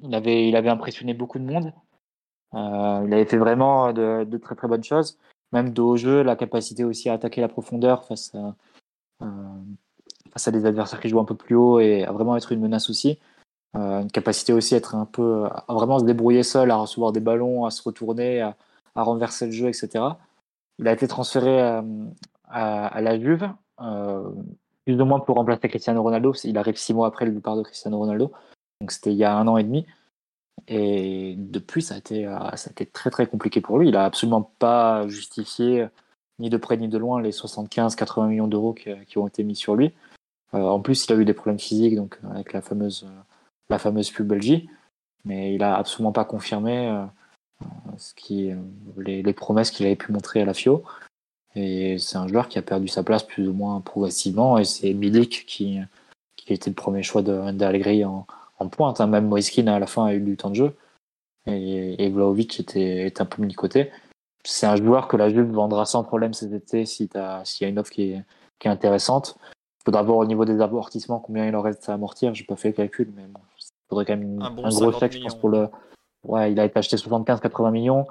il 0.00 0.14
avait, 0.14 0.48
il 0.48 0.56
avait 0.56 0.68
impressionné 0.68 1.12
beaucoup 1.12 1.38
de 1.38 1.44
monde. 1.44 1.72
Euh, 2.54 3.02
il 3.06 3.12
avait 3.12 3.24
fait 3.24 3.36
vraiment 3.36 3.92
de, 3.92 4.24
de 4.24 4.38
très 4.38 4.54
très 4.54 4.68
bonnes 4.68 4.84
choses, 4.84 5.18
même 5.52 5.70
de 5.70 5.82
haut 5.82 5.96
jeu, 5.96 6.22
la 6.22 6.36
capacité 6.36 6.84
aussi 6.84 7.08
à 7.10 7.14
attaquer 7.14 7.40
la 7.40 7.48
profondeur 7.48 8.04
face 8.04 8.32
à, 8.34 8.54
euh, 9.22 9.26
face 10.32 10.46
à 10.46 10.50
des 10.52 10.66
adversaires 10.66 11.00
qui 11.00 11.08
jouent 11.08 11.18
un 11.20 11.24
peu 11.24 11.34
plus 11.34 11.56
haut 11.56 11.80
et 11.80 12.04
à 12.04 12.12
vraiment 12.12 12.36
être 12.36 12.52
une 12.52 12.60
menace 12.60 12.88
aussi. 12.90 13.18
Euh, 13.76 14.02
une 14.02 14.10
capacité 14.10 14.52
aussi 14.52 14.74
à 14.74 14.78
être 14.78 14.94
un 14.94 15.04
peu, 15.04 15.48
vraiment 15.68 15.98
se 15.98 16.04
débrouiller 16.04 16.42
seul, 16.42 16.70
à 16.70 16.76
recevoir 16.76 17.12
des 17.12 17.20
ballons, 17.20 17.64
à 17.64 17.70
se 17.70 17.82
retourner, 17.82 18.40
à, 18.40 18.56
renverser 18.94 19.46
le 19.46 19.52
jeu, 19.52 19.68
etc. 19.68 20.04
Il 20.78 20.86
a 20.86 20.92
été 20.92 21.08
transféré 21.08 21.60
euh, 21.60 21.82
à, 22.48 23.00
la 23.00 23.18
Juve, 23.18 23.48
euh, 23.80 24.30
plus 24.84 25.00
ou 25.00 25.04
moins 25.04 25.20
pour 25.20 25.36
remplacer 25.36 25.68
Cristiano 25.68 26.02
Ronaldo. 26.02 26.32
Il 26.44 26.56
arrive 26.58 26.76
six 26.76 26.94
mois 26.94 27.08
après 27.08 27.24
le 27.24 27.32
départ 27.32 27.56
de 27.56 27.62
Cristiano 27.62 27.98
Ronaldo, 27.98 28.32
donc 28.80 28.92
c'était 28.92 29.12
il 29.12 29.18
y 29.18 29.24
a 29.24 29.34
un 29.34 29.48
an 29.48 29.56
et 29.56 29.64
demi. 29.64 29.86
Et 30.68 31.34
depuis, 31.36 31.82
ça 31.82 31.96
a 31.96 31.98
été, 31.98 32.26
euh, 32.26 32.38
ça 32.54 32.68
a 32.68 32.70
été 32.70 32.86
très 32.86 33.10
très 33.10 33.26
compliqué 33.26 33.60
pour 33.60 33.78
lui. 33.78 33.88
Il 33.88 33.96
a 33.96 34.04
absolument 34.04 34.52
pas 34.58 35.06
justifié 35.08 35.88
ni 36.38 36.48
de 36.50 36.56
près 36.56 36.76
ni 36.76 36.88
de 36.88 36.98
loin 36.98 37.20
les 37.20 37.32
75-80 37.32 38.28
millions 38.28 38.48
d'euros 38.48 38.74
qui, 38.74 39.18
ont 39.18 39.26
été 39.26 39.44
mis 39.44 39.56
sur 39.56 39.74
lui. 39.76 39.92
En 40.52 40.80
plus, 40.80 41.06
il 41.06 41.12
a 41.12 41.16
eu 41.16 41.24
des 41.24 41.34
problèmes 41.34 41.58
physiques, 41.58 41.96
donc 41.96 42.18
avec 42.30 42.52
la 42.52 42.60
fameuse, 42.60 43.06
la 43.70 43.78
fameuse 43.78 44.10
pub 44.10 44.26
Belgique, 44.26 44.68
mais 45.24 45.54
il 45.54 45.62
a 45.62 45.76
absolument 45.76 46.12
pas 46.12 46.24
confirmé. 46.24 46.88
euh, 46.88 47.04
ce 47.96 48.14
qui, 48.14 48.50
les, 48.96 49.22
les 49.22 49.32
promesses 49.32 49.70
qu'il 49.70 49.86
avait 49.86 49.96
pu 49.96 50.12
montrer 50.12 50.42
à 50.42 50.44
la 50.44 50.54
FIO. 50.54 50.82
Et 51.54 51.98
c'est 51.98 52.16
un 52.16 52.26
joueur 52.26 52.48
qui 52.48 52.58
a 52.58 52.62
perdu 52.62 52.88
sa 52.88 53.04
place 53.04 53.22
plus 53.22 53.48
ou 53.48 53.52
moins 53.52 53.80
progressivement. 53.80 54.58
Et 54.58 54.64
c'est 54.64 54.92
Milik 54.92 55.44
qui, 55.46 55.78
qui 56.36 56.52
était 56.52 56.70
le 56.70 56.74
premier 56.74 57.02
choix 57.02 57.22
d'Allegri 57.22 58.04
en, 58.04 58.26
en 58.58 58.68
pointe. 58.68 59.00
Hein. 59.00 59.06
Même 59.06 59.28
Moiskin 59.28 59.66
à 59.68 59.78
la 59.78 59.86
fin 59.86 60.06
a 60.06 60.14
eu 60.14 60.20
du 60.20 60.36
temps 60.36 60.50
de 60.50 60.56
jeu. 60.56 60.76
Et, 61.46 62.04
et 62.04 62.10
Vlaovic 62.10 62.58
était, 62.60 63.12
un 63.18 63.24
peu 63.24 63.42
mis 63.42 63.48
de 63.48 63.56
côté. 63.56 63.90
C'est 64.44 64.66
un 64.66 64.76
joueur 64.76 65.08
que 65.08 65.16
la 65.16 65.30
Juve 65.30 65.50
vendra 65.50 65.86
sans 65.86 66.04
problème 66.04 66.34
cet 66.34 66.52
été 66.52 66.84
s'il 66.86 67.08
y 67.14 67.64
a 67.64 67.68
une 67.68 67.78
offre 67.78 67.92
qui 67.92 68.10
est, 68.12 68.22
qui 68.58 68.68
est 68.68 68.70
intéressante. 68.70 69.38
Il 69.80 69.84
faudra 69.84 70.02
voir 70.02 70.18
au 70.18 70.24
niveau 70.26 70.44
des 70.44 70.60
amortissements 70.60 71.20
combien 71.20 71.46
il 71.46 71.54
en 71.54 71.62
reste 71.62 71.88
à 71.88 71.94
amortir. 71.94 72.34
J'ai 72.34 72.44
pas 72.44 72.56
fait 72.56 72.68
le 72.68 72.74
calcul, 72.74 73.12
mais 73.14 73.24
bon, 73.26 73.40
il 73.84 73.88
faudrait 73.88 74.04
quand 74.04 74.16
même 74.16 74.40
un, 74.40 74.50
gros 74.50 74.92
chèque, 74.92 75.12
je 75.12 75.20
pense, 75.20 75.34
pour 75.34 75.48
le. 75.48 75.68
Ouais, 76.24 76.52
il 76.52 76.58
a 76.58 76.64
été 76.64 76.78
acheté 76.78 76.96
75-80 76.96 77.70
millions. 77.70 78.06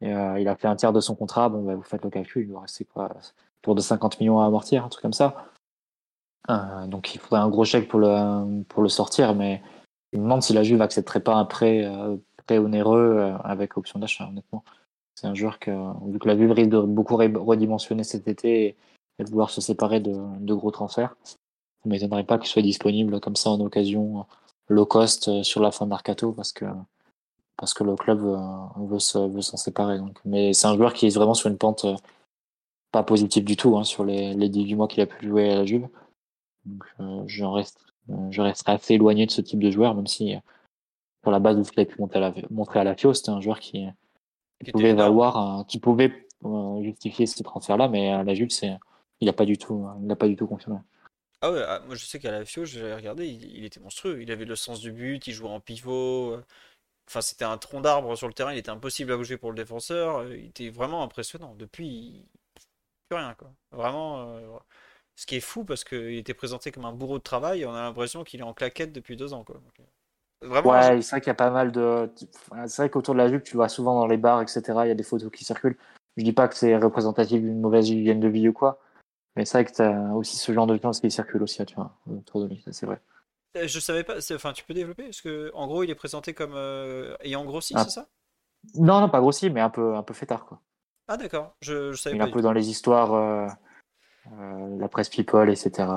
Et, 0.00 0.14
euh, 0.14 0.38
il 0.38 0.48
a 0.48 0.54
fait 0.54 0.68
un 0.68 0.76
tiers 0.76 0.92
de 0.92 1.00
son 1.00 1.16
contrat. 1.16 1.48
Bon, 1.48 1.62
bah, 1.62 1.74
vous 1.74 1.82
faites 1.82 2.04
le 2.04 2.10
calcul, 2.10 2.42
il 2.42 2.48
doit 2.48 2.60
rester 2.60 2.84
quoi 2.84 3.10
Autour 3.62 3.74
de 3.74 3.80
50 3.80 4.20
millions 4.20 4.40
à 4.40 4.46
amortir, 4.46 4.84
un 4.84 4.88
truc 4.88 5.02
comme 5.02 5.12
ça. 5.12 5.48
Euh, 6.50 6.86
donc 6.86 7.14
il 7.14 7.20
faudrait 7.20 7.40
un 7.40 7.48
gros 7.48 7.64
chèque 7.64 7.88
pour 7.88 8.00
le, 8.00 8.62
pour 8.64 8.82
le 8.82 8.88
sortir, 8.88 9.34
mais 9.34 9.62
je 10.12 10.18
me 10.18 10.24
demande 10.24 10.42
si 10.42 10.52
la 10.52 10.62
Juve 10.62 10.80
accepterait 10.80 11.20
pas 11.20 11.34
un 11.34 11.44
prêt, 11.44 11.84
euh, 11.84 12.16
prêt 12.46 12.58
onéreux 12.58 13.16
euh, 13.18 13.36
avec 13.44 13.76
option 13.76 13.98
d'achat, 13.98 14.26
honnêtement. 14.28 14.64
C'est 15.14 15.26
un 15.26 15.34
joueur 15.34 15.58
que, 15.58 15.70
vu 16.10 16.18
que 16.18 16.28
la 16.28 16.36
Juve 16.36 16.52
risque 16.52 16.70
de 16.70 16.80
beaucoup 16.80 17.16
redimensionner 17.16 18.04
cet 18.04 18.28
été 18.28 18.76
et, 19.18 19.24
de 19.24 19.28
vouloir 19.28 19.50
se 19.50 19.60
séparer 19.60 19.98
de, 19.98 20.14
de 20.38 20.54
gros 20.54 20.70
transferts, 20.70 21.16
ça 21.24 21.36
ne 21.86 21.90
m'étonnerait 21.90 22.24
pas 22.24 22.38
qu'il 22.38 22.46
soit 22.46 22.62
disponible 22.62 23.20
comme 23.20 23.34
ça 23.34 23.50
en 23.50 23.60
occasion 23.60 24.24
low 24.68 24.86
cost 24.86 25.42
sur 25.42 25.60
la 25.60 25.70
fin 25.70 25.84
de 25.86 25.90
mercato 25.90 26.32
parce 26.32 26.52
que 26.52 26.66
parce 27.56 27.74
que 27.74 27.82
le 27.82 27.96
club 27.96 28.20
veut, 28.20 28.98
s'en 29.00 29.56
séparer. 29.56 29.98
Donc. 29.98 30.18
Mais 30.24 30.52
c'est 30.52 30.68
un 30.68 30.76
joueur 30.76 30.94
qui 30.94 31.06
est 31.06 31.14
vraiment 31.14 31.34
sur 31.34 31.50
une 31.50 31.58
pente 31.58 31.86
pas 32.92 33.02
positive 33.02 33.44
du 33.44 33.56
tout 33.56 33.76
hein, 33.76 33.84
sur 33.84 34.04
les, 34.04 34.32
les 34.34 34.48
18 34.48 34.74
mois 34.76 34.88
qu'il 34.88 35.02
a 35.02 35.06
pu 35.06 35.26
jouer 35.26 35.50
à 35.50 35.56
la 35.56 35.64
Juve. 35.64 35.88
Donc, 36.64 36.84
euh, 37.00 37.22
je, 37.26 37.44
reste, 37.44 37.80
euh, 38.10 38.30
je 38.30 38.40
resterai 38.40 38.72
assez 38.72 38.94
éloigné 38.94 39.26
de 39.26 39.30
ce 39.30 39.40
type 39.40 39.60
de 39.60 39.70
joueur, 39.70 39.94
même 39.94 40.06
si 40.06 40.34
pour 41.22 41.32
la 41.32 41.40
base 41.40 41.56
de 41.56 41.62
ce 41.62 41.72
qu'il 41.72 41.80
a 41.80 41.84
pu 41.84 42.00
montrer 42.00 42.18
à 42.18 42.20
la, 42.20 42.34
montrer 42.50 42.80
à 42.80 42.84
la 42.84 42.94
FIO, 42.94 43.12
c'était 43.12 43.30
un 43.30 43.40
joueur 43.40 43.60
qui, 43.60 43.86
pouvait 44.72 44.94
valoir, 44.94 45.66
qui 45.66 45.78
pouvait 45.78 46.26
euh, 46.44 46.82
justifier 46.82 47.26
ce 47.26 47.42
transfert-là, 47.42 47.88
mais 47.88 48.10
à 48.10 48.22
la 48.22 48.34
Juve, 48.34 48.50
c'est, 48.50 48.76
il 49.20 49.26
n'a 49.26 49.32
pas 49.32 49.44
du 49.44 49.58
tout, 49.58 49.86
il 50.00 50.06
n'a 50.06 50.16
pas 50.16 50.28
du 50.28 50.36
tout 50.36 50.46
confirmé. 50.46 50.78
Ah 51.40 51.52
ouais, 51.52 51.62
ah, 51.66 51.80
moi 51.86 51.94
je 51.94 52.04
sais 52.04 52.18
qu'à 52.18 52.30
la 52.32 52.44
FIO, 52.44 52.64
j'ai 52.64 52.92
regardé, 52.94 53.26
il, 53.26 53.44
il, 53.56 53.64
était 53.64 53.80
monstrueux. 53.80 54.20
Il 54.22 54.30
avait 54.32 54.44
le 54.44 54.56
sens 54.56 54.80
du 54.80 54.92
but, 54.92 55.26
il 55.26 55.32
jouait 55.32 55.48
en 55.48 55.60
pivot. 55.60 56.40
Enfin, 57.08 57.20
c'était 57.20 57.44
un 57.44 57.58
tronc 57.58 57.80
d'arbre 57.80 58.16
sur 58.16 58.28
le 58.28 58.34
terrain, 58.34 58.52
il 58.52 58.58
était 58.58 58.70
impossible 58.70 59.12
à 59.12 59.16
bouger 59.16 59.36
pour 59.36 59.50
le 59.50 59.56
défenseur. 59.56 60.26
Il 60.32 60.46
était 60.46 60.68
vraiment 60.70 61.02
impressionnant. 61.02 61.54
Depuis, 61.56 62.26
plus 63.08 63.18
rien, 63.18 63.34
quoi. 63.34 63.50
Vraiment. 63.72 64.38
Ce 65.18 65.26
qui 65.26 65.34
est 65.34 65.40
fou 65.40 65.64
parce 65.64 65.82
qu'il 65.82 66.16
était 66.16 66.32
présenté 66.32 66.70
comme 66.70 66.84
un 66.84 66.92
bourreau 66.92 67.18
de 67.18 67.24
travail 67.24 67.62
et 67.62 67.66
on 67.66 67.74
a 67.74 67.82
l'impression 67.82 68.22
qu'il 68.22 68.38
est 68.38 68.44
en 68.44 68.54
claquette 68.54 68.92
depuis 68.92 69.16
deux 69.16 69.32
ans. 69.32 69.42
Quoi. 69.42 69.56
Euh, 69.80 70.48
vraiment, 70.48 70.70
ouais, 70.70 71.02
c'est 71.02 71.10
vrai 71.10 71.20
qu'il 71.20 71.26
y 71.26 71.30
a 71.30 71.34
pas 71.34 71.50
mal 71.50 71.72
de. 71.72 72.08
C'est 72.66 72.82
vrai 72.82 72.88
qu'autour 72.88 73.14
de 73.14 73.18
la 73.18 73.28
Juve, 73.28 73.42
tu 73.42 73.56
vois 73.56 73.68
souvent 73.68 73.98
dans 73.98 74.06
les 74.06 74.16
bars, 74.16 74.40
etc., 74.40 74.62
il 74.84 74.88
y 74.88 74.92
a 74.92 74.94
des 74.94 75.02
photos 75.02 75.28
qui 75.32 75.44
circulent. 75.44 75.76
Je 76.16 76.22
dis 76.22 76.32
pas 76.32 76.46
que 76.46 76.54
c'est 76.54 76.76
représentatif 76.76 77.40
d'une 77.40 77.60
mauvaise 77.60 77.88
hygiène 77.88 78.20
de 78.20 78.28
vie 78.28 78.48
ou 78.48 78.52
quoi, 78.52 78.78
mais 79.38 79.44
c'est 79.44 79.58
vrai 79.58 79.64
que 79.64 79.72
tu 79.72 79.82
as 79.82 80.16
aussi 80.16 80.36
ce 80.36 80.52
genre 80.52 80.66
de 80.66 80.76
gens 80.82 80.90
qui 80.90 81.12
circulent 81.12 81.44
aussi 81.44 81.64
tu 81.64 81.76
vois, 81.76 81.96
autour 82.10 82.42
de 82.42 82.48
lui, 82.48 82.60
c'est 82.72 82.86
vrai. 82.86 83.00
Euh, 83.56 83.68
je 83.68 83.78
savais 83.78 84.02
pas, 84.02 84.16
enfin 84.34 84.52
tu 84.52 84.64
peux 84.64 84.74
développer 84.74 85.04
Parce 85.04 85.20
que 85.20 85.52
en 85.54 85.68
gros, 85.68 85.84
il 85.84 85.90
est 85.90 85.94
présenté 85.94 86.34
comme 86.34 86.54
euh, 86.54 87.14
ayant 87.20 87.44
grossi, 87.44 87.72
ah. 87.76 87.84
c'est 87.84 87.90
ça? 87.90 88.08
Non, 88.74 89.00
non, 89.00 89.08
pas 89.08 89.20
grossi, 89.20 89.48
mais 89.48 89.60
un 89.60 89.70
peu, 89.70 89.94
un 89.94 90.02
peu 90.02 90.12
fêtard, 90.12 90.44
quoi. 90.44 90.60
Ah 91.06 91.16
d'accord, 91.16 91.54
je, 91.60 91.92
je 91.92 91.96
savais 91.96 92.16
il 92.16 92.20
est 92.20 92.24
un 92.24 92.30
peu 92.32 92.42
dans 92.42 92.52
les 92.52 92.68
histoires. 92.68 93.14
Euh, 93.14 93.46
la 94.78 94.88
presse 94.88 95.08
people, 95.08 95.48
etc. 95.48 95.88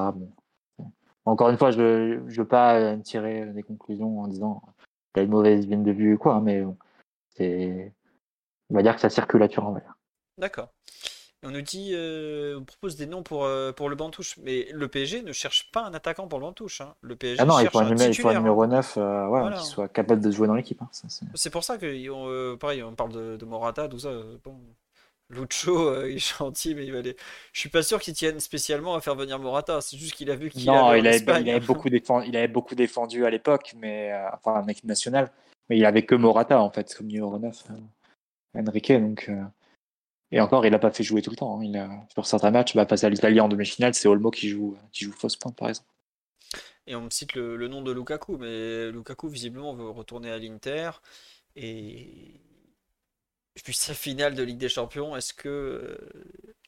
Encore 1.25 1.49
une 1.49 1.57
fois, 1.57 1.71
je 1.71 2.19
ne 2.19 2.31
veux 2.31 2.47
pas 2.47 2.95
tirer 2.97 3.47
des 3.47 3.63
conclusions 3.63 4.21
en 4.21 4.27
disant 4.27 4.61
qu'il 5.13 5.21
a 5.21 5.23
une 5.23 5.31
mauvaise 5.31 5.65
vigne 5.65 5.83
de 5.83 5.91
vue 5.91 6.13
ou 6.13 6.17
quoi, 6.17 6.39
mais 6.39 6.63
c'est, 7.29 7.91
on 8.69 8.75
va 8.75 8.83
dire 8.83 8.95
que 8.95 9.01
ça 9.01 9.09
circule 9.09 9.43
en 9.57 9.71
vrai. 9.71 9.83
D'accord. 10.37 10.69
On 11.43 11.49
nous 11.49 11.61
dit, 11.61 11.91
euh, 11.93 12.59
on 12.59 12.63
propose 12.63 12.95
des 12.95 13.07
noms 13.07 13.23
pour, 13.23 13.45
euh, 13.45 13.71
pour 13.71 13.89
le 13.89 13.95
Bantouche, 13.95 14.37
mais 14.43 14.67
le 14.71 14.87
PSG 14.87 15.23
ne 15.23 15.31
cherche 15.31 15.71
pas 15.71 15.83
un 15.83 15.93
attaquant 15.93 16.27
pour 16.27 16.39
le 16.39 16.45
Bantouche. 16.45 16.81
Hein. 16.81 16.93
Le 17.01 17.15
PSG 17.15 17.39
ah 17.41 17.45
non, 17.45 17.53
cherche 17.53 17.65
il 17.65 18.21
faut 18.21 18.29
un, 18.29 18.33
numéro 18.35 18.67
9 18.67 18.97
ouais, 18.97 19.53
qui 19.57 19.65
soit 19.65 19.87
capable 19.87 20.21
de 20.21 20.29
jouer 20.29 20.47
dans 20.47 20.53
l'équipe. 20.53 20.81
Hein. 20.81 20.89
c'est 21.33 21.49
pour 21.49 21.63
ça 21.63 21.77
que, 21.77 22.55
pareil, 22.55 22.83
on 22.83 22.93
parle 22.93 23.13
de, 23.13 23.37
de 23.37 23.45
Morata, 23.45 23.87
tout 23.87 23.99
ça. 23.99 24.11
Bon, 24.43 24.55
Lucho, 25.31 25.87
euh, 25.87 26.09
il 26.09 26.17
est 26.17 26.37
gentil, 26.37 26.75
mais 26.75 26.85
il 26.85 26.91
va 26.91 26.99
aller. 26.99 27.15
Je 27.53 27.59
suis 27.59 27.69
pas 27.69 27.83
sûr 27.83 27.99
qu'il 27.99 28.13
tienne 28.13 28.39
spécialement 28.39 28.95
à 28.95 29.01
faire 29.01 29.15
venir 29.15 29.39
Morata. 29.39 29.81
C'est 29.81 29.97
juste 29.97 30.13
qu'il 30.13 30.29
a 30.29 30.35
vu 30.35 30.49
qu'il 30.49 30.65
Non, 30.65 30.93
il, 30.93 31.07
avait, 31.07 31.19
il 31.19 31.49
avait, 31.49 31.59
beaucoup 31.59 31.89
défendu, 31.89 32.27
il 32.27 32.35
avait 32.35 32.47
beaucoup 32.47 32.75
défendu 32.75 33.25
à 33.25 33.29
l'époque, 33.29 33.73
mais 33.77 34.11
euh, 34.11 34.27
enfin 34.33 34.61
en 34.61 34.67
équipe 34.67 34.85
nationale. 34.85 35.31
Mais 35.69 35.77
il 35.77 35.85
avait 35.85 36.03
que 36.03 36.15
Morata 36.15 36.61
en 36.61 36.69
fait 36.69 36.93
comme 36.95 37.07
numéro 37.07 37.37
9, 37.37 37.63
euh, 37.69 38.61
Enrique. 38.67 38.91
Donc, 38.91 39.31
Et 40.31 40.39
encore, 40.39 40.65
il 40.65 40.73
a 40.73 40.79
pas 40.79 40.91
fait 40.91 41.03
jouer 41.03 41.21
tout 41.21 41.29
le 41.29 41.35
temps. 41.35 41.59
Hein. 41.59 41.63
Il 41.63 41.77
a, 41.77 41.89
sur 42.13 42.25
certains 42.25 42.51
matchs, 42.51 42.75
bah, 42.75 42.85
passer 42.85 43.05
à 43.05 43.09
l'Italie 43.09 43.39
en 43.39 43.49
demi-finale, 43.49 43.93
c'est 43.93 44.07
Olmo 44.07 44.31
qui 44.31 44.47
joue, 44.49 44.77
qui 44.91 45.03
joue 45.05 45.11
fausse 45.11 45.35
pointe 45.35 45.55
par 45.57 45.69
exemple. 45.69 45.89
Et 46.87 46.95
on 46.95 47.01
me 47.01 47.09
cite 47.09 47.35
le, 47.35 47.57
le 47.57 47.67
nom 47.67 47.81
de 47.81 47.91
Lukaku, 47.91 48.37
mais 48.37 48.91
Lukaku 48.91 49.27
visiblement 49.27 49.73
veut 49.73 49.89
retourner 49.89 50.31
à 50.31 50.37
l'Inter. 50.37 50.91
Et 51.55 52.41
puis 53.63 53.73
sa 53.73 53.93
finale 53.93 54.33
de 54.33 54.43
Ligue 54.43 54.57
des 54.57 54.69
Champions, 54.69 55.15
est-ce 55.15 55.33
que, 55.33 55.49
euh, 55.49 55.97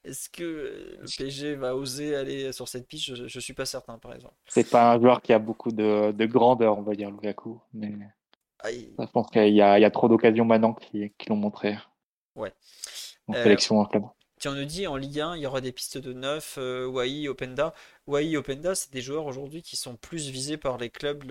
est-ce 0.03 0.29
que 0.29 0.97
le 0.99 1.17
PSG 1.17 1.55
va 1.55 1.75
oser 1.75 2.15
aller 2.15 2.51
sur 2.51 2.67
cette 2.67 2.87
piste? 2.87 3.15
Je, 3.15 3.23
ne 3.23 3.41
suis 3.41 3.53
pas 3.53 3.65
certain, 3.65 3.97
par 3.97 4.13
exemple. 4.13 4.35
C'est 4.47 4.69
pas 4.69 4.93
un 4.93 4.99
joueur 4.99 5.21
qui 5.21 5.33
a 5.33 5.39
beaucoup 5.39 5.71
de, 5.71 6.25
grandeur, 6.25 6.77
on 6.77 6.81
va 6.81 6.93
dire, 6.93 7.09
Lukaku. 7.09 7.59
Mais 7.73 7.93
je 8.65 9.05
pense 9.11 9.29
qu'il 9.31 9.53
y, 9.53 9.61
a 9.61 9.91
trop 9.91 10.09
d'occasions 10.09 10.45
maintenant 10.45 10.73
qui, 10.73 11.11
l'ont 11.27 11.35
montré. 11.35 11.77
Ouais. 12.35 12.53
En 13.27 13.33
sélection 13.33 13.79
en 13.79 13.85
club. 13.85 14.03
Si 14.39 14.47
on 14.49 14.53
nous 14.53 14.65
dit 14.65 14.87
en 14.87 14.97
Ligue 14.97 15.21
1, 15.21 15.37
il 15.37 15.41
y 15.43 15.45
aura 15.47 15.61
des 15.61 15.71
pistes 15.71 15.97
de 15.97 16.11
9, 16.11 16.55
euh, 16.57 16.85
Wai, 16.85 17.29
Openda. 17.29 17.73
Wai, 18.07 18.35
Openda, 18.35 18.75
c'est 18.75 18.91
des 18.91 19.01
joueurs 19.01 19.25
aujourd'hui 19.25 19.61
qui 19.61 19.77
sont 19.77 19.95
plus 19.95 20.27
visés 20.29 20.57
par 20.57 20.77
les 20.77 20.89
clubs, 20.89 21.23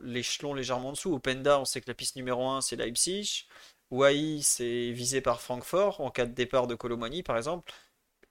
l'échelon 0.00 0.54
légèrement 0.54 0.88
en 0.88 0.92
dessous. 0.92 1.12
Openda, 1.12 1.60
on 1.60 1.66
sait 1.66 1.82
que 1.82 1.88
la 1.88 1.94
piste 1.94 2.16
numéro 2.16 2.48
1, 2.48 2.62
c'est 2.62 2.76
Leipzig. 2.76 3.46
Wai, 3.90 4.40
c'est 4.42 4.90
visé 4.90 5.20
par 5.20 5.40
Francfort 5.40 6.00
en 6.00 6.10
cas 6.10 6.26
de 6.26 6.32
départ 6.32 6.66
de 6.66 6.74
Colomani, 6.74 7.22
par 7.22 7.36
exemple. 7.36 7.72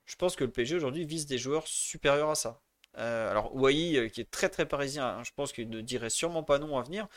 Je 0.06 0.16
pense 0.16 0.36
que 0.36 0.44
le 0.44 0.52
PSG 0.52 0.76
aujourd'hui 0.76 1.06
vise 1.06 1.26
des 1.26 1.38
joueurs 1.38 1.68
supérieurs 1.68 2.30
à 2.30 2.36
ça. 2.36 2.62
Euh, 2.98 3.30
alors 3.30 3.56
Wai, 3.56 3.98
euh, 3.98 4.10
qui 4.10 4.22
est 4.22 4.30
très 4.30 4.50
très 4.50 4.66
parisien, 4.66 5.06
hein, 5.06 5.24
je 5.24 5.32
pense 5.36 5.52
qu'il 5.52 5.70
ne 5.70 5.82
dirait 5.82 6.10
sûrement 6.10 6.44
pas 6.44 6.60
non 6.60 6.78
à 6.78 6.84
venir. 6.84 7.08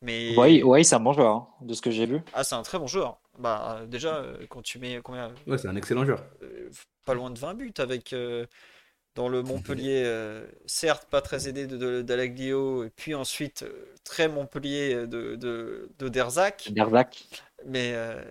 Mais 0.00 0.34
Wai, 0.36 0.84
c'est 0.84 0.94
un 0.94 1.00
bon 1.00 1.12
joueur, 1.12 1.34
hein, 1.34 1.48
de 1.60 1.74
ce 1.74 1.82
que 1.82 1.90
j'ai 1.90 2.06
vu. 2.06 2.20
Ah, 2.32 2.44
c'est 2.44 2.54
un 2.54 2.62
très 2.62 2.78
bon 2.78 2.86
joueur. 2.86 3.20
Bah 3.38 3.82
déjà, 3.86 4.16
euh, 4.16 4.46
quand 4.48 4.62
tu 4.62 4.78
mets 4.78 5.00
combien 5.02 5.32
Ouais, 5.46 5.58
c'est 5.58 5.68
un 5.68 5.76
excellent 5.76 6.04
joueur. 6.04 6.24
pas 7.04 7.14
loin 7.14 7.30
de 7.30 7.38
20 7.38 7.54
buts 7.54 7.74
avec 7.78 8.14
dans 9.14 9.28
le 9.28 9.42
Montpellier, 9.42 10.04
certes 10.66 11.08
pas 11.08 11.20
très 11.20 11.48
aidé 11.48 11.66
de, 11.66 12.02
d'Alaglio, 12.02 12.84
et 12.84 12.90
puis 12.90 13.14
ensuite 13.14 13.64
très 14.04 14.28
Montpellier 14.28 15.06
de, 15.06 15.36
de, 15.36 15.90
de 15.98 16.08
Derzac. 16.08 16.70
Derzac. 16.72 17.26
Mais 17.66 17.92
euh, 17.94 18.22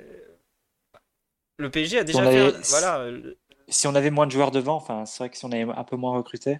le 1.58 1.70
PSG 1.70 2.00
a 2.00 2.04
déjà 2.04 2.24
fait. 2.24 2.52
voilà. 2.70 3.06
Si 3.68 3.88
on 3.88 3.96
avait 3.96 4.12
moins 4.12 4.28
de 4.28 4.32
joueurs 4.32 4.52
devant, 4.52 4.76
enfin, 4.76 5.06
c'est 5.06 5.20
vrai 5.20 5.30
que 5.30 5.38
si 5.38 5.44
on 5.46 5.52
avait 5.52 5.64
un 5.64 5.84
peu 5.84 5.98
moins 5.98 6.16
recruté, 6.16 6.60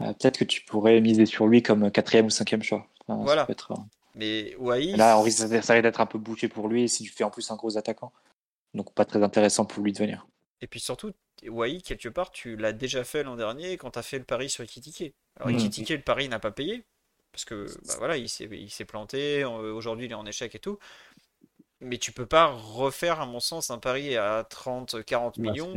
euh, 0.00 0.12
peut-être 0.12 0.38
que 0.38 0.44
tu 0.44 0.62
pourrais 0.62 1.00
miser 1.00 1.24
sur 1.24 1.46
lui 1.46 1.62
comme 1.62 1.90
quatrième 1.90 2.26
ou 2.26 2.30
cinquième 2.30 2.62
choix. 2.62 2.86
voilà. 3.08 3.46
Euh, 3.48 3.74
mais 4.14 4.54
Là, 4.96 5.18
on 5.18 5.22
risque, 5.22 5.62
ça 5.62 5.80
d'être 5.80 6.00
un 6.00 6.06
peu 6.06 6.18
bouché 6.18 6.48
pour 6.48 6.68
lui 6.68 6.88
si 6.88 7.04
tu 7.04 7.10
fais 7.10 7.24
en 7.24 7.30
plus 7.30 7.50
un 7.50 7.56
gros 7.56 7.76
attaquant. 7.76 8.12
Donc, 8.74 8.92
pas 8.94 9.04
très 9.04 9.22
intéressant 9.22 9.64
pour 9.64 9.82
lui 9.82 9.92
de 9.92 9.98
venir. 9.98 10.26
Et 10.60 10.66
puis 10.66 10.80
surtout, 10.80 11.12
Wai, 11.46 11.80
quelque 11.80 12.08
part, 12.08 12.30
tu 12.30 12.56
l'as 12.56 12.72
déjà 12.72 13.04
fait 13.04 13.22
l'an 13.22 13.36
dernier 13.36 13.76
quand 13.76 13.92
tu 13.92 13.98
as 13.98 14.02
fait 14.02 14.18
le 14.18 14.24
pari 14.24 14.48
sur 14.48 14.64
Ekitike. 14.64 15.14
Alors, 15.36 15.50
mmh. 15.50 15.68
le 15.90 16.02
pari 16.02 16.28
n'a 16.28 16.38
pas 16.38 16.52
payé. 16.52 16.84
Parce 17.32 17.46
que 17.46 17.66
bah, 17.86 17.94
voilà, 17.98 18.16
il 18.18 18.28
s'est 18.28 18.84
planté. 18.84 19.44
Aujourd'hui, 19.44 20.06
il 20.06 20.12
est 20.12 20.14
en 20.14 20.26
échec 20.26 20.54
et 20.54 20.58
tout 20.58 20.78
mais 21.82 21.98
tu 21.98 22.12
peux 22.12 22.26
pas 22.26 22.46
refaire, 22.46 23.20
à 23.20 23.26
mon 23.26 23.40
sens, 23.40 23.70
un 23.70 23.78
pari 23.78 24.16
à 24.16 24.44
30, 24.48 25.04
40 25.04 25.38
millions. 25.38 25.74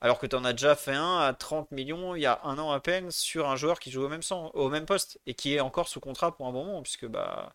Alors 0.00 0.18
que 0.18 0.26
tu 0.26 0.36
en 0.36 0.44
as 0.44 0.52
déjà 0.52 0.76
fait 0.76 0.94
un 0.94 1.18
à 1.18 1.32
30 1.32 1.70
millions 1.70 2.14
il 2.14 2.22
y 2.22 2.26
a 2.26 2.40
un 2.44 2.58
an 2.58 2.70
à 2.72 2.80
peine 2.80 3.10
sur 3.10 3.48
un 3.48 3.56
joueur 3.56 3.78
qui 3.80 3.90
joue 3.90 4.02
au 4.02 4.08
même, 4.08 4.22
au 4.30 4.68
même 4.68 4.86
poste 4.86 5.20
et 5.26 5.34
qui 5.34 5.54
est 5.54 5.60
encore 5.60 5.88
sous 5.88 6.00
contrat 6.00 6.36
pour 6.36 6.46
un 6.46 6.52
bon 6.52 6.64
moment, 6.64 6.82
puisque 6.82 7.06
bah. 7.06 7.54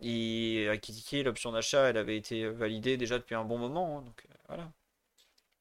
Il 0.00 0.68
a 0.68 0.76
critiqué 0.76 1.22
l'option 1.22 1.52
d'achat, 1.52 1.88
elle 1.88 1.96
avait 1.96 2.16
été 2.16 2.48
validée 2.48 2.96
déjà 2.96 3.16
depuis 3.18 3.34
un 3.34 3.44
bon 3.44 3.58
moment. 3.58 3.98
Hein, 3.98 4.02
donc 4.02 4.24
euh, 4.28 4.34
voilà. 4.48 4.72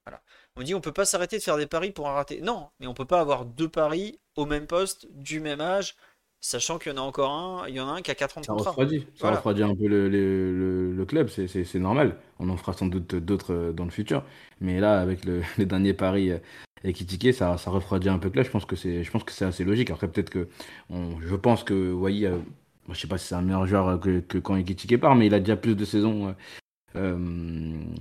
voilà. 0.06 0.22
On 0.56 0.64
dit 0.64 0.74
on 0.74 0.82
peut 0.82 0.92
pas 0.92 1.06
s'arrêter 1.06 1.38
de 1.38 1.44
faire 1.44 1.58
des 1.58 1.68
paris 1.68 1.92
pour 1.92 2.10
un 2.10 2.14
raté. 2.14 2.42
Non, 2.42 2.70
mais 2.80 2.88
on 2.88 2.94
peut 2.94 3.06
pas 3.06 3.20
avoir 3.20 3.46
deux 3.46 3.70
paris 3.70 4.20
au 4.36 4.46
même 4.46 4.68
poste, 4.68 5.08
du 5.12 5.40
même 5.40 5.62
âge, 5.62 5.96
sachant 6.46 6.78
qu'il 6.78 6.92
y 6.92 6.96
en 6.96 6.98
a 6.98 7.02
encore 7.02 7.32
un, 7.32 7.68
il 7.70 7.76
y 7.76 7.80
en 7.80 7.88
a 7.88 7.92
un 7.94 8.02
qui 8.02 8.12
a 8.12 8.16
4 8.16 8.38
ans 8.38 8.42
de 8.42 8.46
Ça 8.46 8.54
contrat. 8.54 8.72
refroidit, 8.72 9.00
ça 9.00 9.06
Voilà. 9.22 9.38
refroidit 9.38 9.64
un 9.64 9.74
peu 9.76 9.88
le, 9.88 10.10
le- 10.10 10.52
le- 10.58 10.92
le 10.94 11.06
club, 11.06 11.30
c'est 11.30 11.76
normal. 11.76 12.18
On 12.40 12.50
en 12.50 12.58
fera 12.58 12.74
sans 12.74 12.88
doute 12.88 13.16
d'autres 13.16 13.54
euh, 13.54 13.72
dans 13.72 13.86
le 13.86 13.92
futur. 13.92 14.24
Mais 14.62 14.80
là, 14.80 15.00
avec 15.02 15.24
le, 15.26 15.42
les 15.58 15.66
derniers 15.66 15.94
paris 15.94 16.32
euh, 16.32 16.38
Ekitike, 16.84 17.34
ça, 17.34 17.58
ça 17.58 17.72
refroidit 17.72 18.10
un 18.10 18.20
peu 18.20 18.28
le 18.28 18.32
club. 18.34 18.46
Je 18.46 18.52
pense 18.52 18.66
que 18.66 18.76
c'est 18.76 19.04
je 19.04 19.12
pense 19.12 19.24
que 19.24 19.32
c'est 19.32 19.46
assez 19.46 19.64
logique. 19.64 19.90
Après, 19.90 20.08
peut-être 20.10 20.30
que. 20.30 20.48
on- 20.90 21.20
je 21.22 21.36
pense 21.36 21.64
que 21.64 21.94
Wai, 21.94 22.26
euh, 22.26 22.38
je 22.90 23.00
sais 23.00 23.08
pas 23.08 23.18
si 23.18 23.28
c'est 23.28 23.36
un 23.36 23.42
meilleur 23.42 23.66
joueur 23.66 23.88
euh, 23.88 23.98
que, 23.98 24.20
que 24.20 24.38
quand 24.38 24.56
Ekitike 24.58 25.00
part, 25.00 25.16
mais 25.16 25.28
il 25.28 25.34
a 25.34 25.40
déjà 25.40 25.56
plus 25.56 25.76
de 25.76 25.86
saisons. 25.86 26.28
euh, 26.28 26.34
euh, 26.96 27.18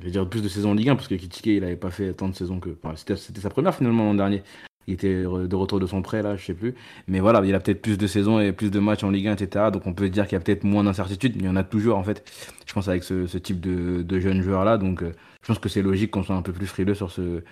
je 0.01 0.05
vais 0.05 0.11
dire 0.11 0.29
plus 0.29 0.43
de 0.43 0.49
saisons 0.49 0.73
en 0.73 0.75
Ligue 0.75 0.91
1 0.91 0.97
parce 0.97 1.09
que 1.09 1.15
Ekitike, 1.15 1.47
il 1.47 1.65
avait 1.65 1.77
pas 1.77 1.91
fait 1.91 2.13
tant 2.15 2.29
de 2.29 2.35
saisons 2.35 2.61
que. 2.61 2.71
enfin, 2.83 2.95
c'était 2.97 3.41
sa 3.41 3.51
première 3.51 3.75
finalement 3.75 4.05
l'an 4.05 4.15
dernier. 4.15 4.43
Il 4.87 4.95
était 4.95 5.23
de 5.23 5.55
retour 5.55 5.79
de 5.81 5.87
son 5.87 6.03
prêt 6.03 6.23
là, 6.23 6.37
je 6.37 6.45
sais 6.45 6.55
plus. 6.55 6.75
Mais 7.07 7.21
voilà, 7.21 7.41
il 7.45 7.55
a 7.55 7.61
peut-être 7.61 7.81
plus 7.83 7.99
de 7.99 8.07
saisons 8.07 8.41
et 8.41 8.53
plus 8.53 8.71
de 8.71 8.79
matchs 8.81 9.05
en 9.05 9.11
Ligue 9.11 9.29
1, 9.29 9.35
etc. 9.37 9.67
Donc 9.73 9.87
on 9.87 9.95
peut 9.95 10.09
dire 10.09 10.25
qu'il 10.27 10.35
y 10.35 10.41
a 10.41 10.45
peut-être 10.45 10.65
moins 10.65 10.85
d'incertitudes, 10.85 11.35
mais 11.37 11.43
il 11.43 11.47
y 11.47 11.49
en 11.51 11.57
a 11.57 11.65
toujours 11.65 11.97
en 11.99 12.03
fait. 12.05 12.25
Je 12.67 12.73
pense 12.73 12.89
avec 12.89 13.05
ce, 13.05 13.27
ce 13.27 13.39
type 13.39 13.61
de, 13.61 14.03
de 14.03 14.19
jeunes 14.21 14.43
joueurs 14.43 14.65
là. 14.65 14.79
Donc 14.79 15.03
euh, 15.03 15.13
je 15.43 15.47
pense 15.49 15.59
que 15.59 15.69
c'est 15.69 15.83
logique 15.83 16.11
qu'on 16.11 16.23
soit 16.23 16.37
un 16.37 16.43
peu 16.43 16.53
plus 16.53 16.67
frileux 16.67 16.95
sur 16.95 17.11
ce, 17.11 17.43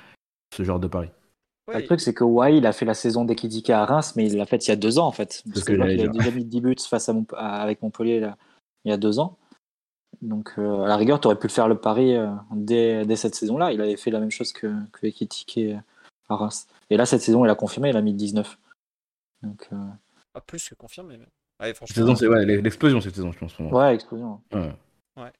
ce 0.54 0.62
genre 0.64 0.80
de 0.80 0.88
pari. 0.88 1.08
Ouais, 1.68 1.80
Le 1.80 1.86
truc, 1.86 2.00
c'est 2.00 2.14
que 2.14 2.24
Wai, 2.24 2.56
il 2.56 2.66
a 2.66 2.72
fait 2.72 2.84
la 2.84 2.94
saison 2.94 3.24
d'Ekidike 3.24 3.70
à 3.70 3.84
Reims, 3.84 4.14
mais 4.16 4.26
il 4.26 4.36
l'a 4.36 4.46
fait 4.46 4.64
il 4.66 4.70
y 4.70 4.72
a 4.72 4.76
deux 4.76 4.98
ans, 4.98 5.06
en 5.06 5.12
fait. 5.12 5.42
Parce 5.46 5.60
ce 5.60 5.64
que 5.64 5.80
a 5.80 6.08
déjà 6.08 6.30
mis 6.32 6.44
10 6.44 6.60
buts 6.60 6.74
face 6.88 7.08
à 7.08 7.12
Mont- 7.12 7.26
à- 7.36 7.62
avec 7.62 7.80
Montpellier 7.82 8.18
là, 8.18 8.36
il 8.84 8.90
y 8.90 8.92
a 8.92 8.96
deux 8.96 9.20
ans. 9.20 9.36
Donc, 10.22 10.52
euh, 10.58 10.82
à 10.82 10.88
la 10.88 10.96
rigueur, 10.96 11.20
tu 11.20 11.28
aurais 11.28 11.38
pu 11.38 11.46
le 11.46 11.52
faire 11.52 11.68
le 11.68 11.78
pari 11.78 12.16
euh, 12.16 12.28
dès, 12.52 13.06
dès 13.06 13.16
cette 13.16 13.34
saison-là. 13.36 13.72
Il 13.72 13.80
avait 13.80 13.96
fait 13.96 14.10
la 14.10 14.18
même 14.20 14.30
chose 14.32 14.52
que, 14.52 14.66
que 14.92 15.06
Ekitike 15.06 15.60
à 16.32 16.36
Reims. 16.36 16.66
Et 16.90 16.96
là, 16.96 17.06
cette 17.06 17.22
saison, 17.22 17.44
il 17.44 17.50
a 17.50 17.54
confirmé, 17.54 17.90
il 17.90 17.96
a 17.96 18.02
mis 18.02 18.14
19. 18.14 18.58
Donc, 19.42 19.68
euh, 19.72 19.76
ah, 20.34 20.40
plus 20.40 20.68
que 20.68 20.74
confirmé. 20.74 21.16
même. 21.16 21.28
Ouais, 21.60 21.68
Cette 21.68 21.76
franchement. 21.76 21.94
saison, 21.94 22.14
c'est 22.16 22.26
ouais, 22.28 22.44
l'explosion 22.44 23.00
cette 23.00 23.14
saison, 23.14 23.32
je 23.32 23.38
pense. 23.38 23.58
Ouais, 23.58 23.94
explosion. 23.94 24.40
Ouais. 24.52 25.32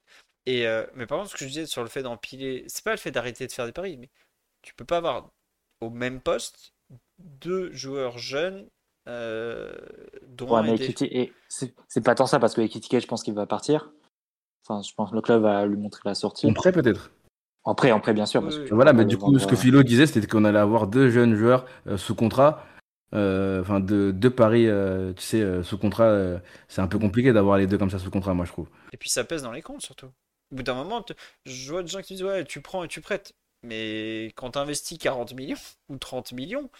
Et 0.46 0.66
euh, 0.66 0.84
mais 0.94 1.06
par 1.06 1.18
contre, 1.18 1.30
ce 1.30 1.36
que 1.36 1.44
je 1.44 1.48
disais 1.48 1.66
sur 1.66 1.82
le 1.82 1.88
fait 1.88 2.02
d'empiler, 2.02 2.64
c'est 2.66 2.84
pas 2.84 2.90
le 2.90 2.96
fait 2.98 3.10
d'arrêter 3.10 3.46
de 3.46 3.52
faire 3.52 3.66
des 3.66 3.72
paris, 3.72 3.96
mais 3.96 4.10
tu 4.62 4.74
peux 4.74 4.84
pas 4.84 4.98
avoir 4.98 5.30
au 5.80 5.90
même 5.90 6.20
poste 6.20 6.74
deux 7.18 7.72
joueurs 7.72 8.18
jeunes 8.18 8.68
euh, 9.08 9.72
dont 10.26 10.48
Ouais, 10.54 10.62
mais 10.62 11.32
c'est 11.88 12.00
pas 12.04 12.14
tant 12.14 12.26
ça, 12.26 12.38
parce 12.38 12.54
que 12.54 12.60
Ekitike, 12.60 13.00
je 13.00 13.06
pense 13.06 13.22
qu'il 13.22 13.34
va 13.34 13.46
partir. 13.46 13.90
Enfin, 14.66 14.82
je 14.82 14.92
pense 14.94 15.10
que 15.10 15.14
le 15.14 15.22
club 15.22 15.42
va 15.42 15.64
lui 15.66 15.76
montrer 15.76 16.02
la 16.04 16.14
sortie. 16.14 16.46
En 16.46 16.52
prêt 16.52 16.72
peut-être. 16.72 17.10
En 17.64 17.74
prêt, 17.74 17.92
en 17.92 18.00
prêt, 18.00 18.14
bien 18.14 18.26
sûr. 18.26 18.42
Parce 18.42 18.58
que 18.58 18.74
Voilà, 18.74 18.92
mais 18.92 19.04
du 19.04 19.16
coup, 19.18 19.38
ce 19.38 19.44
que 19.44 19.50
vendre, 19.50 19.62
Philo 19.62 19.82
disait, 19.82 20.06
c'était 20.06 20.26
qu'on 20.26 20.44
allait 20.44 20.58
avoir 20.58 20.86
deux 20.86 21.10
jeunes 21.10 21.34
joueurs 21.34 21.66
euh, 21.86 21.96
sous 21.96 22.14
contrat. 22.14 22.64
euh, 23.14 23.60
Enfin, 23.60 23.80
deux, 23.80 24.12
deux 24.12 24.30
paris, 24.30 24.66
euh, 24.66 25.12
tu 25.12 25.22
sais, 25.22 25.40
euh, 25.42 25.62
sous 25.62 25.78
contrat. 25.78 26.04
euh, 26.04 26.38
c'est 26.68 26.80
un 26.80 26.86
peu 26.88 26.98
compliqué 26.98 27.32
d'avoir 27.32 27.58
les 27.58 27.66
deux 27.66 27.76
comme 27.78 27.90
ça 27.90 27.98
sous 27.98 28.10
contrat, 28.10 28.34
moi 28.34 28.46
je 28.46 28.52
trouve. 28.52 28.68
Et 28.92 28.96
puis 28.96 29.10
ça 29.10 29.24
pèse 29.24 29.42
dans 29.42 29.52
les 29.52 29.62
comptes 29.62 29.82
surtout. 29.82 30.06
Au 30.52 30.56
bout 30.56 30.62
d'un 30.62 30.74
moment, 30.74 31.04
je 31.46 31.70
vois 31.70 31.82
des 31.82 31.88
gens 31.88 32.00
qui 32.02 32.14
disent 32.14 32.24
ouais, 32.24 32.44
tu 32.44 32.60
prends 32.60 32.82
et 32.82 32.88
tu 32.88 33.00
prêtes. 33.00 33.34
Mais 33.62 34.32
quand 34.36 34.52
tu 34.52 34.58
investis 34.58 34.96
40 34.98 35.34
millions 35.34 35.56
ou 35.90 35.98
30 35.98 36.32
millions, 36.32 36.70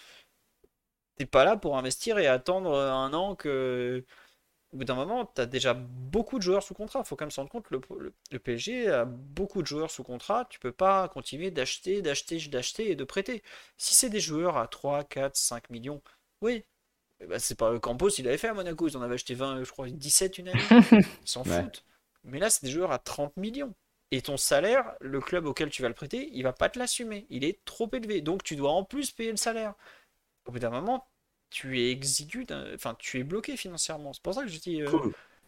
t'es 1.17 1.27
pas 1.27 1.45
là 1.45 1.57
pour 1.57 1.77
investir 1.77 2.19
et 2.19 2.27
attendre 2.27 2.75
un 2.79 3.13
an 3.13 3.35
que. 3.35 4.05
Au 4.73 4.77
bout 4.77 4.85
d'un 4.85 4.95
moment, 4.95 5.27
tu 5.27 5.41
as 5.41 5.47
déjà 5.47 5.75
beaucoup 5.75 6.39
de 6.39 6.43
joueurs 6.45 6.63
sous 6.63 6.75
contrat. 6.75 7.03
faut 7.05 7.17
quand 7.17 7.25
même 7.25 7.31
se 7.33 7.41
rendre 7.41 7.51
compte, 7.51 7.69
le, 7.71 7.81
le, 7.99 8.15
le 8.31 8.39
PSG 8.39 8.89
a 8.89 9.05
beaucoup 9.05 9.63
de 9.63 9.67
joueurs 9.67 9.91
sous 9.91 10.05
contrat. 10.05 10.47
Tu 10.49 10.61
peux 10.61 10.71
pas 10.73 11.09
continuer 11.09 11.51
d'acheter, 11.51 12.03
d'acheter, 12.03 12.39
d'acheter 12.49 12.91
et 12.91 12.95
de 12.97 13.05
prêter. 13.05 13.43
Si 13.77 13.95
c'est 13.97 14.11
des 14.11 14.21
joueurs 14.21 14.57
à 14.57 14.69
3, 14.69 15.03
4, 15.05 15.37
5 15.37 15.71
millions, 15.71 16.01
oui. 16.41 16.65
Eh 17.21 17.27
ben, 17.27 17.39
c'est 17.39 17.57
pas 17.59 17.79
Campos, 17.81 18.11
il 18.11 18.29
avait 18.29 18.39
fait 18.39 18.49
à 18.49 18.55
Monaco. 18.55 18.89
Ils 18.89 18.97
en 18.97 19.03
avaient 19.03 19.15
acheté 19.15 19.35
20, 19.35 19.63
je 19.65 19.71
crois, 19.71 19.89
17 19.91 20.39
une 20.39 20.49
année. 20.49 20.75
Ils 21.25 21.31
s'en 21.31 21.45
Ouais. 21.45 21.71
foutent. 21.71 21.85
Mais 22.25 22.39
là, 22.39 22.51
c'est 22.51 22.65
des 22.65 22.71
joueurs 22.73 22.93
à 22.93 22.99
30 22.99 23.37
millions. 23.37 23.75
Et 24.13 24.23
ton 24.23 24.37
salaire, 24.37 24.95
le 25.01 25.21
club 25.21 25.47
auquel 25.47 25.71
tu 25.71 25.83
vas 25.83 25.89
le 25.89 25.95
prêter, 25.95 26.31
il 26.33 26.43
va 26.43 26.53
pas 26.53 26.69
te 26.69 26.79
l'assumer. 26.79 27.27
Il 27.31 27.45
est 27.45 27.65
trop 27.65 27.91
élevé. 27.93 28.21
Donc 28.23 28.43
tu 28.45 28.57
dois 28.57 28.73
en 28.73 28.85
plus 28.85 29.13
payer 29.13 29.31
le 29.33 29.37
salaire. 29.37 29.75
Au 30.47 30.53
bout 30.53 30.61
d'un 30.61 30.71
moment, 30.71 31.10
tu 31.51 31.81
es 31.81 31.91
exigu, 31.91 32.47
enfin 32.75 32.95
tu 32.99 33.19
es 33.21 33.25
bloqué 33.25 33.57
financièrement. 33.57 34.13
C'est 34.13 34.23
pour 34.23 34.35
ça 34.35 34.43
que 34.43 34.49
je 34.49 34.59
dis. 34.59 34.83
euh, 34.83 34.87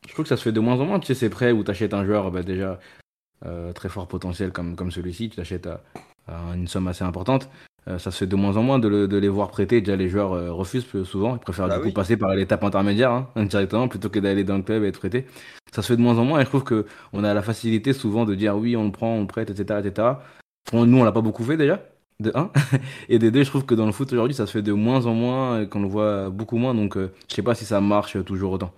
Je 0.06 0.12
trouve 0.12 0.24
que 0.24 0.28
ça 0.28 0.36
se 0.36 0.42
fait 0.42 0.52
de 0.52 0.60
moins 0.60 0.78
en 0.80 0.84
moins, 0.86 1.00
tu 1.00 1.06
sais, 1.06 1.14
ces 1.14 1.30
prêts 1.30 1.52
où 1.52 1.62
tu 1.64 1.70
achètes 1.70 1.94
un 1.94 2.04
joueur 2.04 2.30
bah, 2.30 2.42
déjà 2.42 2.78
euh, 3.46 3.72
très 3.72 3.88
fort 3.88 4.08
potentiel 4.08 4.52
comme, 4.52 4.76
comme 4.76 4.90
celui-ci, 4.90 5.30
tu 5.30 5.38
l'achètes 5.38 5.66
à, 5.66 5.82
à 6.28 6.54
une 6.54 6.68
somme 6.68 6.88
assez 6.88 7.04
importante. 7.04 7.48
Euh, 7.88 7.98
ça 7.98 8.12
se 8.12 8.18
fait 8.18 8.26
de 8.28 8.36
moins 8.36 8.56
en 8.56 8.62
moins 8.62 8.78
de, 8.78 8.86
le- 8.86 9.08
de 9.08 9.16
les 9.16 9.28
voir 9.28 9.50
prêter. 9.50 9.80
Déjà, 9.80 9.96
les 9.96 10.08
joueurs 10.08 10.32
euh, 10.34 10.52
refusent 10.52 10.84
plus 10.84 11.04
souvent. 11.04 11.34
Ils 11.34 11.40
préfèrent 11.40 11.66
Bah 11.66 11.74
du 11.76 11.80
coup 11.80 11.86
oui. 11.88 11.92
passer 11.92 12.16
par 12.16 12.32
l'étape 12.34 12.62
intermédiaire 12.62 13.10
hein, 13.10 13.28
directement 13.44 13.88
plutôt 13.88 14.08
que 14.08 14.20
d'aller 14.20 14.44
dans 14.44 14.56
le 14.56 14.62
club 14.62 14.84
et 14.84 14.88
être 14.88 14.98
prêté. 15.00 15.26
Ça 15.74 15.82
se 15.82 15.88
fait 15.88 15.96
de 15.96 16.02
moins 16.02 16.18
en 16.18 16.24
moins 16.24 16.38
et 16.40 16.44
je 16.44 16.48
trouve 16.48 16.62
que 16.64 16.86
on 17.12 17.24
a 17.24 17.34
la 17.34 17.42
facilité 17.42 17.92
souvent 17.92 18.24
de 18.24 18.34
dire 18.36 18.56
oui, 18.56 18.76
on 18.76 18.84
le 18.84 18.92
prend, 18.92 19.14
on 19.16 19.22
le 19.22 19.26
prête, 19.26 19.50
etc. 19.50 19.80
etc. 19.80 20.08
Nous, 20.72 20.98
on 20.98 21.02
l'a 21.04 21.10
pas 21.12 21.22
beaucoup 21.22 21.42
fait 21.44 21.56
déjà, 21.56 21.82
de 22.20 22.32
1. 22.34 22.52
Et 23.08 23.18
de 23.18 23.30
2, 23.30 23.44
je 23.44 23.48
trouve 23.48 23.66
que 23.66 23.74
dans 23.74 23.86
le 23.86 23.92
foot 23.92 24.12
aujourd'hui, 24.12 24.34
ça 24.34 24.46
se 24.46 24.52
fait 24.52 24.62
de 24.62 24.72
moins 24.72 25.06
en 25.06 25.14
moins 25.14 25.62
et 25.62 25.68
qu'on 25.68 25.80
le 25.80 25.88
voit 25.88 26.30
beaucoup 26.30 26.56
moins. 26.56 26.74
Donc, 26.74 26.96
euh, 26.96 27.12
je 27.28 27.34
sais 27.34 27.42
pas 27.42 27.54
si 27.54 27.64
ça 27.64 27.80
marche 27.80 28.22
toujours 28.24 28.52
autant. 28.52 28.72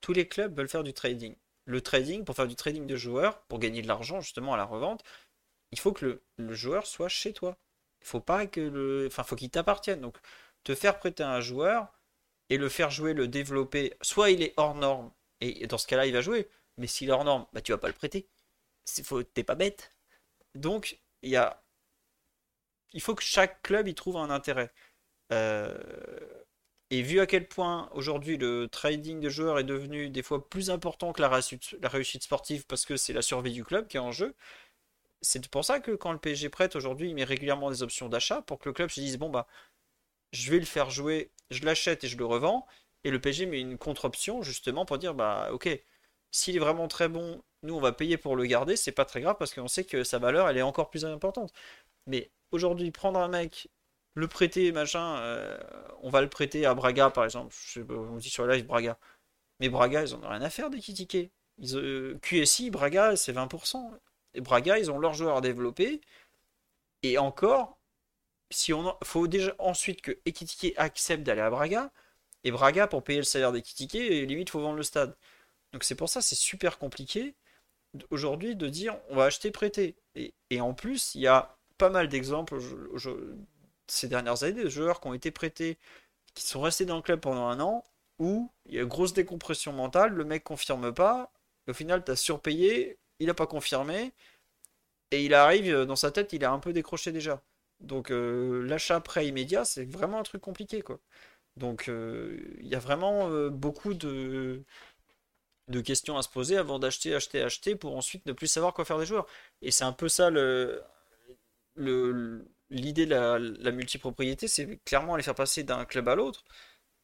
tous 0.00 0.12
les 0.12 0.26
clubs 0.26 0.56
veulent 0.56 0.68
faire 0.68 0.84
du 0.84 0.92
trading. 0.92 1.36
Le 1.64 1.80
trading, 1.80 2.24
pour 2.24 2.34
faire 2.34 2.48
du 2.48 2.56
trading 2.56 2.86
de 2.86 2.96
joueurs, 2.96 3.42
pour 3.42 3.58
gagner 3.60 3.82
de 3.82 3.88
l'argent 3.88 4.20
justement 4.20 4.54
à 4.54 4.56
la 4.56 4.64
revente, 4.64 5.02
il 5.72 5.78
faut 5.78 5.92
que 5.92 6.20
le, 6.38 6.54
joueur 6.54 6.86
soit 6.86 7.08
chez 7.08 7.32
toi. 7.32 7.56
Il 8.02 8.06
faut 8.06 8.20
pas 8.20 8.46
que 8.46 8.60
le, 8.60 9.06
enfin, 9.06 9.22
faut 9.22 9.36
qu'il 9.36 9.50
t'appartienne. 9.50 10.00
Donc, 10.00 10.18
te 10.64 10.74
faire 10.74 10.98
prêter 10.98 11.22
un 11.22 11.40
joueur 11.40 11.92
et 12.50 12.58
le 12.58 12.68
faire 12.68 12.90
jouer, 12.90 13.14
le 13.14 13.28
développer. 13.28 13.94
Soit 14.02 14.30
il 14.30 14.42
est 14.42 14.54
hors 14.56 14.74
norme 14.74 15.12
et 15.40 15.66
dans 15.66 15.78
ce 15.78 15.86
cas-là, 15.86 16.06
il 16.06 16.12
va 16.12 16.20
jouer. 16.20 16.48
Mais 16.78 16.86
s'il 16.86 17.08
est 17.08 17.12
hors 17.12 17.24
norme, 17.24 17.46
bah 17.52 17.60
tu 17.60 17.72
vas 17.72 17.78
pas 17.78 17.88
le 17.88 17.94
prêter. 17.94 18.28
T'es 19.34 19.44
pas 19.44 19.54
bête. 19.54 19.94
Donc, 20.54 20.98
il 21.22 21.30
y 21.30 21.36
a, 21.36 21.62
il 22.92 23.00
faut 23.00 23.14
que 23.14 23.22
chaque 23.22 23.62
club 23.62 23.88
y 23.88 23.94
trouve 23.94 24.16
un 24.16 24.30
intérêt. 24.30 24.72
Euh, 25.32 25.78
et 26.90 27.02
vu 27.02 27.20
à 27.20 27.26
quel 27.26 27.48
point 27.48 27.88
aujourd'hui 27.92 28.36
le 28.36 28.68
trading 28.68 29.20
de 29.20 29.28
joueurs 29.30 29.58
est 29.58 29.64
devenu 29.64 30.10
des 30.10 30.22
fois 30.22 30.48
plus 30.48 30.70
important 30.70 31.12
que 31.12 31.22
la 31.22 31.28
réussite, 31.28 31.76
la 31.80 31.88
réussite 31.88 32.22
sportive 32.24 32.66
parce 32.66 32.84
que 32.84 32.96
c'est 32.96 33.12
la 33.14 33.22
survie 33.22 33.52
du 33.52 33.64
club 33.64 33.88
qui 33.88 33.96
est 33.96 34.00
en 34.00 34.12
jeu, 34.12 34.34
c'est 35.22 35.48
pour 35.48 35.64
ça 35.64 35.80
que 35.80 35.92
quand 35.92 36.12
le 36.12 36.18
PSG 36.18 36.48
prête 36.50 36.76
aujourd'hui, 36.76 37.10
il 37.10 37.14
met 37.14 37.24
régulièrement 37.24 37.70
des 37.70 37.82
options 37.82 38.08
d'achat 38.08 38.42
pour 38.42 38.58
que 38.58 38.68
le 38.68 38.74
club 38.74 38.90
se 38.90 39.00
dise 39.00 39.18
bon 39.18 39.30
bah 39.30 39.46
je 40.32 40.50
vais 40.50 40.58
le 40.58 40.66
faire 40.66 40.90
jouer, 40.90 41.30
je 41.50 41.64
l'achète 41.64 42.04
et 42.04 42.08
je 42.08 42.18
le 42.18 42.26
revends. 42.26 42.66
Et 43.04 43.10
le 43.10 43.20
PSG 43.20 43.46
met 43.46 43.60
une 43.60 43.78
contre-option 43.78 44.42
justement 44.42 44.84
pour 44.86 44.98
dire 44.98 45.14
bah 45.14 45.50
ok, 45.52 45.68
s'il 46.30 46.56
est 46.56 46.60
vraiment 46.60 46.88
très 46.88 47.08
bon, 47.08 47.42
nous 47.62 47.74
on 47.74 47.80
va 47.80 47.92
payer 47.92 48.16
pour 48.16 48.36
le 48.36 48.46
garder, 48.46 48.76
c'est 48.76 48.92
pas 48.92 49.04
très 49.04 49.20
grave 49.20 49.36
parce 49.38 49.54
qu'on 49.54 49.68
sait 49.68 49.84
que 49.84 50.04
sa 50.04 50.18
valeur 50.18 50.48
elle 50.48 50.58
est 50.58 50.62
encore 50.62 50.90
plus 50.90 51.04
importante. 51.04 51.52
Mais 52.06 52.30
aujourd'hui, 52.52 52.90
prendre 52.92 53.20
un 53.20 53.28
mec, 53.28 53.68
le 54.14 54.28
prêter, 54.28 54.72
machin, 54.72 55.18
euh, 55.20 55.58
on 56.02 56.10
va 56.10 56.22
le 56.22 56.28
prêter 56.30 56.66
à 56.66 56.74
Braga 56.74 57.10
par 57.10 57.24
exemple. 57.24 57.54
Je 57.66 57.72
sais 57.80 57.84
pas, 57.84 57.94
on 57.94 58.16
dit 58.18 58.30
sur 58.30 58.46
la 58.46 58.56
live 58.56 58.66
Braga. 58.66 58.98
Mais 59.60 59.68
Braga, 59.70 60.02
ils 60.02 60.14
ont 60.16 60.20
rien 60.20 60.42
à 60.42 60.50
faire 60.50 60.70
des. 60.70 60.78
Ils, 61.58 61.76
euh, 61.76 62.18
QSI, 62.22 62.70
Braga, 62.70 63.16
c'est 63.16 63.32
20%. 63.32 63.92
Et 64.34 64.40
Braga, 64.40 64.78
ils 64.78 64.90
ont 64.90 64.98
leurs 64.98 65.14
joueurs 65.14 65.36
à 65.38 65.40
développer. 65.42 66.00
Et 67.02 67.18
encore, 67.18 67.78
si 68.50 68.72
on 68.74 68.86
en- 68.88 68.98
faut 69.04 69.28
déjà 69.28 69.54
ensuite 69.58 70.02
que 70.02 70.12
Ekitike 70.26 70.74
accepte 70.78 71.22
d'aller 71.24 71.40
à 71.42 71.50
Braga. 71.50 71.92
Et 72.44 72.50
Braga, 72.52 72.86
pour 72.88 73.04
payer 73.04 73.20
le 73.20 73.24
salaire 73.24 73.52
d'Ekitike, 73.52 73.94
limite, 73.94 74.50
faut 74.50 74.60
vendre 74.60 74.76
le 74.78 74.82
stade. 74.84 75.16
Donc 75.72 75.84
c'est 75.84 75.96
pour 75.96 76.08
ça, 76.10 76.22
c'est 76.22 76.36
super 76.36 76.78
compliqué 76.78 77.34
aujourd'hui 78.10 78.56
de 78.56 78.68
dire 78.68 78.96
on 79.10 79.16
va 79.16 79.24
acheter 79.24 79.50
prêter. 79.50 79.96
Et, 80.14 80.34
et 80.50 80.60
en 80.60 80.74
plus, 80.74 81.14
il 81.14 81.22
y 81.22 81.26
a 81.26 81.56
pas 81.78 81.90
mal 81.90 82.08
d'exemples 82.08 82.58
ces 83.86 84.08
dernières 84.08 84.42
années 84.44 84.64
de 84.64 84.68
joueurs 84.68 85.00
qui 85.00 85.08
ont 85.08 85.14
été 85.14 85.30
prêtés, 85.30 85.78
qui 86.34 86.46
sont 86.46 86.60
restés 86.60 86.84
dans 86.86 86.96
le 86.96 87.02
club 87.02 87.20
pendant 87.20 87.48
un 87.48 87.60
an, 87.60 87.84
où 88.18 88.50
il 88.66 88.74
y 88.74 88.78
a 88.80 88.84
grosse 88.84 89.12
décompression 89.12 89.72
mentale, 89.72 90.12
le 90.14 90.24
mec 90.24 90.44
confirme 90.44 90.92
pas, 90.92 91.32
au 91.68 91.72
final, 91.72 92.04
tu 92.04 92.12
as 92.12 92.16
surpayé, 92.16 92.98
il 93.18 93.26
n'a 93.26 93.34
pas 93.34 93.46
confirmé, 93.46 94.12
et 95.10 95.24
il 95.24 95.34
arrive 95.34 95.72
euh, 95.74 95.84
dans 95.86 95.96
sa 95.96 96.10
tête, 96.10 96.32
il 96.32 96.44
a 96.44 96.52
un 96.52 96.58
peu 96.58 96.72
décroché 96.72 97.12
déjà. 97.12 97.42
Donc 97.80 98.10
euh, 98.10 98.62
l'achat 98.66 99.00
prêt 99.00 99.26
immédiat, 99.26 99.64
c'est 99.64 99.84
vraiment 99.84 100.20
un 100.20 100.22
truc 100.22 100.42
compliqué, 100.42 100.82
quoi. 100.82 101.00
Donc 101.56 101.88
euh, 101.88 102.38
il 102.60 102.68
y 102.68 102.74
a 102.74 102.78
vraiment 102.78 103.28
beaucoup 103.50 103.94
de, 103.94 104.62
de 105.68 105.80
questions 105.80 106.16
à 106.18 106.22
se 106.22 106.28
poser 106.28 106.56
avant 106.56 106.78
d'acheter, 106.78 107.14
acheter, 107.14 107.42
acheter, 107.42 107.76
pour 107.76 107.96
ensuite 107.96 108.26
ne 108.26 108.32
plus 108.32 108.46
savoir 108.48 108.74
quoi 108.74 108.84
faire 108.84 108.98
des 108.98 109.06
joueurs. 109.06 109.26
Et 109.62 109.70
c'est 109.70 109.84
un 109.84 109.92
peu 109.92 110.08
ça 110.08 110.30
le, 110.30 110.82
le, 111.74 112.46
l'idée 112.70 113.06
de 113.06 113.14
la, 113.14 113.70
multipropriété, 113.72 114.48
c'est 114.48 114.78
clairement 114.84 115.16
les 115.16 115.22
faire 115.22 115.34
passer 115.34 115.64
d'un 115.64 115.84
club 115.84 116.08
à 116.08 116.14
l'autre. 116.14 116.44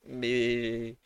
Mais 0.04 0.96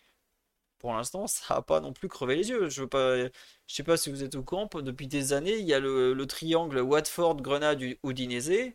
pour 0.79 0.95
l'instant, 0.95 1.27
ça 1.27 1.57
n'a 1.57 1.63
pas 1.63 1.81
non 1.81 1.93
plus 1.93 2.09
crevé 2.09 2.37
les 2.37 2.51
yeux. 2.51 2.69
Je 2.71 2.83
veux 2.83 2.89
pas, 2.89 3.17
je 3.19 3.31
sais 3.67 3.85
pas 3.85 3.97
si 3.97 4.11
vous 4.11 4.25
êtes 4.25 4.35
au 4.37 4.43
courant, 4.45 4.69
depuis 4.77 5.09
des 5.09 5.33
années, 5.33 5.57
il 5.59 5.67
y 5.67 5.75
a 5.75 5.81
le, 5.81 6.15
le 6.15 6.27
triangle 6.27 6.81
Watford, 6.81 7.37
Grenade, 7.43 7.83
Udinese. 8.05 8.75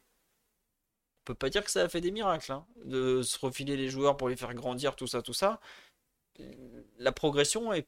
peut 1.26 1.36
pas 1.36 1.50
dire 1.50 1.64
que 1.64 1.72
ça 1.72 1.84
a 1.84 1.90
fait 1.90 2.02
des 2.02 2.12
miracles, 2.12 2.52
hein, 2.52 2.66
de 2.86 3.22
se 3.22 3.38
refiler 3.40 3.76
les 3.78 3.90
joueurs 3.90 4.18
pour 4.18 4.30
les 4.30 4.36
faire 4.38 4.54
grandir, 4.54 4.96
tout 4.96 5.08
ça, 5.08 5.22
tout 5.22 5.34
ça. 5.34 5.60
La 6.98 7.12
progression 7.12 7.74
est. 7.74 7.88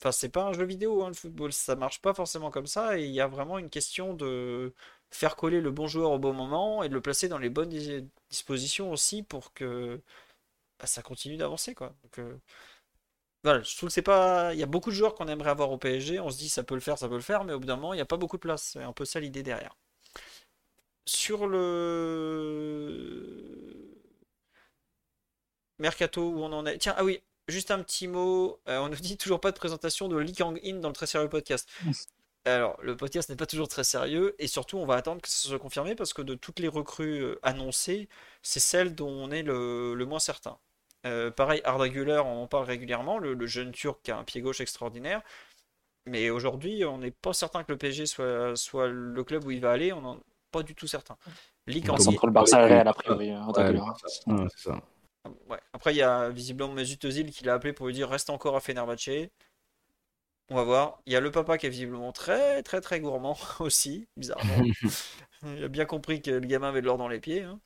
Enfin, 0.00 0.12
c'est 0.12 0.28
pas 0.28 0.44
un 0.44 0.52
jeu 0.52 0.64
vidéo, 0.64 1.02
hein, 1.04 1.08
le 1.08 1.14
football, 1.14 1.52
ça 1.52 1.74
marche 1.76 2.00
pas 2.02 2.12
forcément 2.14 2.50
comme 2.50 2.66
ça, 2.66 2.98
et 2.98 3.04
il 3.04 3.12
y 3.12 3.20
a 3.20 3.26
vraiment 3.26 3.58
une 3.58 3.70
question 3.70 4.12
de 4.14 4.74
faire 5.10 5.36
coller 5.36 5.60
le 5.60 5.70
bon 5.70 5.86
joueur 5.86 6.10
au 6.10 6.18
bon 6.18 6.32
moment 6.34 6.82
et 6.82 6.88
de 6.88 6.94
le 6.94 7.00
placer 7.00 7.28
dans 7.28 7.38
les 7.38 7.48
bonnes 7.50 7.70
dispositions 8.30 8.90
aussi 8.92 9.22
pour 9.22 9.54
que 9.54 10.00
bah, 10.80 10.86
ça 10.86 11.02
continue 11.02 11.36
d'avancer, 11.38 11.74
quoi. 11.74 11.94
Euh, 12.18 12.36
voilà, 13.44 13.62
je 13.62 13.74
trouve 13.76 13.88
que 13.88 13.92
c'est 13.94 14.02
pas. 14.02 14.52
Il 14.54 14.60
y 14.60 14.62
a 14.62 14.66
beaucoup 14.66 14.90
de 14.90 14.94
joueurs 14.94 15.14
qu'on 15.14 15.28
aimerait 15.28 15.48
avoir 15.50 15.70
au 15.70 15.78
PSG, 15.78 16.20
on 16.20 16.28
se 16.30 16.36
dit 16.38 16.48
ça 16.50 16.62
peut 16.64 16.74
le 16.74 16.80
faire, 16.80 16.98
ça 16.98 17.08
peut 17.08 17.14
le 17.14 17.20
faire, 17.22 17.44
mais 17.44 17.52
au 17.54 17.60
bout 17.60 17.66
d'un 17.66 17.76
moment, 17.76 17.94
il 17.94 17.96
n'y 17.96 18.02
a 18.02 18.06
pas 18.06 18.16
beaucoup 18.18 18.36
de 18.36 18.40
place. 18.42 18.62
C'est 18.72 18.82
un 18.82 18.92
peu 18.92 19.04
ça 19.06 19.20
l'idée 19.20 19.42
derrière. 19.42 19.76
Sur 21.06 21.46
le 21.46 21.56
Mercato 25.78 26.20
où 26.30 26.42
on 26.42 26.52
en 26.52 26.66
est. 26.66 26.78
Tiens, 26.78 26.94
ah 26.98 27.04
oui, 27.04 27.22
juste 27.48 27.70
un 27.70 27.82
petit 27.82 28.08
mot. 28.08 28.60
Euh, 28.68 28.78
on 28.78 28.88
nous 28.88 28.96
dit 28.96 29.16
toujours 29.16 29.40
pas 29.40 29.52
de 29.52 29.56
présentation 29.56 30.08
de 30.08 30.16
Lee 30.16 30.32
Kang-in 30.32 30.76
dans 30.76 30.88
le 30.88 30.94
très 30.94 31.06
sérieux 31.06 31.28
podcast. 31.28 31.68
Alors, 32.44 32.78
le 32.80 32.96
podcast 32.96 33.28
n'est 33.28 33.36
pas 33.36 33.46
toujours 33.46 33.68
très 33.68 33.84
sérieux 33.84 34.36
et 34.38 34.46
surtout, 34.46 34.78
on 34.78 34.86
va 34.86 34.94
attendre 34.94 35.20
que 35.20 35.28
ça 35.28 35.48
soit 35.48 35.58
confirmé 35.58 35.94
parce 35.94 36.12
que 36.12 36.22
de 36.22 36.34
toutes 36.34 36.60
les 36.60 36.68
recrues 36.68 37.20
euh, 37.20 37.40
annoncées, 37.42 38.08
c'est 38.42 38.60
celle 38.60 38.94
dont 38.94 39.10
on 39.10 39.30
est 39.30 39.42
le, 39.42 39.96
moins 40.06 40.20
certain. 40.20 40.58
Euh, 41.06 41.30
pareil, 41.30 41.60
Arda 41.64 41.88
Güler, 41.88 42.22
on 42.24 42.42
en 42.42 42.46
parle 42.46 42.66
régulièrement, 42.66 43.18
le, 43.18 43.46
jeune 43.46 43.72
turc 43.72 44.00
qui 44.02 44.12
a 44.12 44.18
un 44.18 44.24
pied 44.24 44.40
gauche 44.40 44.60
extraordinaire. 44.60 45.22
Mais 46.06 46.30
aujourd'hui, 46.30 46.84
on 46.84 46.98
n'est 46.98 47.10
pas 47.10 47.32
certain 47.32 47.64
que 47.64 47.72
le 47.72 47.78
PSG 47.78 48.06
soit, 48.06 48.54
soit 48.54 48.86
le 48.86 49.24
club 49.24 49.44
où 49.44 49.50
il 49.50 49.60
va 49.60 49.72
aller. 49.72 49.92
On 49.92 50.00
n'en 50.00 50.20
pas 50.52 50.62
du 50.62 50.76
tout 50.76 50.86
certain. 50.86 51.16
Ligue 51.66 51.90
en 51.90 51.94
entre 51.94 52.26
le 52.26 52.32
Barça 52.32 52.62
et 52.62 52.74
Real, 52.74 52.86
a 52.86 52.92
priori. 52.92 53.30
Hein, 53.30 53.48
c'est 54.48 54.68
ça. 54.68 54.80
Ouais. 55.48 55.58
Après, 55.72 55.94
il 55.94 55.98
y 55.98 56.02
a 56.02 56.30
visiblement 56.30 56.72
Mesut 56.72 56.98
Özil 57.04 57.30
qui 57.30 57.44
l'a 57.44 57.54
appelé 57.54 57.72
pour 57.72 57.86
lui 57.86 57.94
dire 57.94 58.08
reste 58.08 58.30
encore 58.30 58.56
à 58.56 58.60
Fenerbahce. 58.60 59.28
On 60.48 60.54
va 60.54 60.62
voir. 60.62 61.00
Il 61.06 61.12
y 61.12 61.16
a 61.16 61.20
le 61.20 61.30
papa 61.30 61.58
qui 61.58 61.66
est 61.66 61.70
visiblement 61.70 62.12
très 62.12 62.62
très 62.62 62.80
très 62.80 63.00
gourmand 63.00 63.36
aussi, 63.60 64.06
bizarrement. 64.16 64.64
il 65.44 65.64
a 65.64 65.68
bien 65.68 65.86
compris 65.86 66.22
que 66.22 66.30
le 66.30 66.40
gamin 66.40 66.68
avait 66.68 66.80
de 66.80 66.86
l'or 66.86 66.98
dans 66.98 67.08
les 67.08 67.20
pieds. 67.20 67.42
Hein. 67.42 67.60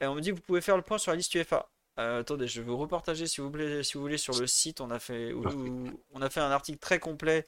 Et 0.00 0.06
on 0.06 0.14
me 0.14 0.20
dit 0.20 0.30
que 0.30 0.36
vous 0.36 0.42
pouvez 0.42 0.60
faire 0.60 0.76
le 0.76 0.82
point 0.82 0.98
sur 0.98 1.12
la 1.12 1.16
liste 1.16 1.34
UFA. 1.34 1.68
Euh, 1.98 2.20
attendez, 2.20 2.48
je 2.48 2.60
vais 2.60 2.66
vous 2.66 2.76
repartager 2.76 3.26
si 3.26 3.40
vous, 3.40 3.50
voulez, 3.50 3.82
si 3.84 3.94
vous 3.94 4.00
voulez 4.00 4.18
sur 4.18 4.38
le 4.38 4.46
site. 4.46 4.80
On 4.80 4.90
a 4.90 4.98
fait, 4.98 5.32
on 5.32 6.22
a 6.22 6.30
fait 6.30 6.40
un 6.40 6.50
article 6.50 6.78
très 6.78 6.98
complet 6.98 7.46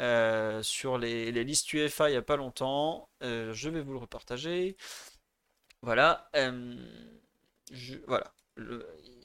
euh, 0.00 0.62
sur 0.62 0.98
les, 0.98 1.32
listes 1.32 1.72
UFA 1.72 2.10
il 2.10 2.12
n'y 2.12 2.18
a 2.18 2.22
pas 2.22 2.36
longtemps. 2.36 3.08
Euh, 3.22 3.52
je 3.54 3.70
vais 3.70 3.80
vous 3.80 3.92
le 3.92 3.98
repartager. 3.98 4.76
Voilà. 5.82 6.28
je, 7.72 7.94
voilà. 8.06 8.32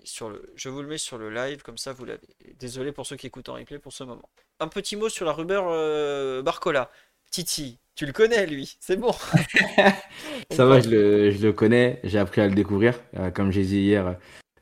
Sur 0.03 0.29
le, 0.29 0.51
je 0.55 0.69
vous 0.69 0.81
le 0.81 0.87
mets 0.87 0.97
sur 0.97 1.17
le 1.17 1.29
live, 1.29 1.61
comme 1.61 1.77
ça 1.77 1.93
vous 1.93 2.05
l'avez. 2.05 2.27
Désolé 2.59 2.91
pour 2.91 3.05
ceux 3.05 3.15
qui 3.15 3.27
écoutent 3.27 3.49
en 3.49 3.55
replay 3.55 3.79
pour 3.79 3.93
ce 3.93 4.03
moment. 4.03 4.29
Un 4.59 4.67
petit 4.67 4.95
mot 4.95 5.09
sur 5.09 5.25
la 5.25 5.33
rumeur 5.33 6.43
Barcola. 6.43 6.91
Titi, 7.29 7.79
tu 7.95 8.05
le 8.05 8.11
connais 8.11 8.45
lui, 8.45 8.75
c'est 8.81 8.97
bon. 8.97 9.13
ça 10.51 10.65
va, 10.65 10.81
je 10.81 10.89
le, 10.89 11.31
je 11.31 11.47
le 11.47 11.53
connais, 11.53 12.01
j'ai 12.03 12.19
appris 12.19 12.41
à 12.41 12.47
le 12.47 12.53
découvrir. 12.53 12.99
comme 13.33 13.51
j'ai 13.51 13.63
dit 13.63 13.79
hier, 13.79 14.17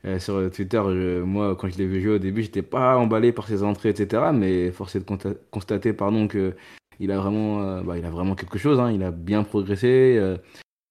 euh, 0.06 0.18
sur 0.18 0.50
Twitter, 0.50 0.80
moi, 1.24 1.54
quand 1.56 1.68
je 1.68 1.76
l'ai 1.76 1.86
vu 1.86 2.00
jouer 2.00 2.14
au 2.14 2.18
début, 2.18 2.42
j'étais 2.42 2.62
pas 2.62 2.96
emballé 2.96 3.32
par 3.32 3.46
ses 3.46 3.62
entrées, 3.62 3.90
etc. 3.90 4.30
Mais 4.32 4.70
force 4.70 4.96
est 4.96 5.00
de 5.00 5.38
constater, 5.50 5.92
pardon, 5.92 6.26
que 6.26 6.54
il 7.00 7.10
a 7.12 7.18
vraiment, 7.18 7.62
euh, 7.62 7.82
bah, 7.82 7.98
il 7.98 8.04
a 8.04 8.10
vraiment 8.10 8.34
quelque 8.34 8.58
chose. 8.58 8.80
Hein. 8.80 8.92
Il 8.92 9.02
a 9.02 9.10
bien 9.10 9.42
progressé. 9.44 10.18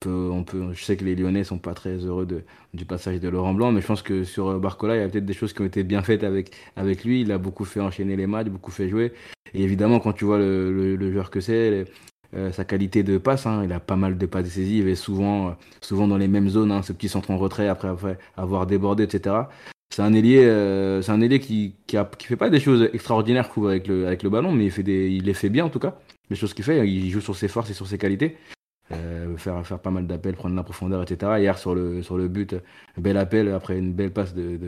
Euh, 0.07 0.30
on 0.30 0.43
peut, 0.43 0.73
je 0.73 0.84
sais 0.84 0.95
que 0.95 1.03
les 1.03 1.15
Lyonnais 1.15 1.43
sont 1.43 1.57
pas 1.57 1.73
très 1.73 1.97
heureux 1.97 2.26
du 2.73 2.85
passage 2.85 3.19
de 3.19 3.27
Laurent 3.27 3.53
Blanc, 3.53 3.71
mais 3.71 3.81
je 3.81 3.88
pense 3.88 4.01
que 4.01 4.23
sur 4.23 4.57
Barcola, 4.59 4.95
il 4.95 4.99
y 4.99 5.03
a 5.03 5.09
peut-être 5.09 5.26
des 5.26 5.34
choses 5.34 5.51
qui 5.51 5.61
ont 5.61 5.65
été 5.65 5.84
bien 5.84 6.01
faites 6.03 6.23
avec, 6.23 6.55
avec 6.77 7.03
lui. 7.03 7.21
Il 7.21 7.31
a 7.31 7.38
beaucoup 7.38 7.65
fait 7.65 7.81
enchaîner 7.81 8.15
les 8.15 8.27
matchs, 8.27 8.47
beaucoup 8.47 8.71
fait 8.71 8.88
jouer. 8.88 9.11
Et 9.53 9.63
évidemment, 9.63 9.99
quand 9.99 10.13
tu 10.13 10.26
vois 10.26 10.38
le, 10.38 10.95
le 10.95 11.11
joueur 11.11 11.30
que 11.30 11.41
c'est, 11.41 11.85
euh, 12.35 12.51
sa 12.51 12.63
qualité 12.63 13.01
de 13.01 13.17
passe. 13.17 13.47
Hein. 13.47 13.63
Il 13.63 13.73
a 13.73 13.80
pas 13.80 13.95
mal 13.95 14.17
de 14.17 14.26
passes 14.27 14.43
décisives 14.43 14.88
et 14.88 14.95
souvent, 14.95 15.49
euh, 15.49 15.51
souvent 15.81 16.07
dans 16.07 16.17
les 16.17 16.27
mêmes 16.27 16.47
zones, 16.47 16.71
hein, 16.71 16.84
ce 16.84 16.93
petit 16.93 17.09
centre 17.09 17.31
en 17.31 17.38
retrait 17.38 17.67
après, 17.67 17.89
avoir 18.38 18.67
débordé, 18.67 19.03
etc. 19.03 19.35
C'est 19.91 20.03
un 20.03 20.13
ailier, 20.13 20.45
euh, 20.45 21.01
c'est 21.01 21.11
un 21.11 21.21
ailier 21.21 21.39
qui, 21.39 21.73
qui, 21.88 21.97
qui, 22.19 22.27
fait 22.27 22.35
pas 22.35 22.51
des 22.51 22.59
choses 22.59 22.88
extraordinaires 22.93 23.49
avec 23.65 23.88
le, 23.88 24.05
avec 24.05 24.21
le 24.21 24.30
ballon, 24.30 24.51
mais 24.51 24.65
il, 24.65 24.71
fait 24.71 24.84
des, 24.84 25.09
il 25.09 25.23
les 25.23 25.34
fait 25.34 25.49
bien 25.49 25.65
en 25.65 25.69
tout 25.69 25.80
cas. 25.80 25.97
Les 26.30 26.35
choses 26.35 26.53
qu'il 26.53 26.63
fait, 26.63 26.88
il 26.88 27.09
joue 27.09 27.21
sur 27.21 27.35
ses 27.35 27.47
forces 27.47 27.71
et 27.71 27.73
sur 27.73 27.88
ses 27.88 27.97
qualités. 27.97 28.38
Faire, 29.38 29.66
faire 29.66 29.80
pas 29.80 29.91
mal 29.91 30.07
d'appels, 30.07 30.36
prendre 30.36 30.56
la 30.56 30.64
profondeur, 30.64 31.03
etc. 31.03 31.34
Hier 31.40 31.57
sur 31.57 31.76
le, 31.76 32.02
sur 32.03 32.18
le 32.18 32.28
but, 32.28 32.56
bel 32.98 33.18
appel 33.18 33.49
après 33.52 33.78
une 33.78 33.94
belle 33.94 34.11
passe 34.11 34.34
de, 34.34 34.60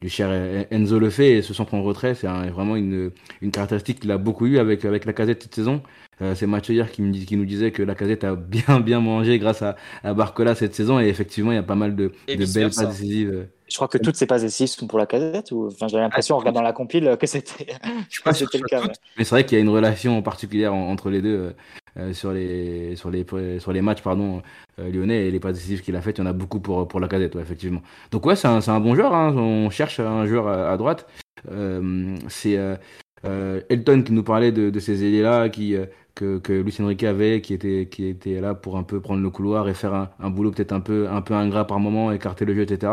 du 0.00 0.08
cher 0.08 0.66
Enzo 0.70 0.98
le 0.98 1.10
fait 1.10 1.38
et 1.38 1.42
ce 1.42 1.54
centre 1.54 1.74
en 1.74 1.82
retrait, 1.82 2.14
c'est 2.14 2.26
vraiment 2.26 2.76
une, 2.76 3.12
une 3.40 3.50
caractéristique 3.52 4.00
qu'il 4.00 4.10
a 4.10 4.18
beaucoup 4.18 4.46
eu 4.46 4.58
avec, 4.58 4.84
avec 4.84 5.04
la 5.04 5.12
casette 5.12 5.42
cette 5.44 5.54
saison. 5.54 5.82
Euh, 6.22 6.34
c'est 6.36 6.46
Mathieu 6.46 6.74
hier 6.74 6.90
qui, 6.90 7.02
me, 7.02 7.12
qui 7.12 7.36
nous 7.36 7.44
disait 7.44 7.72
que 7.72 7.82
la 7.82 7.94
casette 7.94 8.22
a 8.22 8.36
bien 8.36 8.80
bien 8.80 9.00
mangé 9.00 9.38
grâce 9.38 9.62
à, 9.62 9.76
à 10.04 10.14
Barcola 10.14 10.54
cette 10.54 10.74
saison 10.74 11.00
et 11.00 11.08
effectivement 11.08 11.50
il 11.50 11.56
y 11.56 11.58
a 11.58 11.64
pas 11.64 11.74
mal 11.74 11.96
de, 11.96 12.12
de 12.28 12.54
belles 12.54 12.70
passes 12.70 12.88
décisives. 12.88 13.48
Je 13.68 13.76
crois 13.76 13.88
que 13.88 13.98
toutes 13.98 14.16
ces 14.16 14.26
passes 14.26 14.42
décisives 14.42 14.68
sont 14.68 14.86
pour 14.86 14.98
la 14.98 15.06
casette 15.06 15.50
ou 15.50 15.66
enfin, 15.66 15.88
j'ai 15.88 15.96
l'impression 15.96 16.36
en 16.36 16.38
regardant 16.38 16.62
la 16.62 16.72
compile 16.72 17.16
que 17.18 17.26
c'était 17.26 17.66
le 18.26 18.68
cas. 18.68 18.82
Mais 19.16 19.24
c'est 19.24 19.30
vrai 19.30 19.44
qu'il 19.44 19.56
y 19.56 19.60
a 19.60 19.64
une 19.64 19.70
relation 19.70 20.22
particulière 20.22 20.74
entre 20.74 21.10
les 21.10 21.22
deux 21.22 21.36
euh, 21.36 21.52
euh, 21.98 22.12
sur 22.12 22.32
les 22.32 22.94
sur 22.94 23.10
les 23.10 23.26
sur 23.58 23.72
les 23.72 23.80
matchs 23.80 24.02
pardon 24.02 24.42
lyonnais 24.78 25.26
et 25.26 25.30
les 25.30 25.40
passes 25.40 25.54
décisives 25.54 25.82
qu'il 25.82 25.96
a 25.96 26.02
faites, 26.02 26.18
il 26.18 26.20
y 26.20 26.24
en 26.24 26.26
a 26.26 26.32
beaucoup 26.32 26.60
pour 26.60 26.86
pour 26.86 27.00
la 27.00 27.08
casette 27.08 27.34
effectivement. 27.34 27.82
Donc 28.12 28.26
ouais 28.26 28.36
c'est 28.36 28.48
un, 28.48 28.60
un, 28.64 28.80
bon 28.80 28.94
joueur, 28.94 29.14
hein. 29.14 29.34
on 29.36 29.70
cherche 29.70 29.98
un 29.98 30.26
joueur 30.26 30.46
à, 30.46 30.76
droite. 30.76 31.08
c'est 32.28 32.58
Elton 33.24 34.02
qui 34.02 34.12
nous 34.12 34.24
parlait 34.24 34.52
de, 34.52 34.70
de 34.70 34.80
ces 34.80 35.04
ailiers 35.04 35.22
là 35.22 35.48
qui 35.48 35.76
que, 36.14 36.38
que 36.38 36.52
Luis 36.52 36.76
Enrique 36.80 37.04
avait, 37.04 37.40
qui 37.40 37.54
était, 37.54 37.88
qui 37.90 38.06
était 38.06 38.40
là 38.40 38.54
pour 38.54 38.76
un 38.76 38.82
peu 38.82 39.00
prendre 39.00 39.22
le 39.22 39.30
couloir 39.30 39.68
et 39.68 39.74
faire 39.74 39.94
un, 39.94 40.30
boulot 40.30 40.50
peut-être 40.50 40.72
un 40.72 40.80
peu, 40.80 41.08
un 41.08 41.22
peu 41.22 41.34
ingrat 41.34 41.66
par 41.66 41.80
moment, 41.80 42.12
écarter 42.12 42.44
le 42.44 42.54
jeu, 42.54 42.62
etc. 42.62 42.92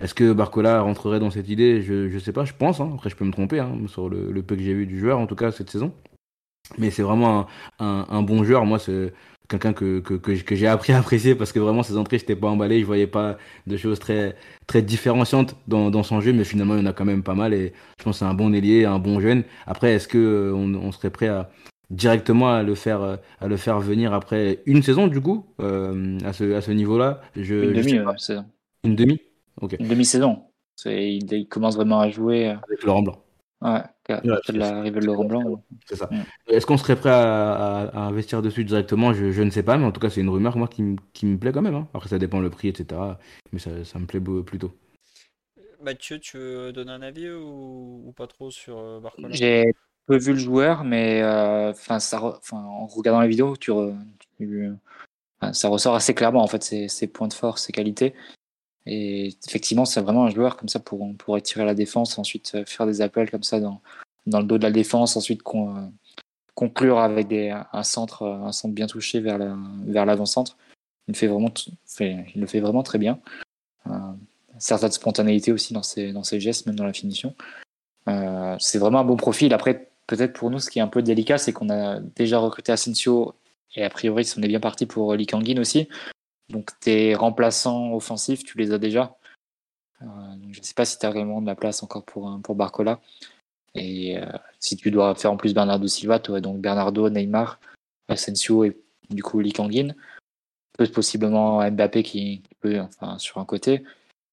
Est-ce 0.00 0.14
que 0.14 0.32
Barcola 0.32 0.80
rentrerait 0.80 1.20
dans 1.20 1.30
cette 1.30 1.48
idée? 1.48 1.82
Je 1.82 2.12
ne 2.12 2.18
sais 2.18 2.32
pas, 2.32 2.44
je 2.44 2.52
pense. 2.52 2.80
Hein. 2.80 2.90
Après, 2.94 3.10
je 3.10 3.16
peux 3.16 3.24
me 3.24 3.32
tromper 3.32 3.60
hein, 3.60 3.76
sur 3.86 4.08
le, 4.08 4.42
peu 4.42 4.56
que 4.56 4.62
j'ai 4.62 4.74
vu 4.74 4.86
du 4.86 4.98
joueur, 4.98 5.18
en 5.18 5.26
tout 5.26 5.36
cas, 5.36 5.52
cette 5.52 5.70
saison. 5.70 5.92
Mais 6.78 6.90
c'est 6.90 7.02
vraiment 7.02 7.46
un, 7.78 8.06
un, 8.08 8.22
bon 8.22 8.44
joueur. 8.44 8.64
Moi, 8.64 8.78
c'est 8.78 9.12
quelqu'un 9.48 9.72
que, 9.72 10.00
que, 10.00 10.14
que, 10.14 10.54
j'ai 10.56 10.66
appris 10.66 10.92
à 10.92 10.98
apprécier 10.98 11.34
parce 11.34 11.52
que 11.52 11.58
vraiment, 11.58 11.82
ses 11.82 11.96
entrées, 11.96 12.18
je 12.18 12.22
n'étais 12.24 12.36
pas 12.36 12.48
emballé. 12.48 12.80
Je 12.80 12.86
voyais 12.86 13.06
pas 13.06 13.36
de 13.66 13.76
choses 13.76 13.98
très, 13.98 14.36
très 14.66 14.82
différenciantes 14.82 15.56
dans, 15.68 15.90
dans 15.90 16.02
son 16.02 16.20
jeu, 16.20 16.32
mais 16.32 16.44
finalement, 16.44 16.74
il 16.74 16.80
y 16.80 16.82
en 16.82 16.86
a 16.86 16.92
quand 16.92 17.04
même 17.04 17.22
pas 17.22 17.34
mal. 17.34 17.52
Et 17.54 17.72
je 17.98 18.04
pense 18.04 18.14
que 18.14 18.18
c'est 18.20 18.24
un 18.24 18.34
bon 18.34 18.54
ailier, 18.54 18.84
un 18.84 18.98
bon 18.98 19.20
jeune. 19.20 19.44
Après, 19.66 19.92
est-ce 19.92 20.08
qu'on 20.08 20.18
euh, 20.18 20.52
on 20.52 20.92
serait 20.92 21.10
prêt 21.10 21.28
à, 21.28 21.50
directement 21.92 22.52
à 22.52 22.62
le 22.62 22.74
faire 22.74 23.02
euh, 23.02 23.16
à 23.40 23.46
le 23.46 23.56
faire 23.56 23.78
venir 23.78 24.12
après 24.12 24.62
une 24.66 24.82
saison 24.82 25.06
du 25.06 25.20
coup 25.20 25.46
euh, 25.60 26.18
à 26.24 26.32
ce, 26.32 26.54
à 26.54 26.60
ce 26.60 26.72
niveau-là. 26.72 27.20
Je, 27.36 27.54
une 27.54 27.72
demi 27.74 28.18
saison 28.18 28.44
une 28.82 28.96
demi 28.96 29.20
ok. 29.60 29.76
Une 29.78 29.88
demi 29.88 30.04
saison 30.04 30.42
il, 30.86 31.32
il, 31.32 31.46
commence 31.46 31.76
vraiment 31.76 32.00
à 32.00 32.08
jouer 32.10 32.48
euh, 32.48 32.56
avec 32.66 32.82
Laurent 32.82 33.02
Blanc. 33.02 33.22
Ouais, 33.60 33.82
ouais 34.08 34.18
l'arrivée 34.54 35.00
de 35.00 35.06
Laurent 35.06 35.24
Blanc 35.24 35.62
c'est 35.86 35.96
ça. 35.96 36.10
Est-ce 36.48 36.66
qu'on 36.66 36.78
serait 36.78 36.96
prêt 36.96 37.10
à, 37.10 37.82
à, 37.82 38.00
investir 38.00 38.42
dessus 38.42 38.64
directement? 38.64 39.12
Je, 39.12 39.30
je, 39.30 39.42
ne 39.42 39.50
sais 39.50 39.62
pas 39.62 39.76
mais 39.76 39.84
en 39.84 39.92
tout 39.92 40.00
cas 40.00 40.10
c'est 40.10 40.22
une 40.22 40.30
rumeur 40.30 40.56
moi 40.56 40.66
qui, 40.66 40.96
qui 41.12 41.26
me 41.26 41.38
plaît 41.38 41.52
quand 41.52 41.62
même 41.62 41.74
hein. 41.74 41.88
après 41.94 42.08
ça 42.08 42.18
dépend 42.18 42.40
le 42.40 42.50
prix 42.50 42.68
etc 42.68 43.00
mais 43.52 43.58
ça, 43.58 43.84
ça 43.84 43.98
me 43.98 44.06
plaît 44.06 44.20
plutôt. 44.44 44.72
Mathieu, 45.80 46.20
tu 46.20 46.38
veux 46.38 46.72
donner 46.72 46.92
un 46.92 47.02
avis 47.02 47.28
ou, 47.28 48.02
ou 48.06 48.12
pas 48.12 48.28
trop 48.28 48.50
sur 48.50 49.00
Barcola? 49.00 49.28
J'ai 49.32 49.72
peu 50.06 50.16
vu 50.16 50.32
le 50.32 50.38
joueur, 50.38 50.84
mais 50.84 51.22
euh, 51.22 51.72
en 52.52 52.86
regardant 52.86 53.20
la 53.20 53.26
vidéo, 53.26 53.54
ça 55.52 55.68
ressort 55.68 55.94
assez 55.94 56.14
clairement 56.14 56.42
en 56.42 56.46
fait 56.46 56.62
ses, 56.62 57.06
points 57.06 57.28
de 57.28 57.32
force, 57.34 57.64
ses 57.64 57.72
qualités. 57.72 58.14
Et 58.84 59.36
effectivement, 59.46 59.84
c'est 59.84 60.00
vraiment 60.00 60.24
un 60.24 60.30
joueur 60.30 60.56
comme 60.56 60.68
ça 60.68 60.80
pour, 60.80 61.08
pour 61.16 61.38
étirer 61.38 61.64
la 61.64 61.74
défense, 61.74 62.18
ensuite 62.18 62.52
euh, 62.56 62.64
faire 62.66 62.86
des 62.86 63.00
appels 63.00 63.30
comme 63.30 63.44
ça 63.44 63.60
dans, 63.60 63.80
dans 64.26 64.40
le 64.40 64.44
dos 64.44 64.58
de 64.58 64.64
la 64.64 64.72
défense, 64.72 65.16
ensuite 65.16 65.42
conclure 66.54 66.98
avec 66.98 67.32
un 67.32 67.82
centre, 67.82 68.26
un 68.26 68.52
centre 68.52 68.74
bien 68.74 68.86
touché 68.86 69.20
vers 69.20 69.38
vers 69.86 70.04
l'avant-centre. 70.04 70.56
Il, 71.08 71.14
le 71.14 72.46
fait 72.46 72.60
vraiment 72.60 72.82
très 72.82 72.98
bien. 72.98 73.18
Euh, 73.86 73.90
certaine 74.58 74.92
spontanéité 74.92 75.52
aussi 75.52 75.74
dans 75.74 75.82
ses, 75.82 76.12
dans 76.12 76.22
ses 76.22 76.40
gestes, 76.40 76.66
même 76.66 76.76
dans 76.76 76.86
la 76.86 76.92
finition. 76.92 77.34
Euh, 78.08 78.56
c'est 78.58 78.78
vraiment 78.78 79.00
un 79.00 79.04
bon 79.04 79.16
profil. 79.16 79.52
Après, 79.52 79.90
peut-être 80.06 80.32
pour 80.32 80.50
nous, 80.50 80.58
ce 80.58 80.70
qui 80.70 80.78
est 80.78 80.82
un 80.82 80.88
peu 80.88 81.02
délicat, 81.02 81.38
c'est 81.38 81.52
qu'on 81.52 81.70
a 81.70 82.00
déjà 82.00 82.38
recruté 82.38 82.72
Asensio 82.72 83.34
et 83.74 83.84
a 83.84 83.90
priori, 83.90 84.30
on 84.36 84.42
est 84.42 84.48
bien 84.48 84.60
parti 84.60 84.86
pour 84.86 85.14
Lee 85.14 85.26
Kangin 85.26 85.58
aussi. 85.58 85.88
Donc 86.48 86.70
tes 86.80 87.14
remplaçants 87.14 87.94
offensifs, 87.94 88.44
tu 88.44 88.58
les 88.58 88.72
as 88.72 88.78
déjà. 88.78 89.16
Euh, 90.02 90.06
je 90.50 90.58
ne 90.58 90.64
sais 90.64 90.74
pas 90.74 90.84
si 90.84 90.98
tu 90.98 91.06
as 91.06 91.10
vraiment 91.10 91.40
de 91.40 91.46
la 91.46 91.54
place 91.54 91.82
encore 91.82 92.04
pour, 92.04 92.38
pour 92.42 92.54
Barcola. 92.54 93.00
Et 93.74 94.18
euh, 94.18 94.26
si 94.58 94.76
tu 94.76 94.90
dois 94.90 95.14
faire 95.14 95.32
en 95.32 95.36
plus 95.36 95.54
Bernardo 95.54 95.86
Silva, 95.86 96.18
tu 96.18 96.38
donc 96.40 96.60
Bernardo, 96.60 97.08
Neymar, 97.08 97.58
Asensio 98.08 98.64
et 98.64 98.76
du 99.08 99.22
coup 99.22 99.40
Lee 99.40 99.52
Kangin. 99.52 99.94
peut 100.76 100.86
possiblement 100.88 101.68
Mbappé 101.70 102.02
qui, 102.02 102.42
peut, 102.60 102.80
enfin, 102.80 103.18
sur 103.18 103.38
un 103.38 103.46
côté. 103.46 103.82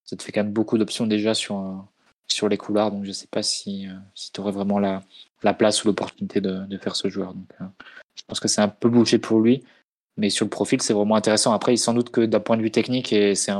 Ça 0.03 0.17
te 0.17 0.23
fait 0.23 0.31
quand 0.31 0.43
même 0.43 0.53
beaucoup 0.53 0.77
d'options 0.77 1.07
déjà 1.07 1.33
sur, 1.33 1.85
sur 2.31 2.49
les 2.49 2.57
couloirs, 2.57 2.91
donc 2.91 3.03
je 3.03 3.09
ne 3.09 3.13
sais 3.13 3.27
pas 3.27 3.43
si, 3.43 3.87
si 4.15 4.31
tu 4.31 4.41
aurais 4.41 4.51
vraiment 4.51 4.79
la, 4.79 5.03
la 5.43 5.53
place 5.53 5.83
ou 5.83 5.87
l'opportunité 5.87 6.41
de, 6.41 6.65
de, 6.65 6.77
faire 6.77 6.95
ce 6.95 7.09
joueur. 7.09 7.33
Donc, 7.33 7.71
je 8.15 8.23
pense 8.27 8.39
que 8.39 8.47
c'est 8.47 8.61
un 8.61 8.67
peu 8.67 8.89
bouché 8.89 9.17
pour 9.17 9.39
lui, 9.39 9.63
mais 10.17 10.29
sur 10.29 10.45
le 10.45 10.49
profil, 10.49 10.81
c'est 10.81 10.93
vraiment 10.93 11.15
intéressant. 11.15 11.53
Après, 11.53 11.75
sans 11.77 11.93
doute 11.93 12.09
que 12.09 12.21
d'un 12.21 12.39
point 12.39 12.57
de 12.57 12.61
vue 12.61 12.71
technique, 12.71 13.13
et 13.13 13.35
c'est 13.35 13.53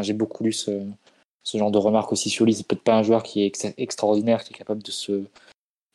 j'ai 0.00 0.12
beaucoup 0.12 0.44
lu 0.44 0.52
ce, 0.52 0.70
ce, 1.42 1.58
genre 1.58 1.70
de 1.70 1.78
remarques 1.78 2.12
aussi 2.12 2.30
sur 2.30 2.44
lui, 2.44 2.54
c'est 2.54 2.66
peut-être 2.66 2.84
pas 2.84 2.94
un 2.94 3.02
joueur 3.02 3.22
qui 3.22 3.42
est 3.42 3.74
extraordinaire, 3.76 4.44
qui 4.44 4.54
est 4.54 4.56
capable 4.56 4.82
de 4.82 4.90
se 4.90 5.24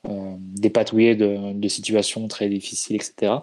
euh, 0.08 0.36
dépatouiller 0.40 1.16
de, 1.16 1.54
de, 1.54 1.68
situations 1.70 2.28
très 2.28 2.50
difficiles, 2.50 2.98
etc. 2.98 3.34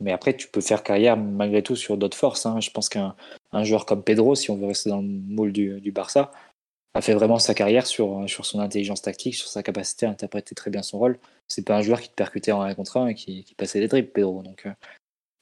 Mais 0.00 0.12
après, 0.12 0.36
tu 0.36 0.48
peux 0.48 0.60
faire 0.60 0.82
carrière 0.82 1.16
malgré 1.16 1.62
tout 1.62 1.76
sur 1.76 1.96
d'autres 1.96 2.16
forces. 2.16 2.44
Hein. 2.44 2.60
Je 2.60 2.70
pense 2.70 2.88
qu'un 2.88 3.16
un 3.52 3.64
joueur 3.64 3.86
comme 3.86 4.02
Pedro, 4.02 4.34
si 4.34 4.50
on 4.50 4.56
veut 4.56 4.66
rester 4.66 4.90
dans 4.90 5.00
le 5.00 5.08
moule 5.08 5.52
du, 5.52 5.80
du 5.80 5.92
Barça, 5.92 6.30
a 6.94 7.00
fait 7.00 7.14
vraiment 7.14 7.38
sa 7.38 7.54
carrière 7.54 7.86
sur, 7.86 8.28
sur 8.28 8.46
son 8.46 8.60
intelligence 8.60 9.02
tactique, 9.02 9.34
sur 9.34 9.48
sa 9.48 9.62
capacité 9.62 10.06
à 10.06 10.10
interpréter 10.10 10.54
très 10.54 10.70
bien 10.70 10.82
son 10.82 10.98
rôle. 10.98 11.18
C'est 11.48 11.66
pas 11.66 11.76
un 11.76 11.82
joueur 11.82 12.00
qui 12.00 12.08
te 12.08 12.14
percutait 12.14 12.52
en 12.52 12.62
1 12.62 12.74
contre 12.74 12.98
1 12.98 13.08
et 13.08 13.14
qui, 13.14 13.42
qui 13.44 13.54
passait 13.54 13.80
des 13.80 13.88
dribbles, 13.88 14.10
Pedro. 14.10 14.42
Donc, 14.42 14.66
euh, 14.66 14.72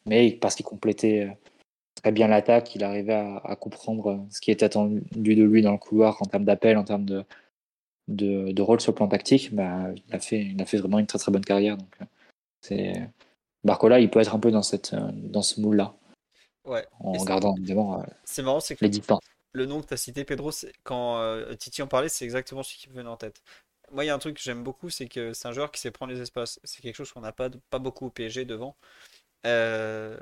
mais 0.06 0.32
parce 0.32 0.54
qu'il 0.54 0.64
complétait 0.64 1.28
euh, 1.28 1.32
très 2.02 2.10
bien 2.10 2.26
l'attaque, 2.26 2.74
il 2.74 2.82
arrivait 2.82 3.12
à, 3.12 3.36
à, 3.44 3.54
comprendre 3.54 4.26
ce 4.30 4.40
qui 4.40 4.50
était 4.50 4.64
attendu 4.64 5.02
de 5.14 5.42
lui 5.42 5.60
dans 5.60 5.72
le 5.72 5.78
couloir 5.78 6.22
en 6.22 6.24
termes 6.24 6.44
d'appel, 6.44 6.78
en 6.78 6.84
termes 6.84 7.04
de, 7.04 7.22
de, 8.08 8.50
de, 8.52 8.62
rôle 8.62 8.80
sur 8.80 8.92
le 8.92 8.96
plan 8.96 9.08
tactique. 9.08 9.54
Bah, 9.54 9.90
il, 9.94 10.14
a 10.14 10.18
fait, 10.18 10.40
il 10.40 10.60
a 10.60 10.64
fait 10.64 10.78
vraiment 10.78 10.98
une 11.00 11.06
très 11.06 11.18
très 11.18 11.30
bonne 11.30 11.44
carrière. 11.44 11.76
Donc, 11.76 11.94
euh, 12.00 12.06
c'est 12.62 12.94
Barcola, 13.62 14.00
il 14.00 14.10
peut 14.10 14.20
être 14.20 14.34
un 14.34 14.40
peu 14.40 14.50
dans, 14.50 14.62
cette, 14.62 14.94
dans 14.94 15.42
ce 15.42 15.60
moule-là. 15.60 15.94
Ouais. 16.64 16.86
En 17.00 17.24
gardant 17.24 17.56
évidemment 17.56 18.04
c'est 18.22 18.40
marrant, 18.40 18.60
c'est 18.60 18.76
que 18.76 18.84
les 18.84 18.90
distances 18.90 19.20
le 19.52 19.66
nom 19.66 19.80
que 19.82 19.88
tu 19.88 19.94
as 19.94 19.96
cité, 19.98 20.24
Pedro, 20.24 20.50
quand 20.82 21.18
euh, 21.18 21.54
Titi 21.54 21.82
en 21.82 21.86
parlait, 21.86 22.08
c'est 22.08 22.24
exactement 22.24 22.62
ce 22.62 22.74
qui 22.76 22.88
me 22.90 22.94
venait 22.94 23.08
en 23.08 23.16
tête. 23.16 23.42
Moi, 23.90 24.04
il 24.04 24.06
y 24.08 24.10
a 24.10 24.14
un 24.14 24.18
truc 24.18 24.36
que 24.36 24.42
j'aime 24.42 24.62
beaucoup, 24.64 24.90
c'est 24.90 25.08
que 25.08 25.32
c'est 25.34 25.48
un 25.48 25.52
joueur 25.52 25.70
qui 25.70 25.80
sait 25.80 25.90
prendre 25.90 26.12
les 26.12 26.20
espaces. 26.20 26.60
C'est 26.64 26.82
quelque 26.82 26.96
chose 26.96 27.12
qu'on 27.12 27.20
n'a 27.20 27.32
pas, 27.32 27.50
pas 27.70 27.78
beaucoup 27.78 28.06
au 28.06 28.10
PSG 28.10 28.44
devant. 28.44 28.76
Euh, 29.46 30.18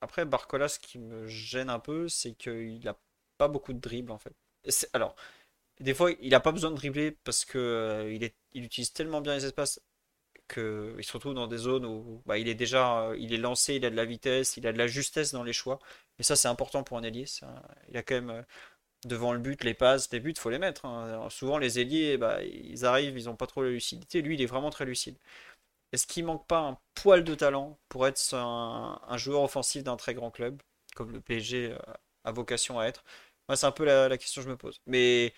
après, 0.00 0.24
Barcola, 0.24 0.68
ce 0.68 0.78
qui 0.78 0.98
me 0.98 1.26
gêne 1.26 1.70
un 1.70 1.78
peu, 1.80 2.08
c'est 2.08 2.32
qu'il 2.34 2.80
n'a 2.84 2.96
pas 3.38 3.48
beaucoup 3.48 3.72
de 3.72 3.80
dribble 3.80 4.12
en 4.12 4.18
fait. 4.18 4.34
Alors, 4.92 5.16
des 5.80 5.94
fois, 5.94 6.12
il 6.20 6.30
n'a 6.30 6.40
pas 6.40 6.52
besoin 6.52 6.70
de 6.70 6.76
dribbler 6.76 7.12
parce 7.12 7.44
que 7.44 7.58
euh, 7.58 8.32
il 8.52 8.64
utilise 8.64 8.92
tellement 8.92 9.20
bien 9.20 9.34
les 9.36 9.46
espaces 9.46 9.80
qu'il 10.48 11.04
se 11.04 11.12
retrouve 11.12 11.34
dans 11.34 11.46
des 11.46 11.56
zones 11.58 11.84
où 11.84 12.22
bah, 12.26 12.38
il 12.38 12.48
est 12.48 12.54
déjà 12.54 13.10
il 13.18 13.34
est 13.34 13.38
lancé, 13.38 13.74
il 13.76 13.84
a 13.84 13.90
de 13.90 13.96
la 13.96 14.04
vitesse, 14.04 14.56
il 14.56 14.66
a 14.66 14.72
de 14.72 14.78
la 14.78 14.86
justesse 14.86 15.32
dans 15.32 15.42
les 15.42 15.52
choix. 15.52 15.78
Et 16.18 16.22
ça, 16.22 16.36
c'est 16.36 16.48
important 16.48 16.82
pour 16.82 16.98
un 16.98 17.02
ailier. 17.02 17.26
Il 17.88 17.96
a 17.96 18.02
quand 18.02 18.14
même 18.14 18.30
euh, 18.30 18.42
devant 19.04 19.32
le 19.32 19.38
but, 19.38 19.64
les 19.64 19.74
passes, 19.74 20.10
les 20.12 20.20
buts, 20.20 20.32
il 20.32 20.38
faut 20.38 20.50
les 20.50 20.58
mettre. 20.58 20.84
Hein. 20.86 21.28
souvent, 21.30 21.58
les 21.58 21.78
ailiers, 21.80 22.16
bah, 22.18 22.42
ils 22.42 22.84
arrivent, 22.84 23.18
ils 23.18 23.26
n'ont 23.26 23.36
pas 23.36 23.46
trop 23.46 23.62
la 23.62 23.70
lucidité. 23.70 24.22
Lui, 24.22 24.34
il 24.34 24.42
est 24.42 24.46
vraiment 24.46 24.70
très 24.70 24.84
lucide. 24.84 25.16
Est-ce 25.92 26.06
qu'il 26.06 26.24
manque 26.24 26.46
pas 26.46 26.60
un 26.60 26.78
poil 26.94 27.24
de 27.24 27.34
talent 27.34 27.78
pour 27.88 28.06
être 28.06 28.34
un, 28.34 29.16
joueur 29.16 29.42
offensif 29.42 29.82
d'un 29.84 29.96
très 29.96 30.14
grand 30.14 30.30
club, 30.30 30.60
comme 30.94 31.12
le 31.12 31.20
PSG 31.20 31.72
euh, 31.72 31.78
a 32.24 32.32
vocation 32.32 32.78
à 32.78 32.86
être? 32.86 33.04
C'est 33.54 33.66
un 33.66 33.72
peu 33.72 33.84
la, 33.84 34.16
question 34.18 34.42
que 34.42 34.46
je 34.46 34.50
me 34.50 34.56
pose. 34.56 34.80
Mais 34.86 35.32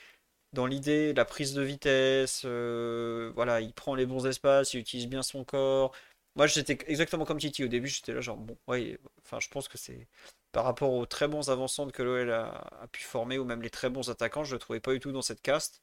dans 0.53 0.67
l'idée, 0.67 1.13
la 1.13 1.25
prise 1.25 1.55
de 1.55 1.63
vitesse, 1.63 2.43
euh, 2.45 3.33
voilà, 3.35 3.61
il 3.61 3.73
prend 3.73 3.95
les 3.95 4.07
bons 4.07 4.27
espaces, 4.27 4.75
il 4.75 4.81
utilise 4.81 5.07
bien 5.09 5.23
son 5.23 5.45
corps. 5.45 5.93
Moi, 6.37 6.47
j'étais 6.47 6.79
exactement 6.87 7.25
comme 7.25 7.39
Titi 7.39 7.65
au 7.65 7.69
début, 7.69 7.89
j'étais 7.89 8.13
là 8.15 8.21
genre 8.21 8.37
bon, 8.37 8.57
ouais, 8.69 8.99
enfin, 9.25 9.41
je 9.41 9.49
pense 9.49 9.69
que 9.69 9.79
c'est 9.79 10.07
par 10.53 10.65
rapport 10.65 10.93
aux 10.93 11.07
très 11.07 11.29
bons 11.29 11.51
avançants 11.51 11.89
que 11.89 12.03
l'OL 12.03 12.31
a, 12.31 12.89
pu 12.93 13.03
former 13.03 13.39
ou 13.39 13.45
même 13.45 13.63
les 13.63 13.71
très 13.71 13.91
bons 13.91 14.11
attaquants, 14.11 14.45
je 14.45 14.55
le 14.55 14.59
trouvais 14.59 14.81
pas 14.81 14.93
du 14.93 15.01
tout 15.01 15.13
dans 15.13 15.23
cette 15.23 15.43
caste. 15.43 15.83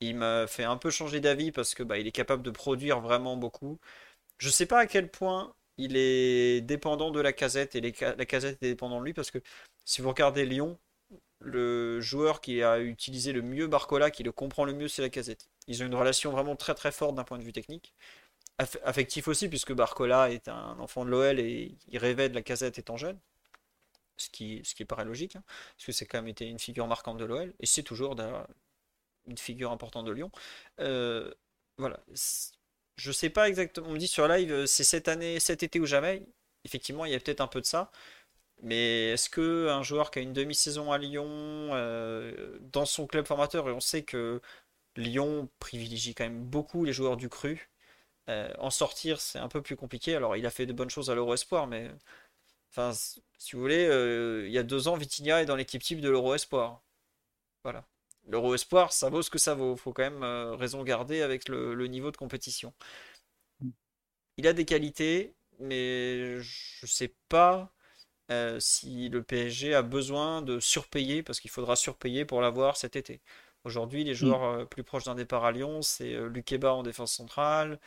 Il 0.00 0.16
m'a 0.16 0.46
fait 0.46 0.64
un 0.64 0.76
peu 0.76 0.90
changer 0.90 1.20
d'avis 1.20 1.52
parce 1.52 1.74
que 1.74 1.82
bah, 1.82 1.98
il 1.98 2.06
est 2.06 2.12
capable 2.12 2.42
de 2.42 2.50
produire 2.50 3.00
vraiment 3.00 3.36
beaucoup. 3.36 3.78
Je 4.38 4.50
sais 4.50 4.66
pas 4.66 4.80
à 4.80 4.86
quel 4.86 5.10
point 5.10 5.54
il 5.78 5.96
est 5.96 6.60
dépendant 6.62 7.10
de 7.10 7.20
la 7.20 7.32
casette 7.32 7.76
et 7.76 7.80
la 7.80 8.26
casette 8.26 8.62
est 8.62 8.70
dépendante 8.70 9.00
de 9.00 9.06
lui 9.06 9.14
parce 9.14 9.30
que 9.30 9.38
si 9.84 10.02
vous 10.02 10.08
regardez 10.10 10.46
Lyon, 10.46 10.78
le 11.40 12.00
joueur 12.00 12.40
qui 12.40 12.62
a 12.62 12.80
utilisé 12.80 13.32
le 13.32 13.42
mieux 13.42 13.66
Barcola, 13.66 14.10
qui 14.10 14.22
le 14.22 14.32
comprend 14.32 14.64
le 14.64 14.72
mieux, 14.74 14.88
c'est 14.88 15.02
la 15.02 15.10
casette. 15.10 15.48
Ils 15.68 15.82
ont 15.82 15.86
une 15.86 15.94
relation 15.94 16.30
vraiment 16.32 16.56
très 16.56 16.74
très 16.74 16.92
forte 16.92 17.14
d'un 17.14 17.24
point 17.24 17.38
de 17.38 17.44
vue 17.44 17.52
technique. 17.52 17.94
affectif 18.84 19.28
aussi, 19.28 19.48
puisque 19.48 19.72
Barcola 19.72 20.30
est 20.32 20.48
un 20.48 20.78
enfant 20.80 21.04
de 21.04 21.10
l'OL 21.10 21.38
et 21.40 21.76
il 21.88 21.98
rêvait 21.98 22.28
de 22.28 22.34
la 22.34 22.42
casette 22.42 22.78
étant 22.78 22.96
jeune 22.96 23.18
ce 24.18 24.28
qui, 24.30 24.60
ce 24.64 24.74
qui 24.74 24.84
paraît 24.84 25.04
logique, 25.04 25.36
hein, 25.36 25.44
parce 25.76 25.86
que 25.86 25.92
c'est 25.92 26.06
quand 26.06 26.18
même 26.18 26.28
été 26.28 26.46
une 26.46 26.58
figure 26.58 26.86
marquante 26.86 27.18
de 27.18 27.24
l'OL, 27.24 27.54
et 27.60 27.66
c'est 27.66 27.82
toujours 27.82 28.16
une 29.26 29.38
figure 29.38 29.72
importante 29.72 30.06
de 30.06 30.12
Lyon. 30.12 30.30
Euh, 30.80 31.32
voilà. 31.78 32.00
Je 32.96 33.12
sais 33.12 33.30
pas 33.30 33.48
exactement, 33.48 33.88
on 33.88 33.92
me 33.92 33.98
dit 33.98 34.08
sur 34.08 34.26
live, 34.28 34.52
euh, 34.52 34.66
c'est 34.66 34.84
cette 34.84 35.08
année, 35.08 35.38
cet 35.40 35.62
été 35.62 35.78
ou 35.80 35.86
jamais. 35.86 36.26
Effectivement, 36.64 37.04
il 37.04 37.12
y 37.12 37.14
a 37.14 37.20
peut-être 37.20 37.40
un 37.40 37.46
peu 37.46 37.60
de 37.60 37.66
ça. 37.66 37.90
Mais 38.62 39.10
est-ce 39.10 39.30
que 39.30 39.68
un 39.68 39.82
joueur 39.82 40.10
qui 40.10 40.18
a 40.18 40.22
une 40.22 40.32
demi-saison 40.32 40.90
à 40.92 40.98
Lyon, 40.98 41.26
euh, 41.28 42.58
dans 42.72 42.86
son 42.86 43.06
club 43.06 43.26
formateur, 43.26 43.68
et 43.68 43.72
on 43.72 43.80
sait 43.80 44.02
que 44.02 44.40
Lyon 44.96 45.48
privilégie 45.60 46.14
quand 46.14 46.24
même 46.24 46.44
beaucoup 46.44 46.84
les 46.84 46.92
joueurs 46.92 47.16
du 47.16 47.28
cru, 47.28 47.70
en 48.58 48.70
sortir 48.70 49.20
c'est 49.20 49.38
un 49.38 49.48
peu 49.48 49.62
plus 49.62 49.76
compliqué. 49.76 50.14
Alors 50.16 50.36
il 50.36 50.46
a 50.46 50.50
fait 50.50 50.66
de 50.66 50.72
bonnes 50.72 50.90
choses 50.90 51.10
à 51.10 51.14
l'Euro 51.14 51.34
Espoir, 51.34 51.66
mais 51.66 51.90
Enfin, 52.70 52.92
si 52.92 53.56
vous 53.56 53.60
voulez, 53.60 53.86
euh, 53.86 54.46
il 54.46 54.52
y 54.52 54.58
a 54.58 54.62
deux 54.62 54.88
ans, 54.88 54.96
Vitinha 54.96 55.42
est 55.42 55.46
dans 55.46 55.56
l'équipe 55.56 55.82
type 55.82 56.00
de 56.00 56.10
l'Euro 56.10 56.34
Espoir. 56.34 56.82
Voilà. 57.64 57.86
L'Euro 58.26 58.54
Espoir, 58.54 58.92
ça 58.92 59.08
vaut 59.10 59.22
ce 59.22 59.30
que 59.30 59.38
ça 59.38 59.54
vaut. 59.54 59.74
Il 59.74 59.78
faut 59.78 59.92
quand 59.92 60.02
même 60.02 60.22
euh, 60.22 60.54
raison 60.56 60.82
garder 60.84 61.22
avec 61.22 61.48
le, 61.48 61.86
niveau 61.86 62.10
de 62.10 62.16
compétition. 62.16 62.74
Il 64.36 64.46
a 64.46 64.52
des 64.52 64.64
qualités, 64.64 65.34
mais 65.58 66.40
je 66.40 66.84
ne 66.84 66.86
sais 66.86 67.14
pas 67.28 67.72
euh, 68.30 68.60
si 68.60 69.08
le 69.08 69.22
PSG 69.22 69.74
a 69.74 69.82
besoin 69.82 70.42
de 70.42 70.60
surpayer, 70.60 71.22
parce 71.22 71.40
qu'il 71.40 71.50
faudra 71.50 71.76
surpayer 71.76 72.24
pour 72.24 72.40
l'avoir 72.40 72.76
cet 72.76 72.96
été. 72.96 73.20
Aujourd'hui, 73.64 74.04
les 74.04 74.12
mm. 74.12 74.14
joueurs 74.14 74.68
plus 74.68 74.84
proches 74.84 75.04
d'un 75.04 75.14
départ 75.14 75.44
à 75.44 75.52
Lyon, 75.52 75.82
c'est 75.82 76.14
Lukeba 76.28 76.72
en 76.72 76.82
défense 76.82 77.12
centrale, 77.12 77.78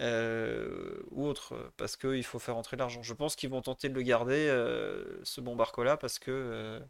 euh, 0.00 1.02
ou 1.10 1.26
autre, 1.26 1.72
parce 1.76 1.96
qu'il 1.96 2.24
faut 2.24 2.38
faire 2.38 2.56
entrer 2.56 2.76
l'argent. 2.76 3.02
Je 3.02 3.12
pense 3.14 3.36
qu'ils 3.36 3.50
vont 3.50 3.60
tenter 3.62 3.88
de 3.90 3.94
le 3.94 4.02
garder, 4.02 4.48
euh, 4.48 5.04
ce 5.24 5.40
bon 5.42 5.56
Barcola, 5.56 5.96
parce 5.98 6.18
que 6.18 6.30
euh, 6.30 6.80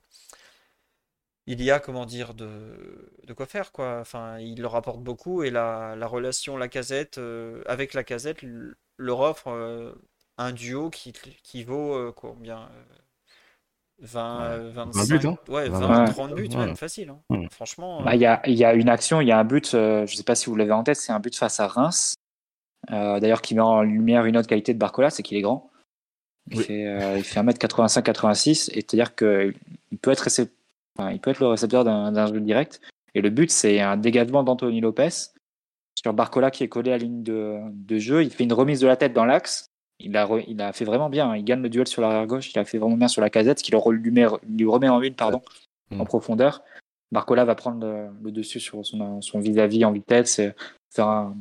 il 1.47 1.63
y 1.63 1.71
a, 1.71 1.81
comment 1.81 2.07
dire, 2.07 2.35
de, 2.35 3.11
de, 3.25 3.33
quoi 3.33 3.47
faire, 3.47 3.73
quoi. 3.73 3.99
Enfin, 4.01 4.39
il 4.39 4.61
leur 4.63 4.77
apporte 4.77 5.01
beaucoup, 5.01 5.43
et 5.43 5.51
la, 5.51 5.97
la 5.97 6.07
relation 6.07 6.57
la 6.57 6.69
casette, 6.69 7.21
avec 7.67 7.95
la 7.95 8.05
casette 8.05 8.39
leur 8.97 9.21
offre 9.21 9.49
un 10.41 10.53
duo 10.53 10.91
qui, 10.91 11.13
qui 11.43 11.65
vaut 11.65 12.13
combien 12.13 12.69
20, 14.01 14.71
25, 14.71 15.25
hein. 15.25 15.37
ouais, 15.49 15.69
20, 15.69 16.05
30 16.07 16.35
buts, 16.35 16.49
même, 16.57 16.77
facile. 16.77 17.13
Hein. 17.31 17.47
Franchement. 17.51 18.03
Bah, 18.03 18.15
il 18.15 18.21
bah, 18.21 18.41
y, 18.47 18.55
y, 18.55 18.65
a, 18.65 18.75
une 18.75 18.89
action, 18.89 19.21
il 19.21 19.29
y 19.29 19.33
a 19.33 19.39
un 19.39 19.45
but, 19.45 19.71
je 19.73 20.01
ne 20.03 20.07
sais 20.07 20.23
pas 20.23 20.35
si 20.35 20.47
vous 20.47 20.57
l'avez 20.57 20.73
en 20.73 20.83
tête, 20.83 20.97
c'est 20.97 21.13
un 21.13 21.21
but 21.21 21.37
face 21.37 21.61
à 21.61 21.67
Reims. 21.67 22.15
Euh, 22.91 23.21
d'ailleurs, 23.21 23.43
qui 23.43 23.55
met 23.55 23.61
en 23.61 23.83
lumière 23.83 24.25
une 24.25 24.37
autre 24.37 24.49
qualité 24.49 24.73
de 24.73 24.79
Barcola, 24.79 25.11
c'est 25.11 25.23
qu'il 25.23 25.37
est 25.37 25.43
grand. 25.43 25.71
Il, 26.51 26.63
fait, 26.63 26.87
euh, 26.87 27.19
il 27.19 27.25
fait 27.25 27.41
1m85-86, 27.41 28.71
et 28.73 28.81
c'est-à-dire 28.81 29.15
qu'il 29.15 29.55
peut, 30.01 30.11
être 30.11 30.27
il 31.11 31.21
peut 31.21 31.31
être 31.31 31.41
le 31.41 31.47
récepteur 31.47 31.85
d'un 31.85 32.27
jeu 32.27 32.41
direct. 32.41 32.81
Et 33.15 33.21
le 33.21 33.31
but, 33.31 33.51
c'est 33.51 33.81
un 33.81 33.97
dégagement 33.97 34.43
d'Anthony 34.43 34.81
Lopez 34.81 35.11
sur 35.95 36.15
Barcola 36.15 36.51
qui 36.51 36.65
est 36.65 36.69
collé 36.69 36.91
à 36.91 36.95
la 36.97 37.05
ligne 37.05 37.23
de, 37.23 37.59
de, 37.71 37.99
jeu. 37.99 38.23
Il 38.23 38.31
fait 38.31 38.45
une 38.45 38.53
remise 38.53 38.81
de 38.81 38.87
la 38.87 38.97
tête 38.97 39.13
dans 39.13 39.27
l'axe. 39.27 39.70
Il 40.01 40.17
a, 40.17 40.29
il 40.49 40.61
a 40.61 40.73
fait 40.73 40.85
vraiment 40.85 41.11
bien. 41.11 41.35
Il 41.37 41.45
gagne 41.45 41.63
le 41.63 41.69
duel 41.69 41.87
sur 41.87 42.03
l'arrière 42.03 42.27
gauche. 42.27 42.53
Il 42.53 42.59
a 42.59 42.65
fait 42.65 42.79
vraiment 42.79 42.97
bien 42.97 43.09
sur 43.09 43.21
la 43.21 43.31
casette, 43.31 43.59
ce 43.59 43.65
qui 43.65 43.73
lui, 43.73 44.13
lui 44.49 44.67
remet 44.67 44.89
en 44.89 45.01
une 45.01 45.15
pardon, 45.15 45.43
en 45.99 46.05
profondeur. 46.05 46.63
Barcola 47.13 47.45
va 47.45 47.55
prendre 47.55 48.11
le, 48.23 48.31
dessus 48.31 48.61
sur 48.61 48.85
son 48.85 49.41
vis-à-vis 49.41 49.81
-vis 49.81 49.85
en 49.85 49.93
vitesse, 49.93 50.39
et 50.39 50.53
faire 50.95 51.09
un, 51.09 51.35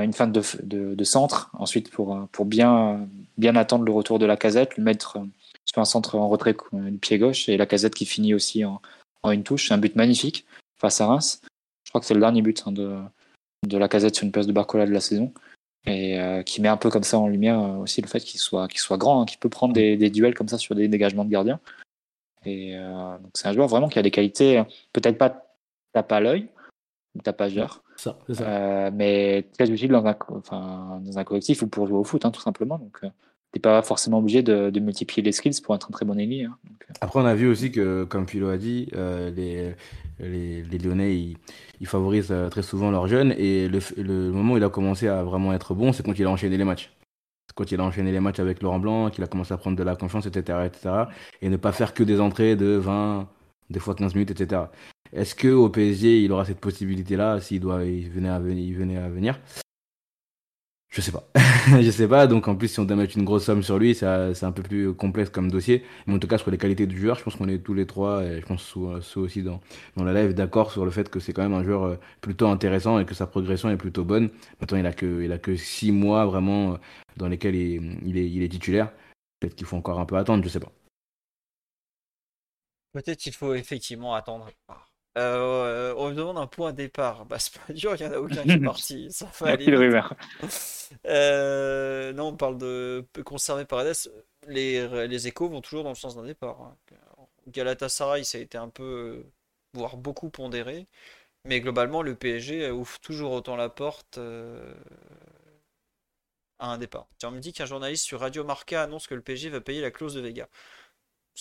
une 0.00 0.12
fin 0.12 0.26
de, 0.26 0.42
de, 0.62 1.04
centre, 1.04 1.50
ensuite 1.58 1.90
pour, 1.90 2.28
pour 2.32 2.44
bien, 2.44 3.06
bien 3.38 3.56
attendre 3.56 3.84
le 3.84 3.92
retour 3.92 4.18
de 4.18 4.26
la 4.26 4.36
casette, 4.36 4.76
lui 4.76 4.82
mettre 4.82 5.18
sur 5.64 5.80
un 5.80 5.84
centre 5.84 6.16
en 6.16 6.28
retrait 6.28 6.56
du 6.72 6.98
pied 6.98 7.18
gauche, 7.18 7.48
et 7.48 7.56
la 7.56 7.66
casette 7.66 7.94
qui 7.94 8.06
finit 8.06 8.34
aussi 8.34 8.64
en, 8.64 8.80
en 9.22 9.30
une 9.30 9.42
touche. 9.42 9.68
C'est 9.68 9.74
un 9.74 9.78
but 9.78 9.96
magnifique 9.96 10.46
face 10.78 11.00
à 11.00 11.06
Reims. 11.06 11.40
Je 11.84 11.90
crois 11.90 12.00
que 12.00 12.06
c'est 12.06 12.14
le 12.14 12.20
dernier 12.20 12.42
but 12.42 12.62
hein, 12.66 12.72
de, 12.72 12.98
de 13.66 13.78
la 13.78 13.88
casette 13.88 14.14
sur 14.14 14.24
une 14.24 14.32
place 14.32 14.46
de 14.46 14.52
Barcola 14.52 14.86
de 14.86 14.92
la 14.92 15.00
saison. 15.00 15.32
Et 15.86 16.20
euh, 16.20 16.42
qui 16.42 16.60
met 16.60 16.68
un 16.68 16.76
peu 16.76 16.90
comme 16.90 17.02
ça 17.02 17.18
en 17.18 17.26
lumière 17.26 17.58
euh, 17.58 17.76
aussi 17.78 18.02
le 18.02 18.06
fait 18.06 18.20
qu'il 18.20 18.38
soit, 18.38 18.68
qu'il 18.68 18.80
soit 18.80 18.98
grand, 18.98 19.22
hein, 19.22 19.24
qu'il 19.24 19.38
peut 19.38 19.48
prendre 19.48 19.72
des, 19.72 19.96
des, 19.96 20.10
duels 20.10 20.34
comme 20.34 20.48
ça 20.48 20.58
sur 20.58 20.74
des 20.74 20.88
dégagements 20.88 21.24
de 21.24 21.30
gardiens. 21.30 21.58
Et 22.44 22.76
euh, 22.76 23.18
donc 23.18 23.30
c'est 23.34 23.48
un 23.48 23.52
joueur 23.52 23.68
vraiment 23.68 23.88
qui 23.88 23.98
a 23.98 24.02
des 24.02 24.10
qualités, 24.10 24.62
peut-être 24.92 25.16
pas 25.16 25.46
tape 25.92 26.12
à 26.12 26.20
l'œil, 26.20 26.48
tapageur, 27.24 27.82
ça, 27.96 28.18
ça. 28.30 28.44
Euh, 28.44 28.90
mais 28.92 29.46
très 29.54 29.70
utile 29.70 29.90
dans 29.90 30.06
un, 30.06 30.16
enfin, 30.30 31.00
dans 31.02 31.18
un 31.18 31.24
collectif 31.24 31.62
ou 31.62 31.66
pour 31.66 31.86
jouer 31.86 31.98
au 31.98 32.04
foot, 32.04 32.24
hein, 32.24 32.30
tout 32.30 32.40
simplement. 32.40 32.78
Donc, 32.78 33.00
t'es 33.52 33.60
pas 33.60 33.82
forcément 33.82 34.18
obligé 34.18 34.42
de, 34.42 34.78
multiplier 34.80 35.22
les 35.22 35.32
skills 35.32 35.60
pour 35.62 35.74
être 35.74 35.88
un 35.88 35.92
très 35.92 36.04
bon 36.04 36.18
ailier. 36.18 36.44
hein. 36.44 36.56
Euh, 36.66 36.94
Après, 37.00 37.20
on 37.20 37.24
a 37.24 37.34
vu 37.34 37.48
aussi 37.48 37.70
que, 37.72 38.04
comme 38.04 38.26
Philo 38.28 38.48
a 38.48 38.56
dit, 38.56 38.88
euh, 38.94 39.30
les, 39.30 40.62
les, 40.62 40.78
Lyonnais, 40.78 41.16
ils, 41.16 41.36
ils 41.80 41.86
favorisent 41.86 42.30
euh, 42.32 42.48
très 42.48 42.62
souvent 42.62 42.90
leurs 42.90 43.08
jeunes. 43.08 43.32
Et 43.38 43.68
le, 43.68 43.80
le 43.96 44.30
moment 44.30 44.54
où 44.54 44.56
il 44.56 44.64
a 44.64 44.68
commencé 44.68 45.08
à 45.08 45.22
vraiment 45.22 45.52
être 45.52 45.74
bon, 45.74 45.92
c'est 45.92 46.04
quand 46.04 46.18
il 46.18 46.24
a 46.26 46.30
enchaîné 46.30 46.56
les 46.56 46.64
matchs. 46.64 46.92
Quand 47.54 47.70
il 47.72 47.80
a 47.80 47.84
enchaîné 47.84 48.12
les 48.12 48.20
matchs 48.20 48.38
avec 48.38 48.62
Laurent 48.62 48.78
Blanc, 48.78 49.10
qu'il 49.10 49.24
a 49.24 49.26
commencé 49.26 49.52
à 49.52 49.56
prendre 49.56 49.76
de 49.76 49.82
la 49.82 49.96
confiance, 49.96 50.26
etc., 50.26 50.58
etc. 50.66 50.90
Et 51.42 51.48
ne 51.48 51.56
pas 51.56 51.72
faire 51.72 51.94
que 51.94 52.04
des 52.04 52.20
entrées 52.20 52.54
de 52.54 52.76
20, 52.76 53.28
des 53.70 53.80
fois 53.80 53.94
15 53.94 54.14
minutes, 54.14 54.30
etc. 54.30 54.62
Est-ce 55.12 55.34
que 55.34 55.48
au 55.48 55.68
PSG, 55.68 56.22
il 56.22 56.30
aura 56.30 56.44
cette 56.44 56.60
possibilité-là 56.60 57.40
s'il 57.40 57.62
venait 57.64 58.28
à 58.28 58.38
venir, 58.38 58.64
il 58.64 58.74
venait 58.76 58.96
à 58.96 59.08
venir? 59.08 59.40
Je 60.90 61.00
sais 61.00 61.12
pas. 61.12 61.24
je 61.80 61.90
sais 61.90 62.08
pas. 62.08 62.26
Donc 62.26 62.48
en 62.48 62.56
plus, 62.56 62.68
si 62.68 62.80
on 62.80 62.84
mettre 62.84 63.16
une 63.16 63.24
grosse 63.24 63.44
somme 63.44 63.62
sur 63.62 63.78
lui, 63.78 63.94
c'est 63.94 64.06
un 64.06 64.52
peu 64.52 64.62
plus 64.62 64.92
complexe 64.92 65.30
comme 65.30 65.50
dossier. 65.50 65.84
Mais 66.06 66.14
en 66.14 66.18
tout 66.18 66.26
cas, 66.26 66.36
sur 66.36 66.50
les 66.50 66.58
qualités 66.58 66.86
du 66.86 67.00
joueur, 67.00 67.16
je 67.16 67.22
pense 67.22 67.36
qu'on 67.36 67.48
est 67.48 67.58
tous 67.58 67.74
les 67.74 67.86
trois, 67.86 68.24
et 68.24 68.40
je 68.40 68.46
pense 68.46 68.62
sous 68.62 69.20
aussi 69.20 69.42
dans, 69.42 69.60
dans 69.96 70.02
la 70.04 70.12
live, 70.12 70.34
d'accord 70.34 70.72
sur 70.72 70.84
le 70.84 70.90
fait 70.90 71.08
que 71.08 71.20
c'est 71.20 71.32
quand 71.32 71.42
même 71.42 71.54
un 71.54 71.62
joueur 71.62 71.84
euh, 71.84 71.96
plutôt 72.20 72.48
intéressant 72.48 72.98
et 72.98 73.06
que 73.06 73.14
sa 73.14 73.28
progression 73.28 73.70
est 73.70 73.76
plutôt 73.76 74.04
bonne. 74.04 74.30
Maintenant, 74.60 74.78
il 74.78 74.86
a 74.86 74.92
que, 74.92 75.22
il 75.22 75.30
a 75.32 75.38
que 75.38 75.54
six 75.54 75.92
mois 75.92 76.26
vraiment 76.26 76.72
euh, 76.74 76.76
dans 77.16 77.28
lesquels 77.28 77.54
il, 77.54 77.98
il 78.04 78.18
est, 78.18 78.28
il 78.28 78.42
est 78.42 78.48
titulaire. 78.48 78.92
Peut-être 79.38 79.54
qu'il 79.54 79.66
faut 79.66 79.76
encore 79.76 80.00
un 80.00 80.06
peu 80.06 80.16
attendre, 80.16 80.42
je 80.42 80.48
sais 80.48 80.60
pas. 80.60 80.72
Peut-être 82.92 83.20
qu'il 83.20 83.32
faut 83.32 83.54
effectivement 83.54 84.14
attendre. 84.14 84.50
Euh, 85.20 85.94
on 85.98 86.10
me 86.10 86.14
demande 86.14 86.38
un 86.38 86.46
point 86.46 86.72
de 86.72 86.76
départ. 86.78 87.26
Bah, 87.26 87.38
c'est 87.38 87.54
pas 87.58 87.72
dur, 87.72 87.94
il 87.96 88.02
n'y 88.02 88.08
en 88.08 88.12
a 88.14 88.18
aucun 88.20 88.46
qui 88.46 88.56
est 88.56 88.60
parti. 88.62 89.08
Ça 89.12 89.26
va 89.40 89.48
aller. 89.50 89.76
Euh, 91.06 92.12
non, 92.12 92.28
on 92.28 92.36
parle 92.36 92.58
de 92.58 93.04
conserver 93.24 93.64
Paredes. 93.64 93.94
Les, 94.48 95.06
les 95.08 95.28
échos 95.28 95.48
vont 95.48 95.60
toujours 95.60 95.84
dans 95.84 95.90
le 95.90 95.94
sens 95.96 96.16
d'un 96.16 96.24
départ. 96.24 96.60
hein. 96.60 96.76
Galatasaray, 97.48 98.24
ça 98.24 98.38
a 98.38 98.40
été 98.42 98.58
un 98.58 98.68
peu, 98.68 99.24
voire 99.74 99.96
beaucoup 99.96 100.30
pondéré. 100.30 100.86
Mais 101.46 101.60
globalement, 101.60 102.02
le 102.02 102.16
PSG 102.16 102.70
ouvre 102.72 103.00
toujours 103.00 103.32
autant 103.32 103.56
la 103.56 103.68
porte 103.70 104.18
euh, 104.18 104.74
à 106.58 106.66
un 106.72 106.78
départ. 106.78 107.08
Tiens, 107.18 107.30
on 107.30 107.32
me 107.32 107.40
dit 107.40 107.52
qu'un 107.52 107.66
journaliste 107.66 108.04
sur 108.04 108.20
Radio 108.20 108.44
Marca 108.44 108.82
annonce 108.82 109.06
que 109.06 109.14
le 109.14 109.22
PSG 109.22 109.48
va 109.48 109.60
payer 109.60 109.80
la 109.80 109.90
clause 109.90 110.14
de 110.14 110.20
Vega. 110.20 110.48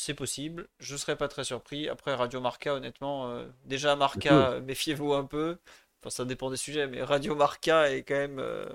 C'est 0.01 0.13
possible, 0.13 0.69
je 0.79 0.95
serais 0.95 1.17
pas 1.17 1.27
très 1.27 1.43
surpris. 1.43 1.89
Après, 1.89 2.13
Radio 2.15 2.39
Marca, 2.39 2.73
honnêtement, 2.73 3.29
euh, 3.31 3.45
déjà 3.65 3.97
Marca, 3.97 4.51
euh, 4.51 4.61
méfiez-vous 4.61 5.13
un 5.13 5.25
peu. 5.25 5.57
Enfin, 6.01 6.09
ça 6.09 6.23
dépend 6.23 6.49
des 6.49 6.55
sujets, 6.55 6.87
mais 6.87 7.03
Radio 7.03 7.35
Marca 7.35 7.91
est 7.91 8.03
quand 8.03 8.15
même 8.15 8.39
euh, 8.39 8.65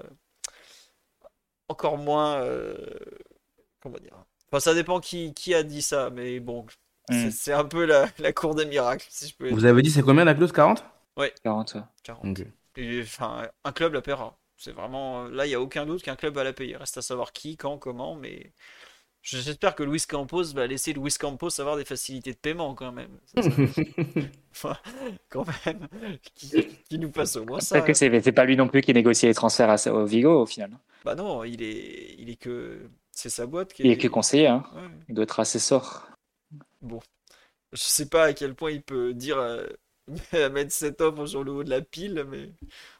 encore 1.68 1.98
moins. 1.98 2.36
euh, 2.42 2.76
comment 3.80 3.98
dire? 3.98 4.16
Enfin, 4.50 4.60
ça 4.60 4.74
dépend 4.74 5.00
qui, 5.00 5.34
qui 5.34 5.54
a 5.54 5.62
dit 5.62 5.82
ça, 5.82 6.10
mais 6.10 6.40
bon, 6.40 6.66
c'est 7.10 7.26
Mm. 7.26 7.30
c'est 7.32 7.52
un 7.52 7.64
peu 7.64 7.84
la, 7.84 8.08
la 8.18 8.32
cour 8.32 8.54
des 8.54 8.64
miracles, 8.66 9.06
si 9.10 9.28
je 9.28 9.34
peux 9.36 9.50
Vous 9.50 9.64
avez 9.66 9.82
dit 9.82 9.90
c'est 9.90 10.02
combien 10.02 10.24
la 10.24 10.34
clause 10.34 10.52
40 10.52 10.84
40, 11.42 11.74
ouais. 11.74 11.80
40. 12.02 12.24
Ok. 12.40 12.46
Et, 12.76 13.02
enfin, 13.02 13.48
un 13.64 13.72
club 13.72 13.92
la 13.94 14.02
paiera. 14.02 14.36
C'est 14.56 14.72
vraiment. 14.72 15.24
Là, 15.24 15.46
il 15.46 15.50
n'y 15.50 15.54
a 15.54 15.60
aucun 15.60 15.86
doute 15.86 16.02
qu'un 16.02 16.16
club 16.16 16.34
va 16.34 16.44
la 16.44 16.52
payer. 16.52 16.76
Reste 16.76 16.96
à 16.98 17.02
savoir 17.02 17.32
qui, 17.32 17.56
quand, 17.56 17.78
comment, 17.78 18.14
mais. 18.14 18.52
J'espère 19.26 19.74
que 19.74 19.82
Luis 19.82 20.02
Campos 20.06 20.44
va 20.52 20.66
laisser 20.66 20.92
Luis 20.92 21.14
Campos 21.18 21.48
avoir 21.58 21.76
des 21.78 21.84
facilités 21.86 22.32
de 22.32 22.36
paiement 22.36 22.74
quand 22.74 22.92
même. 22.92 23.08
Ça, 23.34 23.42
ça- 23.42 23.82
Enfin, 24.52 24.76
quand 25.30 25.46
même. 25.66 25.88
Qui, 26.34 26.66
qui 26.88 26.98
nous 26.98 27.10
passe 27.10 27.34
au 27.36 27.44
moins 27.44 27.58
ça. 27.60 27.76
Peut-être 27.76 27.86
que 27.86 27.94
c'est 27.94 28.20
c'est 28.20 28.32
pas 28.32 28.44
lui 28.44 28.56
non 28.56 28.68
plus 28.68 28.82
qui 28.82 28.92
négocie 28.92 29.26
les 29.26 29.34
transferts 29.34 29.70
à, 29.70 29.90
au 29.92 30.04
Vigo 30.04 30.42
au 30.42 30.46
final. 30.46 30.70
Bah 31.04 31.14
non, 31.14 31.42
il 31.42 31.62
est, 31.62 32.14
il 32.18 32.28
est 32.30 32.36
que. 32.36 32.88
C'est 33.12 33.30
sa 33.30 33.46
boîte 33.46 33.72
qui 33.72 33.82
Il 33.82 33.88
est. 33.90 33.94
est 33.94 33.96
que 33.98 34.08
conseiller, 34.08 34.46
hein. 34.48 34.64
Ouais. 34.74 34.82
il 35.08 35.14
doit 35.14 35.24
être 35.24 35.40
assesseur. 35.40 36.08
Bon. 36.82 37.00
Je 37.72 37.80
sais 37.82 38.08
pas 38.08 38.24
à 38.26 38.32
quel 38.34 38.54
point 38.54 38.70
il 38.72 38.82
peut 38.82 39.14
dire. 39.14 39.38
euh, 39.38 39.66
mettre 40.52 40.70
cette 40.72 41.00
offre 41.00 41.24
sur 41.26 41.42
le 41.44 41.50
haut 41.50 41.64
de 41.64 41.70
la 41.70 41.80
pile, 41.80 42.24
mais. 42.30 42.50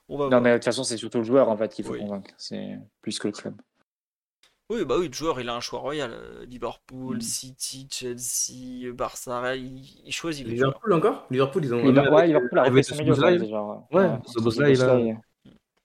On 0.08 0.16
va 0.16 0.24
Non, 0.24 0.30
voir. 0.30 0.40
mais 0.40 0.50
de 0.52 0.56
toute 0.56 0.64
façon, 0.64 0.84
c'est 0.84 0.96
surtout 0.96 1.18
le 1.18 1.24
joueur 1.24 1.48
en 1.50 1.56
fait 1.56 1.72
qu'il 1.72 1.84
faut 1.84 1.92
Oui. 1.92 2.00
convaincre. 2.00 2.30
C'est 2.38 2.78
plus 3.02 3.18
que 3.18 3.28
le 3.28 3.32
club. 3.32 3.54
Oui, 4.70 4.84
bah 4.86 4.96
oui, 4.98 5.08
le 5.08 5.12
joueur, 5.12 5.40
il 5.40 5.48
a 5.50 5.54
un 5.54 5.60
choix 5.60 5.80
royal. 5.80 6.10
Euh, 6.12 6.46
Liverpool, 6.46 7.16
Mm. 7.18 7.20
City, 7.20 7.86
Chelsea, 7.90 8.90
Barça, 8.92 9.56
il, 9.56 9.82
il 10.06 10.12
choisit. 10.12 10.46
Liverpool 10.46 10.92
encore? 10.94 11.26
Liverpool, 11.30 11.64
ils 11.64 11.74
ont. 11.74 11.84
Liverpool, 11.84 12.14
ouais, 12.14 12.26
Liverpool 12.26 12.58
a 12.58 12.62
milieu. 12.70 12.74
Ouais, 12.80 12.82
c'est 12.88 12.94
Szoboszlai, 14.32 14.72
il 14.72 14.82
a-. 14.82 14.96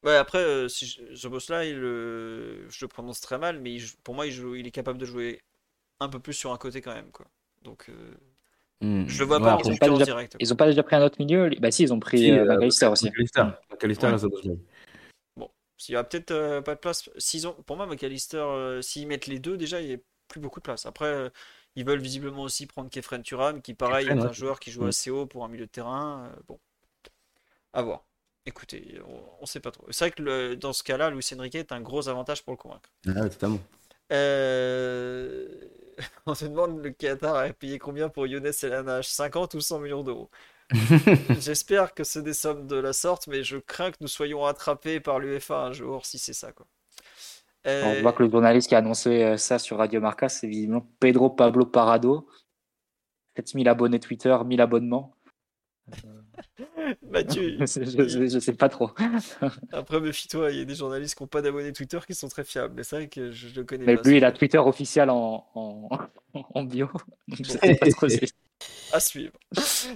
Ouais, 0.01 0.15
après, 0.15 0.37
euh, 0.39 0.69
si 0.69 0.85
je, 0.85 1.13
Szoboszlai, 1.13 1.73
le- 1.73 2.65
je 2.69 2.85
le 2.85 2.87
prononce 2.87 3.19
très 3.19 3.37
mal, 3.37 3.59
mais 3.59 3.73
il 3.73 3.83
pour 4.05 4.15
moi, 4.15 4.25
il, 4.27 4.31
joue, 4.31 4.55
il 4.55 4.65
est 4.65 4.71
capable 4.71 4.97
de 4.97 5.03
jouer 5.05 5.41
un 5.99 6.07
peu 6.07 6.19
plus 6.19 6.31
sur 6.33 6.53
un 6.53 6.57
côté 6.57 6.79
quand 6.79 6.93
même, 6.93 7.11
quoi. 7.11 7.25
Donc, 7.63 7.87
euh, 7.89 7.93
Hmm. 8.81 9.03
je 9.09 9.19
le 9.19 9.25
vois 9.25 9.39
Ouais, 9.39 9.43
pas 9.43 9.57
ils 9.65 9.71
ont 9.73 9.75
pas 9.75 9.89
déjà- 9.89 10.05
directe. 10.05 10.37
Ils 10.39 10.53
ont 10.53 10.55
pas 10.55 10.67
déjà 10.67 10.83
pris 10.83 10.95
un 10.95 11.01
autre 11.03 11.17
milieu 11.19 11.49
Bah 11.59 11.69
si, 11.69 11.83
ils 11.83 11.91
ont 11.93 11.99
pris 11.99 12.19
Si, 12.19 12.31
euh, 12.31 12.43
euh, 12.43 12.53
McAllister 12.53 12.85
aussi. 12.85 13.07
McAllister. 13.07 13.43
McAllister 13.69 14.07
Ouais. 14.07 14.13
et 14.13 14.17
Szoboszlai. 14.19 14.57
S'il 15.79 15.93
y 15.93 15.97
a 15.97 16.03
peut-être 16.03 16.31
euh, 16.31 16.61
pas 16.61 16.75
de 16.75 16.79
place, 16.79 17.09
ont, 17.47 17.53
pour 17.65 17.77
moi, 17.77 17.87
McAllister, 17.87 18.37
euh, 18.37 18.81
s'ils 18.83 19.07
mettent 19.07 19.27
les 19.27 19.39
deux, 19.39 19.57
déjà, 19.57 19.81
il 19.81 19.87
n'y 19.87 19.93
a 19.95 19.97
plus 20.27 20.39
beaucoup 20.41 20.59
de 20.59 20.63
place. 20.65 20.85
Après, 20.85 21.07
euh, 21.07 21.29
ils 21.75 21.85
veulent 21.85 22.01
visiblement 22.01 22.43
aussi 22.43 22.67
prendre 22.67 22.91
Kefren 22.91 23.23
Turam, 23.23 23.61
qui, 23.63 23.73
pareil, 23.73 24.05
Kefren, 24.07 24.19
est 24.19 24.25
un 24.27 24.33
joueur 24.33 24.59
qui 24.59 24.71
joue 24.71 24.83
Mm. 24.83 24.89
assez 24.89 25.09
haut 25.09 25.25
pour 25.25 25.43
un 25.45 25.47
milieu 25.47 25.65
de 25.65 25.71
terrain. 25.71 26.31
bon, 26.47 26.59
à 27.73 27.81
voir. 27.81 28.03
Écoutez, 28.45 28.99
on, 29.07 29.21
on 29.41 29.45
sait 29.45 29.59
pas 29.59 29.71
trop. 29.71 29.85
C'est 29.91 30.05
vrai 30.05 30.11
que 30.11 30.23
le- 30.23 30.55
dans 30.55 30.73
ce 30.73 30.83
cas-là, 30.83 31.09
Luis 31.11 31.25
Enrique 31.37 31.55
est 31.55 31.71
un 31.71 31.81
gros 31.81 32.07
avantage 32.09 32.43
pour 32.43 32.53
le 32.53 32.57
convaincre. 32.57 32.89
Ah, 33.07 33.29
totalement. 33.29 33.59
On 36.25 36.33
se 36.35 36.45
demande 36.45 36.83
le 36.83 36.91
Qatar 36.91 37.35
a 37.35 37.49
payé 37.53 37.77
combien 37.79 38.09
pour 38.09 38.25
Younes 38.27 38.51
El 38.63 38.73
Hanach 38.73 39.05
50 39.05 39.53
ou 39.53 39.61
100 39.61 39.79
millions 39.79 40.03
d'euros 40.03 40.29
J'espère 41.39 41.93
que 41.93 42.03
c'est 42.03 42.21
des 42.21 42.33
sommes 42.33 42.67
de 42.67 42.75
la 42.75 42.93
sorte, 42.93 43.27
mais 43.27 43.43
je 43.43 43.57
crains 43.57 43.91
que 43.91 43.97
nous 44.01 44.07
soyons 44.07 44.45
attrapés 44.45 44.99
par 44.99 45.19
l'UEFA 45.19 45.63
un 45.65 45.73
jour 45.73 46.05
si 46.05 46.19
c'est 46.19 46.33
ça, 46.33 46.51
quoi. 46.51 46.67
Euh, 47.67 47.97
on 47.97 48.01
voit 48.01 48.13
que 48.13 48.23
le 48.23 48.29
journaliste 48.29 48.69
qui 48.69 48.75
a 48.75 48.77
annoncé 48.77 49.23
euh, 49.23 49.37
ça 49.37 49.59
sur 49.59 49.77
Radio 49.77 49.99
Marca, 49.99 50.29
c'est 50.29 50.47
visiblement 50.47 50.87
Pedro 50.99 51.29
Pablo 51.29 51.65
Parado. 51.65 52.27
7000 53.35 53.67
abonnés 53.67 53.99
Twitter, 53.99 54.35
1000 54.45 54.61
abonnements. 54.61 55.13
Mathieu, 57.09 57.57
je, 57.65 58.27
je 58.31 58.39
sais 58.39 58.53
pas 58.53 58.69
trop. 58.69 58.91
après 59.71 59.99
méfie-toi, 59.99 60.51
il 60.51 60.59
y 60.59 60.61
a 60.61 60.65
des 60.65 60.75
journalistes 60.75 61.15
qui 61.15 61.23
n'ont 61.23 61.27
pas 61.27 61.41
d'abonnés 61.41 61.73
Twitter 61.73 61.99
qui 62.05 62.15
sont 62.15 62.29
très 62.29 62.43
fiables, 62.43 62.73
mais 62.75 62.83
c'est 62.83 62.95
vrai 62.95 63.07
que 63.09 63.31
je 63.31 63.53
le 63.55 63.63
connais 63.65 63.85
Mais 63.85 63.95
pas. 63.97 64.09
lui, 64.09 64.17
il 64.17 64.25
a 64.25 64.31
Twitter 64.31 64.57
officiel 64.57 65.09
en, 65.09 65.45
en, 65.53 65.89
en 66.33 66.63
bio. 66.63 66.87
Donc 67.27 67.39
je 67.43 67.43
sais 67.43 67.75
pas 67.75 67.89
trop 67.89 68.07
si- 68.09 68.19
À 68.93 68.99
suivre. 68.99 69.33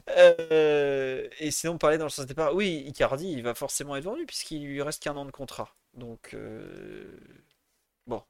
Euh, 0.09 1.27
et 1.39 1.51
sinon, 1.51 1.77
parler 1.77 1.97
dans 1.97 2.05
le 2.05 2.09
sens 2.09 2.25
départ, 2.25 2.53
oui, 2.55 2.83
Icardi, 2.87 3.31
il 3.31 3.43
va 3.43 3.53
forcément 3.53 3.95
être 3.95 4.03
vendu 4.03 4.25
puisqu'il 4.25 4.63
lui 4.65 4.81
reste 4.81 5.01
qu'un 5.01 5.15
an 5.15 5.25
de 5.25 5.31
contrat. 5.31 5.75
Donc, 5.93 6.33
euh, 6.33 7.05
bon, 8.07 8.21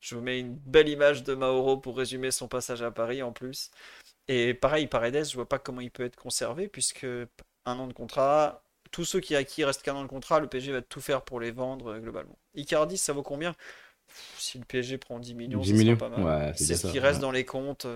je 0.00 0.14
vous 0.14 0.20
mets 0.20 0.40
une 0.40 0.54
belle 0.54 0.88
image 0.88 1.24
de 1.24 1.34
Mauro 1.34 1.76
pour 1.78 1.96
résumer 1.96 2.30
son 2.30 2.48
passage 2.48 2.82
à 2.82 2.90
Paris 2.90 3.22
en 3.22 3.32
plus. 3.32 3.70
Et 4.28 4.54
pareil, 4.54 4.86
Paredes, 4.86 5.24
je 5.24 5.34
vois 5.34 5.48
pas 5.48 5.58
comment 5.58 5.80
il 5.80 5.90
peut 5.90 6.04
être 6.04 6.16
conservé 6.16 6.68
puisque 6.68 7.06
un 7.66 7.78
an 7.78 7.86
de 7.86 7.92
contrat, 7.92 8.62
tous 8.90 9.04
ceux 9.04 9.20
qui 9.20 9.36
à 9.36 9.44
qui 9.44 9.62
il 9.62 9.64
reste 9.64 9.82
qu'un 9.82 9.94
an 9.96 10.02
de 10.02 10.08
contrat, 10.08 10.40
le 10.40 10.48
PSG 10.48 10.72
va 10.72 10.82
tout 10.82 11.00
faire 11.00 11.22
pour 11.22 11.40
les 11.40 11.50
vendre 11.50 11.92
euh, 11.94 11.98
globalement. 12.00 12.38
Icardi, 12.54 12.98
ça 12.98 13.12
vaut 13.12 13.22
combien? 13.22 13.54
Pff, 14.08 14.34
Si 14.38 14.58
le 14.58 14.64
PSG 14.64 14.98
prend 14.98 15.18
10 15.18 15.34
millions, 15.34 15.60
10 15.60 15.72
ça 15.72 15.76
sera 15.76 15.78
millions. 15.84 15.96
pas 15.96 16.08
mal. 16.08 16.22
Ouais, 16.22 16.52
c'est 16.56 16.76
ce 16.76 16.86
qui 16.86 16.98
reste 16.98 17.16
ouais. 17.16 17.22
dans 17.22 17.30
les 17.32 17.44
comptes, 17.44 17.86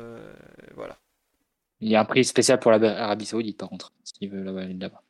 voilà. 0.75 0.99
Il 1.83 1.91
y 1.91 1.97
a 1.97 2.01
un 2.01 2.05
prix 2.07 2.25
spécial 2.25 2.59
pour 2.61 2.71
l'Arabie 2.71 3.27
Saoudite, 3.27 3.59
par 3.59 3.69
contre, 3.69 3.93
s'il 4.05 4.31
veut 4.31 4.43
là-bas. 4.43 4.63
aller 4.63 4.75
là-bas. 4.75 5.03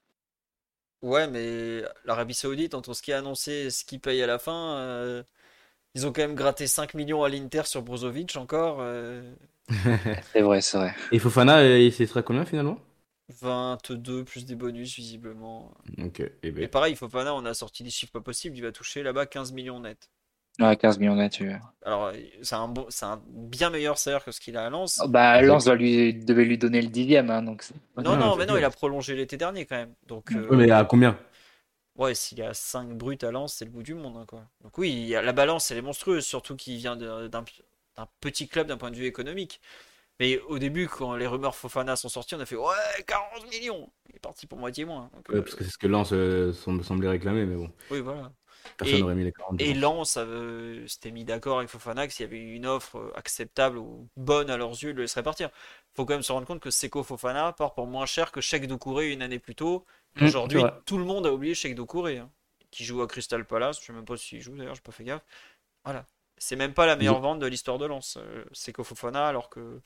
Ouais, 1.03 1.27
mais 1.27 1.83
l'Arabie 2.05 2.35
Saoudite, 2.35 2.75
entre 2.75 2.95
ce 2.95 3.03
qui 3.03 3.11
est 3.11 3.15
annoncé 3.15 3.51
et 3.53 3.71
ce 3.71 3.85
qu'ils 3.85 4.01
payent 4.01 4.23
à 4.23 4.27
la 4.29 4.39
fin, 4.39 4.77
euh, 4.79 5.25
ils 5.95 6.07
ont 6.07 6.13
quand 6.13 6.23
même 6.23 6.37
gratté 6.37 6.67
5 6.69 6.95
millions 6.95 7.25
à 7.25 7.31
l'Inter 7.31 7.65
sur 7.67 7.83
Brozovic 7.83 8.37
encore. 8.37 8.79
euh, 8.81 9.35
C'est 10.33 10.41
vrai, 10.43 10.61
c'est 10.61 10.77
vrai. 10.79 10.95
Et 11.11 11.19
Fofana, 11.19 11.59
euh, 11.59 11.79
il 11.79 11.93
s'est 11.93 12.07
serait 12.07 12.23
combien 12.23 12.45
finalement? 12.45 12.79
22 13.29 14.25
plus 14.25 14.47
des 14.47 14.55
bonus, 14.57 14.95
visiblement. 14.97 15.75
Ok, 15.99 16.21
et 16.43 16.51
Et 16.61 16.67
ben. 16.67 16.69
pareil, 16.69 16.97
Fofana, 16.97 17.35
on 17.35 17.45
a 17.47 17.55
sorti 17.55 17.85
des 17.85 17.91
chiffres 17.91 18.13
pas 18.13 18.21
possibles, 18.23 18.57
il 18.57 18.63
va 18.63 18.73
toucher 18.73 19.03
là-bas 19.03 19.27
15 19.27 19.53
millions 19.53 19.81
net. 19.81 20.11
Ouais, 20.61 20.77
15 20.77 20.99
millions 20.99 21.17
net. 21.17 21.33
tu- 21.33 21.51
Alors, 21.85 22.13
c'est 22.43 22.55
un, 22.55 22.73
c'est 22.91 23.07
un 23.07 23.23
bien 23.27 23.71
meilleur 23.71 23.99
salaire 23.99 24.25
que 24.25 24.33
ce 24.33 24.41
qu'il 24.41 24.57
a 24.57 24.67
à 24.67 24.71
Lens. 24.71 25.01
Oh, 25.03 25.09
Bah, 25.09 25.41
Lens 25.43 25.65
doit 25.65 25.75
lui, 25.77 26.15
devait 26.15 26.45
lui 26.45 26.59
donner 26.59 26.83
le 26.83 26.89
dixième. 26.89 27.31
Hein, 27.31 27.43
donc 27.43 27.65
Non, 27.97 28.17
non, 28.17 28.37
mais 28.37 28.47
non, 28.47 28.57
il 28.57 28.65
a 28.65 28.71
prolongé 28.71 29.15
l'été 29.15 29.37
dernier 29.37 29.65
quand 29.67 29.77
même. 29.77 29.95
Donc, 30.07 30.33
euh, 30.33 30.47
mais 30.53 30.71
à 30.71 30.85
combien? 30.85 31.19
Ouais, 31.97 32.15
s'il 32.15 32.39
y 32.39 32.43
a 32.43 32.55
5 32.55 32.89
bruts 32.97 33.19
à 33.23 33.31
Lens, 33.31 33.55
c'est 33.55 33.65
le 33.67 33.71
bout 33.71 33.83
du 33.83 33.95
monde, 33.95 34.17
hein, 34.17 34.25
quoi. 34.27 34.45
Donc 34.63 34.79
oui, 34.79 35.09
la 35.11 35.33
balance, 35.33 35.71
elle 35.71 35.79
est 35.79 35.83
monstrueuse, 35.83 36.25
surtout 36.25 36.57
qu'il 36.57 36.77
vient 36.77 36.97
d'un 36.97 37.29
d'un 37.29 37.45
petit 38.21 38.49
club 38.49 38.67
d'un 38.69 38.79
point 38.79 38.91
de 38.91 38.97
vue 38.97 39.05
économique. 39.05 39.61
Mais 40.21 40.39
au 40.41 40.59
début, 40.59 40.89
quand 40.89 41.17
les 41.17 41.27
rumeurs 41.27 41.55
Fofana 41.55 41.97
sont 41.97 42.09
sorties, 42.09 42.35
on 42.37 42.41
a 42.41 42.47
fait 42.47 42.57
ouais, 42.57 43.05
40 43.07 43.51
millions. 43.51 43.91
Il 44.09 44.17
est 44.17 44.21
parti 44.21 44.47
pour 44.47 44.59
moitié 44.59 44.85
moins. 44.87 45.11
Donc, 45.15 45.29
Ouais, 45.29 45.37
euh, 45.37 45.43
parce 45.43 45.55
que 45.55 45.65
c'est 45.65 45.71
ce 45.71 45.79
que 45.79 45.87
Lens 45.89 46.11
euh, 46.13 46.53
semble- 46.55 46.85
semblait 46.85 47.09
réclamer, 47.09 47.45
mais 47.45 47.57
bon. 47.57 47.71
oui, 47.91 48.01
voilà. 48.01 48.33
Personne 48.77 48.97
Et- 48.97 49.01
n'aurait 49.01 49.15
mis 49.15 49.25
les 49.25 49.33
40 49.33 49.61
Et. 49.61 49.75
Lens 49.75 50.17
euh, 50.19 50.87
s'était 50.87 51.11
mis 51.11 51.25
d'accord 51.25 51.59
avec 51.59 51.69
Fofana 51.71 52.07
que 52.07 52.13
s'il 52.13 52.25
y 52.25 52.29
avait 52.29 52.41
une 52.41 52.67
offre 52.67 52.97
euh, 52.99 53.13
acceptable 53.17 53.79
ou 53.79 54.09
bonne 54.17 54.51
à 54.51 54.57
leurs 54.57 54.71
yeux, 54.71 54.91
ils 54.91 54.97
le 54.97 55.03
laisseraient 55.03 55.23
partir. 55.23 55.51
faut 55.95 56.05
quand 56.05 56.15
même 56.15 56.23
se 56.23 56.33
rendre 56.33 56.47
compte 56.47 56.61
que 56.61 56.71
Seko 56.71 57.03
Fofana 57.03 57.53
part 57.53 57.75
pour 57.75 57.87
moins 57.87 58.07
cher 58.07 58.33
que 58.33 58.41
Cheikh 58.41 58.67
Doucouré 58.67 59.13
une 59.13 59.23
année 59.23 59.39
plus 59.39 59.55
tôt. 59.55 59.85
Mmh, 60.17 60.25
Aujourd'hui, 60.25 60.63
tout 60.87 60.99
le 60.99 61.05
monde 61.05 61.27
a 61.27 61.33
oublié 61.33 61.55
Cheikh 61.55 61.75
Doucouré, 61.75 62.19
hein, 62.19 62.31
qui 62.71 62.85
joue 62.85 63.03
à 63.03 63.07
Crystal 63.07 63.45
Palace. 63.47 63.81
Je 63.81 63.87
sais 63.87 63.93
même 63.93 64.05
pas 64.05 64.17
s'il 64.17 64.41
joue 64.41 64.57
d'ailleurs, 64.57 64.75
j'ai 64.75 64.81
pas 64.83 64.93
fait 64.93 65.05
gaffe. 65.05 65.25
Voilà. 65.85 66.05
C'est 66.39 66.57
même 66.57 66.75
pas 66.75 66.87
la 66.87 66.97
meilleure 66.97 67.21
vente 67.21 67.39
de 67.39 67.47
l'histoire 67.47 67.79
de 67.79 67.87
Lens, 67.87 68.19
euh, 68.21 68.45
Seko 68.53 68.83
Fofana, 68.85 69.27
alors 69.29 69.49
que 69.49 69.81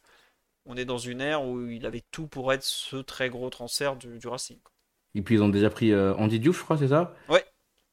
on 0.69 0.77
est 0.77 0.85
dans 0.85 0.99
une 0.99 1.21
ère 1.21 1.45
où 1.45 1.69
il 1.69 1.87
avait 1.87 2.03
tout 2.11 2.27
pour 2.27 2.53
être 2.53 2.63
ce 2.65 2.97
très 2.97 3.31
gros 3.31 3.51
transfert 3.51 3.95
du, 3.97 4.19
du 4.19 4.27
Racing. 4.27 4.59
Et 5.15 5.23
puis 5.23 5.37
ils 5.37 5.43
ont 5.43 5.49
déjà 5.49 5.71
pris 5.71 5.93
euh, 5.93 6.15
Andy 6.17 6.41
Diouf, 6.41 6.59
je 6.59 6.65
crois, 6.65 6.77
c'est 6.77 6.89
ça? 6.89 7.15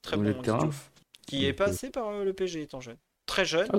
Très 0.04 0.18
bon. 0.18 0.40
Diouf, 0.42 0.92
qui 1.26 1.46
est 1.46 1.54
passé 1.54 1.90
par 1.90 2.10
euh, 2.10 2.24
le 2.24 2.34
PSG 2.34 2.62
étant 2.62 2.82
jeune. 2.82 2.98
Très 3.26 3.46
jeune. 3.46 3.70
Ah. 3.74 3.78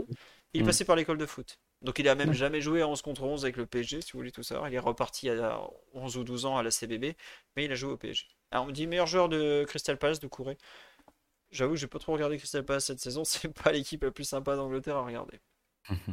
Il 0.52 0.60
est 0.60 0.62
Mm. 0.64 0.66
passé 0.66 0.84
par 0.84 0.96
l'école 0.96 1.18
de 1.18 1.26
foot. 1.26 1.58
Donc 1.82 1.98
il 1.98 2.08
a 2.08 2.14
même 2.14 2.32
jamais 2.32 2.60
joué 2.60 2.80
à 2.80 2.88
11 2.88 3.02
contre 3.02 3.22
11 3.24 3.44
avec 3.44 3.56
le 3.56 3.66
PSG, 3.66 4.00
si 4.00 4.12
vous 4.12 4.18
voulez 4.20 4.32
tout 4.32 4.42
savoir. 4.42 4.68
Il 4.68 4.74
est 4.74 4.78
reparti 4.78 5.28
à 5.28 5.60
11 5.92 6.16
ou 6.16 6.24
12 6.24 6.46
ans 6.46 6.56
à 6.56 6.62
la 6.62 6.70
CBB, 6.70 7.14
mais 7.56 7.64
il 7.66 7.72
a 7.72 7.74
joué 7.74 7.92
au 7.92 7.96
PSG. 7.96 8.26
Alors 8.50 8.64
on 8.64 8.68
me 8.68 8.72
dit 8.72 8.86
meilleur 8.86 9.06
joueur 9.06 9.28
de 9.28 9.64
Crystal 9.68 9.98
Palace 9.98 10.20
de 10.20 10.26
Couré. 10.26 10.56
J'avoue 11.50 11.74
que 11.74 11.78
j'ai 11.80 11.86
pas 11.86 11.98
trop 11.98 12.12
regardé 12.14 12.38
Crystal 12.38 12.64
Palace 12.64 12.86
cette 12.86 13.00
saison, 13.00 13.24
c'est 13.24 13.52
pas 13.52 13.70
l'équipe 13.72 14.02
la 14.02 14.10
plus 14.10 14.24
sympa 14.24 14.56
d'Angleterre 14.56 14.96
à 14.96 15.04
regarder. 15.04 15.40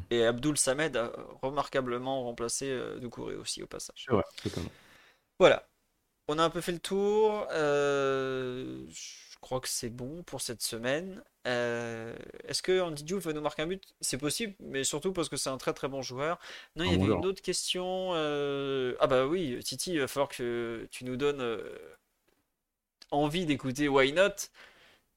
Et 0.10 0.26
Abdul 0.26 0.58
Samed 0.58 0.98
a 0.98 1.14
remarquablement 1.42 2.24
remplacé 2.24 2.66
euh, 2.70 3.00
Doucouré 3.00 3.36
aussi 3.36 3.64
au 3.64 3.68
passage. 3.68 4.08
Totalement. 4.44 4.70
Voilà. 5.40 5.66
On 6.32 6.40
a 6.40 6.44
un 6.44 6.50
peu 6.50 6.62
fait 6.62 6.72
le 6.72 6.80
tour. 6.80 7.46
Euh, 7.52 8.86
je 8.90 9.38
crois 9.42 9.60
que 9.60 9.68
c'est 9.68 9.90
bon 9.90 10.24
pour 10.24 10.40
cette 10.40 10.62
semaine. 10.62 11.22
Euh, 11.46 12.16
Est-ce 12.48 12.62
que 12.64 12.80
Andy 12.80 13.04
Diouf 13.04 13.26
va 13.26 13.34
nous 13.34 13.42
marquer 13.42 13.64
un 13.64 13.68
but? 13.68 13.84
C'est 14.00 14.18
possible, 14.18 14.54
mais 14.62 14.86
surtout 14.86 15.12
parce 15.12 15.28
que 15.28 15.36
c'est 15.36 15.50
un 15.50 15.58
très 15.58 15.74
très 15.74 15.90
bon 15.90 16.02
joueur. 16.02 16.40
Non, 16.78 16.86
il 16.86 16.92
y 16.92 16.96
avait 16.96 17.04
joueur. 17.04 17.20
une 17.20 17.26
autre 17.26 17.42
question. 17.42 18.12
euh, 18.14 18.96
Ah 19.02 19.08
bah 19.08 19.26
oui, 19.26 19.60
Titi, 19.62 19.92
il 19.94 20.00
va 20.00 20.08
falloir 20.08 20.30
que 20.30 20.88
tu 20.90 21.04
nous 21.04 21.18
donnes 21.18 21.60
envie 23.12 23.46
d'écouter 23.46 23.88
Why 23.90 24.14
Not? 24.14 24.50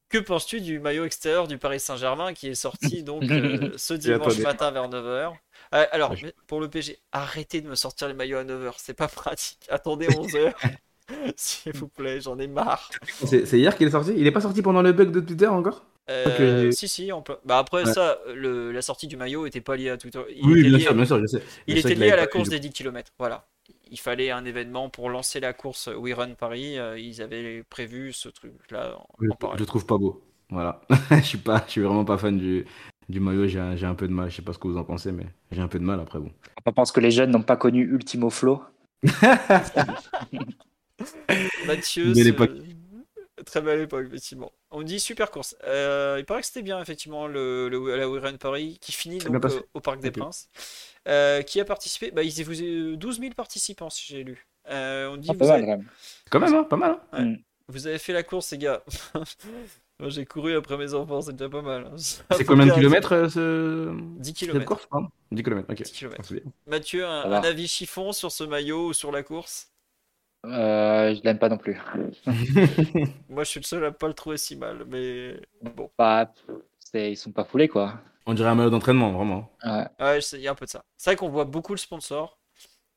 Que 0.08 0.18
penses-tu 0.18 0.60
du 0.60 0.78
maillot 0.78 1.04
extérieur 1.04 1.48
du 1.48 1.58
Paris 1.58 1.80
Saint-Germain 1.80 2.34
qui 2.34 2.48
est 2.48 2.54
sorti 2.54 3.02
donc 3.04 3.24
euh, 3.30 3.72
ce 3.76 3.94
dimanche 3.94 4.38
matin 4.38 4.70
vers 4.70 4.88
9h? 4.88 5.34
alors, 5.70 6.14
pour 6.46 6.60
le 6.60 6.68
PG, 6.70 6.98
arrêtez 7.12 7.60
de 7.60 7.68
me 7.68 7.74
sortir 7.74 8.06
les 8.08 8.14
maillots 8.14 8.38
à 8.38 8.44
9h, 8.44 8.74
c'est 8.78 8.94
pas 8.94 9.08
pratique. 9.08 9.66
Attendez 9.70 10.08
11h, 10.08 10.52
s'il 11.36 11.72
vous 11.76 11.88
plaît, 11.88 12.20
j'en 12.20 12.38
ai 12.38 12.46
marre. 12.46 12.90
C'est 13.24 13.58
hier 13.58 13.76
qu'il 13.76 13.86
est 13.86 13.90
sorti? 13.90 14.12
Il 14.16 14.26
est 14.26 14.32
pas 14.32 14.40
sorti 14.40 14.62
pendant 14.62 14.82
le 14.82 14.92
bug 14.92 15.10
de 15.10 15.20
Twitter 15.20 15.46
encore? 15.46 15.84
Euh, 16.10 16.70
si, 16.70 16.86
si, 16.86 17.12
en 17.12 17.22
plein- 17.22 17.38
bah 17.46 17.56
après 17.58 17.84
Ouais. 17.84 17.92
ça, 17.92 18.18
le- 18.34 18.72
la 18.72 18.82
sortie 18.82 19.06
du 19.06 19.16
maillot 19.16 19.46
était 19.46 19.62
pas 19.62 19.74
liée 19.76 19.88
à 19.88 19.96
Twitter. 19.96 20.20
Il 20.36 20.44
Oui, 20.46 20.60
était 20.60 20.68
bien 20.68 20.78
lié- 20.78 20.82
sûr, 20.82 20.94
bien 20.94 21.04
sûr, 21.06 21.18
je 21.20 21.26
sais. 21.26 21.42
Il 21.66 21.76
Je 21.76 21.80
était 21.80 21.94
lié 21.94 22.10
à 22.10 22.16
la 22.16 22.26
course 22.26 22.48
de- 22.50 22.54
des 22.56 22.60
10 22.60 22.70
km. 22.72 23.10
Voilà. 23.18 23.46
Il 23.90 23.98
fallait 23.98 24.30
un 24.30 24.44
événement 24.44 24.90
pour 24.90 25.08
lancer 25.08 25.40
la 25.40 25.54
course 25.54 25.88
We 25.96 26.12
Run 26.14 26.34
Paris. 26.34 26.78
euh, 26.78 26.98
Ils 26.98 27.22
avaient 27.22 27.62
prévu 27.70 28.12
ce 28.12 28.28
truc-là 28.28 28.98
Je, 29.20 29.28
je 29.58 29.64
trouve 29.64 29.86
pas 29.86 29.96
beau. 29.96 30.22
Voilà. 30.50 30.82
je 31.10 31.20
suis 31.22 31.38
pas, 31.38 31.64
je 31.66 31.72
suis 31.72 31.80
vraiment 31.80 32.04
pas 32.04 32.18
fan 32.18 32.36
du, 32.36 32.66
du 33.08 33.20
maillot. 33.20 33.46
J'ai 33.46 33.60
un, 33.60 33.74
j'ai 33.76 33.86
un 33.86 33.94
peu 33.94 34.06
de 34.06 34.12
mal. 34.12 34.30
Je 34.30 34.36
sais 34.36 34.42
pas 34.42 34.52
ce 34.52 34.58
que 34.58 34.68
vous 34.68 34.76
en 34.76 34.84
pensez, 34.84 35.10
mais 35.10 35.24
j'ai 35.52 35.62
un 35.62 35.68
peu 35.68 35.78
de 35.78 35.84
mal 35.84 36.00
après 36.00 36.18
bon. 36.18 36.30
On 36.66 36.72
pense 36.72 36.92
que 36.92 37.00
les 37.00 37.10
jeunes 37.10 37.30
n'ont 37.30 37.42
pas 37.42 37.56
connu 37.56 37.82
Ultimo 37.82 38.28
Flow. 38.28 38.62
Mathieu, 41.66 42.12
Belle 42.12 42.28
époque. 42.28 42.50
très 43.46 43.60
belle 43.60 43.80
époque, 43.82 44.06
effectivement. 44.08 44.52
On 44.70 44.82
dit 44.82 45.00
super 45.00 45.30
course. 45.30 45.56
Euh, 45.64 46.16
il 46.18 46.24
paraît 46.24 46.40
que 46.40 46.46
c'était 46.46 46.62
bien, 46.62 46.80
effectivement, 46.80 47.26
le, 47.26 47.68
le- 47.68 47.96
la 47.96 48.08
We 48.08 48.22
Run 48.22 48.36
Paris 48.36 48.78
qui 48.80 48.92
finit 48.92 49.18
donc 49.18 49.44
euh, 49.44 49.60
au 49.74 49.80
Parc 49.80 50.00
des. 50.00 50.10
Princes. 50.10 50.48
Euh, 51.08 51.42
qui 51.42 51.60
a 51.60 51.64
participé 51.64 52.10
bah, 52.10 52.22
Ils 52.22 52.40
étaient 52.40 52.96
12 52.96 53.20
000 53.20 53.32
participants, 53.34 53.90
si 53.90 54.06
j'ai 54.06 54.24
lu. 54.24 54.46
Euh, 54.70 55.08
on 55.10 55.16
dit 55.16 55.28
Ah, 55.30 55.32
vous 55.34 55.38
pas 55.40 55.46
mal 55.46 55.54
avez- 55.56 55.64
quand 55.66 55.76
même. 55.78 55.88
Quand 56.30 56.40
même, 56.40 56.54
hein, 56.54 56.64
pas 56.64 56.76
mal. 56.76 56.98
hein. 57.12 57.24
Mm. 57.24 57.36
Vous 57.68 57.86
avez 57.86 57.98
fait 57.98 58.12
la 58.12 58.22
course, 58.22 58.50
les 58.52 58.58
gars. 58.58 58.82
Moi, 60.00 60.08
j'ai 60.08 60.24
couru 60.26 60.56
après 60.56 60.76
mes 60.76 60.92
enfants, 60.92 61.20
c'est 61.22 61.32
déjà 61.36 61.48
pas 61.48 61.62
mal. 61.62 61.86
hein. 61.86 61.96
C'est 62.36 62.44
combien 62.44 62.66
de 62.66 62.72
kilomètres 62.72 63.28
ce... 63.30 63.94
10 64.18 64.26
cette 64.28 64.36
km. 64.50 64.64
course 64.64 64.86
pardon? 64.90 65.08
10 65.30 65.42
km, 65.42 65.66
ok. 65.70 65.82
10 65.82 65.92
kilomètres. 65.92 66.24
C'est 66.24 66.34
bien. 66.42 66.52
Mathieu, 66.66 67.06
un 67.06 67.30
avis 67.42 67.68
chiffon 67.68 68.10
sur 68.12 68.32
ce 68.32 68.42
maillot 68.44 68.88
ou 68.88 68.92
sur 68.92 69.12
la 69.12 69.22
course? 69.22 69.70
Euh, 70.44 71.14
je 71.14 71.22
l'aime 71.22 71.38
pas 71.38 71.48
non 71.48 71.56
plus. 71.58 71.80
Moi, 73.28 73.44
je 73.44 73.48
suis 73.48 73.60
le 73.60 73.64
seul 73.64 73.84
à 73.84 73.92
pas 73.92 74.08
le 74.08 74.14
trouver 74.14 74.36
si 74.36 74.56
mal, 74.56 74.84
mais 74.86 75.40
bon. 75.62 75.90
Bah, 75.98 76.32
c'est- 76.78 77.12
ils 77.12 77.16
sont 77.16 77.32
pas 77.32 77.44
foulés 77.44 77.68
quoi. 77.68 77.94
On 78.26 78.34
dirait 78.34 78.48
un 78.48 78.54
maillot 78.54 78.70
d'entraînement, 78.70 79.12
vraiment. 79.12 79.50
Ouais. 79.64 80.20
Il 80.32 80.40
y 80.40 80.48
a 80.48 80.52
un 80.52 80.54
peu 80.54 80.64
de 80.64 80.70
ça. 80.70 80.84
C'est 80.96 81.10
vrai 81.10 81.16
qu'on 81.16 81.28
voit 81.28 81.44
beaucoup 81.44 81.72
le 81.72 81.78
sponsor, 81.78 82.38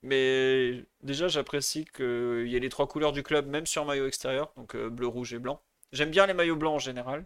mais 0.03 0.85
déjà, 1.03 1.27
j'apprécie 1.27 1.85
qu'il 1.85 2.47
y 2.47 2.55
ait 2.55 2.59
les 2.59 2.69
trois 2.69 2.87
couleurs 2.87 3.11
du 3.11 3.23
club, 3.23 3.47
même 3.47 3.65
sur 3.65 3.83
maillot 3.85 4.07
extérieur, 4.07 4.51
donc 4.55 4.75
euh, 4.75 4.89
bleu, 4.89 5.07
rouge 5.07 5.33
et 5.33 5.39
blanc. 5.39 5.61
J'aime 5.91 6.11
bien 6.11 6.25
les 6.27 6.33
maillots 6.33 6.55
blancs 6.55 6.75
en 6.75 6.79
général. 6.79 7.25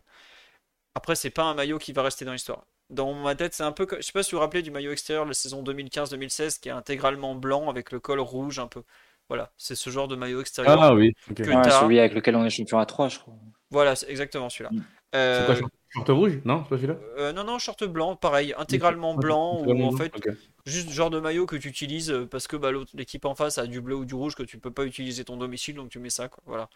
Après, 0.96 1.16
c'est 1.16 1.30
pas 1.30 1.44
un 1.44 1.54
maillot 1.54 1.78
qui 1.80 1.94
va 1.94 2.04
rester 2.04 2.26
dans 2.26 2.34
l'histoire. 2.34 2.66
Dans 2.90 3.14
ma 3.14 3.36
tête, 3.36 3.54
c'est 3.54 3.64
un 3.64 3.72
peu. 3.72 3.88
Je 3.98 4.02
sais 4.02 4.12
pas 4.12 4.24
si 4.24 4.32
vous 4.32 4.38
vous 4.38 4.42
rappelez 4.42 4.62
du 4.62 4.72
maillot 4.72 4.92
extérieur 4.92 5.24
de 5.26 5.30
la 5.30 5.34
saison 5.34 5.64
2015-2016 5.64 6.60
qui 6.60 6.70
est 6.70 6.74
intégralement 6.74 7.36
blanc 7.36 7.70
avec 7.70 7.92
le 7.92 8.00
col 8.00 8.20
rouge 8.20 8.60
un 8.60 8.68
peu. 8.68 8.84
Voilà, 9.32 9.50
c'est 9.58 9.76
ce 9.76 9.90
genre 9.90 10.10
de 10.10 10.18
maillot 10.18 10.42
extérieur. 10.42 10.78
Ah 10.84 10.94
oui, 10.94 11.14
ok. 11.30 11.38
Que- 11.38 11.44
Ouais, 11.50 11.70
celui 11.72 12.00
avec 12.00 12.14
lequel 12.14 12.36
on 12.36 12.44
est 12.44 12.50
champion 12.50 12.80
à 12.80 12.86
3, 12.86 13.08
je 13.08 13.18
crois. 13.20 13.34
Voilà, 13.70 13.96
c'est 13.96 14.10
exactement 14.10 14.50
celui-là. 14.50 14.72
Mm. 14.74 14.84
C'est 15.14 15.18
Euh, 15.18 15.46
quoi, 15.46 15.56
short, 15.56 15.72
short 15.90 16.10
rouge? 16.10 16.42
Non, 16.44 16.64
c'est 16.64 16.70
pas 16.70 16.76
celui-là? 16.76 16.96
euh, 17.18 17.32
non, 17.32 17.46
non, 17.46 17.58
short 17.58 17.82
blanc, 17.86 18.18
pareil, 18.18 18.54
intégralement 18.58 19.16
blanc, 19.16 19.62
ou 19.66 19.84
en 19.86 19.94
fait, 19.94 20.14
ok. 20.18 20.28
juste 20.66 20.88
le 20.90 20.94
genre 20.94 21.10
de 21.10 21.22
maillot 21.22 21.46
que 21.46 21.56
tu 21.56 21.70
utilises 21.70 22.12
euh, 22.12 22.26
parce 22.30 22.46
que 22.48 22.58
bah, 22.58 22.72
l'équipe 22.94 23.24
en 23.24 23.34
face 23.34 23.58
a 23.58 23.68
du 23.68 23.80
bleu 23.80 23.96
ou 23.96 24.04
du 24.04 24.16
rouge 24.16 24.36
que 24.36 24.44
tu 24.44 24.58
peux 24.60 24.72
pas 24.72 24.84
utiliser 24.84 25.24
ton 25.24 25.38
domicile, 25.38 25.76
donc 25.76 25.88
tu 25.88 26.00
mets 26.00 26.10
ça, 26.10 26.28
quoi. 26.28 26.44
Voilà. 26.46 26.70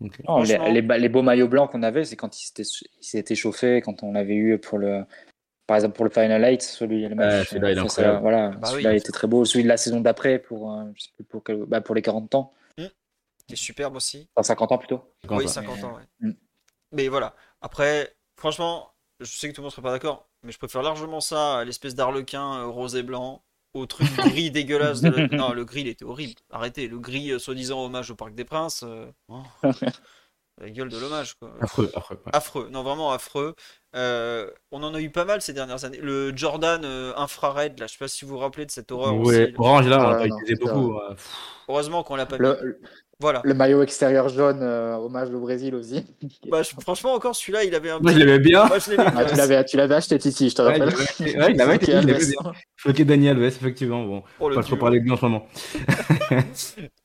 Non, 0.00 0.42
les, 0.42 0.56
Franchement- 0.56 0.94
les 0.98 1.08
beaux 1.08 1.22
maillots 1.22 1.48
blancs 1.48 1.70
qu'on 1.70 1.82
avait, 1.82 2.04
c'est 2.04 2.16
quand 2.16 2.38
ils 2.38 2.52
s'étaient 3.00 3.34
chauffés, 3.34 3.80
quand 3.80 4.02
on 4.02 4.12
l'avait 4.12 4.34
eu 4.34 4.58
pour 4.58 4.76
le. 4.76 5.04
Par 5.66 5.76
exemple, 5.76 5.94
pour 5.96 6.04
le 6.04 6.10
Final 6.10 6.44
Eight, 6.44 6.60
celui 6.62 7.08
le 7.08 7.14
match, 7.14 7.48
celui-là, 7.48 7.72
il 7.72 7.78
est 7.78 7.80
face 7.82 7.98
à- 7.98 8.02
incroyable. 8.02 8.20
Voilà, 8.22 8.48
Bah 8.50 8.68
celui-là 8.68 8.90
oui. 8.90 8.96
était 8.96 9.12
très 9.12 9.26
beau. 9.26 9.44
Celui 9.46 9.62
de 9.64 9.68
la 9.68 9.76
saison 9.78 10.00
d'après, 10.00 10.38
pour, 10.38 10.72
euh, 10.72 10.84
je 10.94 11.04
sais 11.04 11.10
plus 11.14 11.24
pour, 11.24 11.42
quel- 11.42 11.64
bah, 11.64 11.80
pour 11.80 11.94
les 11.94 12.02
40 12.02 12.34
ans. 12.34 12.52
Qui 13.46 13.52
est 13.52 13.56
superbe 13.56 13.96
aussi. 13.96 14.28
Enfin, 14.36 14.42
50 14.42 14.72
ans 14.72 14.78
plutôt. 14.78 15.02
Oui, 15.28 15.46
ça. 15.48 15.60
50 15.62 15.84
ans, 15.84 15.96
ouais. 15.96 16.02
Mm. 16.28 16.32
Mais 16.92 17.08
voilà. 17.08 17.34
Après, 17.60 18.14
franchement, 18.38 18.90
je 19.20 19.26
sais 19.26 19.48
que 19.50 19.54
tout 19.54 19.60
le 19.60 19.64
monde 19.64 19.70
serait 19.72 19.82
pas 19.82 19.90
d'accord, 19.92 20.28
mais 20.42 20.50
je 20.52 20.56
préfère 20.58 20.82
largement 20.82 21.20
ça 21.20 21.58
à 21.58 21.64
l'espèce 21.64 21.94
d'arlequin 21.94 22.60
euh, 22.60 22.66
rose 22.66 22.96
et 22.96 23.02
blanc, 23.02 23.42
au 23.74 23.84
truc 23.84 24.08
gris 24.16 24.50
dégueulasse. 24.50 25.02
De 25.02 25.10
la- 25.10 25.28
Non, 25.36 25.52
le 25.52 25.64
gris, 25.66 25.82
il 25.82 25.88
était 25.88 26.06
horrible. 26.06 26.34
Arrêtez, 26.50 26.88
le 26.88 26.98
gris, 26.98 27.32
euh, 27.32 27.38
soi-disant 27.38 27.84
hommage 27.84 28.10
au 28.10 28.14
Parc 28.14 28.34
des 28.34 28.44
Princes. 28.44 28.82
euh, 28.82 29.10
oh. 29.28 29.42
La 30.60 30.70
gueule 30.70 30.88
de 30.88 30.96
l'hommage, 30.98 31.34
quoi. 31.34 31.52
Affreux, 31.60 31.90
affreux. 31.94 32.16
ouais. 32.24 32.30
Affreux, 32.32 32.68
non 32.70 32.84
vraiment 32.84 33.10
affreux. 33.12 33.54
Euh, 33.96 34.48
on 34.70 34.82
en 34.84 34.94
a 34.94 35.00
eu 35.00 35.10
pas 35.10 35.24
mal 35.24 35.40
ces 35.42 35.52
dernières 35.52 35.84
années. 35.84 35.98
Le 36.00 36.34
Jordan 36.36 36.82
euh, 36.84 37.12
infrared, 37.16 37.78
là, 37.80 37.86
je 37.88 37.92
sais 37.92 37.98
pas 37.98 38.06
si 38.08 38.24
vous 38.24 38.32
vous 38.32 38.38
rappelez 38.38 38.64
de 38.64 38.70
cette 38.70 38.92
horreur 38.92 39.16
Ouais, 39.16 39.44
aussi. 39.46 39.54
orange, 39.58 39.88
là, 39.88 39.98
on 39.98 40.02
Ah, 40.02 40.10
l'a 40.12 40.18
pas 40.18 40.26
non, 40.28 40.36
utilisé 40.38 40.54
beaucoup. 40.60 40.94
ouais. 40.94 41.08
Pff, 41.10 41.36
Heureusement 41.68 42.02
qu'on 42.04 42.14
l'a 42.14 42.26
pas 42.26 42.38
mis. 42.38 42.42
Le, 42.46 42.80
Voilà. 43.20 43.40
le 43.44 43.54
maillot 43.54 43.82
extérieur 43.82 44.28
jaune, 44.28 44.60
euh, 44.62 44.94
hommage 44.96 45.30
au 45.30 45.40
Brésil 45.40 45.74
aussi. 45.74 46.04
Bah, 46.48 46.62
je- 46.62 46.70
franchement, 46.80 47.14
encore 47.14 47.34
celui-là, 47.34 47.64
il 47.64 47.74
avait 47.74 47.90
un 47.90 47.98
Moi, 47.98 48.12
je 48.12 48.18
l'aimais 48.18 48.38
bien. 48.38 48.66
Moi, 48.66 48.78
je 48.78 48.92
Ah, 48.96 49.10
bien. 49.10 49.26
tu 49.26 49.34
l'avais, 49.36 49.64
tu 49.64 49.76
l'avais 49.76 49.94
acheté, 49.96 50.18
Titi, 50.18 50.50
je 50.50 50.54
te 50.54 50.62
Ouais, 50.62 50.76
il 50.76 50.82
rappelle. 50.84 50.98
ouais, 50.98 51.52
il 51.52 51.60
avait 51.60 51.76
été- 51.76 51.96
Ok, 51.96 52.02
il 52.02 52.06
l'avait 52.12 52.26
bien. 52.26 52.52
Floqué 52.76 53.04
Daniel 53.04 53.36
Alves, 53.36 53.44
effectivement. 53.46 54.04
Bon, 54.04 54.22
Oh, 54.38 54.48
le 54.50 54.54
pas 54.54 54.62
trop 54.62 54.76
parler 54.76 55.00
de 55.00 55.04
lui 55.04 55.10
en 55.12 55.16
ce 55.16 55.24
moment. 55.26 55.48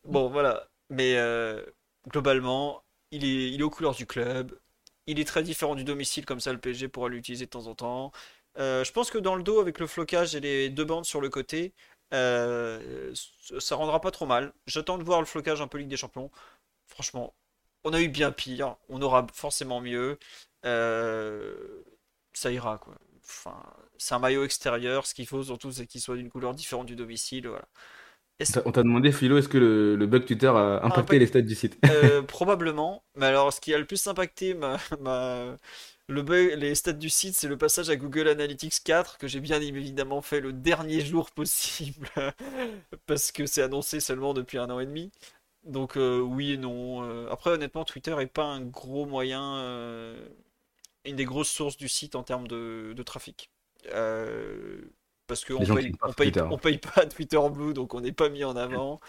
Bon, 0.08 0.30
voilà. 0.30 0.68
Mais 0.90 1.16
euh, 1.18 1.62
globalement, 2.10 2.82
il 3.12 3.26
est, 3.26 3.62
aux 3.64 3.70
couleurs 3.70 3.96
du 3.96 4.06
club. 4.06 4.58
Il 5.08 5.20
est 5.20 5.26
très 5.26 5.44
différent 5.44 5.76
du 5.76 5.84
domicile, 5.84 6.26
comme 6.26 6.40
ça 6.40 6.54
le 6.54 6.60
PSG 6.60 6.88
pourra 6.88 7.10
l'utiliser 7.10 7.46
de 7.46 7.50
temps 7.50 7.68
en 7.68 7.76
temps. 7.76 8.12
Euh, 8.58 8.84
je 8.84 8.92
pense 8.92 9.10
que 9.12 9.18
dans 9.18 9.36
le 9.36 9.44
dos, 9.44 9.60
avec 9.60 9.80
le 9.80 9.88
flocage 9.88 10.36
et 10.36 10.40
les 10.40 10.70
deux 10.70 10.86
bandes 10.86 11.06
sur 11.06 11.22
le 11.22 11.30
côté, 11.30 11.74
euh, 12.14 13.14
ça 13.60 13.76
rendra 13.76 14.02
pas 14.02 14.12
trop 14.12 14.26
mal. 14.26 14.54
J'attends 14.68 14.98
de 14.98 15.04
voir 15.04 15.20
le 15.20 15.26
flocage 15.26 15.62
un 15.62 15.68
peu 15.68 15.78
Ligue 15.78 15.88
des 15.90 15.98
Champions. 15.98 16.32
Franchement, 16.88 17.34
on 17.84 17.94
a 17.94 18.02
eu 18.02 18.10
bien 18.10 18.32
pire. 18.32 18.78
On 18.90 19.02
aura 19.02 19.28
forcément 19.34 19.82
mieux. 19.82 20.20
Euh, 20.66 21.84
ça 22.34 22.52
ira, 22.52 22.78
quoi. 22.80 22.96
C'est 23.98 24.16
un 24.16 24.20
maillot 24.20 24.44
extérieur. 24.44 25.06
Ce 25.06 25.14
qu'il 25.14 25.28
faut 25.28 25.44
surtout, 25.44 25.72
c'est 25.72 25.88
qu'il 25.88 26.02
soit 26.02 26.16
d'une 26.18 26.30
couleur 26.30 26.54
différente 26.54 26.88
du 26.88 26.96
domicile. 26.96 27.48
Voilà. 27.48 27.68
Est-ce 28.40 28.60
On 28.66 28.72
t'a 28.72 28.84
demandé, 28.84 29.12
Philo, 29.12 29.38
est-ce 29.38 29.50
que 29.50 29.58
le, 29.58 29.96
le 29.96 30.08
bug 30.08 30.26
Twitter 30.26 30.48
a 30.48 30.82
impacté 30.84 31.18
Impact- 31.18 31.20
les 31.20 31.28
stats 31.28 31.42
du 31.42 31.56
site 31.56 31.78
Euh, 31.86 32.22
probablement. 32.28 33.04
Mais 33.18 33.26
alors, 33.26 33.52
ce 33.54 33.60
qui 33.62 33.74
a 33.74 33.78
le 33.78 33.86
plus 33.86 34.06
impacté 34.08 34.54
ma, 34.54 34.78
ma- 35.00 35.58
le 36.08 36.22
bug- 36.22 36.56
les 36.58 36.74
stats 36.76 36.94
du 36.94 37.10
site, 37.10 37.36
c'est 37.36 37.48
le 37.50 37.58
passage 37.58 37.90
à 37.90 37.96
Google 37.98 38.28
Analytics 38.30 38.82
4 38.84 39.18
que 39.18 39.28
j'ai 39.28 39.42
bien 39.42 39.60
évidemment 39.62 40.22
fait 40.22 40.40
le 40.40 40.54
dernier 40.54 41.02
jour 41.02 41.32
possible 41.36 42.10
parce 43.06 43.32
que 43.32 43.46
c'est 43.46 43.62
annoncé 43.62 44.00
seulement 44.00 44.34
depuis 44.34 44.58
un 44.58 44.70
an 44.70 44.80
et 44.80 44.86
demi. 44.86 45.12
Donc 45.66 45.98
euh, 45.98 46.20
oui 46.20 46.54
et 46.54 46.58
non. 46.58 47.04
Euh, 47.04 47.28
après, 47.30 47.52
honnêtement, 47.52 47.84
Twitter 47.86 48.16
est 48.20 48.28
pas 48.28 48.46
un 48.46 48.62
gros 48.62 49.06
moyen 49.06 49.58
euh, 49.58 50.18
une 51.06 51.16
des 51.16 51.26
grosses 51.26 51.50
sources 51.52 51.78
du 51.78 51.90
site 51.90 52.16
en 52.16 52.24
termes 52.24 52.48
de, 52.48 52.94
de 52.96 53.04
trafic. 53.04 53.52
Euh, 53.94 54.82
parce 55.30 55.46
qu'on 55.46 55.70
paye, 55.70 55.94
on 56.04 56.14
paye, 56.14 56.34
Twitter. 56.34 56.48
on 56.50 56.58
paye 56.60 56.80
pas 56.80 57.06
Twitter 57.08 57.40
Blue, 57.52 57.74
donc 57.74 57.94
on 57.96 58.02
n'est 58.02 58.12
pas 58.14 58.30
mis 58.30 58.44
en 58.44 58.58
avant. 58.58 59.00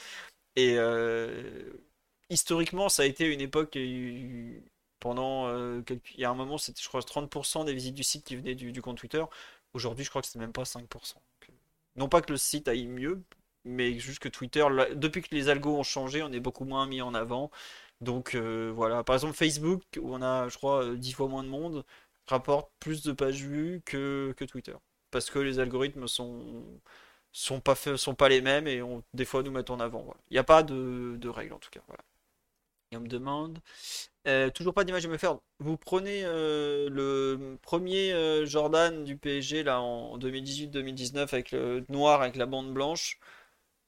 Et 0.57 0.77
euh, 0.79 1.73
historiquement, 2.31 2.89
ça 2.89 3.03
a 3.05 3.07
été 3.07 3.27
une 3.27 3.41
époque 3.43 3.77
pendant 5.01 5.47
euh, 5.49 5.83
quelques- 5.83 6.13
il 6.15 6.21
y 6.21 6.25
a 6.25 6.31
un 6.31 6.35
moment, 6.35 6.59
c'était 6.59 6.81
je 6.83 6.89
crois 6.89 7.03
30% 7.03 7.65
des 7.65 7.73
visites 7.75 7.95
du 7.95 8.05
site 8.05 8.25
qui 8.25 8.37
venaient 8.37 8.55
du, 8.55 8.73
du 8.73 8.83
compte 8.83 8.99
Twitter. 8.99 9.25
Aujourd'hui, 9.75 10.05
je 10.05 10.11
crois 10.11 10.23
que 10.23 10.29
c'était 10.29 10.39
même 10.41 10.53
pas 10.53 10.65
5%. 10.65 11.15
Donc, 11.17 11.51
euh, 11.51 11.53
non 11.97 12.09
pas 12.09 12.21
que 12.23 12.33
le 12.33 12.39
site 12.39 12.69
aille 12.69 12.87
mieux, 12.87 13.23
mais 13.65 13.99
juste 13.99 14.19
que 14.21 14.29
Twitter, 14.29 14.65
là, 14.71 14.95
depuis 14.95 15.23
que 15.23 15.35
les 15.35 15.49
algos 15.49 15.77
ont 15.79 15.83
changé, 15.83 16.23
on 16.23 16.33
est 16.33 16.41
beaucoup 16.41 16.65
moins 16.65 16.87
mis 16.87 17.03
en 17.03 17.15
avant. 17.15 17.51
Donc 18.01 18.35
euh, 18.35 18.73
voilà, 18.75 19.05
par 19.05 19.17
exemple 19.17 19.35
Facebook, 19.35 19.83
où 19.99 20.15
on 20.15 20.23
a, 20.23 20.49
je 20.49 20.57
crois, 20.57 20.85
euh, 20.85 20.97
10 20.97 21.13
fois 21.13 21.29
moins 21.29 21.45
de 21.45 21.49
monde, 21.49 21.85
rapporte 22.29 22.71
plus 22.81 23.03
de 23.03 23.13
pages 23.13 23.43
vues 23.43 23.83
que, 23.85 24.35
que 24.37 24.45
Twitter. 24.45 24.75
Parce 25.11 25.31
que 25.31 25.39
les 25.39 25.59
algorithmes 25.59 26.07
sont, 26.09 26.65
sont 27.33 27.61
pas 27.61 28.29
les 28.29 28.41
mêmes 28.41 28.67
et 28.67 28.83
des 29.15 29.25
fois 29.25 29.43
nous 29.43 29.51
mettent 29.51 29.71
en 29.71 29.81
avant. 29.81 30.15
Il 30.31 30.35
n'y 30.35 30.39
a 30.39 30.45
pas 30.45 30.63
de, 30.63 31.17
de 31.19 31.29
règle 31.29 31.55
en 31.55 31.59
tout 31.59 31.71
cas. 31.71 31.81
Voilà. 31.87 32.03
On 32.93 33.01
me 33.01 33.07
demande, 33.09 33.61
euh, 34.27 34.51
toujours 34.51 34.75
pas 34.75 34.83
d'image 34.85 35.07
à 35.07 35.09
me 35.09 35.17
faire. 35.17 35.39
Vous 35.61 35.77
prenez 35.77 36.25
euh, 36.25 36.89
le 36.91 37.57
premier 37.63 38.13
euh, 38.13 38.45
Jordan 38.47 39.05
du 39.05 39.17
PSG 39.17 39.63
là 39.63 39.81
en 39.81 40.19
2018-2019 40.19 41.21
avec 41.33 41.53
le 41.53 41.85
noir 41.89 42.21
avec 42.23 42.35
la 42.37 42.47
bande 42.47 42.73
blanche. 42.75 43.19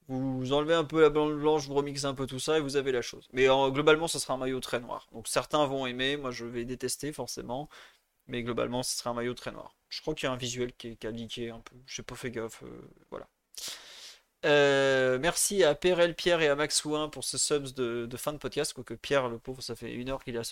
Vous 0.08 0.52
enlevez 0.52 0.74
un 0.74 0.84
peu 0.84 1.00
la 1.00 1.10
bande 1.10 1.38
blanche, 1.38 1.66
vous 1.66 1.74
remixez 1.74 2.06
un 2.06 2.14
peu 2.14 2.26
tout 2.26 2.38
ça 2.38 2.58
et 2.58 2.60
vous 2.60 2.76
avez 2.76 2.92
la 2.92 3.02
chose. 3.02 3.28
Mais 3.32 3.46
globalement, 3.46 4.08
ce 4.08 4.18
sera 4.18 4.34
un 4.34 4.36
maillot 4.36 4.60
très 4.60 4.80
noir. 4.80 5.08
Donc 5.12 5.28
certains 5.28 5.66
vont 5.66 5.86
aimer, 5.86 6.16
moi 6.16 6.30
je 6.30 6.44
vais 6.44 6.64
détester 6.64 7.12
forcément. 7.12 7.68
Mais 8.26 8.42
globalement, 8.42 8.82
ce 8.82 8.96
sera 8.96 9.10
un 9.10 9.14
maillot 9.14 9.34
très 9.34 9.52
noir. 9.52 9.76
Je 9.88 10.00
crois 10.00 10.14
qu'il 10.14 10.26
y 10.26 10.30
a 10.30 10.32
un 10.32 10.36
visuel 10.36 10.72
qui 10.74 10.88
est, 10.88 10.96
qui 10.96 11.48
un 11.50 11.60
peu. 11.60 11.76
J'ai 11.86 12.02
pas 12.02 12.14
fait 12.14 12.30
gaffe. 12.30 12.62
euh, 12.62 12.90
voilà. 13.10 13.28
Euh, 14.44 15.18
merci 15.20 15.62
à 15.64 15.74
Perel, 15.74 16.14
Pierre 16.14 16.40
et 16.40 16.48
à 16.48 16.56
Max 16.56 16.84
Ouin 16.84 17.08
pour 17.08 17.24
ce 17.24 17.38
subs 17.38 17.72
de, 17.74 18.08
fin 18.16 18.32
de 18.32 18.38
podcast. 18.38 18.72
Quoique 18.72 18.94
Pierre, 18.94 19.28
le 19.28 19.38
pauvre, 19.38 19.62
ça 19.62 19.76
fait 19.76 19.92
une 19.92 20.08
heure 20.10 20.24
qu'il 20.24 20.34
est 20.36 20.38
à. 20.38 20.44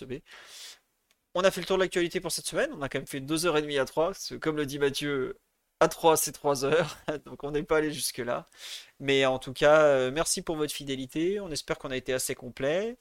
On 1.33 1.41
a 1.43 1.51
fait 1.51 1.61
le 1.61 1.67
tour 1.67 1.77
de 1.77 1.83
l'actualité 1.83 2.19
pour 2.19 2.31
cette 2.31 2.45
semaine. 2.47 2.71
On 2.73 2.81
a 2.81 2.89
quand 2.89 2.99
même 2.99 3.07
fait 3.07 3.21
deux 3.21 3.45
heures 3.45 3.57
et 3.57 3.61
demie 3.61 3.77
à 3.77 3.85
3. 3.85 4.11
Comme 4.41 4.57
le 4.57 4.65
dit 4.65 4.79
Mathieu, 4.79 5.39
à 5.79 5.87
3 5.87 6.17
c'est 6.17 6.31
3 6.33 6.65
heures. 6.65 6.97
Donc 7.25 7.43
on 7.43 7.51
n'est 7.51 7.63
pas 7.63 7.77
allé 7.77 7.91
jusque-là. 7.91 8.47
Mais 8.99 9.25
en 9.25 9.39
tout 9.39 9.53
cas, 9.53 9.83
euh, 9.83 10.11
merci 10.11 10.41
pour 10.41 10.55
votre 10.57 10.73
fidélité. 10.73 11.39
On 11.39 11.49
espère 11.51 11.77
qu'on 11.79 11.91
a 11.91 11.97
été 11.97 12.13
assez 12.13 12.35
complet. 12.35 12.97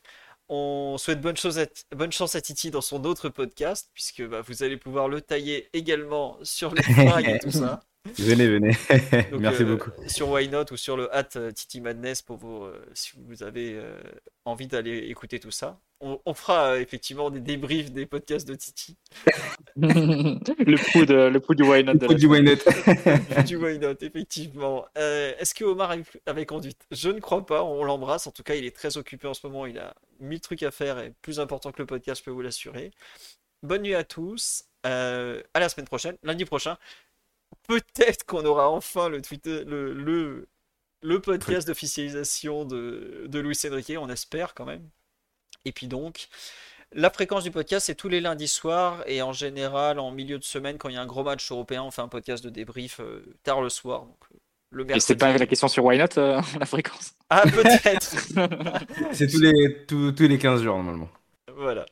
On 0.52 0.98
souhaite 0.98 1.20
bonne, 1.20 1.36
chance 1.36 2.34
à 2.34 2.40
Titi 2.40 2.72
dans 2.72 2.80
son 2.80 3.04
autre 3.04 3.28
podcast, 3.28 3.88
puisque 3.94 4.26
bah, 4.26 4.40
vous 4.40 4.64
allez 4.64 4.76
pouvoir 4.76 5.08
le 5.08 5.20
tailler 5.20 5.70
également 5.72 6.38
sur 6.42 6.74
les 6.74 6.82
fringues 6.82 7.28
et 7.28 7.38
tout 7.38 7.52
ça. 7.52 7.84
Venez, 8.18 8.48
venez. 8.48 8.70
Donc, 9.30 9.40
Merci 9.40 9.62
euh, 9.62 9.66
beaucoup. 9.76 9.90
Sur 10.08 10.30
Why 10.30 10.48
Not 10.48 10.64
ou 10.72 10.76
sur 10.76 10.96
le 10.96 11.14
hat 11.14 11.28
euh, 11.36 11.50
Titi 11.52 11.80
Madness 11.82 12.22
pour 12.22 12.38
vous, 12.38 12.64
euh, 12.64 12.82
si 12.94 13.12
vous 13.26 13.42
avez 13.42 13.74
euh, 13.74 13.98
envie 14.46 14.66
d'aller 14.66 14.98
écouter 15.08 15.38
tout 15.38 15.50
ça. 15.50 15.78
On, 16.00 16.18
on 16.24 16.32
fera 16.32 16.72
euh, 16.72 16.80
effectivement 16.80 17.28
des 17.30 17.40
débriefs 17.40 17.92
des 17.92 18.06
podcasts 18.06 18.48
de 18.48 18.54
Titi. 18.54 18.96
le 19.76 21.04
de, 21.04 21.28
le 21.28 21.40
pouls 21.40 21.54
du 21.54 21.62
why 21.62 21.84
not 21.84 21.94
de 21.94 22.06
la 22.06 22.14
du 22.14 22.26
Waynet. 22.26 22.56
du 23.46 23.56
Why 23.56 23.78
Not, 23.78 23.96
effectivement. 24.00 24.86
Euh, 24.96 25.32
Est-ce 25.38 25.54
que 25.54 25.64
Omar 25.64 25.90
avait- 25.90 26.04
avait 26.24 26.46
conduite? 26.46 26.78
Je 26.90 27.10
ne 27.10 27.20
crois 27.20 27.44
pas, 27.44 27.62
on 27.62 27.84
l'embrasse. 27.84 28.26
En 28.26 28.30
tout 28.32 28.42
cas, 28.42 28.54
il 28.54 28.64
est 28.64 28.74
très 28.74 28.96
occupé 28.96 29.28
en 29.28 29.34
ce 29.34 29.46
moment. 29.46 29.66
Il 29.66 29.78
a 29.78 29.94
mille 30.20 30.40
trucs 30.40 30.62
à 30.62 30.70
faire 30.70 30.98
et 30.98 31.12
plus 31.20 31.38
important 31.38 31.70
que 31.70 31.80
le 31.82 31.86
podcast, 31.86 32.20
je 32.20 32.24
peux 32.24 32.30
vous 32.30 32.42
l'assurer. 32.42 32.92
Bonne 33.62 33.82
nuit 33.82 33.94
à 33.94 34.04
tous. 34.04 34.64
Euh, 34.86 35.42
à 35.52 35.60
la 35.60 35.68
semaine 35.68 35.86
prochaine, 35.86 36.16
lundi 36.22 36.46
prochain. 36.46 36.78
Peut-être 37.66 38.24
qu'on 38.26 38.44
aura 38.44 38.68
enfin 38.70 39.08
le, 39.08 39.22
Twitter, 39.22 39.64
le, 39.64 39.92
le, 39.92 40.48
le 41.02 41.20
podcast 41.20 41.66
d'officialisation 41.66 42.64
de, 42.64 43.26
de 43.26 43.38
Luis 43.38 43.58
Enrique, 43.64 43.92
on 43.98 44.08
espère 44.08 44.54
quand 44.54 44.66
même. 44.66 44.88
Et 45.64 45.72
puis 45.72 45.86
donc, 45.86 46.28
la 46.92 47.10
fréquence 47.10 47.44
du 47.44 47.50
podcast, 47.50 47.86
c'est 47.86 47.94
tous 47.94 48.08
les 48.08 48.20
lundis 48.20 48.48
soirs 48.48 49.02
et 49.06 49.22
en 49.22 49.32
général 49.32 49.98
en 49.98 50.10
milieu 50.10 50.38
de 50.38 50.44
semaine, 50.44 50.78
quand 50.78 50.88
il 50.88 50.94
y 50.94 50.98
a 50.98 51.02
un 51.02 51.06
gros 51.06 51.22
match 51.22 51.50
européen, 51.50 51.82
on 51.82 51.90
fait 51.90 52.02
un 52.02 52.08
podcast 52.08 52.42
de 52.42 52.50
débrief 52.50 53.00
euh, 53.00 53.22
tard 53.44 53.60
le 53.60 53.68
soir. 53.68 54.00
Donc, 54.00 54.18
euh, 54.32 54.38
le 54.72 54.96
Et 54.96 55.00
c'est 55.00 55.16
pas 55.16 55.36
la 55.36 55.46
question 55.46 55.68
sur 55.68 55.84
why 55.84 55.98
not, 55.98 56.18
euh, 56.18 56.40
la 56.58 56.66
fréquence? 56.66 57.14
Ah, 57.28 57.42
peut-être 57.42 58.16
C'est 59.12 59.28
tous 59.28 59.40
les, 59.40 59.84
tous, 59.86 60.12
tous 60.12 60.28
les 60.28 60.38
15 60.38 60.62
jours, 60.62 60.76
normalement. 60.76 61.08
Voilà. 61.54 61.86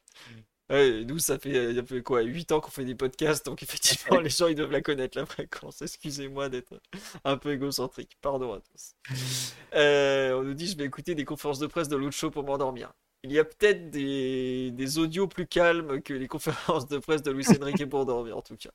Ouais, 0.71 1.03
nous, 1.05 1.19
ça 1.19 1.39
fait, 1.39 1.57
euh, 1.57 1.75
ça 1.75 1.83
fait 1.83 2.03
quoi 2.03 2.21
8 2.23 2.53
ans 2.53 2.61
qu'on 2.61 2.71
fait 2.71 2.85
des 2.85 2.95
podcasts, 2.95 3.47
donc 3.47 3.63
effectivement, 3.63 4.21
les 4.21 4.29
gens, 4.29 4.49
ils 4.49 4.55
doivent 4.55 4.71
la 4.71 4.83
connaître, 4.83 5.17
la 5.17 5.25
fréquence. 5.25 5.81
Excusez-moi 5.81 6.51
d'être 6.51 6.81
un 7.25 7.39
peu 7.39 7.53
égocentrique. 7.53 8.19
Pardon 8.21 8.53
à 8.55 8.61
tous. 8.61 8.95
Euh, 9.75 10.33
on 10.33 10.45
nous 10.45 10.55
dit, 10.55 10.67
je 10.67 10.79
vais 10.79 10.85
écouter 10.87 11.15
des 11.15 11.27
conférences 11.27 11.59
de 11.59 11.67
presse 11.67 11.89
de 11.89 11.97
l'autre 11.97 12.17
show 12.17 12.31
pour 12.31 12.43
m'endormir. 12.43 12.91
Il 13.23 13.31
y 13.33 13.39
a 13.39 13.45
peut-être 13.45 13.91
des, 13.91 14.71
des 14.71 14.99
audios 14.99 15.27
plus 15.29 15.47
calmes 15.47 16.01
que 16.01 16.15
les 16.15 16.27
conférences 16.27 16.87
de 16.89 16.97
presse 16.97 17.23
de 17.23 17.31
Luis 17.31 17.47
Enrique 17.61 17.85
pour 17.87 18.07
dormir, 18.07 18.39
en 18.39 18.41
tout 18.41 18.57
cas. 18.57 18.71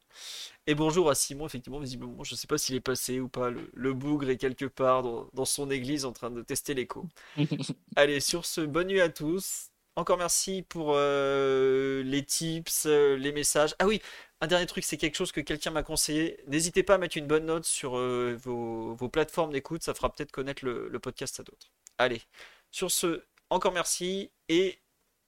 Et 0.68 0.76
bonjour 0.76 1.10
à 1.10 1.16
Simon, 1.16 1.48
effectivement, 1.48 1.80
visiblement, 1.80 2.24
je 2.24 2.36
sais 2.36 2.46
pas 2.46 2.60
s'il 2.60 2.76
est 2.76 2.80
passé 2.82 3.20
ou 3.20 3.28
pas. 3.28 3.50
Le, 3.50 3.72
le 3.74 3.94
bougre 3.94 4.30
est 4.30 4.38
quelque 4.38 4.66
part 4.66 5.02
dans, 5.02 5.30
dans 5.34 5.46
son 5.46 5.72
église 5.72 6.06
en 6.06 6.12
train 6.14 6.30
de 6.30 6.44
tester 6.44 6.76
l'écho. 6.76 7.08
Allez, 7.96 8.20
sur 8.20 8.46
ce, 8.46 8.62
bonne 8.62 8.88
nuit 8.88 9.02
à 9.02 9.10
tous. 9.10 9.73
Encore 9.96 10.18
merci 10.18 10.64
pour 10.64 10.94
euh, 10.96 12.02
les 12.04 12.26
tips, 12.26 12.88
euh, 12.88 13.16
les 13.16 13.32
messages. 13.32 13.76
Ah 13.78 13.86
oui, 13.86 14.02
un 14.42 14.48
dernier 14.48 14.66
truc, 14.66 14.84
c'est 14.84 14.98
quelque 14.98 15.16
chose 15.16 15.32
que 15.32 15.42
quelqu'un 15.42 15.70
m'a 15.70 15.84
conseillé. 15.84 16.40
N'hésitez 16.48 16.82
pas 16.82 16.96
à 16.96 16.98
mettre 16.98 17.18
une 17.18 17.28
bonne 17.28 17.46
note 17.46 17.66
sur 17.66 17.98
euh, 17.98 18.36
vos, 18.42 18.96
vos 18.96 19.10
plateformes 19.10 19.52
d'écoute, 19.52 19.84
ça 19.84 19.94
fera 19.94 20.12
peut-être 20.12 20.32
connaître 20.32 20.66
le, 20.66 20.90
le 20.90 21.00
podcast 21.00 21.40
à 21.40 21.44
d'autres. 21.44 21.72
Allez, 22.00 22.24
sur 22.72 22.90
ce, 22.90 23.24
encore 23.52 23.72
merci 23.72 24.32
et 24.50 24.80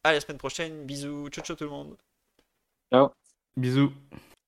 à 0.04 0.14
la 0.14 0.20
semaine 0.20 0.40
prochaine. 0.40 0.86
Bisous, 0.86 1.30
ciao 1.30 1.46
ciao 1.46 1.56
tout 1.56 1.66
le 1.66 1.70
monde. 1.70 1.96
Bisous. 3.56 3.94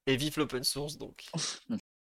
Et 0.07 0.15
vive 0.17 0.39
l'open 0.39 0.63
source 0.63 0.97
donc. 0.97 1.25